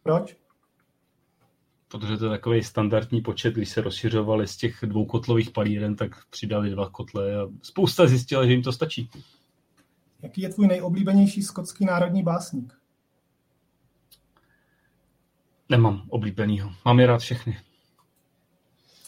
Proč? 0.04 0.38
protože 1.88 2.18
to 2.18 2.26
je 2.26 2.32
takový 2.32 2.64
standardní 2.64 3.22
počet, 3.22 3.54
když 3.54 3.70
se 3.70 3.82
rozšiřovali 3.82 4.48
z 4.48 4.58
těch 4.58 4.80
dvou 4.82 5.06
kotlových 5.06 5.52
palíren, 5.52 5.96
tak 5.96 6.26
přidali 6.30 6.70
dva 6.70 6.90
kotle 6.90 7.36
a 7.36 7.48
spousta 7.62 8.08
zjistila, 8.08 8.46
že 8.46 8.52
jim 8.52 8.64
to 8.64 8.72
stačí. 8.72 9.10
Jaký 10.22 10.42
je 10.42 10.50
tvůj 10.50 10.68
nejoblíbenější 10.68 11.44
skotský 11.44 11.86
národní 11.86 12.24
básník? 12.24 12.74
Nemám 15.70 16.06
oblíbenýho. 16.10 16.72
Mám 16.86 17.00
je 17.00 17.08
rád 17.08 17.18
všechny. 17.18 17.58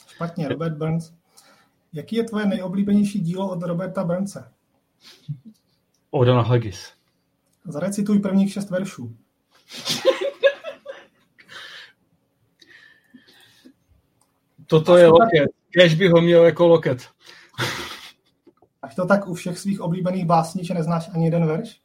Špatně, 0.07 0.47
Robert 0.47 0.77
Burns. 0.77 1.11
Jaký 1.93 2.15
je 2.15 2.23
tvoje 2.23 2.45
nejoblíbenější 2.45 3.19
dílo 3.19 3.51
od 3.51 3.63
Roberta 3.63 4.03
Burnse? 4.03 4.53
Oda 6.11 6.41
Haggis. 6.41 6.93
Zarecituj 7.65 8.19
prvních 8.19 8.53
šest 8.53 8.69
veršů. 8.69 9.17
Toto 14.65 14.97
je 14.97 15.07
loket. 15.07 15.49
Kež 15.73 15.95
by 15.95 16.09
ho 16.09 16.21
měl 16.21 16.45
jako 16.45 16.67
loket. 16.67 17.09
Až 18.89 18.95
to 18.95 19.05
tak 19.05 19.27
u 19.27 19.33
všech 19.33 19.59
svých 19.59 19.81
oblíbených 19.81 20.25
básní, 20.25 20.65
že 20.65 20.73
neznáš 20.73 21.09
ani 21.13 21.25
jeden 21.25 21.45
verš? 21.45 21.81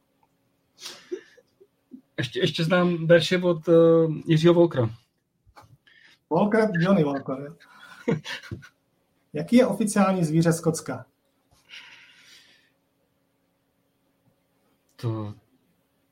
Ještě, 2.18 2.40
ještě 2.40 2.64
znám 2.64 3.06
verše 3.06 3.39
od 3.39 3.68
uh, 3.68 4.14
Jiřího 4.26 4.55
Volkra. 4.55 4.90
Volker, 6.31 6.70
Johnny 6.81 7.05
Volker. 7.05 7.56
Jaký 9.32 9.56
je 9.56 9.66
oficiální 9.66 10.24
zvíře 10.24 10.52
Skotska? 10.52 11.06
To, 14.97 15.35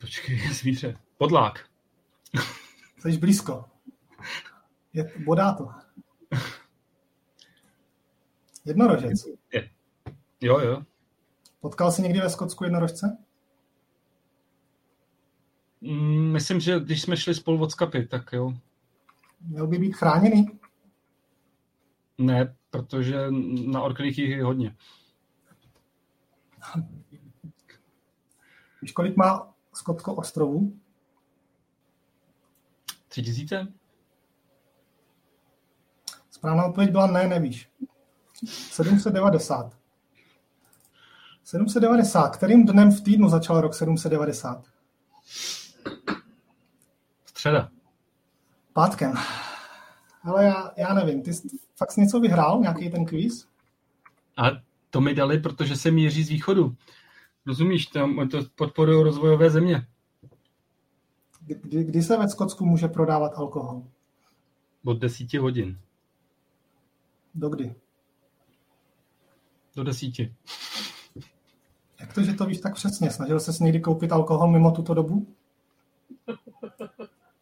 počkej, 0.01 0.39
zvíře. 0.53 0.97
Podlák. 1.19 1.67
Jsi 2.99 3.19
blízko. 3.19 3.65
Je, 4.93 5.13
bodá 5.25 5.53
to. 5.53 5.69
Jednorožec. 8.65 9.27
Je. 9.53 9.71
Jo, 10.43 10.61
jo. 10.61 10.83
Potkal 11.61 11.93
jsi 11.93 12.03
někdy 12.03 12.21
ve 12.21 12.31
Skotsku 12.31 12.65
jednorožce? 12.65 13.19
Mm, 15.81 16.33
myslím, 16.33 16.61
že 16.61 16.81
když 16.81 17.03
jsme 17.03 17.17
šli 17.17 17.35
spolu 17.35 17.63
od 17.63 17.71
skapy, 17.71 18.07
tak 18.07 18.33
jo. 18.33 18.53
Měl 19.41 19.67
by 19.67 19.79
být 19.79 19.97
chráněný? 19.97 20.61
Ne, 22.19 22.57
protože 22.71 23.27
na 23.67 23.83
Orkneyích 23.83 24.19
je 24.19 24.45
hodně. 24.45 24.77
Víš, 28.83 28.93
kolik 28.93 29.17
má 29.17 29.55
Skotsko 29.75 30.15
ostrovů? 30.15 30.79
Tři 33.09 33.23
tisíce? 33.23 33.73
Správná 36.31 36.65
odpověď 36.65 36.91
byla 36.91 37.07
ne, 37.07 37.29
nevíš. 37.29 37.71
790. 38.45 39.82
790. 41.53 42.37
Kterým 42.37 42.67
dnem 42.67 42.91
v 42.91 43.01
týdnu 43.01 43.29
začal 43.29 43.61
rok 43.61 43.75
790? 43.75 44.65
Středa. 47.25 47.71
Pátkem. 48.73 49.15
Ale 50.23 50.45
já, 50.45 50.73
já 50.77 50.95
nevím, 50.95 51.23
ty 51.23 51.35
jsi 51.35 51.49
fakt 51.77 51.97
něco 51.97 52.21
vyhrál, 52.21 52.61
nějaký 52.61 52.91
ten 52.91 53.05
kvíz? 53.05 53.49
A 54.37 54.43
to 54.91 55.01
mi 55.01 55.15
dali, 55.15 55.39
protože 55.39 55.77
se 55.77 55.91
míří 55.91 56.25
z 56.25 56.29
východu. 56.29 56.77
Rozumíš, 57.47 57.87
tam 57.87 58.29
to 58.29 58.39
podporují 58.55 59.05
rozvojové 59.05 59.51
země. 59.51 59.87
Kdy, 61.41 61.85
kdy 61.85 62.03
se 62.03 62.17
ve 62.17 62.29
Skotsku 62.29 62.65
může 62.65 62.89
prodávat 62.89 63.33
alkohol? 63.35 63.83
Od 64.85 64.99
desíti 64.99 65.39
hodin. 65.39 65.79
Do 67.35 67.49
kdy? 67.49 67.75
Do 69.77 69.85
desíti. 69.85 70.35
Jak 72.03 72.13
to, 72.15 72.23
že 72.23 72.33
to 72.35 72.47
víš 72.47 72.61
tak 72.61 72.75
přesně? 72.75 73.11
Snažil 73.11 73.41
se 73.41 73.65
někdy 73.65 73.81
koupit 73.81 74.13
alkohol 74.13 74.51
mimo 74.51 74.71
tuto 74.71 74.95
dobu? 74.95 75.35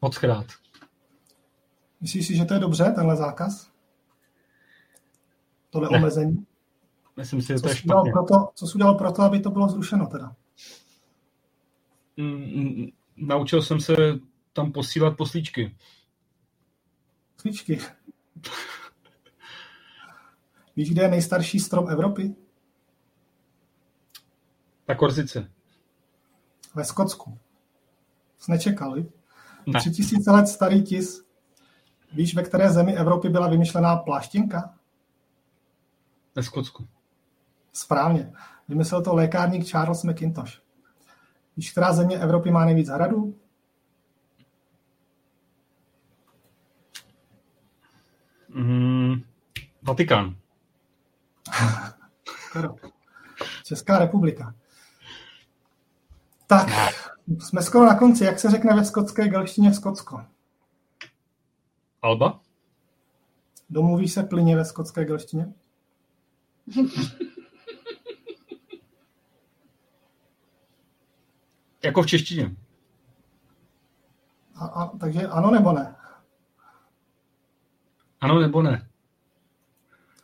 Moc 0.03 0.19
krát. 0.19 0.47
Myslíš 2.01 2.27
si, 2.27 2.37
že 2.37 2.45
to 2.45 2.55
je 2.55 2.61
dobře, 2.61 2.85
tenhle 2.95 3.16
zákaz? 3.16 3.70
Tohle 5.70 5.89
Ne. 5.93 5.99
omezení? 5.99 6.47
Myslím 7.16 7.43
si, 7.43 7.49
že 7.49 7.55
Co 7.57 7.62
to 7.62 7.69
je 7.69 7.74
jsi, 7.74 7.82
udělal 7.85 8.05
špatně. 8.05 8.12
proto, 8.12 8.49
co 8.55 8.66
jsi 8.66 8.74
udělal 8.74 8.95
proto, 8.95 9.23
aby 9.23 9.41
to 9.41 9.51
bylo 9.51 9.69
zrušeno 9.69 10.07
teda? 10.07 10.37
Mm, 12.16 12.27
mm, 12.35 12.87
Naučil 13.16 13.62
jsem 13.62 13.81
se 13.81 13.95
tam 14.53 14.73
posílat 14.73 15.16
poslíčky. 15.16 15.77
Svíčky. 17.37 17.78
Víš, 20.77 20.91
kde 20.91 21.03
je 21.03 21.09
nejstarší 21.09 21.61
strom 21.61 21.89
Evropy? 21.91 22.35
Na 24.91 24.97
Korzice. 24.97 25.51
Ve 26.75 26.85
Skotsku. 26.85 27.39
Jsi 28.39 28.51
nečekal, 28.51 28.95
viď? 28.95 29.07
Ne. 29.67 29.81
Tři 29.81 29.91
tisíce 29.91 30.31
let 30.31 30.47
starý 30.47 30.83
tis. 30.83 31.25
Víš, 32.12 32.35
ve 32.35 32.43
které 32.43 32.73
zemi 32.73 32.97
Evropy 32.97 33.29
byla 33.29 33.49
vymyšlená 33.49 33.97
pláštěnka? 33.97 34.75
Ve 36.35 36.43
Skotsku. 36.43 36.89
Správně. 37.73 38.33
Vymyslel 38.69 39.03
to 39.03 39.15
lékárník 39.15 39.67
Charles 39.67 40.03
McIntosh. 40.03 40.62
Víš, 41.57 41.71
která 41.71 41.93
země 41.93 42.19
Evropy 42.19 42.51
má 42.51 42.65
nejvíc 42.65 42.89
hradů? 42.89 43.35
Mm, 48.49 49.23
Vatikán. 49.83 50.37
Česká 53.65 53.99
republika. 53.99 54.55
Tak, 56.51 56.68
jsme 57.39 57.62
skoro 57.62 57.86
na 57.86 57.98
konci. 57.98 58.24
Jak 58.24 58.40
se 58.40 58.51
řekne 58.51 58.74
ve 58.74 58.85
skotské 58.85 59.28
galštině 59.28 59.74
Skotsko? 59.74 60.24
Alba? 62.02 62.40
Domluvíš 63.70 64.12
se 64.12 64.22
plyně 64.22 64.56
ve 64.56 64.64
skotské 64.64 65.05
galštině? 65.05 65.52
Jako 71.82 72.02
v 72.02 72.06
češtině. 72.06 72.56
A, 74.55 74.66
a, 74.66 74.98
takže 74.98 75.27
ano 75.27 75.51
nebo 75.51 75.72
ne? 75.72 75.97
Ano 78.20 78.40
nebo 78.40 78.62
ne? 78.62 78.90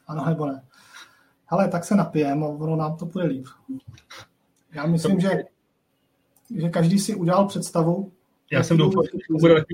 Ano 0.06 0.24
nebo 0.24 0.46
ne? 0.46 0.66
Hele, 1.46 1.68
tak 1.68 1.84
se 1.84 1.94
napijem 1.94 2.44
a 2.44 2.46
ono 2.46 2.76
nám 2.76 2.96
to 2.96 3.06
půjde 3.06 3.28
líp. 3.28 3.46
Já 4.72 4.86
myslím, 4.86 5.20
že, 5.20 5.44
že 6.55 6.68
každý 6.68 6.98
si 6.98 7.14
udělal 7.14 7.48
představu. 7.48 8.12
Já 8.52 8.62
jsem 8.62 8.77
doufal, 8.77 9.05
že 9.05 9.10
to 9.10 9.39
bude. 9.39 9.64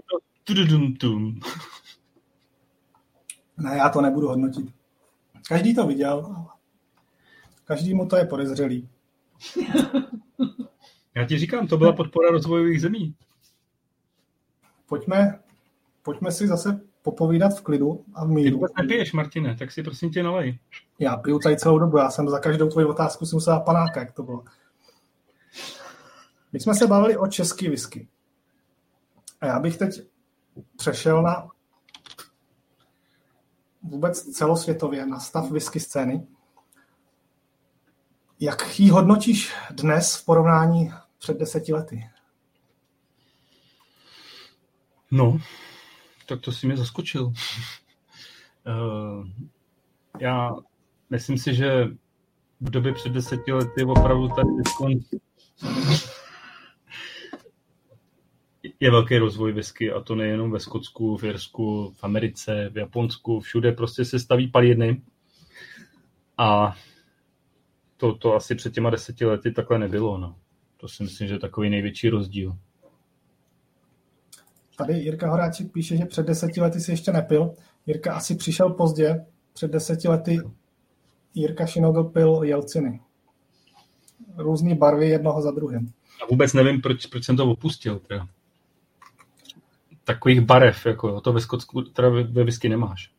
Ne, 3.56 3.76
já 3.76 3.88
to 3.88 4.00
nebudu 4.00 4.28
hodnotit. 4.28 4.66
Každý 5.48 5.74
to 5.74 5.86
viděl. 5.86 6.46
Každý 7.64 7.94
mu 7.94 8.06
to 8.06 8.16
je 8.16 8.26
podezřelý. 8.26 8.88
Já 11.14 11.26
ti 11.26 11.38
říkám, 11.38 11.66
to 11.66 11.76
byla 11.76 11.92
podpora 11.92 12.30
rozvojových 12.30 12.80
zemí. 12.80 13.14
Pojďme, 14.88 15.40
pojďme 16.02 16.32
si 16.32 16.46
zase 16.48 16.80
popovídat 17.02 17.48
v 17.58 17.60
klidu 17.60 18.04
a 18.14 18.24
v 18.24 18.28
Ty 18.28 18.34
míru. 18.34 18.56
vůbec 18.56 18.72
nepiješ, 18.78 19.12
Martine, 19.12 19.56
tak 19.56 19.72
si 19.72 19.82
prosím 19.82 20.10
tě 20.10 20.22
nalej. 20.22 20.58
Já 20.98 21.16
piju 21.16 21.38
tady 21.38 21.56
celou 21.56 21.78
dobu, 21.78 21.98
já 21.98 22.10
jsem 22.10 22.28
za 22.28 22.38
každou 22.38 22.68
tvoji 22.68 22.86
otázku 22.86 23.26
si 23.26 23.36
musel 23.36 23.52
dát 23.52 23.60
panáka, 23.60 24.00
jak 24.00 24.12
to 24.12 24.22
bylo. 24.22 24.44
My 26.52 26.60
jsme 26.60 26.74
se 26.74 26.86
bavili 26.86 27.16
o 27.16 27.26
český 27.26 27.68
whisky. 27.68 28.08
A 29.40 29.46
já 29.46 29.58
bych 29.60 29.76
teď 29.76 30.00
přešel 30.76 31.22
na 31.22 31.48
vůbec 33.82 34.22
celosvětově 34.22 35.06
na 35.06 35.20
stav 35.20 35.50
whisky 35.50 35.80
scény. 35.80 36.26
Jak 38.40 38.80
ji 38.80 38.90
hodnotíš 38.90 39.54
dnes 39.70 40.16
v 40.16 40.24
porovnání 40.24 40.92
před 41.18 41.38
deseti 41.38 41.72
lety? 41.72 42.10
No, 45.10 45.38
tak 46.28 46.40
to 46.40 46.52
si 46.52 46.66
mě 46.66 46.76
zaskočil. 46.76 47.24
Uh, 47.24 47.32
já 50.20 50.50
myslím 51.10 51.38
si, 51.38 51.54
že 51.54 51.84
v 52.60 52.70
době 52.70 52.94
před 52.94 53.12
deseti 53.12 53.52
lety 53.52 53.84
opravdu 53.84 54.28
tady 54.28 54.48
Viskon 54.56 54.92
je 58.80 58.90
velký 58.90 59.18
rozvoj 59.18 59.52
whisky 59.52 59.92
a 59.92 60.00
to 60.00 60.14
nejenom 60.14 60.50
ve 60.50 60.60
Skotsku, 60.60 61.16
v 61.16 61.24
Jirsku, 61.24 61.94
v 61.96 62.04
Americe, 62.04 62.70
v 62.72 62.76
Japonsku, 62.76 63.40
všude 63.40 63.72
prostě 63.72 64.04
se 64.04 64.18
staví 64.18 64.48
palírny 64.48 65.02
a 66.38 66.76
to, 67.96 68.14
to 68.14 68.34
asi 68.34 68.54
před 68.54 68.74
těma 68.74 68.90
deseti 68.90 69.24
lety 69.24 69.52
takhle 69.52 69.78
nebylo. 69.78 70.18
No. 70.18 70.36
To 70.76 70.88
si 70.88 71.02
myslím, 71.02 71.28
že 71.28 71.34
je 71.34 71.38
takový 71.38 71.70
největší 71.70 72.08
rozdíl. 72.08 72.56
Tady 74.76 74.92
Jirka 74.92 75.30
Horáček 75.30 75.72
píše, 75.72 75.96
že 75.96 76.04
před 76.04 76.26
deseti 76.26 76.60
lety 76.60 76.80
si 76.80 76.90
ještě 76.90 77.12
nepil. 77.12 77.54
Jirka 77.86 78.14
asi 78.14 78.34
přišel 78.34 78.70
pozdě. 78.70 79.24
Před 79.52 79.70
deseti 79.70 80.08
lety 80.08 80.38
Jirka 81.34 81.66
Šinogl 81.66 82.04
pil 82.04 82.40
Jelciny. 82.42 83.00
Různé 84.36 84.74
barvy 84.74 85.08
jednoho 85.08 85.42
za 85.42 85.50
druhým. 85.50 85.92
A 86.22 86.26
vůbec 86.30 86.52
nevím, 86.52 86.80
proč, 86.80 87.06
proč 87.06 87.24
jsem 87.24 87.36
to 87.36 87.50
opustil. 87.50 87.98
Teda. 87.98 88.28
Takových 90.04 90.40
barev, 90.40 90.86
jako 90.86 91.20
to 91.20 91.32
ve 91.32 91.40
Skotsku, 91.40 91.82
teda 91.82 92.08
ve, 92.08 92.44
whisky 92.44 92.68
nemáš. 92.68 93.12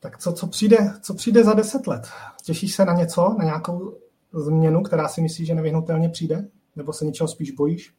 Tak 0.00 0.18
co, 0.18 0.32
co, 0.32 0.46
přijde, 0.46 0.76
co 1.02 1.14
přijde 1.14 1.44
za 1.44 1.52
deset 1.54 1.86
let? 1.86 2.12
Těšíš 2.44 2.74
se 2.74 2.84
na 2.84 2.92
něco, 2.92 3.36
na 3.38 3.44
nějakou 3.44 3.98
změnu, 4.32 4.82
která 4.82 5.08
si 5.08 5.20
myslíš, 5.20 5.46
že 5.46 5.54
nevyhnutelně 5.54 6.08
přijde? 6.08 6.48
Nebo 6.76 6.92
se 6.92 7.04
něčeho 7.04 7.28
spíš 7.28 7.50
bojíš? 7.50 7.94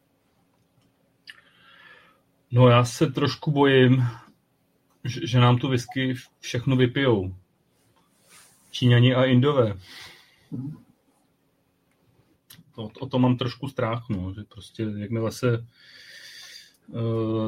No 2.50 2.68
já 2.68 2.84
se 2.84 3.06
trošku 3.06 3.50
bojím, 3.50 4.04
že, 5.04 5.26
že 5.26 5.38
nám 5.38 5.58
tu 5.58 5.68
whisky 5.68 6.14
všechno 6.40 6.76
vypijou. 6.76 7.34
Číňani 8.70 9.14
a 9.14 9.24
Indové. 9.24 9.74
To, 12.74 12.90
o 13.00 13.06
to 13.06 13.18
mám 13.18 13.36
trošku 13.36 13.68
strach, 13.68 14.04
no, 14.10 14.34
že 14.34 14.42
prostě 14.48 14.86
jakmile 14.96 15.32
se 15.32 15.66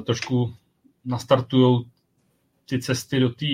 trošku 0.07 0.55
nastartují 1.05 1.91
ty 2.69 2.79
cesty 2.79 3.21
do 3.21 3.31
té 3.31 3.47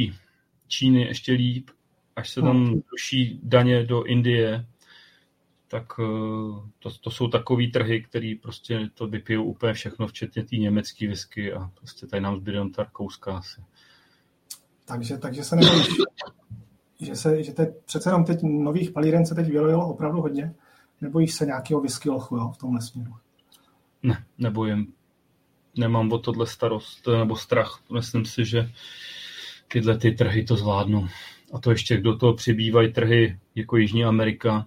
Číny 0.68 1.02
ještě 1.02 1.32
líp, 1.32 1.70
až 2.16 2.30
se 2.30 2.40
tam 2.40 2.64
no. 2.64 2.80
duší 2.90 3.40
daně 3.42 3.84
do 3.86 4.04
Indie, 4.04 4.66
tak 5.68 5.92
eh, 6.00 6.04
to, 6.78 6.90
to 7.00 7.10
jsou 7.10 7.28
takový 7.28 7.72
trhy, 7.72 8.02
který 8.02 8.34
prostě 8.34 8.90
to 8.94 9.06
vypijou 9.06 9.44
úplně 9.44 9.72
všechno, 9.72 10.06
včetně 10.06 10.44
té 10.44 10.56
německé 10.56 11.08
whisky 11.08 11.52
a 11.52 11.70
prostě 11.74 12.06
tady 12.06 12.20
nám 12.20 12.36
zbyde 12.36 12.60
ta 12.74 12.82
rakouska 12.82 13.36
asi. 13.36 13.60
Takže, 14.84 15.18
takže 15.18 15.44
se 15.44 15.56
nebojíš, 15.56 15.88
že, 17.00 17.16
se, 17.16 17.42
že 17.42 17.52
teď, 17.52 17.68
přece 17.84 18.08
jenom 18.08 18.24
teď 18.24 18.38
nových 18.42 18.90
palíren 18.90 19.26
se 19.26 19.34
teď 19.34 19.46
vyrojilo 19.46 19.88
opravdu 19.88 20.20
hodně, 20.20 20.54
nebojíš 21.00 21.34
se 21.34 21.46
nějakého 21.46 21.80
whisky 21.80 22.10
lochu 22.10 22.36
jo, 22.36 22.52
v 22.54 22.58
tomhle 22.58 22.82
směru? 22.82 23.14
Ne, 24.02 24.24
nebojím. 24.38 24.92
Nemám 25.76 26.12
o 26.12 26.18
tohle 26.18 26.46
starost 26.46 27.06
nebo 27.06 27.36
strach. 27.36 27.80
Myslím 27.92 28.24
si, 28.24 28.44
že 28.44 28.70
tyhle 29.68 29.98
ty 29.98 30.12
trhy 30.12 30.44
to 30.44 30.56
zvládnou. 30.56 31.08
A 31.52 31.58
to 31.58 31.70
ještě 31.70 32.00
do 32.00 32.16
toho 32.16 32.34
přibývají 32.34 32.92
trhy 32.92 33.38
jako 33.54 33.76
Jižní 33.76 34.04
Amerika. 34.04 34.66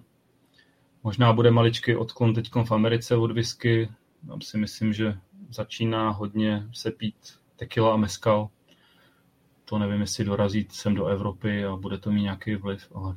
Možná 1.02 1.32
bude 1.32 1.50
maličký 1.50 1.96
odklon 1.96 2.34
teď 2.34 2.50
v 2.64 2.72
Americe 2.72 3.16
od 3.16 3.30
whisky. 3.30 3.88
Tam 4.26 4.40
si 4.40 4.58
myslím, 4.58 4.92
že 4.92 5.18
začíná 5.50 6.10
hodně 6.10 6.68
se 6.72 6.90
pít 6.90 7.16
tequila 7.56 7.94
a 7.94 7.96
mezcal. 7.96 8.48
To 9.64 9.78
nevím, 9.78 10.00
jestli 10.00 10.24
dorazí 10.24 10.68
sem 10.70 10.94
do 10.94 11.06
Evropy 11.06 11.64
a 11.64 11.76
bude 11.76 11.98
to 11.98 12.10
mít 12.10 12.22
nějaký 12.22 12.54
vliv, 12.54 12.92
ale... 12.94 13.16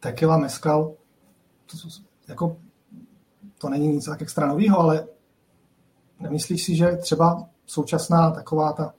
Tequila, 0.00 0.38
mezcal, 0.38 0.94
to, 1.66 1.88
jako, 2.28 2.56
to 3.58 3.68
není 3.68 3.88
nic 3.88 4.04
tak 4.04 4.22
extra 4.22 4.46
novýho, 4.46 4.78
ale 4.78 5.06
nemyslíš 6.20 6.62
si, 6.62 6.76
že 6.76 6.96
třeba 6.96 7.46
současná 7.66 8.30
taková 8.30 8.72
ta 8.72 8.94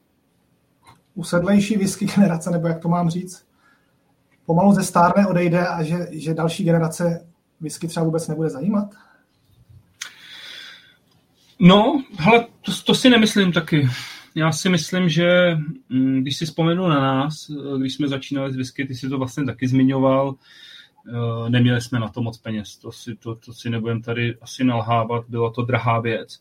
usedlejší 1.16 1.78
whisky 1.78 2.06
generace, 2.06 2.52
nebo 2.52 2.68
jak 2.68 2.80
to 2.80 2.90
mám 2.90 3.10
říct, 3.10 3.46
pomalu 4.46 4.74
ze 4.74 4.84
stárné 4.84 5.28
odejde 5.28 5.68
a 5.68 5.84
že, 5.84 6.08
že 6.12 6.34
další 6.34 6.64
generace 6.64 7.28
whisky 7.62 7.88
třeba 7.88 8.06
vůbec 8.06 8.28
nebude 8.28 8.50
zajímat? 8.50 8.90
No, 11.60 12.04
hele, 12.18 12.48
to, 12.62 12.72
to 12.86 12.96
si 12.96 13.10
nemyslím 13.10 13.52
taky. 13.52 13.90
Já 14.36 14.52
si 14.52 14.70
myslím, 14.70 15.10
že 15.10 15.58
mm, 15.90 16.22
když 16.22 16.38
si 16.38 16.46
vzpomenu 16.46 16.88
na 16.88 17.00
nás, 17.00 17.52
když 17.78 17.94
jsme 17.94 18.08
začínali 18.08 18.54
s 18.54 18.56
whisky, 18.56 18.86
ty 18.86 18.96
si 18.96 19.10
to 19.10 19.18
vlastně 19.18 19.46
taky 19.46 19.68
zmiňoval, 19.68 20.36
eh, 20.36 21.50
neměli 21.50 21.82
jsme 21.82 22.00
na 22.00 22.08
to 22.08 22.22
moc 22.22 22.38
peněz, 22.38 22.78
to 22.78 22.92
si, 22.92 23.16
to, 23.16 23.36
to 23.36 23.54
si 23.54 23.70
nebudem 23.70 24.02
tady 24.02 24.38
asi 24.42 24.64
nalhávat, 24.64 25.24
byla 25.28 25.52
to 25.52 25.62
drahá 25.62 26.00
věc. 26.00 26.40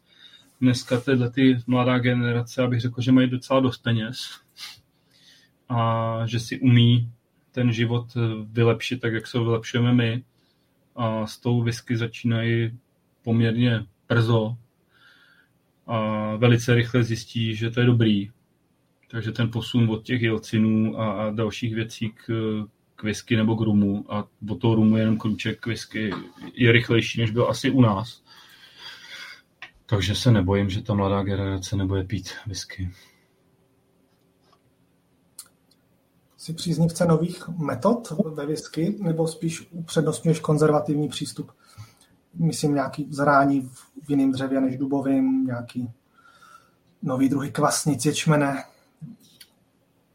Dneska 0.60 1.00
tyhle 1.00 1.30
ty 1.30 1.58
mladá 1.66 1.98
generace, 1.98 2.62
abych 2.62 2.80
řekl, 2.80 3.02
že 3.02 3.12
mají 3.12 3.30
docela 3.30 3.60
dost 3.60 3.78
peněz, 3.78 4.40
a 5.68 6.22
že 6.26 6.40
si 6.40 6.60
umí 6.60 7.12
ten 7.52 7.72
život 7.72 8.06
vylepšit 8.44 9.00
tak, 9.00 9.12
jak 9.12 9.26
se 9.26 9.38
ho 9.38 9.44
vylepšujeme 9.44 9.92
my. 9.92 10.24
A 10.96 11.26
s 11.26 11.38
tou 11.38 11.62
whisky 11.62 11.96
začínají 11.96 12.78
poměrně 13.22 13.86
brzo 14.08 14.56
a 15.86 16.36
velice 16.36 16.74
rychle 16.74 17.04
zjistí, 17.04 17.54
že 17.54 17.70
to 17.70 17.80
je 17.80 17.86
dobrý. 17.86 18.30
Takže 19.10 19.32
ten 19.32 19.50
posun 19.50 19.90
od 19.90 20.02
těch 20.02 20.22
jelcinů 20.22 21.00
a, 21.00 21.12
a 21.12 21.30
dalších 21.30 21.74
věcí 21.74 22.10
k, 22.10 22.24
k 22.96 23.02
whisky 23.02 23.36
nebo 23.36 23.56
k 23.56 23.60
rumu 23.60 24.04
a 24.14 24.28
od 24.50 24.60
toho 24.60 24.74
rumu 24.74 24.96
jenom 24.96 25.18
kruček 25.18 25.60
k 25.60 25.66
whisky 25.66 26.10
je 26.54 26.72
rychlejší, 26.72 27.20
než 27.20 27.30
byl 27.30 27.48
asi 27.48 27.70
u 27.70 27.80
nás. 27.80 28.22
Takže 29.90 30.14
se 30.14 30.30
nebojím, 30.30 30.70
že 30.70 30.82
ta 30.82 30.94
mladá 30.94 31.22
generace 31.22 31.76
nebude 31.76 32.04
pít 32.04 32.30
whisky. 32.46 32.90
Jsi 36.36 36.54
příznivce 36.54 37.06
nových 37.06 37.48
metod 37.48 38.12
ve 38.34 38.46
whisky, 38.46 38.96
nebo 39.00 39.28
spíš 39.28 39.68
upřednostňuješ 39.70 40.40
konzervativní 40.40 41.08
přístup? 41.08 41.52
Myslím 42.34 42.74
nějaký 42.74 43.06
zrání 43.10 43.70
v 44.06 44.10
jiném 44.10 44.32
dřevě 44.32 44.60
než 44.60 44.76
dubovým, 44.76 45.46
nějaký 45.46 45.90
nový 47.02 47.28
druhy 47.28 47.50
kvasnic, 47.50 48.06
ječmene? 48.06 48.64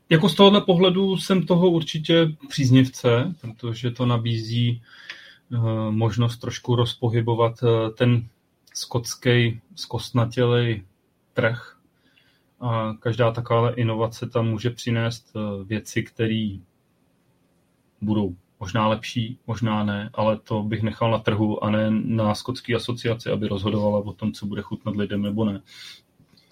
Jako 0.10 0.30
z 0.30 0.36
tohohle 0.36 0.62
pohledu 0.62 1.18
jsem 1.18 1.46
toho 1.46 1.70
určitě 1.70 2.28
příznivce, 2.50 3.36
protože 3.42 3.92
to 3.92 4.06
nabízí 4.06 4.82
uh, 5.52 5.92
možnost 5.92 6.38
trošku 6.38 6.76
rozpohybovat 6.76 7.64
uh, 7.64 7.70
ten 7.96 8.28
skotský 8.74 9.62
zkostnatělej 9.76 10.84
trh 11.34 11.78
a 12.60 12.94
každá 13.00 13.32
taková 13.32 13.74
inovace 13.74 14.30
tam 14.30 14.48
může 14.48 14.70
přinést 14.70 15.32
eh, 15.36 15.64
věci, 15.64 16.04
které 16.04 16.50
budou 18.02 18.36
možná 18.60 18.88
lepší, 18.88 19.40
možná 19.48 19.84
ne, 19.84 20.10
ale 20.14 20.38
to 20.40 20.64
bych 20.64 20.84
nechal 20.84 21.12
na 21.12 21.20
trhu 21.20 21.64
a 21.64 21.70
ne 21.70 21.92
na 21.92 22.36
skotské 22.36 22.76
asociaci, 22.76 23.30
aby 23.30 23.48
rozhodovala 23.48 24.00
o 24.00 24.14
tom, 24.14 24.32
co 24.32 24.46
bude 24.46 24.62
chutnat 24.62 24.96
lidem 24.96 25.22
nebo 25.22 25.46
ne. 25.46 25.62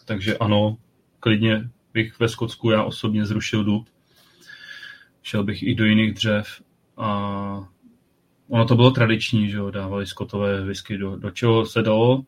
Takže 0.05 0.37
ano, 0.37 0.77
klidně 1.19 1.69
bych 1.93 2.19
ve 2.19 2.29
Skotsku 2.29 2.69
já 2.69 2.83
osobně 2.83 3.25
zrušil 3.25 3.63
dub. 3.63 3.87
Šel 5.23 5.43
bych 5.43 5.63
i 5.63 5.75
do 5.75 5.85
jiných 5.85 6.13
dřev 6.13 6.61
a 6.97 7.69
ono 8.51 8.65
to 8.65 8.75
bylo 8.75 8.91
tradiční, 8.91 9.49
že 9.49 9.57
jo, 9.57 9.71
dávali 9.71 10.07
skotové 10.07 10.61
whisky 10.61 10.97
do, 10.97 11.15
do 11.15 11.31
čeho 11.31 11.65
se 11.65 11.81
dalo, 11.81 12.23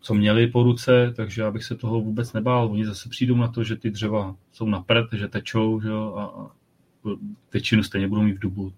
co 0.00 0.14
měli 0.14 0.46
po 0.46 0.62
ruce, 0.62 1.12
takže 1.16 1.42
já 1.42 1.50
bych 1.50 1.64
se 1.64 1.74
toho 1.74 2.00
vůbec 2.00 2.32
nebál. 2.32 2.70
Oni 2.72 2.86
zase 2.86 3.08
přijdou 3.08 3.36
na 3.36 3.48
to, 3.48 3.64
že 3.64 3.76
ty 3.76 3.90
dřeva 3.90 4.36
jsou 4.52 4.68
na 4.68 4.80
prd, 4.80 5.12
že 5.12 5.28
tečou 5.28 5.80
že 5.80 5.88
jo, 5.88 6.14
a 6.16 6.50
většinu 7.52 7.82
stejně 7.82 8.08
budou 8.08 8.22
mít 8.22 8.36
v 8.36 8.38
dubu. 8.38 8.72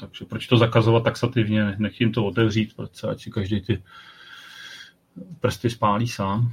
Takže 0.00 0.24
proč 0.24 0.46
to 0.46 0.56
zakazovat 0.56 1.04
taxativně, 1.04 1.76
nech 1.78 2.00
jim 2.00 2.12
to 2.12 2.24
otevřít, 2.24 2.76
proč 2.76 2.96
se, 2.96 3.08
ať 3.08 3.22
si 3.22 3.30
každý 3.30 3.60
ty 3.60 3.82
prsty 5.40 5.70
spálí 5.70 6.08
sám. 6.08 6.52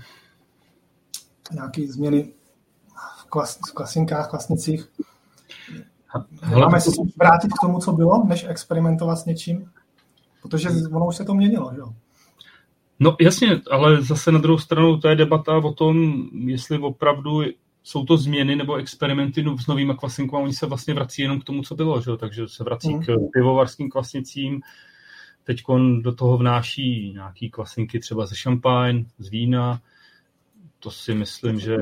Nějaké 1.51 1.87
změny 1.87 2.33
v, 3.19 3.25
klas, 3.25 3.59
v 3.69 3.73
klasinkách, 3.73 4.29
klasnicích. 4.29 4.89
Hele, 6.41 6.61
Máme 6.61 6.81
se 6.81 6.91
vrátit 7.19 7.47
k 7.47 7.61
tomu, 7.61 7.79
co 7.79 7.91
bylo, 7.91 8.23
než 8.27 8.45
experimentovat 8.49 9.19
s 9.19 9.25
něčím? 9.25 9.71
Protože 10.41 10.69
ono 10.93 11.07
už 11.07 11.15
se 11.15 11.25
to 11.25 11.33
měnilo, 11.33 11.71
jo? 11.77 11.93
No 12.99 13.15
jasně, 13.21 13.61
ale 13.71 14.01
zase 14.01 14.31
na 14.31 14.39
druhou 14.39 14.57
stranu 14.57 14.99
to 14.99 15.07
je 15.07 15.15
debata 15.15 15.57
o 15.57 15.73
tom, 15.73 16.23
jestli 16.45 16.79
opravdu 16.79 17.41
jsou 17.83 18.05
to 18.05 18.17
změny 18.17 18.55
nebo 18.55 18.75
experimenty 18.75 19.43
no, 19.43 19.57
s 19.57 19.67
novými 19.67 19.93
kvasinkami, 19.93 20.43
oni 20.43 20.53
se 20.53 20.65
vlastně 20.65 20.93
vrací 20.93 21.21
jenom 21.21 21.39
k 21.39 21.43
tomu, 21.43 21.63
co 21.63 21.75
bylo, 21.75 22.01
že? 22.01 22.11
takže 22.17 22.47
se 22.47 22.63
vrací 22.63 22.93
mm. 22.93 23.01
k 23.01 23.05
pivovarským 23.33 23.89
kvasnicím, 23.89 24.61
teď 25.43 25.63
do 26.01 26.15
toho 26.15 26.37
vnáší 26.37 27.13
nějaký 27.13 27.49
kvasinky 27.49 27.99
třeba 27.99 28.25
ze 28.25 28.35
šampaň, 28.35 29.05
z 29.17 29.29
vína, 29.29 29.81
to 30.79 30.91
si 30.91 31.13
myslím, 31.13 31.59
že... 31.59 31.77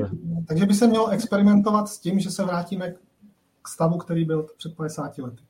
Takže 0.48 0.66
by 0.66 0.74
se 0.74 0.86
mělo 0.86 1.08
experimentovat 1.08 1.88
s 1.88 1.98
tím, 1.98 2.20
že 2.20 2.30
se 2.30 2.44
vrátíme 2.44 2.94
k 3.66 3.68
stavu, 3.68 3.98
který 3.98 4.24
byl 4.24 4.46
před 4.58 4.76
50 4.76 5.18
lety. 5.18 5.42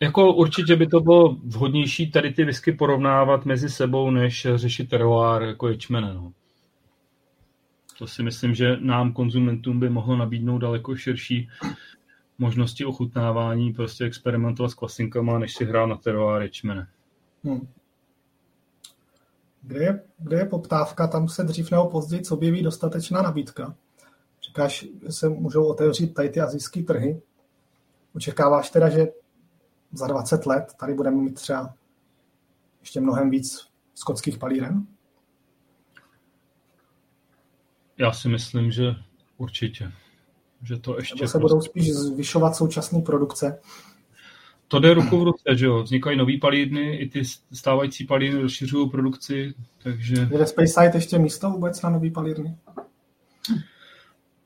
Jako 0.00 0.34
určitě 0.34 0.76
by 0.76 0.86
to 0.86 1.00
bylo 1.00 1.34
vhodnější 1.34 2.10
tady 2.10 2.32
ty 2.32 2.44
whisky 2.44 2.72
porovnávat 2.72 3.44
mezi 3.44 3.68
sebou, 3.68 4.10
než 4.10 4.46
řešit 4.54 4.88
terroir 4.88 5.42
jako 5.42 5.68
ječmene. 5.68 6.14
No. 6.14 6.32
To 7.98 8.06
si 8.06 8.22
myslím, 8.22 8.54
že 8.54 8.76
nám 8.80 9.12
konzumentům 9.12 9.80
by 9.80 9.90
mohlo 9.90 10.16
nabídnout 10.16 10.58
daleko 10.58 10.96
širší 10.96 11.48
možnosti 12.38 12.84
ochutnávání, 12.84 13.72
prostě 13.72 14.04
experimentovat 14.04 14.70
s 14.70 14.74
klasinkama, 14.74 15.38
než 15.38 15.54
si 15.54 15.64
hrát 15.64 15.86
na 15.86 15.96
terroir 15.96 16.42
ječmene. 16.42 16.88
Hmm. 17.44 17.68
Kde 19.62 19.84
je, 19.84 20.02
kde 20.18 20.36
je 20.36 20.44
poptávka, 20.44 21.06
tam 21.06 21.28
se 21.28 21.44
dřív 21.44 21.70
nebo 21.70 21.90
později 21.90 22.22
objeví 22.30 22.62
dostatečná 22.62 23.22
nabídka. 23.22 23.74
Říkáš, 24.50 24.86
že 25.02 25.12
se 25.12 25.28
můžou 25.28 25.64
otevřít 25.64 26.14
tady 26.14 26.28
ty 26.28 26.40
azijské 26.40 26.82
trhy. 26.82 27.22
Očekáváš 28.14 28.70
teda, 28.70 28.88
že 28.88 29.06
za 29.92 30.06
20 30.06 30.46
let 30.46 30.74
tady 30.80 30.94
budeme 30.94 31.16
mít 31.16 31.34
třeba 31.34 31.74
ještě 32.80 33.00
mnohem 33.00 33.30
víc 33.30 33.68
skotských 33.94 34.38
palíren? 34.38 34.86
Já 37.98 38.12
si 38.12 38.28
myslím, 38.28 38.70
že 38.70 38.82
určitě. 39.36 39.92
Že 40.62 40.76
to 40.78 40.96
ještě 40.96 41.14
Nebo 41.14 41.28
se 41.28 41.38
prostě... 41.38 41.54
budou 41.54 41.60
spíš 41.60 41.92
zvyšovat 41.92 42.56
současné 42.56 43.02
produkce? 43.02 43.60
To 44.68 44.80
jde 44.80 44.94
ruku 44.94 45.20
v 45.20 45.24
ruce, 45.24 45.56
že 45.56 45.66
jo. 45.66 45.82
Vznikají 45.82 46.18
nový 46.18 46.40
palírny, 46.40 46.96
i 46.96 47.08
ty 47.08 47.22
stávající 47.52 48.06
palírny 48.06 48.42
rozšiřují 48.42 48.90
produkci, 48.90 49.54
takže... 49.82 50.14
Je 50.14 50.38
ve 50.38 50.46
Speyside 50.46 50.90
ještě 50.94 51.18
místo 51.18 51.50
vůbec 51.50 51.82
na 51.82 51.90
nový 51.90 52.10
palírny? 52.10 52.58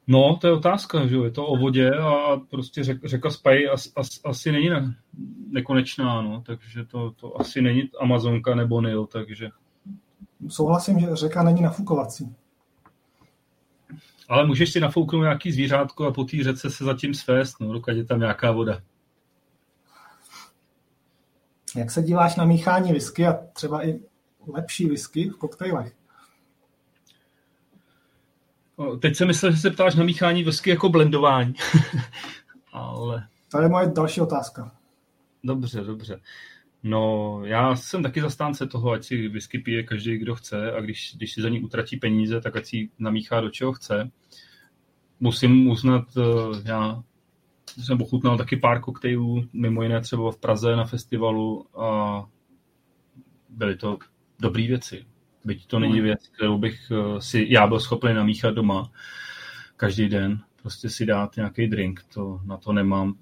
No, 0.06 0.36
to 0.40 0.46
je 0.46 0.52
otázka, 0.52 1.06
že 1.06 1.14
jo. 1.14 1.24
Je 1.24 1.30
to 1.30 1.46
o 1.46 1.56
vodě 1.56 1.90
a 1.94 2.36
prostě 2.36 2.84
řek, 2.84 3.04
řeka 3.04 3.30
Spy 3.30 3.68
as, 3.68 3.92
as, 3.96 4.08
asi 4.24 4.52
není 4.52 4.68
ne, 4.68 4.94
nekonečná, 5.48 6.22
no. 6.22 6.42
Takže 6.46 6.84
to, 6.84 7.10
to 7.10 7.40
asi 7.40 7.62
není 7.62 7.90
Amazonka 8.00 8.54
nebo 8.54 8.80
Nil, 8.80 9.06
takže... 9.06 9.48
Souhlasím, 10.48 11.00
že 11.00 11.06
řeka 11.16 11.42
není 11.42 11.62
nafukovací. 11.62 12.34
Ale 14.28 14.46
můžeš 14.46 14.72
si 14.72 14.80
nafouknout 14.80 15.22
nějaký 15.22 15.52
zvířátko 15.52 16.06
a 16.06 16.12
po 16.12 16.24
té 16.24 16.36
řece 16.42 16.70
se 16.70 16.84
zatím 16.84 17.14
svést, 17.14 17.60
no, 17.60 17.72
dokud 17.72 17.90
je 17.90 18.04
tam 18.04 18.20
nějaká 18.20 18.52
voda. 18.52 18.80
Jak 21.76 21.90
se 21.90 22.02
díváš 22.02 22.36
na 22.36 22.44
míchání 22.44 22.92
whisky 22.92 23.26
a 23.26 23.32
třeba 23.52 23.86
i 23.86 24.00
lepší 24.46 24.86
whisky 24.86 25.30
v 25.30 25.36
koktejlech? 25.36 25.96
Teď 29.00 29.16
jsem 29.16 29.28
myslel, 29.28 29.52
že 29.52 29.58
se 29.58 29.70
ptáš 29.70 29.94
na 29.94 30.04
míchání 30.04 30.44
whisky 30.44 30.70
jako 30.70 30.88
blendování. 30.88 31.54
Ale... 32.72 33.28
To 33.50 33.60
je 33.60 33.68
moje 33.68 33.86
další 33.86 34.20
otázka. 34.20 34.72
Dobře, 35.44 35.80
dobře. 35.80 36.20
No, 36.82 37.40
já 37.44 37.76
jsem 37.76 38.02
taky 38.02 38.20
zastánce 38.20 38.66
toho, 38.66 38.90
ať 38.90 39.04
si 39.04 39.28
whisky 39.28 39.58
pije 39.58 39.82
každý, 39.82 40.18
kdo 40.18 40.34
chce 40.34 40.72
a 40.72 40.80
když, 40.80 41.14
když 41.16 41.32
si 41.32 41.42
za 41.42 41.48
ní 41.48 41.60
utratí 41.60 41.96
peníze, 41.96 42.40
tak 42.40 42.56
ať 42.56 42.66
si 42.66 42.90
namíchá 42.98 43.40
do 43.40 43.50
čeho 43.50 43.72
chce. 43.72 44.10
Musím 45.20 45.68
uznat, 45.68 46.04
eh, 46.16 46.22
já 46.64 47.02
jsem 47.82 48.02
ochutnal 48.02 48.38
taky 48.38 48.56
pár 48.56 48.80
koktejlů, 48.80 49.44
mimo 49.52 49.82
jiné 49.82 50.00
třeba 50.00 50.32
v 50.32 50.36
Praze 50.36 50.76
na 50.76 50.84
festivalu 50.84 51.66
a 51.80 52.24
byly 53.48 53.76
to 53.76 53.98
dobré 54.40 54.66
věci. 54.66 55.04
Byť 55.44 55.66
to 55.66 55.78
není 55.78 56.00
věc, 56.00 56.28
kterou 56.28 56.58
bych 56.58 56.92
eh, 56.92 57.20
si 57.20 57.46
já 57.48 57.66
byl 57.66 57.80
schopný 57.80 58.14
namíchat 58.14 58.54
doma 58.54 58.90
každý 59.76 60.08
den. 60.08 60.40
Prostě 60.62 60.90
si 60.90 61.06
dát 61.06 61.36
nějaký 61.36 61.68
drink, 61.68 62.04
to 62.14 62.40
na 62.44 62.56
to 62.56 62.72
nemám 62.72 63.14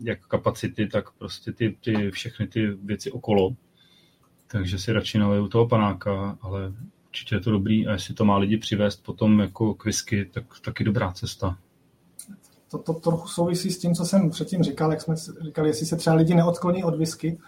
jak 0.00 0.26
kapacity, 0.26 0.86
tak 0.86 1.10
prostě 1.10 1.52
ty, 1.52 1.76
ty 1.84 2.10
všechny 2.10 2.46
ty 2.46 2.66
věci 2.66 3.10
okolo. 3.10 3.56
Takže 4.46 4.78
si 4.78 4.92
radši 4.92 5.18
naleju 5.18 5.48
toho 5.48 5.68
panáka, 5.68 6.38
ale 6.40 6.72
určitě 7.08 7.34
je 7.34 7.40
to 7.40 7.50
dobrý 7.50 7.86
a 7.86 7.92
jestli 7.92 8.14
to 8.14 8.24
má 8.24 8.38
lidi 8.38 8.56
přivést 8.56 8.96
potom 9.04 9.40
jako 9.40 9.74
k 9.74 9.84
whisky, 9.84 10.24
tak 10.24 10.44
taky 10.64 10.84
dobrá 10.84 11.12
cesta. 11.12 11.58
To, 12.70 12.78
to 12.78 12.92
trochu 12.92 13.28
souvisí 13.28 13.70
s 13.70 13.78
tím, 13.78 13.94
co 13.94 14.04
jsem 14.04 14.30
předtím 14.30 14.62
říkal, 14.62 14.90
jak 14.90 15.00
jsme 15.00 15.14
říkali, 15.40 15.68
jestli 15.68 15.86
se 15.86 15.96
třeba 15.96 16.16
lidi 16.16 16.34
neodkloní 16.34 16.84
od 16.84 16.96
whisky, 16.96 17.38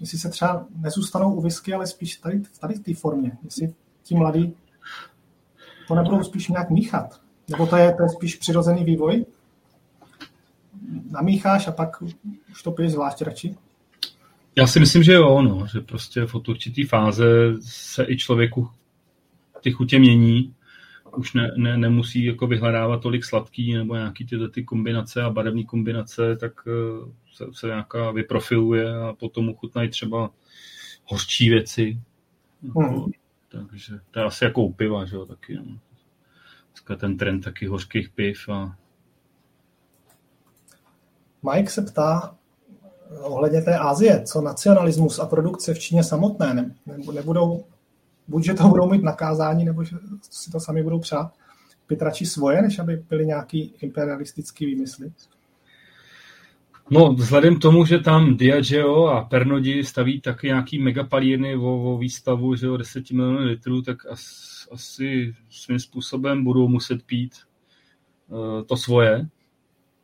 jestli 0.00 0.18
se 0.18 0.28
třeba 0.28 0.66
nezůstanou 0.76 1.34
u 1.34 1.40
whisky, 1.40 1.74
ale 1.74 1.86
spíš 1.86 2.16
tady, 2.16 2.42
tady 2.60 2.74
v 2.74 2.82
té 2.82 2.94
formě, 2.94 3.32
jestli 3.44 3.74
ti 4.02 4.14
mladí 4.14 4.54
to 5.88 5.94
nebudou 5.94 6.22
spíš 6.22 6.48
nějak 6.48 6.70
míchat. 6.70 7.20
Nebo 7.50 7.66
to 7.66 7.76
je, 7.76 7.94
to 7.94 8.02
je 8.02 8.08
spíš 8.08 8.36
přirozený 8.36 8.84
vývoj? 8.84 9.24
namícháš 11.10 11.68
a 11.68 11.72
pak 11.72 12.02
už 12.50 12.62
to 12.62 12.70
piješ 12.70 12.92
zvlášť 12.92 13.22
radši? 13.22 13.54
Já 14.56 14.66
si 14.66 14.80
myslím, 14.80 15.02
že 15.02 15.12
jo, 15.12 15.42
no, 15.42 15.66
že 15.66 15.80
prostě 15.80 16.26
v 16.26 16.34
určitý 16.34 16.84
fáze 16.84 17.24
se 17.60 18.04
i 18.08 18.16
člověku 18.16 18.70
ty 19.62 19.72
chutě 19.72 19.98
mění, 19.98 20.54
už 21.16 21.34
ne, 21.34 21.50
ne, 21.56 21.76
nemusí 21.76 22.24
jako 22.24 22.46
vyhledávat 22.46 23.02
tolik 23.02 23.24
sladký 23.24 23.74
nebo 23.74 23.94
nějaký 23.94 24.26
tyhle 24.26 24.48
ty 24.48 24.64
kombinace 24.64 25.22
a 25.22 25.30
barevné 25.30 25.64
kombinace, 25.64 26.36
tak 26.36 26.52
eh, 26.66 27.10
se, 27.34 27.44
se 27.52 27.66
nějaká 27.66 28.10
vyprofiluje 28.10 28.96
a 28.96 29.12
potom 29.12 29.48
uchutnají 29.48 29.88
třeba 29.88 30.30
hořčí 31.04 31.50
věci. 31.50 32.00
Hmm. 32.76 33.04
takže 33.50 33.94
to 34.10 34.18
je 34.18 34.24
asi 34.24 34.44
jako 34.44 34.62
u 34.62 34.72
piva, 34.72 35.04
že 35.04 35.16
jo, 35.16 35.26
taky. 35.26 35.56
No. 35.56 35.78
Dneska 36.72 36.96
ten 36.96 37.16
trend 37.16 37.40
taky 37.40 37.66
hořkých 37.66 38.10
piv 38.10 38.48
a 38.48 38.76
Mike 41.52 41.70
se 41.70 41.82
ptá 41.82 42.36
ohledně 43.22 43.62
té 43.62 43.78
Asie, 43.78 44.22
co 44.22 44.40
nacionalismus 44.40 45.18
a 45.18 45.26
produkce 45.26 45.74
v 45.74 45.78
Číně 45.78 46.04
samotné 46.04 46.54
ne, 46.54 46.74
nebudou, 47.12 47.64
buď 48.28 48.44
že 48.44 48.54
to 48.54 48.68
budou 48.68 48.90
mít 48.90 49.02
nakázání, 49.02 49.64
nebo 49.64 49.84
že 49.84 49.96
si 50.30 50.50
to 50.50 50.60
sami 50.60 50.82
budou 50.82 50.98
přát, 50.98 51.32
pít 51.86 52.02
radši 52.02 52.26
svoje, 52.26 52.62
než 52.62 52.78
aby 52.78 53.02
byly 53.08 53.26
nějaký 53.26 53.74
imperialistický 53.80 54.66
výmysly? 54.66 55.12
No, 56.90 57.12
vzhledem 57.12 57.56
k 57.56 57.62
tomu, 57.62 57.84
že 57.84 57.98
tam 57.98 58.36
Diageo 58.36 59.06
a 59.06 59.24
Pernodi 59.24 59.84
staví 59.84 60.20
taky 60.20 60.46
nějaký 60.46 60.78
megapalírny 60.78 61.56
o, 61.56 61.94
o 61.94 61.98
výstavu, 61.98 62.54
že 62.54 62.70
o 62.70 62.76
10 62.76 63.10
milionů 63.10 63.38
litrů, 63.38 63.82
tak 63.82 64.06
as, 64.06 64.22
asi 64.72 65.34
svým 65.50 65.78
způsobem 65.78 66.44
budou 66.44 66.68
muset 66.68 67.02
pít 67.02 67.34
uh, 68.28 68.62
to 68.62 68.76
svoje, 68.76 69.28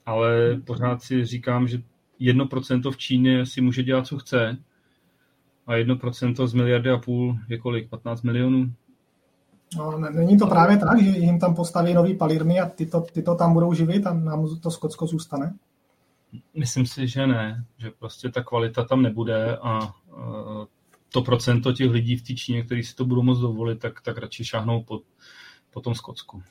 ale 0.06 0.60
pořád 0.64 1.02
si 1.02 1.24
říkám, 1.24 1.68
že 1.68 1.82
1% 2.20 2.90
v 2.90 2.96
Číně 2.96 3.46
si 3.46 3.60
může 3.60 3.82
dělat, 3.82 4.06
co 4.06 4.18
chce 4.18 4.58
a 5.72 5.76
1% 5.76 6.46
z 6.46 6.54
miliardy 6.54 6.90
a 6.90 6.98
půl 6.98 7.38
je 7.48 7.58
kolik? 7.58 7.90
15 7.90 8.22
milionů? 8.22 8.72
No, 9.76 9.98
není 9.98 10.38
to 10.38 10.46
právě 10.46 10.76
tak, 10.76 11.02
že 11.02 11.10
jim 11.10 11.38
tam 11.38 11.54
postaví 11.54 11.94
nový 11.94 12.16
palírny 12.16 12.60
a 12.60 12.68
ty 12.68 12.86
to, 12.86 13.00
ty 13.00 13.22
to 13.22 13.34
tam 13.34 13.52
budou 13.52 13.74
živit 13.74 14.06
a 14.06 14.14
nám 14.14 14.60
to 14.60 14.70
Skotsko 14.70 15.06
zůstane? 15.06 15.54
Myslím 16.54 16.86
si, 16.86 17.08
že 17.08 17.26
ne, 17.26 17.64
že 17.78 17.90
prostě 17.90 18.28
ta 18.28 18.42
kvalita 18.42 18.84
tam 18.84 19.02
nebude 19.02 19.56
a 19.56 19.80
to 21.08 21.22
procento 21.22 21.72
těch 21.72 21.90
lidí 21.90 22.16
v 22.16 22.22
té 22.22 22.34
Číně, 22.34 22.62
kteří 22.62 22.82
si 22.82 22.94
to 22.94 23.04
budou 23.04 23.22
moct 23.22 23.40
dovolit, 23.40 23.78
tak, 23.78 24.00
tak 24.00 24.18
radši 24.18 24.44
šáhnou 24.44 24.82
po, 24.82 25.00
po 25.70 25.80
tom 25.80 25.94
Skotsku. 25.94 26.42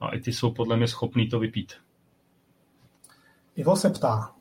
A 0.00 0.14
i 0.14 0.20
ty 0.20 0.32
jsou 0.32 0.50
podle 0.52 0.76
mě 0.76 0.88
schopní 0.88 1.28
to 1.28 1.38
vypít. 1.38 1.72
Ivo 3.56 3.76
se 3.76 3.90
ptá, 3.90 4.35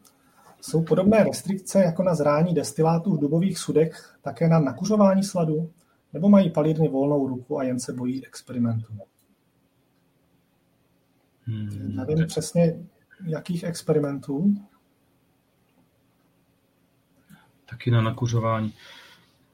jsou 0.70 0.84
podobné 0.84 1.24
restrikce 1.24 1.80
jako 1.84 2.04
na 2.04 2.16
zrání 2.16 2.54
destilátů 2.54 3.16
v 3.16 3.20
dubových 3.20 3.60
sudech 3.60 4.18
také 4.22 4.48
na 4.48 4.60
nakuřování 4.60 5.24
sladu? 5.24 5.72
Nebo 6.14 6.30
mají 6.30 6.50
palírny 6.50 6.90
volnou 6.90 7.28
ruku 7.28 7.60
a 7.60 7.64
jen 7.64 7.80
se 7.80 7.94
bojí 7.94 8.26
experimentů? 8.26 8.94
Hmm. 11.44 11.96
Nevím 11.96 12.28
přesně, 12.28 12.80
jakých 13.26 13.64
experimentů. 13.64 14.54
Taky 17.70 17.92
na 17.92 18.02
nakuřování. 18.02 18.74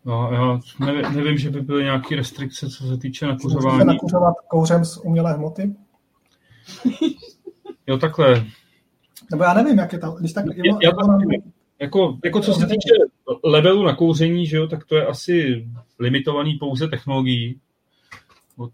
No, 0.06 0.30
já 0.32 0.60
nevím, 0.86 1.16
nevím, 1.16 1.38
že 1.38 1.50
by 1.50 1.62
byly 1.62 1.84
nějaké 1.84 2.16
restrikce, 2.16 2.70
co 2.70 2.88
se 2.88 2.98
týče 2.98 3.28
nakuřování. 3.28 3.78
Můžete 3.78 3.94
nakuřovat 3.94 4.36
kouřem 4.48 4.86
z 4.86 4.98
umělé 4.98 5.34
hmoty? 5.34 5.76
Jo, 7.88 7.98
takhle. 7.98 8.46
Nebo 9.32 9.44
já 9.44 9.54
nevím, 9.54 9.80
jak 9.80 9.94
je 9.94 10.00
to. 10.00 10.12
Když 10.12 10.34
tak, 10.34 10.46
já, 10.56 10.78
já 10.82 10.92
to 10.92 11.12
nevím. 11.12 11.54
Jako, 11.80 12.18
jako 12.24 12.40
co 12.40 12.54
se 12.54 12.66
týče 12.66 12.94
levelu 13.44 13.84
na 13.84 13.96
kouření, 13.96 14.48
že 14.48 14.58
jo, 14.58 14.68
tak 14.68 14.86
to 14.86 14.96
je 14.96 15.06
asi 15.06 15.68
limitovaný 16.00 16.54
pouze 16.60 16.88
technologií. 16.88 17.60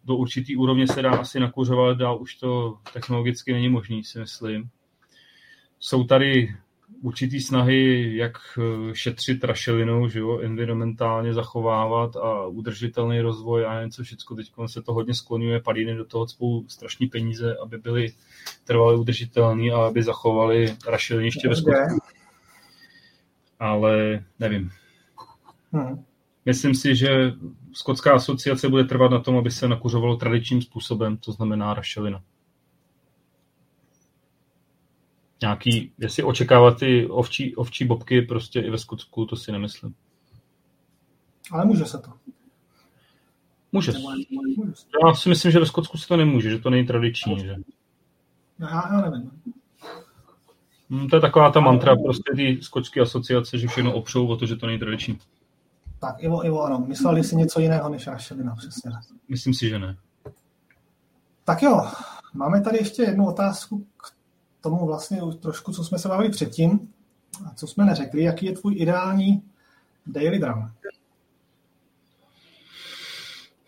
Do 0.05 0.15
určitý 0.15 0.55
úrovně 0.55 0.87
se 0.87 1.01
dá 1.01 1.11
asi 1.11 1.39
nakuřovat, 1.39 1.97
dál 1.97 2.21
už 2.21 2.35
to 2.35 2.77
technologicky 2.93 3.53
není 3.53 3.69
možný, 3.69 4.03
si 4.03 4.19
myslím. 4.19 4.69
Jsou 5.79 6.03
tady 6.03 6.55
určitý 7.01 7.41
snahy, 7.41 8.11
jak 8.15 8.37
eh, 8.59 8.95
šetřit 8.95 9.43
rašelinou, 9.43 10.07
že 10.07 10.19
jo, 10.19 10.39
environmentálně 10.39 11.33
zachovávat 11.33 12.15
a 12.15 12.47
udržitelný 12.47 13.21
rozvoj 13.21 13.65
a 13.65 13.83
něco 13.83 14.03
všechno. 14.03 14.35
Teď 14.35 14.51
se 14.65 14.81
to 14.81 14.93
hodně 14.93 15.13
skloňuje, 15.13 15.59
padíny 15.59 15.95
do 15.95 16.05
toho 16.05 16.27
spolu 16.27 16.65
strašní 16.67 17.07
peníze, 17.07 17.55
aby 17.63 17.77
byly 17.77 18.13
trvale 18.63 18.95
udržitelný 18.95 19.71
a 19.71 19.77
aby 19.77 20.03
zachovali 20.03 20.75
rašeliniště 20.87 21.49
ve 21.49 21.55
Skotsku. 21.55 21.99
Ale 23.59 24.23
nevím. 24.39 24.71
Hmm. 25.71 26.03
Myslím 26.45 26.75
si, 26.75 26.95
že 26.95 27.31
Skotská 27.73 28.13
asociace 28.13 28.69
bude 28.69 28.83
trvat 28.83 29.11
na 29.11 29.19
tom, 29.19 29.37
aby 29.37 29.51
se 29.51 29.67
nakuřovalo 29.67 30.17
tradičním 30.17 30.61
způsobem, 30.61 31.17
to 31.17 31.31
znamená 31.31 31.73
rašelina 31.73 32.23
nějaký, 35.41 35.91
jestli 35.97 36.23
očekávat 36.23 36.79
ty 36.79 37.07
ovčí, 37.07 37.55
ovčí 37.55 37.85
bobky 37.85 38.21
prostě 38.21 38.59
i 38.59 38.69
ve 38.69 38.77
Skotsku, 38.77 39.25
to 39.25 39.35
si 39.35 39.51
nemyslím. 39.51 39.95
Ale 41.51 41.65
může 41.65 41.85
se 41.85 41.97
to. 41.97 42.13
Může. 43.71 43.93
Já 45.05 45.13
si 45.13 45.29
myslím, 45.29 45.51
že 45.51 45.59
ve 45.59 45.65
Skotsku 45.65 45.97
se 45.97 46.07
to 46.07 46.17
nemůže, 46.17 46.49
že 46.49 46.59
to 46.59 46.69
není 46.69 46.87
tradiční. 46.87 47.39
Že? 47.39 47.55
Já, 48.59 48.89
já 48.91 49.09
nevím. 49.09 49.31
Hmm, 50.89 51.09
to 51.09 51.15
je 51.15 51.21
taková 51.21 51.51
ta 51.51 51.59
mantra 51.59 51.95
prostě 51.95 52.31
ty 52.35 52.59
skočské 52.61 53.01
asociace, 53.01 53.57
že 53.57 53.67
všechno 53.67 53.93
opřou 53.93 54.27
o 54.27 54.37
to, 54.37 54.45
že 54.45 54.55
to 54.55 54.67
není 54.67 54.79
tradiční. 54.79 55.19
Tak, 55.99 56.23
Ivo, 56.23 56.45
Ivo, 56.45 56.63
ano. 56.63 56.85
Mysleli 56.87 57.23
si 57.23 57.35
něco 57.35 57.59
jiného 57.59 57.89
než 57.89 58.07
rašelina, 58.07 58.55
přesně. 58.55 58.91
Myslím 59.29 59.53
si, 59.53 59.69
že 59.69 59.79
ne. 59.79 59.97
Tak 61.43 61.61
jo, 61.61 61.87
máme 62.33 62.61
tady 62.61 62.77
ještě 62.77 63.01
jednu 63.01 63.27
otázku 63.27 63.87
k 63.97 64.16
tomu 64.61 64.85
vlastně 64.85 65.21
trošku, 65.41 65.71
co 65.71 65.83
jsme 65.83 65.99
se 65.99 66.07
bavili 66.07 66.29
předtím 66.29 66.93
a 67.45 67.53
co 67.53 67.67
jsme 67.67 67.85
neřekli. 67.85 68.23
Jaký 68.23 68.45
je 68.45 68.51
tvůj 68.51 68.75
ideální 68.77 69.43
daily 70.05 70.39
drum? 70.39 70.71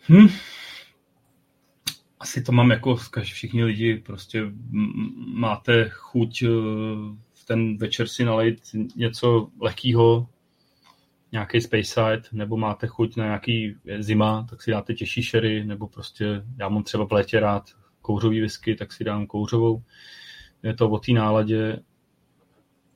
Hm. 0.08 0.28
Asi 2.20 2.42
to 2.42 2.52
mám 2.52 2.70
jako 2.70 2.96
všichni 3.22 3.64
lidi, 3.64 3.96
prostě 4.06 4.42
máte 5.34 5.88
chuť 5.88 6.42
eh, 6.42 6.48
v 7.34 7.44
ten 7.46 7.76
večer 7.76 8.08
si 8.08 8.24
nalejt 8.24 8.60
něco 8.96 9.48
lehkého, 9.60 10.28
nějaký 11.32 11.60
space 11.60 11.84
side, 11.84 12.22
nebo 12.32 12.56
máte 12.56 12.86
chuť 12.86 13.16
na 13.16 13.24
nějaký 13.24 13.76
zima, 13.98 14.46
tak 14.50 14.62
si 14.62 14.70
dáte 14.70 14.94
těžší 14.94 15.22
sherry, 15.22 15.64
nebo 15.64 15.88
prostě 15.88 16.42
já 16.58 16.68
mám 16.68 16.82
třeba 16.82 17.06
v 17.06 17.12
létě 17.12 17.40
rád 17.40 17.64
kouřový 18.02 18.40
whisky, 18.40 18.74
tak 18.74 18.92
si 18.92 19.04
dám 19.04 19.26
kouřovou. 19.26 19.82
Je 20.62 20.74
to 20.74 20.90
o 20.90 20.98
té 20.98 21.12
náladě, 21.12 21.82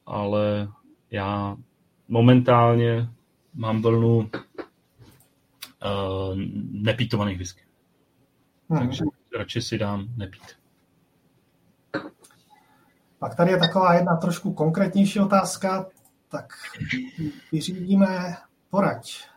ale 0.07 0.69
já 1.11 1.57
momentálně 2.09 3.09
mám 3.55 3.83
vlnu 3.83 4.17
uh, 4.17 4.29
nepítovaných 6.71 7.39
whisky. 7.39 7.63
Hmm. 8.71 8.81
Takže 8.81 9.05
radši 9.39 9.63
si 9.63 9.79
dám 9.79 10.09
nepít. 10.17 10.43
Pak 13.19 13.35
tady 13.35 13.51
je 13.51 13.59
taková 13.59 13.95
jedna 13.95 14.17
trošku 14.17 14.53
konkrétnější 14.53 15.21
otázka 15.21 15.87
tak 16.35 16.53
vyřídíme 17.53 18.37
porať 18.71 19.29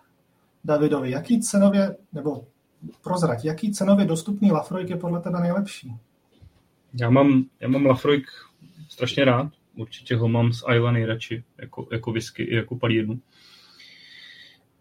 Davidovi. 0.63 1.11
Jaký 1.11 1.41
cenově, 1.41 1.97
nebo 2.13 2.45
prozrať, 3.01 3.45
jaký 3.45 3.71
cenově 3.71 4.05
dostupný 4.05 4.51
Lafroik 4.51 4.89
je 4.89 4.97
podle 4.97 5.21
tebe 5.21 5.41
nejlepší? 5.41 5.95
Já 6.99 7.09
mám, 7.09 7.45
já 7.59 7.67
mám 7.67 7.85
Lafroik 7.85 8.27
strašně 8.89 9.25
rád. 9.25 9.53
Určitě 9.75 10.15
ho 10.15 10.27
mám 10.27 10.53
z 10.53 10.63
Isla 10.75 10.91
nejradši, 10.91 11.43
jako, 11.57 11.87
jako 11.91 12.11
whisky 12.11 12.43
i 12.43 12.55
jako 12.55 12.75
palírnu. 12.75 13.21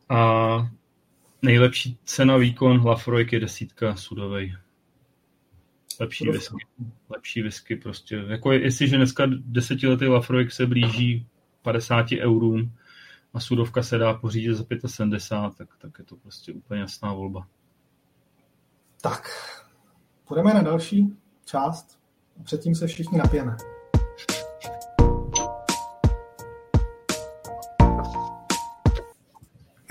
A 0.09 0.71
nejlepší 1.43 1.99
cena 2.05 2.37
výkon 2.37 2.87
Lafroik 2.87 3.33
je 3.33 3.41
desítka 3.41 3.97
sudovej. 3.97 4.57
Lepší 6.01 6.29
whisky. 6.29 6.67
Lepší 7.09 7.43
whisky 7.43 7.77
prostě. 7.77 8.25
Jako 8.29 8.53
je, 8.53 8.63
jestliže 8.63 8.97
dneska 8.97 9.25
desetiletý 9.27 10.07
Lafroik 10.07 10.53
se 10.53 10.67
blíží 10.67 11.27
50 11.63 12.07
eurům 12.13 12.73
a 13.35 13.41
sudovka 13.41 13.83
se 13.83 13.99
dá 13.99 14.15
pořídit 14.15 14.55
za 14.55 14.65
75, 14.87 15.69
tak, 15.69 15.77
tak 15.79 15.99
je 15.99 16.05
to 16.05 16.17
prostě 16.17 16.53
úplně 16.53 16.81
jasná 16.81 17.13
volba. 17.13 17.49
Tak, 19.03 19.29
půjdeme 20.29 20.55
na 20.55 20.63
další 20.63 21.17
část. 21.45 22.06
Předtím 22.45 22.75
se 22.75 22.87
všichni 22.87 23.19
napijeme. 23.19 23.57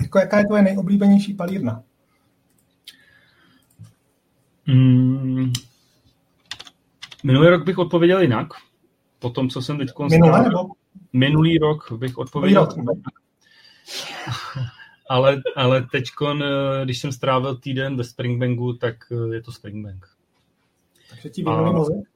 Jako 0.02 0.18
jaká 0.18 0.38
je 0.38 0.46
tvoje 0.46 0.62
nejoblíbenější 0.62 1.34
palírna? 1.34 1.82
Mm, 4.66 5.52
minulý 7.24 7.48
rok 7.48 7.64
bych 7.64 7.78
odpověděl 7.78 8.20
jinak. 8.20 8.48
Po 9.18 9.30
tom, 9.30 9.48
co 9.48 9.62
jsem 9.62 9.78
teď 9.78 9.88
Minulý 10.10 10.44
nebo? 10.44 10.58
Minulý 11.12 11.58
rok 11.58 11.92
bych 11.92 12.18
odpověděl. 12.18 12.68
ale, 15.08 15.42
ale 15.56 15.86
teď, 15.92 16.04
když 16.84 17.00
jsem 17.00 17.12
strávil 17.12 17.56
týden 17.56 17.96
ve 17.96 18.04
Springbanku, 18.04 18.72
tak 18.72 18.96
je 19.32 19.42
to 19.42 19.52
Springbank. 19.52 20.06
Takže 21.10 21.30
ti 21.30 21.42
mozek? 21.42 22.15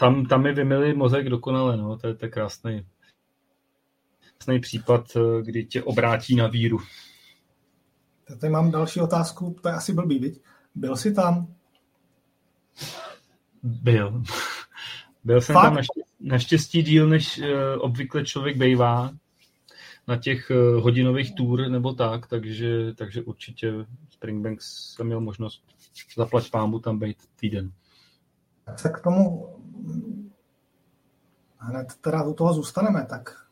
Tam, 0.00 0.26
tam 0.26 0.42
mi 0.42 0.52
vymili 0.52 0.94
mozek 0.94 1.28
dokonale, 1.28 1.76
no, 1.76 1.98
to 1.98 2.08
je, 2.08 2.14
to 2.14 2.28
krásný, 2.28 2.86
krásný 4.20 4.60
případ, 4.60 5.16
eh, 5.16 5.42
kdy 5.42 5.64
tě 5.64 5.82
obrátí 5.82 6.36
na 6.36 6.46
víru. 6.46 6.78
Tady 8.24 8.52
mám 8.52 8.70
další 8.70 9.00
otázku, 9.00 9.56
to 9.62 9.68
je 9.68 9.74
asi 9.74 9.92
blbý, 9.92 10.18
viď? 10.18 10.42
Byl 10.74 10.96
jsi 10.96 11.14
tam? 11.14 11.54
Byl. 13.62 14.22
Byl 15.24 15.40
jsem 15.40 15.54
Fakt? 15.54 15.64
tam 15.64 15.74
naštěstí, 15.74 16.14
naštěstí 16.20 16.82
díl, 16.82 17.08
než 17.08 17.38
uh, 17.38 17.46
obvykle 17.78 18.24
člověk 18.24 18.56
bejvá 18.56 19.10
na 20.08 20.16
těch 20.16 20.50
uh, 20.50 20.82
hodinových 20.82 21.34
tour 21.34 21.68
nebo 21.68 21.92
tak, 21.92 22.26
takže, 22.26 22.94
takže 22.94 23.22
určitě 23.22 23.72
Springbanks 24.10 24.94
jsem 24.94 25.06
měl 25.06 25.20
možnost 25.20 25.64
zaplať 26.16 26.50
pámu 26.50 26.78
tam 26.78 26.98
být 26.98 27.16
týden. 27.36 27.72
Tak 28.64 28.78
se 28.78 28.88
k 28.88 29.00
tomu 29.00 29.59
hned 31.58 31.94
teda 32.00 32.22
u 32.22 32.34
toho 32.34 32.54
zůstaneme, 32.54 33.06
tak 33.10 33.46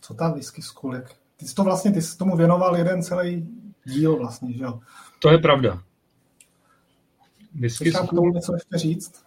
co 0.00 0.14
ta 0.14 0.28
whisky 0.28 0.62
school, 0.62 0.94
jak... 0.94 1.14
Ty 1.36 1.46
jsi 1.46 1.54
to 1.54 1.64
vlastně, 1.64 1.92
ty 1.92 2.02
jsi 2.02 2.18
tomu 2.18 2.36
věnoval 2.36 2.76
jeden 2.76 3.02
celý 3.02 3.48
díl 3.84 4.16
vlastně, 4.16 4.52
že 4.52 4.64
jo? 4.64 4.80
To 5.18 5.30
je 5.30 5.38
pravda. 5.38 5.82
Whisky 7.54 7.92
school... 7.92 8.06
k 8.06 8.10
tomu 8.10 8.32
něco 8.32 8.54
ještě 8.54 8.78
říct? 8.78 9.24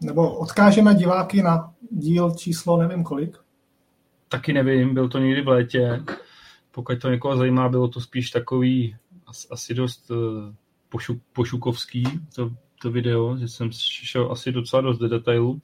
Nebo 0.00 0.36
odkážeme 0.36 0.94
diváky 0.94 1.42
na 1.42 1.74
díl 1.90 2.30
číslo 2.30 2.76
nevím 2.76 3.04
kolik? 3.04 3.36
Taky 4.28 4.52
nevím, 4.52 4.94
byl 4.94 5.08
to 5.08 5.18
někdy 5.18 5.42
v 5.42 5.48
létě. 5.48 6.02
Pokud 6.70 7.00
to 7.00 7.10
někoho 7.10 7.36
zajímá, 7.36 7.68
bylo 7.68 7.88
to 7.88 8.00
spíš 8.00 8.30
takový 8.30 8.96
asi 9.50 9.74
dost 9.74 10.10
eh, 10.10 10.54
pošuk, 10.88 11.18
pošukovský 11.32 12.04
to, 12.34 12.50
to 12.84 12.90
video, 12.90 13.36
že 13.36 13.48
jsem 13.48 13.70
šel 13.72 14.32
asi 14.32 14.52
docela 14.52 14.82
dost 14.82 14.98
do 14.98 15.08
detailu, 15.08 15.60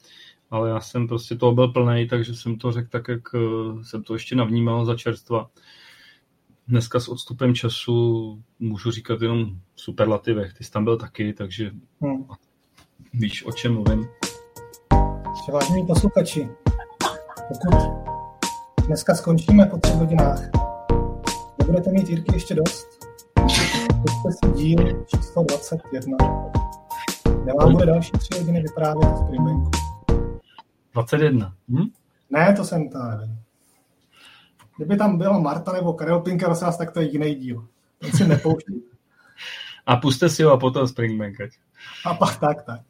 ale 0.50 0.70
já 0.70 0.80
jsem 0.80 1.08
prostě 1.08 1.36
toho 1.36 1.52
byl 1.52 1.68
plný, 1.68 2.08
takže 2.08 2.34
jsem 2.34 2.58
to 2.58 2.72
řekl 2.72 2.88
tak, 2.90 3.08
jak 3.08 3.20
eh, 3.34 3.84
jsem 3.84 4.02
to 4.02 4.14
ještě 4.14 4.36
navnímal 4.36 4.84
za 4.84 4.96
čerstva. 4.96 5.50
Dneska 6.68 7.00
s 7.00 7.08
odstupem 7.08 7.54
času 7.54 8.42
můžu 8.58 8.90
říkat 8.90 9.22
jenom 9.22 9.46
superlativech. 9.76 10.54
Ty 10.54 10.64
jsi 10.64 10.70
tam 10.70 10.84
byl 10.84 10.96
taky, 10.96 11.32
takže 11.32 11.70
hmm. 12.00 12.24
víš, 13.14 13.46
o 13.46 13.52
čem 13.52 13.74
mluvím. 13.74 14.08
Vážení 15.52 15.86
posluchači, 15.86 16.48
pokud 17.48 17.74
dneska 18.86 19.14
skončíme 19.14 19.66
po 19.66 19.78
třech 19.78 19.94
hodinách, 19.94 20.40
nebudete 21.58 21.90
mít 21.90 22.08
Jirky 22.08 22.34
ještě 22.34 22.54
dost, 22.54 22.88
pusťte 24.02 24.32
si 24.32 24.52
díl 24.52 25.04
číslo 25.06 25.44
21, 25.44 26.59
kde 27.42 27.52
vám 27.52 27.72
bude 27.72 27.86
další 27.86 28.10
tři 28.12 28.38
hodiny 28.38 28.62
vyprávět 28.62 29.16
z 29.16 29.18
Springbanku. 29.18 29.70
21? 30.92 31.54
Hm? 31.68 31.88
Ne, 32.30 32.54
to 32.56 32.64
jsem 32.64 32.88
nevím. 33.18 33.38
Kdyby 34.76 34.96
tam 34.96 35.18
byla 35.18 35.38
Marta 35.38 35.72
nebo 35.72 35.92
Karel 35.92 36.20
Pinka, 36.20 36.48
vás, 36.48 36.76
tak 36.76 36.90
to 36.90 37.00
je 37.00 37.10
jiný 37.10 37.34
díl. 37.34 37.68
Ten 37.98 38.12
si 38.12 38.28
nepouští. 38.28 38.82
A 39.86 39.96
puste 39.96 40.28
si 40.28 40.42
ho 40.42 40.52
a 40.52 40.56
potom 40.56 40.88
Springbank. 40.88 41.36
A 42.04 42.14
pak 42.14 42.40
tak, 42.40 42.62
tak. 42.62 42.80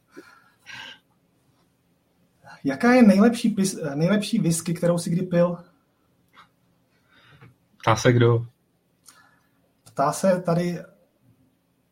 Jaká 2.63 2.93
je 2.93 3.01
nejlepší, 3.01 3.55
nejlepší 3.95 4.39
whisky, 4.39 4.73
kterou 4.73 4.97
si 4.97 5.09
kdy 5.09 5.21
pil? 5.21 5.57
Ptá 7.81 7.95
se 7.95 8.13
kdo? 8.13 8.45
Ptá 9.83 10.11
se 10.11 10.41
tady 10.41 10.79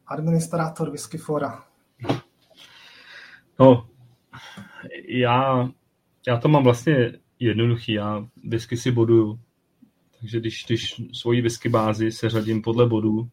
administrátor 0.07 0.89
Whisky 0.89 1.17
Fora. 1.17 1.68
No, 3.59 3.87
já, 5.07 5.69
já 6.27 6.37
to 6.37 6.47
mám 6.47 6.63
vlastně 6.63 7.13
jednoduchý. 7.39 7.91
Já 7.93 8.27
whisky 8.43 8.77
si 8.77 8.91
boduju. 8.91 9.39
Takže 10.19 10.39
když, 10.39 10.65
když 10.65 11.01
svoji 11.13 11.41
whisky 11.41 11.69
bázi 11.69 12.11
se 12.11 12.29
řadím 12.29 12.61
podle 12.61 12.85
bodů, 12.85 13.29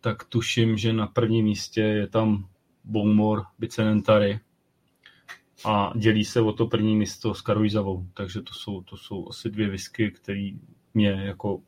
tak 0.00 0.24
tuším, 0.24 0.76
že 0.76 0.92
na 0.92 1.06
prvním 1.06 1.44
místě 1.44 1.80
je 1.80 2.06
tam 2.06 2.48
Bowmore 2.84 3.42
Bicenentary, 3.58 4.40
a 5.64 5.92
dělí 5.96 6.24
se 6.24 6.40
o 6.40 6.52
to 6.52 6.66
první 6.66 6.96
místo 6.96 7.34
s 7.34 7.40
Karuizavou. 7.40 8.06
Takže 8.14 8.42
to 8.42 8.54
jsou, 8.54 8.82
to 8.82 8.96
jsou 8.96 9.28
asi 9.28 9.50
dvě 9.50 9.68
whisky, 9.68 10.10
které 10.10 10.50
mě 10.94 11.10
jako 11.10 11.60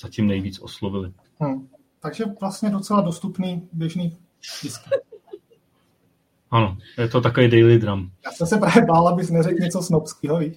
zatím 0.00 0.26
nejvíc 0.26 0.60
oslovily. 0.60 1.12
Hmm. 1.40 1.68
Takže 2.00 2.24
vlastně 2.40 2.70
docela 2.70 3.00
dostupný 3.00 3.68
běžný 3.72 4.16
whisky. 4.62 4.90
Ano, 6.52 6.76
je 6.98 7.08
to 7.08 7.20
takový 7.20 7.48
daily 7.48 7.78
drum. 7.78 8.10
Já 8.24 8.32
jsem 8.32 8.46
se 8.46 8.58
právě 8.58 8.84
bál, 8.84 9.08
abys 9.08 9.30
neřekl 9.30 9.62
něco 9.62 9.82
snobského, 9.82 10.38
víš? 10.38 10.56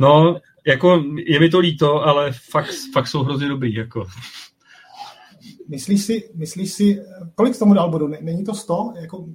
No, 0.00 0.36
jako 0.66 1.02
je 1.26 1.40
mi 1.40 1.48
to 1.48 1.58
líto, 1.58 2.02
ale 2.02 2.32
fakt, 2.32 2.70
fakt 2.92 3.06
jsou 3.06 3.22
hrozně 3.22 3.48
dobrý, 3.48 3.74
jako. 3.74 4.06
myslíš 5.68 6.04
si, 6.04 6.30
myslíš 6.34 6.72
si, 6.72 7.02
kolik 7.34 7.54
z 7.54 7.58
tomu 7.58 7.74
dal 7.74 7.90
bodu? 7.90 8.08
Není 8.20 8.44
to 8.44 8.54
100? 8.54 8.92
Jako 9.00 9.26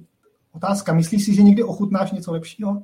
otázka, 0.52 0.94
myslíš 0.94 1.24
si, 1.24 1.34
že 1.34 1.42
někdy 1.42 1.62
ochutnáš 1.62 2.12
něco 2.12 2.32
lepšího? 2.32 2.82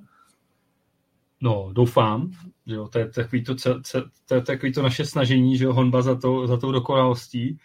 No, 1.40 1.70
doufám, 1.72 2.30
že 2.66 2.74
jo, 2.74 2.88
to 2.88 2.98
je 2.98 3.08
takový 3.08 3.44
to, 3.44 3.54
to, 3.54 3.80
to, 4.26 4.34
je 4.34 4.42
takový 4.42 4.72
to 4.72 4.82
naše 4.82 5.04
snažení, 5.04 5.56
že 5.56 5.64
jo, 5.64 5.72
honba 5.72 6.02
za, 6.02 6.14
to, 6.14 6.46
za 6.46 6.56
tou 6.56 6.72
dokonalostí. 6.72 7.58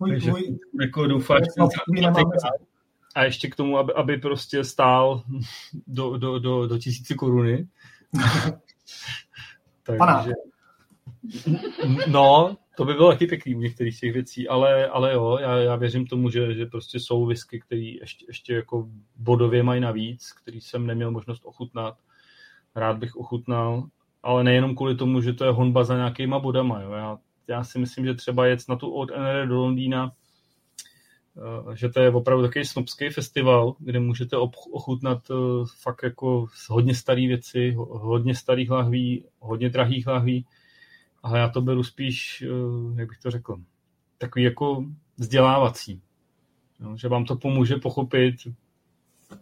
Můj, 0.00 0.10
Takže 0.10 0.30
můj, 0.30 0.58
jako 0.80 1.06
doufáš, 1.06 1.42
že 1.42 1.62
a 3.14 3.24
ještě 3.24 3.48
k 3.48 3.56
tomu, 3.56 3.78
aby, 3.78 3.92
aby 3.92 4.18
prostě 4.18 4.64
stál 4.64 5.22
do, 5.86 6.18
do, 6.18 6.38
do, 6.38 6.66
do 6.66 6.78
tisíci 6.78 7.14
koruny. 7.14 7.68
Takže, 9.82 10.32
no, 12.08 12.56
to 12.76 12.84
by 12.84 12.94
bylo 12.94 13.12
taky 13.12 13.26
pěkný 13.26 13.54
u 13.54 13.60
některých 13.60 14.00
těch 14.00 14.12
věcí, 14.12 14.48
ale, 14.48 14.88
ale 14.88 15.12
jo, 15.12 15.38
já, 15.40 15.56
já 15.56 15.76
věřím 15.76 16.06
tomu, 16.06 16.30
že, 16.30 16.54
že 16.54 16.66
prostě 16.66 17.00
jsou 17.00 17.26
whisky, 17.26 17.60
které 17.60 17.80
ještě, 17.80 18.24
ještě 18.28 18.54
jako 18.54 18.88
bodově 19.16 19.62
mají 19.62 19.80
navíc, 19.80 20.32
který 20.32 20.60
jsem 20.60 20.86
neměl 20.86 21.10
možnost 21.10 21.44
ochutnat. 21.44 21.94
Rád 22.74 22.98
bych 22.98 23.16
ochutnal, 23.16 23.88
ale 24.22 24.44
nejenom 24.44 24.76
kvůli 24.76 24.94
tomu, 24.94 25.20
že 25.20 25.32
to 25.32 25.44
je 25.44 25.50
honba 25.50 25.84
za 25.84 25.96
nějakýma 25.96 26.38
bodama. 26.38 26.82
Jo. 26.82 26.92
Já, 26.92 27.18
já 27.48 27.64
si 27.64 27.78
myslím, 27.78 28.04
že 28.04 28.14
třeba 28.14 28.46
jet 28.46 28.60
na 28.68 28.76
tu 28.76 28.90
od 28.90 29.10
NR 29.10 29.48
do 29.48 29.56
Londýna, 29.56 30.12
že 31.74 31.88
to 31.88 32.00
je 32.00 32.10
opravdu 32.10 32.42
takový 32.42 32.64
snobský 32.64 33.10
festival, 33.10 33.76
kde 33.78 34.00
můžete 34.00 34.36
ochutnat 34.72 35.22
eh, 35.30 35.34
fakt 35.82 36.02
jako 36.02 36.46
hodně 36.68 36.94
staré 36.94 37.26
věci, 37.26 37.74
hodně 37.76 38.34
starých 38.34 38.70
lahví, 38.70 39.24
hodně 39.38 39.70
drahých 39.70 40.06
lahví, 40.06 40.46
ale 41.22 41.38
já 41.38 41.48
to 41.48 41.62
beru 41.62 41.82
spíš, 41.82 42.42
eh, 42.46 43.00
jak 43.00 43.08
bych 43.08 43.18
to 43.18 43.30
řekl, 43.30 43.56
takový 44.18 44.44
jako 44.44 44.84
vzdělávací. 45.16 46.02
Jo, 46.80 46.96
že 46.96 47.08
vám 47.08 47.24
to 47.24 47.36
pomůže 47.36 47.76
pochopit, 47.76 48.34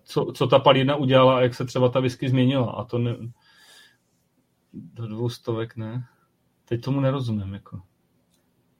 co, 0.05 0.33
co 0.35 0.47
ta 0.47 0.59
palina 0.59 0.97
udělala 0.97 1.37
a 1.37 1.41
jak 1.41 1.55
se 1.55 1.65
třeba 1.65 1.89
ta 1.89 2.01
whisky 2.01 2.29
změnila. 2.29 2.73
A 2.73 2.85
to 2.85 2.99
ne, 2.99 3.17
do 4.73 5.07
dvou 5.07 5.29
stovek 5.29 5.77
ne. 5.77 6.07
Teď 6.65 6.81
tomu 6.85 7.01
nerozumím. 7.01 7.55
Jako. 7.55 7.83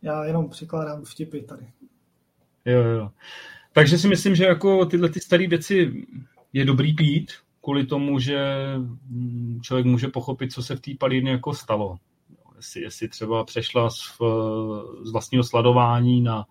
Já 0.03 0.25
jenom 0.25 0.49
přikládám 0.49 1.05
vtipy 1.05 1.41
tady. 1.43 1.73
Jo, 2.65 2.83
jo. 2.83 3.11
Takže 3.73 3.99
si 3.99 4.09
myslím, 4.09 4.35
že 4.35 4.45
jako 4.45 4.87
tyhle 4.87 5.09
ty 5.09 5.21
staré 5.21 5.47
věci 5.47 6.07
je 6.53 6.65
dobrý 6.65 6.95
pít, 6.95 7.33
kvůli 7.61 7.87
tomu, 7.87 8.19
že 8.19 8.67
člověk 9.63 9.87
může 9.87 10.09
pochopit, 10.09 10.53
co 10.53 10.63
se 10.63 10.77
v 10.77 10.81
té 10.81 10.91
palíně 10.99 11.31
jako 11.31 11.55
stalo 11.55 11.99
jestli, 12.63 12.83
jestli 12.83 13.09
třeba 13.09 13.45
přešla 13.45 13.91
z, 13.91 13.97
z 15.03 15.13
vlastního 15.13 15.45
sladování 15.45 16.21
na, 16.21 16.47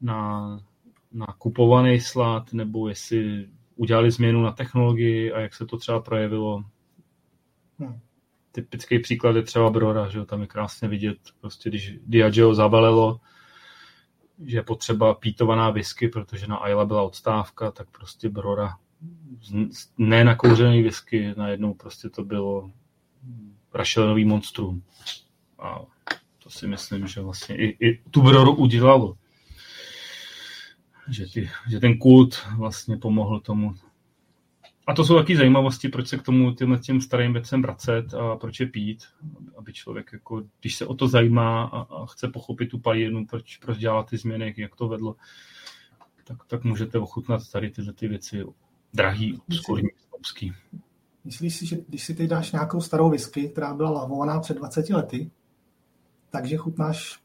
na, 0.00 0.58
na 1.12 1.26
kupovaný 1.26 2.00
slad, 2.00 2.52
nebo 2.52 2.88
jestli 2.88 3.48
udělali 3.76 4.10
změnu 4.10 4.42
na 4.42 4.52
technologii 4.52 5.32
a 5.32 5.40
jak 5.40 5.54
se 5.54 5.66
to 5.66 5.76
třeba 5.76 6.00
projevilo. 6.00 6.64
Hmm. 7.78 8.00
Typický 8.52 8.98
příklad 8.98 9.36
je 9.36 9.42
třeba 9.42 9.70
Brora, 9.70 10.08
že 10.08 10.24
tam 10.24 10.40
je 10.40 10.46
krásně 10.46 10.88
vidět, 10.88 11.18
prostě 11.40 11.68
když 11.68 11.94
Diageo 12.06 12.54
zabalilo, 12.54 13.20
že 14.44 14.56
je 14.56 14.62
potřeba 14.62 15.14
pítovaná 15.14 15.70
whisky, 15.70 16.08
protože 16.08 16.46
na 16.46 16.56
Ayla 16.56 16.84
byla 16.84 17.02
odstávka, 17.02 17.70
tak 17.70 17.90
prostě 17.90 18.28
Brora 18.28 18.76
ne 19.98 20.24
na 20.24 20.36
kouřený 20.36 20.82
whisky, 20.82 21.34
najednou 21.36 21.74
prostě 21.74 22.08
to 22.08 22.24
bylo 22.24 22.70
rašelinový 23.74 24.24
monstrum. 24.24 24.82
A 25.58 25.80
to 26.42 26.50
si 26.50 26.66
myslím, 26.66 27.06
že 27.06 27.20
vlastně 27.20 27.56
i, 27.56 27.86
i 27.88 28.02
tu 28.10 28.22
Broru 28.22 28.54
udělalo. 28.54 29.16
Že, 31.08 31.26
ty, 31.26 31.50
že 31.68 31.80
ten 31.80 31.98
kult 31.98 32.46
vlastně 32.56 32.96
pomohl 32.96 33.40
tomu. 33.40 33.74
A 34.86 34.94
to 34.94 35.04
jsou 35.04 35.16
taky 35.16 35.36
zajímavosti, 35.36 35.88
proč 35.88 36.08
se 36.08 36.18
k 36.18 36.22
tomu 36.22 36.54
těm, 36.54 36.78
těm 36.78 37.00
starým 37.00 37.32
věcem 37.32 37.62
vracet 37.62 38.14
a 38.14 38.36
proč 38.36 38.60
je 38.60 38.66
pít, 38.66 39.04
aby 39.58 39.72
člověk, 39.72 40.12
jako, 40.12 40.42
když 40.60 40.76
se 40.76 40.86
o 40.86 40.94
to 40.94 41.08
zajímá 41.08 41.64
a, 41.64 41.80
a 41.80 42.06
chce 42.06 42.28
pochopit 42.28 42.66
tu 42.66 42.78
palinu, 42.78 43.26
proč, 43.26 43.56
proč 43.56 43.78
dělá 43.78 44.02
ty 44.02 44.16
změny, 44.16 44.54
jak 44.56 44.76
to 44.76 44.88
vedlo, 44.88 45.16
tak, 46.24 46.36
tak 46.46 46.64
můžete 46.64 46.98
ochutnat 46.98 47.50
tady 47.52 47.70
tyhle 47.70 47.92
ty 47.92 48.08
věci 48.08 48.44
drahý, 48.94 49.38
obskurní, 49.48 49.88
obský. 50.10 50.52
Myslíš 51.24 51.56
si, 51.56 51.66
že 51.66 51.76
když 51.88 52.04
si 52.04 52.14
teď 52.14 52.30
dáš 52.30 52.52
nějakou 52.52 52.80
starou 52.80 53.10
whisky, 53.10 53.48
která 53.48 53.74
byla 53.74 53.90
lavovaná 53.90 54.40
před 54.40 54.56
20 54.56 54.90
lety, 54.90 55.30
takže 56.30 56.56
chutnáš 56.56 57.20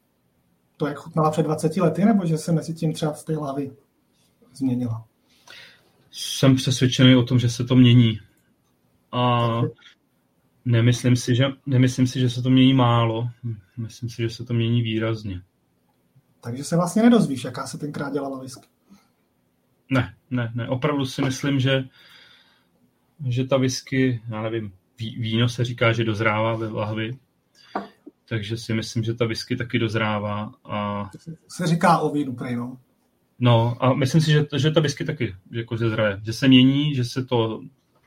to, 0.76 0.86
jak 0.86 0.98
chutnala 0.98 1.30
před 1.30 1.42
20 1.42 1.76
lety, 1.76 2.04
nebo 2.04 2.26
že 2.26 2.38
se 2.38 2.52
mezi 2.52 2.74
tím 2.74 2.92
třeba 2.92 3.12
v 3.12 3.24
té 3.24 3.36
hlavy 3.36 3.76
změnila? 4.52 5.06
Jsem 6.18 6.56
přesvědčený 6.56 7.16
o 7.16 7.22
tom, 7.22 7.38
že 7.38 7.48
se 7.48 7.64
to 7.64 7.76
mění. 7.76 8.20
A 9.12 9.48
nemyslím 10.64 11.16
si, 11.16 11.34
že, 11.34 11.44
nemyslím 11.66 12.06
si, 12.06 12.20
že 12.20 12.30
se 12.30 12.42
to 12.42 12.50
mění 12.50 12.74
málo. 12.74 13.30
Myslím 13.76 14.08
si, 14.08 14.22
že 14.22 14.30
se 14.30 14.44
to 14.44 14.54
mění 14.54 14.82
výrazně. 14.82 15.42
Takže 16.40 16.64
se 16.64 16.76
vlastně 16.76 17.02
nedozvíš, 17.02 17.44
jaká 17.44 17.66
se 17.66 17.78
tenkrát 17.78 18.12
dělala 18.12 18.38
whisky. 18.40 18.66
Ne, 19.90 20.14
ne, 20.30 20.52
ne. 20.54 20.68
Opravdu 20.68 21.04
si 21.04 21.22
myslím, 21.22 21.60
že 21.60 21.84
že 23.26 23.44
ta 23.44 23.56
whisky, 23.56 24.22
já 24.28 24.42
nevím, 24.42 24.72
víno 24.98 25.48
se 25.48 25.64
říká, 25.64 25.92
že 25.92 26.04
dozrává 26.04 26.56
ve 26.56 26.68
lahvi, 26.68 27.18
takže 28.28 28.56
si 28.56 28.74
myslím, 28.74 29.04
že 29.04 29.14
ta 29.14 29.26
whisky 29.26 29.56
taky 29.56 29.78
dozrává. 29.78 30.52
A... 30.64 31.10
Se 31.48 31.66
říká 31.66 31.98
o 31.98 32.12
vínu, 32.12 32.34
prej, 32.34 32.56
no. 32.56 32.78
No 33.38 33.76
a 33.84 33.94
myslím 33.94 34.20
si, 34.20 34.30
že, 34.30 34.46
že 34.56 34.70
ta 34.70 34.80
whisky 34.80 35.04
taky 35.04 35.34
že 35.52 35.58
jako 35.58 35.76
zezraje. 35.76 36.20
Že 36.24 36.32
se 36.32 36.48
mění, 36.48 36.94
že 36.94 37.04
se 37.04 37.24
to 37.24 37.60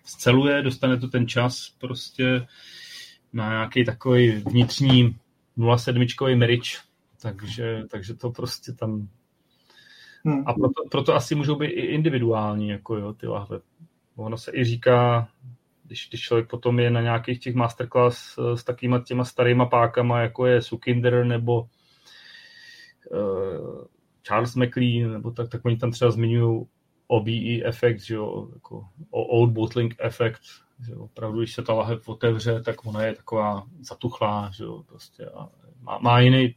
sceluje, 0.04 0.62
dostane 0.62 0.98
to 0.98 1.08
ten 1.08 1.28
čas 1.28 1.74
prostě 1.78 2.48
na 3.34 3.50
nějaký 3.50 3.86
takový 3.86 4.32
vnitřní 4.32 5.16
0,7 5.58 6.38
merič, 6.38 6.80
takže, 7.22 7.84
takže 7.90 8.14
to 8.14 8.32
prostě 8.32 8.74
tam 8.74 9.10
Hmm. 10.26 10.44
A 10.48 10.54
proto, 10.54 10.84
proto 10.92 11.16
asi 11.16 11.36
můžou 11.36 11.56
být 11.56 11.66
i 11.68 11.82
individuální, 11.82 12.70
jako 12.70 12.98
jo, 12.98 13.14
ty 13.14 13.28
lahve. 13.28 13.60
Ono 14.16 14.38
se 14.38 14.52
i 14.56 14.64
říká, 14.64 15.28
když, 15.84 16.10
když 16.10 16.22
člověk 16.22 16.50
potom 16.50 16.80
je 16.80 16.92
na 16.92 17.02
nějakých 17.02 17.40
těch 17.40 17.56
masterclass 17.56 18.38
eh, 18.38 18.58
s 18.58 18.64
takýma 18.64 19.00
těma 19.00 19.26
starýma 19.26 19.66
pákama, 19.66 20.22
jako 20.22 20.46
je 20.46 20.62
Sukinder 20.62 21.26
nebo 21.26 21.62
uh, 23.12 23.86
Charles 24.24 24.56
McLean, 24.56 25.12
nebo 25.12 25.32
tak, 25.32 25.50
tak 25.50 25.66
oni 25.66 25.78
tam 25.78 25.92
třeba 25.92 26.12
zmiňují 26.12 26.66
OBE 27.08 27.64
efekt, 27.64 28.00
že 28.00 28.16
jo, 28.16 28.50
jako 28.54 28.88
old 29.12 29.52
bottling 29.52 29.96
efekt, 30.00 30.42
že 30.86 30.92
jo, 30.92 31.00
opravdu, 31.00 31.40
když 31.40 31.54
se 31.54 31.62
ta 31.62 31.74
lahev 31.74 32.10
otevře, 32.10 32.62
tak 32.62 32.86
ona 32.86 33.04
je 33.04 33.16
taková 33.16 33.68
zatuchlá, 33.82 34.52
že 34.54 34.64
jo, 34.64 34.84
prostě 34.88 35.26
a 35.26 35.50
má, 35.82 35.98
má 35.98 36.20
jiný, 36.20 36.56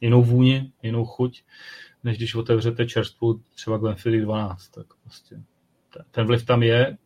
jinou 0.00 0.22
vůni, 0.22 0.72
jinou 0.82 1.04
chuť, 1.04 1.42
než 2.04 2.16
když 2.16 2.34
otevřete 2.34 2.86
čerstvou 2.86 3.40
třeba 3.54 3.76
Glenfiddich 3.76 4.22
12, 4.22 4.68
tak 4.68 4.86
prostě 5.02 5.42
ten 6.10 6.26
vliv 6.26 6.46
tam 6.46 6.62
je, 6.62 6.98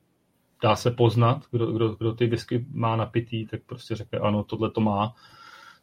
dá 0.62 0.76
se 0.76 0.90
poznat, 0.90 1.44
kdo, 1.50 1.72
kdo, 1.72 1.94
kdo 1.94 2.12
ty 2.12 2.26
whisky 2.26 2.66
má 2.70 2.96
napitý, 2.96 3.46
tak 3.46 3.60
prostě 3.66 3.94
řekne, 3.94 4.18
ano, 4.18 4.44
tohle 4.44 4.70
to 4.70 4.80
má 4.80 5.14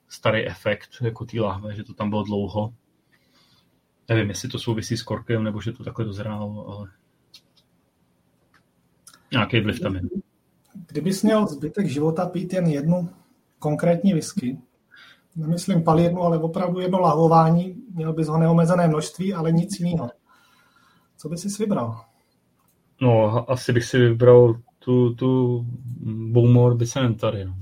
starý 0.07 0.47
efekt, 0.47 0.89
jako 1.01 1.25
ty 1.25 1.39
lahve, 1.39 1.75
že 1.75 1.83
to 1.83 1.93
tam 1.93 2.09
bylo 2.09 2.23
dlouho. 2.23 2.73
Nevím, 4.09 4.29
jestli 4.29 4.49
to 4.49 4.59
souvisí 4.59 4.97
s 4.97 5.03
korkem, 5.03 5.43
nebo 5.43 5.61
že 5.61 5.71
to 5.71 5.83
takhle 5.83 6.05
dozrálo, 6.05 6.67
ale 6.67 6.89
nějaký 9.31 9.59
vliv 9.59 9.79
tam 9.79 9.95
je. 9.95 10.01
Kdybys 10.87 11.23
měl 11.23 11.47
zbytek 11.47 11.87
života 11.87 12.25
pít 12.25 12.53
jen 12.53 12.65
jednu 12.65 13.09
konkrétní 13.59 14.13
whisky, 14.13 14.57
nemyslím 15.35 15.83
palírnu, 15.83 16.21
ale 16.21 16.37
opravdu 16.37 16.79
jedno 16.79 16.99
lahování, 16.99 17.75
měl 17.93 18.13
bys 18.13 18.27
ho 18.27 18.37
neomezené 18.37 18.87
množství, 18.87 19.33
ale 19.33 19.51
nic 19.51 19.79
jiného. 19.79 20.09
Co 21.17 21.29
bys 21.29 21.41
si 21.41 21.63
vybral? 21.63 22.05
No, 23.01 23.51
asi 23.51 23.73
bych 23.73 23.85
si 23.85 23.97
vybral 23.97 24.55
tu, 24.79 25.13
tu 25.13 25.61
Bowmore 26.31 26.75
Bicentenary. 26.75 27.45
No. 27.45 27.55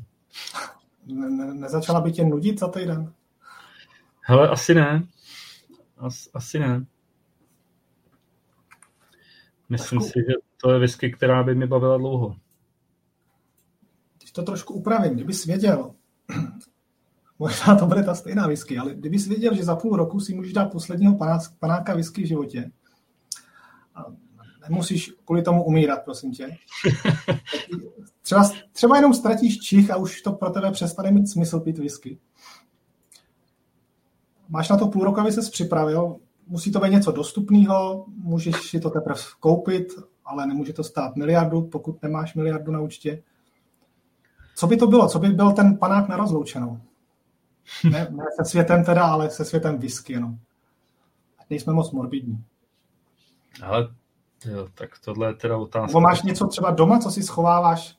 Ne, 1.06 1.30
ne, 1.30 1.54
nezačala 1.54 2.02
by 2.02 2.12
tě 2.12 2.24
nudit 2.24 2.60
za 2.60 2.68
týden? 2.68 3.14
Hele, 4.22 4.50
asi 4.50 4.74
ne. 4.76 5.04
As, 6.02 6.30
asi 6.34 6.60
ne. 6.60 6.86
Myslím 9.70 10.00
trošku... 10.00 10.14
si, 10.14 10.20
že 10.28 10.34
to 10.62 10.72
je 10.72 10.80
whisky, 10.80 11.12
která 11.12 11.44
by 11.44 11.56
mi 11.56 11.68
bavila 11.68 11.98
dlouho. 11.98 12.36
Když 14.18 14.32
to 14.32 14.44
trošku 14.44 14.74
upravím, 14.74 15.14
kdybys 15.14 15.46
věděl, 15.46 15.96
možná 17.40 17.76
to 17.76 17.86
bude 17.86 18.04
ta 18.04 18.16
stejná 18.16 18.48
whisky, 18.48 18.78
ale 18.78 18.96
kdybys 18.96 19.28
věděl, 19.28 19.56
že 19.56 19.64
za 19.64 19.76
půl 19.76 19.96
roku 19.96 20.20
si 20.20 20.34
můžeš 20.34 20.54
dát 20.54 20.72
posledního 20.72 21.18
panáka 21.60 21.94
whisky 21.94 22.24
v 22.24 22.28
životě, 22.28 22.72
nemusíš 24.70 25.14
kvůli 25.26 25.42
tomu 25.42 25.64
umírat, 25.64 26.04
prosím 26.06 26.32
tě. 26.32 26.58
Třeba, 28.22 28.52
třeba 28.72 28.96
jenom 28.96 29.14
ztratíš 29.14 29.60
čich 29.60 29.92
a 29.92 29.96
už 29.96 30.22
to 30.22 30.32
pro 30.32 30.50
tebe 30.50 30.72
přestane 30.72 31.12
mít 31.12 31.28
smysl 31.28 31.60
pít 31.60 31.78
whisky. 31.78 32.20
Máš 34.52 34.70
na 34.70 34.78
to 34.78 34.88
půl 34.88 35.04
roku, 35.04 35.20
aby 35.20 35.32
se 35.32 35.52
připravil, 35.52 36.16
musí 36.48 36.72
to 36.72 36.80
být 36.80 36.92
něco 36.92 37.12
dostupného, 37.12 38.06
můžeš 38.08 38.70
si 38.70 38.80
to 38.80 38.90
teprve 38.90 39.22
koupit, 39.40 39.88
ale 40.26 40.46
nemůže 40.46 40.74
to 40.74 40.84
stát 40.84 41.16
miliardu, 41.16 41.62
pokud 41.62 42.04
nemáš 42.04 42.36
miliardu 42.36 42.72
na 42.72 42.80
účtě. 42.80 43.24
Co 44.56 44.68
by 44.68 44.78
to 44.78 44.88
bylo? 44.88 45.08
Co 45.08 45.20
by 45.20 45.30
byl 45.30 45.52
ten 45.52 45.78
panák 45.78 46.08
na 46.08 46.18
rozloučenou? 46.18 46.82
Ne, 47.92 48.08
ne 48.12 48.26
se 48.36 48.46
světem 48.46 48.84
teda, 48.84 49.04
ale 49.04 49.30
se 49.30 49.46
světem 49.46 49.78
whisky 49.78 50.14
jenom. 50.14 50.38
Ať 51.40 51.50
nejsme 51.50 51.74
moc 51.74 51.92
morbidní. 51.92 52.44
Ale 53.64 53.88
jo, 54.46 54.68
tak 54.74 55.00
tohle 55.00 55.28
je 55.28 55.34
teda 55.34 55.58
otázka. 55.58 55.88
Nebo 55.88 56.00
máš 56.02 56.22
něco 56.22 56.48
třeba 56.48 56.72
doma, 56.72 57.00
co 57.00 57.12
si 57.12 57.24
schováváš 57.24 57.98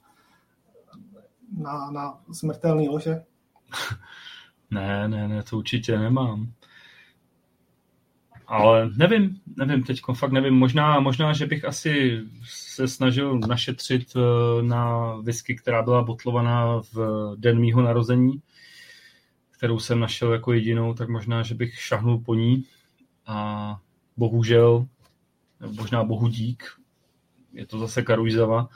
na, 1.59 1.91
na 1.91 2.19
smrtelný 2.33 2.89
lože? 2.89 3.23
ne, 4.73 5.09
ne, 5.09 5.29
ne, 5.29 5.43
to 5.43 5.59
určitě 5.59 5.99
nemám. 5.99 6.53
Ale 8.47 8.91
nevím, 8.97 9.41
nevím, 9.57 9.83
teď 9.83 10.01
fakt 10.15 10.33
nevím. 10.33 10.55
Možná, 10.55 11.01
možná, 11.01 11.33
že 11.33 11.47
bych 11.47 11.65
asi 11.65 12.21
se 12.45 12.89
snažil 12.89 13.39
našetřit 13.39 14.13
eh, 14.17 14.63
na 14.63 15.15
whisky, 15.17 15.55
která 15.55 15.83
byla 15.83 16.03
botlovaná 16.03 16.81
v 16.93 16.97
den 17.37 17.59
mýho 17.61 17.83
narození, 17.83 18.43
kterou 19.51 19.79
jsem 19.79 20.01
našel 20.01 20.33
jako 20.33 20.53
jedinou, 20.53 20.95
tak 20.95 21.09
možná, 21.09 21.43
že 21.43 21.55
bych 21.55 21.75
šahnul 21.75 22.19
po 22.19 22.35
ní. 22.35 22.65
A 23.27 23.79
bohužel, 24.17 24.87
možná 25.61 26.05
bohu 26.05 26.29
dík, 26.29 26.65
je 27.53 27.67
to 27.67 27.79
zase 27.79 28.03
Karuizava. 28.03 28.69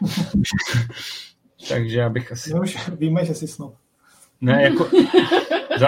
Takže 1.68 1.98
já 1.98 2.08
bych 2.08 2.32
asi... 2.32 2.54
My 2.54 2.60
už 2.60 2.88
víme, 2.88 3.24
že 3.24 3.34
jsi 3.34 3.48
snob. 3.48 3.79
Ne, 4.40 4.62
jako, 4.62 4.88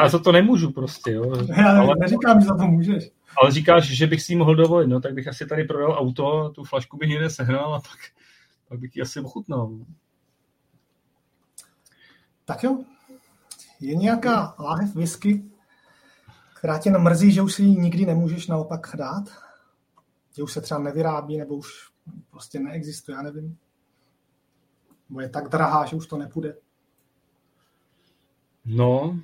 za 0.08 0.18
to 0.18 0.32
nemůžu 0.32 0.72
prostě, 0.72 1.12
jo. 1.12 1.46
Já 1.56 1.80
ale, 1.80 1.94
neříkám, 1.98 2.40
že 2.40 2.46
za 2.46 2.56
to 2.56 2.66
můžeš. 2.66 3.10
Ale 3.42 3.50
říkáš, 3.50 3.84
že 3.84 4.06
bych 4.06 4.22
si 4.22 4.32
ji 4.32 4.36
mohl 4.36 4.54
dovolit, 4.54 4.86
no, 4.86 5.00
tak 5.00 5.14
bych 5.14 5.28
asi 5.28 5.46
tady 5.46 5.64
prodal 5.64 5.98
auto, 5.98 6.50
tu 6.54 6.64
flašku 6.64 6.96
bych 6.96 7.08
někde 7.08 7.30
sehnal 7.30 7.74
a 7.74 7.80
pak, 7.80 7.98
pak 8.68 8.78
bych 8.78 8.96
ji 8.96 9.02
asi 9.02 9.20
ochutnal. 9.20 9.70
Tak 12.44 12.62
jo. 12.62 12.84
Je 13.80 13.94
nějaká 13.94 14.54
láhev 14.58 14.94
whisky, 14.94 15.44
která 16.56 16.78
tě 16.78 16.90
namrzí, 16.90 17.32
že 17.32 17.42
už 17.42 17.54
si 17.54 17.62
ji 17.62 17.76
nikdy 17.76 18.06
nemůžeš 18.06 18.46
naopak 18.46 18.90
dát? 18.98 19.24
Že 20.36 20.42
už 20.42 20.52
se 20.52 20.60
třeba 20.60 20.80
nevyrábí, 20.80 21.38
nebo 21.38 21.54
už 21.54 21.68
prostě 22.30 22.60
neexistuje, 22.60 23.16
já 23.16 23.22
nevím. 23.22 23.58
Nebo 25.08 25.20
je 25.20 25.28
tak 25.28 25.48
drahá, 25.48 25.86
že 25.86 25.96
už 25.96 26.06
to 26.06 26.18
nepůjde. 26.18 26.56
No, 28.64 29.18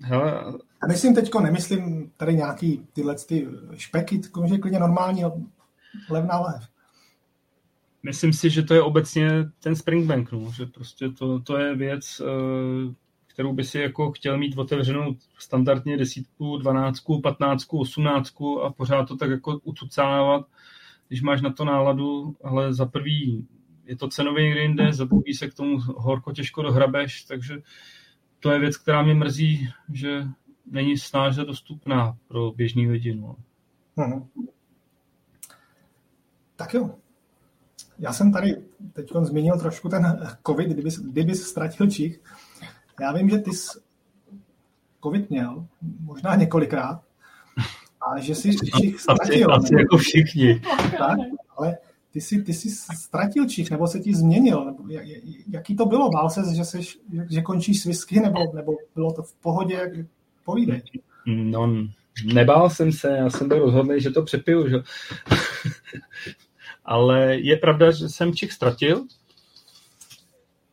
hele... 0.00 0.42
A 0.82 0.86
myslím 0.86 1.14
teďko, 1.14 1.40
nemyslím 1.40 2.10
tady 2.16 2.34
nějaký 2.34 2.86
tyhle 2.92 3.14
ty 3.14 3.48
špeky, 3.76 4.18
to 4.18 4.44
je 4.44 4.58
klidně 4.58 4.78
normální 4.78 5.24
levná 6.10 6.40
lev. 6.40 6.68
Myslím 8.02 8.32
si, 8.32 8.50
že 8.50 8.62
to 8.62 8.74
je 8.74 8.82
obecně 8.82 9.30
ten 9.60 9.76
Springbank, 9.76 10.32
no, 10.32 10.52
že 10.52 10.66
prostě 10.66 11.08
to, 11.08 11.40
to 11.40 11.58
je 11.58 11.76
věc, 11.76 12.20
eh, 12.20 12.94
kterou 13.26 13.52
by 13.52 13.64
si 13.64 13.78
jako 13.78 14.12
chtěl 14.12 14.38
mít 14.38 14.58
otevřenou 14.58 15.16
standardně 15.38 15.96
desítku, 15.96 16.58
dvanáctku, 16.58 17.20
patnáctku, 17.20 17.78
osmnáctku 17.80 18.62
a 18.62 18.72
pořád 18.72 19.08
to 19.08 19.16
tak 19.16 19.30
jako 19.30 19.58
ucucávat, 19.64 20.46
když 21.08 21.22
máš 21.22 21.42
na 21.42 21.52
to 21.52 21.64
náladu, 21.64 22.36
ale 22.44 22.74
za 22.74 22.86
prvý 22.86 23.46
je 23.86 23.96
to 23.96 24.08
cenově 24.08 24.44
někde 24.44 24.62
jinde, 24.62 24.92
za 24.92 25.04
druhý 25.04 25.34
se 25.34 25.48
k 25.48 25.54
tomu 25.54 25.78
horko 25.78 26.32
těžko 26.32 26.62
dohrabeš, 26.62 27.22
takže 27.22 27.58
to 28.46 28.52
je 28.52 28.58
věc, 28.58 28.76
která 28.76 29.02
mě 29.02 29.14
mrzí, 29.14 29.68
že 29.92 30.24
není 30.66 30.98
snáze 30.98 31.44
dostupná 31.44 32.16
pro 32.28 32.52
běžný 32.52 32.88
lidi. 32.88 33.14
No. 33.14 33.36
Hmm. 33.96 34.28
Tak 36.56 36.74
jo. 36.74 36.94
Já 37.98 38.12
jsem 38.12 38.32
tady 38.32 38.56
teď 38.92 39.10
zmínil 39.22 39.58
trošku 39.58 39.88
ten 39.88 40.28
covid, 40.46 40.68
kdyby, 40.68 40.90
kdyby 41.02 41.34
ztratil 41.34 41.90
čich. 41.90 42.20
Já 43.00 43.12
vím, 43.12 43.28
že 43.28 43.38
ty 43.38 43.50
jsi 43.50 43.78
covid 45.02 45.30
měl, 45.30 45.66
možná 46.00 46.34
několikrát, 46.34 47.02
a 48.00 48.20
že 48.20 48.34
jsi 48.34 48.56
čich 48.80 49.00
ztratil. 49.00 49.54
Asi, 49.54 49.64
asi 49.64 49.74
jako 49.74 49.96
všichni. 49.96 50.60
Tak, 50.98 51.18
ale 51.56 51.78
ty 52.16 52.20
jsi, 52.20 52.42
ty 52.42 52.54
jsi 52.54 52.70
ztratil 52.96 53.48
čich, 53.48 53.70
nebo 53.70 53.86
se 53.86 54.00
ti 54.00 54.14
změnil? 54.14 54.64
Nebo 54.64 54.84
jaký 55.50 55.76
to 55.76 55.86
bylo? 55.86 56.10
Bál 56.10 56.30
se, 56.30 56.42
že, 56.56 56.64
jsi, 56.64 56.80
že 57.30 57.42
končíš 57.42 57.82
s 57.82 57.84
whisky, 57.84 58.20
nebo, 58.20 58.38
nebo 58.54 58.72
bylo 58.94 59.12
to 59.12 59.22
v 59.22 59.34
pohodě? 59.34 60.06
Povídej. 60.44 60.82
No, 61.26 61.86
nebál 62.24 62.70
jsem 62.70 62.92
se, 62.92 63.08
já 63.08 63.30
jsem 63.30 63.48
byl 63.48 63.58
rozhodný, 63.58 64.00
že 64.00 64.10
to 64.10 64.22
přepiju, 64.22 64.68
že? 64.68 64.76
Ale 66.84 67.36
je 67.36 67.56
pravda, 67.56 67.90
že 67.90 68.08
jsem 68.08 68.34
čich 68.34 68.52
ztratil. 68.52 69.06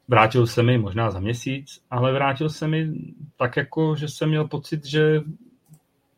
Vrátil 0.07 0.47
se 0.47 0.63
mi 0.63 0.77
možná 0.77 1.11
za 1.11 1.19
měsíc, 1.19 1.81
ale 1.89 2.13
vrátil 2.13 2.49
se 2.49 2.67
mi 2.67 2.87
tak 3.37 3.57
jako, 3.57 3.95
že 3.95 4.07
jsem 4.07 4.29
měl 4.29 4.47
pocit, 4.47 4.85
že 4.85 5.21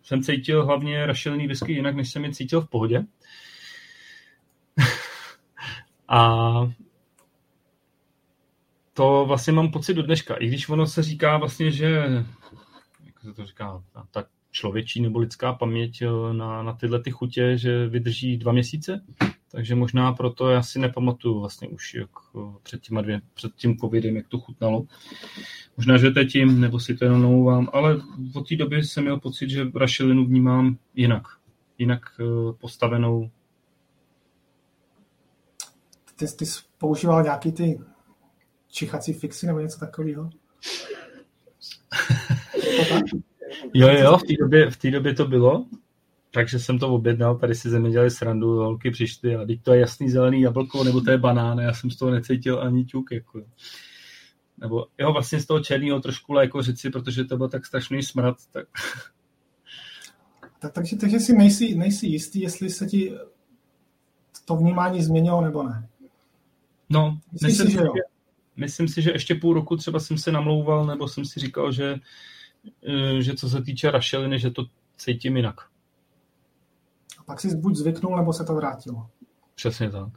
jsem 0.03 0.23
cítil 0.23 0.65
hlavně 0.65 1.05
rašelný 1.05 1.47
whisky 1.47 1.73
jinak, 1.73 1.95
než 1.95 2.11
jsem 2.11 2.25
je 2.25 2.31
cítil 2.31 2.61
v 2.61 2.69
pohodě. 2.69 3.05
A 6.07 6.51
to 8.93 9.25
vlastně 9.27 9.53
mám 9.53 9.71
pocit 9.71 9.93
do 9.93 10.03
dneška. 10.03 10.35
I 10.35 10.47
když 10.47 10.69
ono 10.69 10.87
se 10.87 11.03
říká 11.03 11.37
vlastně, 11.37 11.71
že 11.71 11.87
jak 13.05 13.19
se 13.19 13.33
to 13.33 13.45
říká, 13.45 13.83
ta 14.11 14.23
člověčí 14.55 15.01
nebo 15.01 15.19
lidská 15.19 15.53
paměť 15.53 16.01
eh, 16.01 16.33
na, 16.33 16.63
na 16.63 16.73
tyhle 16.73 16.99
ty 16.99 17.11
chutě, 17.11 17.57
že 17.57 17.87
vydrží 17.87 18.37
dva 18.37 18.51
měsíce, 18.51 19.01
takže 19.51 19.75
možná 19.75 20.13
proto 20.13 20.49
já 20.49 20.63
si 20.63 20.79
nepamatuju 20.79 21.39
vlastně 21.39 21.67
už 21.67 21.93
jak 21.93 22.09
eh, 22.35 22.39
před, 22.63 22.81
těma 22.81 23.01
dvě, 23.01 23.21
před 23.33 23.55
tím 23.55 23.77
covidem, 23.77 24.15
jak 24.15 24.27
to 24.27 24.39
chutnalo. 24.39 24.85
Možná, 25.77 25.97
že 25.97 26.11
to 26.11 26.19
je 26.19 26.25
tím, 26.25 26.61
nebo 26.61 26.79
si 26.79 26.95
to 26.95 27.05
jenom 27.05 27.21
nouvám, 27.21 27.69
ale 27.73 28.01
od 28.35 28.49
té 28.49 28.55
doby 28.55 28.83
jsem 28.83 29.03
měl 29.03 29.19
pocit, 29.19 29.49
že 29.49 29.67
rašelinu 29.75 30.25
vnímám 30.25 30.77
jinak. 30.95 31.23
Jinak 31.77 32.01
eh, 32.19 32.53
postavenou, 32.59 33.29
ty, 36.15 36.25
ty 36.37 36.45
jsi 36.45 36.59
používal 36.77 37.23
nějaký 37.23 37.51
ty 37.51 37.79
čichací 38.67 39.13
fixy 39.13 39.47
nebo 39.47 39.59
něco 39.59 39.79
takového? 39.79 40.29
jo, 43.73 43.87
jo, 43.87 44.17
v 44.17 44.23
té 44.23 44.33
době, 44.39 44.71
v 44.71 44.77
té 44.77 44.91
době 44.91 45.13
to 45.13 45.25
bylo, 45.25 45.65
takže 46.31 46.59
jsem 46.59 46.79
to 46.79 46.89
objednal, 46.89 47.37
tady 47.37 47.55
si 47.55 47.69
země 47.69 47.91
dělali 47.91 48.11
srandu, 48.11 48.47
holky 48.47 48.91
přišly 48.91 49.35
a 49.35 49.45
teď 49.45 49.63
to 49.63 49.73
je 49.73 49.79
jasný 49.79 50.09
zelený 50.09 50.41
jablko, 50.41 50.83
nebo 50.83 51.01
to 51.01 51.11
je 51.11 51.17
banán, 51.17 51.59
já 51.59 51.73
jsem 51.73 51.91
z 51.91 51.97
toho 51.97 52.11
necítil 52.11 52.61
ani 52.61 52.85
ťuk, 52.85 53.11
jako. 53.11 53.45
Nebo 54.57 54.85
jo, 54.97 55.13
vlastně 55.13 55.39
z 55.39 55.45
toho 55.45 55.59
černého 55.59 55.99
trošku 55.99 56.37
jako 56.37 56.61
říci, 56.61 56.89
protože 56.89 57.23
to 57.23 57.37
byl 57.37 57.49
tak 57.49 57.65
strašný 57.65 58.03
smrad, 58.03 58.35
tak... 58.51 58.67
tak 60.59 60.73
takže, 60.73 60.95
takže 60.95 61.19
si 61.19 61.33
nejsi, 61.33 61.75
nejsi 61.75 62.07
jistý, 62.07 62.41
jestli 62.41 62.69
se 62.69 62.85
ti 62.85 63.13
to 64.45 64.55
vnímání 64.55 65.03
změnilo 65.03 65.41
nebo 65.41 65.63
ne. 65.63 65.89
No, 66.89 67.19
myslím, 67.31 67.49
myslím, 67.49 67.67
si, 67.67 67.73
že, 67.73 67.81
myslím 68.55 68.87
si, 68.87 69.01
že 69.01 69.11
ještě 69.11 69.35
půl 69.35 69.53
roku 69.53 69.77
třeba 69.77 69.99
jsem 69.99 70.17
se 70.17 70.31
namlouval, 70.31 70.85
nebo 70.85 71.07
jsem 71.07 71.25
si 71.25 71.39
říkal, 71.39 71.71
že, 71.71 71.95
eh, 72.87 73.21
že 73.21 73.33
co 73.33 73.49
se 73.49 73.61
týče 73.61 73.91
rašeliny, 73.91 74.39
že 74.39 74.51
to 74.51 74.65
cítím 74.97 75.37
jinak. 75.37 75.55
A 77.19 77.23
pak 77.23 77.39
si 77.41 77.55
buď 77.57 77.75
zvyknul, 77.75 78.17
nebo 78.17 78.33
se 78.33 78.43
to 78.43 78.55
vrátilo. 78.55 79.09
Přesně 79.55 79.89
tak. 79.89 80.09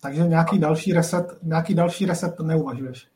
Takže 0.00 0.22
nějaký 0.22 0.58
další 0.58 0.92
reset, 0.92 1.38
nějaký 1.42 1.74
další 1.74 2.06
reset 2.06 2.40
neuvažuješ? 2.40 3.08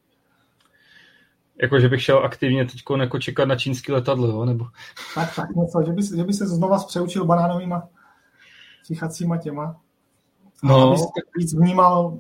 Jako, 1.63 1.81
že 1.81 1.89
bych 1.89 2.03
šel 2.03 2.25
aktivně 2.25 2.65
teď 2.65 2.83
jako 3.01 3.19
čekat 3.19 3.45
na 3.45 3.57
čínský 3.57 3.93
letadlo, 3.93 4.27
jo? 4.27 4.45
nebo... 4.45 4.65
Tak, 5.15 5.35
tak, 5.37 5.51
něco, 5.57 5.83
že 5.87 5.93
by, 5.93 6.03
že 6.17 6.25
by 6.25 6.33
se 6.33 6.47
znova 6.47 6.85
přeučil 6.85 7.25
banánovýma 7.25 7.89
tichacíma 8.87 9.37
těma. 9.37 9.81
No. 10.63 10.93
Aby 10.93 11.01
víc 11.37 11.55
vnímal 11.55 12.19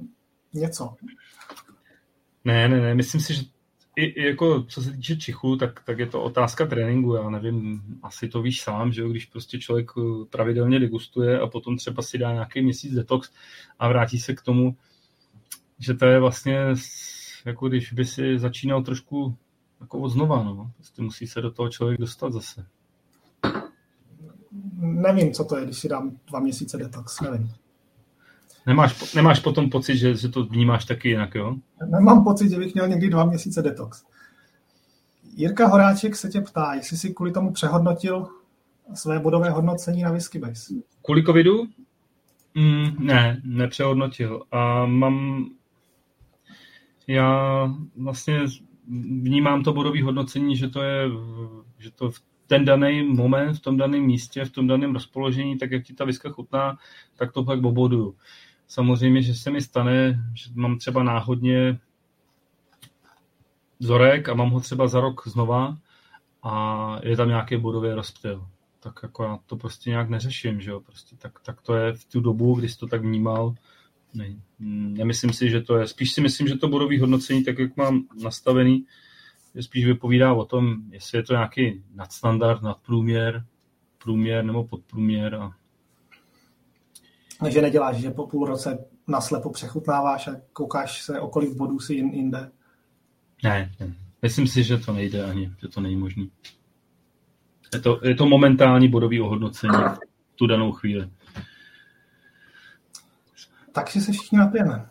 něco. 0.52 0.94
Ne, 2.44 2.68
ne, 2.68 2.80
ne, 2.80 2.94
myslím 2.94 3.20
si, 3.20 3.34
že 3.34 3.42
i, 3.96 4.04
i 4.04 4.26
jako 4.26 4.62
co 4.62 4.82
se 4.82 4.90
týče 4.90 5.16
Čichu, 5.16 5.56
tak, 5.56 5.84
tak 5.84 5.98
je 5.98 6.06
to 6.06 6.22
otázka 6.22 6.66
tréninku, 6.66 7.14
já 7.14 7.30
nevím, 7.30 7.82
asi 8.02 8.28
to 8.28 8.42
víš 8.42 8.62
sám, 8.62 8.92
že 8.92 9.02
jo, 9.02 9.08
když 9.08 9.26
prostě 9.26 9.58
člověk 9.58 9.90
eh, 9.98 10.24
pravidelně 10.30 10.78
degustuje 10.80 11.40
a 11.40 11.46
potom 11.46 11.76
třeba 11.76 12.02
si 12.02 12.18
dá 12.18 12.32
nějaký 12.32 12.62
měsíc 12.62 12.94
detox 12.94 13.30
a 13.78 13.88
vrátí 13.88 14.18
se 14.18 14.34
k 14.34 14.42
tomu, 14.42 14.76
že 15.78 15.94
to 15.94 16.06
je 16.06 16.20
vlastně 16.20 16.74
jako 17.44 17.68
když 17.68 17.92
by 17.92 18.04
si 18.04 18.38
začínal 18.38 18.82
trošku 18.82 19.36
jako 19.80 19.98
od 19.98 20.08
znova, 20.08 20.42
no. 20.42 20.72
Prostě 20.76 21.02
musí 21.02 21.26
se 21.26 21.40
do 21.40 21.50
toho 21.50 21.68
člověk 21.68 22.00
dostat 22.00 22.32
zase. 22.32 22.66
Nevím, 24.78 25.32
co 25.32 25.44
to 25.44 25.56
je, 25.56 25.64
když 25.64 25.78
si 25.78 25.88
dám 25.88 26.18
dva 26.26 26.40
měsíce 26.40 26.78
detox, 26.78 27.20
nevím. 27.20 27.52
Nemáš, 28.70 29.14
nemáš 29.14 29.40
potom 29.40 29.70
pocit, 29.70 29.96
že, 29.96 30.14
že 30.14 30.28
to 30.28 30.44
vnímáš 30.44 30.84
taky 30.84 31.08
jinak, 31.08 31.34
jo? 31.34 31.56
Nemám 31.86 32.24
pocit, 32.24 32.50
že 32.50 32.56
bych 32.56 32.74
měl 32.74 32.88
někdy 32.88 33.10
dva 33.10 33.24
měsíce 33.24 33.62
detox. 33.62 34.04
Jirka 35.36 35.66
Horáček 35.66 36.16
se 36.16 36.28
tě 36.28 36.40
ptá, 36.40 36.74
jestli 36.74 36.96
jsi 36.96 37.14
kvůli 37.14 37.32
tomu 37.32 37.52
přehodnotil 37.52 38.28
své 38.94 39.18
bodové 39.18 39.50
hodnocení 39.50 40.02
na 40.02 40.12
Whiskybase. 40.12 40.74
Kvůli 41.02 41.22
covidu? 41.22 41.62
Mm, 42.54 43.06
ne, 43.06 43.40
nepřehodnotil. 43.44 44.42
A 44.50 44.86
mám... 44.86 45.46
Já 47.06 47.66
vlastně 47.96 48.40
vnímám 49.22 49.62
to 49.62 49.72
bodové 49.72 50.02
hodnocení, 50.02 50.56
že 50.56 50.68
to 50.68 50.82
je 50.82 51.08
že 51.78 51.90
to 51.90 52.10
v 52.10 52.20
ten 52.46 52.64
daný 52.64 53.02
moment, 53.02 53.54
v 53.54 53.60
tom 53.60 53.76
daném 53.76 54.02
místě, 54.02 54.44
v 54.44 54.50
tom 54.50 54.66
daném 54.66 54.94
rozpoložení, 54.94 55.58
tak 55.58 55.70
jak 55.70 55.84
ti 55.84 55.94
ta 55.94 56.04
viska 56.04 56.30
chutná, 56.30 56.78
tak 57.16 57.32
to 57.32 57.44
pak 57.44 57.64
oboduju. 57.64 58.16
Samozřejmě, 58.70 59.22
že 59.22 59.34
se 59.34 59.50
mi 59.50 59.60
stane, 59.60 60.24
že 60.34 60.50
mám 60.54 60.78
třeba 60.78 61.02
náhodně 61.02 61.78
vzorek 63.78 64.28
a 64.28 64.34
mám 64.34 64.50
ho 64.50 64.60
třeba 64.60 64.88
za 64.88 65.00
rok 65.00 65.28
znova 65.28 65.78
a 66.42 66.96
je 67.02 67.16
tam 67.16 67.28
nějaký 67.28 67.56
bodový 67.56 67.92
rozptyl. 67.92 68.46
Tak 68.80 69.00
jako 69.02 69.24
já 69.24 69.38
to 69.46 69.56
prostě 69.56 69.90
nějak 69.90 70.08
neřeším, 70.08 70.60
že 70.60 70.70
jo? 70.70 70.80
Prostě 70.80 71.16
tak, 71.16 71.40
tak 71.40 71.60
to 71.60 71.74
je 71.74 71.92
v 71.92 72.04
tu 72.04 72.20
dobu, 72.20 72.54
kdy 72.54 72.68
jsi 72.68 72.78
to 72.78 72.86
tak 72.86 73.02
vnímal. 73.02 73.54
Ne, 74.14 74.26
nemyslím 74.98 75.32
si, 75.32 75.50
že 75.50 75.60
to 75.60 75.78
je. 75.78 75.86
Spíš 75.86 76.12
si 76.12 76.20
myslím, 76.20 76.48
že 76.48 76.56
to 76.56 76.68
bodové 76.68 77.00
hodnocení, 77.00 77.44
tak 77.44 77.58
jak 77.58 77.76
mám 77.76 78.04
nastavený, 78.22 78.86
je 79.54 79.62
spíš 79.62 79.84
vypovídá 79.84 80.32
o 80.32 80.44
tom, 80.44 80.76
jestli 80.90 81.18
je 81.18 81.22
to 81.22 81.32
nějaký 81.32 81.82
nadstandard, 81.94 82.62
nadprůměr, 82.62 83.44
průměr 83.98 84.44
nebo 84.44 84.64
podprůměr. 84.64 85.34
A... 85.34 85.59
Takže 87.40 87.62
neděláš, 87.62 87.96
že 87.96 88.10
po 88.10 88.26
půl 88.26 88.46
roce 88.46 88.84
naslepo 89.08 89.50
přechutnáváš 89.50 90.28
a 90.28 90.36
koukáš 90.52 91.02
se, 91.02 91.20
o 91.20 91.28
kolik 91.28 91.56
bodů 91.56 91.80
si 91.80 91.94
jinde? 91.94 92.50
Ne, 93.44 93.72
ne. 93.80 93.94
Myslím 94.22 94.46
si, 94.46 94.64
že 94.64 94.78
to 94.78 94.92
nejde 94.92 95.24
ani, 95.24 95.52
že 95.60 95.68
to 95.68 95.80
není 95.80 95.96
možné. 95.96 96.26
Je 97.72 97.80
to, 97.80 98.00
je 98.02 98.14
to 98.14 98.26
momentální 98.26 98.88
bodový 98.88 99.20
ohodnocení 99.20 99.72
v 100.32 100.36
tu 100.36 100.46
danou 100.46 100.72
chvíli. 100.72 101.10
Takže 103.72 104.00
se 104.00 104.12
všichni 104.12 104.38
napijeme. 104.38 104.88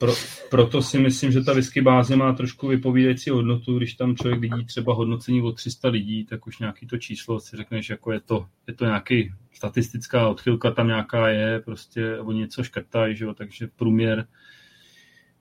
Pro, 0.00 0.12
proto 0.50 0.82
si 0.82 0.98
myslím, 0.98 1.32
že 1.32 1.40
ta 1.40 1.52
whisky 1.52 1.80
báze 1.80 2.16
má 2.16 2.32
trošku 2.32 2.68
vypovídající 2.68 3.30
hodnotu, 3.30 3.78
když 3.78 3.94
tam 3.94 4.16
člověk 4.16 4.40
vidí 4.40 4.64
třeba 4.64 4.94
hodnocení 4.94 5.42
o 5.42 5.52
300 5.52 5.88
lidí, 5.88 6.24
tak 6.24 6.46
už 6.46 6.58
nějaký 6.58 6.86
to 6.86 6.98
číslo 6.98 7.40
si 7.40 7.56
řekneš, 7.56 7.90
jako 7.90 8.12
je 8.12 8.20
to, 8.20 8.46
je 8.66 8.74
to 8.74 8.84
nějaký 8.84 9.32
statistická 9.52 10.28
odchylka 10.28 10.70
tam 10.70 10.86
nějaká 10.86 11.28
je, 11.28 11.60
prostě 11.60 12.18
oni 12.18 12.40
něco 12.40 12.62
škrtají, 12.62 13.16
že 13.16 13.24
jo, 13.24 13.34
takže 13.34 13.68
průměr 13.76 14.26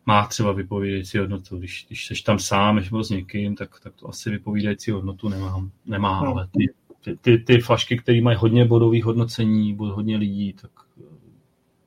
má 0.05 0.27
třeba 0.27 0.51
vypovídající 0.51 1.17
hodnotu. 1.17 1.57
Když, 1.57 1.85
když 1.87 2.07
seš 2.07 2.21
tam 2.21 2.39
sám, 2.39 2.75
nebo 2.75 3.03
s 3.03 3.09
někým, 3.09 3.55
tak, 3.55 3.79
tak 3.79 3.95
to 3.95 4.09
asi 4.09 4.29
vypovídající 4.29 4.91
hodnotu 4.91 5.29
nemám, 5.29 5.71
nemá, 5.85 6.23
no. 6.23 6.31
ale 6.31 6.47
ty, 6.47 6.73
ty, 7.03 7.17
ty, 7.21 7.37
ty 7.37 7.59
flašky, 7.61 7.97
které 7.97 8.21
mají 8.21 8.37
hodně 8.37 8.65
bodových 8.65 9.05
hodnocení, 9.05 9.77
hodně 9.79 10.17
lidí, 10.17 10.53
tak 10.53 10.71
eh, 10.99 11.03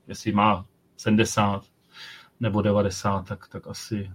jestli 0.09 0.33
má 0.33 0.67
70, 0.97 1.72
nebo 2.43 2.63
90, 2.63 3.29
tak, 3.29 3.49
tak 3.49 3.67
asi 3.67 4.11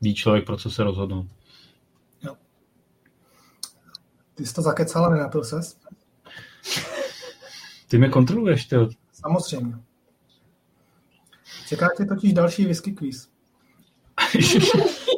ví 0.00 0.14
člověk, 0.14 0.46
pro 0.46 0.56
co 0.56 0.70
se 0.70 0.84
rozhodnou. 0.84 1.28
Jo. 2.22 2.36
Ty 4.34 4.46
jsi 4.46 4.54
to 4.54 4.62
zakecal, 4.62 5.04
ale 5.04 5.16
nenapil 5.16 5.44
ses? 5.44 5.78
Ty 7.88 7.98
mě 7.98 8.08
kontroluješ, 8.08 8.66
ty. 8.66 8.76
Samozřejmě. 9.12 9.74
Čeká 11.68 11.88
tě 11.96 12.04
totiž 12.04 12.32
další 12.32 12.64
whisky 12.64 12.92
quiz. 12.92 13.28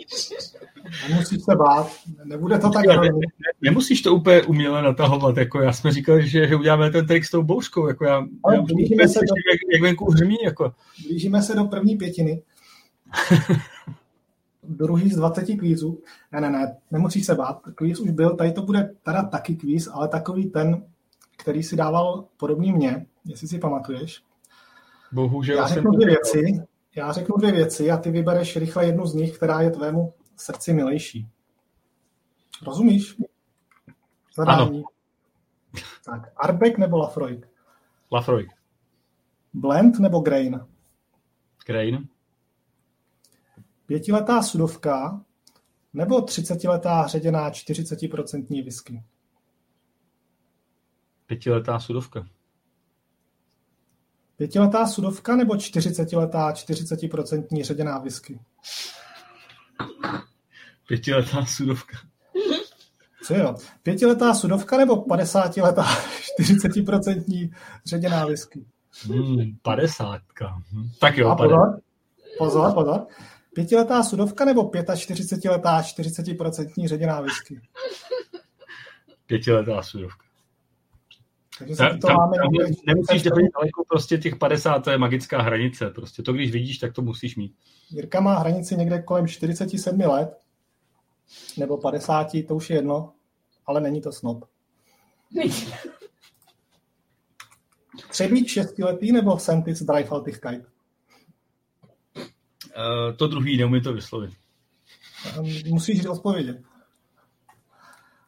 Nemusíš 1.08 1.42
se 1.42 1.56
bát, 1.56 1.92
nebude 2.24 2.58
to 2.58 2.70
tak 2.70 2.86
ne, 2.86 2.96
ne, 2.96 3.10
Nemusíš 3.60 4.02
to 4.02 4.14
úplně 4.14 4.42
uměle 4.42 4.82
natahovat, 4.82 5.36
jako 5.36 5.60
já 5.60 5.72
jsme 5.72 5.92
říkali, 5.92 6.28
že, 6.28 6.48
že 6.48 6.56
uděláme 6.56 6.90
ten 6.90 7.06
trik 7.06 7.24
s 7.24 7.30
tou 7.30 7.42
bouřkou, 7.42 7.88
jako 7.88 8.04
já, 8.04 8.26
já 8.54 8.62
blížíme 8.62 9.08
se 9.08 9.18
do, 9.18 9.34
jak, 9.52 9.60
jak 9.72 9.82
venku 9.82 10.12
hřmí, 10.12 10.36
jako. 10.44 10.72
Blížíme 11.08 11.42
se 11.42 11.54
do 11.54 11.64
první 11.64 11.96
pětiny. 11.96 12.42
Druhý 14.68 15.10
z 15.10 15.16
20 15.16 15.44
kvízů. 15.44 16.00
Ne, 16.32 16.40
ne, 16.40 16.50
ne, 16.50 16.76
nemusíš 16.90 17.26
se 17.26 17.34
bát, 17.34 17.60
kvíz 17.74 18.00
už 18.00 18.10
byl, 18.10 18.36
tady 18.36 18.52
to 18.52 18.62
bude 18.62 18.90
teda 19.02 19.22
taky 19.22 19.56
kvíz, 19.56 19.88
ale 19.92 20.08
takový 20.08 20.50
ten, 20.50 20.82
který 21.36 21.62
si 21.62 21.76
dával 21.76 22.24
podobný 22.36 22.72
mě, 22.72 23.06
jestli 23.24 23.48
si 23.48 23.58
pamatuješ. 23.58 24.22
Bohužel 25.12 25.56
já 25.56 25.66
řeknu 25.66 25.90
dvě 25.90 26.06
věci, 26.06 26.62
já 26.96 27.12
řeknu 27.12 27.36
dvě 27.36 27.52
věci 27.52 27.90
a 27.90 27.96
ty 27.96 28.10
vybereš 28.10 28.56
rychle 28.56 28.86
jednu 28.86 29.06
z 29.06 29.14
nich, 29.14 29.36
která 29.36 29.60
je 29.60 29.70
tvému 29.70 30.12
srdci 30.36 30.72
milejší. 30.72 31.28
Rozumíš? 32.62 33.16
Zadání. 34.36 34.78
Ano. 34.78 34.84
Tak, 36.04 36.32
Arbeck 36.36 36.78
nebo 36.78 36.98
Lafroig? 36.98 37.48
Lafroig. 38.12 38.50
Blend 39.54 39.98
nebo 39.98 40.20
Grain? 40.20 40.66
Grain. 41.66 42.08
Pětiletá 43.86 44.42
sudovka 44.42 45.24
nebo 45.92 46.20
třicetiletá 46.22 47.06
ředěná 47.06 47.50
40% 47.50 48.64
whisky? 48.64 49.02
Pětiletá 51.26 51.80
sudovka. 51.80 52.28
Pětiletá 54.36 54.86
sudovka 54.86 55.36
nebo 55.36 55.54
40letá 55.54 56.52
40% 56.52 57.64
ředěná 57.64 57.98
whisky? 57.98 58.40
Pětiletá 60.88 61.44
sudovka. 61.46 61.96
Co 63.26 63.34
jo? 63.34 63.54
Pětiletá 63.82 64.34
sudovka 64.34 64.76
nebo 64.76 64.96
50letá 64.96 65.84
40% 66.40 67.50
ředěná 67.86 68.26
whisky? 68.26 68.64
Hmm, 69.04 69.56
50. 69.62 70.20
Hm. 70.72 70.90
Tak 71.00 71.16
jo, 71.18 71.28
A 71.28 71.36
pozor, 71.36 71.80
pozor, 72.38 72.74
pozor. 72.74 73.06
Pětiletá 73.54 74.02
sudovka 74.02 74.44
nebo 74.44 74.62
45letá 74.62 75.80
40% 75.80 76.88
ředěná 76.88 77.20
whisky? 77.20 77.60
Pětiletá 79.26 79.82
sudovka. 79.82 80.25
Takže 81.58 81.76
ta, 81.76 81.88
to 81.88 82.06
tam, 82.06 82.16
máme 82.16 82.36
tam 82.36 82.52
nemusíš 82.86 83.22
být 83.22 83.52
daleko, 83.54 83.84
prostě 83.88 84.18
těch 84.18 84.36
50 84.36 84.78
to 84.78 84.90
je 84.90 84.98
magická 84.98 85.42
hranice. 85.42 85.90
Prostě 85.90 86.22
to, 86.22 86.32
když 86.32 86.50
vidíš, 86.50 86.78
tak 86.78 86.92
to 86.92 87.02
musíš 87.02 87.36
mít. 87.36 87.54
Jirka 87.90 88.20
má 88.20 88.38
hranici 88.38 88.76
někde 88.76 89.02
kolem 89.02 89.28
47 89.28 90.00
let, 90.00 90.38
nebo 91.56 91.78
50, 91.78 92.26
to 92.48 92.56
už 92.56 92.70
je 92.70 92.76
jedno, 92.76 93.12
ale 93.66 93.80
není 93.80 94.00
to 94.00 94.12
snob. 94.12 94.44
Třebíč 98.10 98.50
šestiletý 98.50 99.12
nebo 99.12 99.38
Sentis 99.38 99.82
Dreifaltigkeit? 99.82 100.62
Uh, 102.76 103.16
to 103.16 103.26
druhý, 103.28 103.56
neumím 103.56 103.82
to 103.82 103.92
vyslovit. 103.92 104.30
Um, 105.38 105.52
musíš 105.66 106.06
odpovědět. 106.06 106.62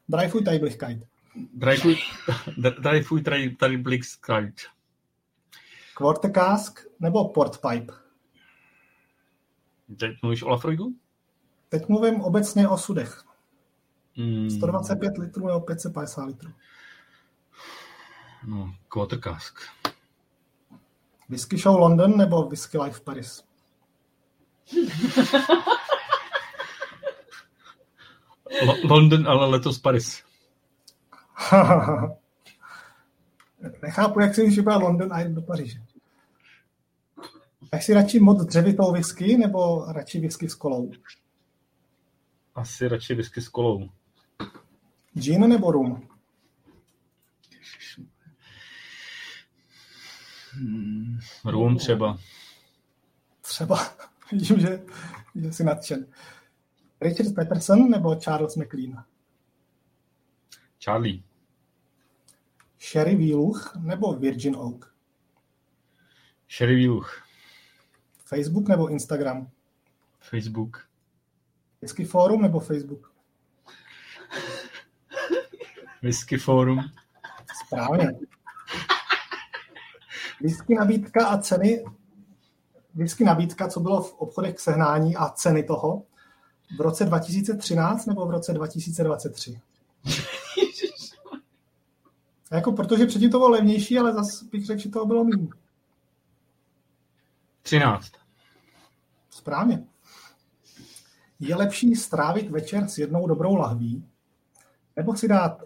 Dreifaltigkeit. 0.09 0.99
Dreifuj 0.99 1.18
Traiblitzkeit. 3.59 4.61
Quarter 5.95 6.33
cask 6.33 6.87
nebo 7.01 7.29
port 7.29 7.61
pipe? 7.61 7.93
Teď 9.99 10.23
mluvíš 10.23 10.43
o 10.43 10.49
Lafroigu? 10.49 10.95
Teď 11.69 11.89
mluvím 11.89 12.21
obecně 12.21 12.69
o 12.69 12.79
sudech. 12.79 13.25
Hmm. 14.17 14.51
125 14.51 15.19
litrů 15.19 15.47
nebo 15.47 15.61
550 15.61 16.25
litrů. 16.25 16.51
No, 18.47 18.75
quarter 18.89 19.21
cask. 19.21 19.61
Whisky 21.29 21.59
Show 21.59 21.79
London 21.79 22.17
nebo 22.17 22.49
Whisky 22.49 22.79
Life 22.79 23.01
Paris? 23.01 23.45
London, 28.85 29.29
ale 29.29 29.47
letos 29.47 29.79
Paris. 29.79 30.28
Nechápu, 33.83 34.21
jak 34.21 34.35
si 34.35 34.43
může 34.43 34.61
vybrat 34.61 34.83
London 34.83 35.13
a 35.13 35.21
jít 35.21 35.33
do 35.33 35.43
Paříže. 35.43 35.79
Tak 37.71 37.83
si 37.83 37.95
radši 37.95 38.21
moc 38.21 38.47
dřevitou 38.47 38.93
whisky 38.93 39.37
nebo 39.37 39.85
radši 39.93 40.21
whisky 40.21 40.49
s 40.49 40.55
kolou? 40.55 40.91
Asi 42.55 42.89
radši 42.89 43.15
whisky 43.15 43.41
s 43.41 43.49
kolou. 43.49 43.89
Gin 45.15 45.49
nebo 45.49 45.73
rum? 45.73 46.09
Hmm, 50.53 51.19
rum 51.45 51.77
třeba. 51.77 52.19
Třeba. 53.41 53.79
Vidím, 54.33 54.61
že, 54.61 54.83
že 55.35 55.53
jsi 55.53 55.65
nadšen. 55.65 56.07
Richard 57.01 57.35
Peterson 57.35 57.91
nebo 57.91 58.17
Charles 58.17 58.57
McLean? 58.57 59.05
Charlie. 60.85 61.28
Sherry 62.79 63.17
Výluch 63.17 63.77
nebo 63.77 64.13
Virgin 64.13 64.57
Oak? 64.57 64.95
Sherry 66.49 66.75
Výluch. 66.75 67.23
Facebook 68.25 68.69
nebo 68.69 68.89
Instagram? 68.89 69.51
Facebook. 70.21 70.89
Whisky 71.83 72.05
Forum 72.05 72.43
nebo 72.43 72.61
Facebook? 72.61 73.13
Whisky 76.03 76.39
Forum. 76.39 76.81
Správně. 77.67 78.13
Whisky 80.41 80.75
nabídka 80.75 81.27
a 81.27 81.39
ceny, 81.39 81.85
whisky 82.95 83.25
nabídka, 83.25 83.69
co 83.69 83.81
bylo 83.81 84.03
v 84.03 84.15
obchodech 84.15 84.55
k 84.55 84.61
sehnání 84.61 85.17
a 85.17 85.29
ceny 85.29 85.63
toho, 85.63 86.03
v 86.79 86.81
roce 86.81 87.05
2013 87.05 88.07
nebo 88.07 88.27
v 88.27 88.31
roce 88.31 88.53
2023? 88.53 89.61
Jako, 92.51 92.73
protože 92.73 93.07
předtím 93.07 93.31
to 93.31 93.39
bylo 93.39 93.51
levnější, 93.51 93.99
ale 93.99 94.13
zase 94.13 94.45
bych 94.45 94.67
řekl, 94.67 94.81
že 94.81 94.89
toho 94.91 95.07
bylo 95.07 95.25
méně. 95.25 95.49
13. 97.63 98.13
Správně. 99.31 99.85
Je 101.41 101.57
lepší 101.57 101.95
strávit 101.95 102.51
večer 102.51 102.89
s 102.89 102.99
jednou 102.99 103.27
dobrou 103.27 103.57
lahví, 103.57 104.05
nebo 104.97 105.17
si 105.17 105.29
dát, 105.29 105.63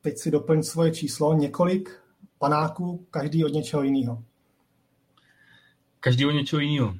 teď 0.00 0.18
si 0.18 0.30
doplň 0.30 0.62
svoje 0.62 0.90
číslo, 0.90 1.34
několik 1.34 2.02
panáků, 2.38 3.06
každý 3.10 3.44
od 3.44 3.52
něčeho 3.52 3.82
jiného? 3.82 4.24
Každý 6.00 6.26
od 6.26 6.30
něčeho 6.30 6.60
jiného. 6.60 6.94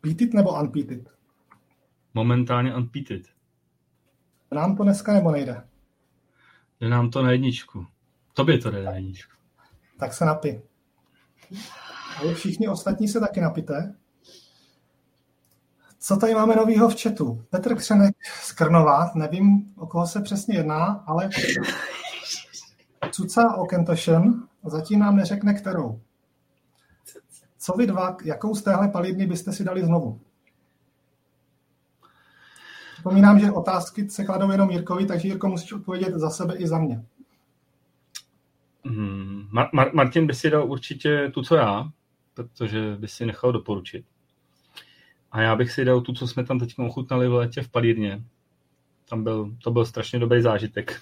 Pítit 0.00 0.34
nebo 0.34 0.60
unpítit? 0.60 1.08
Momentálně 2.14 2.74
unpítit. 2.74 3.28
Nám 4.52 4.76
to 4.76 4.82
dneska 4.82 5.12
nebo 5.12 5.30
nejde? 5.30 5.62
Jde 6.80 6.88
nám 6.88 7.10
to 7.10 7.22
na 7.22 7.32
jedničku. 7.32 7.86
Tobě 8.34 8.58
to 8.58 8.70
jde 8.70 8.82
na 8.82 8.92
jedničku. 8.92 9.32
Tak 9.98 10.12
se 10.12 10.24
napi. 10.24 10.62
A 12.16 12.34
všichni 12.34 12.68
ostatní 12.68 13.08
se 13.08 13.20
taky 13.20 13.40
napité. 13.40 13.94
Co 15.98 16.16
tady 16.16 16.34
máme 16.34 16.56
novýho 16.56 16.88
v 16.88 17.02
chatu? 17.02 17.44
Petr 17.50 17.76
Křenek 17.76 18.16
z 18.42 18.52
Krnova, 18.52 19.10
nevím, 19.14 19.74
o 19.76 19.86
koho 19.86 20.06
se 20.06 20.20
přesně 20.20 20.56
jedná, 20.56 21.04
ale 21.06 21.30
Cuca 23.10 23.54
Okentošen 23.54 24.48
zatím 24.64 24.98
nám 24.98 25.16
neřekne 25.16 25.54
kterou. 25.54 26.00
Co 27.58 27.72
vy 27.72 27.86
dva, 27.86 28.16
jakou 28.24 28.54
z 28.54 28.62
téhle 28.62 28.88
palidny 28.88 29.26
byste 29.26 29.52
si 29.52 29.64
dali 29.64 29.84
znovu? 29.84 30.20
Připomínám, 33.00 33.40
že 33.40 33.52
otázky 33.52 34.10
se 34.10 34.24
kladou 34.24 34.50
jenom 34.50 34.70
Jirkovi, 34.70 35.06
takže 35.06 35.28
Jirko 35.28 35.48
musíš 35.48 35.72
odpovědět 35.72 36.14
za 36.14 36.30
sebe 36.30 36.56
i 36.56 36.66
za 36.66 36.78
mě. 36.78 37.04
Hmm. 38.84 39.48
Mar- 39.52 39.90
Martin 39.92 40.26
by 40.26 40.34
si 40.34 40.50
dal 40.50 40.70
určitě 40.70 41.30
tu, 41.34 41.42
co 41.42 41.56
já, 41.56 41.90
protože 42.34 42.96
by 42.98 43.08
si 43.08 43.26
nechal 43.26 43.52
doporučit. 43.52 44.04
A 45.32 45.40
já 45.40 45.56
bych 45.56 45.72
si 45.72 45.84
dal 45.84 46.00
tu, 46.00 46.12
co 46.12 46.26
jsme 46.26 46.44
tam 46.44 46.58
teď 46.58 46.74
ochutnali 46.78 47.28
v 47.28 47.32
létě 47.32 47.62
v 47.62 47.68
Palírně. 47.68 48.22
Tam 49.08 49.24
byl, 49.24 49.54
to 49.64 49.70
byl 49.70 49.84
strašně 49.84 50.18
dobrý 50.18 50.42
zážitek. 50.42 51.00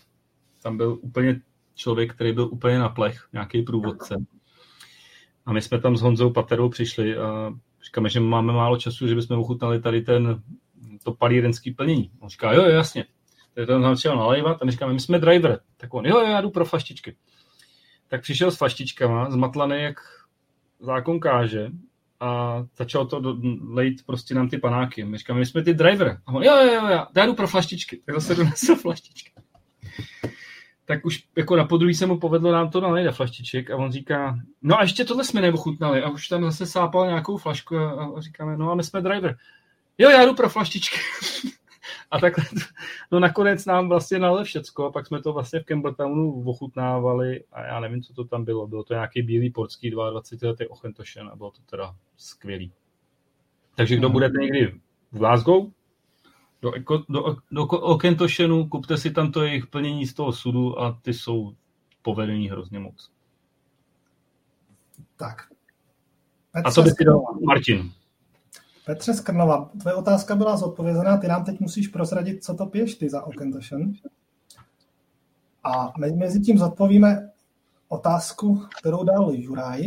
Tam 0.63 0.77
byl 0.77 0.99
úplně 1.01 1.41
člověk, 1.75 2.15
který 2.15 2.33
byl 2.33 2.49
úplně 2.53 2.79
na 2.79 2.89
plech, 2.89 3.29
nějaký 3.33 3.63
průvodce. 3.63 4.15
A 5.47 5.53
my 5.53 5.63
jsme 5.63 5.81
tam 5.81 5.97
s 5.97 6.03
Honzou 6.03 6.31
Paterou 6.31 6.69
přišli 6.69 7.17
a 7.17 7.53
říkáme, 7.85 8.09
že 8.09 8.21
máme 8.21 8.53
málo 8.53 8.77
času, 8.77 9.09
že 9.09 9.15
bychom 9.15 9.39
ochutnali 9.39 9.81
tady 9.81 10.03
ten, 10.03 10.43
to 11.05 11.13
palírenský 11.13 11.71
plnění. 11.75 12.11
On 12.21 12.29
říká, 12.29 12.53
jo, 12.53 12.63
jo, 12.63 12.69
jasně. 12.69 13.05
je 13.57 13.67
tam 13.67 13.83
začal 13.83 14.17
nalejvat 14.17 14.63
a 14.63 14.65
my 14.65 14.71
říkáme, 14.71 14.93
my 14.93 15.01
jsme 15.01 15.19
driver. 15.19 15.61
Tak 15.77 15.95
on, 15.95 16.07
jo, 16.07 16.19
jo, 16.19 16.27
já 16.27 16.41
jdu 16.41 16.51
pro 16.51 16.65
flaštičky. 16.65 17.17
Tak 18.09 18.23
přišel 18.23 18.51
s 18.51 18.57
flaštičkama, 18.57 19.31
zmatlaný 19.31 19.83
jak 19.83 19.97
zákon 20.81 21.21
káže 21.21 21.71
a 22.21 22.63
začal 22.77 23.07
to 23.07 23.39
lejt 23.69 24.07
prostě 24.07 24.35
nám 24.35 24.49
ty 24.49 24.59
panáky. 24.59 25.05
My 25.05 25.19
říkáme, 25.19 25.39
my 25.39 25.47
jsme 25.47 25.63
ty 25.63 25.75
driver. 25.75 26.21
A 26.27 26.33
on, 26.33 26.43
jo, 26.43 26.57
jo, 26.57 26.73
jo, 26.73 27.07
já 27.17 27.27
jdu 27.27 27.35
pro 27.35 27.49
flaštičky. 27.49 28.03
Tak 28.07 28.15
zase 28.15 28.35
donesl 28.35 28.77
flaštičky. 28.83 29.33
Tak 30.85 31.07
už 31.07 31.25
jako 31.37 31.57
na 31.57 31.65
podruhý 31.65 31.95
se 31.95 32.07
mu 32.07 32.19
povedlo 32.19 32.53
nám 32.53 32.71
to 32.71 32.81
nalejt 32.81 33.15
flaštiček 33.15 33.71
a 33.71 33.77
on 33.77 33.93
říká, 33.93 34.39
no 34.63 34.79
a 34.79 34.83
ještě 34.83 35.05
tohle 35.05 35.25
jsme 35.25 35.41
neochutnali 35.41 36.03
a 36.03 36.11
už 36.11 36.29
tam 36.29 36.45
zase 36.45 36.67
sápal 36.67 37.07
nějakou 37.07 37.37
flašku 37.37 37.77
a, 37.77 38.05
a 38.17 38.21
říkáme, 38.21 38.57
no 38.57 38.71
a 38.71 38.75
my 38.75 38.85
jsme 38.85 39.01
driver. 39.01 39.37
Jo, 39.99 40.11
já 40.11 40.25
jdu 40.25 40.35
pro 40.35 40.49
flaštičky. 40.49 40.97
A 42.11 42.19
takhle, 42.19 42.45
no 43.13 43.21
nakonec 43.21 43.67
nám 43.67 43.89
vlastně 43.89 44.19
nalil 44.19 44.45
všecko, 44.45 44.85
a 44.85 44.93
pak 44.93 45.07
jsme 45.07 45.23
to 45.23 45.33
vlastně 45.33 45.61
v 45.61 45.65
Campbelltownu 45.65 46.43
ochutnávali 46.47 47.45
a 47.53 47.63
já 47.63 47.81
nevím, 47.81 48.03
co 48.03 48.15
to 48.15 48.25
tam 48.25 48.45
bylo. 48.45 48.67
Bylo 48.67 48.85
to 48.85 48.95
nějaký 48.95 49.23
bílý 49.23 49.51
portský 49.51 49.91
22 49.91 50.51
letý 50.51 50.67
Ochentošen 50.67 51.29
a 51.33 51.37
bylo 51.37 51.51
to 51.51 51.61
teda 51.71 51.97
skvělý. 52.17 52.73
Takže 53.75 53.97
kdo 53.97 54.09
mhm. 54.09 54.13
budete 54.13 54.39
někdy 54.39 54.81
v 55.13 55.19
Glasgow, 55.19 55.71
do, 56.63 56.73
do, 57.09 57.37
do 57.51 57.65
Okentošenu, 57.67 58.69
kupte 58.69 58.97
si 58.97 59.11
tam 59.11 59.33
to 59.33 59.43
jejich 59.43 59.67
plnění 59.67 60.07
z 60.07 60.15
toho 60.15 60.33
sudu 60.33 60.81
a 60.81 60.99
ty 61.03 61.15
jsou 61.15 61.55
povedení 62.03 62.51
hrozně 62.51 62.79
moc. 62.79 63.11
Tak. 65.17 65.37
Petře, 66.53 66.69
a 66.69 66.71
to 66.71 66.83
by 66.83 66.91
si 66.91 67.05
dal 67.05 67.23
Martin. 67.47 67.93
Petře 68.89 69.15
Skrnova, 69.15 69.71
tvoje 69.81 69.95
otázka 69.95 70.37
byla 70.37 70.57
zodpovězená, 70.57 71.17
ty 71.17 71.29
nám 71.29 71.45
teď 71.45 71.61
musíš 71.61 71.89
prozradit, 71.89 72.45
co 72.45 72.55
to 72.55 72.67
piješ 72.67 72.95
ty 72.95 73.11
za 73.11 73.23
Okentošen. 73.23 73.93
A 75.65 75.93
mezi 76.17 76.41
tím 76.41 76.59
zodpovíme 76.59 77.31
otázku, 77.89 78.67
kterou 78.81 79.05
dal 79.05 79.31
Juraj. 79.33 79.83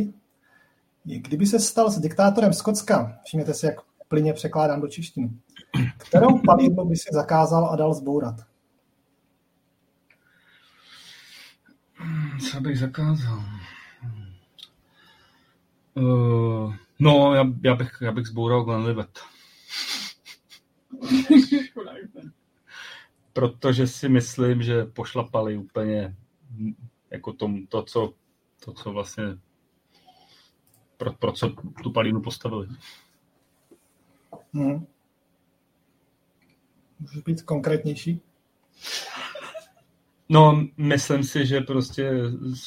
Kdyby 1.04 1.46
se 1.46 1.60
stal 1.60 1.92
s 1.92 2.00
diktátorem 2.00 2.54
Skotska, 2.54 3.20
všimněte 3.24 3.54
si, 3.54 3.66
jak 3.66 3.76
plyně 4.08 4.34
překládám 4.34 4.82
do 4.82 4.88
češtiny, 4.88 5.32
kterou 5.98 6.40
palidnu 6.46 6.86
by 6.86 6.96
si 6.96 7.10
zakázal 7.14 7.66
a 7.66 7.76
dal 7.76 7.94
zbourat? 7.94 8.36
Co 12.52 12.62
bych 12.62 12.80
zakázal? 12.80 13.44
Uh, 15.96 16.76
No, 17.02 17.34
já, 17.36 17.46
já, 17.64 17.76
bych, 17.76 17.92
já 18.02 18.12
bych 18.12 18.26
zboural 18.26 18.64
Glenlivet. 18.64 19.20
Protože 23.34 23.88
si 23.88 24.10
myslím, 24.10 24.64
že 24.64 24.86
pošlapali 24.86 25.58
úplně 25.58 26.16
jako 27.12 27.34
tom, 27.34 27.68
to, 27.68 27.84
co, 27.84 28.14
to, 28.66 28.74
co 28.74 28.92
vlastně 28.92 29.24
pro, 30.98 31.14
pro 31.14 31.32
co 31.32 31.50
tu 31.84 31.92
palínu 31.92 32.22
postavili. 32.22 32.68
Hmm. 34.54 34.86
Můžeš 37.00 37.24
být 37.24 37.42
konkrétnější? 37.42 38.22
No, 40.30 40.68
myslím 40.78 41.24
si, 41.24 41.46
že 41.46 41.62
prostě 41.62 42.12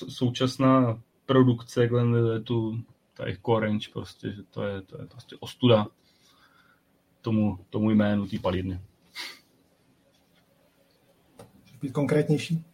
současná 0.08 1.02
produkce 1.26 1.86
Glenlivetu 1.86 2.84
ta 3.14 3.24
jejich 3.26 3.40
range 3.60 3.88
prostě, 3.92 4.32
že 4.32 4.42
to 4.42 4.62
je, 4.62 4.82
to 4.82 5.00
je 5.00 5.06
prostě 5.06 5.36
ostuda 5.40 5.86
tomu, 7.20 7.58
tomu 7.70 7.90
jménu 7.90 8.26
té 8.26 8.38
palidny. 8.38 8.80
Můžeš 11.60 11.76
být 11.80 11.92
konkrétnější? 11.92 12.64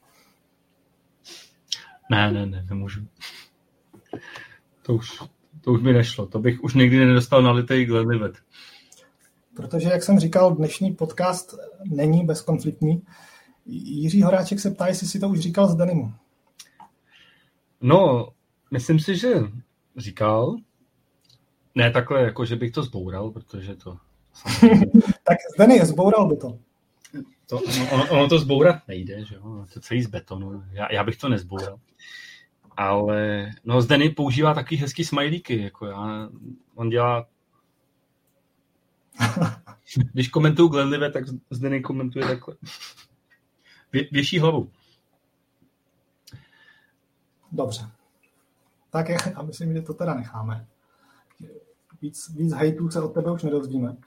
Ne, 2.11 2.33
ne, 2.33 2.47
ne, 2.47 2.67
nemůžu. 2.69 3.09
To 4.83 4.95
už, 4.95 5.23
to 5.61 5.73
už 5.73 5.83
by 5.83 5.93
nešlo. 5.93 6.27
To 6.27 6.39
bych 6.39 6.63
už 6.63 6.75
nikdy 6.75 7.07
nedostal 7.07 7.43
na 7.43 7.53
litej 7.53 7.87
Glenlivet. 7.87 8.37
Protože, 9.55 9.89
jak 9.89 10.03
jsem 10.03 10.19
říkal, 10.19 10.55
dnešní 10.55 10.95
podcast 10.95 11.55
není 11.85 12.27
bezkonfliktní. 12.27 13.03
Jiří 13.67 14.23
Horáček 14.23 14.61
se 14.61 14.71
ptá, 14.71 14.87
jestli 14.87 15.07
si 15.07 15.21
to 15.21 15.29
už 15.29 15.41
říkal 15.41 15.69
z 15.69 15.77
denimu. 15.77 16.13
No, 17.81 18.29
myslím 18.71 19.01
si, 19.01 19.17
že 19.17 19.29
říkal. 19.97 20.57
Ne 21.75 21.91
takhle, 21.91 22.23
jako 22.23 22.45
že 22.45 22.57
bych 22.57 22.73
to 22.73 22.83
zboural, 22.83 23.31
protože 23.31 23.77
to... 23.77 23.97
tak 25.25 25.39
Zdeny, 25.55 25.87
zboural 25.87 26.29
by 26.29 26.37
to. 26.37 26.59
to 27.47 27.61
ono, 27.93 28.11
ono 28.11 28.29
to 28.29 28.39
zbourat 28.39 28.89
nejde, 28.89 29.25
že 29.25 29.35
jo? 29.35 29.67
To 29.75 29.81
celý 29.81 30.03
z 30.03 30.07
betonu. 30.07 30.65
Já, 30.73 30.93
já 30.93 31.05
bych 31.05 31.17
to 31.17 31.29
nezboural. 31.29 31.81
Ale 32.77 33.51
no 33.65 33.83
Zdeny 33.83 34.11
používá 34.11 34.55
taky 34.55 34.77
hezký 34.77 35.05
smajlíky, 35.05 35.63
jako 35.63 35.87
já. 35.87 36.29
On 36.75 36.91
dělá 36.91 37.27
když 40.13 40.29
komentuju 40.29 40.69
Glenlive, 40.69 41.11
tak 41.11 41.25
Zdeny 41.51 41.81
komentuje 41.81 42.27
takhle. 42.27 42.57
Vě, 43.93 44.09
věší 44.13 44.39
hlavu. 44.39 44.71
Dobře 47.53 48.00
tak 48.91 49.09
já 49.37 49.43
myslím, 49.43 49.75
že 49.75 49.83
to 49.83 49.95
teda 49.95 50.15
necháme. 50.15 50.67
Víc, 52.03 52.31
víc 52.35 52.53
hejtů 52.53 52.91
se 52.91 53.01
od 53.01 53.09
tebe 53.09 53.33
už 53.33 53.43
nedozvíme. 53.43 53.97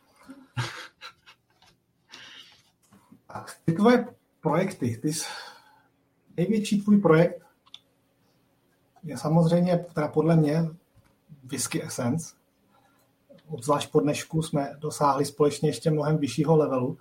A 3.29 3.45
ty 3.65 3.73
tvoje 3.73 4.07
projekty, 4.41 4.97
ty 5.01 5.13
jsi, 5.13 5.25
největší 6.37 6.81
tvůj 6.81 7.01
projekt 7.01 7.43
je 9.03 9.17
samozřejmě, 9.17 9.85
teda 9.93 10.07
podle 10.07 10.35
mě, 10.35 10.69
Whisky 11.43 11.83
Essence. 11.83 12.35
obzvlášť 13.47 13.91
po 13.91 13.99
dnešku 13.99 14.41
jsme 14.41 14.75
dosáhli 14.79 15.25
společně 15.25 15.69
ještě 15.69 15.91
mnohem 15.91 16.17
vyššího 16.17 16.55
levelu. 16.55 16.97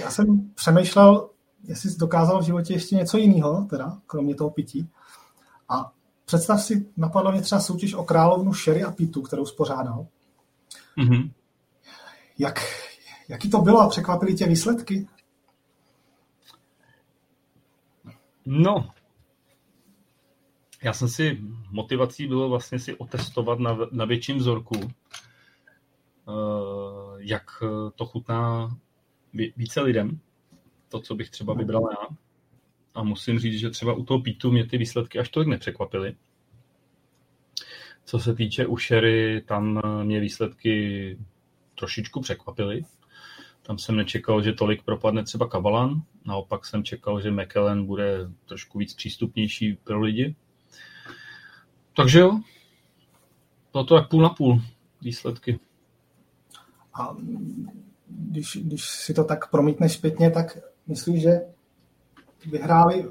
Já 0.00 0.10
jsem 0.10 0.50
přemýšlel, 0.54 1.30
jestli 1.62 1.90
jsi 1.90 1.98
dokázal 1.98 2.40
v 2.40 2.44
životě 2.44 2.72
ještě 2.72 2.96
něco 2.96 3.18
jiného, 3.18 3.66
teda, 3.70 3.98
kromě 4.06 4.34
toho 4.34 4.50
pití. 4.50 4.90
A 5.68 5.92
představ 6.32 6.62
si, 6.62 6.86
napadla 6.96 7.30
mě 7.30 7.42
třeba 7.42 7.60
soutěž 7.60 7.94
o 7.94 8.04
královnu 8.04 8.54
Sherry 8.54 8.82
a 8.82 8.90
Pitu, 8.90 9.22
kterou 9.22 9.46
spořádal. 9.46 10.06
Mm-hmm. 10.98 11.30
Jak, 12.38 12.60
jaký 13.28 13.50
to 13.50 13.58
bylo 13.58 13.80
a 13.80 13.88
překvapily 13.88 14.34
tě 14.34 14.46
výsledky? 14.46 15.08
No, 18.46 18.90
já 20.82 20.92
jsem 20.92 21.08
si, 21.08 21.38
motivací 21.70 22.26
bylo 22.26 22.48
vlastně 22.48 22.78
si 22.78 22.96
otestovat 22.96 23.58
na, 23.58 23.78
na 23.90 24.04
větším 24.04 24.36
vzorku, 24.36 24.74
uh, 24.74 24.82
jak 27.16 27.62
to 27.94 28.06
chutná 28.06 28.76
více 29.56 29.80
lidem, 29.80 30.20
to, 30.88 31.00
co 31.00 31.14
bych 31.14 31.30
třeba 31.30 31.54
vybral 31.54 31.88
já. 31.90 32.16
A 32.94 33.02
musím 33.02 33.38
říct, 33.38 33.60
že 33.60 33.70
třeba 33.70 33.94
u 33.94 34.04
toho 34.04 34.20
pítu 34.20 34.50
mě 34.50 34.66
ty 34.66 34.78
výsledky 34.78 35.18
až 35.18 35.28
tolik 35.28 35.48
nepřekvapily. 35.48 36.16
Co 38.04 38.18
se 38.18 38.34
týče 38.34 38.66
ušery, 38.66 39.42
tam 39.46 39.80
mě 40.02 40.20
výsledky 40.20 41.18
trošičku 41.74 42.20
překvapily. 42.20 42.84
Tam 43.62 43.78
jsem 43.78 43.96
nečekal, 43.96 44.42
že 44.42 44.52
tolik 44.52 44.82
propadne 44.82 45.24
třeba 45.24 45.48
Kavalan, 45.48 46.02
naopak 46.24 46.66
jsem 46.66 46.84
čekal, 46.84 47.20
že 47.20 47.30
McKellen 47.30 47.86
bude 47.86 48.30
trošku 48.46 48.78
víc 48.78 48.94
přístupnější 48.94 49.78
pro 49.84 50.00
lidi. 50.00 50.36
Takže 51.96 52.18
jo, 52.18 52.40
bylo 53.72 53.84
to 53.84 53.96
jak 53.96 54.08
půl 54.08 54.22
na 54.22 54.28
půl 54.28 54.62
výsledky. 55.02 55.58
A 56.94 57.16
když, 58.08 58.56
když 58.62 58.84
si 58.84 59.14
to 59.14 59.24
tak 59.24 59.50
promítneš 59.50 59.92
zpětně, 59.92 60.30
tak 60.30 60.58
myslíš, 60.86 61.22
že 61.22 61.40
vyhráli, 62.46 63.06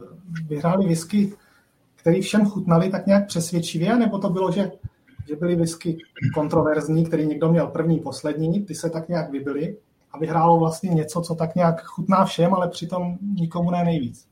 vyhráli 0.48 0.86
whisky, 0.88 1.34
který 1.96 2.22
všem 2.22 2.46
chutnali 2.46 2.90
tak 2.90 3.08
nějak 3.08 3.28
přesvědčivě, 3.28 3.98
nebo 3.98 4.20
to 4.20 4.30
bylo, 4.30 4.52
že, 4.52 4.72
že 5.28 5.36
byly 5.36 5.56
whisky 5.56 5.98
kontroverzní, 6.34 7.06
který 7.06 7.26
někdo 7.26 7.52
měl 7.52 7.68
první, 7.68 8.00
poslední, 8.00 8.66
ty 8.66 8.76
se 8.76 8.90
tak 8.90 9.10
nějak 9.10 9.32
vybily 9.32 9.78
a 10.12 10.18
vyhrálo 10.18 10.60
vlastně 10.60 10.90
něco, 10.90 11.22
co 11.22 11.36
tak 11.36 11.56
nějak 11.56 11.84
chutná 11.84 12.26
všem, 12.26 12.54
ale 12.54 12.70
přitom 12.70 13.18
nikomu 13.40 13.72
ne 13.72 13.84
nejvíc. 13.84 14.28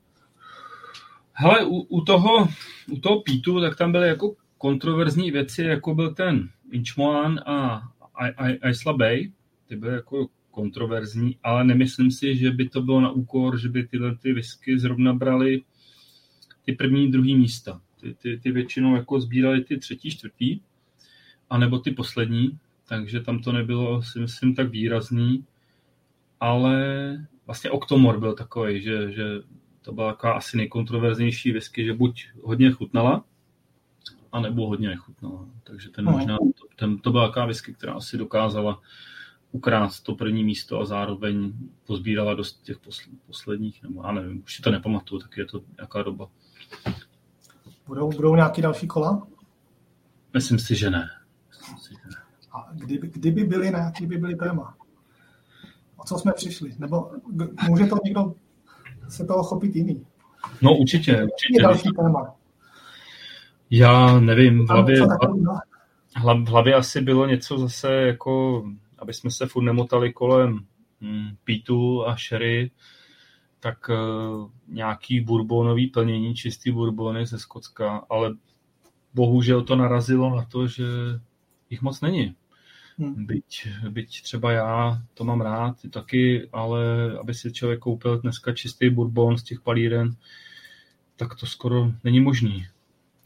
Hele, 1.34 1.66
u, 1.66 1.80
u, 1.80 2.02
toho, 2.02 2.48
u 2.92 3.00
toho 3.00 3.22
Pítu, 3.22 3.62
tak 3.62 3.78
tam 3.78 3.92
byly 3.92 4.08
jako 4.08 4.34
kontroverzní 4.58 5.32
věci, 5.32 5.64
jako 5.64 5.96
byl 5.96 6.14
ten 6.14 6.50
Inchmoan 6.72 7.40
a 7.46 7.82
Isla 8.70 8.94
Bay, 8.94 9.32
ty 9.68 9.76
byly 9.76 9.94
jako 9.94 10.28
kontroverzní, 10.60 11.38
ale 11.44 11.64
nemyslím 11.64 12.12
si, 12.12 12.36
že 12.36 12.52
by 12.52 12.70
to 12.70 12.82
bylo 12.82 13.02
na 13.02 13.12
úkor, 13.12 13.60
že 13.60 13.70
by 13.70 13.88
tyhle 13.88 14.16
ty 14.16 14.34
whisky 14.34 14.80
zrovna 14.80 15.14
brali 15.14 15.64
ty 16.66 16.74
první, 16.76 17.12
druhý 17.12 17.36
místa. 17.36 17.82
Ty, 18.02 18.14
ty, 18.14 18.40
ty 18.40 18.52
většinou 18.52 18.96
jako 18.96 19.22
sbírali 19.22 19.64
ty 19.64 19.78
třetí, 19.78 20.12
čtvrtý, 20.12 20.60
anebo 21.50 21.80
ty 21.80 21.92
poslední, 21.92 22.60
takže 22.88 23.20
tam 23.20 23.40
to 23.40 23.52
nebylo, 23.52 24.04
si 24.04 24.20
myslím, 24.20 24.56
tak 24.56 24.70
výrazný, 24.70 25.46
ale 26.40 26.76
vlastně 27.46 27.72
Octomor 27.72 28.20
byl 28.20 28.34
takový, 28.34 28.82
že, 28.82 29.12
že 29.12 29.26
to 29.82 29.92
byla 29.92 30.12
taková 30.12 30.34
asi 30.34 30.58
nejkontroverznější 30.58 31.52
whisky, 31.52 31.86
že 31.86 31.94
buď 31.94 32.28
hodně 32.44 32.72
chutnala, 32.72 33.24
anebo 34.32 34.68
hodně 34.68 34.88
nechutnala. 34.88 35.46
Takže 35.64 35.90
ten 35.90 36.06
no. 36.06 36.12
možná, 36.12 36.38
ten, 36.76 36.98
to 36.98 37.12
byla 37.12 37.28
taková 37.28 37.46
whisky, 37.46 37.74
která 37.74 37.94
asi 37.94 38.18
dokázala 38.18 38.82
ukrást 39.52 40.00
to 40.00 40.16
první 40.16 40.44
místo 40.44 40.80
a 40.80 40.86
zároveň 40.86 41.54
pozbírala 41.88 42.34
dost 42.34 42.64
těch 42.64 42.78
posledních, 43.28 43.84
nebo 43.84 44.04
já 44.04 44.12
nevím, 44.12 44.44
už 44.44 44.56
si 44.56 44.62
to 44.62 44.72
nepamatuju, 44.72 45.22
tak 45.22 45.38
je 45.38 45.46
to 45.46 45.62
nějaká 45.78 46.04
doba. 46.04 46.30
Budou, 47.88 48.10
budou 48.10 48.36
nějaký 48.36 48.62
další 48.62 48.88
kola? 48.88 49.28
Myslím 50.34 50.60
si, 50.60 50.76
že 50.76 50.90
ne. 50.90 51.10
Si, 51.82 51.94
že 51.94 52.10
ne. 52.10 52.16
A 52.52 52.70
kdyby, 52.74 53.08
kdyby 53.08 53.44
byly, 53.44 53.72
na 53.72 53.80
jaký 53.80 54.06
by 54.06 54.18
byly 54.18 54.36
téma? 54.36 54.78
O 55.98 56.04
co 56.04 56.18
jsme 56.18 56.34
přišli? 56.34 56.76
Nebo 56.80 57.12
může 57.68 57.86
to 57.86 57.96
někdo 58.04 58.34
se 59.10 59.26
toho 59.26 59.44
chopit 59.44 59.76
jiný? 59.76 60.06
No 60.62 60.78
určitě. 60.78 61.24
určitě. 61.24 61.62
další 61.62 61.90
téma? 61.98 62.36
Já 63.70 64.20
nevím, 64.20 64.66
v 64.66 64.70
hlavě, 64.70 65.02
v 66.18 66.48
hlavě 66.48 66.76
asi 66.76 67.02
bylo 67.02 67.28
něco 67.28 67.58
zase 67.58 67.94
jako 67.94 68.64
aby 69.02 69.14
jsme 69.14 69.32
se 69.32 69.46
furt 69.46 69.64
nemotali 69.64 70.14
kolem 70.14 70.60
hm, 71.02 71.36
Pítu 71.44 72.08
a 72.08 72.18
Sherry, 72.18 72.72
tak 73.60 73.90
uh, 73.90 74.50
nějaký 74.68 75.22
bourbonový 75.22 75.88
plnění, 75.88 76.36
čistý 76.36 76.72
bourbony 76.72 77.26
ze 77.26 77.40
Skocka, 77.40 78.06
ale 78.10 78.36
bohužel 79.14 79.64
to 79.64 79.76
narazilo 79.76 80.36
na 80.36 80.46
to, 80.46 80.68
že 80.68 80.84
jich 81.70 81.82
moc 81.82 82.02
není. 82.02 82.36
Hmm. 82.98 83.26
Byť, 83.26 83.68
byť 83.90 84.22
třeba 84.24 84.52
já 84.52 85.02
to 85.14 85.24
mám 85.24 85.42
rád 85.42 85.76
taky, 85.90 86.50
ale 86.52 86.82
aby 87.20 87.34
si 87.34 87.54
člověk 87.54 87.80
koupil 87.80 88.20
dneska 88.20 88.54
čistý 88.54 88.90
bourbon 88.90 89.38
z 89.38 89.44
těch 89.44 89.62
palíren, 89.62 90.16
tak 91.16 91.36
to 91.36 91.46
skoro 91.46 91.92
není 92.04 92.20
možný. 92.20 92.68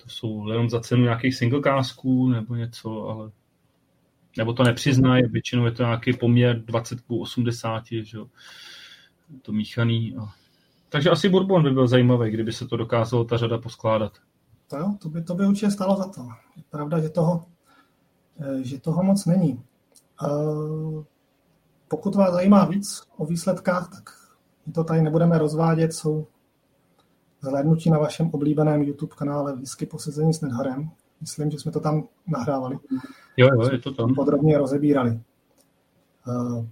To 0.04 0.10
jsou 0.10 0.50
jenom 0.50 0.70
za 0.70 0.80
cenu 0.80 1.04
nějakých 1.04 1.36
single 1.36 1.62
kásků 1.62 2.30
nebo 2.30 2.56
něco, 2.56 3.10
ale 3.10 3.32
nebo 4.38 4.54
to 4.54 4.64
nepřiznají, 4.64 5.24
většinou 5.30 5.66
je 5.66 5.72
to 5.72 5.84
nějaký 5.84 6.14
poměr 6.14 6.64
20 6.64 7.02
k 7.02 7.12
80, 7.12 7.84
že 7.90 8.18
jo, 8.18 8.28
to 9.42 9.52
míchaný. 9.52 10.16
A... 10.16 10.34
Takže 10.90 11.10
asi 11.10 11.30
Bourbon 11.30 11.64
by 11.64 11.72
byl 11.72 11.88
zajímavý, 11.88 12.32
kdyby 12.32 12.54
se 12.54 12.68
to 12.68 12.78
dokázalo 12.78 13.24
ta 13.24 13.38
řada 13.38 13.58
poskládat. 13.58 14.12
To 14.68 14.78
jo, 14.78 14.96
to 15.02 15.10
by, 15.10 15.24
to 15.24 15.36
by 15.36 15.48
určitě 15.48 15.72
stalo 15.72 15.98
za 15.98 16.08
to. 16.08 16.28
Je 16.56 16.64
pravda, 16.70 17.00
že 17.00 17.10
toho, 17.10 17.46
eh, 18.40 18.64
že 18.64 18.80
toho 18.80 19.04
moc 19.04 19.26
není. 19.26 19.64
Eh, 20.24 21.04
pokud 21.88 22.16
vás 22.16 22.34
zajímá 22.34 22.66
víc 22.66 23.04
o 23.18 23.26
výsledkách, 23.26 23.90
tak 23.90 24.10
to 24.74 24.84
tady 24.84 25.02
nebudeme 25.02 25.38
rozvádět, 25.38 25.94
jsou 25.94 26.28
zhlédnutí 27.42 27.90
na 27.90 27.98
vašem 27.98 28.30
oblíbeném 28.34 28.82
YouTube 28.82 29.16
kanále 29.16 29.56
Whisky 29.56 29.86
posezení 29.86 30.34
s 30.34 30.42
Nedharem. 30.42 30.92
Myslím, 31.24 31.52
že 31.52 31.60
jsme 31.60 31.72
to 31.72 31.80
tam 31.80 32.08
nahrávali. 32.28 32.80
Jo, 33.38 33.48
jo, 33.54 33.70
je 33.72 33.80
to 33.80 33.94
tam. 33.94 34.16
Podrobně 34.16 34.58
rozebírali. 34.58 35.20
Eh, 36.28 36.68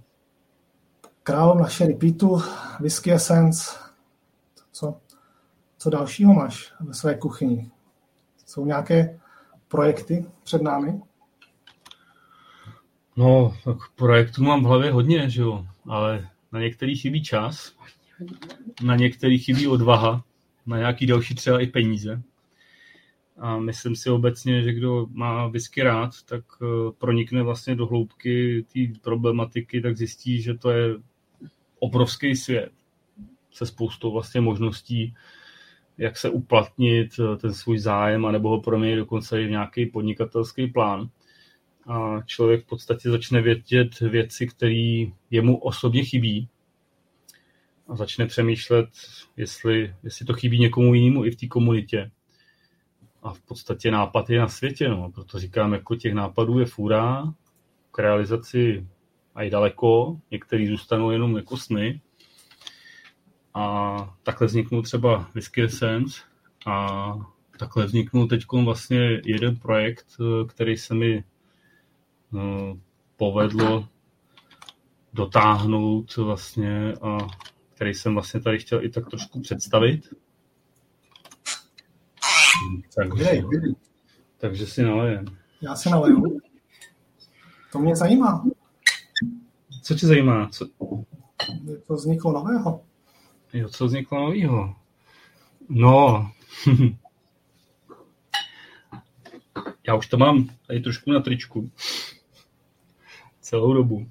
Královna 1.22 1.68
Sherry 1.68 1.94
Pitu, 1.94 2.42
Whisky 2.80 3.12
Essence, 3.12 3.78
co, 4.72 5.00
co 5.78 5.90
dalšího 5.90 6.34
máš 6.34 6.72
ve 6.80 6.94
své 6.94 7.14
kuchyni? 7.14 7.70
Jsou 8.46 8.66
nějaké 8.66 9.20
projekty 9.68 10.26
před 10.44 10.62
námi? 10.62 11.00
No, 13.16 13.54
tak 13.64 13.76
projektů 13.94 14.42
mám 14.42 14.62
v 14.62 14.66
hlavě 14.66 14.92
hodně, 14.92 15.30
že 15.30 15.42
jo, 15.42 15.66
ale 15.88 16.28
na 16.52 16.60
některý 16.60 16.96
chybí 16.96 17.22
čas, 17.22 17.72
na 18.84 18.96
některý 18.96 19.38
chybí 19.38 19.68
odvaha, 19.68 20.24
na 20.66 20.78
nějaký 20.78 21.06
další 21.06 21.34
třeba 21.34 21.60
i 21.60 21.66
peníze. 21.66 22.22
A 23.38 23.58
myslím 23.58 23.96
si 23.96 24.10
obecně, 24.10 24.62
že 24.62 24.72
kdo 24.72 25.06
má 25.10 25.46
whisky 25.46 25.82
rád, 25.82 26.10
tak 26.24 26.44
eh, 26.62 26.66
pronikne 26.98 27.42
vlastně 27.42 27.74
do 27.74 27.86
hloubky 27.86 28.64
té 28.72 28.80
problematiky, 29.02 29.80
tak 29.80 29.96
zjistí, 29.96 30.42
že 30.42 30.54
to 30.54 30.70
je 30.70 30.94
obrovský 31.78 32.36
svět 32.36 32.72
se 33.52 33.66
spoustou 33.66 34.12
vlastně 34.12 34.40
možností, 34.40 35.14
jak 35.98 36.16
se 36.16 36.30
uplatnit 36.30 37.10
eh, 37.18 37.36
ten 37.36 37.54
svůj 37.54 37.78
zájem, 37.78 38.26
anebo 38.26 38.48
ho 38.48 38.60
proměnit 38.60 38.98
dokonce 38.98 39.42
i 39.42 39.46
v 39.46 39.50
nějaký 39.50 39.86
podnikatelský 39.86 40.66
plán. 40.66 41.08
A 41.86 42.22
člověk 42.26 42.64
v 42.64 42.68
podstatě 42.68 43.10
začne 43.10 43.42
vědět 43.42 44.00
věci, 44.00 44.46
které 44.46 45.04
jemu 45.30 45.58
osobně 45.58 46.04
chybí 46.04 46.48
a 47.88 47.96
začne 47.96 48.26
přemýšlet, 48.26 48.88
jestli, 49.36 49.94
jestli 50.02 50.26
to 50.26 50.32
chybí 50.32 50.58
někomu 50.58 50.94
jinému 50.94 51.24
i 51.24 51.30
v 51.30 51.36
té 51.36 51.46
komunitě 51.46 52.10
a 53.22 53.32
v 53.32 53.40
podstatě 53.40 53.90
nápad 53.90 54.30
je 54.30 54.40
na 54.40 54.48
světě, 54.48 54.88
no. 54.88 55.10
proto 55.10 55.38
říkám, 55.38 55.72
jako 55.72 55.96
těch 55.96 56.14
nápadů 56.14 56.58
je 56.58 56.66
fůra, 56.66 57.34
k 57.90 57.98
realizaci 57.98 58.86
a 59.34 59.42
i 59.42 59.50
daleko, 59.50 60.20
některý 60.30 60.66
zůstanou 60.66 61.10
jenom 61.10 61.36
jako 61.36 61.56
sny. 61.56 62.00
A 63.54 64.16
takhle 64.22 64.46
vzniknul 64.46 64.82
třeba 64.82 65.30
Whisky 65.34 65.62
Essence 65.62 66.22
a 66.66 67.14
takhle 67.58 67.86
vzniknul 67.86 68.28
teď 68.28 68.44
vlastně 68.64 69.20
jeden 69.24 69.56
projekt, 69.56 70.06
který 70.48 70.76
se 70.76 70.94
mi 70.94 71.24
no, 72.32 72.78
povedlo 73.16 73.88
dotáhnout 75.12 76.16
vlastně 76.16 76.92
a 77.02 77.18
který 77.74 77.94
jsem 77.94 78.14
vlastně 78.14 78.40
tady 78.40 78.58
chtěl 78.58 78.84
i 78.84 78.88
tak 78.88 79.10
trošku 79.10 79.40
představit. 79.40 80.14
Takže, 82.94 83.42
takže 84.38 84.66
si 84.66 84.82
nalejem. 84.82 85.24
Já 85.60 85.74
se 85.74 85.90
naleju. 85.90 86.40
To 87.72 87.78
mě 87.78 87.96
zajímá. 87.96 88.44
Co 89.82 89.94
tě 89.94 90.06
zajímá? 90.06 90.48
Co... 90.48 90.68
To 91.86 91.94
vzniklo 91.94 92.32
nového. 92.32 92.84
Jo, 93.52 93.68
co 93.68 93.86
vzniklo 93.86 94.20
nového? 94.20 94.74
No, 95.68 96.30
já 99.86 99.94
už 99.94 100.06
to 100.06 100.16
mám 100.16 100.48
tady 100.66 100.80
trošku 100.80 101.12
na 101.12 101.20
tričku. 101.20 101.70
Celou 103.40 103.74
dobu. 103.74 104.06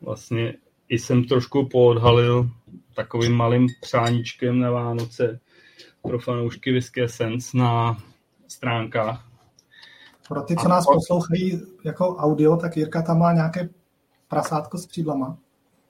Vlastně 0.00 0.54
i 0.88 0.98
jsem 0.98 1.24
trošku 1.24 1.68
poodhalil 1.68 2.50
takovým 2.96 3.32
malým 3.32 3.66
přáníčkem 3.80 4.58
na 4.58 4.70
Vánoce 4.70 5.40
pro 6.08 6.18
fanoušky 6.18 6.72
Whisky 6.72 7.02
Essence 7.02 7.56
na 7.56 7.98
stránkách. 8.48 9.28
Pro 10.28 10.42
ty, 10.42 10.56
co 10.56 10.68
nás 10.68 10.84
poslouchají 10.86 11.62
jako 11.84 12.16
audio, 12.16 12.56
tak 12.56 12.76
Jirka 12.76 13.02
tam 13.02 13.18
má 13.18 13.32
nějaké 13.32 13.68
prasátko 14.28 14.78
s 14.78 14.86
křídlama. 14.86 15.38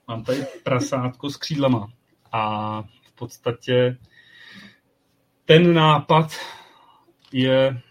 Mám 0.07 0.23
tady 0.23 0.45
prasátko 0.63 1.29
s 1.29 1.37
křídlama. 1.37 1.87
A 2.31 2.81
v 2.81 3.15
podstatě 3.15 3.97
ten 5.45 5.73
nápad 5.73 6.31
je, 7.31 7.81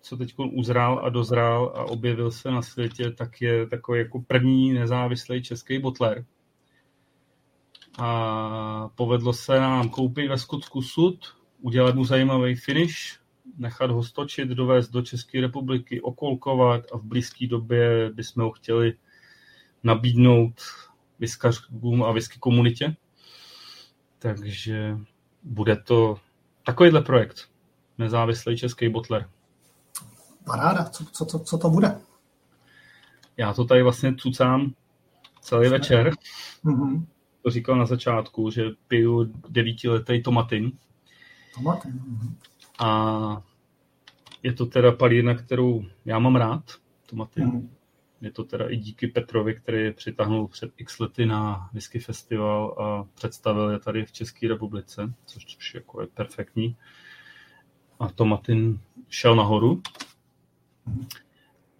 co 0.00 0.16
teď 0.16 0.34
uzrál 0.38 1.00
a 1.04 1.08
dozrál 1.08 1.72
a 1.76 1.84
objevil 1.84 2.30
se 2.30 2.50
na 2.50 2.62
světě, 2.62 3.10
tak 3.10 3.42
je 3.42 3.66
takový 3.66 3.98
jako 3.98 4.20
první 4.20 4.72
nezávislý 4.72 5.42
český 5.42 5.78
botler. 5.78 6.24
A 7.98 8.88
povedlo 8.94 9.32
se 9.32 9.60
nám 9.60 9.88
koupit 9.88 10.28
ve 10.28 10.38
Skotsku 10.38 10.82
sud, 10.82 11.35
udělat 11.60 11.94
mu 11.94 12.04
zajímavý 12.04 12.54
finish, 12.54 13.20
nechat 13.58 13.90
ho 13.90 14.02
stočit, 14.02 14.48
dovést 14.48 14.92
do 14.92 15.02
České 15.02 15.40
republiky, 15.40 16.00
okolkovat 16.00 16.84
a 16.92 16.98
v 16.98 17.02
blízké 17.02 17.46
době 17.46 18.10
bychom 18.10 18.42
ho 18.44 18.50
chtěli 18.50 18.94
nabídnout 19.82 20.60
viskařům 21.18 22.02
a 22.02 22.12
whisky 22.12 22.38
komunitě. 22.38 22.96
Takže 24.18 24.98
bude 25.42 25.76
to 25.76 26.18
takovýhle 26.66 27.02
projekt. 27.02 27.48
Nezávislý 27.98 28.56
český 28.56 28.88
botler. 28.88 29.30
Paráda, 30.46 30.84
co, 30.84 31.04
co, 31.04 31.24
co, 31.24 31.38
co 31.38 31.58
to 31.58 31.70
bude? 31.70 32.00
Já 33.36 33.52
to 33.52 33.64
tady 33.64 33.82
vlastně 33.82 34.14
cucám 34.14 34.74
celý 35.40 35.68
večer. 35.68 36.10
Mm-hmm. 36.64 37.06
To 37.42 37.50
říkal 37.50 37.76
na 37.76 37.86
začátku, 37.86 38.50
že 38.50 38.62
piju 38.88 39.32
devítiletý 39.48 40.22
tomatin. 40.22 40.72
Tomatin. 41.56 41.92
Mm-hmm. 41.92 42.34
A 42.78 43.42
je 44.42 44.52
to 44.52 44.66
teda 44.66 44.92
palírna, 44.92 45.34
kterou 45.34 45.84
já 46.04 46.18
mám 46.18 46.36
rád, 46.36 46.72
tomatin. 47.06 47.50
Mm-hmm. 47.50 47.68
Je 48.20 48.30
to 48.30 48.44
teda 48.44 48.68
i 48.68 48.76
díky 48.76 49.06
Petrovi, 49.06 49.54
který 49.54 49.82
je 49.82 49.92
přitahnul 49.92 50.48
před 50.48 50.72
x 50.76 50.98
lety 50.98 51.26
na 51.26 51.70
Whisky 51.72 51.98
Festival 51.98 52.76
a 52.78 53.08
představil 53.14 53.70
je 53.70 53.78
tady 53.78 54.04
v 54.04 54.12
České 54.12 54.48
republice, 54.48 55.14
což, 55.24 55.44
což 55.44 55.74
jako 55.74 56.00
je 56.00 56.06
perfektní. 56.06 56.76
A 58.00 58.08
to 58.08 58.24
Martin 58.24 58.80
šel 59.08 59.36
nahoru. 59.36 59.82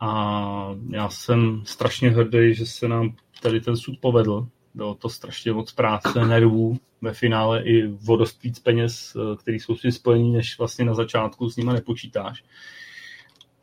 A 0.00 0.74
já 0.90 1.08
jsem 1.08 1.62
strašně 1.66 2.10
hrdý, 2.10 2.54
že 2.54 2.66
se 2.66 2.88
nám 2.88 3.16
tady 3.42 3.60
ten 3.60 3.76
sud 3.76 4.00
povedl. 4.00 4.48
Bylo 4.76 4.94
to 4.94 5.08
strašně 5.08 5.52
moc 5.52 5.72
práce, 5.72 6.24
nervů, 6.26 6.78
ve 7.00 7.14
finále 7.14 7.62
i 7.62 7.86
vodost 7.86 8.42
víc 8.42 8.58
peněz, 8.58 9.16
který 9.38 9.60
jsou 9.60 9.76
si 9.76 9.92
spojení, 9.92 10.32
než 10.32 10.58
vlastně 10.58 10.84
na 10.84 10.94
začátku 10.94 11.50
s 11.50 11.56
nimi 11.56 11.72
nepočítáš 11.72 12.44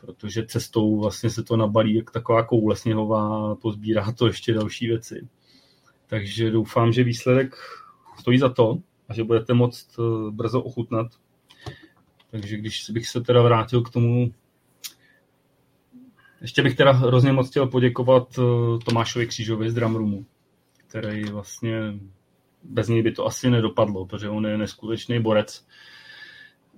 protože 0.05 0.45
cestou 0.45 0.99
vlastně 0.99 1.29
se 1.29 1.43
to 1.43 1.57
nabalí 1.57 1.95
jak 1.95 2.11
taková 2.11 2.43
koule 2.43 2.75
sněhová, 2.75 3.55
pozbírá 3.55 4.11
to 4.11 4.27
ještě 4.27 4.53
další 4.53 4.87
věci. 4.87 5.27
Takže 6.07 6.51
doufám, 6.51 6.93
že 6.93 7.03
výsledek 7.03 7.55
stojí 8.19 8.37
za 8.37 8.49
to 8.49 8.77
a 9.09 9.13
že 9.13 9.23
budete 9.23 9.53
moct 9.53 9.99
eh, 9.99 10.31
brzo 10.31 10.61
ochutnat. 10.61 11.07
Takže 12.31 12.57
když 12.57 12.89
bych 12.89 13.07
se 13.07 13.21
teda 13.21 13.41
vrátil 13.41 13.81
k 13.81 13.89
tomu, 13.89 14.33
ještě 16.41 16.63
bych 16.63 16.75
teda 16.75 16.91
hrozně 16.91 17.31
moc 17.31 17.49
chtěl 17.49 17.67
poděkovat 17.67 18.39
eh, 18.39 18.41
Tomášovi 18.85 19.27
Křížovi 19.27 19.71
z 19.71 19.73
Drumroomu, 19.73 20.25
který 20.99 21.23
vlastně 21.23 21.79
bez 22.63 22.87
něj 22.87 23.01
by 23.01 23.11
to 23.11 23.25
asi 23.25 23.49
nedopadlo, 23.49 24.05
protože 24.05 24.29
on 24.29 24.45
je 24.45 24.57
neskutečný 24.57 25.19
borec 25.19 25.67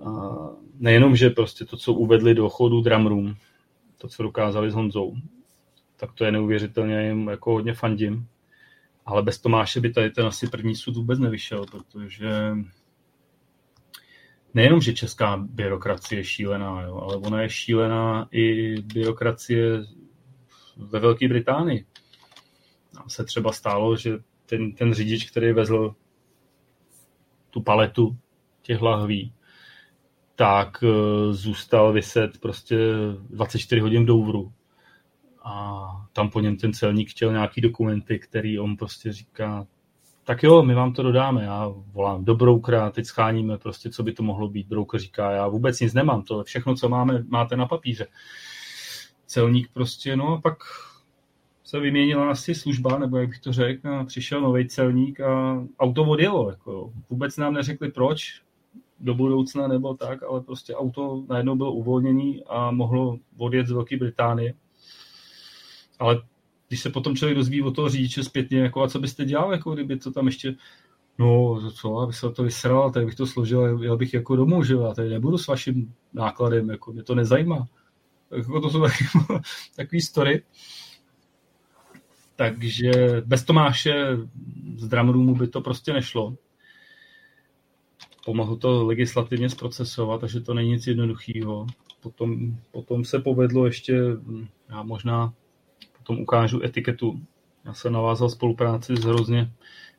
a 0.06 0.10
nejenom, 0.80 1.16
že 1.16 1.30
prostě 1.30 1.66
to, 1.66 1.78
co 1.78 1.94
uvedli 1.94 2.34
do 2.34 2.50
chodu 2.50 2.82
Drum 2.82 3.08
Room, 3.08 3.36
to, 3.98 4.08
co 4.08 4.24
dokázali 4.24 4.72
s 4.72 4.74
Honzou, 4.74 5.16
tak 5.98 6.14
to 6.14 6.26
je 6.26 6.32
neuvěřitelně, 6.32 7.08
jim 7.08 7.28
jako 7.28 7.52
hodně 7.52 7.74
fandím. 7.74 8.28
Ale 9.06 9.24
bez 9.24 9.42
Tomáše 9.42 9.80
by 9.80 9.94
tady 9.94 10.12
ten 10.12 10.26
asi 10.26 10.48
první 10.48 10.76
sud 10.76 10.96
vůbec 10.96 11.20
nevyšel, 11.20 11.66
protože 11.66 12.30
nejenom, 14.54 14.82
že 14.82 14.94
česká 14.94 15.38
byrokracie 15.38 16.20
je 16.20 16.24
šílená, 16.24 16.82
jo, 16.82 16.96
ale 16.96 17.18
ona 17.18 17.42
je 17.42 17.50
šílená 17.50 18.28
i 18.32 18.76
byrokracie 18.82 19.84
ve 20.78 21.00
Velké 21.00 21.28
Británii. 21.28 21.86
Nám 22.96 23.10
se 23.10 23.26
třeba 23.26 23.52
stálo, 23.52 23.98
že 23.98 24.18
ten, 24.46 24.72
ten 24.72 24.94
řidič, 24.94 25.32
který 25.32 25.54
vezl 25.54 25.96
tu 27.50 27.62
paletu 27.62 28.18
těch 28.62 28.82
lahví, 28.82 29.34
tak 30.36 30.84
eh, 30.84 31.34
zůstal 31.34 31.94
vyset 31.94 32.38
prostě 32.38 32.78
24 33.30 33.82
hodin 33.82 34.04
v 34.04 34.06
Douvru. 34.06 34.54
A 35.44 35.86
tam 36.14 36.30
po 36.30 36.40
něm 36.40 36.58
ten 36.58 36.74
celník 36.74 37.10
chtěl 37.10 37.32
nějaký 37.32 37.62
dokumenty, 37.62 38.20
který 38.20 38.60
on 38.60 38.78
prostě 38.78 39.14
říká, 39.14 39.68
tak 40.24 40.44
jo, 40.44 40.64
my 40.64 40.74
vám 40.74 40.94
to 40.94 41.04
dodáme. 41.04 41.44
Já 41.44 41.74
volám 41.92 42.26
do 42.26 42.36
broukera, 42.36 42.90
teď 42.90 43.06
scháníme 43.06 43.58
prostě, 43.58 43.90
co 43.90 44.04
by 44.04 44.14
to 44.14 44.24
mohlo 44.24 44.50
být. 44.50 44.68
Broker 44.68 45.00
říká, 45.00 45.32
já 45.32 45.48
vůbec 45.48 45.80
nic 45.80 45.94
nemám, 45.94 46.22
to 46.22 46.44
všechno, 46.44 46.76
co 46.76 46.90
máme, 46.90 47.24
máte 47.28 47.56
na 47.56 47.66
papíře. 47.66 48.08
Celník 49.26 49.70
prostě, 49.74 50.16
no 50.16 50.28
a 50.28 50.42
pak 50.42 50.58
se 51.66 51.80
vyměnila 51.80 52.30
asi 52.30 52.56
služba, 52.56 53.00
nebo 53.00 53.18
jak 53.18 53.30
bych 53.30 53.40
to 53.40 53.54
řekl, 53.54 53.90
a 53.90 54.04
přišel 54.04 54.42
nový 54.42 54.68
celník 54.68 55.20
a 55.20 55.64
auto 55.80 56.04
odjelo. 56.04 56.50
Jako, 56.50 56.94
vůbec 57.10 57.38
nám 57.38 57.54
neřekli 57.54 57.92
proč, 57.92 58.42
do 59.00 59.14
budoucna 59.14 59.68
nebo 59.68 59.94
tak, 59.94 60.24
ale 60.24 60.42
prostě 60.42 60.76
auto 60.76 61.24
najednou 61.30 61.56
bylo 61.56 61.74
uvolnění 61.74 62.44
a 62.44 62.72
mohlo 62.72 63.18
odjet 63.38 63.68
z 63.68 63.72
Velké 63.72 63.98
Británie. 63.98 64.54
Ale 66.00 66.22
když 66.68 66.82
se 66.82 66.90
potom 66.90 67.16
člověk 67.16 67.38
dozví 67.38 67.62
o 67.62 67.72
toho 67.72 67.90
řidiče 67.90 68.24
zpětně, 68.24 68.60
jako 68.60 68.84
a 68.84 68.88
co 68.88 69.00
byste 69.00 69.26
dělal, 69.26 69.52
jako 69.52 69.74
kdyby 69.74 69.98
to 69.98 70.12
tam 70.12 70.26
ještě 70.26 70.56
No, 71.18 71.62
co, 71.72 71.98
abych 71.98 72.16
se 72.16 72.32
to 72.32 72.44
vysral, 72.44 72.92
tak 72.92 73.06
bych 73.06 73.16
to 73.16 73.28
složil, 73.28 73.84
já 73.84 73.96
bych 73.96 74.14
jako 74.14 74.36
domů, 74.36 74.64
že 74.64 74.74
já 74.74 74.94
tady 74.94 75.10
nebudu 75.10 75.38
s 75.38 75.48
vaším 75.48 75.94
nákladem, 76.14 76.70
jako 76.70 76.94
mě 76.94 77.04
to 77.04 77.16
nezajímá. 77.16 77.66
Jako 78.32 78.62
to 78.62 78.70
jsou 78.70 78.82
takový, 78.82 79.40
takový 79.76 80.02
story. 80.02 80.44
Takže 82.36 82.92
bez 83.26 83.44
Tomáše 83.44 83.94
z 84.78 84.88
Drumroomu 84.88 85.36
by 85.36 85.48
to 85.48 85.62
prostě 85.62 85.94
nešlo 85.94 86.36
pomohlo 88.26 88.56
to 88.56 88.86
legislativně 88.86 89.50
zprocesovat, 89.50 90.22
takže 90.22 90.42
to 90.42 90.54
není 90.54 90.70
nic 90.70 90.88
jednoduchého. 90.88 91.68
Potom, 92.02 92.58
potom 92.72 93.06
se 93.06 93.20
povedlo 93.20 93.66
ještě, 93.66 94.02
já 94.70 94.84
možná 94.84 95.34
potom 95.98 96.20
ukážu 96.20 96.64
etiketu. 96.64 97.20
Já 97.66 97.74
jsem 97.74 97.94
navázal 97.94 98.30
spolupráci 98.30 98.96
s 98.96 99.04
hrozně 99.04 99.52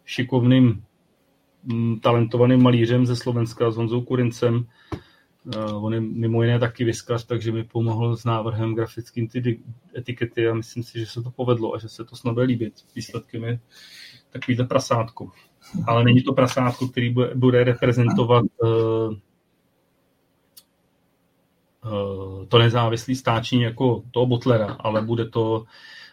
šikovným, 0.04 0.84
talentovaným 2.02 2.62
malířem 2.62 3.06
ze 3.06 3.16
Slovenska, 3.16 3.70
s 3.70 3.76
Honzou 3.76 4.00
Kurincem. 4.00 4.66
Eh, 5.54 5.72
on 5.72 5.94
je 5.94 6.00
mimo 6.00 6.42
jiné 6.42 6.58
taky 6.58 6.84
vyskař, 6.84 7.24
takže 7.24 7.52
mi 7.52 7.64
pomohl 7.64 8.16
s 8.16 8.24
návrhem 8.24 8.74
grafickým 8.74 9.28
ty 9.28 9.60
etikety 9.96 10.48
a 10.48 10.54
myslím 10.54 10.82
si, 10.82 10.98
že 10.98 11.06
se 11.06 11.22
to 11.22 11.30
povedlo 11.30 11.74
a 11.74 11.78
že 11.78 11.88
se 11.88 12.04
to 12.04 12.16
snad 12.16 12.32
bude 12.32 12.46
líbit. 12.46 12.74
Výsledkem 12.94 13.44
je 13.44 13.60
takovýhle 14.30 14.66
prasátko 14.66 15.30
ale 15.86 16.04
není 16.04 16.22
to 16.22 16.32
prasátko, 16.32 16.88
který 16.88 17.14
bude 17.34 17.64
reprezentovat 17.64 18.44
uh, 18.62 19.14
uh, 21.84 22.46
to 22.46 22.58
nezávislý 22.58 23.16
stáčení 23.16 23.62
jako 23.62 24.02
toho 24.10 24.26
botlera, 24.26 24.76
ale 24.80 25.02
bude 25.02 25.28
to 25.28 25.64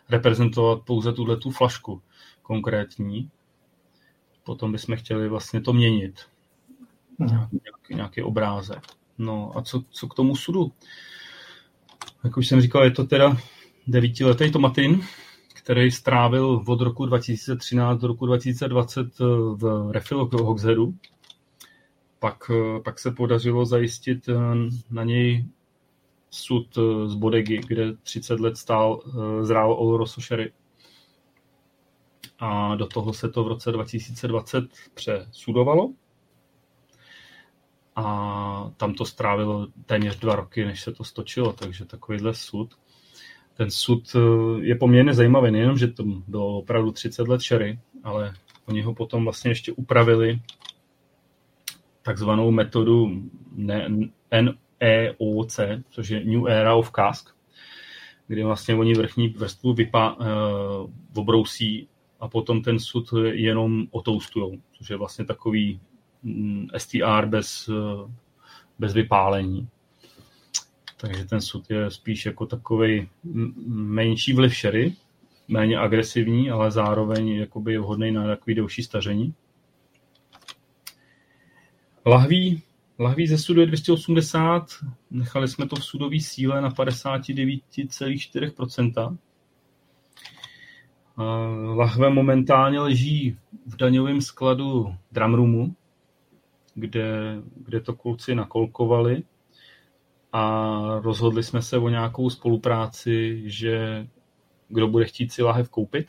reprezentovat 0.10 0.82
pouze 0.86 1.14
tuhle 1.14 1.38
tu 1.38 1.52
flašku 1.52 2.02
konkrétní. 2.42 3.32
Potom 4.44 4.72
bychom 4.72 4.96
chtěli 4.96 5.30
vlastně 5.30 5.62
to 5.62 5.74
měnit. 5.74 6.20
Mhm. 7.18 7.48
Nějaký, 7.64 7.96
nějaký 7.96 8.22
obrázek. 8.22 8.84
No 9.18 9.52
a 9.56 9.62
co, 9.62 9.84
co 9.90 10.08
k 10.08 10.14
tomu 10.14 10.36
sudu? 10.36 10.72
Jak 12.24 12.38
už 12.38 12.48
jsem 12.48 12.62
říkal, 12.62 12.84
je 12.84 12.92
to 12.92 13.04
teda 13.04 13.38
devítiletý 13.88 14.52
tomatin, 14.52 15.02
který 15.54 15.92
strávil 15.92 16.64
od 16.68 16.82
roku 16.82 17.06
2013 17.06 18.00
do 18.00 18.08
roku 18.08 18.26
2020 18.26 19.08
eh, 19.22 19.24
v 19.56 19.92
refilu 19.92 20.22
sud 26.30 26.78
z 27.06 27.16
Bodegy, 27.16 27.62
kde 27.68 27.94
30 28.04 28.40
let 28.40 28.58
stál 28.58 29.02
zrál 29.42 29.74
Oloroso 29.74 30.22
Sherry. 30.22 30.54
A 32.40 32.76
do 32.76 32.88
toho 32.88 33.14
se 33.14 33.30
to 33.30 33.44
v 33.44 33.48
roce 33.48 33.72
2020 33.72 34.64
přesudovalo. 34.94 35.94
A 37.96 38.72
tam 38.78 38.94
to 38.94 39.06
strávilo 39.06 39.68
téměř 39.86 40.20
dva 40.20 40.36
roky, 40.36 40.66
než 40.66 40.82
se 40.82 40.92
to 40.92 41.04
stočilo, 41.04 41.54
takže 41.54 41.86
takovýhle 41.86 42.34
sud. 42.34 42.76
Ten 43.54 43.72
sud 43.72 44.16
je 44.62 44.76
poměrně 44.76 45.14
zajímavý, 45.14 45.52
nejenom, 45.52 45.78
že 45.78 45.88
to 45.88 46.04
bylo 46.04 46.58
opravdu 46.58 46.92
30 46.92 47.28
let 47.28 47.42
sherry, 47.42 47.80
ale 48.04 48.34
oni 48.66 48.82
ho 48.82 48.94
potom 48.94 49.24
vlastně 49.24 49.52
ještě 49.52 49.72
upravili 49.72 50.40
takzvanou 52.02 52.52
metodu 52.52 53.22
NEOC, 54.32 55.60
což 55.90 56.10
je 56.10 56.26
New 56.26 56.48
Era 56.48 56.76
of 56.76 56.92
Cask, 56.92 57.30
kdy 58.28 58.44
vlastně 58.44 58.76
oni 58.76 58.94
vrchní 58.94 59.28
vrstvu 59.28 59.74
vypa, 59.74 60.14
uh, 60.14 60.90
obrousí 61.16 61.88
a 62.20 62.28
potom 62.28 62.62
ten 62.62 62.80
sud 62.80 63.14
jenom 63.32 63.88
otoustujou, 63.92 64.58
což 64.72 64.90
je 64.90 64.98
vlastně 64.98 65.26
takový 65.26 65.80
STR 66.78 67.26
bez, 67.26 67.68
uh, 67.68 68.12
bez 68.80 68.94
vypálení. 68.94 69.68
Takže 70.98 71.26
ten 71.26 71.42
sud 71.42 71.70
je 71.70 71.92
spíš 71.92 72.26
jako 72.26 72.46
takový 72.46 73.10
menší 73.68 74.34
vliv 74.34 74.56
sherry, 74.56 74.96
méně 75.48 75.78
agresivní, 75.78 76.50
ale 76.50 76.72
zároveň 76.72 77.30
jakoby 77.30 77.78
vhodný 77.78 78.12
na 78.12 78.28
takový 78.28 78.56
delší 78.56 78.84
staření. 78.84 79.34
Lahví, 82.06 82.62
lahví 83.00 83.28
ze 83.28 83.38
sudu 83.38 83.62
je 83.62 83.68
280, 83.68 84.68
nechali 85.12 85.48
jsme 85.48 85.68
to 85.68 85.76
v 85.76 85.86
sudové 85.86 86.20
síle 86.20 86.62
na 86.62 86.72
59,4%. 86.72 89.18
Lahve 91.76 92.10
momentálně 92.10 92.80
leží 92.80 93.38
v 93.66 93.76
daňovém 93.76 94.22
skladu 94.22 94.96
Drumroomu, 95.12 95.76
kde, 96.76 97.38
kde 97.56 97.82
to 97.82 97.94
kluci 97.94 98.36
nakolkovali 98.36 99.24
a 100.34 100.82
rozhodli 101.02 101.44
jsme 101.44 101.62
se 101.62 101.78
o 101.78 101.90
nějakou 101.90 102.30
spolupráci, 102.30 103.44
že 103.46 104.08
kdo 104.68 104.88
bude 104.88 105.06
chtít 105.06 105.32
si 105.32 105.44
lahev 105.44 105.70
koupit, 105.70 106.08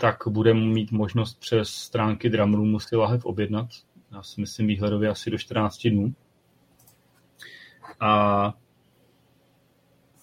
tak 0.00 0.16
bude 0.28 0.54
mít 0.54 0.92
možnost 0.92 1.40
přes 1.40 1.68
stránky 1.68 2.30
Drumroomu 2.30 2.80
si 2.80 2.96
lahev 2.96 3.24
objednat 3.24 3.68
já 4.12 4.22
si 4.22 4.40
myslím 4.40 4.66
výhledově 4.66 5.08
asi 5.08 5.30
do 5.30 5.38
14 5.38 5.86
dnů. 5.86 6.14
A 8.00 8.54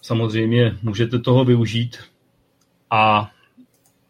samozřejmě 0.02 0.78
můžete 0.82 1.18
toho 1.18 1.44
využít 1.44 1.98
a 2.90 3.30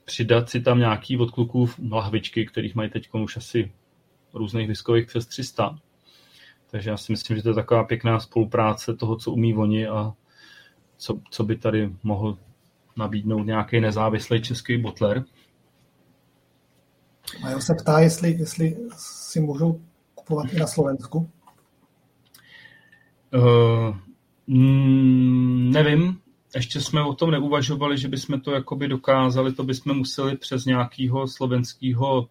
přidat 0.05 0.51
si 0.51 0.61
tam 0.61 0.79
nějaký 0.79 1.17
od 1.17 1.31
kluků 1.31 1.69
lahvičky, 1.91 2.47
kterých 2.47 2.75
mají 2.75 2.91
teď 2.91 3.09
už 3.13 3.37
asi 3.37 3.73
různých 4.35 4.69
viskových 4.69 5.07
přes 5.07 5.27
300. 5.27 5.79
Takže 6.71 6.91
já 6.91 6.97
si 6.97 7.13
myslím, 7.13 7.37
že 7.37 7.43
to 7.43 7.49
je 7.49 7.55
taková 7.55 7.85
pěkná 7.85 8.21
spolupráce 8.21 8.95
toho, 8.95 9.17
co 9.17 9.33
umí 9.33 9.55
oni 9.55 9.87
a 9.87 10.13
co, 10.97 11.21
co 11.31 11.45
by 11.45 11.57
tady 11.57 11.93
mohl 12.03 12.39
nabídnout 12.97 13.47
nějaký 13.47 13.81
nezávislý 13.81 14.43
český 14.43 14.79
botler. 14.79 15.25
Majo 17.43 17.61
se 17.61 17.75
ptá, 17.75 17.99
jestli, 17.99 18.31
jestli 18.33 18.77
si 18.97 19.41
můžou 19.41 19.81
kupovat 20.15 20.53
i 20.53 20.59
na 20.59 20.67
Slovensku. 20.67 21.31
Uh, 23.35 23.97
mm, 24.47 25.71
nevím, 25.71 26.21
ještě 26.55 26.81
jsme 26.81 27.03
o 27.03 27.15
tom 27.15 27.31
neuvažovali, 27.31 27.99
že 27.99 28.09
bychom 28.09 28.41
to 28.41 28.53
jakoby 28.53 28.89
dokázali, 28.89 29.53
to 29.53 29.65
bychom 29.65 29.97
museli 29.97 30.37
přes 30.37 30.65
nějakého 30.65 31.29
slovenského 31.29 32.29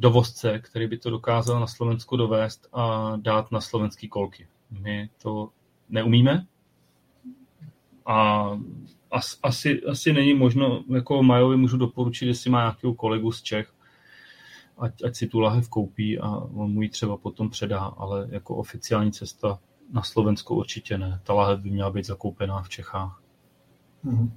dovozce, 0.00 0.58
který 0.58 0.86
by 0.86 0.98
to 0.98 1.10
dokázal 1.10 1.60
na 1.60 1.66
Slovensku 1.66 2.16
dovést 2.16 2.68
a 2.72 3.12
dát 3.16 3.52
na 3.52 3.60
slovenský 3.60 4.08
kolky. 4.08 4.48
My 4.70 5.10
to 5.22 5.48
neumíme 5.88 6.46
a 8.06 8.48
asi, 9.42 9.82
asi 9.82 10.12
není 10.12 10.34
možno, 10.34 10.84
jako 10.94 11.22
Majovi 11.22 11.56
můžu 11.56 11.76
doporučit, 11.76 12.26
jestli 12.26 12.50
má 12.50 12.60
nějakého 12.60 12.94
kolegu 12.94 13.32
z 13.32 13.42
Čech, 13.42 13.72
ať, 14.78 15.04
ať 15.04 15.16
si 15.16 15.26
tu 15.26 15.40
lahev 15.40 15.68
koupí 15.68 16.18
a 16.18 16.28
on 16.36 16.72
mu 16.72 16.82
ji 16.82 16.88
třeba 16.88 17.16
potom 17.16 17.50
předá, 17.50 17.80
ale 17.80 18.28
jako 18.30 18.56
oficiální 18.56 19.12
cesta 19.12 19.58
na 19.92 20.02
Slovensku 20.02 20.54
určitě 20.54 20.98
ne. 20.98 21.20
Ta 21.24 21.32
lahev 21.32 21.60
by 21.60 21.70
měla 21.70 21.90
být 21.90 22.06
zakoupená 22.06 22.62
v 22.62 22.68
Čechách. 22.68 23.22
Hmm. 24.04 24.32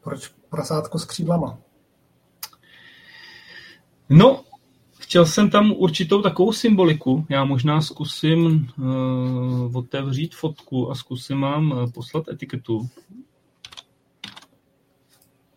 Proč 0.00 0.28
prasátko 0.48 0.98
s 0.98 1.04
křídlama? 1.04 1.58
No, 4.08 4.44
chtěl 4.98 5.26
jsem 5.26 5.50
tam 5.50 5.72
určitou 5.72 6.22
takovou 6.22 6.52
symboliku. 6.52 7.26
Já 7.28 7.44
možná 7.44 7.80
zkusím 7.80 8.68
uh, 8.78 9.76
otevřít 9.76 10.34
fotku 10.34 10.90
a 10.90 10.94
zkusím 10.94 11.40
vám 11.40 11.70
uh, 11.70 11.90
poslat 11.92 12.28
etiketu. 12.28 12.88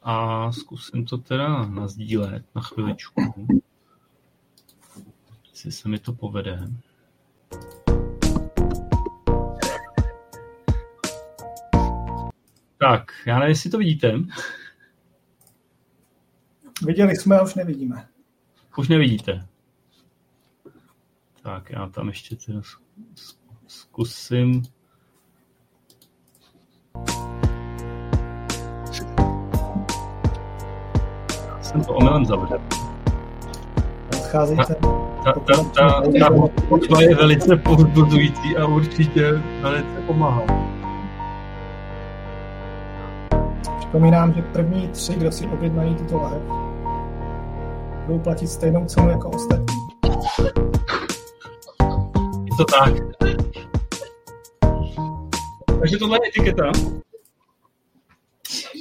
A 0.03 0.51
zkusím 0.51 1.05
to 1.05 1.17
teda 1.17 1.65
nazdílet 1.65 2.45
na 2.55 2.61
chviličku. 2.61 3.21
Jestli 5.49 5.71
se 5.71 5.89
mi 5.89 5.99
to 5.99 6.13
povede. 6.13 6.67
Tak, 12.77 13.11
já 13.25 13.39
nevím, 13.39 13.49
jestli 13.49 13.69
to 13.69 13.77
vidíte. 13.77 14.13
Viděli 16.85 17.15
jsme, 17.15 17.41
už 17.41 17.55
nevidíme. 17.55 18.07
Už 18.77 18.87
nevidíte. 18.89 19.47
Tak, 21.43 21.69
já 21.69 21.87
tam 21.87 22.07
ještě 22.07 22.35
teda 22.35 22.61
zkusím. 23.67 24.63
Já 31.47 31.61
jsem 31.61 31.83
to 31.83 31.93
omylem 31.93 32.25
zavřel. 32.25 32.61
Odcházíte? 34.17 34.75
Ta, 35.23 35.33
ta, 35.33 35.63
ta, 35.63 36.01
ta, 36.19 36.29
ta 36.89 37.01
je 37.01 37.15
velice 37.15 37.55
povzbuzující 37.55 38.57
a 38.57 38.65
určitě 38.65 39.31
velice 39.61 40.01
pomáhá. 40.07 40.69
Připomínám, 43.79 44.33
že 44.33 44.41
první 44.41 44.87
tři, 44.87 45.13
kdo 45.13 45.31
si 45.31 45.47
objednají 45.47 45.95
tuto 45.95 46.17
lahev, 46.17 46.41
budou 48.09 48.23
platit 48.23 48.47
stejnou 48.47 48.85
cenu 48.85 49.09
jako 49.09 49.29
ostatní. 49.29 49.75
Je 52.45 52.55
to 52.57 52.65
tak. 52.65 52.93
Takže 55.79 55.97
tohle 55.97 56.17
je 56.17 56.29
etiketa. 56.29 56.71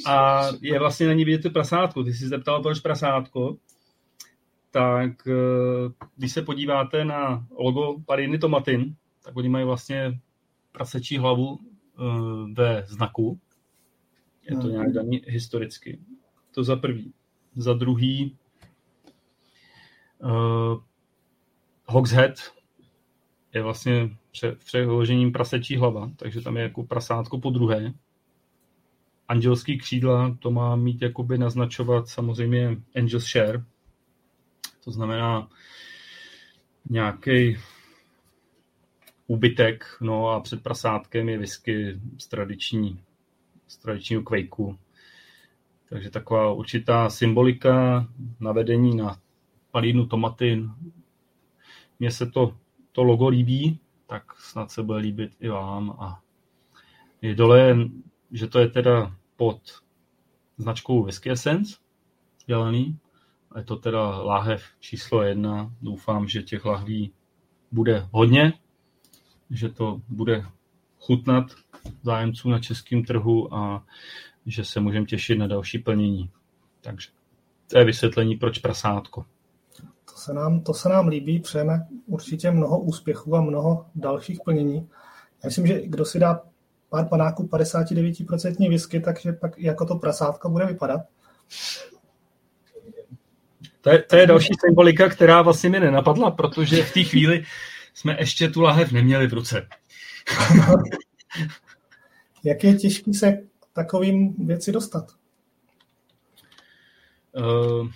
A 0.07 0.47
je 0.61 0.79
vlastně 0.79 1.07
na 1.07 1.13
ní 1.13 1.25
vidět 1.25 1.43
tu 1.43 1.51
prasátku. 1.51 2.05
Ty 2.05 2.13
jsi 2.13 2.29
zeptal, 2.29 2.63
proč 2.63 2.81
prasátko. 2.81 3.57
Tak 4.71 5.13
eh, 5.27 6.07
když 6.17 6.33
se 6.33 6.43
podíváte 6.43 7.05
na 7.05 7.47
logo 7.59 7.97
Pariny 8.07 8.39
Tomatin, 8.39 8.95
tak 9.25 9.37
oni 9.37 9.49
mají 9.49 9.65
vlastně 9.65 10.21
prasečí 10.73 11.19
hlavu 11.19 11.59
eh, 11.59 12.03
ve 12.55 12.85
znaku. 12.87 13.41
Je 14.51 14.57
to 14.57 14.69
nějak 14.69 14.93
daný 14.93 15.23
historicky. 15.27 16.01
To 16.55 16.65
za 16.65 16.77
prvý. 16.77 17.13
Za 17.57 17.75
druhý 17.75 18.37
uh, 20.23 20.83
Hogshead 21.85 22.53
je 23.55 23.63
vlastně 23.63 24.17
v 24.55 24.65
přeložením 24.65 25.33
prasečí 25.33 25.77
hlava, 25.77 26.11
takže 26.17 26.41
tam 26.41 26.57
je 26.57 26.63
jako 26.63 26.83
prasátko 26.83 27.39
po 27.39 27.51
druhé. 27.51 27.93
Angelský 29.29 29.79
křídla, 29.79 30.37
to 30.39 30.51
má 30.51 30.77
mít 30.77 31.03
jakoby 31.03 31.39
naznačovat 31.39 32.09
samozřejmě 32.09 32.77
Angel's 32.97 33.25
Share, 33.25 33.65
to 34.85 34.91
znamená 34.91 35.49
nějaký 36.91 37.57
úbytek, 39.27 39.85
no 40.01 40.29
a 40.29 40.41
před 40.41 40.63
prasátkem 40.63 41.29
je 41.29 41.39
whisky 41.39 42.01
z, 42.19 42.27
tradiční, 42.27 43.01
z 43.69 43.77
tradičního 43.77 44.23
kvejku. 44.23 44.79
Takže 45.89 46.11
taková 46.11 46.53
určitá 46.53 47.11
symbolika 47.11 48.07
navedení 48.41 48.97
na 48.97 49.21
palínu 49.71 50.07
tomatin. 50.07 50.71
Mně 51.99 52.11
se 52.11 52.27
to, 52.27 52.57
to 52.93 53.03
logo 53.03 53.29
líbí, 53.29 53.79
tak 54.07 54.41
snad 54.41 54.71
se 54.71 54.83
bude 54.83 54.99
líbit 54.99 55.37
i 55.41 55.49
vám. 55.49 55.91
A 55.91 56.23
je 57.23 57.35
dole, 57.35 57.77
že 58.33 58.47
to 58.47 58.59
je 58.59 58.69
teda 58.69 59.17
pod 59.37 59.61
značkou 60.57 61.03
Whisky 61.03 61.31
Essence 61.31 61.77
dělaný. 62.47 62.99
Je 63.57 63.65
to 63.65 63.77
teda 63.77 64.23
láhev 64.23 64.65
číslo 64.81 65.23
jedna. 65.23 65.73
Doufám, 65.83 66.29
že 66.29 66.43
těch 66.43 66.65
lahví 66.65 67.13
bude 67.73 68.09
hodně, 68.13 68.53
že 69.51 69.69
to 69.69 70.01
bude 70.09 70.47
chutnat 71.01 71.47
zájemců 72.03 72.51
na 72.51 72.59
českém 72.59 73.05
trhu 73.05 73.55
a 73.55 73.87
že 74.47 74.65
se 74.65 74.81
můžeme 74.81 75.07
těšit 75.07 75.39
na 75.39 75.47
další 75.47 75.79
plnění. 75.79 76.31
Takže 76.81 77.09
to 77.71 77.79
je 77.79 77.85
vysvětlení, 77.85 78.37
proč 78.37 78.59
prasátko. 78.59 79.25
To 80.19 80.23
se 80.23 80.35
nám, 80.35 80.61
to 80.61 80.75
se 80.75 80.89
nám 80.89 81.09
líbí, 81.09 81.41
přejeme 81.41 81.87
určitě 82.07 82.51
mnoho 82.51 82.81
úspěchů 82.81 83.37
a 83.37 83.41
mnoho 83.41 83.87
dalších 83.95 84.41
plnění. 84.45 84.89
Já 85.43 85.47
myslím, 85.47 85.67
že 85.67 85.81
kdo 85.87 86.05
si 86.05 86.19
dá 86.19 86.41
pár 86.89 87.09
panáků 87.09 87.43
59% 87.43 88.69
whisky, 88.69 89.01
takže 89.01 89.33
pak 89.33 89.59
jako 89.59 89.87
to 89.87 89.95
prasátko 89.95 90.49
bude 90.49 90.67
vypadat. 90.67 91.01
To 93.81 93.91
je, 93.91 94.03
to 94.03 94.17
je 94.17 94.27
další 94.27 94.55
symbolika, 94.67 95.09
která 95.09 95.43
vlastně 95.43 95.71
mi 95.71 95.81
nenapadla, 95.81 96.31
protože 96.31 96.85
v 96.85 96.93
té 96.93 97.03
chvíli 97.03 97.45
jsme 97.95 98.17
ještě 98.19 98.49
tu 98.49 98.61
lahev 98.61 98.93
neměli 98.93 99.27
v 99.27 99.33
ruce. 99.33 99.69
Jak 102.45 102.65
je 102.65 102.75
těžký 102.75 103.15
se 103.15 103.33
k 103.33 103.67
takovým 103.73 104.47
věci 104.47 104.73
dostat? 104.73 105.05
Uh, 107.33 107.89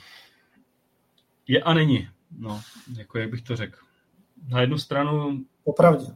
je 1.49 1.62
a 1.62 1.75
není. 1.75 2.09
No, 2.39 2.61
jako 2.99 3.19
jak 3.19 3.31
bych 3.31 3.43
to 3.43 3.57
řekl. 3.57 3.79
Na 4.49 4.61
jednu 4.61 4.79
stranu... 4.79 5.41
Popravdě. 5.65 6.07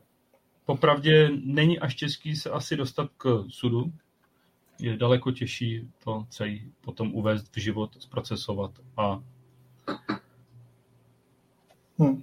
Popravdě 0.65 1.31
není 1.45 1.79
až 1.79 1.95
těžký 1.95 2.37
se 2.37 2.51
asi 2.51 2.77
dostat 2.77 3.11
k 3.17 3.45
sudu. 3.49 3.93
Je 4.79 4.97
daleko 4.97 5.33
těžší 5.33 5.91
to 6.05 6.27
celý 6.31 6.73
potom 6.81 7.15
uvést 7.15 7.57
v 7.57 7.61
život, 7.61 7.91
zprocesovat 8.03 8.71
a 8.97 9.23
Hmm. 11.99 12.23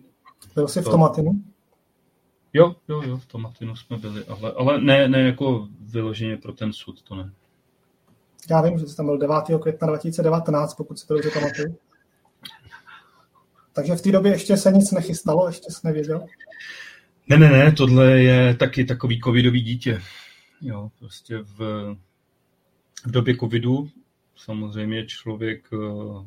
Byl 0.56 0.68
jsi 0.68 0.84
to... 0.84 0.90
v 0.90 0.92
Tomatinu? 0.92 1.32
Jo, 2.54 2.76
jo, 2.88 3.02
jo, 3.02 3.18
v 3.18 3.26
Tomatinu 3.26 3.76
jsme 3.76 3.98
byli, 3.98 4.26
ale, 4.26 4.52
ale 4.52 4.82
ne, 4.82 5.08
ne 5.08 5.22
jako 5.22 5.68
vyloženě 5.80 6.38
pro 6.38 6.54
ten 6.54 6.74
sud, 6.74 7.02
to 7.02 7.16
ne. 7.16 7.32
Já 8.50 8.62
vím, 8.62 8.80
že 8.80 8.86
jsi 8.86 8.96
tam 8.96 9.06
byl 9.06 9.18
9. 9.18 9.36
května 9.62 9.88
2019, 9.88 10.74
pokud 10.74 11.00
si 11.00 11.08
to 11.08 11.14
dobře 11.14 11.30
pamatuju. 11.34 11.78
Takže 13.74 13.96
v 13.96 14.02
té 14.02 14.12
době 14.12 14.32
ještě 14.32 14.58
se 14.58 14.72
nic 14.72 14.92
nechystalo, 14.92 15.48
ještě 15.48 15.72
jsi 15.72 15.88
nevěděl? 15.88 16.26
Ne, 17.30 17.38
ne, 17.38 17.50
ne, 17.50 17.72
tohle 17.72 18.12
je 18.12 18.56
taky 18.56 18.86
takový 18.86 19.20
covidový 19.20 19.62
dítě. 19.62 20.02
Jo, 20.62 20.92
prostě 21.00 21.38
v, 21.38 21.58
v 23.06 23.12
době 23.12 23.38
covidu 23.38 23.90
samozřejmě 24.36 25.06
člověk 25.06 25.72
uh, 25.72 26.26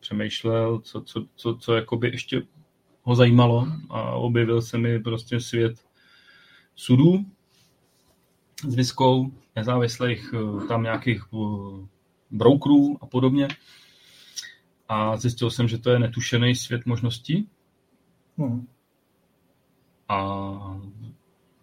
přemýšlel, 0.00 0.80
co, 0.80 1.00
co, 1.00 1.26
co, 1.36 1.54
co 1.54 1.74
jakoby 1.74 2.08
ještě 2.08 2.42
ho 3.02 3.14
zajímalo 3.14 3.66
a 3.90 4.12
objevil 4.12 4.62
se 4.62 4.78
mi 4.78 5.00
prostě 5.00 5.40
svět 5.40 5.74
sudů 6.74 7.24
s 8.68 8.74
viskou, 8.74 9.32
nezávislých 9.56 10.34
eh, 10.34 10.66
tam 10.66 10.82
nějakých 10.82 11.22
eh, 11.34 11.86
brokerů 12.30 12.98
a 13.00 13.06
podobně. 13.06 13.48
A 14.94 15.16
zjistil 15.16 15.50
jsem, 15.50 15.68
že 15.68 15.78
to 15.78 15.90
je 15.90 15.98
netušený 15.98 16.54
svět 16.54 16.86
možností. 16.86 17.48
Hmm. 18.38 18.66
A 20.08 20.78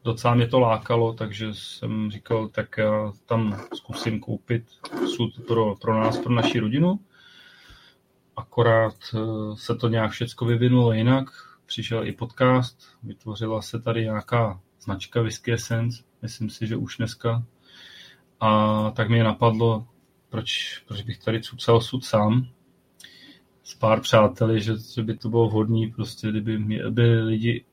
docela 0.03 0.35
mě 0.35 0.47
to 0.47 0.59
lákalo, 0.59 1.13
takže 1.13 1.53
jsem 1.53 2.11
říkal, 2.11 2.47
tak 2.47 2.77
já 2.77 3.11
tam 3.25 3.61
zkusím 3.75 4.19
koupit 4.19 4.63
sud 5.15 5.45
pro, 5.47 5.75
pro 5.75 5.99
nás, 5.99 6.17
pro 6.17 6.33
naši 6.33 6.59
rodinu. 6.59 6.99
Akorát 8.35 8.95
eh, 9.15 9.19
se 9.55 9.75
to 9.75 9.87
nějak 9.87 10.11
všechno 10.11 10.47
vyvinulo 10.47 10.93
jinak. 10.93 11.29
Přišel 11.65 12.07
i 12.07 12.11
podcast, 12.11 12.77
vytvořila 13.03 13.61
se 13.61 13.81
tady 13.81 14.03
nějaká 14.03 14.61
značka 14.81 15.21
Whisky 15.21 15.53
Essence, 15.53 16.03
myslím 16.21 16.49
si, 16.49 16.67
že 16.67 16.75
už 16.75 16.97
dneska. 16.97 17.43
A 18.39 18.91
tak 18.91 19.09
mě 19.09 19.23
napadlo, 19.23 19.87
proč, 20.29 20.79
proč 20.87 21.01
bych 21.01 21.19
tady 21.19 21.41
cucal 21.41 21.81
sud 21.81 22.05
sám 22.05 22.47
s 23.71 23.75
pár 23.75 24.01
přáteli, 24.01 24.61
že, 24.61 24.73
že 24.95 25.03
by 25.03 25.17
to 25.17 25.29
bylo 25.29 25.47
vhodné, 25.49 25.87
prostě 25.95 26.29
kdyby 26.29 26.57
by 26.89 27.21
lidi 27.21 27.65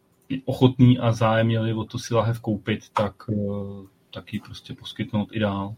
ochotní 0.44 0.98
a 0.98 1.12
zájem 1.12 1.46
měli 1.46 1.74
o 1.74 1.84
tu 1.84 1.98
si 1.98 2.14
lahev 2.14 2.40
koupit, 2.40 2.88
tak, 2.88 3.14
eh, 3.32 3.86
tak 4.14 4.32
ji 4.32 4.40
prostě 4.40 4.74
poskytnout 4.74 5.28
i 5.32 5.38
dál. 5.38 5.74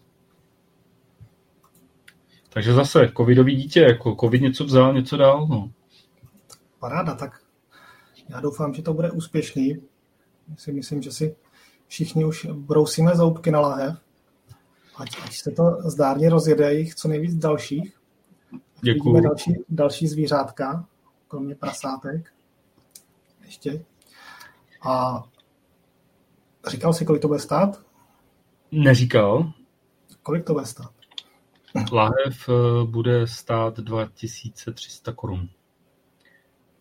Takže 2.49 2.75
zase 2.75 3.13
covidový 3.17 3.57
dítě, 3.57 3.81
jako 3.81 4.17
covid 4.21 4.43
něco 4.43 4.65
vzal, 4.65 4.95
něco 4.95 5.17
dál. 5.17 5.47
No. 5.47 5.71
Paráda, 6.79 7.15
tak 7.15 7.41
já 8.29 8.41
doufám, 8.41 8.75
že 8.75 8.83
to 8.83 8.95
bude 8.95 9.11
úspěšný. 9.11 9.83
Si 10.57 10.73
myslím, 10.73 11.03
že 11.03 11.13
si 11.13 11.37
všichni 11.87 12.25
už 12.25 12.47
brousíme 12.47 13.17
zoubky 13.17 13.51
na 13.51 13.61
láhev. 13.61 13.99
Ať, 14.97 15.09
ať 15.25 15.35
se 15.35 15.51
to 15.51 15.79
zdárně 15.85 16.31
rozjede 16.31 16.75
jich 16.75 16.95
co 16.95 17.09
nejvíc 17.09 17.35
dalších. 17.35 18.00
Děkuji. 18.83 19.21
další, 19.21 19.55
další 19.69 20.07
zvířátka, 20.09 20.87
kromě 21.29 21.55
prasátek. 21.55 22.33
Ještě. 23.45 23.85
A 24.83 25.25
říkal 26.69 26.93
jsi, 26.93 27.05
kolik 27.05 27.23
to 27.23 27.29
bude 27.29 27.41
stát? 27.41 27.83
Neříkal. 28.73 29.53
Kolik 30.23 30.45
to 30.45 30.53
bude 30.53 30.67
stát? 30.67 30.91
Lahev 31.93 32.49
eh, 32.49 32.85
bude 32.85 33.27
stát 33.27 33.77
2300 33.77 35.13
korun. 35.13 35.49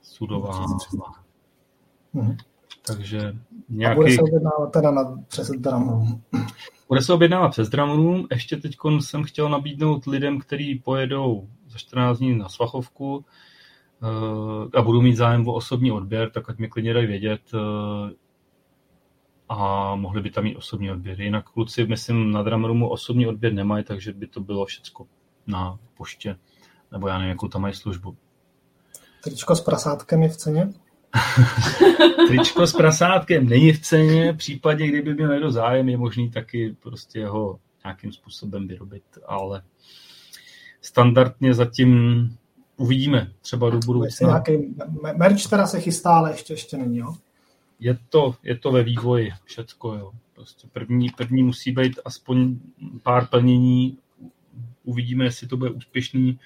Sudová. 0.02 0.66
Mhm. 2.14 2.38
Takže 2.86 3.36
nějaký... 3.70 3.94
A 3.94 3.96
bude 3.96 4.16
se 4.16 4.22
objednávat 4.22 4.72
teda 4.72 4.92
na, 4.92 5.24
přes 5.28 5.50
Dramroom. 5.50 6.22
Bude 6.88 7.02
se 7.02 7.14
objednávat 7.14 7.52
přes 7.52 7.70
Dramroom. 7.70 8.28
Ještě 8.32 8.58
teď 8.58 8.76
jsem 9.00 9.24
chtěl 9.24 9.50
nabídnout 9.50 10.06
lidem, 10.06 10.40
kteří 10.40 10.80
pojedou 10.80 11.50
14 11.80 12.18
dní 12.18 12.38
na 12.38 12.50
Svachovku 12.50 13.26
eh, 14.04 14.78
a 14.78 14.82
budou 14.82 15.02
mít 15.02 15.16
zájem 15.16 15.48
o 15.48 15.54
osobní 15.54 15.92
odběr, 15.92 16.30
tak 16.30 16.50
ať 16.50 16.58
mi 16.58 16.68
klidně 16.68 16.94
dají 16.94 17.08
vědět, 17.08 17.42
eh, 17.54 18.14
a 19.50 19.96
mohli 19.96 20.22
by 20.22 20.32
tam 20.32 20.44
mít 20.44 20.56
osobní 20.56 20.92
odběr. 20.92 21.22
Jinak 21.22 21.50
kluci, 21.50 21.86
myslím, 21.86 22.32
na 22.32 22.44
Drumroomu 22.44 22.90
osobní 22.90 23.28
odběr 23.28 23.54
nemají, 23.54 23.84
takže 23.84 24.14
by 24.14 24.28
to 24.28 24.42
bylo 24.42 24.66
všecko 24.66 25.08
na 25.48 25.80
poště, 25.98 26.36
nebo 26.92 27.08
já 27.08 27.18
nevím, 27.18 27.30
jakou 27.30 27.48
tam 27.48 27.62
mají 27.62 27.74
službu. 27.74 28.18
Tričko 29.24 29.56
s 29.56 29.62
prasátkem 29.62 30.24
je 30.24 30.30
v 30.30 30.38
ceně? 30.38 30.70
Tričko 32.28 32.68
s 32.68 32.74
prasátkem 32.74 33.50
není 33.50 33.74
v 33.74 33.80
ceně, 33.80 34.34
v 34.34 34.38
případě, 34.38 34.88
kdyby 34.88 35.14
měl 35.14 35.34
někdo 35.34 35.52
zájem, 35.52 35.90
je 35.90 35.98
možný 35.98 36.32
taky 36.32 36.76
prostě 36.80 37.28
ho 37.28 37.60
nějakým 37.84 38.12
způsobem 38.12 38.68
vyrobit, 38.68 39.04
ale 39.28 39.62
standardně 40.82 41.54
zatím 41.54 41.90
uvidíme, 42.78 43.32
třeba 43.42 43.70
do 43.70 43.80
budoucna. 43.86 44.28
Nějaký 44.28 44.76
merch 45.16 45.48
teda 45.50 45.68
se 45.68 45.80
chystá, 45.80 46.12
ale 46.12 46.32
ještě, 46.32 46.54
ještě 46.54 46.78
není, 46.78 46.98
jo? 46.98 47.16
je 47.80 47.98
to, 48.10 48.36
je 48.44 48.58
to 48.58 48.72
ve 48.72 48.84
vývoji 48.84 49.32
všecko. 49.44 49.94
Jo. 49.94 50.12
Prostě 50.34 50.68
první, 50.74 51.10
první 51.10 51.44
musí 51.44 51.72
být 51.72 52.00
aspoň 52.06 52.60
pár 53.04 53.28
plnění, 53.28 53.98
uvidíme, 54.84 55.24
jestli 55.24 55.48
to 55.48 55.58
bude 55.58 55.70
úspěšný, 55.70 56.40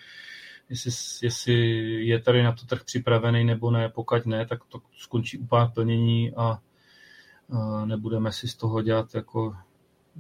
jestli, 0.70 0.92
jestli 1.22 1.54
je 2.06 2.20
tady 2.20 2.44
na 2.44 2.52
to 2.52 2.66
trh 2.66 2.84
připravený 2.84 3.44
nebo 3.44 3.72
ne, 3.72 3.90
pokud 3.90 4.26
ne, 4.26 4.46
tak 4.46 4.60
to 4.66 4.82
skončí 4.98 5.38
u 5.38 5.46
pár 5.46 5.72
plnění 5.72 6.34
a, 6.36 6.60
a 7.50 7.86
nebudeme 7.86 8.32
si 8.32 8.48
z 8.48 8.56
toho 8.56 8.82
dělat 8.82 9.16
jako 9.16 9.56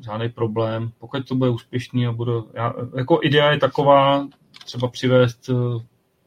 žádný 0.01 0.29
problém. 0.29 0.91
Pokud 0.99 1.27
to 1.27 1.35
bude 1.35 1.49
úspěšný 1.49 2.07
a 2.07 2.11
bude, 2.11 2.31
já, 2.53 2.73
jako 2.97 3.19
idea 3.23 3.51
je 3.51 3.59
taková, 3.59 4.27
třeba 4.65 4.87
přivést 4.87 5.49
eh, 5.49 5.85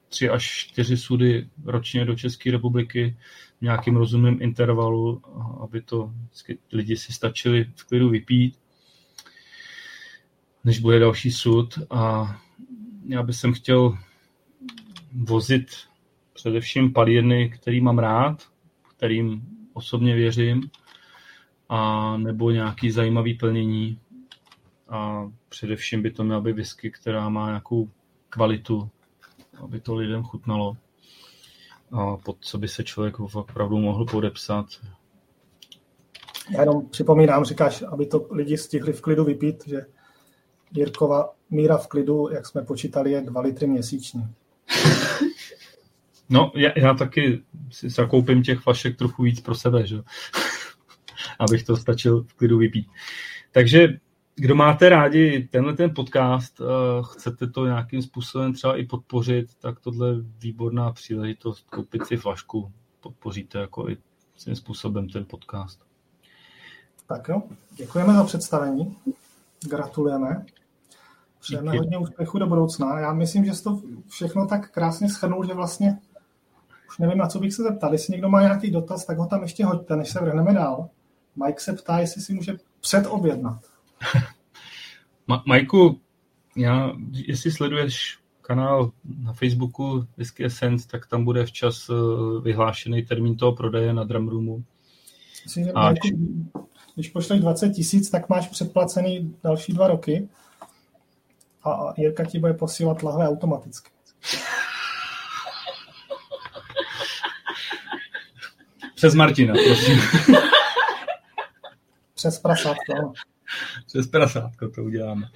tři 0.08 0.28
až 0.30 0.44
čtyři 0.44 0.96
sudy 0.96 1.48
ročně 1.64 2.04
do 2.04 2.14
České 2.14 2.50
republiky, 2.50 3.16
v 3.58 3.62
nějakým 3.62 3.96
rozumném 3.96 4.38
intervalu, 4.42 5.22
aby 5.62 5.80
to 5.80 6.12
lidi 6.72 6.96
si 6.96 7.12
stačili 7.12 7.66
v 7.76 7.84
klidu 7.84 8.08
vypít, 8.08 8.58
než 10.64 10.78
bude 10.78 10.98
další 10.98 11.30
sud. 11.30 11.78
A 11.90 12.36
já 13.08 13.22
bych 13.22 13.36
sem 13.36 13.54
chtěl 13.54 13.98
vozit 15.12 15.66
především 16.32 16.92
palírny, 16.92 17.50
který 17.50 17.80
mám 17.80 17.98
rád, 17.98 18.48
kterým 18.96 19.42
osobně 19.72 20.14
věřím, 20.14 20.70
a 21.68 22.16
nebo 22.16 22.50
nějaký 22.50 22.90
zajímavý 22.90 23.34
plnění. 23.34 24.00
A 24.88 25.30
především 25.48 26.02
by 26.02 26.10
to 26.10 26.24
měla 26.24 26.40
být 26.40 26.52
whisky, 26.52 26.90
která 26.90 27.28
má 27.28 27.46
nějakou 27.46 27.90
kvalitu, 28.28 28.90
aby 29.64 29.80
to 29.80 29.94
lidem 29.94 30.22
chutnalo 30.22 30.76
a 31.92 32.16
pod 32.16 32.36
co 32.40 32.58
by 32.58 32.68
se 32.68 32.84
člověk 32.84 33.20
opravdu 33.20 33.78
mohl 33.78 34.04
podepsat. 34.04 34.66
Já 36.50 36.60
jenom 36.60 36.88
připomínám, 36.88 37.44
říkáš, 37.44 37.82
aby 37.82 38.06
to 38.06 38.26
lidi 38.30 38.58
stihli 38.58 38.92
v 38.92 39.00
klidu 39.00 39.24
vypít, 39.24 39.68
že 39.68 39.86
Jirkova 40.72 41.28
míra 41.50 41.76
v 41.76 41.88
klidu, 41.88 42.28
jak 42.32 42.46
jsme 42.46 42.62
počítali, 42.62 43.10
je 43.10 43.20
2 43.20 43.40
litry 43.40 43.66
měsíčně. 43.66 44.28
No, 46.28 46.52
já, 46.54 46.70
já 46.76 46.94
taky 46.94 47.42
si 47.70 47.90
zakoupím 47.90 48.42
těch 48.42 48.58
flašek 48.60 48.96
trochu 48.96 49.22
víc 49.22 49.40
pro 49.40 49.54
sebe, 49.54 49.86
že? 49.86 49.96
Abych 51.38 51.64
to 51.64 51.76
stačil 51.76 52.22
v 52.22 52.34
klidu 52.34 52.58
vypít. 52.58 52.86
Takže 53.52 53.88
kdo 54.34 54.54
máte 54.54 54.88
rádi 54.88 55.48
tenhle 55.50 55.72
ten 55.72 55.94
podcast, 55.94 56.60
uh, 56.60 56.66
chcete 57.06 57.46
to 57.46 57.66
nějakým 57.66 58.02
způsobem 58.02 58.52
třeba 58.52 58.76
i 58.76 58.84
podpořit, 58.84 59.46
tak 59.60 59.80
tohle 59.80 60.08
je 60.08 60.14
výborná 60.38 60.92
příležitost 60.92 61.70
koupit 61.70 62.06
si 62.06 62.16
flašku, 62.16 62.72
podpoříte 63.00 63.58
jako 63.58 63.88
i 63.88 63.96
svým 64.36 64.56
způsobem 64.56 65.08
ten 65.08 65.24
podcast. 65.24 65.80
Tak 67.06 67.28
jo, 67.28 67.42
děkujeme 67.76 68.14
za 68.14 68.24
představení, 68.24 68.96
gratulujeme. 69.68 70.46
Přejeme 71.40 71.72
Díky. 71.72 71.78
hodně 71.78 71.98
úspěchu 71.98 72.38
do 72.38 72.46
budoucna. 72.46 73.00
Já 73.00 73.12
myslím, 73.12 73.44
že 73.44 73.54
jsi 73.54 73.64
to 73.64 73.80
všechno 74.08 74.46
tak 74.46 74.70
krásně 74.70 75.08
schrnul, 75.08 75.46
že 75.46 75.54
vlastně 75.54 75.98
už 76.88 76.98
nevím, 76.98 77.18
na 77.18 77.26
co 77.26 77.38
bych 77.38 77.54
se 77.54 77.62
zeptal. 77.62 77.92
Jestli 77.92 78.12
někdo 78.12 78.28
má 78.28 78.42
nějaký 78.42 78.70
dotaz, 78.70 79.04
tak 79.04 79.18
ho 79.18 79.26
tam 79.26 79.42
ještě 79.42 79.64
hoďte, 79.64 79.96
než 79.96 80.10
se 80.10 80.20
vrhneme 80.20 80.52
dál. 80.52 80.88
Mike 81.44 81.60
se 81.60 81.72
ptá, 81.72 81.98
jestli 81.98 82.22
si 82.22 82.34
může 82.34 82.56
předobjednat. 82.80 83.60
Ma- 85.28 85.42
Majku, 85.46 86.00
já, 86.56 86.92
jestli 87.12 87.52
sleduješ 87.52 88.18
kanál 88.42 88.92
na 89.24 89.32
Facebooku 89.32 90.06
Whisky 90.16 90.44
Essence, 90.44 90.88
tak 90.88 91.06
tam 91.06 91.24
bude 91.24 91.46
včas 91.46 91.90
eh, 91.90 91.94
vyhlášený 92.40 93.02
termín 93.02 93.36
toho 93.36 93.52
prodeje 93.52 93.92
na 93.92 94.04
Drumroomu. 94.04 94.64
A 95.74 95.92
když... 95.92 96.12
když 96.94 97.08
pošleš 97.08 97.40
20 97.40 97.70
tisíc, 97.70 98.10
tak 98.10 98.28
máš 98.28 98.48
předplacený 98.48 99.34
další 99.44 99.72
dva 99.72 99.88
roky 99.88 100.28
a 101.64 101.92
Jirka 101.96 102.24
ti 102.24 102.38
bude 102.38 102.54
posílat 102.54 103.02
lahve 103.02 103.28
automaticky. 103.28 103.90
Přes 108.94 109.14
Martina, 109.14 109.54
prosím. 109.54 109.98
Přes 112.16 112.38
prasátko, 112.38 113.12
Přes 113.86 114.06
prasátko 114.06 114.68
to 114.68 114.84
uděláme. 114.84 115.28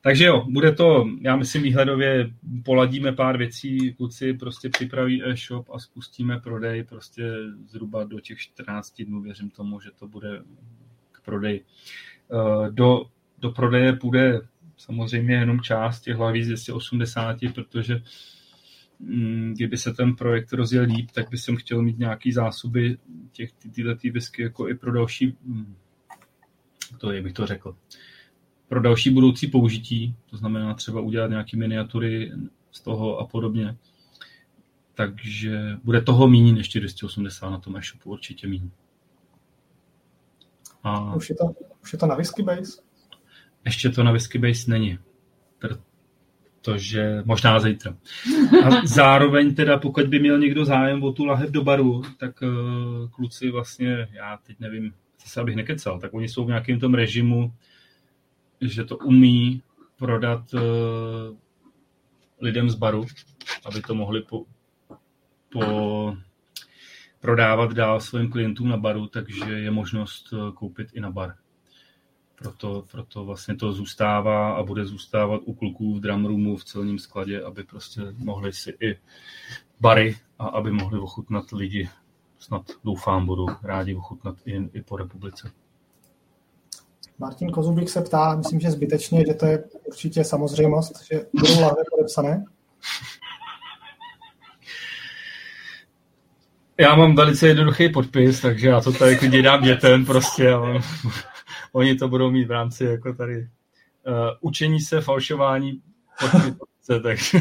Takže 0.00 0.24
jo, 0.24 0.46
bude 0.48 0.72
to, 0.72 1.06
já 1.20 1.36
myslím, 1.36 1.62
výhledově 1.62 2.30
poladíme 2.64 3.12
pár 3.12 3.38
věcí, 3.38 3.94
kluci 3.94 4.34
prostě 4.34 4.68
připraví 4.68 5.24
e-shop 5.24 5.70
a 5.70 5.78
spustíme 5.78 6.40
prodej 6.40 6.84
prostě 6.84 7.32
zhruba 7.66 8.04
do 8.04 8.20
těch 8.20 8.38
14 8.38 9.02
dnů, 9.02 9.22
věřím 9.22 9.50
tomu, 9.50 9.80
že 9.80 9.90
to 9.98 10.08
bude 10.08 10.42
k 11.12 11.20
prodeji. 11.20 11.64
Eh, 12.32 12.70
do, 12.70 13.04
do 13.38 13.50
prodeje 13.50 13.92
půjde 13.92 14.40
samozřejmě 14.76 15.34
jenom 15.34 15.60
část 15.60 16.00
těch 16.00 16.16
hlaví 16.16 16.44
z 16.44 16.46
280, 16.46 17.36
protože 17.54 18.02
kdyby 19.52 19.76
se 19.76 19.92
ten 19.92 20.16
projekt 20.16 20.52
rozjel 20.52 20.84
líp, 20.84 21.10
tak 21.10 21.30
by 21.30 21.38
jsem 21.38 21.56
chtěl 21.56 21.82
mít 21.82 21.98
nějaký 21.98 22.32
zásoby 22.32 22.98
těch 23.32 23.52
tyhle 23.52 23.96
ty 23.96 24.10
whisky 24.10 24.42
jako 24.42 24.68
i 24.68 24.74
pro 24.74 24.92
další, 24.92 25.36
mm, 25.44 25.76
to 26.98 27.12
je, 27.12 27.22
bych 27.22 27.32
to 27.32 27.46
řekl, 27.46 27.76
pro 28.68 28.80
další 28.80 29.10
budoucí 29.10 29.46
použití, 29.46 30.16
to 30.30 30.36
znamená 30.36 30.74
třeba 30.74 31.00
udělat 31.00 31.30
nějaké 31.30 31.56
miniatury 31.56 32.32
z 32.70 32.80
toho 32.80 33.18
a 33.18 33.26
podobně. 33.26 33.76
Takže 34.94 35.78
bude 35.84 36.00
toho 36.00 36.28
méně 36.28 36.52
než 36.52 36.68
280 36.68 37.50
na 37.50 37.58
tom 37.58 37.76
e-shopu, 37.76 38.10
určitě 38.10 38.46
méně. 38.46 38.70
A... 40.82 41.14
Už, 41.14 41.30
je 41.30 41.36
to, 41.36 41.54
už 41.82 41.92
je 41.92 41.98
to 41.98 42.06
na 42.06 42.14
Whisky 42.14 42.42
Base? 42.42 42.82
Ještě 43.64 43.88
to 43.88 44.04
na 44.04 44.12
Whisky 44.12 44.38
Base 44.38 44.70
není, 44.70 44.98
protože 46.60 47.22
možná 47.24 47.60
zítra. 47.60 47.96
A 48.64 48.86
zároveň 48.86 49.54
teda, 49.54 49.78
pokud 49.78 50.06
by 50.06 50.18
měl 50.18 50.38
někdo 50.38 50.64
zájem 50.64 51.02
o 51.02 51.12
tu 51.12 51.24
lahev 51.24 51.50
do 51.50 51.64
baru, 51.64 52.02
tak 52.18 52.42
uh, 52.42 53.08
kluci 53.10 53.50
vlastně, 53.50 54.08
já 54.12 54.38
teď 54.46 54.60
nevím, 54.60 54.92
se 55.18 55.40
abych 55.40 55.56
nekecal, 55.56 56.00
tak 56.00 56.14
oni 56.14 56.28
jsou 56.28 56.44
v 56.44 56.48
nějakém 56.48 56.80
tom 56.80 56.94
režimu, 56.94 57.52
že 58.60 58.84
to 58.84 58.96
umí 58.96 59.62
prodat 59.96 60.54
uh, 60.54 60.60
lidem 62.40 62.70
z 62.70 62.74
baru, 62.74 63.06
aby 63.64 63.82
to 63.82 63.94
mohli 63.94 64.22
po, 64.22 64.44
po 65.52 66.16
prodávat 67.20 67.72
dál 67.72 68.00
svým 68.00 68.30
klientům 68.30 68.68
na 68.68 68.76
baru, 68.76 69.06
takže 69.06 69.52
je 69.52 69.70
možnost 69.70 70.32
eh, 70.32 70.52
koupit 70.54 70.88
i 70.92 71.00
na 71.00 71.10
bar. 71.10 71.34
Proto, 72.42 72.84
proto 72.90 73.24
vlastně 73.24 73.56
to 73.56 73.72
zůstává 73.72 74.52
a 74.52 74.62
bude 74.62 74.84
zůstávat 74.84 75.40
u 75.44 75.54
kluků 75.54 75.94
v 75.94 76.00
drumroomu 76.00 76.56
v 76.56 76.64
celním 76.64 76.98
skladě, 76.98 77.42
aby 77.42 77.64
prostě 77.64 78.00
mohli 78.16 78.52
si 78.52 78.76
i 78.80 78.98
bary 79.80 80.16
a 80.38 80.46
aby 80.46 80.70
mohli 80.70 80.98
ochutnat 80.98 81.52
lidi. 81.52 81.88
Snad 82.38 82.62
doufám, 82.84 83.26
budou 83.26 83.46
rádi 83.62 83.94
ochutnat 83.94 84.36
i, 84.44 84.70
i 84.72 84.82
po 84.82 84.96
republice. 84.96 85.50
Martin 87.18 87.50
Kozubík 87.50 87.88
se 87.88 88.02
ptá, 88.02 88.36
myslím, 88.36 88.60
že 88.60 88.70
zbytečně, 88.70 89.24
že 89.26 89.34
to 89.34 89.46
je 89.46 89.64
určitě 89.84 90.24
samozřejmost, 90.24 91.04
že 91.12 91.26
budou 91.40 91.60
lahve 91.60 91.82
podepsané. 91.90 92.44
Já 96.78 96.94
mám 96.94 97.14
velice 97.14 97.48
jednoduchý 97.48 97.88
podpis, 97.88 98.40
takže 98.40 98.68
já 98.68 98.80
to 98.80 98.92
tady 98.92 99.16
klidně 99.16 99.42
dám 99.42 99.62
dětem 99.62 100.06
prostě. 100.06 100.52
A 100.52 100.58
on, 100.58 100.80
oni 101.72 101.94
to 101.94 102.08
budou 102.08 102.30
mít 102.30 102.44
v 102.44 102.50
rámci 102.50 102.84
jako 102.84 103.14
tady 103.14 103.38
uh, 103.38 104.14
učení 104.40 104.80
se, 104.80 105.00
falšování 105.00 105.82
podpise, 106.58 107.00
takže... 107.02 107.38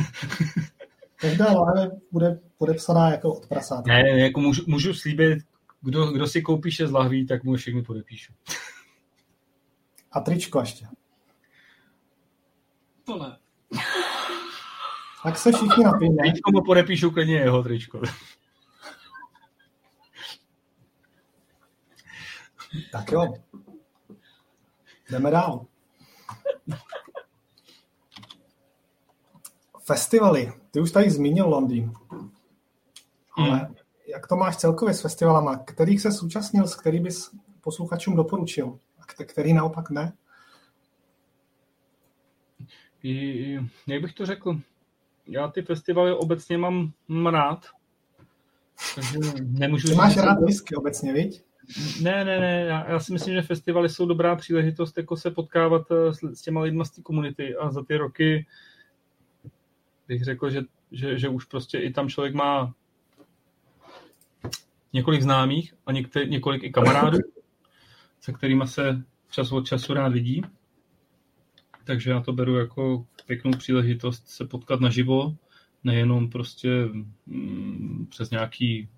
Každá 1.16 1.54
láhev 1.54 1.92
bude 2.12 2.40
podepsaná 2.58 3.12
jako 3.12 3.34
od 3.34 3.48
prasátka. 3.48 3.94
Ne, 3.94 4.04
ne, 4.04 4.20
jako 4.20 4.40
můžu, 4.40 4.64
můžu 4.68 4.94
slíbit, 4.94 5.40
kdo, 5.82 6.12
kdo 6.12 6.28
si 6.28 6.42
koupí 6.42 6.72
šest 6.72 6.92
lahví, 6.92 7.28
tak 7.28 7.44
mu 7.44 7.56
všechny 7.56 7.82
podepíšu. 7.82 8.34
A 10.12 10.20
tričko 10.20 10.60
ještě. 10.60 10.88
To 13.04 13.18
ne. 13.24 13.38
Tak 15.24 15.38
se 15.38 15.52
všichni 15.52 15.84
napijeme. 15.84 16.18
Tričko 16.24 16.52
mu 16.52 16.62
podepíšu 16.66 17.12
klidně 17.12 17.36
jeho 17.36 17.64
tričko. 17.64 18.02
Tak 22.92 23.12
jo. 23.12 23.34
Jdeme 25.10 25.32
dál. 25.32 25.66
Festivaly. 29.86 30.54
Ty 30.72 30.80
už 30.80 30.92
tady 30.92 31.10
zmínil 31.10 31.50
Londýn. 31.50 31.94
Ale 33.38 33.58
hmm. 33.58 33.76
jak 34.08 34.28
to 34.28 34.36
máš 34.36 34.58
celkově 34.58 34.94
s 34.94 35.02
festivalama? 35.02 35.58
Kterých 35.58 36.02
se 36.02 36.12
zúčastnil, 36.12 36.68
s 36.68 36.76
který 36.76 37.00
bys 37.00 37.32
posluchačům 37.62 38.16
doporučil? 38.16 38.80
A 39.00 39.24
který 39.24 39.54
naopak 39.54 39.90
ne? 39.90 40.14
I, 43.04 43.60
jak 43.88 44.02
bych 44.02 44.14
to 44.14 44.26
řekl? 44.26 44.60
Já 45.28 45.48
ty 45.48 45.62
festivaly 45.62 46.14
obecně 46.14 46.58
mám, 46.58 46.92
mám 47.08 47.34
rád. 47.34 47.66
Takže 48.96 49.20
nemůžu 49.42 49.88
Ty 49.88 49.96
máš 49.96 50.18
rád 50.18 50.40
whisky 50.40 50.76
obecně, 50.76 51.14
viď? 51.14 51.44
Ne, 52.02 52.26
ne, 52.26 52.40
ne, 52.40 52.66
já, 52.68 52.90
já 52.90 53.00
si 53.00 53.14
myslím, 53.14 53.34
že 53.34 53.42
festivaly 53.42 53.90
jsou 53.90 54.06
dobrá 54.06 54.36
příležitost 54.36 54.98
jako 54.98 55.18
se 55.18 55.32
potkávat 55.32 55.92
eh, 55.92 56.14
s, 56.14 56.24
s 56.24 56.42
těma 56.42 56.62
lidma 56.62 56.86
z 56.86 56.92
té 56.92 57.02
komunity 57.02 57.56
a 57.56 57.72
za 57.72 57.84
ty 57.84 57.98
roky 57.98 58.46
bych 60.08 60.24
řekl, 60.24 60.50
že, 60.50 60.62
že, 60.92 61.20
že 61.20 61.30
už 61.30 61.46
prostě 61.46 61.78
i 61.78 61.94
tam 61.94 62.10
člověk 62.10 62.34
má 62.34 62.74
několik 64.94 65.22
známých 65.22 65.74
a 65.86 65.92
některý, 65.92 66.30
několik 66.30 66.64
i 66.64 66.72
kamarádů, 66.72 67.18
se 68.20 68.34
kterými 68.34 68.68
se 68.68 69.04
čas 69.32 69.52
od 69.52 69.68
času 69.68 69.94
rád 69.94 70.14
vidí. 70.14 70.42
Takže 71.84 72.12
já 72.12 72.22
to 72.22 72.34
beru 72.34 72.56
jako 72.56 73.06
pěknou 73.26 73.52
příležitost 73.52 74.28
se 74.28 74.46
potkat 74.46 74.80
naživo, 74.80 75.36
nejenom 75.84 76.30
prostě 76.30 76.70
mm, 77.26 78.08
přes 78.10 78.30
nějaký 78.30 78.90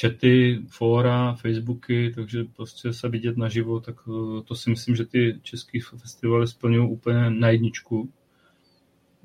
chaty, 0.00 0.62
fóra, 0.68 1.34
facebooky, 1.34 2.12
takže 2.14 2.44
prostě 2.44 2.92
se 2.92 3.08
vidět 3.08 3.36
naživo, 3.36 3.80
tak 3.80 3.96
eh, 4.08 4.42
to 4.42 4.54
si 4.54 4.70
myslím, 4.70 4.96
že 4.96 5.04
ty 5.04 5.40
český 5.42 5.80
festivaly 5.80 6.46
splňují 6.46 6.90
úplně 6.90 7.30
na 7.30 7.48
jedničku. 7.48 8.12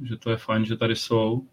Že 0.04 0.18
to 0.18 0.30
je 0.30 0.38
fajn, 0.38 0.66
že 0.66 0.78
tady 0.78 0.96
jsou. 0.96 1.44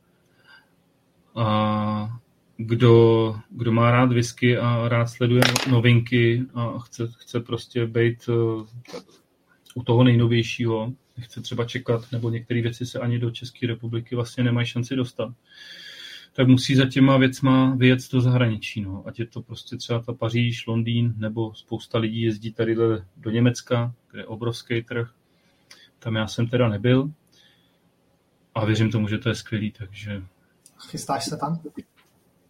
A 1.34 2.18
kdo, 2.56 3.36
kdo 3.50 3.72
má 3.72 3.90
rád 3.90 4.12
whisky 4.12 4.58
a 4.58 4.88
rád 4.88 5.06
sleduje 5.06 5.42
novinky 5.70 6.44
a 6.54 6.78
chce, 6.78 7.08
chce 7.18 7.40
prostě 7.40 7.86
být 7.86 8.28
eh, 8.28 9.02
u 9.74 9.82
toho 9.82 10.04
nejnovějšího, 10.04 10.92
nechce 11.16 11.40
třeba 11.40 11.64
čekat, 11.64 12.12
nebo 12.12 12.30
některé 12.30 12.62
věci 12.62 12.86
se 12.86 12.98
ani 12.98 13.18
do 13.18 13.30
České 13.30 13.66
republiky 13.66 14.14
vlastně 14.14 14.44
nemají 14.44 14.66
šanci 14.66 14.96
dostat, 14.96 15.34
tak 16.36 16.48
musí 16.48 16.74
za 16.74 16.86
těma 16.86 17.16
věcma 17.16 17.74
vyjet 17.74 17.98
do 18.12 18.20
zahraničí. 18.20 18.80
No. 18.80 19.02
Ať 19.06 19.18
je 19.18 19.26
to 19.26 19.42
prostě 19.42 19.76
třeba 19.76 20.02
ta 20.02 20.12
Paříž, 20.12 20.66
Londýn, 20.66 21.14
nebo 21.16 21.54
spousta 21.54 21.98
lidí 21.98 22.22
jezdí 22.22 22.52
tady 22.52 22.76
do 23.16 23.30
Německa, 23.30 23.94
kde 24.10 24.20
je 24.20 24.26
obrovský 24.26 24.82
trh. 24.82 25.10
Tam 25.98 26.14
já 26.14 26.26
jsem 26.26 26.48
teda 26.48 26.68
nebyl 26.68 27.10
a 28.54 28.64
věřím 28.64 28.90
tomu, 28.90 29.08
že 29.08 29.18
to 29.18 29.28
je 29.28 29.34
skvělý, 29.34 29.70
takže... 29.70 30.22
Chystáš 30.88 31.24
se 31.24 31.36
tam? 31.36 31.60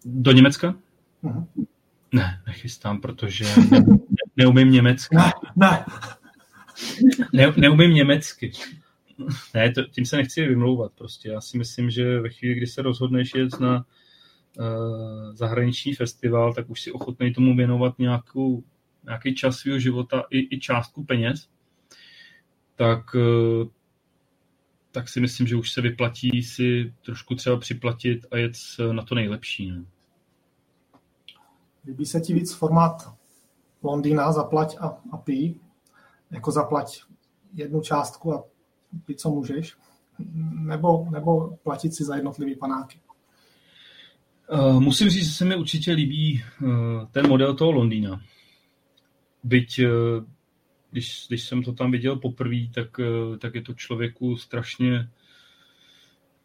Do 0.05 0.33
Německa? 0.33 0.75
Uh-huh. 1.25 1.47
Ne, 2.13 2.43
nechystám, 2.47 3.01
protože 3.01 3.45
neumím 4.37 4.71
německy. 4.71 5.17
Ne, 5.17 5.33
ne. 5.57 5.85
ne 7.33 7.53
neumím 7.57 7.91
německy. 7.91 8.53
Ne, 9.55 9.73
to, 9.73 9.83
tím 9.83 10.07
se 10.07 10.17
nechci 10.17 10.47
vymlouvat 10.47 10.93
prostě. 10.93 11.29
Já 11.29 11.41
si 11.41 11.59
myslím, 11.59 11.91
že 11.91 12.21
ve 12.21 12.31
chvíli, 12.31 12.55
kdy 12.55 12.67
se 12.67 12.83
rozhodneš 12.83 13.35
jet 13.35 13.61
na 13.61 13.87
uh, 14.59 15.35
zahraniční 15.35 15.95
festival, 15.95 16.55
tak 16.55 16.71
už 16.71 16.83
si 16.83 16.93
ochotný 16.93 17.35
tomu 17.35 17.57
věnovat 17.57 17.99
nějakou, 17.99 18.65
nějaký 19.05 19.35
čas 19.35 19.57
svého 19.57 19.79
života 19.79 20.25
i, 20.31 20.57
i 20.57 20.61
částku 20.61 21.05
peněz, 21.05 21.49
tak, 22.77 23.15
uh, 23.15 23.69
tak 24.91 25.09
si 25.09 25.21
myslím, 25.21 25.47
že 25.47 25.57
už 25.57 25.73
se 25.73 25.81
vyplatí 25.81 26.43
si 26.43 26.95
trošku 27.05 27.35
třeba 27.35 27.57
připlatit 27.57 28.27
a 28.31 28.37
jet 28.37 28.53
na 28.93 29.03
to 29.03 29.15
nejlepší. 29.15 29.71
Ne? 29.71 29.85
Líbí 31.87 32.07
se 32.07 32.21
ti 32.21 32.35
víc 32.35 32.55
formát 32.55 33.15
Londýna, 33.83 34.33
zaplať 34.33 34.77
a, 34.81 35.03
a 35.13 35.17
pí, 35.17 35.61
jako 36.31 36.51
zaplať 36.51 37.03
jednu 37.55 37.81
částku 37.81 38.35
a 38.35 38.45
pí, 39.07 39.15
co 39.15 39.31
můžeš, 39.31 39.77
nebo, 40.53 41.07
nebo 41.11 41.57
platit 41.63 41.95
si 41.95 42.05
za 42.05 42.17
jednotlivý 42.17 42.57
panáky? 42.57 42.99
Uh, 44.53 44.81
musím 44.81 45.09
říct, 45.09 45.27
že 45.27 45.33
se 45.33 45.45
mi 45.45 45.57
určitě 45.57 45.93
líbí 45.93 46.43
uh, 46.63 46.69
ten 47.11 47.29
model 47.29 47.55
toho 47.55 47.73
Londýna. 47.73 48.21
Byť, 49.45 49.81
uh, 49.81 50.25
když, 50.91 51.25
když 51.29 51.43
jsem 51.43 51.63
to 51.63 51.73
tam 51.73 51.91
viděl 51.91 52.17
poprvé, 52.17 52.57
tak, 52.75 53.01
tak 53.39 53.55
je 53.55 53.63
to 53.63 53.75
člověku 53.75 54.37
strašně, 54.37 55.09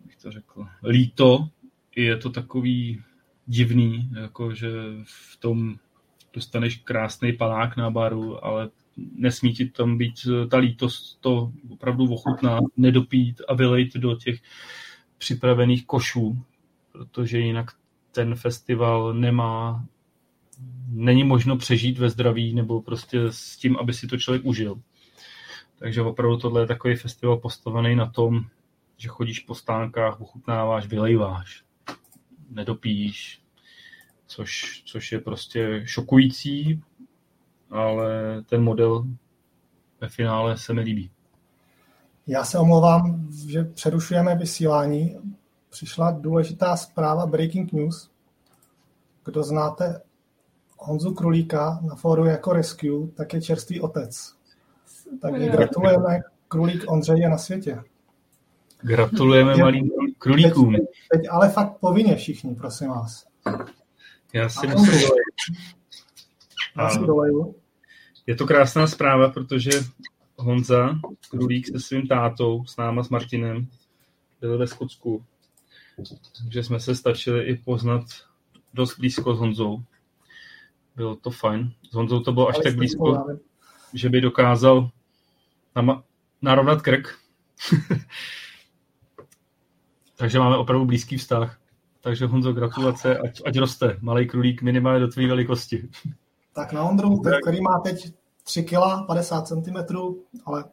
bych 0.06 0.16
to 0.16 0.32
řekl, 0.32 0.68
líto. 0.84 1.50
Je 1.96 2.18
to 2.18 2.30
takový 2.30 3.04
divný, 3.46 4.10
jako 4.20 4.56
že 4.56 4.70
v 5.04 5.38
tom 5.38 5.76
dostaneš 6.34 6.76
krásný 6.76 7.34
panák 7.34 7.78
na 7.78 7.90
baru, 7.90 8.46
ale 8.46 8.70
nesmí 9.16 9.54
ti 9.54 9.70
tam 9.70 9.98
být 9.98 10.14
ta 10.52 10.58
lítost, 10.58 11.22
to 11.22 11.52
opravdu 11.70 12.14
ochutná, 12.14 12.60
nedopít 12.78 13.42
a 13.48 13.54
vylejt 13.54 13.94
do 13.94 14.16
těch 14.16 14.40
připravených 15.18 15.86
košů, 15.86 16.44
protože 16.92 17.40
jinak 17.40 17.72
ten 18.12 18.36
festival 18.36 19.14
nemá, 19.14 19.86
není 20.88 21.24
možno 21.24 21.58
přežít 21.58 21.98
ve 21.98 22.10
zdraví 22.10 22.54
nebo 22.54 22.82
prostě 22.82 23.20
s 23.30 23.58
tím, 23.58 23.78
aby 23.78 23.94
si 23.94 24.08
to 24.08 24.18
člověk 24.18 24.46
užil. 24.46 24.82
Takže 25.80 26.02
opravdu 26.02 26.38
tohle 26.38 26.62
je 26.62 26.68
takový 26.68 26.96
festival 26.96 27.38
postavený 27.38 27.96
na 27.96 28.06
tom, 28.06 28.42
že 28.98 29.08
chodíš 29.08 29.40
po 29.40 29.56
stánkách, 29.56 30.22
ochutnáváš, 30.22 30.88
vylejváš, 30.88 31.64
nedopíš, 32.50 33.42
což, 34.28 34.84
což 34.86 35.12
je 35.12 35.20
prostě 35.20 35.82
šokující, 35.86 36.82
ale 37.72 38.42
ten 38.50 38.64
model 38.64 39.04
ve 40.02 40.10
finále 40.10 40.58
se 40.58 40.74
mi 40.74 40.82
líbí. 40.82 41.12
Já 42.28 42.44
se 42.44 42.60
omlouvám, 42.60 43.28
že 43.48 43.64
přerušujeme 43.64 44.36
vysílání. 44.36 45.18
Přišla 45.70 46.12
důležitá 46.12 46.78
zpráva 46.78 47.26
Breaking 47.26 47.74
News. 47.74 48.12
Kdo 49.26 49.44
znáte 49.44 50.02
Honzu 50.78 51.14
Krulíka 51.14 51.80
na 51.82 51.96
fóru 51.96 52.26
jako 52.26 52.54
Rescue, 52.54 53.08
tak 53.08 53.34
je 53.34 53.42
čerstvý 53.42 53.82
otec. 53.82 54.36
Takže 55.22 55.50
gratulujeme, 55.50 56.20
Krulík 56.48 56.92
Ondřej 56.92 57.20
je 57.20 57.30
na 57.30 57.38
světě. 57.38 57.84
Gratulujeme 58.82 59.58
malým 59.58 59.90
krulíkům. 60.18 60.72
Teď, 60.72 60.82
teď 61.12 61.22
ale 61.30 61.50
fakt 61.50 61.78
povinně 61.80 62.16
všichni, 62.16 62.56
prosím 62.56 62.90
vás. 62.90 63.26
Já 64.34 64.50
si 64.50 64.68
myslím, 64.68 65.10
je 68.30 68.36
to 68.36 68.48
krásná 68.48 68.88
zpráva, 68.88 69.30
protože 69.30 69.72
Honza 70.38 71.00
Krulík 71.30 71.68
se 71.68 71.80
svým 71.80 72.08
tátou, 72.08 72.66
s 72.66 72.78
náma, 72.78 73.04
s 73.04 73.10
Martinem, 73.10 73.68
byl 74.42 74.58
ve 74.58 74.68
Skotsku. 74.68 75.26
Takže 76.38 76.64
jsme 76.64 76.80
se 76.80 76.96
stačili 76.96 77.44
i 77.44 77.56
poznat 77.56 78.02
dost 78.74 79.00
blízko 79.00 79.36
s 79.36 79.40
Honzou. 79.40 79.84
Bylo 80.96 81.16
to 81.16 81.32
fajn. 81.32 81.74
S 81.92 81.94
Honzou 81.94 82.20
to 82.20 82.32
bylo 82.32 82.48
až 82.50 82.58
tak 82.64 82.76
blízko, 82.76 83.26
že 83.94 84.10
by 84.10 84.22
dokázal 84.22 84.90
narovnat 86.42 86.82
krk. 86.82 87.20
Takže 90.16 90.40
máme 90.40 90.58
opravdu 90.58 90.86
blízký 90.86 91.18
vztah. 91.18 91.60
Takže 92.02 92.26
Honzo, 92.26 92.54
gratulace, 92.54 93.18
ať, 93.18 93.42
ať 93.46 93.58
roste 93.58 93.98
malý 94.02 94.28
krulík 94.28 94.62
minimálně 94.62 95.00
do 95.00 95.08
tvé 95.08 95.28
velikosti. 95.28 95.90
Tak 96.54 96.74
na 96.74 96.84
Ondru, 96.84 97.22
který 97.42 97.62
má 97.62 97.80
teď 97.80 98.19
3 98.50 98.64
kg, 98.64 99.06
50 99.08 99.48
cm, 99.48 99.78
ale 100.46 100.64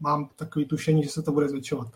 mám 0.00 0.28
takový 0.36 0.66
tušení, 0.66 1.02
že 1.02 1.10
se 1.10 1.22
to 1.22 1.32
bude 1.32 1.48
zvětšovat. 1.48 1.88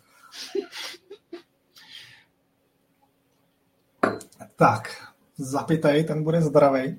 Tak, 4.56 5.12
zapitej, 5.38 6.04
ten 6.04 6.24
bude 6.24 6.42
zdravý. 6.42 6.98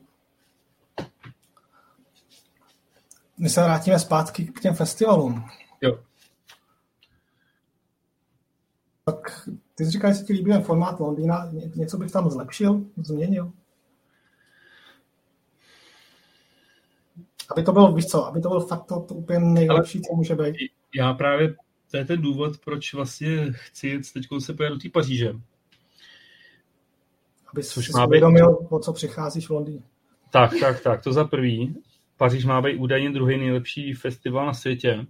My 3.38 3.50
se 3.50 3.64
vrátíme 3.64 4.00
zpátky 4.00 4.46
k 4.46 4.62
těm 4.62 4.76
festivalům. 4.76 5.44
Jo. 5.82 6.00
Tak 9.06 9.50
ty 9.76 9.86
jsi 9.86 9.92
říkal, 9.92 10.12
že 10.12 10.18
se 10.18 10.26
ti 10.26 10.34
líbí 10.34 10.52
ten 10.52 10.64
formát 10.64 11.00
Londýna, 11.00 11.50
něco 11.76 11.98
bych 11.98 12.12
tam 12.12 12.30
zlepšil, 12.30 12.82
změnil? 12.98 13.52
Aby 17.52 17.64
to 17.64 17.72
bylo, 17.72 17.94
víš 17.94 18.06
co, 18.06 18.26
aby 18.26 18.42
to 18.42 18.50
bylo 18.50 18.68
fakt 18.68 18.86
to, 18.86 19.00
to 19.00 19.14
úplně 19.14 19.40
nejlepší, 19.40 20.02
co 20.02 20.16
může 20.16 20.36
být. 20.36 20.56
Já 20.96 21.14
právě, 21.14 21.56
to 21.92 21.98
je 21.98 22.06
ten 22.06 22.22
důvod, 22.22 22.58
proč 22.66 22.94
vlastně 22.94 23.48
chci 23.52 24.00
teď 24.14 24.26
se 24.40 24.54
pojet 24.54 24.70
do 24.70 24.78
té 24.78 24.90
Paříže. 24.90 25.34
Aby 27.54 27.64
si 27.64 27.92
uvědomil, 28.06 28.68
o 28.70 28.80
co 28.80 28.94
přicházíš 28.94 29.48
v 29.48 29.50
Londýně. 29.50 29.82
Tak, 30.32 30.52
tak, 30.60 30.84
tak, 30.84 31.04
to 31.04 31.14
za 31.14 31.24
prvý. 31.24 31.76
Paříž 32.18 32.46
má 32.46 32.62
být 32.62 32.76
údajně 32.76 33.12
druhý 33.12 33.38
nejlepší 33.38 33.94
festival 33.94 34.46
na 34.46 34.54
světě. 34.54 35.06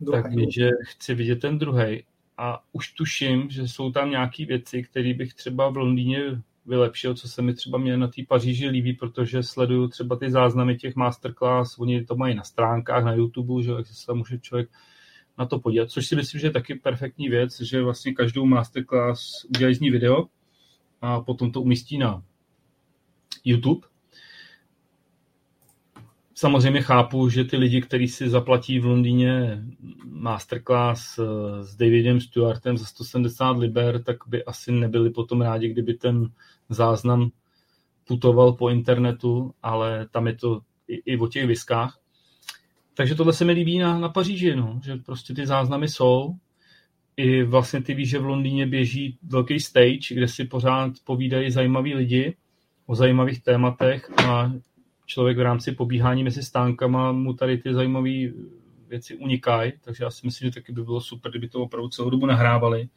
Druhý. 0.00 0.22
Takže 0.22 0.68
chci 0.88 1.14
vidět 1.14 1.36
ten 1.36 1.58
druhý 1.58 2.04
a 2.38 2.64
už 2.72 2.92
tuším, 2.92 3.50
že 3.50 3.68
jsou 3.68 3.92
tam 3.92 4.10
nějaké 4.10 4.46
věci, 4.46 4.82
které 4.82 5.14
bych 5.14 5.34
třeba 5.34 5.70
v 5.70 5.76
Londýně 5.76 6.42
vylepšil, 6.66 7.14
co 7.14 7.28
se 7.28 7.42
mi 7.42 7.54
třeba 7.54 7.78
mě 7.78 7.96
na 7.96 8.08
té 8.08 8.22
Paříži 8.28 8.68
líbí, 8.68 8.92
protože 8.92 9.42
sleduju 9.42 9.88
třeba 9.88 10.16
ty 10.16 10.30
záznamy 10.30 10.76
těch 10.76 10.96
masterclass, 10.96 11.78
oni 11.78 12.04
to 12.04 12.16
mají 12.16 12.34
na 12.34 12.42
stránkách, 12.42 13.04
na 13.04 13.12
YouTube, 13.12 13.62
že 13.62 13.74
takže 13.74 13.94
se 13.94 14.12
může 14.14 14.38
člověk 14.38 14.70
na 15.38 15.46
to 15.46 15.58
podívat, 15.58 15.90
což 15.90 16.06
si 16.06 16.16
myslím, 16.16 16.40
že 16.40 16.46
je 16.46 16.50
taky 16.50 16.74
perfektní 16.74 17.28
věc, 17.28 17.60
že 17.60 17.82
vlastně 17.82 18.14
každou 18.14 18.46
masterclass 18.46 19.44
udělají 19.44 19.74
z 19.74 19.80
ní 19.80 19.90
video 19.90 20.24
a 21.00 21.20
potom 21.20 21.52
to 21.52 21.60
umístí 21.62 21.98
na 21.98 22.22
YouTube 23.44 23.91
samozřejmě 26.42 26.82
chápu, 26.82 27.28
že 27.28 27.44
ty 27.44 27.56
lidi, 27.56 27.80
kteří 27.80 28.08
si 28.08 28.28
zaplatí 28.28 28.78
v 28.78 28.86
Londýně 28.86 29.62
masterclass 30.04 31.18
eh, 31.18 31.24
s 31.64 31.76
Davidem 31.76 32.20
Stewartem 32.20 32.76
za 32.76 32.84
170 32.84 33.50
liber, 33.50 34.02
tak 34.02 34.16
by 34.26 34.44
asi 34.44 34.72
nebyli 34.72 35.10
potom 35.10 35.40
rádi, 35.40 35.68
kdyby 35.68 35.94
ten 35.94 36.30
záznam 36.68 37.30
putoval 38.04 38.52
po 38.52 38.68
internetu, 38.68 39.54
ale 39.62 40.08
tam 40.10 40.26
je 40.26 40.34
to 40.34 40.60
i, 40.88 41.12
i 41.12 41.18
o 41.18 41.26
těch 41.26 41.46
viskách. 41.46 41.98
Takže 42.94 43.14
tohle 43.14 43.32
se 43.32 43.44
mi 43.44 43.52
líbí 43.52 43.78
na, 43.78 43.98
na 43.98 44.08
Paříži, 44.08 44.56
no, 44.56 44.80
že 44.84 44.96
prostě 44.96 45.34
ty 45.34 45.46
záznamy 45.46 45.88
jsou. 45.88 46.34
I 47.16 47.42
vlastně 47.42 47.82
ty 47.82 47.94
víš, 47.94 48.08
že 48.08 48.18
v 48.18 48.26
Londýně 48.26 48.66
běží 48.66 49.18
velký 49.22 49.60
stage, 49.60 50.14
kde 50.14 50.28
si 50.28 50.44
pořád 50.44 50.92
povídají 51.04 51.50
zajímaví 51.50 51.94
lidi 51.94 52.36
o 52.86 52.94
zajímavých 52.94 53.42
tématech 53.42 54.10
a 54.26 54.52
člověk 55.12 55.38
v 55.38 55.40
rámci 55.40 55.72
pobíhání 55.72 56.24
mezi 56.24 56.42
stánkama 56.42 57.12
mu 57.12 57.34
tady 57.34 57.58
ty 57.58 57.74
zajímavé 57.74 58.10
věci 58.88 59.16
unikají, 59.16 59.72
takže 59.80 60.04
já 60.04 60.10
si 60.10 60.26
myslím, 60.26 60.48
že 60.48 60.54
taky 60.54 60.72
by 60.72 60.82
bylo 60.82 61.00
super, 61.00 61.32
kdyby 61.32 61.48
to 61.48 61.62
opravdu 61.62 61.88
celou 61.88 62.10
dobu 62.10 62.26
nahrávali 62.26 62.88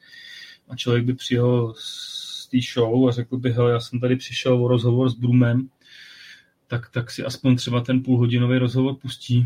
a 0.70 0.76
člověk 0.76 1.06
by 1.06 1.14
přijel 1.14 1.74
z 1.78 2.48
té 2.48 2.58
show 2.74 3.08
a 3.08 3.12
řekl 3.12 3.38
by, 3.38 3.52
hele, 3.52 3.72
já 3.72 3.80
jsem 3.80 4.00
tady 4.00 4.16
přišel 4.16 4.66
o 4.66 4.68
rozhovor 4.68 5.10
s 5.10 5.14
Brumem, 5.14 5.70
tak, 6.68 6.90
tak 6.90 7.12
si 7.12 7.26
aspoň 7.26 7.56
třeba 7.56 7.82
ten 7.82 8.04
půlhodinový 8.04 8.58
rozhovor 8.58 8.96
pustí. 8.96 9.46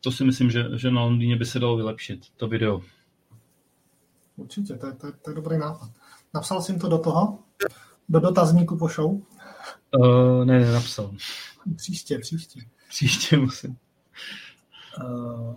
To 0.00 0.12
si 0.12 0.24
myslím, 0.24 0.50
že, 0.50 0.64
že 0.76 0.90
na 0.90 1.02
Londýně 1.02 1.36
by 1.36 1.44
se 1.44 1.58
dalo 1.58 1.76
vylepšit, 1.76 2.20
to 2.36 2.48
video. 2.48 2.82
Určitě, 4.36 4.74
to 4.74 4.86
je, 4.86 4.92
to, 4.92 5.06
je, 5.06 5.12
to 5.12 5.30
je 5.30 5.34
dobrý 5.34 5.58
nápad. 5.58 5.90
Napsal 6.34 6.62
jsem 6.62 6.78
to 6.78 6.88
do 6.88 6.98
toho, 6.98 7.38
do 8.08 8.20
dotazníku 8.20 8.78
po 8.78 8.88
show? 8.88 9.20
Uh, 9.98 10.44
ne, 10.44 10.60
nenapsal. 10.60 11.14
Příště, 11.76 12.18
příště. 12.18 12.60
Příště 12.88 13.36
musím. 13.36 13.76
Uh, 15.04 15.54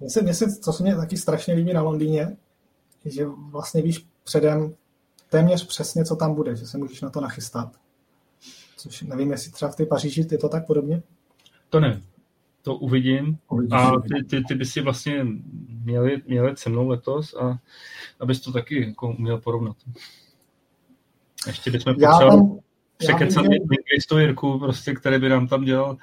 mně 0.00 0.10
se, 0.10 0.22
mně 0.22 0.34
se, 0.34 0.56
co 0.60 0.72
se 0.72 0.82
mě 0.82 0.96
taky 0.96 1.16
strašně 1.16 1.54
líbí 1.54 1.72
na 1.72 1.82
Londýně, 1.82 2.36
že 3.04 3.26
vlastně 3.26 3.82
víš 3.82 4.06
předem 4.24 4.74
téměř 5.28 5.66
přesně, 5.66 6.04
co 6.04 6.16
tam 6.16 6.34
bude, 6.34 6.56
že 6.56 6.66
se 6.66 6.78
můžeš 6.78 7.00
na 7.00 7.10
to 7.10 7.20
nachystat. 7.20 7.76
Což 8.76 9.02
nevím, 9.02 9.30
jestli 9.30 9.52
třeba 9.52 9.70
v 9.70 9.76
té 9.76 9.86
Paříži 9.86 10.26
je 10.30 10.38
to 10.38 10.48
tak 10.48 10.66
podobně. 10.66 11.02
To 11.68 11.80
ne. 11.80 12.02
To 12.62 12.74
uvidím. 12.74 13.38
uvidím. 13.48 13.74
A 13.74 14.00
ty, 14.00 14.24
ty, 14.24 14.44
ty 14.44 14.54
by 14.54 14.64
si 14.64 14.80
vlastně 14.80 15.26
měli, 15.84 16.22
měli 16.26 16.56
se 16.56 16.70
mnou 16.70 16.88
letos 16.88 17.34
a 17.34 17.58
abys 18.20 18.40
to 18.40 18.52
taky 18.52 18.86
jako 18.86 19.12
měl 19.18 19.38
porovnat. 19.38 19.76
Ještě 21.46 21.70
bychom 21.70 21.94
potřebovali 21.94 22.60
překecat 22.96 23.44
lingvistu 23.46 24.18
Jirku, 24.18 24.58
prostě, 24.58 24.94
který 24.94 25.18
by 25.18 25.28
nám 25.28 25.48
tam 25.48 25.64
dělal 25.64 25.96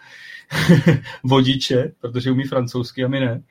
vodiče, 1.23 1.91
protože 1.99 2.31
umí 2.31 2.43
francouzsky 2.43 3.03
a 3.03 3.07
my 3.07 3.19
ne. 3.19 3.43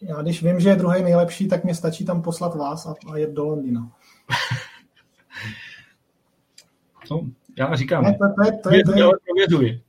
Já 0.00 0.22
když 0.22 0.42
vím, 0.42 0.60
že 0.60 0.68
je 0.68 0.76
druhý 0.76 1.02
nejlepší, 1.02 1.48
tak 1.48 1.64
mě 1.64 1.74
stačí 1.74 2.04
tam 2.04 2.22
poslat 2.22 2.54
vás 2.54 2.86
a, 2.86 2.94
a 3.12 3.16
jet 3.16 3.30
do 3.30 3.44
Londýna. 3.44 3.92
no, 7.10 7.20
já 7.58 7.76
říkám, 7.76 8.04
ne, 8.04 8.18
to, 8.18 8.18
to, 8.18 8.44
je, 8.44 8.52
to, 8.62 8.70
je, 8.74 8.84
to, 9.48 9.62
je, 9.62 9.80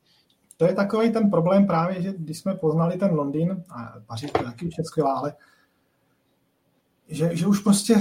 to 0.58 0.66
je 0.66 0.74
takový 0.74 1.12
ten 1.12 1.30
problém 1.30 1.68
právě, 1.68 2.02
že 2.02 2.14
když 2.18 2.38
jsme 2.40 2.56
poznali 2.56 2.98
ten 2.98 3.12
Londýn, 3.12 3.64
a 3.70 3.94
Paříž 4.08 4.32
to 4.32 4.44
taky 4.44 4.66
už 4.66 4.78
je 4.78 4.84
skvělá, 4.84 5.14
ale 5.14 5.34
že, 7.10 7.36
že 7.36 7.48
už 7.48 7.60
prostě 7.60 7.96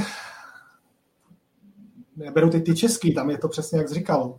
neberu 2.16 2.50
ty, 2.50 2.60
ty 2.60 2.74
český, 2.74 3.14
tam 3.14 3.30
je 3.30 3.38
to 3.38 3.48
přesně 3.48 3.78
jak 3.78 3.88
jsi 3.88 3.94
říkal, 3.94 4.38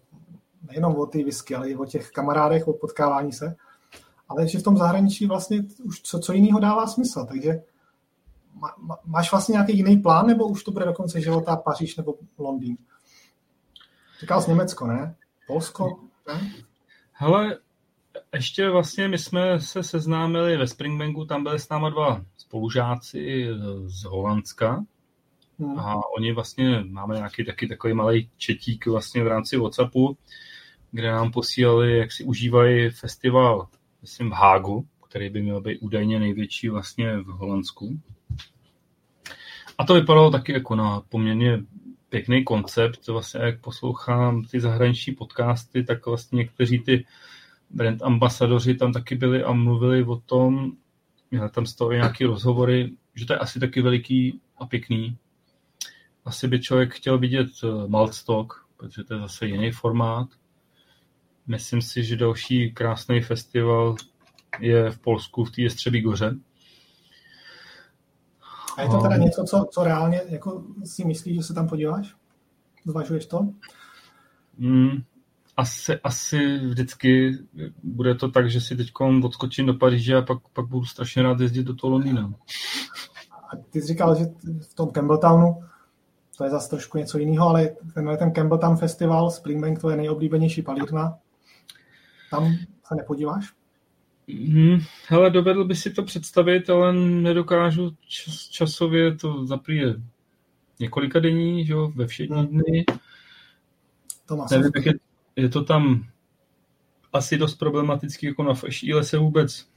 nejenom 0.68 0.96
o 0.96 1.06
ty 1.06 1.24
whisky, 1.24 1.56
ale 1.56 1.70
i 1.70 1.76
o 1.76 1.86
těch 1.86 2.12
kamarádech, 2.12 2.68
o 2.68 2.74
potkávání 2.74 3.34
se, 3.34 3.56
ale 4.30 4.48
že 4.48 4.60
v 4.60 4.64
tom 4.64 4.78
zahraničí 4.78 5.26
vlastně 5.26 5.64
už 5.84 6.02
co, 6.02 6.20
co 6.20 6.34
jiného 6.34 6.60
dává 6.60 6.88
smysl, 6.88 7.26
takže 7.26 7.64
má, 8.54 8.76
má, 8.78 8.98
máš 9.06 9.32
vlastně 9.32 9.54
nějaký 9.54 9.78
jiný 9.78 9.98
plán, 9.98 10.28
nebo 10.28 10.48
už 10.48 10.64
to 10.64 10.72
bude 10.72 10.86
do 10.86 10.94
konce 10.94 11.22
života 11.22 11.56
Paříž 11.56 11.96
nebo 11.96 12.16
Londýn? 12.38 12.78
Říkal 14.20 14.42
jsi 14.42 14.50
Německo, 14.50 14.88
ne? 14.88 15.16
Polsko? 15.48 16.00
Ne? 16.28 16.52
Hele, 17.12 17.58
ještě 18.34 18.70
vlastně 18.70 19.08
my 19.08 19.18
jsme 19.18 19.60
se 19.60 19.84
seznámili 19.84 20.58
ve 20.58 20.68
Springbanku, 20.68 21.26
tam 21.26 21.44
byli 21.44 21.60
s 21.60 21.70
náma 21.70 21.90
dva 21.90 22.22
spolužáci 22.38 23.48
z 23.86 24.04
Holandska, 24.04 24.84
Hmm. 25.60 25.80
A 25.80 26.02
oni 26.18 26.34
vlastně, 26.34 26.84
máme 26.90 27.16
nějaký 27.16 27.46
taky 27.46 27.68
takový 27.68 27.94
malý 27.94 28.30
četík 28.38 28.86
vlastně 28.86 29.24
v 29.24 29.28
rámci 29.28 29.58
Whatsappu, 29.58 30.18
kde 30.92 31.12
nám 31.12 31.32
posílali, 31.32 31.98
jak 31.98 32.12
si 32.12 32.24
užívají 32.24 32.90
festival, 32.90 33.68
myslím, 34.02 34.30
v 34.30 34.34
Hágu, 34.34 34.88
který 35.10 35.30
by 35.30 35.42
měl 35.42 35.62
být 35.62 35.80
údajně 35.80 36.20
největší 36.20 36.70
vlastně 36.70 37.18
v 37.18 37.26
Holandsku. 37.26 38.00
A 39.78 39.86
to 39.86 39.94
vypadalo 39.94 40.32
taky 40.32 40.54
jako 40.54 40.76
na 40.76 41.02
poměrně 41.10 41.60
pěkný 42.10 42.44
koncept. 42.44 43.08
Vlastně 43.08 43.40
jak 43.40 43.62
poslouchám 43.62 44.44
ty 44.44 44.60
zahraniční 44.60 45.16
podcasty, 45.16 45.84
tak 45.84 46.06
vlastně 46.06 46.38
někteří 46.38 46.80
ty 46.80 47.06
brand 47.70 48.04
ambasadoři 48.04 48.76
tam 48.76 48.94
taky 48.94 49.16
byli 49.16 49.44
a 49.44 49.54
mluvili 49.54 50.04
o 50.04 50.16
tom, 50.16 50.72
měli 51.32 51.50
tam 51.50 51.66
z 51.66 51.76
toho 51.76 51.92
nějaké 51.92 52.28
rozhovory, 52.28 52.92
že 53.16 53.26
to 53.26 53.34
je 53.34 53.40
asi 53.40 53.60
taky 53.60 53.82
veliký 53.82 54.42
a 54.58 54.66
pěkný, 54.66 55.18
asi 56.28 56.48
by 56.48 56.62
člověk 56.62 56.94
chtěl 56.94 57.18
vidět 57.18 57.48
eh, 57.64 57.88
Maltstock, 57.88 58.54
protože 58.78 59.04
to 59.04 59.14
je 59.14 59.20
zase 59.20 59.46
jiný 59.46 59.72
formát. 59.72 60.28
Myslím 61.48 61.82
si, 61.82 62.04
že 62.04 62.16
další 62.16 62.72
krásný 62.72 63.22
festival 63.22 63.96
je 64.60 64.92
v 64.92 65.00
Polsku 65.00 65.44
v 65.44 65.52
té 65.52 65.62
Jestřebí 65.62 66.02
goře. 66.02 66.36
A 68.78 68.82
je 68.82 68.90
to 68.90 69.02
teda 69.02 69.18
něco, 69.18 69.44
co, 69.44 69.66
co 69.72 69.84
reálně 69.84 70.22
jako 70.30 70.64
si 70.86 71.06
myslíš, 71.06 71.36
že 71.36 71.44
se 71.44 71.54
tam 71.54 71.68
podíváš? 71.68 72.16
Zvažuješ 72.86 73.26
to? 73.26 73.48
Mm, 74.58 75.04
asi, 75.58 76.00
asi 76.04 76.58
vždycky 76.58 77.38
bude 77.84 78.16
to 78.16 78.32
tak, 78.32 78.50
že 78.50 78.62
si 78.62 78.76
teď 78.76 78.92
odskočím 79.24 79.66
do 79.66 79.74
Paříže 79.74 80.16
a 80.16 80.22
pak, 80.22 80.38
pak 80.54 80.66
budu 80.66 80.86
strašně 80.86 81.24
rád 81.24 81.40
jezdit 81.40 81.64
do 81.64 81.76
toho 81.76 81.92
Londýna. 81.92 82.34
A 83.54 83.56
ty 83.70 83.82
jsi 83.82 83.88
říkal, 83.88 84.16
že 84.16 84.26
v 84.62 84.74
tom 84.74 84.90
Campbelltownu 84.90 85.64
to 86.38 86.44
je 86.44 86.50
zase 86.50 86.70
trošku 86.70 86.98
něco 86.98 87.18
jiného, 87.18 87.50
ale 87.50 87.70
tenhle 87.94 88.18
ten 88.18 88.32
Campbelltown 88.32 88.78
Festival, 88.78 89.32
Springbank, 89.32 89.82
to 89.82 89.90
je 89.90 89.98
nejoblíbenější 89.98 90.62
palírna. 90.62 91.18
Tam 92.32 92.54
se 92.88 92.96
nepodíváš? 92.96 93.54
Hmm, 94.30 94.80
hele, 95.08 95.30
dovedl 95.30 95.66
by 95.66 95.76
si 95.76 95.92
to 95.92 96.04
představit, 96.04 96.70
ale 96.70 96.94
nedokážu 96.94 97.98
čas, 98.08 98.48
časově 98.50 99.16
to 99.16 99.46
zaprý 99.46 99.82
několika 100.80 101.20
denní, 101.20 101.66
že 101.66 101.74
jo, 101.74 101.92
ve 101.96 102.08
všední 102.08 102.38
hmm. 102.38 102.48
dny. 102.48 102.86
To 104.26 104.46
Nevím, 104.52 104.72
jak 104.76 104.86
je, 104.86 104.94
je, 105.36 105.50
to 105.50 105.64
tam 105.64 106.06
asi 107.14 107.38
dost 107.38 107.56
problematický, 107.56 108.26
jako 108.26 108.44
na 108.44 108.54
FŠI 108.54 108.94
se 109.02 109.18
vůbec 109.18 109.68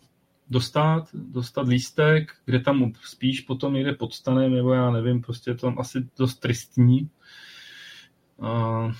dostat, 0.51 1.09
dostat 1.15 1.69
lístek, 1.69 2.33
kde 2.45 2.61
tam 2.61 2.93
spíš 3.03 3.41
potom 3.41 3.75
někde 3.75 3.93
pod 3.93 4.15
stanem, 4.15 4.53
nebo 4.55 4.73
já 4.73 4.91
nevím, 4.91 5.23
prostě 5.23 5.51
je 5.51 5.55
to 5.55 5.67
tam 5.67 5.79
asi 5.79 6.07
dost 6.19 6.37
tristní. 6.37 7.11
A 8.41 8.93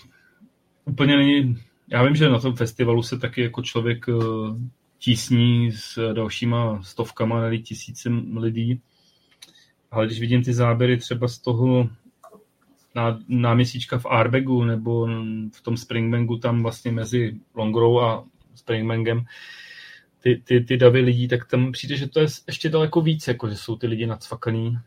úplně 0.85 1.17
není, 1.17 1.57
já 1.89 2.05
vím, 2.05 2.17
že 2.17 2.29
na 2.29 2.39
tom 2.39 2.57
festivalu 2.57 3.03
se 3.03 3.19
taky 3.19 3.43
jako 3.43 3.63
člověk 3.63 4.07
eh, 4.09 4.13
tísní 4.99 5.73
s 5.73 6.13
dalšíma 6.13 6.83
stovkama, 6.83 7.41
nebo 7.41 7.63
tisícem 7.63 8.37
lidí, 8.37 8.81
ale 9.91 10.07
když 10.07 10.21
vidím 10.21 10.43
ty 10.43 10.55
záběry 10.55 10.97
třeba 10.97 11.29
z 11.29 11.39
toho 11.39 11.91
náměstíčka 13.29 13.99
v 13.99 14.07
Arbegu 14.07 14.65
nebo 14.65 15.09
v 15.53 15.61
tom 15.63 15.77
Springbangu 15.77 16.37
tam 16.37 16.63
vlastně 16.63 16.93
mezi 16.93 17.37
Longrou 17.55 18.01
a 18.01 18.25
Springbangem, 18.55 19.25
ty, 20.21 20.43
ty, 20.45 20.61
ty 20.61 20.77
davy 20.77 21.01
lidí, 21.01 21.29
tak 21.29 21.47
tam 21.47 21.73
přijde, 21.73 21.97
že 21.97 22.09
to 22.09 22.21
je 22.21 22.27
ještě 22.47 22.69
daleko 22.69 23.01
víc, 23.01 23.29
jako 23.29 23.49
že 23.49 23.57
jsou 23.57 23.77
ty 23.77 23.87
lidi 23.87 24.07
nacvakaný. 24.07 24.79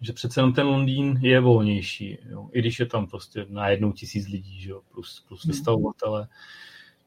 Že 0.00 0.12
přece 0.12 0.40
jenom 0.40 0.52
ten 0.52 0.66
Londýn 0.66 1.18
je 1.22 1.40
volnější, 1.40 2.18
jo? 2.30 2.48
i 2.52 2.58
když 2.58 2.80
je 2.80 2.86
tam 2.86 3.06
prostě 3.06 3.46
na 3.48 3.68
jednou 3.68 3.92
tisíc 3.92 4.28
lidí, 4.28 4.60
že 4.60 4.70
jo? 4.70 4.80
plus, 4.92 5.24
plus 5.28 5.44
hmm. 5.44 5.52
vystavovatele, 5.52 6.28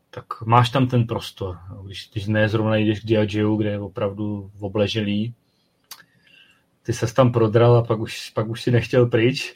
tak 0.10 0.42
máš 0.42 0.70
tam 0.70 0.88
ten 0.88 1.08
prostor. 1.08 1.58
Jo? 1.70 1.84
Když, 1.84 2.10
když 2.12 2.28
ne 2.28 2.50
zrovna 2.50 2.76
jdeš 2.76 3.00
k 3.00 3.06
Diageo, 3.06 3.56
kde 3.56 3.70
je 3.70 3.80
opravdu 3.80 4.52
obleželý, 4.60 5.34
ty 6.84 6.94
ses 6.94 7.14
tam 7.14 7.32
prodral 7.32 7.76
a 7.76 7.84
pak 7.84 8.00
už, 8.00 8.30
pak 8.30 8.48
už 8.48 8.62
si 8.62 8.72
nechtěl 8.72 9.06
pryč, 9.06 9.56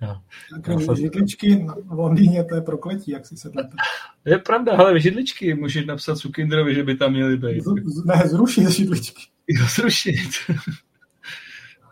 Jo. 0.00 0.16
Tak 0.64 0.96
židličky 0.96 1.66
v 1.84 1.98
Londýně, 1.98 2.44
to 2.44 2.54
je 2.54 2.60
prokletí, 2.60 3.10
jak 3.10 3.26
si 3.26 3.36
sedlete. 3.36 3.76
Je 4.24 4.38
pravda, 4.38 4.76
ale 4.76 5.00
židličky 5.00 5.54
můžeš 5.54 5.86
napsat 5.86 6.16
Sukinderovi, 6.16 6.74
že 6.74 6.84
by 6.84 6.96
tam 6.96 7.12
měly 7.12 7.36
být. 7.36 7.64
Z, 7.64 8.04
ne, 8.04 8.22
zrušit 8.28 8.70
židličky. 8.70 9.22
Jo, 9.48 9.66
zrušit. 9.76 10.30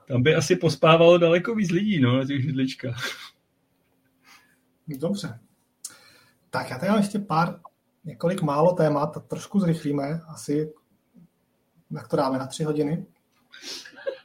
Tam 0.09 0.23
by 0.23 0.35
asi 0.35 0.57
pospávalo 0.57 1.19
daleko 1.19 1.55
víc 1.55 1.71
lidí, 1.71 2.01
no, 2.01 2.19
na 2.19 2.25
těch 2.25 2.43
židličkách. 2.43 3.05
Dobře. 4.89 5.39
Tak 6.51 6.71
já 6.71 6.79
tady 6.79 6.91
mám 6.91 7.01
ještě 7.01 7.19
pár, 7.19 7.61
několik 8.05 8.43
málo 8.43 8.73
témat, 8.73 9.29
trošku 9.29 9.61
zrychlíme, 9.61 10.21
asi, 10.29 10.73
na 11.91 12.03
to 12.03 12.17
dáme 12.17 12.39
na 12.39 12.47
tři 12.47 12.65
hodiny. 12.65 13.07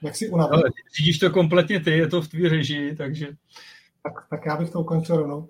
Jak 0.03 0.15
si 0.15 0.29
unavený? 0.29 0.63
Ale 0.63 0.71
řídíš 0.97 1.19
to 1.19 1.31
kompletně 1.31 1.79
ty, 1.79 1.91
je 1.91 2.07
to 2.07 2.21
v 2.21 2.27
tvý 2.27 2.47
režii, 2.47 2.95
takže... 2.95 3.27
Tak, 4.03 4.27
tak 4.29 4.45
já 4.45 4.57
bych 4.57 4.69
to 4.69 4.79
ukončil 4.79 5.17
rovnou. 5.17 5.49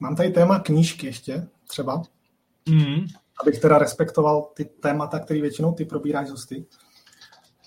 Mám 0.00 0.16
tady 0.16 0.30
téma 0.30 0.58
knížky 0.58 1.06
ještě, 1.06 1.48
třeba. 1.66 2.02
Mm. 2.68 3.06
Abych 3.42 3.58
teda 3.60 3.78
respektoval 3.78 4.42
ty 4.42 4.64
témata, 4.64 5.18
které 5.18 5.40
většinou 5.40 5.72
ty 5.72 5.84
probíráš 5.84 6.26
z 6.28 6.30
hosty. 6.30 6.66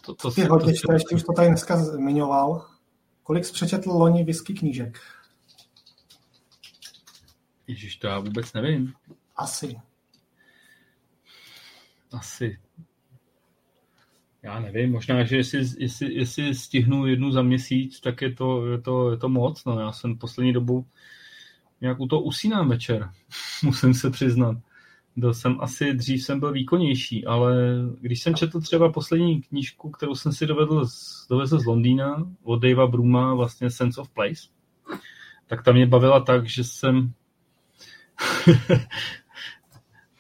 To, 0.06 0.16
to, 0.16 0.32
ty 0.32 0.44
hodně 0.44 0.74
čteš, 0.74 1.04
ty 1.10 1.16
už 1.16 1.24
to 1.24 1.34
tady 1.34 1.48
dneska 1.48 1.78
zmiňoval. 1.78 2.70
Kolik 3.24 3.46
jsi 3.46 3.54
přečetl 3.54 3.90
loni 3.90 4.24
whisky 4.24 4.54
knížek? 4.54 5.00
Ježíš, 7.68 7.96
to 7.96 8.08
já 8.08 8.20
vůbec 8.20 8.54
nevím. 8.54 8.94
Asi. 9.36 9.76
Asi 12.12 12.58
já 14.44 14.60
nevím, 14.60 14.92
možná, 14.92 15.24
že 15.24 15.38
jestli, 15.38 15.60
jestli, 15.78 16.14
jestli 16.14 16.56
stihnu 16.56 17.08
jednu 17.08 17.32
za 17.32 17.42
měsíc, 17.42 18.00
tak 18.00 18.22
je 18.22 18.34
to, 18.34 18.68
je 18.68 18.82
to, 18.82 19.12
je 19.12 19.18
to 19.18 19.30
moc. 19.30 19.66
No, 19.66 19.80
já 19.80 19.92
jsem 19.92 20.18
poslední 20.18 20.54
dobu 20.54 20.86
nějak 21.82 22.00
u 22.00 22.08
toho 22.08 22.22
usínám 22.22 22.70
večer, 22.70 23.10
musím 23.64 23.94
se 23.94 24.10
přiznat. 24.10 24.58
Byl 25.16 25.34
jsem 25.34 25.58
asi, 25.62 25.94
dřív 25.94 26.24
jsem 26.24 26.40
byl 26.40 26.52
výkonnější, 26.52 27.26
ale 27.26 27.56
když 28.02 28.22
jsem 28.22 28.36
četl 28.36 28.62
třeba 28.62 28.92
poslední 28.92 29.42
knížku, 29.42 29.90
kterou 29.90 30.16
jsem 30.16 30.32
si 30.32 30.46
dovedl 30.46 30.86
z, 30.86 31.28
dovezl 31.30 31.60
z 31.60 31.66
Londýna 31.66 32.28
od 32.44 32.62
Davea 32.62 32.88
Bruma, 32.88 33.34
vlastně 33.34 33.70
Sense 33.70 34.02
of 34.02 34.10
Place, 34.10 34.42
tak 35.48 35.64
ta 35.64 35.72
mě 35.72 35.86
bavila 35.86 36.20
tak, 36.20 36.46
že 36.50 36.64
jsem 36.64 37.14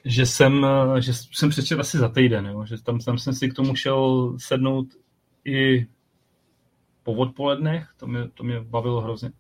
že 0.08 0.26
jsem, 0.26 0.66
že 1.00 1.14
jsem 1.14 1.50
přečetl 1.50 1.82
asi 1.82 1.98
za 1.98 2.10
týden, 2.10 2.46
jo? 2.46 2.66
že 2.66 2.84
tam, 2.84 3.00
tam 3.00 3.18
jsem 3.18 3.34
si 3.34 3.50
k 3.50 3.54
tomu 3.54 3.76
šel 3.76 4.34
sednout 4.38 4.88
i 5.46 5.88
po 7.04 7.14
odpolednech, 7.14 7.90
to 7.98 8.08
mě, 8.08 8.20
to 8.34 8.44
mě 8.44 8.60
bavilo 8.60 9.02
hrozně. 9.02 9.32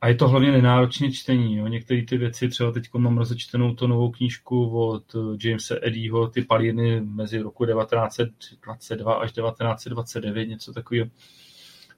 a 0.00 0.08
je 0.08 0.14
to 0.14 0.28
hlavně 0.28 0.52
nenáročné 0.52 1.10
čtení. 1.12 1.56
Jo. 1.56 1.66
Některé 1.66 2.02
ty 2.02 2.16
věci, 2.16 2.48
třeba 2.48 2.72
teď 2.72 2.88
mám 2.96 3.18
rozečtenou 3.18 3.74
to 3.74 3.86
novou 3.86 4.10
knížku 4.10 4.78
od 4.78 5.14
eh, 5.14 5.48
Jamesa 5.48 5.74
Eddieho, 5.82 6.28
ty 6.28 6.42
paliny 6.42 7.00
mezi 7.00 7.38
roku 7.38 7.66
1922 7.66 9.14
až 9.14 9.32
1929, 9.32 10.48
něco 10.48 10.72
takového. 10.72 11.08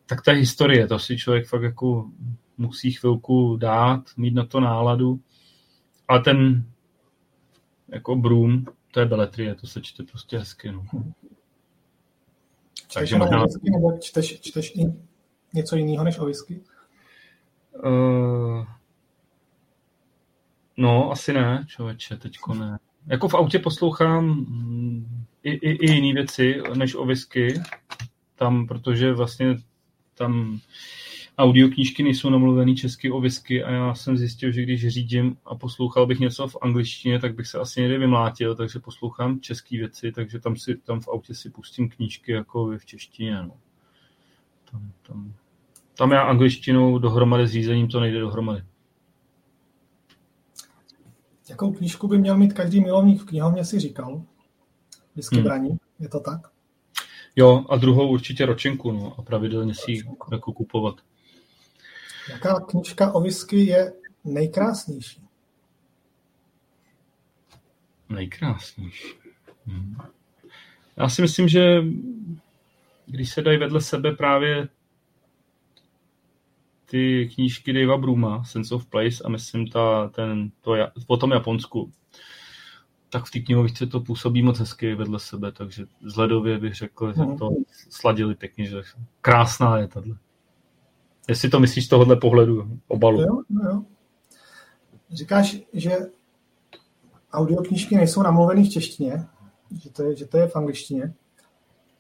Tak 0.07 0.23
ta 0.23 0.33
historie, 0.33 0.86
to 0.86 0.99
si 0.99 1.16
člověk 1.16 1.47
fakt 1.47 1.62
jako 1.62 2.10
musí 2.58 2.92
chvilku 2.92 3.57
dát, 3.57 4.02
mít 4.16 4.34
na 4.34 4.44
to 4.47 4.60
náladu. 4.60 5.20
A 6.08 6.18
ten 6.18 6.65
jako 7.89 8.17
Broom, 8.17 8.65
to 8.91 9.01
je 9.01 9.07
beletrie, 9.07 9.55
to 9.55 9.67
se 9.67 9.83
čte 9.83 10.03
prostě 10.03 10.39
hezky. 10.39 10.73
No. 10.73 10.85
Čteš 12.75 12.95
Takže 12.95 13.19
možná... 13.19 13.43
Whisky, 13.43 13.71
nebo 13.71 13.99
čteš, 13.99 14.41
čteš 14.41 14.73
i 14.77 14.93
něco 15.55 15.77
jiného 15.77 16.05
než 16.05 16.19
o 16.19 16.25
whisky? 16.25 16.61
Uh, 17.85 18.67
no, 20.77 21.11
asi 21.11 21.33
ne, 21.33 21.65
člověče, 21.69 22.17
teďko 22.17 22.55
ne. 22.55 22.79
Jako 23.07 23.29
v 23.29 23.35
autě 23.35 23.59
poslouchám 23.59 24.25
mm, 24.25 25.25
i, 25.43 25.51
i, 25.51 25.71
i 25.71 25.93
jiné 25.93 26.15
věci 26.15 26.63
než 26.77 26.95
o 26.95 27.05
whisky, 27.05 27.63
tam, 28.35 28.67
protože 28.67 29.13
vlastně 29.13 29.57
tam 30.15 30.61
audioknížky 31.39 32.03
nejsou 32.03 32.31
namluvený 32.31 32.77
česky 32.77 33.11
o 33.11 33.21
whisky 33.21 33.65
a 33.65 33.71
já 33.71 33.95
jsem 33.95 34.17
zjistil, 34.17 34.53
že 34.53 34.63
když 34.63 34.89
řídím 34.89 35.37
a 35.45 35.55
poslouchal 35.55 36.07
bych 36.07 36.21
něco 36.21 36.49
v 36.49 36.57
angličtině, 36.63 37.19
tak 37.19 37.35
bych 37.35 37.47
se 37.47 37.59
asi 37.59 37.81
někde 37.81 37.99
vymlátil, 37.99 38.55
takže 38.55 38.79
poslouchám 38.79 39.41
české 39.41 39.77
věci, 39.77 40.13
takže 40.13 40.39
tam, 40.39 40.57
si, 40.57 40.77
tam 40.77 41.01
v 41.01 41.09
autě 41.09 41.35
si 41.35 41.51
pustím 41.51 41.89
knížky 41.89 42.33
jako 42.33 42.67
v 42.79 42.87
češtině. 42.87 43.43
No. 43.43 43.57
Tam, 44.71 44.93
tam, 45.03 45.35
tam 45.97 46.11
já 46.11 46.23
angličtinou 46.23 46.99
dohromady 46.99 47.49
s 47.49 47.51
řízením 47.51 47.89
to 47.89 48.01
nejde 48.01 48.21
dohromady. 48.21 48.63
Jakou 51.49 51.73
knížku 51.73 52.09
by 52.09 52.19
měl 52.19 52.37
mít 52.37 52.53
každý 52.53 52.81
milovník 52.81 53.23
v 53.23 53.27
knihovně, 53.27 53.65
si 53.65 53.81
říkal? 53.81 54.23
Whisky 55.17 55.37
hmm. 55.37 55.45
braní, 55.45 55.77
je 55.99 56.09
to 56.09 56.21
tak? 56.21 56.41
Jo, 57.37 57.65
a 57.69 57.77
druhou 57.77 58.09
určitě 58.09 58.47
ročenku, 58.47 58.93
no, 58.93 59.15
a 59.19 59.23
pravidelně 59.23 59.75
si 59.75 59.93
ji 59.93 60.03
jako 60.33 60.53
kupovat. 60.53 60.95
Jaká 62.31 62.61
knižka 62.61 63.12
o 63.12 63.20
whisky 63.20 63.67
je 63.67 63.93
nejkrásnější? 64.25 65.23
Nejkrásnější. 68.09 69.09
Hmm. 69.67 69.97
Já 70.97 71.09
si 71.09 71.23
myslím, 71.23 71.49
že 71.49 71.83
když 73.07 73.31
se 73.31 73.43
dají 73.43 73.59
vedle 73.59 73.81
sebe 73.81 74.12
právě 74.12 74.69
ty 76.86 77.31
knížky 77.35 77.73
Davea 77.73 77.97
Bruma, 77.97 78.44
Sense 78.44 78.75
of 78.75 78.86
Place 78.86 79.25
a 79.25 79.28
myslím 79.28 79.67
ta, 79.69 80.09
ten, 80.09 80.51
to, 80.61 80.75
po 81.07 81.17
tom 81.17 81.31
Japonsku, 81.31 81.93
tak 83.11 83.25
v 83.25 83.31
té 83.31 83.41
knihovičce 83.41 83.86
to 83.86 84.01
působí 84.01 84.43
moc 84.43 84.59
hezky 84.59 84.94
vedle 84.94 85.20
sebe, 85.20 85.53
takže 85.53 85.85
vzhledově 86.01 86.59
bych 86.59 86.75
řekl, 86.75 87.12
že 87.12 87.39
to 87.39 87.51
sladili 87.91 88.35
pěkně, 88.35 88.67
že 88.67 88.83
krásná 89.20 89.78
je 89.78 89.89
tahle. 89.89 90.17
Jestli 91.28 91.51
to 91.51 91.61
myslíš 91.61 91.86
z 91.86 91.89
tohohle 91.89 92.17
pohledu 92.17 92.78
obalu. 92.89 93.20
Jo, 93.20 93.43
jo. 93.65 93.83
Říkáš, 95.12 95.57
že 95.73 95.97
audioknížky 97.33 97.97
nejsou 97.97 98.23
namluvený 98.23 98.65
v 98.65 98.73
češtině, 98.73 99.27
že 99.83 99.91
to 99.91 100.03
je, 100.03 100.17
že 100.17 100.27
to 100.27 100.39
je 100.39 100.49
v 100.49 100.57
angličtině. 100.57 101.15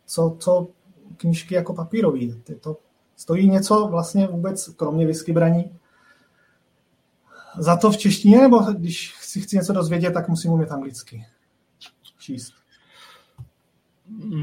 Co, 0.06 0.36
co 0.40 0.68
knížky 1.16 1.54
jako 1.54 1.74
papírový? 1.74 2.40
Ty 2.44 2.54
to 2.54 2.76
stojí 3.16 3.50
něco 3.50 3.88
vlastně 3.88 4.26
vůbec, 4.26 4.68
kromě 4.68 5.06
whisky 5.06 5.32
braní, 5.32 5.78
za 7.58 7.76
to 7.76 7.90
v 7.90 7.96
češtině, 7.96 8.40
nebo 8.40 8.58
když 8.58 9.14
si 9.20 9.40
chci 9.40 9.56
něco 9.56 9.72
dozvědět, 9.72 10.10
tak 10.10 10.28
musím 10.28 10.52
umět 10.52 10.72
anglicky 10.72 11.26
číst? 12.24 12.52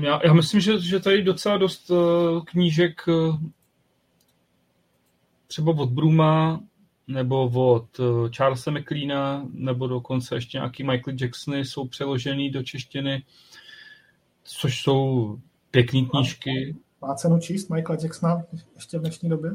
Já, 0.01 0.19
já 0.25 0.33
myslím, 0.33 0.61
že, 0.61 0.79
že 0.79 0.99
tady 0.99 1.23
docela 1.23 1.57
dost 1.57 1.89
uh, 1.89 1.97
knížek 2.43 3.07
uh, 3.07 3.35
třeba 5.51 5.71
od 5.71 5.89
Bruma, 5.89 6.63
nebo 7.07 7.49
od 7.49 7.99
uh, 7.99 8.29
Charlesa 8.37 8.71
McLeana, 8.71 9.47
nebo 9.53 9.87
dokonce 9.87 10.35
ještě 10.35 10.57
nějaký 10.57 10.83
Michael 10.83 11.17
Jacksony 11.21 11.65
jsou 11.65 11.87
přeložený 11.87 12.49
do 12.49 12.63
češtiny, 12.63 13.23
což 14.43 14.81
jsou 14.81 15.37
pěkné 15.71 16.01
knížky. 16.01 16.75
Má 17.01 17.15
cenu 17.15 17.39
číst 17.39 17.69
Michaela 17.69 18.01
Jacksona 18.03 18.43
ještě 18.75 18.97
v 18.97 19.01
dnešní 19.01 19.29
době? 19.29 19.51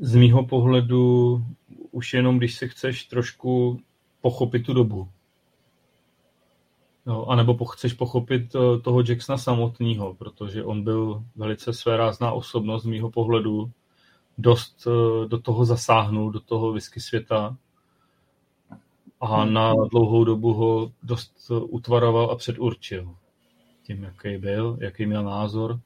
Z 0.00 0.14
mýho 0.14 0.46
pohledu 0.46 1.44
už 1.90 2.14
jenom, 2.14 2.38
když 2.38 2.54
se 2.54 2.68
chceš 2.68 3.04
trošku 3.04 3.80
pochopit 4.20 4.66
tu 4.66 4.74
dobu. 4.74 5.08
No, 7.06 7.26
a 7.26 7.36
nebo 7.36 7.64
chceš 7.64 7.92
pochopit 7.92 8.54
eh, 8.54 8.80
toho 8.80 9.02
Jacksona 9.08 9.38
samotného, 9.38 10.14
protože 10.14 10.64
on 10.64 10.84
byl 10.84 11.24
velice 11.36 11.72
svérázná 11.72 12.32
osobnost 12.32 12.82
z 12.82 12.86
mýho 12.86 13.10
pohledu. 13.10 13.70
Dost 14.38 14.86
eh, 14.86 15.28
do 15.28 15.38
toho 15.38 15.64
zasáhnul, 15.64 16.30
do 16.30 16.40
toho 16.40 16.72
whisky 16.72 17.00
světa. 17.00 17.56
A 19.20 19.44
na 19.44 19.74
dlouhou 19.90 20.24
dobu 20.24 20.52
ho 20.52 20.92
dost 21.02 21.50
eh, 21.50 21.54
utvaroval 21.54 22.30
a 22.30 22.36
předurčil. 22.36 23.14
Tím, 23.82 24.02
jaký 24.02 24.38
byl, 24.38 24.78
jaký 24.80 25.06
měl 25.06 25.24
názor. 25.24 25.80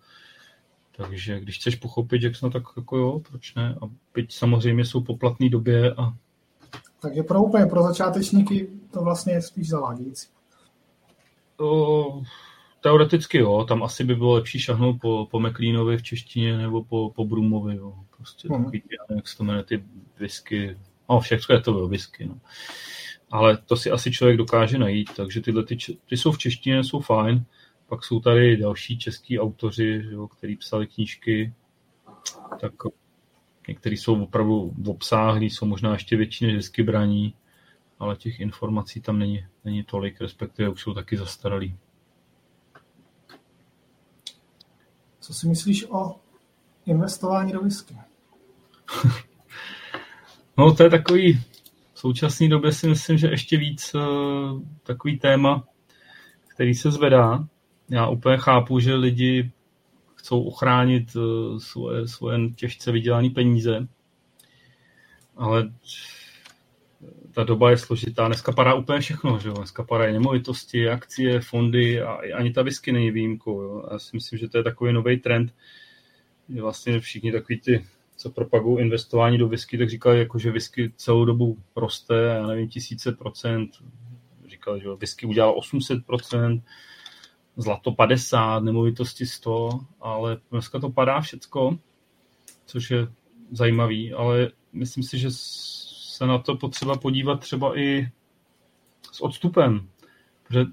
Takže 0.97 1.41
když 1.41 1.59
chceš 1.59 1.75
pochopit 1.75 2.23
Jacksona, 2.23 2.53
tak 2.53 2.62
jako 2.77 2.97
jo, 2.97 3.20
proč 3.31 3.55
ne? 3.55 3.77
A 3.83 3.87
byť 4.15 4.33
samozřejmě 4.33 4.85
jsou 4.85 5.01
po 5.01 5.17
platné 5.17 5.49
době. 5.49 5.95
A... 5.95 6.15
Takže 7.03 7.23
pro 7.23 7.43
úplně 7.43 7.67
pro 7.67 7.83
začátečníky 7.83 8.69
to 8.93 9.03
vlastně 9.03 9.33
je 9.33 9.43
spíš 9.43 9.69
zavádějící. 9.69 10.29
O, 11.61 12.23
teoreticky 12.81 13.39
jo, 13.39 13.65
tam 13.69 13.83
asi 13.83 14.05
by 14.05 14.15
bylo 14.15 14.33
lepší 14.33 14.59
šahnout 14.59 15.01
po, 15.01 15.29
po 15.31 15.41
McLeanovi 15.41 15.97
v 15.97 16.03
češtině 16.03 16.59
nebo 16.59 16.85
po, 16.85 17.11
po 17.11 17.25
Brumovi, 17.25 17.77
jo. 17.77 17.95
Prostě 18.20 18.49
hmm. 18.49 18.65
takový, 18.65 18.82
jak 19.16 19.28
se 19.28 19.36
to 19.36 19.44
jmenuje, 19.44 19.65
ty 19.65 19.84
whisky, 20.18 20.78
no 21.10 21.20
všechno 21.20 21.55
je 21.55 21.60
to 21.60 21.73
bylo 21.73 21.89
whisky, 21.89 22.26
no. 22.26 22.40
Ale 23.31 23.57
to 23.57 23.76
si 23.76 23.90
asi 23.90 24.10
člověk 24.10 24.39
dokáže 24.39 24.78
najít, 24.78 25.10
takže 25.16 25.40
tyhle 25.40 25.65
ty, 25.65 25.76
ty 26.07 26.16
jsou 26.16 26.32
v 26.32 26.39
češtině, 26.39 26.84
jsou 26.84 27.00
fajn. 27.00 27.44
Pak 27.86 28.05
jsou 28.05 28.20
tady 28.20 28.57
další 28.57 28.99
český 28.99 29.40
autoři, 29.40 30.02
jo, 30.10 30.28
který 30.28 30.57
psali 30.57 30.86
knížky, 30.86 31.55
tak 32.60 32.73
některý 33.68 33.97
jsou 33.97 34.23
opravdu 34.23 34.74
obsáhlí, 34.86 35.50
jsou 35.50 35.66
možná 35.66 35.92
ještě 35.92 36.16
větší 36.16 36.47
než 36.47 36.55
vždycky 36.55 36.82
braní, 36.82 37.34
ale 37.99 38.16
těch 38.16 38.40
informací 38.40 39.00
tam 39.00 39.18
není, 39.18 39.47
není 39.65 39.84
tolik, 39.84 40.20
respektive 40.20 40.68
už 40.68 40.82
jsou 40.82 40.94
taky 40.94 41.16
zastaralí. 41.16 41.78
Co 45.20 45.34
si 45.34 45.49
myslíš 45.49 45.86
o 45.90 46.20
investování 46.86 47.52
do 47.52 47.60
whisky? 47.60 47.97
no 50.59 50.75
to 50.75 50.83
je 50.83 50.91
takový, 50.91 51.41
v 51.93 51.99
současné 51.99 52.49
době 52.49 52.73
si 52.73 52.89
myslím, 52.89 53.19
že 53.19 53.27
ještě 53.27 53.57
víc 53.57 53.94
uh, 53.94 54.62
takový 54.83 55.19
téma, 55.19 55.65
který 56.49 56.75
se 56.75 56.91
zvedá, 56.91 57.49
já 57.91 58.09
úplně 58.09 58.36
chápu, 58.36 58.81
že 58.81 58.94
lidi 58.94 59.51
chcou 60.15 60.43
ochránit 60.43 61.17
eh, 61.17 61.60
svoje, 61.60 62.09
svoje 62.09 62.39
těžce 62.51 62.93
vydělané 62.93 63.31
peníze, 63.31 63.89
ale 65.36 65.73
ta 67.33 67.44
doba 67.44 67.70
je 67.70 67.77
složitá. 67.77 68.27
Dneska 68.27 68.52
padá 68.52 68.75
úplně 68.75 69.01
všechno, 69.01 69.39
že 69.39 69.49
jo? 69.49 69.55
Dneska 69.55 69.83
padají 69.85 70.12
nemovitosti, 70.12 70.89
akcie, 70.89 71.41
fondy 71.41 72.02
a 72.02 72.19
ani 72.35 72.52
ta 72.52 72.62
whisky 72.62 72.93
není 72.93 73.10
výjimkou. 73.10 73.62
Jo? 73.62 73.89
Já 73.93 73.99
si 73.99 74.10
myslím, 74.12 74.39
že 74.39 74.49
to 74.49 74.59
je 74.59 74.65
takový 74.65 74.93
nový 74.93 75.20
trend, 75.20 75.55
že 76.49 76.62
vlastně 76.62 77.01
všichni 77.01 77.33
takový 77.33 77.60
ty, 77.60 77.86
co 78.20 78.31
propagují 78.31 78.84
investování 78.84 79.39
do 79.39 79.49
whisky, 79.49 79.78
tak 79.78 79.90
říkali, 79.90 80.18
jako, 80.18 80.39
že 80.39 80.50
whisky 80.50 80.92
celou 80.97 81.24
dobu 81.24 81.58
roste, 81.76 82.15
já 82.15 82.47
nevím, 82.47 82.68
tisíce 82.68 83.12
procent. 83.12 83.70
Říkali, 84.49 84.81
že 84.81 84.89
whisky 84.89 85.26
udělalo 85.26 85.55
800 85.55 86.07
procent, 86.07 86.65
zlato 87.57 87.92
50, 87.92 88.60
nemovitosti 88.60 89.26
100, 89.26 89.81
ale 90.00 90.39
dneska 90.50 90.78
to 90.78 90.90
padá 90.90 91.20
všecko, 91.20 91.78
což 92.66 92.90
je 92.90 93.08
zajímavý, 93.50 94.12
ale 94.12 94.50
myslím 94.73 95.05
si, 95.05 95.18
že 95.18 95.28
se 95.31 96.26
na 96.26 96.39
to 96.39 96.57
potřeba 96.57 96.99
podívat 96.99 97.40
třeba 97.40 97.78
i 97.78 98.08
s 99.12 99.20
odstupem. 99.20 99.89
Protože 100.42 100.65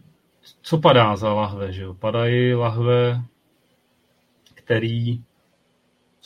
co 0.61 0.77
padá 0.77 1.16
za 1.16 1.34
lahve? 1.34 1.74
Že 1.74 1.82
jo? 1.82 1.93
Padají 1.93 2.53
lahve, 2.53 3.22
který 4.53 5.24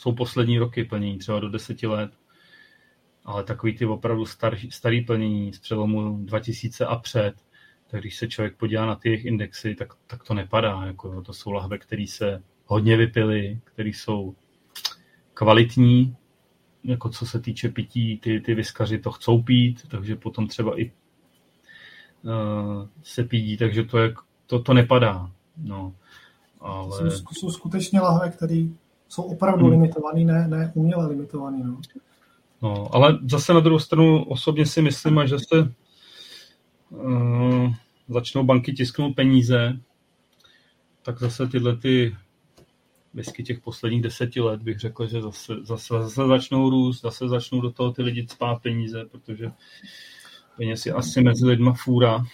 jsou 0.02 0.12
poslední 0.12 0.58
roky 0.58 0.84
plnění, 0.84 1.18
třeba 1.18 1.40
do 1.40 1.48
deseti 1.48 1.86
let. 1.86 2.10
Ale 3.24 3.44
takový 3.44 3.76
ty 3.76 3.86
opravdu 3.86 4.26
starý, 4.26 4.70
starý 4.70 5.00
plnění 5.00 5.52
z 5.52 5.58
přelomu 5.58 6.18
2000 6.24 6.86
a 6.86 6.96
před, 6.96 7.34
tak 7.90 8.00
když 8.00 8.16
se 8.16 8.28
člověk 8.28 8.56
podívá 8.56 8.86
na 8.86 8.94
ty 8.94 9.08
jejich 9.08 9.24
indexy, 9.24 9.74
tak, 9.74 9.88
tak 10.06 10.24
to 10.24 10.34
nepadá. 10.34 10.86
Jako, 10.86 11.22
to 11.22 11.32
jsou 11.32 11.50
lahve, 11.50 11.78
které 11.78 12.06
se 12.06 12.42
hodně 12.66 12.96
vypily, 12.96 13.60
které 13.64 13.88
jsou 13.88 14.34
kvalitní, 15.34 16.16
jako 16.84 17.08
co 17.08 17.26
se 17.26 17.40
týče 17.40 17.68
pití, 17.68 18.18
ty, 18.18 18.40
ty 18.40 18.54
vyskaři 18.54 18.98
to 18.98 19.10
chcou 19.10 19.42
pít, 19.42 19.88
takže 19.88 20.16
potom 20.16 20.48
třeba 20.48 20.80
i 20.80 20.92
uh, 22.22 22.88
se 23.02 23.24
pídí, 23.24 23.56
takže 23.56 23.84
to, 23.84 23.98
je, 23.98 24.14
to, 24.46 24.62
to 24.62 24.74
nepadá. 24.74 25.32
No, 25.56 25.94
ale... 26.60 27.10
Jsou, 27.10 27.24
jsou 27.32 27.50
skutečně 27.50 28.00
lahve, 28.00 28.30
které 28.30 28.66
jsou 29.12 29.22
opravdu 29.22 29.64
hmm. 29.64 29.72
limitované, 29.72 30.24
ne, 30.24 30.48
ne 30.48 30.72
uměle 30.74 31.06
limitované. 31.06 31.64
No. 31.64 31.80
no, 32.62 32.94
ale 32.94 33.18
zase 33.30 33.54
na 33.54 33.60
druhou 33.60 33.78
stranu 33.78 34.24
osobně 34.24 34.66
si 34.66 34.82
myslím, 34.82 35.26
že 35.26 35.36
se 35.38 35.72
uh, 36.90 37.72
začnou 38.08 38.44
banky 38.44 38.72
tisknout 38.72 39.14
peníze, 39.14 39.78
tak 41.02 41.18
zase 41.18 41.46
tyhle 41.46 41.76
ty 41.76 42.16
whisky 43.14 43.42
těch 43.42 43.60
posledních 43.60 44.02
deseti 44.02 44.40
let 44.40 44.62
bych 44.62 44.78
řekl, 44.78 45.06
že 45.06 45.22
zase, 45.22 45.54
zase, 45.62 45.94
zase 46.02 46.26
začnou 46.26 46.70
růst, 46.70 47.00
zase 47.00 47.28
začnou 47.28 47.60
do 47.60 47.70
toho 47.70 47.92
ty 47.92 48.02
lidi 48.02 48.26
spát 48.28 48.62
peníze, 48.62 49.04
protože 49.10 49.52
peněz 50.56 50.86
je 50.86 50.92
asi 50.92 51.22
mezi 51.22 51.46
lidma 51.46 51.72
fůra. 51.72 52.24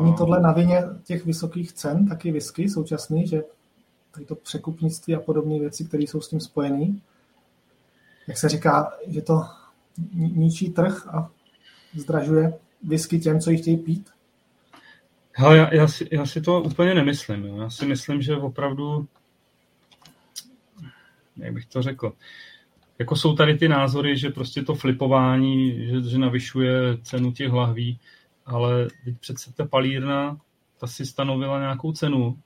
Není 0.00 0.14
tohle 0.14 0.40
na 0.40 0.52
vině 0.52 0.82
těch 1.04 1.26
vysokých 1.26 1.72
cen, 1.72 2.08
taky 2.08 2.32
whisky 2.32 2.68
současný, 2.68 3.26
že 3.26 3.42
tady 4.14 4.26
to 4.26 4.34
překupnictví 4.34 5.14
a 5.14 5.20
podobné 5.20 5.58
věci, 5.58 5.84
které 5.84 6.02
jsou 6.02 6.20
s 6.20 6.28
tím 6.28 6.40
spojené, 6.40 6.94
jak 8.28 8.38
se 8.38 8.48
říká, 8.48 8.92
že 9.06 9.22
to 9.22 9.42
ničí 10.14 10.70
trh 10.70 11.06
a 11.08 11.30
zdražuje 11.94 12.54
whisky 12.82 13.18
těm, 13.18 13.40
co 13.40 13.50
ji 13.50 13.56
chtějí 13.58 13.76
pít? 13.76 14.10
Hele, 15.32 15.56
já, 15.56 15.74
já, 15.74 15.88
si, 15.88 16.08
já 16.12 16.26
si 16.26 16.40
to 16.40 16.62
úplně 16.62 16.94
nemyslím. 16.94 17.44
Jo. 17.44 17.56
Já 17.56 17.70
si 17.70 17.86
myslím, 17.86 18.22
že 18.22 18.36
opravdu, 18.36 19.06
jak 21.36 21.52
bych 21.54 21.66
to 21.66 21.82
řekl, 21.82 22.12
jako 22.98 23.16
jsou 23.16 23.34
tady 23.34 23.58
ty 23.58 23.68
názory, 23.68 24.18
že 24.18 24.30
prostě 24.30 24.62
to 24.62 24.74
flipování, 24.74 25.86
že, 25.88 26.10
že 26.10 26.18
navyšuje 26.18 26.98
cenu 27.02 27.32
těch 27.32 27.52
lahví, 27.52 27.98
ale 28.46 28.88
teď 29.04 29.18
přece 29.20 29.52
ta 29.52 29.64
palírna, 29.64 30.40
ta 30.78 30.86
si 30.86 31.06
stanovila 31.06 31.60
nějakou 31.60 31.92
cenu, 31.92 32.38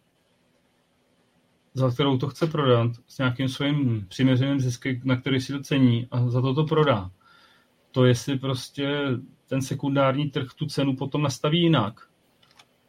za 1.75 1.91
kterou 1.91 2.19
to 2.19 2.29
chce 2.29 2.47
prodat, 2.47 2.91
s 3.07 3.19
nějakým 3.19 3.49
svým 3.49 4.07
přiměřeným 4.09 4.61
ziskem, 4.61 5.01
na 5.05 5.17
který 5.17 5.41
si 5.41 5.53
to 5.53 5.61
cení 5.61 6.09
a 6.11 6.31
za 6.31 6.41
to 6.41 6.55
to 6.55 6.65
prodá. 6.65 7.11
To 7.91 8.05
jestli 8.05 8.39
prostě 8.39 9.01
ten 9.47 9.63
sekundární 9.63 10.31
trh 10.31 10.49
tu 10.57 10.67
cenu 10.67 10.97
potom 10.97 11.23
nastaví 11.23 11.63
jinak, 11.63 12.01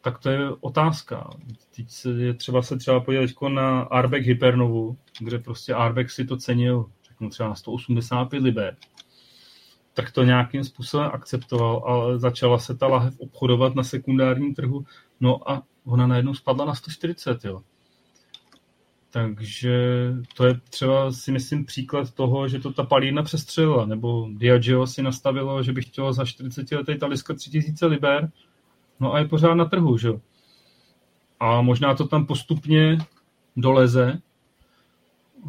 tak 0.02 0.20
to 0.20 0.30
je 0.30 0.50
otázka. 0.60 1.30
Teď 1.76 1.88
je 2.18 2.34
třeba 2.34 2.62
se 2.62 2.78
třeba 2.78 3.00
podívat 3.00 3.30
na 3.50 3.82
Arbeck 3.82 4.26
Hypernovu, 4.26 4.98
kde 5.20 5.40
prostě 5.40 5.74
Arbeck 5.74 6.10
si 6.12 6.26
to 6.26 6.38
cenil 6.38 6.86
řeknu 7.20 7.30
třeba 7.30 7.50
na 7.50 7.56
185 7.56 8.44
liber, 8.44 8.78
tak 9.94 10.12
to 10.12 10.24
nějakým 10.24 10.64
způsobem 10.64 11.10
akceptoval, 11.14 11.84
ale 11.86 12.20
začala 12.20 12.60
se 12.60 12.76
ta 12.78 12.88
lahev 12.88 13.20
obchodovat 13.20 13.76
na 13.76 13.84
sekundárním 13.84 14.56
trhu, 14.56 14.86
no 15.20 15.52
a 15.52 15.64
ona 15.86 16.08
najednou 16.08 16.34
spadla 16.34 16.66
na 16.66 16.76
140, 16.76 17.46
jo. 17.46 17.62
Takže 19.12 19.74
to 20.36 20.46
je 20.46 20.60
třeba 20.70 21.12
si 21.12 21.32
myslím 21.32 21.66
příklad 21.66 22.12
toho, 22.12 22.48
že 22.48 22.60
to 22.60 22.74
ta 22.74 22.84
palírna 22.84 23.24
přestřelila, 23.24 23.86
nebo 23.86 24.30
Diageo 24.34 24.88
si 24.88 25.02
nastavilo, 25.02 25.64
že 25.64 25.74
by 25.74 25.82
chtělo 25.82 26.14
za 26.14 26.26
40 26.26 26.72
letý 26.72 26.98
taliska 26.98 27.34
3000 27.34 27.86
liber, 27.86 28.32
no 29.00 29.14
a 29.14 29.20
je 29.20 29.28
pořád 29.28 29.54
na 29.54 29.66
trhu, 29.66 29.98
že 29.98 30.10
A 31.40 31.62
možná 31.62 31.96
to 31.96 32.08
tam 32.08 32.26
postupně 32.26 32.98
doleze, 33.58 34.22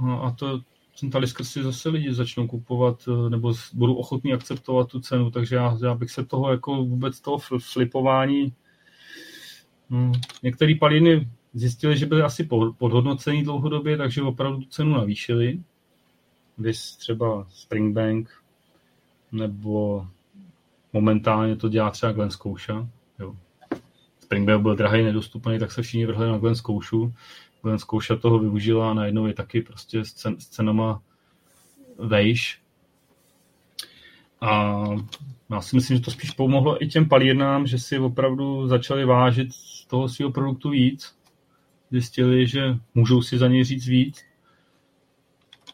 no 0.03 0.25
a 0.25 0.31
to, 0.31 0.61
ten 1.01 1.11
talisker 1.11 1.47
si 1.47 1.63
zase 1.63 1.89
lidi 1.89 2.15
začnou 2.15 2.47
kupovat, 2.47 3.09
nebo 3.29 3.55
budou 3.73 3.95
ochotní 3.95 4.33
akceptovat 4.33 4.89
tu 4.89 5.01
cenu, 5.01 5.31
takže 5.31 5.57
já, 5.57 5.79
já 5.83 5.95
bych 5.95 6.11
se 6.11 6.25
toho 6.25 6.51
jako 6.51 6.85
vůbec 6.85 7.21
toho 7.21 7.39
flipování 7.73 8.53
no, 9.91 10.13
některé 10.43 10.75
paliny 10.81 11.29
zjistili, 11.55 11.99
že 11.99 12.07
byly 12.07 12.23
asi 12.23 12.49
podhodnocený 12.79 13.45
dlouhodobě, 13.45 13.97
takže 13.97 14.23
opravdu 14.23 14.63
cenu 14.63 14.95
navýšili. 14.95 15.61
Vys 16.59 16.97
třeba 16.97 17.47
Springbank, 17.51 18.31
nebo 19.33 20.07
momentálně 20.93 21.57
to 21.57 21.69
dělá 21.69 21.91
třeba 21.91 22.13
Glen 22.13 22.31
Scotia. 22.31 22.89
Jo. 23.19 23.37
Springbank 24.21 24.63
byl 24.63 24.77
drahý, 24.77 25.03
nedostupný, 25.03 25.59
tak 25.59 25.73
se 25.73 25.83
všichni 25.83 26.07
vrhli 26.07 26.29
na 26.29 26.39
Glen 26.39 26.55
Scotia. 26.55 27.13
Glen 27.63 27.79
Scotia 27.79 28.19
toho 28.19 28.39
využila 28.39 28.91
a 28.91 28.95
najednou 28.95 29.27
je 29.27 29.35
taky 29.35 29.63
prostě 29.63 30.05
s, 30.05 30.13
cen, 30.13 30.41
s 30.41 30.47
cenama 30.47 31.03
vejš. 31.99 32.61
A 34.41 34.83
já 35.51 35.61
si 35.61 35.77
myslím, 35.77 35.97
že 35.97 36.03
to 36.03 36.11
spíš 36.11 36.31
pomohlo 36.31 36.83
i 36.83 36.87
těm 36.87 37.09
palírnám, 37.09 37.67
že 37.67 37.79
si 37.79 37.99
opravdu 37.99 38.69
začali 38.69 39.05
vážit 39.05 39.49
toho 39.89 40.09
svého 40.09 40.33
produktu 40.33 40.71
víc 40.71 41.20
zjistili, 41.91 42.47
že 42.47 42.61
můžou 42.95 43.23
si 43.23 43.39
za 43.39 43.49
něj 43.49 43.65
říct 43.65 43.87
víc. 43.87 44.25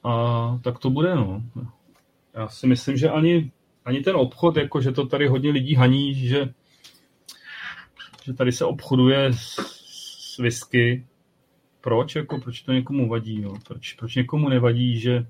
A 0.05 0.61
tak 0.65 0.79
to 0.79 0.91
bude, 0.91 1.15
no. 1.15 1.43
Já 2.35 2.49
si 2.49 2.67
myslím, 2.67 2.97
že 2.97 3.11
ani, 3.11 3.53
ani 3.85 4.01
ten 4.01 4.17
obchod, 4.17 4.57
jako 4.57 4.81
že 4.81 4.93
to 4.93 5.07
tady 5.07 5.29
hodně 5.29 5.51
lidí 5.51 5.75
haní, 5.75 6.15
že, 6.15 6.55
že 8.25 8.33
tady 8.33 8.53
se 8.53 8.65
obchoduje 8.65 9.33
s, 9.33 9.57
s 10.35 10.39
whisky. 10.39 11.07
Proč? 11.81 12.17
Jako, 12.17 12.39
proč 12.39 12.63
to 12.63 12.73
někomu 12.73 13.09
vadí? 13.09 13.43
Jo? 13.43 13.55
Proč, 13.69 13.93
proč 13.93 14.15
někomu 14.15 14.49
nevadí, 14.49 15.01
že, 15.01 15.27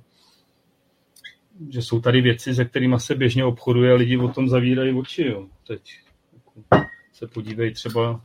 že 1.70 1.82
jsou 1.82 2.00
tady 2.00 2.20
věci, 2.20 2.55
se 2.55 2.65
kterými 2.65 3.00
se 3.00 3.15
běžně 3.15 3.44
obchoduje 3.44 3.92
a 3.92 3.97
lidi 3.97 4.16
o 4.16 4.28
tom 4.28 4.48
zavírají 4.48 4.92
oči. 4.92 5.26
Jo? 5.26 5.47
Teď 5.66 6.00
jako, 6.32 6.86
se 7.12 7.26
podívej 7.26 7.70
třeba 7.73 8.20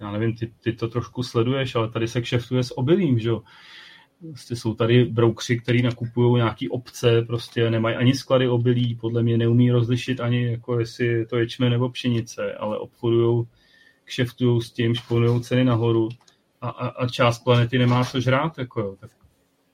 já 0.00 0.12
nevím, 0.12 0.36
ty, 0.36 0.52
ty 0.60 0.72
to 0.72 0.88
trošku 0.88 1.22
sleduješ, 1.22 1.74
ale 1.74 1.90
tady 1.90 2.08
se 2.08 2.20
kšeftuje 2.20 2.62
s 2.62 2.78
obilím, 2.78 3.18
že 3.18 3.28
jo. 3.28 3.42
Prostě 4.20 4.56
jsou 4.56 4.74
tady 4.74 5.04
broukři, 5.04 5.60
který 5.60 5.82
nakupují 5.82 6.36
nějaký 6.36 6.68
obce, 6.68 7.22
prostě 7.22 7.70
nemají 7.70 7.96
ani 7.96 8.14
sklady 8.14 8.48
obilí, 8.48 8.94
podle 8.94 9.22
mě 9.22 9.38
neumí 9.38 9.70
rozlišit 9.70 10.20
ani, 10.20 10.46
jako 10.50 10.80
jestli 10.80 11.06
je 11.06 11.26
to 11.26 11.36
ječme 11.36 11.70
nebo 11.70 11.90
pšenice, 11.90 12.54
ale 12.54 12.78
obchodují, 12.78 13.46
kšeftují 14.04 14.62
s 14.62 14.70
tím, 14.72 14.94
šponují 14.94 15.42
ceny 15.42 15.64
nahoru 15.64 16.08
a, 16.60 16.68
a, 16.68 16.88
a 16.88 17.08
část 17.08 17.38
planety 17.38 17.78
nemá 17.78 18.04
co 18.04 18.20
žrát, 18.20 18.58
jako 18.58 18.80
jo. 18.80 18.96
Tak 19.00 19.10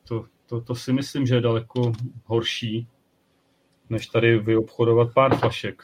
to, 0.08 0.24
to, 0.46 0.60
to 0.60 0.74
si 0.74 0.92
myslím, 0.92 1.26
že 1.26 1.34
je 1.34 1.40
daleko 1.40 1.92
horší, 2.24 2.88
než 3.90 4.06
tady 4.06 4.38
vyobchodovat 4.38 5.14
pár 5.14 5.36
flašek. 5.36 5.82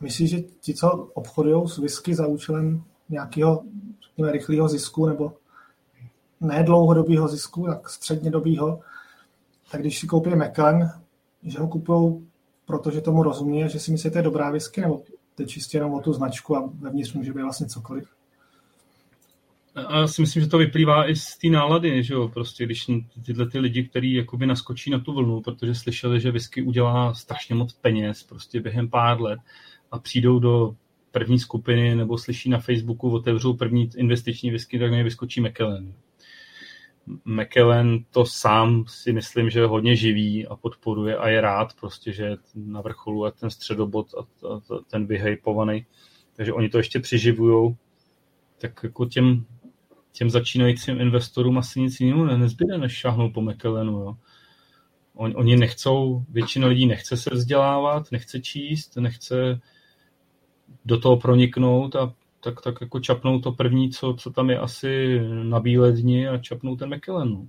Myslíš, 0.00 0.30
že 0.30 0.40
ti, 0.40 0.74
co 0.74 0.90
obchodují 1.14 1.68
s 1.68 1.78
whisky 1.78 2.14
za 2.14 2.26
účelem 2.26 2.84
nějakého 3.08 3.64
řekněme, 4.08 4.32
rychlého 4.32 4.68
zisku 4.68 5.06
nebo 5.06 5.32
ne 6.40 6.62
dlouhodobého 6.62 7.28
zisku, 7.28 7.66
tak 7.66 7.90
střednědobého, 7.90 8.80
tak 9.70 9.80
když 9.80 9.98
si 9.98 10.06
koupí 10.06 10.30
Macallan, 10.30 10.90
že 11.42 11.58
ho 11.58 11.68
kupují, 11.68 12.26
protože 12.66 13.00
tomu 13.00 13.22
rozumí 13.22 13.64
a 13.64 13.68
že 13.68 13.80
si 13.80 13.92
myslíte, 13.92 14.14
že 14.14 14.18
je 14.18 14.22
dobrá 14.22 14.50
whisky, 14.50 14.80
nebo 14.80 15.02
je 15.38 15.46
čistě 15.46 15.76
jenom 15.76 15.94
o 15.94 16.00
tu 16.00 16.12
značku 16.12 16.56
a 16.56 16.70
vevnitř 16.80 17.12
může 17.12 17.32
být 17.32 17.42
vlastně 17.42 17.66
cokoliv? 17.66 18.08
A 19.74 19.98
já 19.98 20.06
si 20.06 20.22
myslím, 20.22 20.42
že 20.42 20.48
to 20.48 20.58
vyplývá 20.58 21.10
i 21.10 21.16
z 21.16 21.36
té 21.36 21.48
nálady, 21.48 22.02
že 22.02 22.14
jo, 22.14 22.28
prostě 22.28 22.64
když 22.64 22.86
tyhle 23.26 23.50
ty 23.50 23.58
lidi, 23.58 23.84
kteří 23.84 24.14
jakoby 24.14 24.46
naskočí 24.46 24.90
na 24.90 24.98
tu 24.98 25.14
vlnu, 25.14 25.40
protože 25.40 25.74
slyšeli, 25.74 26.20
že 26.20 26.30
whisky 26.30 26.62
udělá 26.62 27.14
strašně 27.14 27.54
moc 27.54 27.72
peněz 27.72 28.22
prostě 28.22 28.60
během 28.60 28.90
pár 28.90 29.20
let 29.20 29.40
a 29.90 29.98
přijdou 29.98 30.38
do 30.38 30.74
první 31.16 31.38
skupiny 31.38 31.94
nebo 31.94 32.18
slyší 32.18 32.50
na 32.50 32.58
Facebooku, 32.58 33.10
otevřou 33.10 33.54
první 33.54 33.90
investiční 33.96 34.50
whisky, 34.50 34.78
tak 34.78 34.90
mě 34.90 35.04
vyskočí 35.04 35.40
McKellen. 35.40 35.94
McKellen 37.24 38.04
to 38.10 38.26
sám 38.26 38.84
si 38.88 39.12
myslím, 39.12 39.50
že 39.50 39.64
hodně 39.64 39.96
živí 39.96 40.46
a 40.46 40.56
podporuje 40.56 41.16
a 41.16 41.28
je 41.28 41.40
rád 41.40 41.74
prostě, 41.80 42.12
že 42.12 42.36
na 42.54 42.80
vrcholu 42.80 43.24
a 43.24 43.30
ten 43.30 43.50
středobod 43.50 44.06
a, 44.14 44.26
ten 44.90 45.06
vyhypovaný. 45.06 45.86
Takže 46.36 46.52
oni 46.52 46.68
to 46.68 46.78
ještě 46.78 47.00
přiživujou. 47.00 47.76
Tak 48.58 48.80
jako 48.82 49.06
těm, 49.06 49.44
těm 50.12 50.30
začínajícím 50.30 51.00
investorům 51.00 51.58
asi 51.58 51.80
nic 51.80 52.00
jiného 52.00 52.36
nezbyde, 52.36 52.78
než 52.78 52.92
šáhnout 52.92 53.32
po 53.32 53.40
McKellenu. 53.40 53.92
Jo. 53.92 54.16
Oni, 55.14 55.34
oni 55.34 55.56
nechcou, 55.56 56.24
většina 56.28 56.68
lidí 56.68 56.86
nechce 56.86 57.16
se 57.16 57.30
vzdělávat, 57.32 58.12
nechce 58.12 58.40
číst, 58.40 58.96
nechce 58.96 59.60
do 60.86 61.00
toho 61.00 61.16
proniknout 61.16 61.96
a 61.96 62.12
tak, 62.40 62.60
tak 62.60 62.80
jako 62.80 63.00
čapnout 63.00 63.42
to 63.42 63.52
první, 63.52 63.90
co, 63.90 64.14
co 64.14 64.30
tam 64.30 64.50
je 64.50 64.58
asi 64.58 65.20
na 65.42 65.60
bílé 65.60 65.92
dni 65.92 66.28
a 66.28 66.38
čapnout 66.38 66.78
ten 66.78 66.94
McKellen. 66.94 67.30
No. 67.30 67.46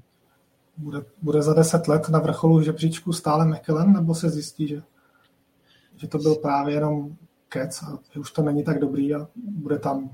Bude, 0.78 1.06
bude 1.22 1.42
za 1.42 1.54
deset 1.54 1.88
let 1.88 2.10
na 2.10 2.20
vrcholu 2.20 2.62
žebříčku 2.62 3.14
stále 3.14 3.46
McKellen, 3.46 3.94
nebo 3.94 4.16
se 4.16 4.30
zjistí, 4.30 4.68
že, 4.68 4.82
že 5.96 6.08
to 6.08 6.18
byl 6.18 6.36
právě 6.36 6.76
jenom 6.76 7.16
kec 7.50 7.84
a 7.84 8.00
že 8.14 8.20
už 8.20 8.32
to 8.32 8.42
není 8.42 8.64
tak 8.64 8.80
dobrý 8.80 9.16
a 9.16 9.28
bude 9.36 9.80
tam 9.80 10.10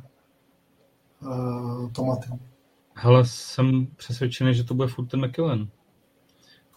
uh, 1.21 1.91
tomaty. 1.91 2.29
Hele, 2.95 3.25
jsem 3.25 3.87
přesvědčený, 3.95 4.53
že 4.53 4.63
to 4.63 4.73
bude 4.73 4.87
furt 4.87 5.05
ten 5.05 5.25
McKellen. 5.25 5.67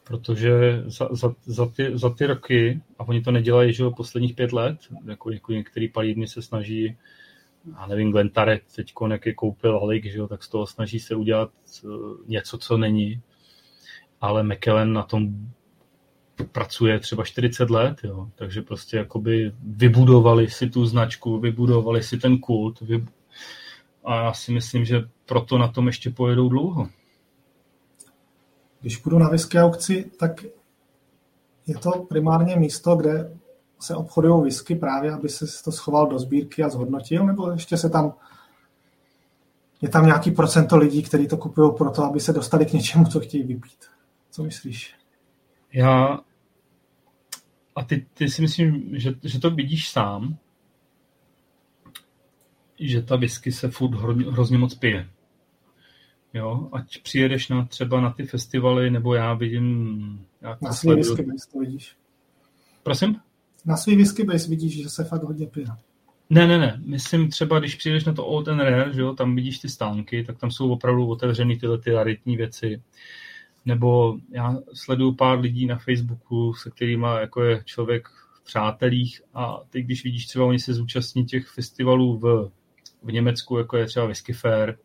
Protože 0.07 0.83
za, 0.87 1.09
za, 1.11 1.35
za, 1.47 1.67
ty, 1.67 1.91
za 1.95 2.11
ty 2.11 2.27
roky, 2.27 2.81
a 2.99 3.09
oni 3.09 3.23
to 3.23 3.31
nedělají, 3.31 3.73
že 3.73 3.85
posledních 3.97 4.35
pět 4.35 4.53
let, 4.53 4.79
jako, 5.05 5.31
jako 5.31 5.53
některý 5.53 5.89
palírny 5.89 6.29
se 6.29 6.43
snaží, 6.43 6.97
a 7.75 7.87
nevím, 7.87 8.11
Glenn 8.11 8.29
Tarek 8.29 8.65
teď 8.77 8.93
jak 9.11 9.27
je 9.27 9.35
koupil 9.35 9.81
Halik, 9.81 10.05
že 10.05 10.19
jo, 10.19 10.29
tak 10.29 10.43
z 10.43 10.49
toho 10.49 10.67
snaží 10.67 11.01
se 11.01 11.15
udělat 11.15 11.51
uh, 11.85 11.93
něco, 12.27 12.59
co 12.59 12.77
není, 12.77 13.21
ale 14.21 14.43
McKellen 14.43 14.93
na 14.93 15.03
tom 15.03 15.29
pracuje 16.53 16.99
třeba 16.99 17.25
40 17.25 17.71
let, 17.71 17.97
jo, 18.05 18.31
takže 18.35 18.63
prostě 18.63 18.97
jakoby 18.97 19.53
vybudovali 19.63 20.51
si 20.51 20.71
tu 20.71 20.87
značku, 20.87 21.41
vybudovali 21.41 22.03
si 22.03 22.19
ten 22.19 22.39
kult 22.39 22.81
vy... 22.81 23.05
a 24.05 24.25
já 24.25 24.33
si 24.33 24.53
myslím, 24.53 24.85
že 24.85 25.09
proto 25.25 25.59
na 25.59 25.69
tom 25.69 25.87
ještě 25.87 26.11
pojedou 26.11 26.49
dlouho. 26.49 26.89
Když 28.87 28.97
půjdu 28.97 29.19
na 29.19 29.29
whisky 29.29 29.59
aukci, 29.59 30.11
tak 30.19 30.45
je 31.67 31.79
to 31.79 31.91
primárně 31.91 32.57
místo, 32.57 32.97
kde 32.97 33.37
se 33.81 33.95
obchodují 33.95 34.43
whisky 34.43 34.75
právě, 34.75 35.13
aby 35.13 35.29
se 35.29 35.65
to 35.65 35.73
schoval 35.73 36.07
do 36.07 36.19
sbírky 36.19 36.63
a 36.63 36.69
zhodnotil, 36.69 37.27
nebo 37.27 37.51
ještě 37.51 37.77
se 37.77 37.91
tam 37.91 38.15
je 39.83 39.89
tam 39.89 40.07
nějaký 40.07 40.31
procento 40.31 40.77
lidí, 40.77 41.03
kteří 41.03 41.29
to 41.29 41.37
kupují 41.37 41.73
proto, 41.79 42.05
aby 42.05 42.21
se 42.21 42.33
dostali 42.33 42.67
k 42.67 42.73
něčemu, 42.73 43.05
co 43.05 43.21
chtějí 43.21 43.43
vypít. 43.43 43.85
Co 44.31 44.43
myslíš? 44.43 44.95
Já 45.73 46.21
a 47.77 47.85
ty, 47.85 48.07
ty 48.15 48.29
si 48.29 48.43
myslím, 48.43 48.99
že, 48.99 49.15
že 49.23 49.41
to 49.41 49.51
vidíš 49.51 49.91
sám, 49.91 50.37
že 52.81 53.03
ta 53.03 53.17
whisky 53.17 53.53
se 53.53 53.71
furt 53.71 53.95
hrozně 54.31 54.59
moc 54.59 54.75
pije. 54.75 55.09
Jo, 56.37 56.69
ať 56.73 57.03
přijedeš 57.03 57.49
na, 57.49 57.65
třeba 57.65 58.01
na 58.01 58.11
ty 58.11 58.27
festivaly, 58.27 58.91
nebo 58.91 59.15
já 59.15 59.35
vidím... 59.35 60.27
Já 60.43 60.59
na 60.63 60.73
svý 60.73 60.95
whisky 60.95 61.23
base 61.23 61.51
to 61.53 61.59
vidíš. 61.59 61.97
Prosím? 62.83 63.17
Na 63.65 63.77
svý 63.77 63.97
whisky 63.97 64.25
base 64.25 64.49
vidíš, 64.49 64.83
že 64.83 64.89
se 64.89 65.05
fakt 65.05 65.23
hodně 65.23 65.47
pije. 65.47 65.67
Ne, 66.31 66.47
ne, 66.47 66.59
ne. 66.59 66.81
Myslím 66.85 67.31
třeba, 67.31 67.59
když 67.59 67.75
přijdeš 67.75 68.05
na 68.05 68.13
to 68.13 68.27
Old 68.27 68.49
and 68.49 68.61
Rare, 68.61 68.93
že 68.93 69.01
jo, 69.01 69.15
tam 69.15 69.37
vidíš 69.37 69.59
ty 69.59 69.69
stánky, 69.69 70.25
tak 70.25 70.39
tam 70.39 70.51
jsou 70.51 70.71
opravdu 70.73 71.07
otevřený 71.07 71.59
tyhle 71.59 71.79
ty 71.79 71.93
raritní 71.93 72.37
věci. 72.37 72.83
Nebo 73.65 74.19
já 74.31 74.57
sleduju 74.75 75.15
pár 75.15 75.41
lidí 75.41 75.67
na 75.67 75.79
Facebooku, 75.79 76.55
se 76.55 76.71
kterými 76.71 77.07
jako 77.21 77.43
je 77.43 77.63
člověk 77.65 78.09
v 78.09 78.45
přátelích 78.45 79.23
a 79.35 79.61
teď, 79.71 79.85
když 79.85 80.05
vidíš 80.05 80.27
třeba, 80.27 80.45
oni 80.45 80.59
se 80.59 80.75
zúčastní 80.75 81.25
těch 81.25 81.49
festivalů 81.49 82.19
v, 82.19 82.51
v 83.03 83.13
Německu, 83.13 83.59
jako 83.59 83.77
je 83.77 83.87
třeba 83.87 84.07
Whisky 84.07 84.33
Fair, 84.33 84.77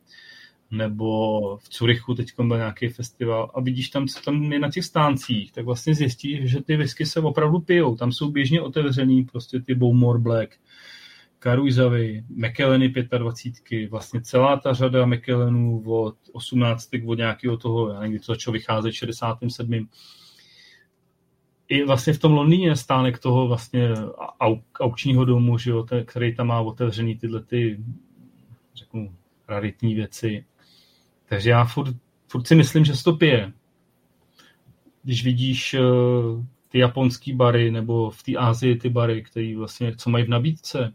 nebo 0.71 1.57
v 1.57 1.69
Curychu 1.69 2.13
teď 2.13 2.33
byl 2.37 2.57
nějaký 2.57 2.87
festival 2.87 3.51
a 3.53 3.61
vidíš 3.61 3.89
tam, 3.89 4.07
co 4.07 4.21
tam 4.21 4.53
je 4.53 4.59
na 4.59 4.71
těch 4.71 4.85
stáncích, 4.85 5.51
tak 5.51 5.65
vlastně 5.65 5.95
zjistíš, 5.95 6.51
že 6.51 6.63
ty 6.63 6.77
whisky 6.77 7.05
se 7.05 7.19
opravdu 7.19 7.59
pijou. 7.59 7.95
Tam 7.95 8.11
jsou 8.11 8.31
běžně 8.31 8.61
otevřený 8.61 9.23
prostě 9.23 9.59
ty 9.59 9.75
Bowmore 9.75 10.19
Black, 10.19 10.49
Karujzavy, 11.39 12.23
Mekelleny 12.29 12.93
25, 13.17 13.89
vlastně 13.89 14.21
celá 14.21 14.57
ta 14.57 14.73
řada 14.73 15.05
Mekellenů 15.05 15.83
od 15.85 16.15
18. 16.31 16.89
od 17.05 17.17
nějakého 17.17 17.57
toho, 17.57 17.89
já 17.89 17.99
nevím, 17.99 18.19
to 18.19 18.33
začalo 18.33 18.53
vycházet 18.53 18.91
67. 18.91 19.89
I 21.67 21.85
vlastně 21.85 22.13
v 22.13 22.19
tom 22.19 22.33
Londýně 22.33 22.75
stánek 22.75 23.19
toho 23.19 23.47
vlastně 23.47 23.89
aukčního 24.79 25.25
domu, 25.25 25.57
že 25.57 25.71
jo, 25.71 25.85
který 26.05 26.35
tam 26.35 26.47
má 26.47 26.59
otevřený 26.61 27.17
tyhle 27.17 27.43
ty, 27.43 27.83
řeknu, 28.75 29.15
raritní 29.47 29.95
věci. 29.95 30.45
Takže 31.31 31.49
já 31.49 31.65
furt, 31.65 31.95
furt 32.27 32.47
si 32.47 32.55
myslím, 32.55 32.85
že 32.85 32.95
se 32.95 33.03
to 33.03 33.13
pije. 33.13 33.53
Když 35.03 35.23
vidíš 35.23 35.73
uh, 35.73 36.45
ty 36.69 36.79
japonský 36.79 37.33
bary 37.33 37.71
nebo 37.71 38.09
v 38.09 38.23
té 38.23 38.35
Asii 38.35 38.75
ty 38.75 38.89
bary, 38.89 39.23
které 39.23 39.57
vlastně, 39.57 39.95
co 39.95 40.09
mají 40.09 40.25
v 40.25 40.29
nabídce, 40.29 40.93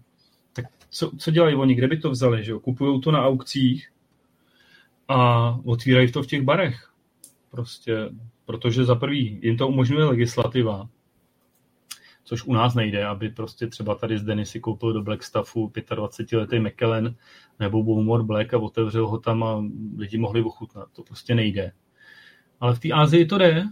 tak 0.52 0.64
co, 0.90 1.10
co 1.18 1.30
dělají 1.30 1.54
oni, 1.54 1.74
kde 1.74 1.88
by 1.88 1.96
to 1.96 2.10
vzali, 2.10 2.44
že? 2.44 2.52
Kupují 2.52 3.00
to 3.00 3.12
na 3.12 3.26
aukcích 3.26 3.92
a 5.08 5.50
otvírají 5.64 6.12
to 6.12 6.22
v 6.22 6.26
těch 6.26 6.42
barech. 6.42 6.90
Prostě, 7.50 8.08
protože 8.44 8.84
za 8.84 8.94
prvý 8.94 9.40
jim 9.42 9.56
to 9.56 9.68
umožňuje 9.68 10.04
legislativa, 10.04 10.88
což 12.26 12.44
u 12.44 12.52
nás 12.52 12.74
nejde, 12.74 13.06
aby 13.06 13.28
prostě 13.28 13.66
třeba 13.66 13.94
tady 13.94 14.18
z 14.18 14.22
Denisy 14.22 14.60
koupil 14.60 14.92
do 14.92 15.02
Blackstaffu 15.02 15.68
25-letý 15.68 16.60
McKellen 16.60 17.14
nebo 17.60 17.82
Bowmore 17.82 18.22
Black 18.22 18.54
a 18.54 18.58
otevřel 18.58 19.08
ho 19.08 19.18
tam 19.18 19.44
a 19.44 19.64
lidi 19.96 20.18
mohli 20.18 20.42
ochutnat. 20.42 20.88
To 20.92 21.02
prostě 21.02 21.34
nejde. 21.34 21.72
Ale 22.60 22.74
v 22.74 22.78
té 22.78 22.92
Ázii 22.92 23.26
to 23.26 23.38
jde 23.38 23.64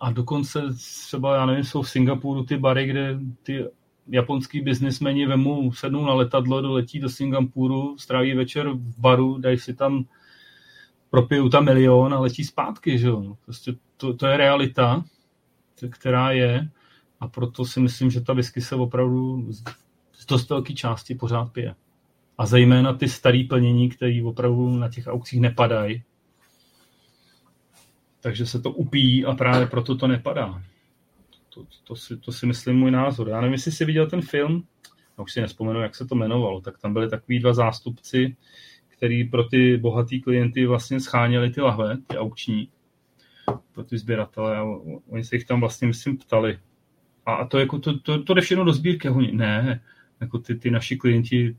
a 0.00 0.12
dokonce 0.12 0.62
třeba, 1.06 1.36
já 1.36 1.46
nevím, 1.46 1.64
jsou 1.64 1.82
v 1.82 1.90
Singapuru 1.90 2.44
ty 2.44 2.56
bary, 2.56 2.86
kde 2.86 3.18
ty 3.42 3.64
japonský 4.08 4.60
biznismeni 4.60 5.26
vemu, 5.26 5.72
sednou 5.72 6.04
na 6.04 6.14
letadlo, 6.14 6.60
doletí 6.60 7.00
do 7.00 7.08
Singapuru, 7.08 7.98
stráví 7.98 8.34
večer 8.34 8.68
v 8.68 8.98
baru, 8.98 9.38
dají 9.38 9.58
si 9.58 9.74
tam, 9.74 10.04
propijou 11.10 11.48
tam 11.48 11.64
milion 11.64 12.14
a 12.14 12.20
letí 12.20 12.44
zpátky, 12.44 12.98
že 12.98 13.06
jo. 13.06 13.36
Prostě 13.44 13.74
to, 13.96 14.14
to 14.14 14.26
je 14.26 14.36
realita, 14.36 15.04
která 15.90 16.30
je 16.30 16.68
a 17.20 17.28
proto 17.28 17.64
si 17.64 17.80
myslím, 17.80 18.10
že 18.10 18.20
ta 18.20 18.32
whisky 18.32 18.60
se 18.60 18.74
opravdu 18.74 19.52
z 19.52 20.26
dost 20.28 20.50
velké 20.50 20.74
části 20.74 21.14
pořád 21.14 21.52
pije. 21.52 21.74
A 22.38 22.46
zejména 22.46 22.92
ty 22.92 23.08
staré 23.08 23.44
plnění, 23.48 23.88
které 23.88 24.22
opravdu 24.24 24.70
na 24.70 24.88
těch 24.88 25.06
aukcích 25.06 25.40
nepadají. 25.40 26.02
Takže 28.20 28.46
se 28.46 28.60
to 28.60 28.70
upíjí 28.70 29.24
a 29.24 29.34
právě 29.34 29.66
proto 29.66 29.96
to 29.96 30.06
nepadá. 30.06 30.62
To, 31.54 31.66
to, 31.84 31.96
si, 31.96 32.16
to 32.16 32.32
si 32.32 32.46
myslím 32.46 32.76
můj 32.76 32.90
názor. 32.90 33.28
Já 33.28 33.40
nevím, 33.40 33.52
jestli 33.52 33.72
jsi 33.72 33.84
viděl 33.84 34.10
ten 34.10 34.22
film, 34.22 34.64
já 35.18 35.24
už 35.24 35.32
si 35.32 35.40
nespomenu, 35.40 35.80
jak 35.80 35.94
se 35.94 36.06
to 36.06 36.14
jmenovalo, 36.14 36.60
tak 36.60 36.78
tam 36.78 36.92
byli 36.92 37.10
takový 37.10 37.38
dva 37.38 37.54
zástupci, 37.54 38.36
který 38.88 39.24
pro 39.24 39.44
ty 39.44 39.76
bohatý 39.76 40.20
klienty 40.20 40.66
vlastně 40.66 41.00
scháněli 41.00 41.50
ty 41.50 41.60
lahve, 41.60 41.96
ty 42.06 42.18
aukční, 42.18 42.68
pro 43.72 43.84
ty 43.84 43.98
sběratele 43.98 44.56
a 44.56 44.64
oni 45.08 45.24
se 45.24 45.36
jich 45.36 45.44
tam 45.44 45.60
vlastně, 45.60 45.88
myslím, 45.88 46.16
ptali, 46.16 46.58
a 47.26 47.44
to, 47.44 47.58
jako, 47.58 47.78
to, 47.78 47.98
to, 47.98 48.22
to 48.22 48.34
jde 48.34 48.40
všechno 48.40 48.64
do 48.64 48.72
sbírky. 48.72 49.08
Oni, 49.08 49.32
ne, 49.32 49.82
jako 50.20 50.38
ty, 50.38 50.54
ty 50.54 50.70
naši 50.70 50.96
klienti 50.96 51.56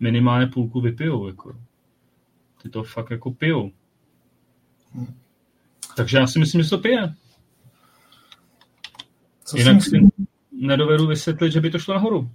minimálně 0.00 0.46
půlku 0.46 0.80
vypijou. 0.80 1.26
Jako. 1.26 1.56
Ty 2.62 2.68
to 2.68 2.82
fakt 2.82 3.10
jako 3.10 3.30
pijou. 3.30 3.70
Hmm. 4.92 5.14
Takže 5.96 6.18
já 6.18 6.26
si 6.26 6.38
myslím, 6.38 6.62
že 6.62 6.70
to 6.70 6.78
pije. 6.78 7.14
Co 9.44 9.56
Jinak 9.56 9.82
si, 9.82 9.90
si 9.90 10.08
nedovedu 10.52 11.06
vysvětlit, 11.06 11.52
že 11.52 11.60
by 11.60 11.70
to 11.70 11.78
šlo 11.78 11.94
nahoru. 11.94 12.30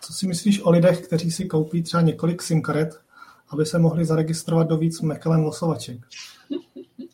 Co 0.00 0.12
si 0.12 0.26
myslíš 0.26 0.60
o 0.60 0.70
lidech, 0.70 1.06
kteří 1.06 1.30
si 1.30 1.46
koupí 1.46 1.82
třeba 1.82 2.00
několik 2.00 2.42
SIM 2.42 2.62
karet, 2.62 3.02
aby 3.48 3.66
se 3.66 3.78
mohli 3.78 4.04
zaregistrovat 4.04 4.68
do 4.68 4.76
víc 4.76 5.00
McLaren 5.00 5.44
losovaček? 5.44 6.06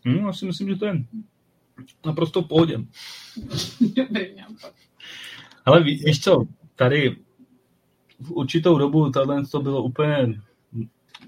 Hmm, 0.05 0.27
já 0.27 0.33
si 0.33 0.47
myslím, 0.47 0.69
že 0.69 0.77
to 0.77 0.87
je 0.87 1.05
naprosto 2.07 2.43
v 2.43 2.49
pohodě. 2.49 2.79
Ale 5.65 5.83
ví, 5.83 6.03
víš 6.05 6.21
co, 6.21 6.45
tady 6.77 7.17
v 8.21 8.31
určitou 8.31 8.79
dobu 8.79 9.11
tohle 9.11 9.47
to 9.47 9.61
bylo 9.61 9.83
úplně 9.83 10.41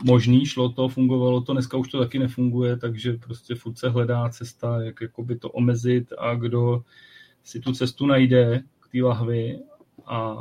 možný, 0.05 0.47
šlo 0.47 0.69
to, 0.69 0.89
fungovalo 0.89 1.41
to, 1.41 1.53
dneska 1.53 1.77
už 1.77 1.89
to 1.89 1.99
taky 1.99 2.19
nefunguje, 2.19 2.77
takže 2.77 3.13
prostě 3.13 3.55
furt 3.55 3.79
se 3.79 3.89
hledá 3.89 4.29
cesta, 4.29 4.83
jak 4.83 5.01
jakoby 5.01 5.39
to 5.39 5.51
omezit 5.51 6.13
a 6.19 6.35
kdo 6.35 6.85
si 7.45 7.61
tu 7.61 7.73
cestu 7.73 8.07
najde 8.07 8.63
k 8.81 8.89
té 8.93 9.03
lahvi 9.03 9.59
a 10.07 10.37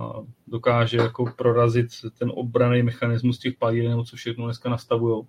dokáže 0.48 0.98
jako 0.98 1.26
prorazit 1.38 1.88
ten 2.18 2.32
obraný 2.36 2.84
mechanismus 2.84 3.40
těch 3.40 3.54
palíren, 3.58 3.90
nebo 3.90 4.04
co 4.04 4.16
všechno 4.16 4.46
dneska 4.46 4.70
nastavují, 4.70 5.24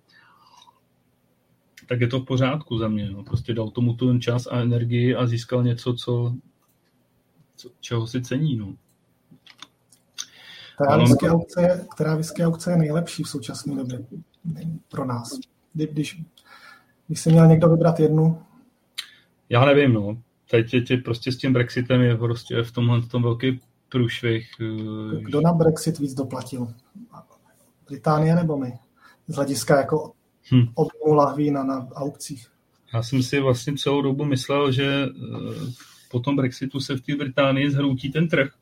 tak 1.87 2.01
je 2.01 2.07
to 2.07 2.19
v 2.19 2.25
pořádku 2.25 2.77
za 2.77 2.87
mě. 2.87 3.11
No. 3.11 3.23
Prostě 3.23 3.53
dal 3.53 3.69
tomu 3.69 3.93
ten 3.93 4.21
čas 4.21 4.47
a 4.47 4.59
energii 4.59 5.15
a 5.15 5.27
získal 5.27 5.63
něco, 5.63 5.93
co, 5.93 6.35
co 7.55 7.69
čeho 7.79 8.07
si 8.07 8.21
cení. 8.21 8.55
No. 8.55 8.75
Která 10.75 10.97
whisky, 10.97 11.29
aukce, 11.29 11.87
která 11.95 12.15
whisky 12.15 12.45
aukce 12.45 12.71
je 12.71 12.77
nejlepší 12.77 13.23
v 13.23 13.29
současné 13.29 13.75
době 13.75 13.99
pro 14.89 15.05
nás? 15.05 15.39
Když, 15.73 16.21
když 17.07 17.19
jsi 17.19 17.31
měl 17.31 17.47
někdo 17.47 17.69
vybrat 17.69 17.99
jednu? 17.99 18.43
Já 19.49 19.65
nevím, 19.65 19.93
no. 19.93 20.17
Teď 20.51 20.73
je 20.73 20.81
tě 20.81 20.97
prostě 20.97 21.31
s 21.31 21.37
tím 21.37 21.53
Brexitem 21.53 22.01
je 22.01 22.17
prostě 22.17 22.63
v 22.63 22.71
tomhle 22.71 23.01
tom 23.01 23.23
velký 23.23 23.59
průšvih. 23.89 24.49
Eh, 24.61 25.21
Kdo 25.21 25.41
na 25.41 25.53
Brexit 25.53 25.99
víc 25.99 26.13
doplatil? 26.13 26.67
Británie 27.89 28.35
nebo 28.35 28.57
my? 28.57 28.73
Z 29.27 29.35
hlediska 29.35 29.77
jako 29.77 30.13
hmm. 30.49 30.67
objemu 30.75 31.13
lahví 31.13 31.51
na, 31.51 31.63
na 31.63 31.87
aukcích. 31.95 32.47
Já 32.93 33.03
jsem 33.03 33.23
si 33.23 33.39
vlastně 33.39 33.73
celou 33.77 34.01
dobu 34.01 34.25
myslel, 34.25 34.71
že 34.71 35.05
eh, 35.05 35.71
po 36.11 36.19
tom 36.19 36.35
Brexitu 36.35 36.79
se 36.79 36.95
v 36.95 37.01
té 37.01 37.15
Británii 37.15 37.71
zhroutí 37.71 38.11
ten 38.11 38.27
trh, 38.27 38.53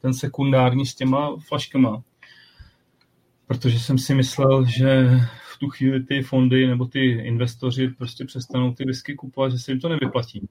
ten 0.00 0.14
sekundární 0.14 0.86
s 0.86 0.94
těma 0.94 1.36
flaškama. 1.48 2.02
Protože 3.46 3.80
jsem 3.80 3.98
si 3.98 4.14
myslel, 4.14 4.64
že 4.64 5.20
v 5.56 5.58
tu 5.58 5.68
chvíli 5.68 6.02
ty 6.02 6.22
fondy 6.22 6.66
nebo 6.66 6.84
ty 6.84 7.10
investoři 7.10 7.88
prostě 7.88 8.24
přestanou 8.24 8.74
ty 8.74 8.84
whisky 8.84 9.14
kupovat, 9.14 9.52
že 9.52 9.58
se 9.58 9.72
jim 9.72 9.80
to 9.80 9.88
nevyplatí. 9.88 10.48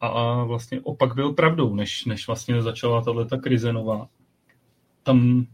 A 0.00 0.44
vlastně 0.44 0.80
opak 0.80 1.14
byl 1.14 1.32
pravdou, 1.32 1.74
než, 1.74 2.04
než 2.04 2.26
vlastně 2.26 2.62
začala 2.62 3.02
tato 3.02 3.38
krize 3.38 3.72
nová. 3.72 4.08
Tam, 5.02 5.46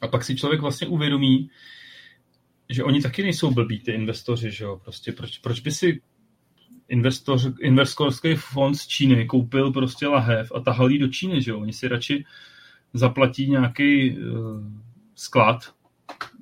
a 0.00 0.08
pak 0.08 0.24
si 0.24 0.36
člověk 0.36 0.60
vlastně 0.60 0.86
uvědomí, 0.86 1.50
že 2.70 2.84
oni 2.84 3.02
taky 3.02 3.22
nejsou 3.22 3.50
blbí, 3.50 3.80
ty 3.80 3.92
investoři, 3.92 4.50
že 4.50 4.64
jo? 4.64 4.80
Prostě 4.84 5.12
proč, 5.12 5.38
proč 5.38 5.60
by 5.60 5.70
si 5.70 6.02
investor, 6.88 7.38
investorský 7.60 8.34
fond 8.34 8.74
z 8.74 8.86
Číny 8.86 9.26
koupil 9.26 9.72
prostě 9.72 10.06
lahev 10.06 10.52
a 10.54 10.60
tahal 10.60 10.88
do 10.88 11.08
Číny, 11.08 11.42
že 11.42 11.50
jo? 11.50 11.60
Oni 11.60 11.72
si 11.72 11.88
radši 11.88 12.24
zaplatí 12.92 13.50
nějaký 13.50 14.18
uh, 14.18 14.18
sklad 15.14 15.62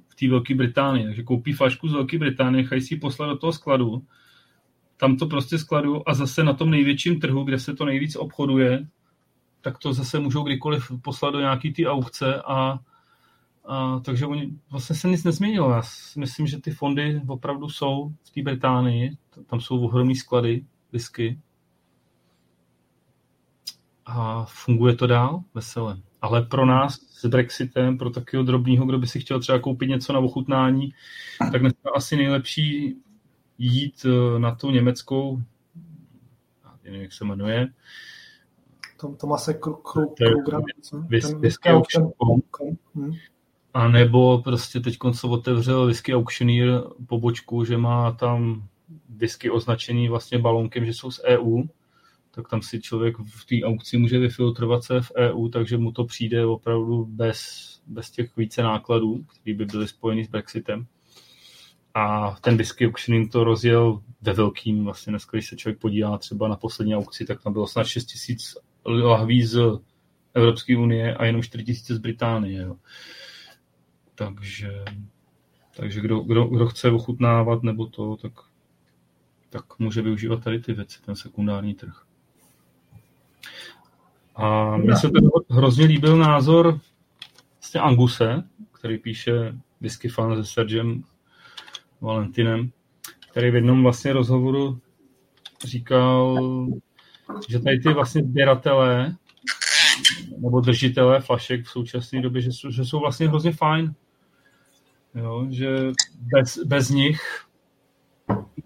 v 0.08 0.14
té 0.14 0.28
Velké 0.28 0.54
Británii. 0.54 1.04
Takže 1.04 1.22
koupí 1.22 1.52
flašku 1.52 1.88
z 1.88 1.92
Velké 1.92 2.18
Británie, 2.18 2.64
chají 2.64 2.80
si 2.80 2.94
ji 2.94 3.00
poslat 3.00 3.26
do 3.26 3.36
toho 3.36 3.52
skladu, 3.52 4.02
tam 4.96 5.16
to 5.16 5.26
prostě 5.26 5.58
skladu 5.58 6.08
a 6.08 6.14
zase 6.14 6.44
na 6.44 6.52
tom 6.52 6.70
největším 6.70 7.20
trhu, 7.20 7.44
kde 7.44 7.58
se 7.58 7.74
to 7.74 7.84
nejvíc 7.84 8.16
obchoduje, 8.16 8.86
tak 9.60 9.78
to 9.78 9.92
zase 9.92 10.18
můžou 10.18 10.42
kdykoliv 10.42 10.92
poslat 11.02 11.30
do 11.30 11.40
nějaký 11.40 11.72
ty 11.72 11.86
aukce 11.86 12.42
a, 12.42 12.78
a 13.64 14.00
takže 14.00 14.26
oni, 14.26 14.50
vlastně 14.70 14.96
se 14.96 15.08
nic 15.08 15.24
nezměnilo. 15.24 15.70
Já 15.70 15.82
myslím, 16.16 16.46
že 16.46 16.60
ty 16.60 16.70
fondy 16.70 17.20
opravdu 17.26 17.68
jsou 17.68 18.12
v 18.24 18.30
té 18.30 18.42
Británii, 18.42 19.16
tam 19.46 19.60
jsou 19.60 19.84
ohromné 19.84 20.14
sklady 20.14 20.64
whisky 20.92 21.38
a 24.06 24.44
funguje 24.44 24.94
to 24.94 25.06
dál 25.06 25.42
veselé. 25.54 25.96
Ale 26.20 26.42
pro 26.42 26.66
nás 26.66 26.94
s 26.94 27.26
Brexitem, 27.26 27.98
pro 27.98 28.10
takového 28.10 28.44
drobného, 28.44 28.86
kdo 28.86 28.98
by 28.98 29.06
si 29.06 29.20
chtěl 29.20 29.40
třeba 29.40 29.58
koupit 29.58 29.86
něco 29.86 30.12
na 30.12 30.18
ochutnání, 30.18 30.92
tak 31.52 31.60
dneska 31.60 31.90
asi 31.96 32.16
nejlepší 32.16 32.96
jít 33.58 34.06
eh, 34.06 34.38
na 34.38 34.54
tu 34.54 34.70
německou, 34.70 35.42
nevím, 36.84 37.00
jak 37.00 37.12
se 37.12 37.24
jmenuje, 37.24 37.68
Tomase 39.16 39.54
Krugera, 39.54 40.60
a 43.74 43.88
nebo 43.88 44.38
prostě 44.42 44.80
teď 44.80 44.96
co 45.14 45.28
otevřel 45.28 45.86
whisky 45.86 46.14
auctioneer 46.14 46.82
pobočku, 47.06 47.64
že 47.64 47.78
má 47.78 48.12
tam 48.12 48.68
whisky 49.08 49.50
označený 49.50 50.08
vlastně 50.08 50.38
balonkem, 50.38 50.86
že 50.86 50.92
jsou 50.94 51.10
z 51.10 51.20
EU, 51.24 51.62
tak 52.30 52.48
tam 52.48 52.62
si 52.62 52.80
člověk 52.80 53.16
v 53.18 53.44
té 53.46 53.66
aukci 53.66 53.98
může 53.98 54.18
vyfiltrovat 54.18 54.84
se 54.84 55.00
v 55.00 55.12
EU, 55.16 55.48
takže 55.48 55.78
mu 55.78 55.92
to 55.92 56.04
přijde 56.04 56.46
opravdu 56.46 57.04
bez, 57.04 57.40
bez 57.86 58.10
těch 58.10 58.36
více 58.36 58.62
nákladů, 58.62 59.24
které 59.24 59.56
by 59.56 59.64
byly 59.64 59.88
spojeny 59.88 60.24
s 60.24 60.28
Brexitem. 60.28 60.86
A 61.94 62.36
ten 62.40 62.56
whisky 62.56 62.86
auctioning 62.86 63.32
to 63.32 63.44
rozjel 63.44 64.02
ve 64.22 64.32
velkým, 64.32 64.84
vlastně 64.84 65.10
dneska, 65.10 65.36
když 65.36 65.48
se 65.48 65.56
člověk 65.56 65.80
podívá 65.80 66.18
třeba 66.18 66.48
na 66.48 66.56
poslední 66.56 66.96
aukci, 66.96 67.24
tak 67.24 67.42
tam 67.42 67.52
bylo 67.52 67.66
snad 67.66 67.86
6 67.86 68.04
tisíc 68.04 68.56
lahví 68.86 69.44
z 69.44 69.78
Evropské 70.34 70.76
unie 70.76 71.14
a 71.14 71.24
jenom 71.24 71.42
4 71.42 71.64
tisíce 71.64 71.94
z 71.94 71.98
Británie. 71.98 72.62
Jo. 72.62 72.76
Takže, 74.14 74.84
takže 75.76 76.00
kdo, 76.00 76.20
kdo, 76.20 76.44
kdo 76.44 76.66
chce 76.66 76.90
ochutnávat 76.90 77.62
nebo 77.62 77.86
to, 77.86 78.16
tak, 78.16 78.32
tak 79.50 79.78
může 79.78 80.02
využívat 80.02 80.44
tady 80.44 80.58
ty 80.58 80.72
věci, 80.72 81.02
ten 81.02 81.16
sekundární 81.16 81.74
trh. 81.74 82.02
A 84.34 84.76
mně 84.76 84.96
se 84.96 85.08
ten 85.08 85.28
hrozně 85.50 85.84
líbil 85.84 86.16
názor 86.16 86.80
vlastně 87.60 87.80
Anguse, 87.80 88.44
který 88.72 88.98
píše 88.98 89.58
whisky 89.80 90.08
fan 90.08 90.36
se 90.36 90.52
Sergem 90.52 91.04
Valentinem, 92.00 92.70
který 93.30 93.50
v 93.50 93.54
jednom 93.54 93.82
vlastně 93.82 94.12
rozhovoru 94.12 94.80
říkal, 95.64 96.38
že 97.48 97.60
tady 97.60 97.80
ty 97.80 97.92
vlastně 97.92 98.22
sběratelé 98.22 99.16
nebo 100.38 100.60
držitelé 100.60 101.20
flašek 101.20 101.64
v 101.64 101.70
současné 101.70 102.20
době, 102.20 102.42
že 102.42 102.52
jsou, 102.52 102.70
že 102.70 102.84
jsou 102.84 103.00
vlastně 103.00 103.28
hrozně 103.28 103.52
fajn. 103.52 103.94
Jo, 105.14 105.46
že 105.50 105.92
bez, 106.18 106.58
bez 106.58 106.90
nich, 106.90 107.20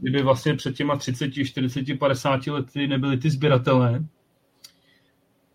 kdyby 0.01 0.23
vlastně 0.23 0.55
před 0.55 0.77
těma 0.77 0.97
30, 0.97 1.31
40, 1.31 1.99
50 1.99 2.47
lety 2.47 2.87
nebyly 2.87 3.17
ty 3.17 3.31
sběratelé 3.31 4.05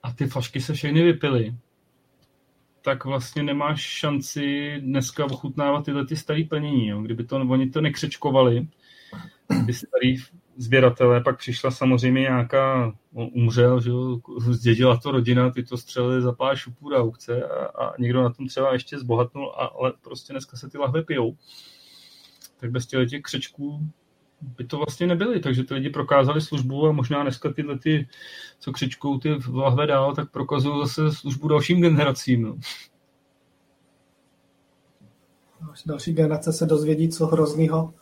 a 0.03 0.11
ty 0.11 0.27
flašky 0.27 0.61
se 0.61 0.73
všechny 0.73 1.03
vypily, 1.03 1.55
tak 2.81 3.05
vlastně 3.05 3.43
nemáš 3.43 3.81
šanci 3.81 4.75
dneska 4.79 5.25
ochutnávat 5.25 5.85
tyhle 5.85 6.05
ty 6.05 6.15
staré 6.15 6.43
plnění. 6.49 6.87
Jo. 6.87 7.01
Kdyby 7.01 7.23
to, 7.23 7.35
oni 7.35 7.69
to 7.69 7.81
nekřečkovali, 7.81 8.67
ty 9.65 9.73
starý 9.73 10.17
sběratelé, 10.57 11.21
pak 11.21 11.37
přišla 11.37 11.71
samozřejmě 11.71 12.21
nějaká, 12.21 12.93
on 13.13 13.29
umřel, 13.33 13.81
že 13.81 13.89
jo, 13.89 14.19
zdědila 14.49 14.97
to 14.97 15.11
rodina, 15.11 15.51
ty 15.51 15.63
to 15.63 15.77
střelili 15.77 16.21
za 16.21 16.31
pár 16.31 16.55
šupů 16.55 16.89
aukce 16.89 17.43
a, 17.43 17.85
a 17.85 17.93
někdo 17.99 18.23
na 18.23 18.29
tom 18.29 18.47
třeba 18.47 18.73
ještě 18.73 18.99
zbohatnul, 18.99 19.53
a, 19.57 19.65
ale 19.65 19.93
prostě 20.01 20.33
dneska 20.33 20.57
se 20.57 20.69
ty 20.69 20.77
lahve 20.77 21.03
pijou. 21.03 21.37
Tak 22.57 22.71
bez 22.71 22.85
těch, 22.85 23.09
těch 23.09 23.21
křečků 23.21 23.89
by 24.57 24.63
to 24.63 24.77
vlastně 24.77 25.07
nebyly, 25.07 25.39
takže 25.39 25.63
ty 25.63 25.73
lidi 25.73 25.89
prokázali 25.89 26.41
službu 26.41 26.87
a 26.87 26.91
možná 26.91 27.21
dneska 27.21 27.53
tyhle 27.53 27.79
ty, 27.79 28.07
co 28.59 28.71
křičkou 28.71 29.17
ty 29.17 29.37
lahve 29.51 29.87
dál, 29.87 30.15
tak 30.15 30.31
prokazují 30.31 30.79
zase 30.79 31.11
službu 31.11 31.47
dalším 31.47 31.81
generacím. 31.81 32.41
No. 32.41 32.57
Další 35.85 36.13
generace 36.13 36.53
se 36.53 36.65
dozvědí, 36.65 37.09
co 37.09 37.25
hroznýho 37.25 37.93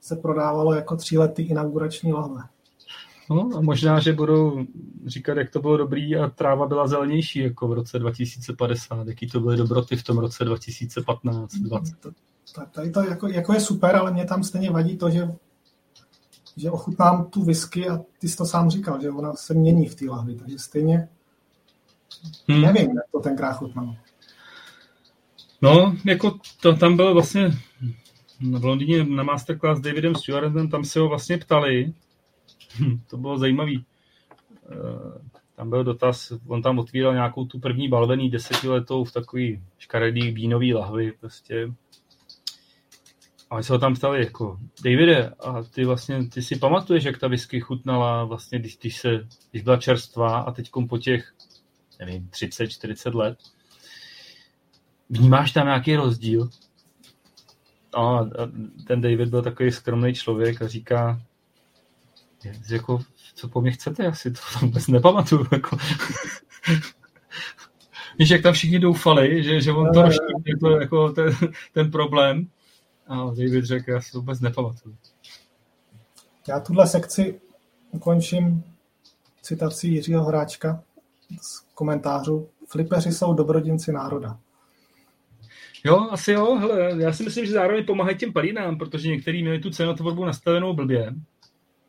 se 0.00 0.16
prodávalo 0.16 0.74
jako 0.74 0.96
tříletý 0.96 1.42
inaugurační 1.42 2.12
lahve. 2.12 2.42
No 3.30 3.50
a 3.56 3.60
možná, 3.60 4.00
že 4.00 4.12
budou 4.12 4.64
říkat, 5.06 5.36
jak 5.36 5.50
to 5.50 5.60
bylo 5.60 5.76
dobrý 5.76 6.16
a 6.16 6.30
tráva 6.30 6.66
byla 6.66 6.86
zelenější 6.86 7.38
jako 7.38 7.68
v 7.68 7.72
roce 7.72 7.98
2050, 7.98 9.08
jaký 9.08 9.26
to 9.26 9.40
byly 9.40 9.56
dobroty 9.56 9.96
v 9.96 10.02
tom 10.02 10.18
roce 10.18 10.44
2015, 10.44 11.54
20. 11.54 11.94
Tak 12.54 12.70
tady 12.70 12.90
to 12.90 13.02
jako, 13.02 13.28
jako 13.28 13.52
je 13.52 13.60
super, 13.60 13.96
ale 13.96 14.12
mě 14.12 14.24
tam 14.24 14.44
stejně 14.44 14.70
vadí 14.70 14.96
to, 14.96 15.10
že 15.10 15.28
že 16.56 16.70
ochutnám 16.70 17.24
tu 17.24 17.44
whisky 17.44 17.88
a 17.88 18.00
ty 18.18 18.28
jsi 18.28 18.36
to 18.36 18.46
sám 18.46 18.70
říkal, 18.70 19.00
že 19.00 19.10
ona 19.10 19.34
se 19.34 19.54
mění 19.54 19.88
v 19.88 19.94
té 19.94 20.04
lahvi, 20.04 20.34
takže 20.34 20.58
stejně 20.58 21.08
hmm. 22.48 22.62
nevím, 22.62 22.90
jak 22.96 23.04
to 23.12 23.20
tenkrát 23.20 23.52
chutnalo. 23.52 23.96
No, 25.62 25.96
jako 26.04 26.38
to, 26.60 26.76
tam 26.76 26.96
bylo 26.96 27.14
vlastně 27.14 27.50
v 28.40 28.64
Londýně 28.64 29.04
na 29.04 29.22
masterclass 29.22 29.78
s 29.78 29.82
Davidem 29.82 30.14
Stewartem, 30.14 30.70
tam 30.70 30.84
se 30.84 31.00
ho 31.00 31.08
vlastně 31.08 31.38
ptali, 31.38 31.92
hm, 32.80 33.00
to 33.10 33.16
bylo 33.16 33.38
zajímavé. 33.38 33.72
Eh, 34.72 35.20
tam 35.56 35.70
byl 35.70 35.84
dotaz, 35.84 36.32
on 36.46 36.62
tam 36.62 36.78
otvíral 36.78 37.14
nějakou 37.14 37.44
tu 37.44 37.58
první 37.58 37.88
balvený 37.88 38.30
desetiletou 38.30 39.04
v 39.04 39.12
takový 39.12 39.62
škaredý 39.78 40.32
bínový 40.32 40.74
lahvi, 40.74 41.12
prostě 41.20 41.72
a 43.50 43.54
oni 43.54 43.64
se 43.64 43.72
ho 43.72 43.78
tam 43.78 43.94
ptali, 43.94 44.24
jako, 44.24 44.58
Davide, 44.84 45.28
a 45.28 45.62
ty 45.62 45.84
vlastně, 45.84 46.28
ty 46.28 46.42
si 46.42 46.56
pamatuješ, 46.56 47.04
jak 47.04 47.18
ta 47.18 47.28
whisky 47.28 47.60
chutnala 47.60 48.24
vlastně, 48.24 48.58
když, 48.58 48.78
když, 48.78 48.96
se, 48.96 49.26
když 49.50 49.62
byla 49.62 49.76
čerstvá 49.76 50.40
a 50.40 50.52
teď 50.52 50.70
po 50.88 50.98
těch, 50.98 51.34
nevím, 51.98 52.28
30-40 52.28 53.14
let, 53.14 53.38
vnímáš 55.10 55.52
tam 55.52 55.66
nějaký 55.66 55.96
rozdíl? 55.96 56.50
A 57.94 58.20
ten 58.86 59.00
David 59.00 59.28
byl 59.28 59.42
takový 59.42 59.72
skromný 59.72 60.14
člověk 60.14 60.62
a 60.62 60.68
říká, 60.68 61.20
jako, 62.70 62.98
co 63.34 63.48
po 63.48 63.60
mně 63.60 63.70
chcete, 63.70 64.04
já 64.04 64.12
si 64.12 64.30
to 64.30 64.40
vůbec 64.60 64.86
nepamatuju. 64.86 65.46
Jako. 65.52 65.76
Víš, 68.18 68.30
jak 68.30 68.42
tam 68.42 68.52
všichni 68.52 68.78
doufali, 68.78 69.42
že, 69.44 69.60
že 69.60 69.72
on 69.72 69.92
to 69.94 70.02
rozšíří 70.02 70.58
to, 70.60 70.80
jako 70.80 71.12
ten, 71.12 71.36
ten 71.72 71.90
problém. 71.90 72.46
A 73.06 73.16
David 73.16 73.64
řekl, 73.64 73.90
já 73.90 74.00
si 74.00 74.12
to 74.12 74.18
vůbec 74.18 74.40
nepamatuju. 74.40 74.96
Já 76.48 76.60
tuhle 76.60 76.86
sekci 76.86 77.40
ukončím 77.90 78.64
citací 79.42 79.92
Jiřího 79.92 80.24
Hráčka 80.24 80.82
z 81.42 81.60
komentářů. 81.74 82.48
Flipeři 82.66 83.12
jsou 83.12 83.34
dobrodinci 83.34 83.92
národa. 83.92 84.38
Jo, 85.84 86.08
asi 86.10 86.32
jo. 86.32 86.56
Hele, 86.56 87.02
já 87.02 87.12
si 87.12 87.22
myslím, 87.22 87.46
že 87.46 87.52
zároveň 87.52 87.84
pomáhají 87.84 88.16
těm 88.16 88.32
palínám, 88.32 88.78
protože 88.78 89.08
některý 89.08 89.42
měli 89.42 89.58
tu 89.58 89.70
cenotvorbu 89.70 90.24
nastavenou 90.24 90.74
blbě 90.74 91.14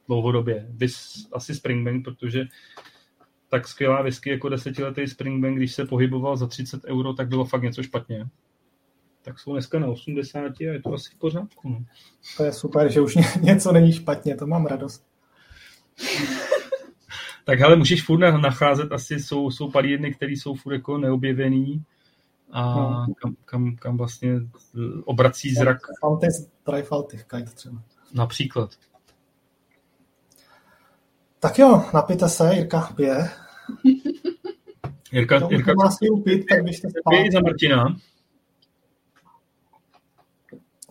dlouhodobě. 0.07 0.67
Vys 0.69 1.27
asi 1.33 1.55
Springbank, 1.55 2.05
protože 2.05 2.43
tak 3.49 3.67
skvělá 3.67 4.01
whisky 4.01 4.29
jako 4.29 4.49
desetiletý 4.49 5.07
Springbank, 5.07 5.57
když 5.57 5.73
se 5.73 5.85
pohyboval 5.85 6.37
za 6.37 6.47
30 6.47 6.85
euro, 6.85 7.13
tak 7.13 7.27
bylo 7.27 7.45
fakt 7.45 7.63
něco 7.63 7.83
špatně 7.83 8.25
tak 9.23 9.39
jsou 9.39 9.53
dneska 9.53 9.79
na 9.79 9.87
80 9.87 10.39
a 10.39 10.51
je 10.59 10.81
to 10.81 10.93
asi 10.93 11.09
v 11.15 11.19
pořádku. 11.19 11.69
No. 11.69 11.85
To 12.37 12.43
je 12.43 12.53
super, 12.53 12.91
že 12.91 13.01
už 13.01 13.17
něco 13.41 13.71
není 13.71 13.93
špatně, 13.93 14.35
to 14.35 14.47
mám 14.47 14.65
radost. 14.65 15.05
tak 17.45 17.61
ale 17.61 17.75
můžeš 17.75 18.03
furt 18.03 18.19
nacházet, 18.19 18.91
asi 18.91 19.19
jsou, 19.19 19.51
jsou 19.51 19.71
palírny, 19.71 20.13
které 20.13 20.31
jsou 20.31 20.55
furt 20.55 20.73
jako 20.73 20.97
neobjevený 20.97 21.83
a 22.51 22.73
hmm. 22.73 23.13
kam, 23.13 23.35
kam, 23.45 23.75
kam 23.75 23.97
vlastně 23.97 24.39
obrací 25.05 25.53
zrak. 25.53 25.77
Fantes 25.99 26.49
Dreifaltig 26.65 27.23
Kite 27.23 27.51
třeba. 27.51 27.81
Například. 28.13 28.69
Tak 31.39 31.59
jo, 31.59 31.83
napijte 31.93 32.29
se, 32.29 32.55
Jirka 32.55 32.93
pije. 32.95 33.29
Jirka, 35.11 35.47
Jirka, 35.49 35.73
má 35.73 35.91
si 35.91 36.09
upít, 36.09 36.45
tak 36.49 36.63
byste 36.63 36.89
spát. 36.89 37.31
za 37.33 37.39
Martina. 37.39 37.95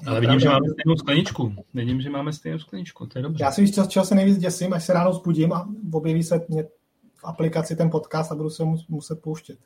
Ale 0.07 0.21
vidím, 0.21 0.41
že 0.41 0.49
máme 0.49 0.69
stejnou 0.69 0.97
skleničku. 0.97 1.55
Vidím, 1.75 2.01
že 2.01 2.11
máme 2.11 2.33
stejnou 2.33 2.59
skleničku, 2.59 3.07
to 3.07 3.19
je 3.19 3.23
dobře. 3.23 3.45
Já 3.45 3.53
si 3.53 3.61
víš, 3.61 3.71
čeho 3.89 4.05
se 4.05 4.15
nejvíc 4.15 4.39
děsím, 4.39 4.73
až 4.73 4.85
se 4.85 4.93
ráno 4.93 5.13
zbudím 5.13 5.53
a 5.53 5.69
objeví 5.93 6.23
se 6.23 6.41
mě 6.49 6.65
v 7.15 7.25
aplikaci 7.25 7.77
ten 7.77 7.91
podcast 7.91 8.33
a 8.33 8.35
budu 8.35 8.51
se 8.51 8.65
muset 8.89 9.23
pouštět. 9.23 9.59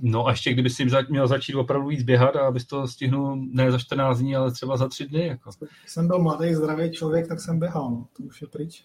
No 0.00 0.26
a 0.26 0.30
ještě 0.30 0.52
kdyby 0.52 0.70
si 0.70 0.86
měl 1.08 1.28
začít 1.28 1.54
opravdu 1.54 1.88
víc 1.88 2.02
běhat 2.02 2.36
a 2.36 2.46
abys 2.46 2.66
to 2.66 2.88
stihnul 2.88 3.36
ne 3.36 3.72
za 3.72 3.78
14 3.78 4.18
dní, 4.18 4.36
ale 4.36 4.52
třeba 4.52 4.76
za 4.76 4.88
3 4.88 5.06
dny. 5.06 5.26
Jako. 5.26 5.50
Jsem 5.86 6.06
byl 6.06 6.18
mladý, 6.18 6.54
zdravý 6.54 6.92
člověk, 6.92 7.28
tak 7.28 7.40
jsem 7.40 7.58
běhal. 7.58 7.90
No. 7.90 8.06
To 8.16 8.22
už 8.22 8.42
je 8.42 8.48
pryč. 8.48 8.84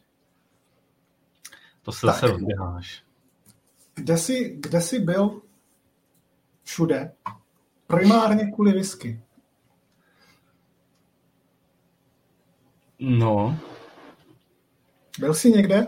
To 1.82 1.92
se 1.92 2.08
zase 2.08 2.27
rozběháš. 2.27 3.03
Kde 3.95 4.18
jsi, 4.18 4.58
kde 4.60 4.82
jsi 4.82 5.00
byl 5.00 5.42
všude? 6.64 7.11
Primárně 7.88 8.52
kvůli 8.52 8.72
whisky. 8.72 9.22
No. 13.00 13.60
Byl 15.19 15.34
jsi 15.34 15.52
někde? 15.52 15.88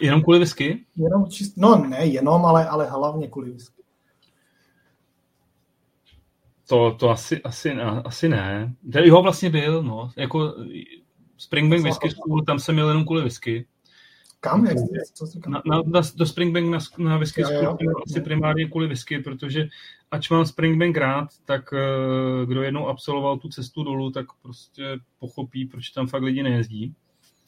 Jenom 0.00 0.22
kvůli 0.22 0.38
whisky? 0.38 0.86
Jenom 0.96 1.26
čist... 1.26 1.56
No 1.56 1.76
ne, 1.76 2.06
jenom, 2.06 2.44
ale, 2.44 2.68
ale 2.68 2.90
hlavně 2.90 3.28
kvůli 3.28 3.50
whisky. 3.50 3.82
To, 6.68 6.96
to 7.00 7.10
asi, 7.10 7.42
asi, 7.42 7.72
asi 8.04 8.28
ne. 8.28 8.74
Jo, 9.04 9.22
vlastně 9.22 9.50
byl, 9.50 9.82
no. 9.82 10.10
Jako 10.16 10.54
Springbank 11.36 11.82
Whisky 11.82 12.10
School, 12.10 12.44
tam 12.44 12.58
jsem 12.58 12.74
měl 12.74 12.88
jenom 12.88 13.04
kvůli 13.04 13.22
whisky. 13.22 13.66
Kam? 14.40 14.66
Jak, 14.66 14.76
na, 15.46 15.62
na, 15.66 15.82
na, 15.86 16.00
do 16.16 16.26
Springbank 16.26 16.66
na, 16.66 16.78
na 16.98 17.18
whisky 17.18 17.40
jo, 17.40 17.50
jo, 17.50 17.76
jo, 17.80 17.92
asi 18.06 18.20
primárně 18.20 18.66
kvůli 18.66 18.86
whisky, 18.86 19.18
protože 19.18 19.68
ač 20.10 20.30
mám 20.30 20.46
Springbank 20.46 20.96
rád, 20.96 21.28
tak 21.44 21.72
uh, 21.72 22.48
kdo 22.48 22.62
jednou 22.62 22.88
absolvoval 22.88 23.38
tu 23.38 23.48
cestu 23.48 23.84
dolů, 23.84 24.10
tak 24.10 24.26
prostě 24.42 24.84
pochopí, 25.18 25.66
proč 25.66 25.90
tam 25.90 26.06
fakt 26.06 26.22
lidi 26.22 26.42
nejezdí. 26.42 26.94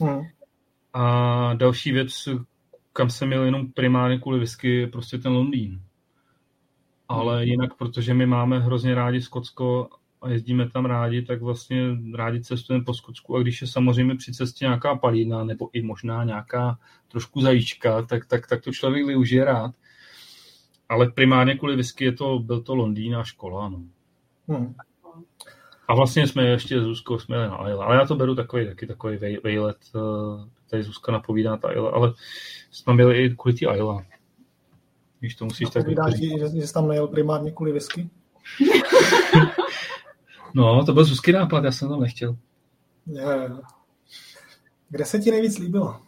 Hmm. 0.00 0.20
A 0.92 1.54
další 1.54 1.92
věc, 1.92 2.28
kam 2.92 3.10
jsem 3.10 3.28
měl 3.28 3.44
jenom 3.44 3.72
primárně 3.72 4.18
kvůli 4.18 4.38
whisky, 4.38 4.76
je 4.76 4.86
prostě 4.86 5.18
ten 5.18 5.32
Londýn. 5.32 5.80
Ale 7.08 7.36
hmm. 7.36 7.48
jinak, 7.48 7.74
protože 7.74 8.14
my 8.14 8.26
máme 8.26 8.58
hrozně 8.58 8.94
rádi 8.94 9.22
Skotsko 9.22 9.88
a 10.22 10.28
jezdíme 10.28 10.70
tam 10.70 10.84
rádi, 10.84 11.22
tak 11.22 11.42
vlastně 11.42 11.82
rádi 12.14 12.40
cestujeme 12.40 12.84
po 12.84 12.94
Skotsku 12.94 13.36
a 13.36 13.42
když 13.42 13.60
je 13.60 13.66
samozřejmě 13.66 14.14
při 14.14 14.32
cestě 14.32 14.64
nějaká 14.64 14.94
palína 14.94 15.44
nebo 15.44 15.70
i 15.72 15.82
možná 15.82 16.24
nějaká 16.24 16.78
trošku 17.08 17.40
zajíčka, 17.40 18.02
tak, 18.02 18.26
tak, 18.26 18.46
tak 18.46 18.62
to 18.62 18.72
člověk 18.72 19.06
využije 19.06 19.44
rád. 19.44 19.74
Ale 20.88 21.10
primárně 21.10 21.54
kvůli 21.54 21.76
whisky 21.76 22.04
je 22.04 22.12
to, 22.12 22.38
byl 22.38 22.62
to 22.62 22.74
Londýn 22.74 23.16
a 23.16 23.24
škola. 23.24 23.68
No. 23.68 23.82
Hmm. 24.48 24.74
A 25.92 25.94
vlastně 25.94 26.26
jsme 26.26 26.46
ještě 26.46 26.80
s 26.80 26.82
Zuzkou 26.82 27.18
jsme 27.18 27.36
na 27.36 27.70
Isla, 27.70 27.84
ale 27.84 27.96
já 27.96 28.06
to 28.06 28.14
beru 28.14 28.34
takový, 28.34 28.66
taky 28.66 28.86
takový 28.86 29.16
vejlet, 29.44 29.76
eh, 29.96 30.48
tady 30.70 30.82
Zuzka 30.82 31.12
napovídá 31.12 31.56
ta 31.56 31.72
Isla, 31.72 31.90
ale 31.90 32.14
jsme 32.70 32.94
byli 32.94 33.24
i 33.24 33.36
kvůli 33.36 33.54
té 33.54 33.66
Isla. 33.76 34.04
Když 35.20 35.34
to 35.34 35.44
musíš 35.44 35.70
tak... 35.70 35.88
Že, 35.88 36.38
že 36.38 36.66
jsi 36.66 36.72
tam 36.72 36.88
nejel 36.88 37.08
primárně 37.08 37.52
kvůli 37.52 37.72
whisky? 37.72 38.10
No, 40.54 40.84
to 40.86 40.92
byl 40.92 41.04
Zuzky 41.04 41.32
nápad, 41.32 41.64
já 41.64 41.72
jsem 41.72 41.88
tam 41.88 42.00
nechtěl. 42.00 42.36
Je, 43.06 43.50
Kde 44.88 45.04
se 45.04 45.18
ti 45.18 45.30
nejvíc 45.30 45.58
líbilo? 45.58 46.00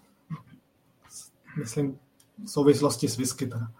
Myslím, 1.58 1.98
v 2.44 2.50
souvislosti 2.50 3.08
s 3.08 3.16
whisky 3.16 3.46
teda. 3.46 3.70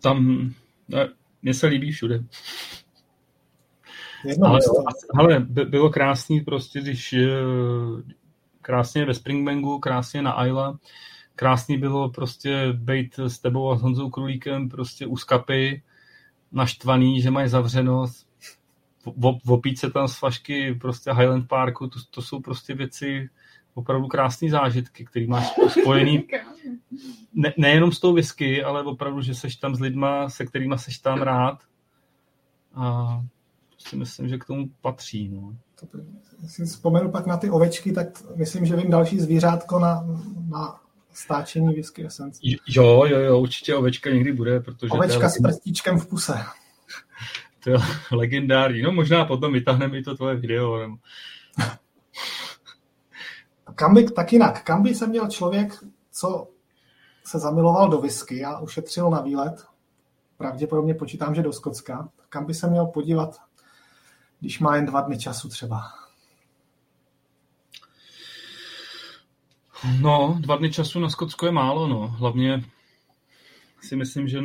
Tam, 0.00 0.50
ne, 0.88 1.08
mně 1.42 1.54
se 1.54 1.66
líbí 1.66 1.92
všude. 1.92 2.24
Ale, 4.42 4.60
ale 5.18 5.40
bylo 5.40 5.90
krásný 5.90 6.40
prostě, 6.40 6.80
když 6.80 7.12
eh, 7.12 7.28
krásně 8.62 9.04
ve 9.04 9.14
Springbangu, 9.14 9.78
krásně 9.78 10.22
na 10.22 10.46
Isla, 10.46 10.78
krásný 11.34 11.78
bylo 11.78 12.08
prostě 12.08 12.72
být 12.72 13.18
s 13.18 13.38
tebou 13.38 13.70
a 13.70 13.76
s 13.76 13.82
Honzou 13.82 14.10
Krulíkem 14.10 14.68
prostě 14.68 15.06
u 15.06 15.16
skapy, 15.16 15.82
naštvaný, 16.52 17.22
že 17.22 17.30
mají 17.30 17.48
zavřeno, 17.48 18.06
opít 19.46 19.78
se 19.78 19.90
tam 19.90 20.08
z 20.08 20.18
flašky 20.18 20.74
prostě 20.74 21.12
Highland 21.12 21.48
Parku, 21.48 21.88
to, 21.88 21.98
to 22.10 22.22
jsou 22.22 22.40
prostě 22.40 22.74
věci, 22.74 23.28
opravdu 23.78 24.06
krásné 24.06 24.50
zážitky, 24.50 25.04
který 25.04 25.26
máš 25.26 25.54
spojený 25.80 26.24
ne, 27.34 27.52
nejenom 27.56 27.92
s 27.92 28.00
tou 28.00 28.12
whisky, 28.12 28.64
ale 28.64 28.82
opravdu, 28.82 29.20
že 29.20 29.34
seš 29.34 29.56
tam 29.56 29.74
s 29.74 29.80
lidma, 29.80 30.28
se 30.28 30.46
kterými 30.46 30.78
seš 30.78 30.98
tam 30.98 31.22
rád. 31.22 31.58
A 32.74 33.18
si 33.78 33.96
myslím, 33.96 34.28
že 34.28 34.38
k 34.38 34.44
tomu 34.44 34.70
patří. 34.80 35.28
No. 35.28 35.56
Si 36.46 36.64
vzpomenu 36.64 37.10
pak 37.10 37.26
na 37.26 37.36
ty 37.36 37.50
ovečky, 37.50 37.92
tak 37.92 38.06
myslím, 38.36 38.66
že 38.66 38.76
vím 38.76 38.90
další 38.90 39.20
zvířátko 39.20 39.78
na, 39.78 40.06
na 40.48 40.80
stáčení 41.12 41.74
whisky 41.74 42.06
esence. 42.06 42.40
Jo, 42.68 43.04
jo, 43.04 43.18
jo, 43.18 43.40
určitě 43.40 43.74
ovečka 43.74 44.10
někdy 44.10 44.32
bude, 44.32 44.60
protože... 44.60 44.90
Ovečka 44.90 45.24
je... 45.24 45.30
s 45.30 45.38
prstíčkem 45.42 45.98
v 45.98 46.06
puse. 46.06 46.34
To 47.64 47.70
je 47.70 47.76
legendární. 48.10 48.82
No 48.82 48.92
možná 48.92 49.24
potom 49.24 49.52
vytáhneme 49.52 49.98
i 49.98 50.02
to 50.02 50.16
tvoje 50.16 50.36
video. 50.36 50.78
Nebo... 50.78 50.96
kam 53.78 53.94
by, 53.94 54.04
tak 54.04 54.32
jinak, 54.32 54.64
kam 54.64 54.82
by 54.82 54.94
se 54.94 55.06
měl 55.06 55.28
člověk, 55.28 55.84
co 56.10 56.48
se 57.24 57.38
zamiloval 57.38 57.88
do 57.88 57.98
whisky 57.98 58.44
a 58.44 58.58
ušetřil 58.58 59.10
na 59.10 59.20
výlet, 59.20 59.66
pravděpodobně 60.36 60.94
počítám, 60.94 61.34
že 61.34 61.42
do 61.42 61.52
Skocka, 61.52 62.08
kam 62.28 62.46
by 62.46 62.54
se 62.54 62.70
měl 62.70 62.86
podívat, 62.86 63.36
když 64.40 64.60
má 64.60 64.76
jen 64.76 64.86
dva 64.86 65.00
dny 65.00 65.18
času 65.18 65.48
třeba? 65.48 65.82
No, 70.00 70.38
dva 70.40 70.56
dny 70.56 70.72
času 70.72 71.00
na 71.00 71.08
Skotsko 71.08 71.46
je 71.46 71.52
málo, 71.52 71.88
no. 71.88 72.08
Hlavně 72.08 72.64
si 73.80 73.96
myslím, 73.96 74.28
že 74.28 74.38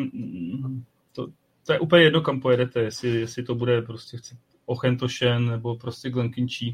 to, 1.12 1.28
to 1.66 1.74
je 1.74 1.80
úplně 1.80 2.04
jedno, 2.04 2.22
kam 2.22 2.42
pojedete, 2.42 2.80
jestli, 2.80 3.10
jestli 3.10 3.44
to 3.44 3.56
bude 3.56 3.82
prostě 3.82 4.18
Ochentoshen 4.66 5.50
nebo 5.50 5.76
prostě 5.76 6.10
Glenkinchie, 6.10 6.74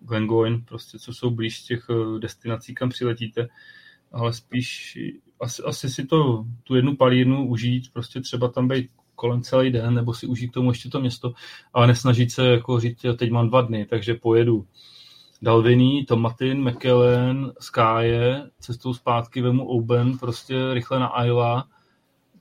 Glengoyne, 0.00 0.58
prostě 0.64 0.98
co 0.98 1.12
jsou 1.12 1.30
blíž 1.30 1.62
těch 1.62 1.86
eh, 1.90 2.18
destinací, 2.18 2.74
kam 2.74 2.88
přiletíte, 2.88 3.48
ale 4.12 4.32
spíš 4.32 4.98
asi, 5.40 5.62
asi 5.62 5.90
si 5.90 6.06
to, 6.06 6.44
tu 6.64 6.74
jednu 6.74 6.96
palírnu 6.96 7.48
užít, 7.48 7.92
prostě 7.92 8.20
třeba 8.20 8.48
tam 8.48 8.68
být 8.68 8.90
kolem 9.14 9.42
celý 9.42 9.70
den, 9.70 9.94
nebo 9.94 10.14
si 10.14 10.26
užít 10.26 10.52
tomu 10.52 10.70
ještě 10.70 10.88
to 10.88 11.00
město, 11.00 11.32
ale 11.72 11.86
nesnažit 11.86 12.30
se 12.30 12.46
jako 12.48 12.80
říct, 12.80 13.06
teď 13.16 13.30
mám 13.30 13.48
dva 13.48 13.62
dny, 13.62 13.86
takže 13.86 14.14
pojedu 14.14 14.66
Dalviny, 15.44 16.04
Tomatin, 16.08 16.68
McKellen, 16.68 17.52
Skáje, 17.60 18.50
cestou 18.58 18.94
zpátky 18.94 19.42
vemu 19.42 19.68
Oben, 19.68 20.18
prostě 20.18 20.74
rychle 20.74 20.98
na 20.98 21.24
Isla. 21.24 21.68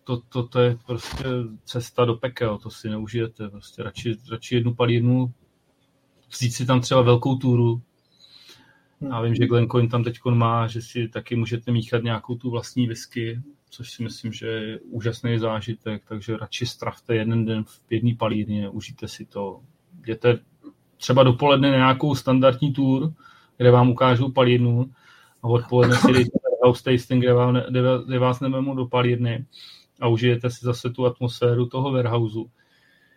To, 0.03 0.22
to, 0.22 0.48
to 0.48 0.59
je 0.59 0.77
prostě 0.85 1.23
cesta 1.65 2.06
do 2.06 2.14
pekel, 2.14 2.57
to 2.57 2.69
si 2.69 2.90
neužijete. 2.90 3.49
Prostě 3.49 3.83
radši, 3.83 4.15
radši 4.32 4.56
jednu 4.56 4.75
palírnu, 4.75 5.33
vzít 6.33 6.51
si 6.51 6.65
tam 6.65 6.81
třeba 6.81 7.01
velkou 7.01 7.35
túru. 7.35 7.81
Já 9.09 9.21
vím, 9.21 9.35
že 9.35 9.47
Glencoin 9.47 9.89
tam 9.89 10.03
teď 10.03 10.19
má, 10.29 10.67
že 10.67 10.81
si 10.81 11.07
taky 11.07 11.35
můžete 11.35 11.71
míchat 11.71 12.03
nějakou 12.03 12.35
tu 12.35 12.49
vlastní 12.49 12.87
whisky, 12.87 13.41
což 13.69 13.91
si 13.91 14.03
myslím, 14.03 14.33
že 14.33 14.47
je 14.47 14.79
úžasný 14.79 15.39
zážitek, 15.39 16.03
takže 16.07 16.37
radši 16.37 16.65
stravte 16.65 17.15
jeden 17.15 17.45
den 17.45 17.63
v 17.63 17.81
jedné 17.89 18.15
palírně, 18.15 18.69
užijte 18.69 19.07
si 19.07 19.25
to, 19.25 19.59
jděte 20.01 20.39
třeba 20.97 21.23
dopoledne 21.23 21.71
na 21.71 21.77
nějakou 21.77 22.15
standardní 22.15 22.73
tour, 22.73 23.13
kde 23.57 23.71
vám 23.71 23.89
ukážu 23.89 24.31
palírnu 24.31 24.91
a 25.43 25.47
odpoledne 25.47 25.95
si 25.95 26.13
dejte 26.13 26.43
house 26.63 26.83
tasting, 26.83 27.23
kde, 27.23 27.33
vám, 27.33 27.55
kde, 27.69 27.81
kde 28.05 28.19
vás 28.19 28.39
nememu 28.39 28.75
do 28.75 28.85
palírny 28.85 29.45
a 30.01 30.07
užijete 30.07 30.49
si 30.49 30.65
zase 30.65 30.89
tu 30.89 31.05
atmosféru 31.05 31.65
toho 31.65 31.91
warehouseu. 31.91 32.49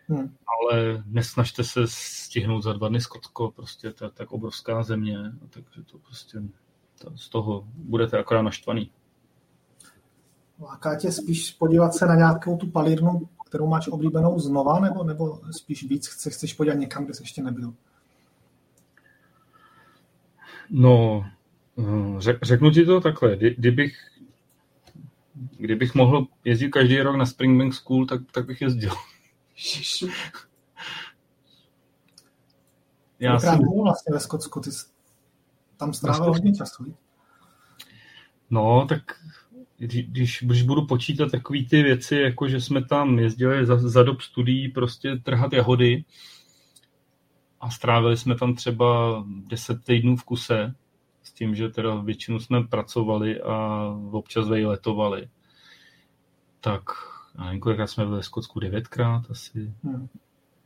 Hmm. 0.09 0.35
Ale 0.47 1.03
nesnažte 1.05 1.63
se 1.63 1.81
stihnout 1.85 2.63
za 2.63 2.73
dva 2.73 2.89
dny 2.89 3.01
Skotsko, 3.01 3.51
prostě 3.51 3.91
to 3.91 4.05
je 4.05 4.11
tak 4.11 4.31
obrovská 4.31 4.83
země, 4.83 5.17
takže 5.49 5.83
to 5.91 5.97
prostě 5.97 6.41
to, 7.01 7.17
z 7.17 7.29
toho 7.29 7.67
budete 7.75 8.19
akorát 8.19 8.41
naštvaný. 8.41 8.91
Láká 10.61 10.95
tě 10.95 11.11
spíš 11.11 11.51
podívat 11.51 11.93
se 11.93 12.05
na 12.05 12.15
nějakou 12.15 12.57
tu 12.57 12.67
palírnu, 12.67 13.29
kterou 13.45 13.67
máš 13.67 13.87
oblíbenou 13.87 14.39
znova, 14.39 14.79
nebo, 14.79 15.03
nebo 15.03 15.39
spíš 15.51 15.83
víc 15.83 16.07
chceš, 16.07 16.33
chceš 16.33 16.53
podívat 16.53 16.75
někam, 16.75 17.05
kde 17.05 17.13
jsi 17.13 17.23
ještě 17.23 17.43
nebyl? 17.43 17.73
No, 20.69 21.25
eh, 21.79 22.35
řeknu 22.41 22.71
ti 22.71 22.85
to 22.85 23.01
takhle. 23.01 23.37
Kdybych 23.37 24.17
Kdybych 25.57 25.95
mohl 25.95 26.27
jezdit 26.45 26.69
každý 26.69 27.01
rok 27.01 27.15
na 27.15 27.25
Springbank 27.25 27.73
School, 27.73 28.05
tak, 28.05 28.21
tak 28.31 28.45
bych 28.45 28.61
jezdil. 28.61 28.91
Já 33.19 33.39
jsem... 33.39 33.59
vlastně 33.83 34.13
ve 34.13 34.19
Skotsku, 34.19 34.59
ty 34.59 34.69
tam 35.77 35.93
strávil 35.93 36.33
hodně 36.33 36.53
času. 36.53 36.95
No, 38.49 38.85
tak 38.89 39.01
když, 39.77 40.43
když 40.43 40.61
budu 40.61 40.85
počítat 40.85 41.31
takové 41.31 41.59
ty 41.69 41.83
věci, 41.83 42.15
jako 42.15 42.47
že 42.47 42.61
jsme 42.61 42.85
tam 42.85 43.19
jezdili 43.19 43.65
za, 43.65 43.89
za 43.89 44.03
dob 44.03 44.21
studií 44.21 44.69
prostě 44.69 45.15
trhat 45.15 45.53
jahody 45.53 46.05
a 47.59 47.69
strávili 47.69 48.17
jsme 48.17 48.35
tam 48.35 48.55
třeba 48.55 49.23
10 49.27 49.83
týdnů 49.83 50.17
v 50.17 50.23
kuse, 50.23 50.75
s 51.23 51.33
tím, 51.33 51.55
že 51.55 51.69
teda 51.69 51.95
většinu 51.95 52.39
jsme 52.39 52.63
pracovali 52.63 53.41
a 53.41 53.83
občas 54.11 54.47
vejletovali. 54.47 55.29
Tak 56.59 56.83
já 57.37 57.45
nevím, 57.45 57.59
kolikrát 57.59 57.87
jsme 57.87 58.05
byli 58.05 58.21
v 58.21 58.25
Skotsku, 58.25 58.59
devětkrát 58.59 59.31
asi. 59.31 59.73
Hmm. 59.83 60.07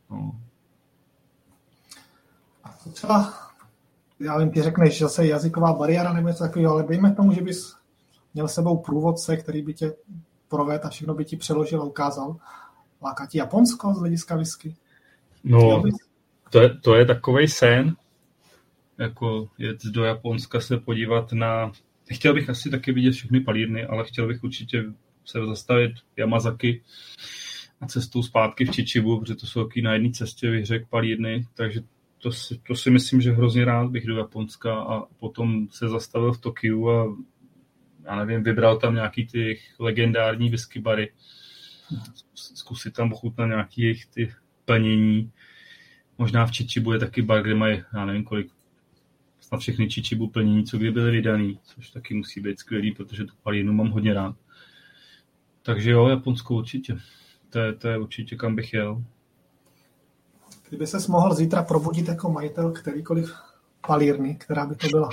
No. 0.09 0.41
Třeba, 2.93 3.33
já 4.19 4.37
vím, 4.37 4.51
ty 4.51 4.61
řekneš, 4.61 4.97
že 4.97 5.05
zase 5.05 5.27
jazyková 5.27 5.73
bariéra 5.73 6.13
nebo 6.13 6.27
něco 6.27 6.43
takového, 6.43 6.73
ale 6.73 6.83
dejme 6.83 7.15
tomu, 7.15 7.33
že 7.33 7.41
bys 7.41 7.75
měl 8.33 8.47
sebou 8.47 8.77
průvodce, 8.77 9.37
který 9.37 9.61
by 9.61 9.73
tě 9.73 9.93
provedl 10.47 10.87
a 10.87 10.89
všechno 10.89 11.13
by 11.13 11.25
ti 11.25 11.37
přeložil 11.37 11.81
a 11.81 11.85
ukázal. 11.85 12.35
Láká 13.01 13.25
ti 13.25 13.37
Japonsko 13.37 13.93
z 13.93 13.99
hlediska 13.99 14.35
whisky? 14.35 14.75
No, 15.43 15.83
to 16.49 16.61
je, 16.61 16.69
to 16.69 16.95
je 16.95 17.05
takový 17.05 17.47
sen, 17.47 17.95
jako 18.97 19.49
jet 19.57 19.83
do 19.85 20.03
Japonska 20.03 20.59
se 20.59 20.77
podívat 20.77 21.33
na... 21.33 21.71
Chtěl 22.13 22.33
bych 22.33 22.49
asi 22.49 22.69
taky 22.69 22.91
vidět 22.91 23.11
všechny 23.11 23.39
palírny, 23.39 23.85
ale 23.85 24.03
chtěl 24.03 24.27
bych 24.27 24.43
určitě 24.43 24.83
se 25.25 25.45
zastavit 25.45 25.91
Yamazaki 26.17 26.83
a 27.81 27.87
cestou 27.87 28.23
zpátky 28.23 28.65
v 28.65 28.71
Chichibu, 28.71 29.19
protože 29.19 29.35
to 29.35 29.47
jsou 29.47 29.63
taky 29.63 29.81
na 29.81 29.93
jedné 29.93 30.11
cestě 30.11 30.49
vyhřek 30.49 30.89
palírny, 30.89 31.47
takže 31.53 31.81
to 32.17 32.31
si, 32.31 32.61
to 32.67 32.75
si 32.75 32.91
myslím, 32.91 33.21
že 33.21 33.31
hrozně 33.31 33.65
rád 33.65 33.91
bych 33.91 34.05
do 34.05 34.17
Japonska 34.17 34.75
a 34.75 35.01
potom 35.19 35.67
se 35.71 35.89
zastavil 35.89 36.33
v 36.33 36.41
Tokiu 36.41 36.89
a 36.89 37.17
já 38.05 38.15
nevím, 38.25 38.43
vybral 38.43 38.77
tam 38.77 38.95
nějaký 38.95 39.27
ty 39.27 39.59
legendární 39.79 40.49
whisky 40.49 40.79
bary, 40.79 41.11
zkusit 42.35 42.93
tam 42.93 43.13
ochutnat 43.13 43.47
nějaký 43.47 43.81
jejich 43.81 44.05
ty 44.05 44.33
plnění. 44.65 45.31
Možná 46.17 46.45
v 46.45 46.51
Chichibu 46.51 46.93
je 46.93 46.99
taky 46.99 47.21
bar, 47.21 47.43
kde 47.43 47.55
mají, 47.55 47.83
já 47.93 48.05
nevím 48.05 48.23
kolik, 48.23 48.51
snad 49.39 49.59
všechny 49.59 49.89
Chichibu 49.89 50.27
plnění, 50.27 50.63
co 50.63 50.77
kdy 50.77 50.91
byly 50.91 51.11
vydaný, 51.11 51.59
což 51.63 51.89
taky 51.89 52.13
musí 52.13 52.41
být 52.41 52.59
skvělý, 52.59 52.91
protože 52.91 53.25
tu 53.25 53.33
palínu 53.43 53.73
mám 53.73 53.89
hodně 53.89 54.13
rád. 54.13 54.35
Takže 55.63 55.91
jo, 55.91 56.07
Japonsko 56.07 56.55
určitě. 56.55 56.97
To 57.49 57.59
je, 57.59 57.73
to 57.73 57.87
je 57.87 57.97
určitě, 57.97 58.35
kam 58.35 58.55
bych 58.55 58.73
jel. 58.73 59.03
Kdyby 60.69 60.87
ses 60.87 61.07
mohl 61.07 61.35
zítra 61.35 61.63
probudit 61.63 62.07
jako 62.07 62.31
majitel 62.31 62.71
kterýkoliv 62.71 63.33
palírny, 63.87 64.35
která 64.35 64.65
by 64.65 64.75
to 64.75 64.87
byla? 64.87 65.09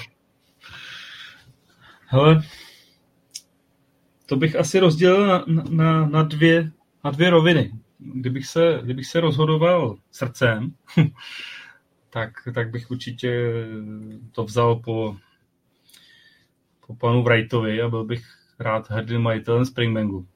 Hele, 2.07 2.43
to 4.27 4.37
bych 4.37 4.57
asi 4.57 4.79
rozdělil 4.79 5.27
na, 5.27 5.45
na, 5.71 6.07
na, 6.07 6.23
dvě, 6.23 6.71
na 7.05 7.11
dvě 7.11 7.31
roviny. 7.31 7.73
Kdybych 7.99 8.47
se, 8.47 8.81
kdybych 8.83 9.07
se 9.07 9.21
rozhodoval 9.21 9.97
srdcem, 10.11 10.75
tak, 12.11 12.31
tak 12.55 12.71
bych 12.71 12.91
určitě 12.91 13.53
to 14.33 14.45
vzal 14.45 14.77
po, 14.77 15.17
po 16.87 16.95
panu 16.95 17.23
Wrightovi 17.23 17.83
a 17.83 17.89
byl 17.89 18.05
bych 18.05 18.25
rád 18.59 18.91
hrdým 18.91 19.21
majitelem 19.21 19.65
Springbangu. 19.65 20.27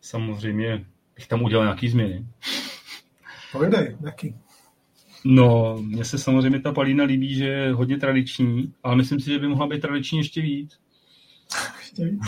Samozřejmě 0.00 0.86
bych 1.16 1.26
tam 1.26 1.42
udělal 1.42 1.64
nějaký 1.64 1.88
změny. 1.88 2.26
Povědej, 3.52 3.96
jaký? 4.04 4.34
No, 5.24 5.76
mně 5.80 6.04
se 6.04 6.18
samozřejmě 6.18 6.60
ta 6.60 6.72
palína 6.72 7.04
líbí, 7.04 7.34
že 7.34 7.44
je 7.44 7.72
hodně 7.72 7.98
tradiční, 7.98 8.74
ale 8.82 8.96
myslím 8.96 9.20
si, 9.20 9.30
že 9.30 9.38
by 9.38 9.48
mohla 9.48 9.66
být 9.66 9.80
tradiční 9.80 10.18
ještě 10.18 10.40
víc. 10.40 10.78
ještě 11.80 12.04
víc? 12.04 12.20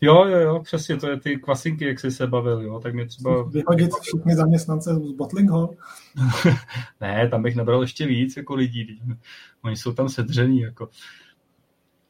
Jo, 0.00 0.24
jo, 0.24 0.38
jo, 0.38 0.60
přesně, 0.62 0.96
to 0.96 1.10
je 1.10 1.20
ty 1.20 1.36
kvasinky, 1.36 1.84
jak 1.84 2.00
jsi 2.00 2.10
se 2.10 2.26
bavil, 2.26 2.62
jo, 2.62 2.80
tak 2.80 2.94
mě 2.94 3.06
třeba... 3.06 3.42
Vyhodit 3.42 3.90
všichni 4.02 4.34
zaměstnance 4.34 4.94
z 4.94 5.12
Bottling 5.12 5.50
Hall? 5.50 5.76
ne, 7.00 7.28
tam 7.28 7.42
bych 7.42 7.56
nabral 7.56 7.82
ještě 7.82 8.06
víc 8.06 8.36
jako 8.36 8.54
lidí, 8.54 9.00
oni 9.62 9.76
jsou 9.76 9.92
tam 9.92 10.08
sedření, 10.08 10.60
jako. 10.60 10.88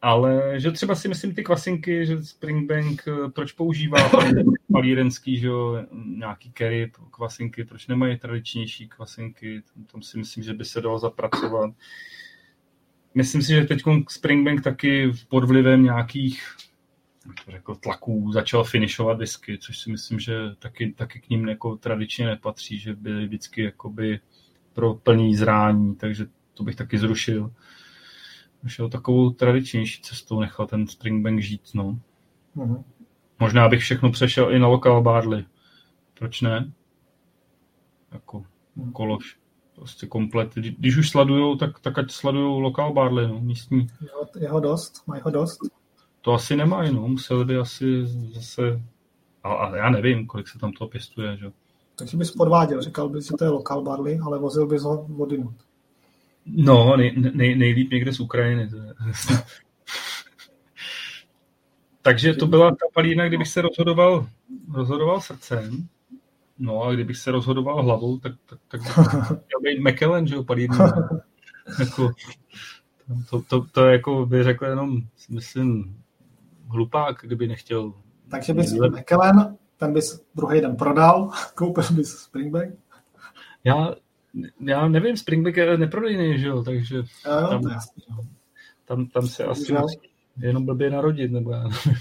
Ale 0.02 0.60
že 0.60 0.70
třeba 0.70 0.94
si 0.94 1.08
myslím 1.08 1.34
ty 1.34 1.42
kvasinky, 1.42 2.06
že 2.06 2.22
Springbank 2.22 3.02
eh, 3.08 3.30
proč 3.30 3.52
používá 3.52 3.98
palírenský, 4.72 5.38
že 5.38 5.46
jo, 5.46 5.84
nějaký 6.16 6.52
curry, 6.52 6.92
kvasinky, 7.10 7.64
proč 7.64 7.86
nemají 7.86 8.18
tradičnější 8.18 8.88
kvasinky, 8.88 9.62
tam, 9.74 9.84
tam 9.84 10.02
si 10.02 10.18
myslím, 10.18 10.44
že 10.44 10.54
by 10.54 10.64
se 10.64 10.80
dalo 10.80 10.98
zapracovat. 10.98 11.70
Myslím 13.14 13.42
si, 13.42 13.52
že 13.52 13.64
teď 13.64 13.82
Springbank 14.08 14.62
taky 14.62 15.12
pod 15.28 15.44
vlivem 15.44 15.84
nějakých 15.84 16.42
řekl, 17.48 17.74
tlaků 17.74 18.32
začal 18.32 18.64
finišovat 18.64 19.18
disky, 19.18 19.58
což 19.58 19.78
si 19.78 19.90
myslím, 19.90 20.18
že 20.18 20.34
taky, 20.58 20.92
taky 20.92 21.20
k 21.20 21.30
ním 21.30 21.48
jako 21.48 21.76
tradičně 21.76 22.26
nepatří, 22.26 22.78
že 22.78 22.94
byly 22.94 23.26
vždycky 23.26 23.62
jakoby 23.62 24.20
pro 24.72 24.94
plný 24.94 25.36
zrání, 25.36 25.96
takže 25.96 26.26
to 26.54 26.62
bych 26.62 26.76
taky 26.76 26.98
zrušil 26.98 27.52
šel 28.66 28.88
takovou 28.88 29.30
tradičnější 29.30 30.02
cestou, 30.02 30.40
nechal 30.40 30.66
ten 30.66 30.86
Springbank 30.86 31.40
žít, 31.40 31.62
no. 31.74 31.98
Uh-huh. 32.56 32.84
Možná 33.40 33.68
bych 33.68 33.80
všechno 33.80 34.12
přešel 34.12 34.52
i 34.52 34.58
na 34.58 34.68
lokal 34.68 35.02
barley. 35.02 35.44
Proč 36.18 36.40
ne? 36.40 36.72
Jako 38.12 38.38
uh-huh. 38.78 38.92
kološ. 38.92 39.40
Prostě 39.74 40.06
komplet. 40.06 40.54
Když 40.54 40.96
už 40.96 41.10
sladujou, 41.10 41.56
tak, 41.56 41.80
tak 41.80 41.98
ať 41.98 42.10
sladujou 42.10 42.60
lokal 42.60 42.92
barley, 42.92 43.28
no, 43.28 43.40
místní. 43.40 43.86
Jeho, 44.00 44.26
jeho 44.38 44.60
dost? 44.60 45.02
Mají 45.06 45.22
ho 45.24 45.30
dost? 45.30 45.58
To 46.20 46.32
asi 46.32 46.56
nemají, 46.56 46.94
no. 46.94 47.08
Museli 47.08 47.44
by 47.44 47.56
asi 47.56 48.06
zase... 48.06 48.82
Ale, 49.42 49.56
ale 49.56 49.78
já 49.78 49.90
nevím, 49.90 50.26
kolik 50.26 50.48
se 50.48 50.58
tam 50.58 50.72
toho 50.72 50.88
pěstuje, 50.88 51.36
že? 51.36 51.52
Takže 51.96 52.16
bys 52.16 52.30
podváděl, 52.30 52.82
říkal 52.82 53.08
bys, 53.08 53.24
že 53.24 53.36
to 53.38 53.44
je 53.44 53.50
lokal 53.50 53.82
barley, 53.82 54.20
ale 54.24 54.38
vozil 54.38 54.66
bys 54.66 54.82
ho 54.82 55.06
vodinut. 55.08 55.54
No, 56.54 56.96
nej, 56.96 57.14
nej, 57.34 57.54
nejlíp 57.54 57.90
někde 57.90 58.12
z 58.12 58.20
Ukrajiny. 58.20 58.68
Takže 62.02 62.34
to 62.34 62.46
byla 62.46 62.70
ta 62.70 62.86
palína, 62.94 63.28
kdybych 63.28 63.48
se 63.48 63.62
rozhodoval, 63.62 64.26
rozhodoval 64.72 65.20
srdcem, 65.20 65.88
no 66.58 66.82
a 66.82 66.94
kdybych 66.94 67.16
se 67.16 67.30
rozhodoval 67.30 67.82
hlavou, 67.82 68.18
tak, 68.18 68.32
tak, 68.46 68.60
tak 68.68 68.80
měl 69.30 69.60
být 69.62 69.80
McKellen, 69.80 70.26
že 70.26 70.34
jo, 70.34 70.44
palína. 70.44 70.76
jako, 71.78 72.10
to, 73.30 73.42
to, 73.42 73.66
to, 73.72 73.86
jako 73.86 74.26
by 74.26 74.42
řekl 74.42 74.64
jenom, 74.64 75.00
myslím, 75.30 75.96
hlupák, 76.68 77.16
kdyby 77.22 77.48
nechtěl. 77.48 77.92
Takže 78.30 78.54
bys 78.54 78.72
McKellen, 78.72 79.56
ten 79.76 79.92
bys 79.92 80.24
druhý 80.34 80.60
den 80.60 80.76
prodal, 80.76 81.30
koupil 81.54 81.84
bys 81.90 82.18
Springbank? 82.18 82.74
Já 83.64 83.94
já 84.60 84.88
nevím, 84.88 85.16
Springback 85.16 85.56
je 85.56 85.78
neprodejný, 85.78 86.38
že 86.38 86.48
jo, 86.48 86.62
takže 86.62 86.96
jo, 86.96 87.02
tam, 87.24 87.62
jasný, 87.70 88.02
tam, 88.84 89.06
tam 89.06 89.26
se 89.26 89.44
asi 89.44 89.72
musí 89.72 89.98
jenom 90.36 90.66
blbě 90.66 90.90
narodit, 90.90 91.32
nebo 91.32 91.50
já 91.50 91.62
nevím. 91.62 92.00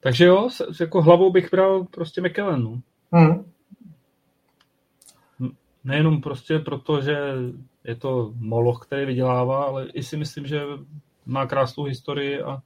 Takže 0.00 0.24
jo, 0.24 0.50
s, 0.50 0.80
jako 0.80 1.02
hlavou 1.02 1.32
bych 1.32 1.50
bral 1.50 1.84
prostě 1.84 2.20
McKellen, 2.20 2.62
no. 2.62 2.80
Hmm. 3.12 3.44
Nejenom 5.84 6.20
prostě 6.20 6.58
proto, 6.58 7.00
že 7.00 7.34
je 7.84 7.94
to 7.94 8.32
moloch, 8.36 8.86
který 8.86 9.06
vydělává, 9.06 9.64
ale 9.64 9.86
i 9.86 10.02
si 10.02 10.16
myslím, 10.16 10.46
že 10.46 10.62
má 11.26 11.46
krásnou 11.46 11.84
historii 11.84 12.42
a, 12.42 12.62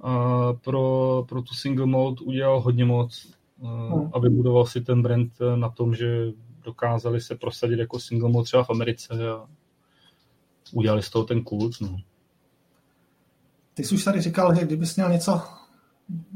a 0.00 0.52
pro, 0.52 1.24
pro 1.28 1.42
tu 1.42 1.54
single 1.54 1.86
mode 1.86 2.20
udělal 2.24 2.60
hodně 2.60 2.84
moc 2.84 3.34
hmm. 3.60 4.10
a 4.12 4.18
vybudoval 4.18 4.66
si 4.66 4.80
ten 4.80 5.02
brand 5.02 5.32
na 5.56 5.68
tom, 5.68 5.94
že 5.94 6.32
dokázali 6.68 7.20
se 7.20 7.36
prosadit 7.36 7.78
jako 7.78 8.00
single 8.00 8.28
mode 8.28 8.44
třeba 8.44 8.64
v 8.64 8.70
Americe 8.70 9.30
a 9.30 9.48
udělali 10.72 11.02
z 11.02 11.10
toho 11.10 11.24
ten 11.24 11.44
kult. 11.44 11.80
No. 11.80 11.96
Ty 13.74 13.84
jsi 13.84 13.94
už 13.94 14.04
tady 14.04 14.20
říkal, 14.20 14.54
že 14.54 14.64
kdybys 14.64 14.96
měl 14.96 15.10
něco 15.10 15.42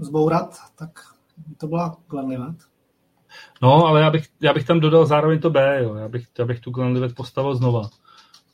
zbourat, 0.01 0.59
tak 0.77 0.91
to 1.59 1.67
byla 1.67 1.97
Glenlivet. 2.09 2.57
No, 3.62 3.86
ale 3.86 4.01
já 4.01 4.11
bych, 4.11 4.28
já 4.41 4.52
bych 4.55 4.67
tam 4.67 4.81
dodal 4.81 5.07
zároveň 5.07 5.41
to 5.41 5.51
B, 5.51 5.83
jo. 5.83 5.94
Já, 5.94 6.09
bych, 6.09 6.27
já 6.39 6.44
bych 6.44 6.61
tu 6.61 6.70
Glenlivet 6.70 7.15
postavil 7.15 7.55
znova. 7.55 7.91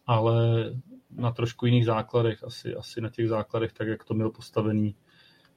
Ale 0.06 0.64
na 1.10 1.32
trošku 1.32 1.66
jiných 1.66 1.86
základech, 1.86 2.44
asi, 2.44 2.74
asi 2.74 3.00
na 3.00 3.08
těch 3.10 3.28
základech, 3.28 3.72
tak 3.72 3.88
jak 3.88 4.04
to 4.04 4.14
měl 4.14 4.30
postavený 4.30 4.94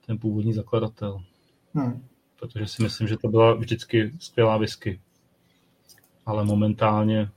ten 0.06 0.18
původní 0.18 0.54
zakladatel. 0.54 1.24
Hmm. 1.74 2.08
Protože 2.40 2.68
si 2.68 2.84
myslím, 2.84 3.08
že 3.08 3.18
to 3.18 3.28
byla 3.28 3.54
vždycky 3.54 4.12
skvělá 4.20 4.58
whisky 4.58 5.02
ale 6.26 6.46
momentálně... 6.46 7.30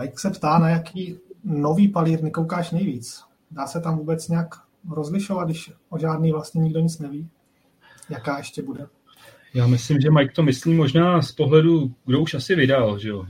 Mike 0.00 0.18
se 0.18 0.30
ptá, 0.30 0.58
na 0.58 0.68
jaký 0.68 1.18
nový 1.44 1.88
palírny 1.88 2.30
koukáš 2.30 2.70
nejvíc. 2.70 3.24
Dá 3.50 3.66
se 3.66 3.80
tam 3.80 3.98
vůbec 3.98 4.28
nějak 4.28 4.54
rozlišovat, 4.90 5.48
když 5.48 5.72
o 5.88 5.98
žádný 5.98 6.32
vlastně 6.32 6.62
nikdo 6.62 6.80
nic 6.80 6.98
neví? 6.98 7.28
Jaká 8.10 8.38
ještě 8.38 8.62
bude? 8.62 8.86
Já 9.54 9.66
myslím, 9.66 10.00
že 10.00 10.10
Mike 10.10 10.34
to 10.34 10.42
myslí 10.42 10.74
možná 10.74 11.22
z 11.22 11.32
pohledu, 11.32 11.94
kdo 12.06 12.20
už 12.20 12.34
asi 12.34 12.54
vydal, 12.54 12.98
že 12.98 13.08
jo? 13.08 13.26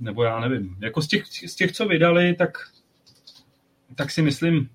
Nebo 0.00 0.22
já 0.22 0.40
nevím. 0.40 0.76
Jako 0.80 1.02
z 1.02 1.08
těch, 1.08 1.26
z 1.26 1.54
těch 1.54 1.72
co 1.72 1.88
vydali, 1.88 2.34
tak, 2.34 2.58
tak 3.94 4.10
si 4.10 4.22
myslím, 4.22 4.68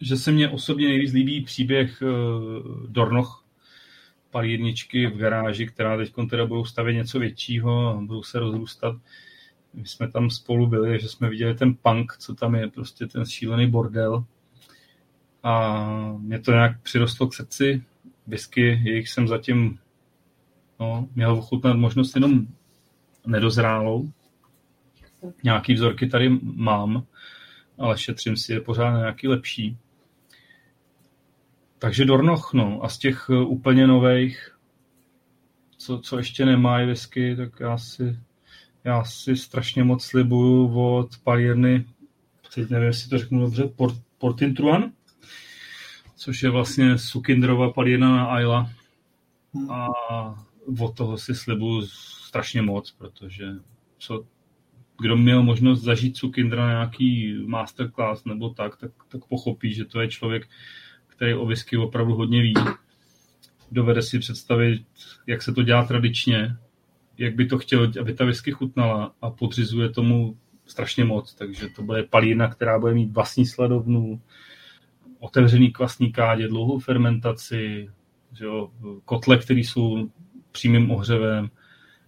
že 0.00 0.16
se 0.16 0.32
mně 0.32 0.48
osobně 0.48 0.88
nejvíc 0.88 1.12
líbí 1.12 1.44
příběh 1.44 2.02
uh, 2.02 2.86
Dornoch, 2.86 3.39
palírničky 4.30 5.06
v 5.06 5.16
garáži, 5.16 5.66
která 5.66 5.96
teď 5.96 6.12
teda 6.30 6.46
budou 6.46 6.64
stavět 6.64 6.94
něco 6.94 7.18
většího 7.18 7.88
a 7.88 7.94
budou 7.94 8.22
se 8.22 8.38
rozrůstat. 8.38 8.96
My 9.74 9.86
jsme 9.86 10.10
tam 10.10 10.30
spolu 10.30 10.66
byli, 10.66 11.00
že 11.00 11.08
jsme 11.08 11.30
viděli 11.30 11.54
ten 11.54 11.74
punk, 11.82 12.16
co 12.18 12.34
tam 12.34 12.54
je, 12.54 12.68
prostě 12.68 13.06
ten 13.06 13.26
šílený 13.26 13.70
bordel. 13.70 14.24
A 15.42 15.86
mě 16.18 16.38
to 16.38 16.52
nějak 16.52 16.82
přirostlo 16.82 17.26
k 17.26 17.34
srdci. 17.34 17.82
Whisky, 18.26 18.80
jejich 18.82 19.08
jsem 19.08 19.28
zatím 19.28 19.78
no, 20.80 21.08
měl 21.14 21.32
ochutnat 21.32 21.76
možnost 21.76 22.14
jenom 22.14 22.46
nedozrálou. 23.26 24.10
Nějaký 25.44 25.74
vzorky 25.74 26.06
tady 26.06 26.28
mám, 26.42 27.04
ale 27.78 27.98
šetřím 27.98 28.36
si 28.36 28.52
je 28.52 28.60
pořád 28.60 28.98
nějaký 28.98 29.28
lepší. 29.28 29.76
Takže 31.80 32.04
Dornoch, 32.04 32.52
no. 32.54 32.84
A 32.84 32.88
z 32.88 32.98
těch 32.98 33.28
uh, 33.28 33.52
úplně 33.52 33.86
nových, 33.86 34.56
co, 35.76 35.98
co 35.98 36.18
ještě 36.18 36.46
nemají 36.46 36.86
whisky, 36.86 37.36
tak 37.36 37.60
já 37.60 37.78
si, 37.78 38.18
já 38.84 39.04
si 39.04 39.36
strašně 39.36 39.84
moc 39.84 40.04
slibuju 40.04 40.80
od 40.80 41.18
palírny, 41.18 41.84
teď 42.54 42.70
nevím, 42.70 42.86
jestli 42.86 43.10
to 43.10 43.18
řeknu 43.18 43.40
dobře, 43.40 43.64
Port, 43.76 43.94
Portintruan, 44.18 44.92
což 46.16 46.42
je 46.42 46.50
vlastně 46.50 46.98
Sukindrova 46.98 47.72
palírna 47.72 48.16
na 48.16 48.24
Ayla. 48.24 48.70
Hmm. 49.54 49.70
A 49.70 49.88
od 50.80 50.96
toho 50.96 51.18
si 51.18 51.34
slibuju 51.34 51.86
strašně 52.26 52.62
moc, 52.62 52.90
protože 52.90 53.46
co, 53.98 54.24
kdo 55.00 55.16
měl 55.16 55.42
možnost 55.42 55.82
zažít 55.82 56.16
Sukindra 56.16 56.66
na 56.66 56.72
nějaký 56.72 57.34
masterclass 57.46 58.24
nebo 58.24 58.50
tak, 58.50 58.76
tak, 58.76 58.90
tak 59.08 59.24
pochopí, 59.24 59.74
že 59.74 59.84
to 59.84 60.00
je 60.00 60.08
člověk, 60.08 60.48
který 61.20 61.34
o 61.34 61.46
whisky 61.46 61.76
opravdu 61.76 62.14
hodně 62.14 62.42
ví. 62.42 62.54
Dovede 63.72 64.02
si 64.02 64.18
představit, 64.18 64.82
jak 65.26 65.42
se 65.42 65.52
to 65.52 65.62
dělá 65.62 65.84
tradičně, 65.84 66.56
jak 67.18 67.34
by 67.34 67.46
to 67.46 67.58
chtěl, 67.58 67.92
aby 68.00 68.14
ta 68.14 68.24
whisky 68.24 68.52
chutnala 68.52 69.14
a 69.22 69.30
podřizuje 69.30 69.88
tomu 69.88 70.36
strašně 70.66 71.04
moc. 71.04 71.34
Takže 71.34 71.68
to 71.76 71.82
bude 71.82 72.02
palírna, 72.02 72.48
která 72.48 72.78
bude 72.78 72.94
mít 72.94 73.12
vlastní 73.12 73.46
sledovnu, 73.46 74.20
otevřený 75.18 75.72
kvasní 75.72 76.12
kádě, 76.12 76.48
dlouhou 76.48 76.78
fermentaci, 76.78 77.90
že 78.38 78.44
jo, 78.44 78.70
kotle, 79.04 79.38
které 79.38 79.60
jsou 79.60 80.10
přímým 80.52 80.90
ohřevem, 80.90 81.50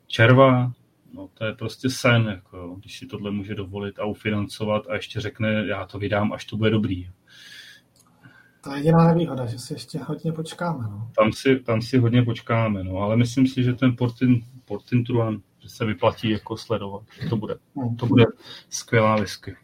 červa, 0.07 0.73
no 1.15 1.29
to 1.35 1.45
je 1.45 1.53
prostě 1.53 1.91
sen, 1.91 2.27
jako, 2.27 2.77
když 2.81 2.99
si 2.99 3.07
tohle 3.07 3.31
může 3.31 3.55
dovolit 3.55 3.99
a 3.99 4.05
ufinancovat 4.05 4.87
a 4.89 4.95
ještě 4.95 5.21
řekne, 5.21 5.65
já 5.67 5.87
to 5.87 5.99
vydám, 5.99 6.33
až 6.33 6.45
to 6.45 6.57
bude 6.57 6.71
dobrý. 6.71 7.09
To 8.65 8.71
je 8.71 8.79
jediná 8.79 9.07
nevýhoda, 9.07 9.47
že 9.47 9.59
si 9.59 9.73
ještě 9.73 9.99
hodně 9.99 10.33
počkáme. 10.33 10.85
No. 10.91 11.11
Tam, 11.17 11.33
si, 11.33 11.61
tam 11.61 11.83
si 11.83 11.99
hodně 11.99 12.23
počkáme, 12.23 12.85
no, 12.85 12.97
ale 12.97 13.17
myslím 13.17 13.47
si, 13.47 13.63
že 13.63 13.73
ten 13.73 13.97
Portin, 13.97 14.45
Portin 14.65 15.05
Truan, 15.05 15.41
že 15.59 15.69
se 15.69 15.85
vyplatí 15.85 16.31
jako 16.31 16.57
sledovat. 16.57 17.03
To 17.31 17.37
bude, 17.37 17.55
hmm. 17.77 17.97
to 17.97 18.07
bude 18.07 18.25
skvělá 18.71 19.17
whisky. 19.17 19.57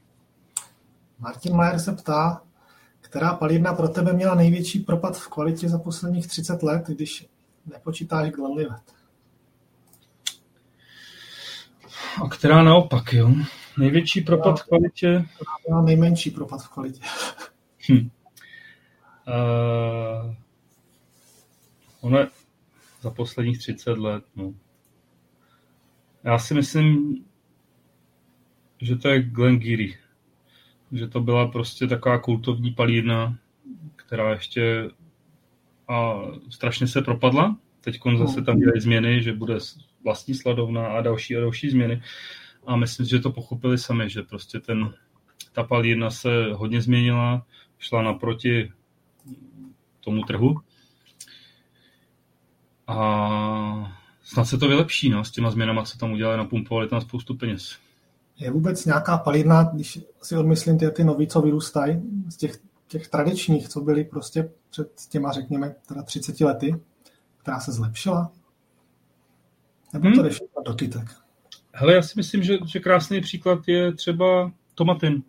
Martin 1.18 1.56
Majer 1.56 1.78
se 1.78 1.92
ptá, 1.92 2.42
která 3.00 3.34
palírna 3.34 3.74
pro 3.74 3.88
tebe 3.88 4.12
měla 4.12 4.34
největší 4.34 4.80
propad 4.80 5.16
v 5.18 5.28
kvalitě 5.28 5.68
za 5.68 5.78
posledních 5.78 6.26
30 6.26 6.62
let, 6.62 6.84
když 6.86 7.26
nepočítáš 7.66 8.30
Glenlivet? 8.30 8.94
A 12.24 12.28
která 12.28 12.62
naopak, 12.62 13.12
jo? 13.12 13.34
Největší 13.78 14.20
propad 14.20 14.60
v 14.60 14.64
kvalitě? 14.64 15.24
Která 15.34 15.50
měla 15.66 15.82
nejmenší 15.82 16.30
propad 16.30 16.62
v 16.62 16.68
kvalitě. 16.68 17.00
Hm. 17.92 18.10
Uh, 19.28 20.34
ono 22.00 22.18
je 22.18 22.28
za 23.00 23.10
posledních 23.10 23.58
30 23.58 23.98
let, 23.98 24.24
no. 24.36 24.54
Já 26.24 26.38
si 26.38 26.54
myslím, 26.54 27.16
že 28.80 28.96
to 28.96 29.08
je 29.08 29.22
Glen 29.22 29.58
Geary. 29.58 29.98
Že 30.92 31.08
to 31.08 31.20
byla 31.20 31.46
prostě 31.46 31.86
taková 31.86 32.18
kultovní 32.18 32.70
palírna, 32.70 33.38
která 33.96 34.30
ještě 34.30 34.90
a 35.88 36.20
strašně 36.50 36.86
se 36.86 37.02
propadla. 37.02 37.56
Teď 37.80 38.00
zase 38.18 38.42
tam 38.42 38.58
dělají 38.58 38.80
změny, 38.80 39.22
že 39.22 39.32
bude 39.32 39.58
vlastní 40.04 40.34
sladovna 40.34 40.86
a 40.86 41.00
další 41.00 41.36
a 41.36 41.40
další 41.40 41.70
změny. 41.70 42.02
A 42.66 42.76
myslím, 42.76 43.06
že 43.06 43.18
to 43.18 43.32
pochopili 43.32 43.78
sami, 43.78 44.10
že 44.10 44.22
prostě 44.22 44.60
ten, 44.60 44.94
ta 45.52 45.62
palírna 45.62 46.10
se 46.10 46.52
hodně 46.52 46.82
změnila, 46.82 47.46
šla 47.78 48.02
naproti 48.02 48.72
tomu 50.08 50.22
trhu. 50.22 50.54
A 52.86 53.92
snad 54.22 54.44
se 54.44 54.58
to 54.58 54.68
vylepší 54.68 55.10
no, 55.10 55.24
s 55.24 55.30
těma 55.30 55.50
změnama, 55.50 55.82
co 55.82 55.98
tam 55.98 56.12
udělali, 56.12 56.36
napumpovali 56.36 56.88
tam 56.88 57.00
spoustu 57.00 57.34
peněz. 57.34 57.76
Je 58.38 58.50
vůbec 58.50 58.84
nějaká 58.84 59.18
palírna, 59.18 59.62
když 59.62 59.98
si 60.22 60.36
odmyslím 60.36 60.78
ty, 60.78 60.90
ty 60.90 61.04
nový, 61.04 61.26
co 61.26 61.40
vyrůstají, 61.40 62.02
z 62.28 62.36
těch, 62.36 62.58
těch 62.88 63.08
tradičních, 63.08 63.68
co 63.68 63.80
byly 63.80 64.04
prostě 64.04 64.50
před 64.70 64.88
těma, 65.10 65.32
řekněme, 65.32 65.74
teda 65.88 66.02
30 66.02 66.40
lety, 66.40 66.74
která 67.38 67.60
se 67.60 67.72
zlepšila? 67.72 68.32
Nebo 69.92 70.10
to 70.10 70.22
hmm. 70.22 70.30
do 70.64 70.74
kytek? 70.74 71.10
Hele, 71.72 71.94
já 71.94 72.02
si 72.02 72.12
myslím, 72.16 72.42
že, 72.42 72.58
že 72.66 72.80
krásný 72.80 73.20
příklad 73.20 73.68
je 73.68 73.92
třeba 73.92 74.52
Tomatin. 74.74 75.22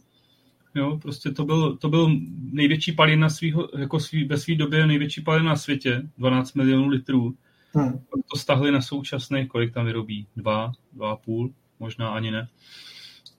Jo, 0.80 1.00
prostě 1.02 1.32
to 1.32 1.46
byl, 1.46 1.78
to 1.78 1.90
byl 1.90 2.10
největší 2.52 2.92
palin 2.92 3.20
na 3.20 3.30
svýho, 3.30 3.70
jako 3.78 4.00
svý, 4.00 4.24
ve 4.24 4.38
své 4.38 4.56
době 4.56 4.88
největší 4.88 5.22
palin 5.22 5.46
na 5.46 5.56
světě, 5.56 6.02
12 6.18 6.54
milionů 6.54 6.88
litrů. 6.88 7.34
Hmm. 7.74 8.00
To 8.32 8.38
stahli 8.38 8.72
na 8.72 8.82
současné, 8.82 9.46
kolik 9.46 9.74
tam 9.74 9.86
vyrobí? 9.86 10.28
Dva, 10.36 10.72
dva 10.94 11.12
a 11.12 11.16
půl, 11.16 11.52
možná 11.80 12.10
ani 12.10 12.32
ne. 12.32 12.48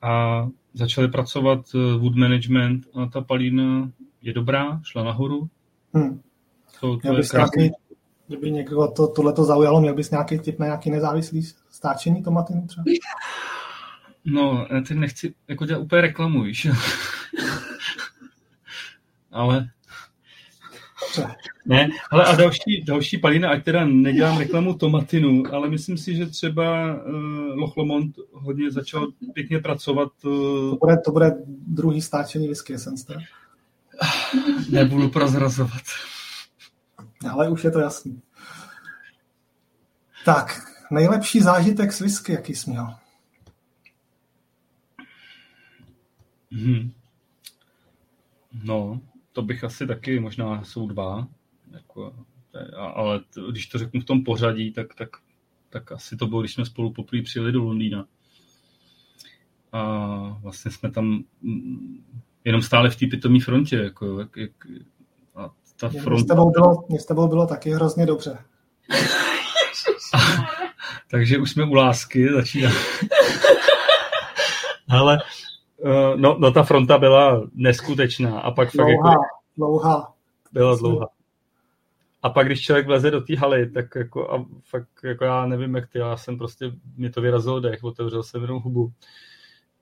A 0.02 0.48
začali 0.74 1.08
pracovat 1.08 1.60
eh, 1.74 1.98
wood 1.98 2.14
management 2.14 2.86
a 2.94 3.06
ta 3.06 3.20
palína 3.20 3.90
je 4.22 4.32
dobrá, 4.32 4.80
šla 4.84 5.04
nahoru. 5.04 5.48
Hmm. 5.94 6.20
To, 6.80 6.96
to 6.96 7.16
je 7.16 7.22
krásný. 7.30 7.70
Kdyby 8.26 8.50
někdo 8.50 8.88
to, 8.96 9.08
tohle 9.08 9.32
to 9.32 9.44
zaujalo, 9.44 9.80
měl 9.80 9.94
bys 9.94 10.10
nějaký 10.10 10.38
tip 10.38 10.58
na 10.58 10.66
nějaký 10.66 10.90
nezávislý 10.90 11.42
stáčení 11.70 12.22
tomatinu 12.22 12.66
třeba? 12.66 12.84
No, 14.24 14.66
já 14.70 14.80
teď 14.80 14.96
nechci 14.96 15.34
jako 15.48 15.66
dělat 15.66 15.80
úplně 15.80 16.02
reklamu, 16.02 16.42
víš. 16.42 16.68
ale... 19.30 19.70
Ne, 21.66 21.88
ale 22.10 22.24
a 22.24 22.36
další, 22.36 22.82
další 22.86 23.18
palina, 23.18 23.50
ať 23.50 23.64
teda 23.64 23.84
nedělám 23.84 24.38
reklamu 24.38 24.74
tomatinu, 24.74 25.42
ale 25.52 25.68
myslím 25.68 25.98
si, 25.98 26.16
že 26.16 26.26
třeba 26.26 26.94
uh, 26.94 27.12
Loch 27.58 27.76
Lomond 27.76 28.16
hodně 28.32 28.70
začal 28.70 29.08
pěkně 29.34 29.58
pracovat. 29.58 30.12
Uh... 30.24 30.70
To, 30.70 30.76
bude, 30.80 30.98
to 31.04 31.12
bude 31.12 31.32
druhý 31.66 32.02
stáčení 32.02 32.48
whisky 32.48 32.74
Essence, 32.74 33.14
Nebudu 34.70 35.08
prozrazovat. 35.08 35.82
Ale 37.30 37.48
už 37.48 37.64
je 37.64 37.70
to 37.70 37.78
jasný. 37.78 38.22
Tak, 40.24 40.60
nejlepší 40.90 41.40
zážitek 41.40 41.92
s 41.92 42.00
whisky, 42.00 42.32
jaký 42.32 42.54
jsi 42.54 42.70
měl? 42.70 42.94
Hmm. 46.52 46.92
No, 48.52 49.00
to 49.32 49.42
bych 49.42 49.64
asi 49.64 49.86
taky, 49.86 50.20
možná 50.20 50.64
jsou 50.64 50.88
dva, 50.88 51.28
jako, 51.70 52.14
ale 52.76 53.20
to, 53.34 53.50
když 53.50 53.66
to 53.66 53.78
řeknu 53.78 54.00
v 54.00 54.04
tom 54.04 54.24
pořadí, 54.24 54.72
tak, 54.72 54.94
tak, 54.94 55.08
tak 55.68 55.92
asi 55.92 56.16
to 56.16 56.26
bylo, 56.26 56.40
když 56.40 56.54
jsme 56.54 56.64
spolu 56.64 56.92
poprvé 56.92 57.22
přijeli 57.22 57.52
do 57.52 57.64
Londýna. 57.64 58.06
A 59.72 59.82
vlastně 60.42 60.70
jsme 60.70 60.90
tam 60.90 61.24
mm, 61.42 62.04
jenom 62.44 62.62
stále 62.62 62.90
v 62.90 62.96
té 62.96 63.06
pitomí 63.06 63.40
frontě, 63.40 63.76
jako, 63.76 64.20
jak, 64.20 64.36
jak, 64.36 64.52
a 65.36 65.50
ta 65.80 65.88
front... 65.88 66.08
Mě 66.08 66.20
s, 66.20 66.26
tebou 66.26 66.50
bylo, 66.50 66.84
mě 66.88 67.00
s 67.00 67.06
tebou 67.06 67.28
bylo 67.28 67.46
taky 67.46 67.70
hrozně 67.70 68.06
dobře. 68.06 68.38
takže 71.10 71.38
už 71.38 71.50
jsme 71.50 71.64
u 71.64 71.74
lásky, 71.74 72.32
začíná. 72.32 72.70
Ale 74.88 75.18
Uh, 75.84 76.20
no, 76.20 76.36
no 76.38 76.52
ta 76.52 76.62
fronta 76.62 76.98
byla 76.98 77.42
neskutečná 77.52 78.40
a 78.40 78.50
pak 78.50 78.68
dlouhá, 78.72 78.88
fakt 78.88 79.12
jako... 79.12 79.24
Dlouhá, 79.56 80.14
Byla 80.52 80.76
dlouhá. 80.76 81.08
A 82.22 82.30
pak, 82.30 82.46
když 82.46 82.60
člověk 82.60 82.86
vleze 82.86 83.10
do 83.10 83.20
té 83.20 83.36
haly, 83.36 83.70
tak 83.70 83.94
jako, 83.94 84.32
a 84.32 84.46
fakt 84.64 84.88
jako 85.04 85.24
já 85.24 85.46
nevím, 85.46 85.74
jak 85.74 85.88
ty, 85.88 85.98
já 85.98 86.16
jsem 86.16 86.38
prostě, 86.38 86.72
mě 86.96 87.10
to 87.10 87.20
vyrazilo 87.20 87.60
dech, 87.60 87.84
otevřel 87.84 88.22
jsem 88.22 88.42
jenom 88.42 88.62
hubu. 88.62 88.92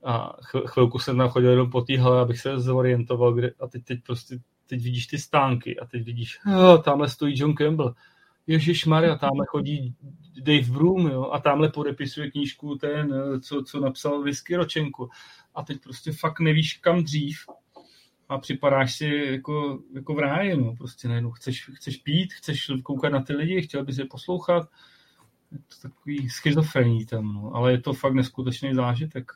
A 0.03 0.37
chvilku 0.65 0.99
jsem 0.99 1.17
tam 1.17 1.29
chodil 1.29 1.51
jenom 1.51 1.71
po 1.71 1.81
té 1.81 1.97
hale, 1.97 2.21
abych 2.21 2.39
se 2.39 2.59
zorientoval, 2.59 3.33
kde, 3.33 3.51
a 3.59 3.67
teď, 3.67 3.83
teď 3.85 3.99
prostě 4.05 4.39
teď 4.67 4.83
vidíš 4.83 5.07
ty 5.07 5.17
stánky 5.17 5.79
a 5.79 5.85
teď 5.85 6.03
vidíš, 6.03 6.39
oh, 6.47 6.81
tamhle 6.81 7.09
stojí 7.09 7.39
John 7.39 7.53
Campbell, 7.53 7.95
Ježíš 8.47 8.85
Maria, 8.85 9.15
tamhle 9.15 9.45
chodí 9.49 9.95
Dave 10.41 10.71
Broom, 10.71 11.07
jo, 11.07 11.29
a 11.31 11.39
tamhle 11.39 11.69
podepisuje 11.69 12.31
knížku 12.31 12.75
ten, 12.75 13.13
co, 13.41 13.63
co 13.63 13.79
napsal 13.79 14.21
Whisky 14.21 14.55
Ročenko. 14.55 15.09
A 15.55 15.63
teď 15.63 15.81
prostě 15.81 16.11
fakt 16.11 16.39
nevíš, 16.39 16.73
kam 16.73 17.03
dřív 17.03 17.37
a 18.29 18.37
připadáš 18.37 18.95
si 18.95 19.05
jako, 19.31 19.79
jako 19.93 20.13
v 20.13 20.19
ráji, 20.19 20.57
no, 20.57 20.75
prostě 20.75 21.07
najednou 21.07 21.31
chceš, 21.31 21.69
chceš 21.73 21.97
pít, 21.97 22.33
chceš 22.33 22.71
koukat 22.83 23.11
na 23.11 23.21
ty 23.21 23.33
lidi, 23.33 23.61
chtěl 23.61 23.85
bys 23.85 23.97
je 23.97 24.05
poslouchat, 24.05 24.69
je 25.51 25.57
to 25.57 25.87
takový 25.87 26.29
schizofrení 26.29 27.05
tam, 27.05 27.33
no, 27.33 27.55
ale 27.55 27.71
je 27.71 27.81
to 27.81 27.93
fakt 27.93 28.13
neskutečný 28.13 28.73
zážitek. 28.73 29.31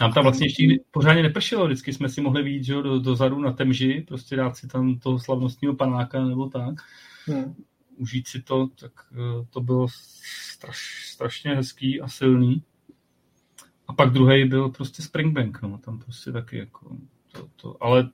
Nám 0.00 0.12
tam 0.12 0.22
vlastně 0.22 0.46
ještě 0.46 0.64
pořádně 0.90 1.22
nepršelo, 1.22 1.66
vždycky 1.66 1.92
jsme 1.92 2.08
si 2.08 2.20
mohli 2.20 2.42
výjít 2.42 2.64
že, 2.64 2.74
do, 2.74 2.98
dozadu 2.98 3.38
na 3.38 3.52
temži, 3.52 4.04
prostě 4.08 4.36
dát 4.36 4.56
si 4.56 4.68
tam 4.68 4.98
toho 4.98 5.18
slavnostního 5.18 5.74
panáka 5.74 6.24
nebo 6.24 6.48
tak. 6.48 6.74
Hmm. 7.26 7.54
Užít 7.96 8.28
si 8.28 8.42
to, 8.42 8.66
tak 8.66 8.92
eh, 9.12 9.46
to 9.50 9.60
bylo 9.60 9.86
straš, 10.52 11.10
strašně 11.12 11.54
hezký 11.54 12.00
a 12.00 12.08
silný. 12.08 12.62
A 13.90 13.92
pak 13.92 14.10
druhý 14.10 14.44
byl 14.44 14.68
prostě 14.68 15.02
Springbank, 15.02 15.62
no, 15.62 15.78
tam 15.78 15.98
prostě 15.98 16.32
taky 16.32 16.58
jako, 16.58 16.96
to, 17.32 17.48
to, 17.56 17.84
ale 17.84 18.10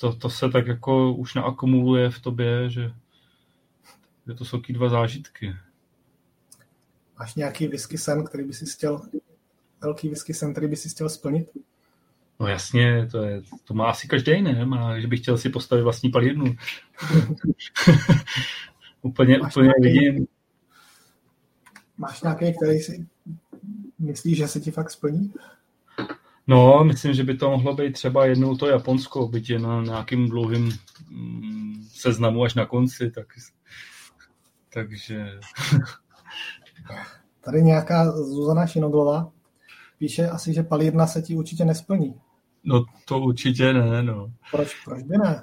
to, 0.00 0.12
to 0.12 0.30
se 0.30 0.48
tak 0.48 0.66
jako 0.66 1.12
už 1.14 1.34
naakumuluje 1.34 2.10
v 2.10 2.20
tobě, 2.20 2.70
že, 2.70 2.92
že 4.26 4.34
to 4.34 4.44
jsou 4.44 4.60
dva 4.68 4.88
zážitky. 4.88 5.56
Máš 7.18 7.34
nějaký 7.34 7.68
whisky 7.68 7.98
sen, 7.98 8.24
který 8.24 8.44
by 8.44 8.52
si 8.52 8.66
chtěl, 8.66 9.02
velký 9.80 10.08
whisky 10.08 10.34
sen, 10.34 10.52
který 10.52 10.68
by 10.68 10.76
si 10.76 10.88
chtěl 10.88 11.08
splnit? 11.08 11.50
No 12.40 12.46
jasně, 12.46 13.08
to, 13.10 13.22
je, 13.22 13.42
to 13.64 13.74
má 13.74 13.90
asi 13.90 14.08
každý, 14.08 14.42
ne? 14.42 14.66
Má, 14.66 15.00
že 15.00 15.06
bych 15.06 15.20
chtěl 15.20 15.38
si 15.38 15.48
postavit 15.48 15.82
vlastní 15.82 16.10
palírnu. 16.10 16.54
úplně, 19.02 19.38
máš 19.38 19.56
úplně 19.56 19.72
nějaký, 19.80 19.98
vidím. 19.98 20.26
Máš 21.98 22.22
nějaký, 22.22 22.54
který 22.56 22.78
si 22.78 23.06
Myslíš, 24.00 24.38
že 24.38 24.48
se 24.48 24.60
ti 24.60 24.70
fakt 24.70 24.90
splní? 24.90 25.32
No, 26.46 26.84
myslím, 26.84 27.14
že 27.14 27.24
by 27.24 27.36
to 27.36 27.50
mohlo 27.50 27.74
být 27.74 27.92
třeba 27.92 28.26
jednou 28.26 28.56
to 28.56 28.66
Japonsko, 28.66 29.28
byť 29.28 29.50
je 29.50 29.58
na 29.58 29.82
nějakým 29.82 30.28
dlouhým 30.28 30.72
mm, 31.10 31.84
seznamu 31.92 32.44
až 32.44 32.54
na 32.54 32.66
konci, 32.66 33.10
tak, 33.10 33.26
takže... 34.74 35.26
Tady 37.40 37.62
nějaká 37.62 38.10
Zuzana 38.10 38.66
Šinoglová 38.66 39.32
píše 39.98 40.28
asi, 40.28 40.54
že 40.54 40.62
palírna 40.62 41.06
se 41.06 41.22
ti 41.22 41.34
určitě 41.34 41.64
nesplní. 41.64 42.14
No 42.64 42.84
to 43.04 43.18
určitě 43.18 43.72
ne, 43.72 44.02
no. 44.02 44.32
Proč, 44.50 44.84
proč 44.84 45.02
by 45.02 45.18
ne? 45.18 45.42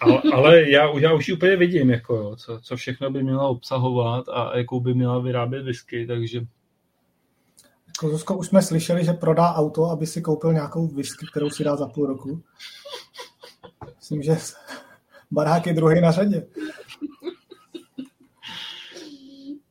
Ale, 0.00 0.22
ale 0.32 0.70
já, 0.70 0.98
já 0.98 1.12
už 1.12 1.28
ji 1.28 1.34
úplně 1.34 1.56
vidím, 1.56 1.90
jako 1.90 2.16
jo, 2.16 2.36
co, 2.36 2.60
co 2.62 2.76
všechno 2.76 3.10
by 3.10 3.22
měla 3.22 3.48
obsahovat 3.48 4.28
a 4.28 4.56
jakou 4.56 4.80
by 4.80 4.94
měla 4.94 5.18
vyrábět 5.18 5.62
whisky, 5.62 6.06
takže 6.06 6.40
Zuzko, 8.10 8.36
už 8.36 8.46
jsme 8.46 8.62
slyšeli, 8.62 9.04
že 9.04 9.12
prodá 9.12 9.54
auto, 9.54 9.84
aby 9.84 10.06
si 10.06 10.22
koupil 10.22 10.52
nějakou 10.52 10.86
whisky, 10.88 11.26
kterou 11.26 11.50
si 11.50 11.64
dá 11.64 11.76
za 11.76 11.86
půl 11.86 12.06
roku. 12.06 12.42
Myslím, 13.96 14.22
že 14.22 14.36
barák 15.30 15.66
je 15.66 15.72
druhý 15.72 16.00
na 16.00 16.10
řadě. 16.10 16.46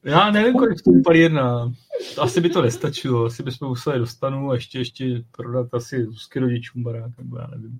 Já 0.03 0.31
nevím, 0.31 0.53
kolik 0.53 0.79
stojí 0.79 1.03
palírna. 1.03 1.73
Asi 2.17 2.41
by 2.41 2.49
to 2.49 2.61
nestačilo. 2.61 3.25
Asi 3.25 3.43
bychom 3.43 3.67
museli 3.67 3.99
dostanu 3.99 4.51
a 4.51 4.55
ještě, 4.55 4.79
ještě 4.79 5.23
prodat 5.31 5.73
asi 5.73 6.05
Zuzky 6.05 6.39
rodičům 6.39 6.83
barák, 6.83 7.11
nebo 7.17 7.37
já 7.37 7.47
nevím. 7.47 7.79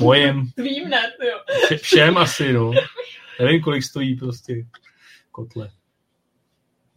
Mojem. 0.00 0.50
Tvým 0.50 0.88
ne, 0.88 1.02
jo. 1.30 1.38
Všem 1.76 2.18
asi, 2.18 2.52
no. 2.52 2.72
Nevím, 3.40 3.62
kolik 3.62 3.82
stojí 3.82 4.16
prostě 4.16 4.66
kotle. 5.30 5.70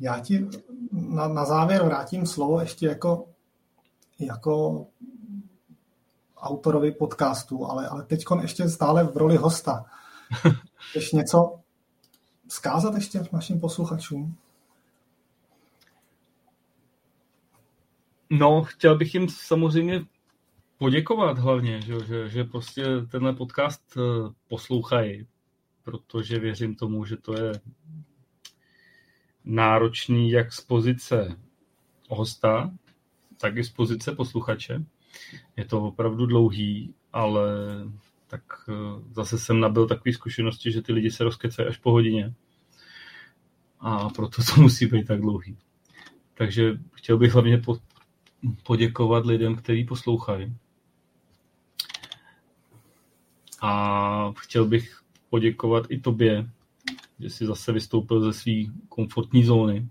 Já 0.03 0.19
ti 0.19 0.47
na, 0.91 1.27
na 1.27 1.45
závěr 1.45 1.83
vrátím 1.85 2.25
slovo 2.25 2.59
ještě 2.59 2.85
jako, 2.85 3.27
jako 4.19 4.85
autorovi 6.37 6.91
podcastu, 6.91 7.65
ale, 7.65 7.87
ale 7.87 8.03
teď 8.03 8.23
ještě 8.41 8.69
stále 8.69 9.03
v 9.03 9.17
roli 9.17 9.35
hosta. 9.35 9.85
Chceš 10.89 11.11
něco 11.11 11.59
zkázat 12.47 12.95
ještě 12.95 13.23
našim 13.31 13.59
posluchačům? 13.59 14.37
No, 18.29 18.63
chtěl 18.63 18.97
bych 18.97 19.13
jim 19.13 19.29
samozřejmě 19.29 20.05
poděkovat 20.77 21.37
hlavně, 21.37 21.81
že, 21.81 22.05
že, 22.05 22.29
že 22.29 22.43
prostě 22.43 22.85
tenhle 23.11 23.33
podcast 23.33 23.81
eh, 23.97 24.01
poslouchají, 24.47 25.27
protože 25.83 26.39
věřím 26.39 26.75
tomu, 26.75 27.05
že 27.05 27.17
to 27.17 27.33
je 27.37 27.51
náročný 29.45 30.31
jak 30.31 30.53
z 30.53 30.61
pozice 30.61 31.37
hosta, 32.09 32.71
tak 33.37 33.57
i 33.57 33.63
z 33.63 33.69
pozice 33.69 34.11
posluchače. 34.11 34.85
Je 35.57 35.65
to 35.65 35.81
opravdu 35.81 36.25
dlouhý, 36.25 36.93
ale 37.13 37.49
tak 38.27 38.41
eh, 38.69 38.73
zase 39.11 39.39
jsem 39.39 39.59
nabil 39.59 39.87
takové 39.87 40.13
zkušenosti, 40.13 40.71
že 40.71 40.81
ty 40.81 40.93
lidi 40.93 41.11
se 41.11 41.23
rozkecají 41.23 41.67
až 41.67 41.77
po 41.77 41.91
hodině. 41.91 42.33
A 43.79 44.09
proto 44.09 44.41
to 44.43 44.61
musí 44.61 44.85
být 44.85 45.07
tak 45.07 45.21
dlouhý. 45.21 45.57
Takže 46.33 46.79
chtěl 46.93 47.17
bych 47.17 47.33
hlavně 47.33 47.57
po, 47.57 47.77
poděkovat 48.63 49.25
lidem, 49.25 49.55
kteří 49.55 49.83
poslouchají. 49.83 50.57
A 53.61 54.33
chtěl 54.37 54.65
bych 54.65 55.01
poděkovat 55.29 55.85
i 55.89 55.99
tobě, 55.99 56.49
že 57.19 57.29
si 57.29 57.45
zase 57.45 57.71
vystoupil 57.71 58.21
ze 58.21 58.33
své 58.33 58.53
komfortní 58.89 59.43
zóny 59.43 59.89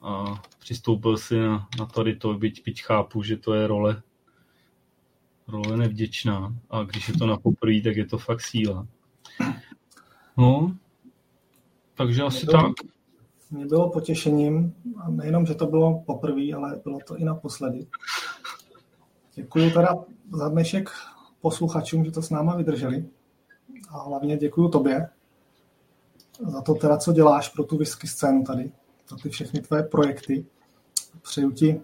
a 0.00 0.42
přistoupil 0.58 1.16
si 1.16 1.38
na, 1.38 1.68
na 1.78 1.86
tady 1.86 2.16
to, 2.16 2.34
byť, 2.34 2.64
byť 2.64 2.82
chápu, 2.82 3.22
že 3.22 3.36
to 3.36 3.54
je 3.54 3.66
role, 3.66 4.02
role 5.48 5.76
nevděčná 5.76 6.54
a 6.70 6.82
když 6.82 7.08
je 7.08 7.14
to 7.14 7.26
na 7.26 7.36
poprvé, 7.36 7.80
tak 7.80 7.96
je 7.96 8.06
to 8.06 8.18
fakt 8.18 8.40
síla. 8.40 8.86
No, 10.36 10.76
takže 11.94 12.22
asi 12.22 12.46
bylo, 12.46 12.62
tak. 12.62 12.72
Mě 13.50 13.66
bylo 13.66 13.90
potěšením, 13.90 14.74
a 14.96 15.10
nejenom, 15.10 15.46
že 15.46 15.54
to 15.54 15.66
bylo 15.66 16.02
poprvé, 16.06 16.52
ale 16.56 16.80
bylo 16.84 16.98
to 17.06 17.16
i 17.16 17.24
naposledy. 17.24 17.86
Děkuji 19.34 19.70
teda 19.70 19.96
za 20.32 20.48
dnešek 20.48 20.90
posluchačům, 21.40 22.04
že 22.04 22.10
to 22.10 22.22
s 22.22 22.30
náma 22.30 22.56
vydrželi. 22.56 23.04
A 23.88 24.02
hlavně 24.02 24.36
děkuji 24.36 24.68
tobě, 24.68 25.08
za 26.40 26.62
to 26.62 26.74
teda, 26.74 26.96
co 26.96 27.12
děláš 27.12 27.48
pro 27.48 27.64
tu 27.64 27.76
whisky 27.76 28.08
scénu 28.08 28.44
tady, 28.44 28.72
za 29.08 29.16
ty 29.22 29.28
všechny 29.28 29.60
tvé 29.60 29.82
projekty. 29.82 30.46
Přeju 31.22 31.50
ti, 31.50 31.80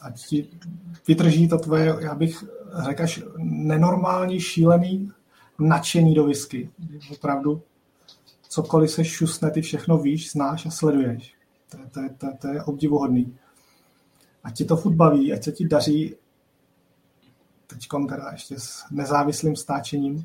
ať 0.00 0.26
ti 0.26 0.48
vydrží 1.08 1.48
to 1.48 1.58
tvoje, 1.58 1.96
já 2.00 2.14
bych 2.14 2.44
řekl, 2.84 3.02
až 3.02 3.22
nenormální, 3.38 4.40
šílený 4.40 5.12
nadšení 5.58 6.14
do 6.14 6.24
whisky. 6.24 6.70
Opravdu 7.12 7.62
cokoliv 8.48 8.90
se 8.90 9.04
šusne, 9.04 9.50
ty 9.50 9.62
všechno 9.62 9.98
víš, 9.98 10.32
znáš 10.32 10.66
a 10.66 10.70
sleduješ. 10.70 11.34
To 11.68 12.00
je, 12.00 12.08
to 12.08 12.26
to 12.26 12.26
to 12.40 12.48
je 12.48 12.62
obdivuhodný. 12.62 13.38
Ať 14.44 14.56
ti 14.56 14.64
to 14.64 14.76
furt 14.76 14.94
baví, 14.94 15.32
ať 15.32 15.44
se 15.44 15.52
ti 15.52 15.68
daří 15.68 16.14
teď 17.66 17.88
teda 18.08 18.30
ještě 18.32 18.60
s 18.60 18.84
nezávislým 18.90 19.56
stáčením 19.56 20.24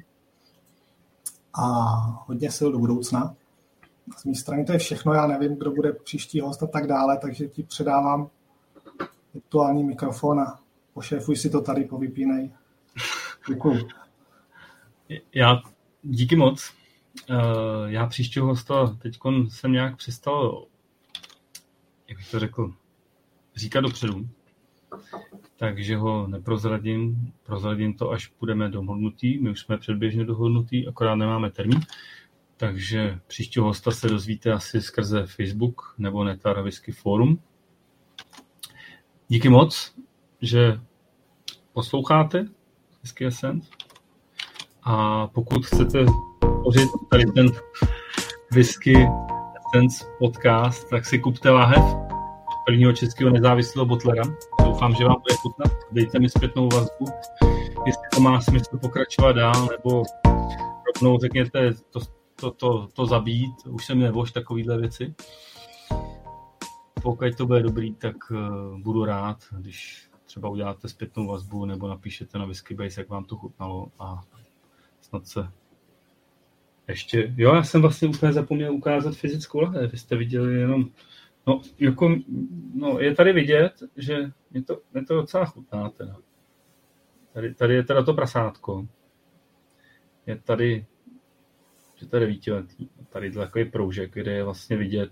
a 1.53 1.63
hodně 2.27 2.51
sil 2.57 2.69
do 2.71 2.79
budoucna. 2.79 3.35
Z 4.17 4.25
mé 4.25 4.35
strany 4.35 4.65
to 4.65 4.73
je 4.73 4.79
všechno, 4.79 5.13
já 5.13 5.27
nevím, 5.27 5.55
kdo 5.55 5.71
bude 5.71 5.93
příští 5.93 6.39
host 6.39 6.63
a 6.63 6.67
tak 6.67 6.87
dále, 6.87 7.17
takže 7.17 7.47
ti 7.47 7.63
předávám 7.63 8.29
virtuální 9.33 9.83
mikrofon 9.83 10.39
a 10.39 10.59
pošéfuj 10.93 11.35
si 11.35 11.49
to 11.49 11.61
tady, 11.61 11.83
povypínej. 11.83 12.51
Děkuju. 13.47 13.87
Já 15.33 15.61
díky 16.03 16.35
moc. 16.35 16.73
Eh, 17.29 17.35
já 17.85 18.07
příštího 18.07 18.45
hosta 18.45 18.97
teď 19.01 19.19
jsem 19.49 19.71
nějak 19.71 19.97
přestal, 19.97 20.65
jak 22.07 22.17
bych 22.17 22.31
to 22.31 22.39
řekl, 22.39 22.73
říkat 23.55 23.81
dopředu 23.81 24.27
takže 25.63 25.97
ho 25.97 26.27
neprozradím. 26.27 27.31
Prozradím 27.43 27.93
to, 27.93 28.11
až 28.11 28.31
budeme 28.39 28.69
dohodnutí. 28.69 29.39
My 29.41 29.49
už 29.49 29.59
jsme 29.59 29.77
předběžně 29.77 30.25
dohodnutí, 30.25 30.87
akorát 30.87 31.15
nemáme 31.15 31.51
termín. 31.51 31.79
Takže 32.57 33.19
příštího 33.27 33.65
hosta 33.65 33.91
se 33.91 34.07
dozvíte 34.07 34.51
asi 34.51 34.81
skrze 34.81 35.25
Facebook 35.25 35.95
nebo 35.97 36.23
Netar 36.23 36.61
Whisky 36.61 36.91
Forum. 36.91 37.39
Díky 39.27 39.49
moc, 39.49 39.95
že 40.41 40.79
posloucháte 41.73 42.45
Whisky 43.03 43.25
Essence. 43.25 43.69
A 44.83 45.27
pokud 45.27 45.65
chcete 45.65 46.05
pořit 46.63 46.89
tady 47.11 47.23
ten 47.25 47.47
Whisky 48.51 49.07
Essence 49.57 50.05
podcast, 50.19 50.89
tak 50.89 51.05
si 51.05 51.19
kupte 51.19 51.49
láhev 51.49 51.83
prvního 52.65 52.93
českého 52.93 53.29
nezávislého 53.29 53.85
botlera. 53.85 54.23
Doufám, 54.73 54.95
že 54.95 55.05
vám 55.05 55.21
bude 55.21 55.35
chutnat. 55.35 55.71
Dejte 55.91 56.19
mi 56.19 56.29
zpětnou 56.29 56.69
vazbu. 56.69 57.05
jestli 57.85 58.03
to 58.15 58.19
má 58.19 58.41
smysl 58.41 58.77
pokračovat 58.77 59.31
dál, 59.31 59.67
nebo 59.71 60.03
rovnou 60.87 61.19
řekněte 61.19 61.73
to, 61.73 61.99
to, 62.35 62.51
to, 62.51 62.87
to 62.87 63.05
zabít, 63.05 63.51
už 63.69 63.85
jsem 63.85 63.99
nevož 63.99 64.31
takovýhle 64.31 64.77
věci. 64.77 65.13
Pokud 67.03 67.35
to 67.37 67.45
bude 67.45 67.63
dobrý, 67.63 67.95
tak 67.95 68.15
uh, 68.31 68.79
budu 68.79 69.05
rád, 69.05 69.37
když 69.51 70.09
třeba 70.25 70.49
uděláte 70.49 70.89
zpětnou 70.89 71.27
vazbu 71.27 71.65
nebo 71.65 71.87
napíšete 71.87 72.37
na 72.37 72.45
Whiskybase, 72.45 73.01
jak 73.01 73.09
vám 73.09 73.25
to 73.25 73.35
chutnalo 73.35 73.87
a 73.99 74.23
snad 75.01 75.27
se 75.27 75.49
ještě, 76.87 77.33
jo, 77.37 77.55
já 77.55 77.63
jsem 77.63 77.81
vlastně 77.81 78.07
úplně 78.07 78.33
zapomněl 78.33 78.73
ukázat 78.73 79.15
fyzickou 79.15 79.59
lahev, 79.59 79.91
vy 79.91 79.97
jste 79.97 80.15
viděli 80.15 80.55
jenom, 80.55 80.89
no, 81.47 81.61
jako, 81.79 82.15
no, 82.73 82.99
je 82.99 83.15
tady 83.15 83.33
vidět, 83.33 83.73
že 83.97 84.13
je 84.51 84.63
to, 84.63 84.81
je 84.95 85.05
to 85.05 85.15
docela 85.15 85.45
chutná 85.45 85.89
teda. 85.89 86.15
Tady, 87.33 87.53
tady 87.53 87.75
je 87.75 87.83
teda 87.83 88.03
to 88.03 88.13
prasátko. 88.13 88.87
Je 90.25 90.35
tady, 90.39 90.85
že 91.95 92.07
to 92.07 92.15
je 92.15 92.19
devítiletý. 92.19 92.89
Tady 93.09 93.27
je 93.27 93.31
takový 93.31 93.65
proužek, 93.65 94.13
kde 94.13 94.31
je 94.31 94.43
vlastně 94.43 94.77
vidět. 94.77 95.11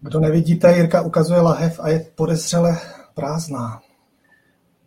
Kdo 0.00 0.20
nevidíte, 0.20 0.76
Jirka 0.76 1.02
ukazuje 1.02 1.40
lahev 1.40 1.80
a 1.80 1.88
je 1.88 2.12
podezřele 2.14 2.76
prázdná. 3.14 3.82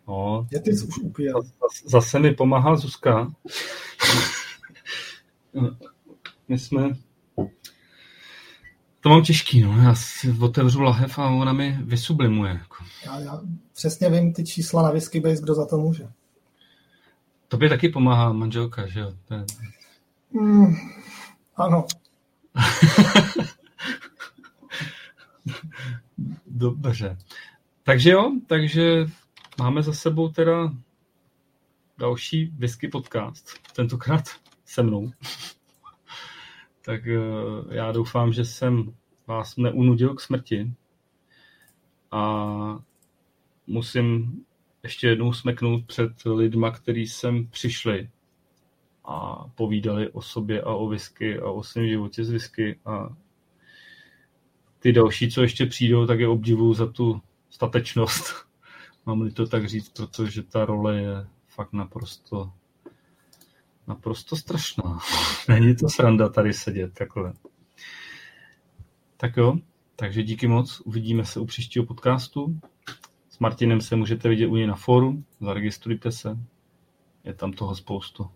No, 0.08 0.46
je 0.50 0.60
ty 0.60 0.72
už 0.72 0.98
upíjel. 0.98 1.42
Zase 1.84 2.18
mi 2.18 2.34
pomáhá 2.34 2.76
Zuzka. 2.76 3.32
My 6.48 6.58
jsme... 6.58 6.90
To 9.02 9.08
mám 9.08 9.22
těžký, 9.22 9.60
no. 9.60 9.82
Já 9.82 9.94
si 9.94 10.36
otevřu 10.40 10.80
lahev 10.80 11.18
a 11.18 11.28
ona 11.28 11.52
mi 11.52 11.78
vysublimuje. 11.82 12.52
Jako. 12.52 12.84
Já, 13.06 13.20
já 13.20 13.40
přesně 13.74 14.10
vím 14.10 14.32
ty 14.32 14.44
čísla 14.44 14.82
na 14.82 14.90
Whisky 14.90 15.20
Base, 15.20 15.42
kdo 15.42 15.54
za 15.54 15.66
to 15.66 15.76
může. 15.76 16.08
Tobě 17.48 17.68
taky 17.68 17.88
pomáhá 17.88 18.32
manželka, 18.32 18.86
že 18.86 19.00
jo? 19.00 19.12
To 19.28 19.34
je... 19.34 19.44
mm, 20.32 20.74
ano. 21.56 21.86
Dobře. 26.46 27.18
Takže 27.82 28.10
jo, 28.10 28.32
takže 28.46 29.06
máme 29.58 29.82
za 29.82 29.92
sebou 29.92 30.28
teda 30.28 30.72
další 31.98 32.46
whisky 32.46 32.88
podcast. 32.88 33.50
Tentokrát 33.76 34.24
se 34.64 34.82
mnou. 34.82 35.10
Tak 36.84 37.06
eh, 37.06 37.20
já 37.70 37.92
doufám, 37.92 38.32
že 38.32 38.44
jsem 38.44 38.94
vás 39.26 39.56
neunudil 39.56 40.14
k 40.14 40.20
smrti. 40.20 40.72
A 42.10 42.82
musím 43.66 44.40
ještě 44.82 45.08
jednou 45.08 45.32
smeknout 45.32 45.86
před 45.86 46.12
lidma, 46.26 46.70
kteří 46.70 47.06
sem 47.06 47.46
přišli 47.46 48.10
a 49.04 49.48
povídali 49.54 50.10
o 50.10 50.22
sobě 50.22 50.62
a 50.62 50.74
o 50.74 50.88
whisky 50.88 51.38
a 51.38 51.50
o 51.50 51.62
svém 51.62 51.88
životě 51.88 52.24
z 52.24 52.30
whisky 52.30 52.80
a 52.84 53.16
ty 54.78 54.92
další, 54.92 55.30
co 55.30 55.42
ještě 55.42 55.66
přijdou, 55.66 56.06
tak 56.06 56.20
je 56.20 56.28
obdivu 56.28 56.74
za 56.74 56.86
tu 56.86 57.22
statečnost. 57.50 58.34
Mám-li 59.06 59.30
to 59.30 59.46
tak 59.46 59.68
říct, 59.68 59.88
protože 59.88 60.42
ta 60.42 60.64
role 60.64 60.96
je 60.96 61.26
fakt 61.48 61.72
naprosto 61.72 62.52
naprosto 63.92 64.36
strašná. 64.36 64.98
Není 65.48 65.76
to 65.76 65.88
sranda 65.88 66.28
tady 66.28 66.52
sedět 66.52 66.94
takhle. 66.94 67.32
Tak 69.16 69.36
jo, 69.36 69.58
takže 69.96 70.22
díky 70.22 70.48
moc. 70.48 70.80
Uvidíme 70.80 71.24
se 71.24 71.40
u 71.40 71.44
příštího 71.44 71.86
podcastu. 71.86 72.60
S 73.28 73.38
Martinem 73.38 73.80
se 73.80 73.96
můžete 73.96 74.28
vidět 74.28 74.46
u 74.46 74.56
něj 74.56 74.66
na 74.66 74.74
fóru. 74.74 75.24
Zaregistrujte 75.40 76.12
se. 76.12 76.38
Je 77.24 77.34
tam 77.34 77.52
toho 77.52 77.74
spoustu. 77.74 78.30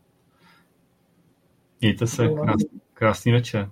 Mějte 1.80 2.06
se. 2.06 2.28
Krásný, 2.28 2.80
krásný 2.94 3.32
večer. 3.32 3.70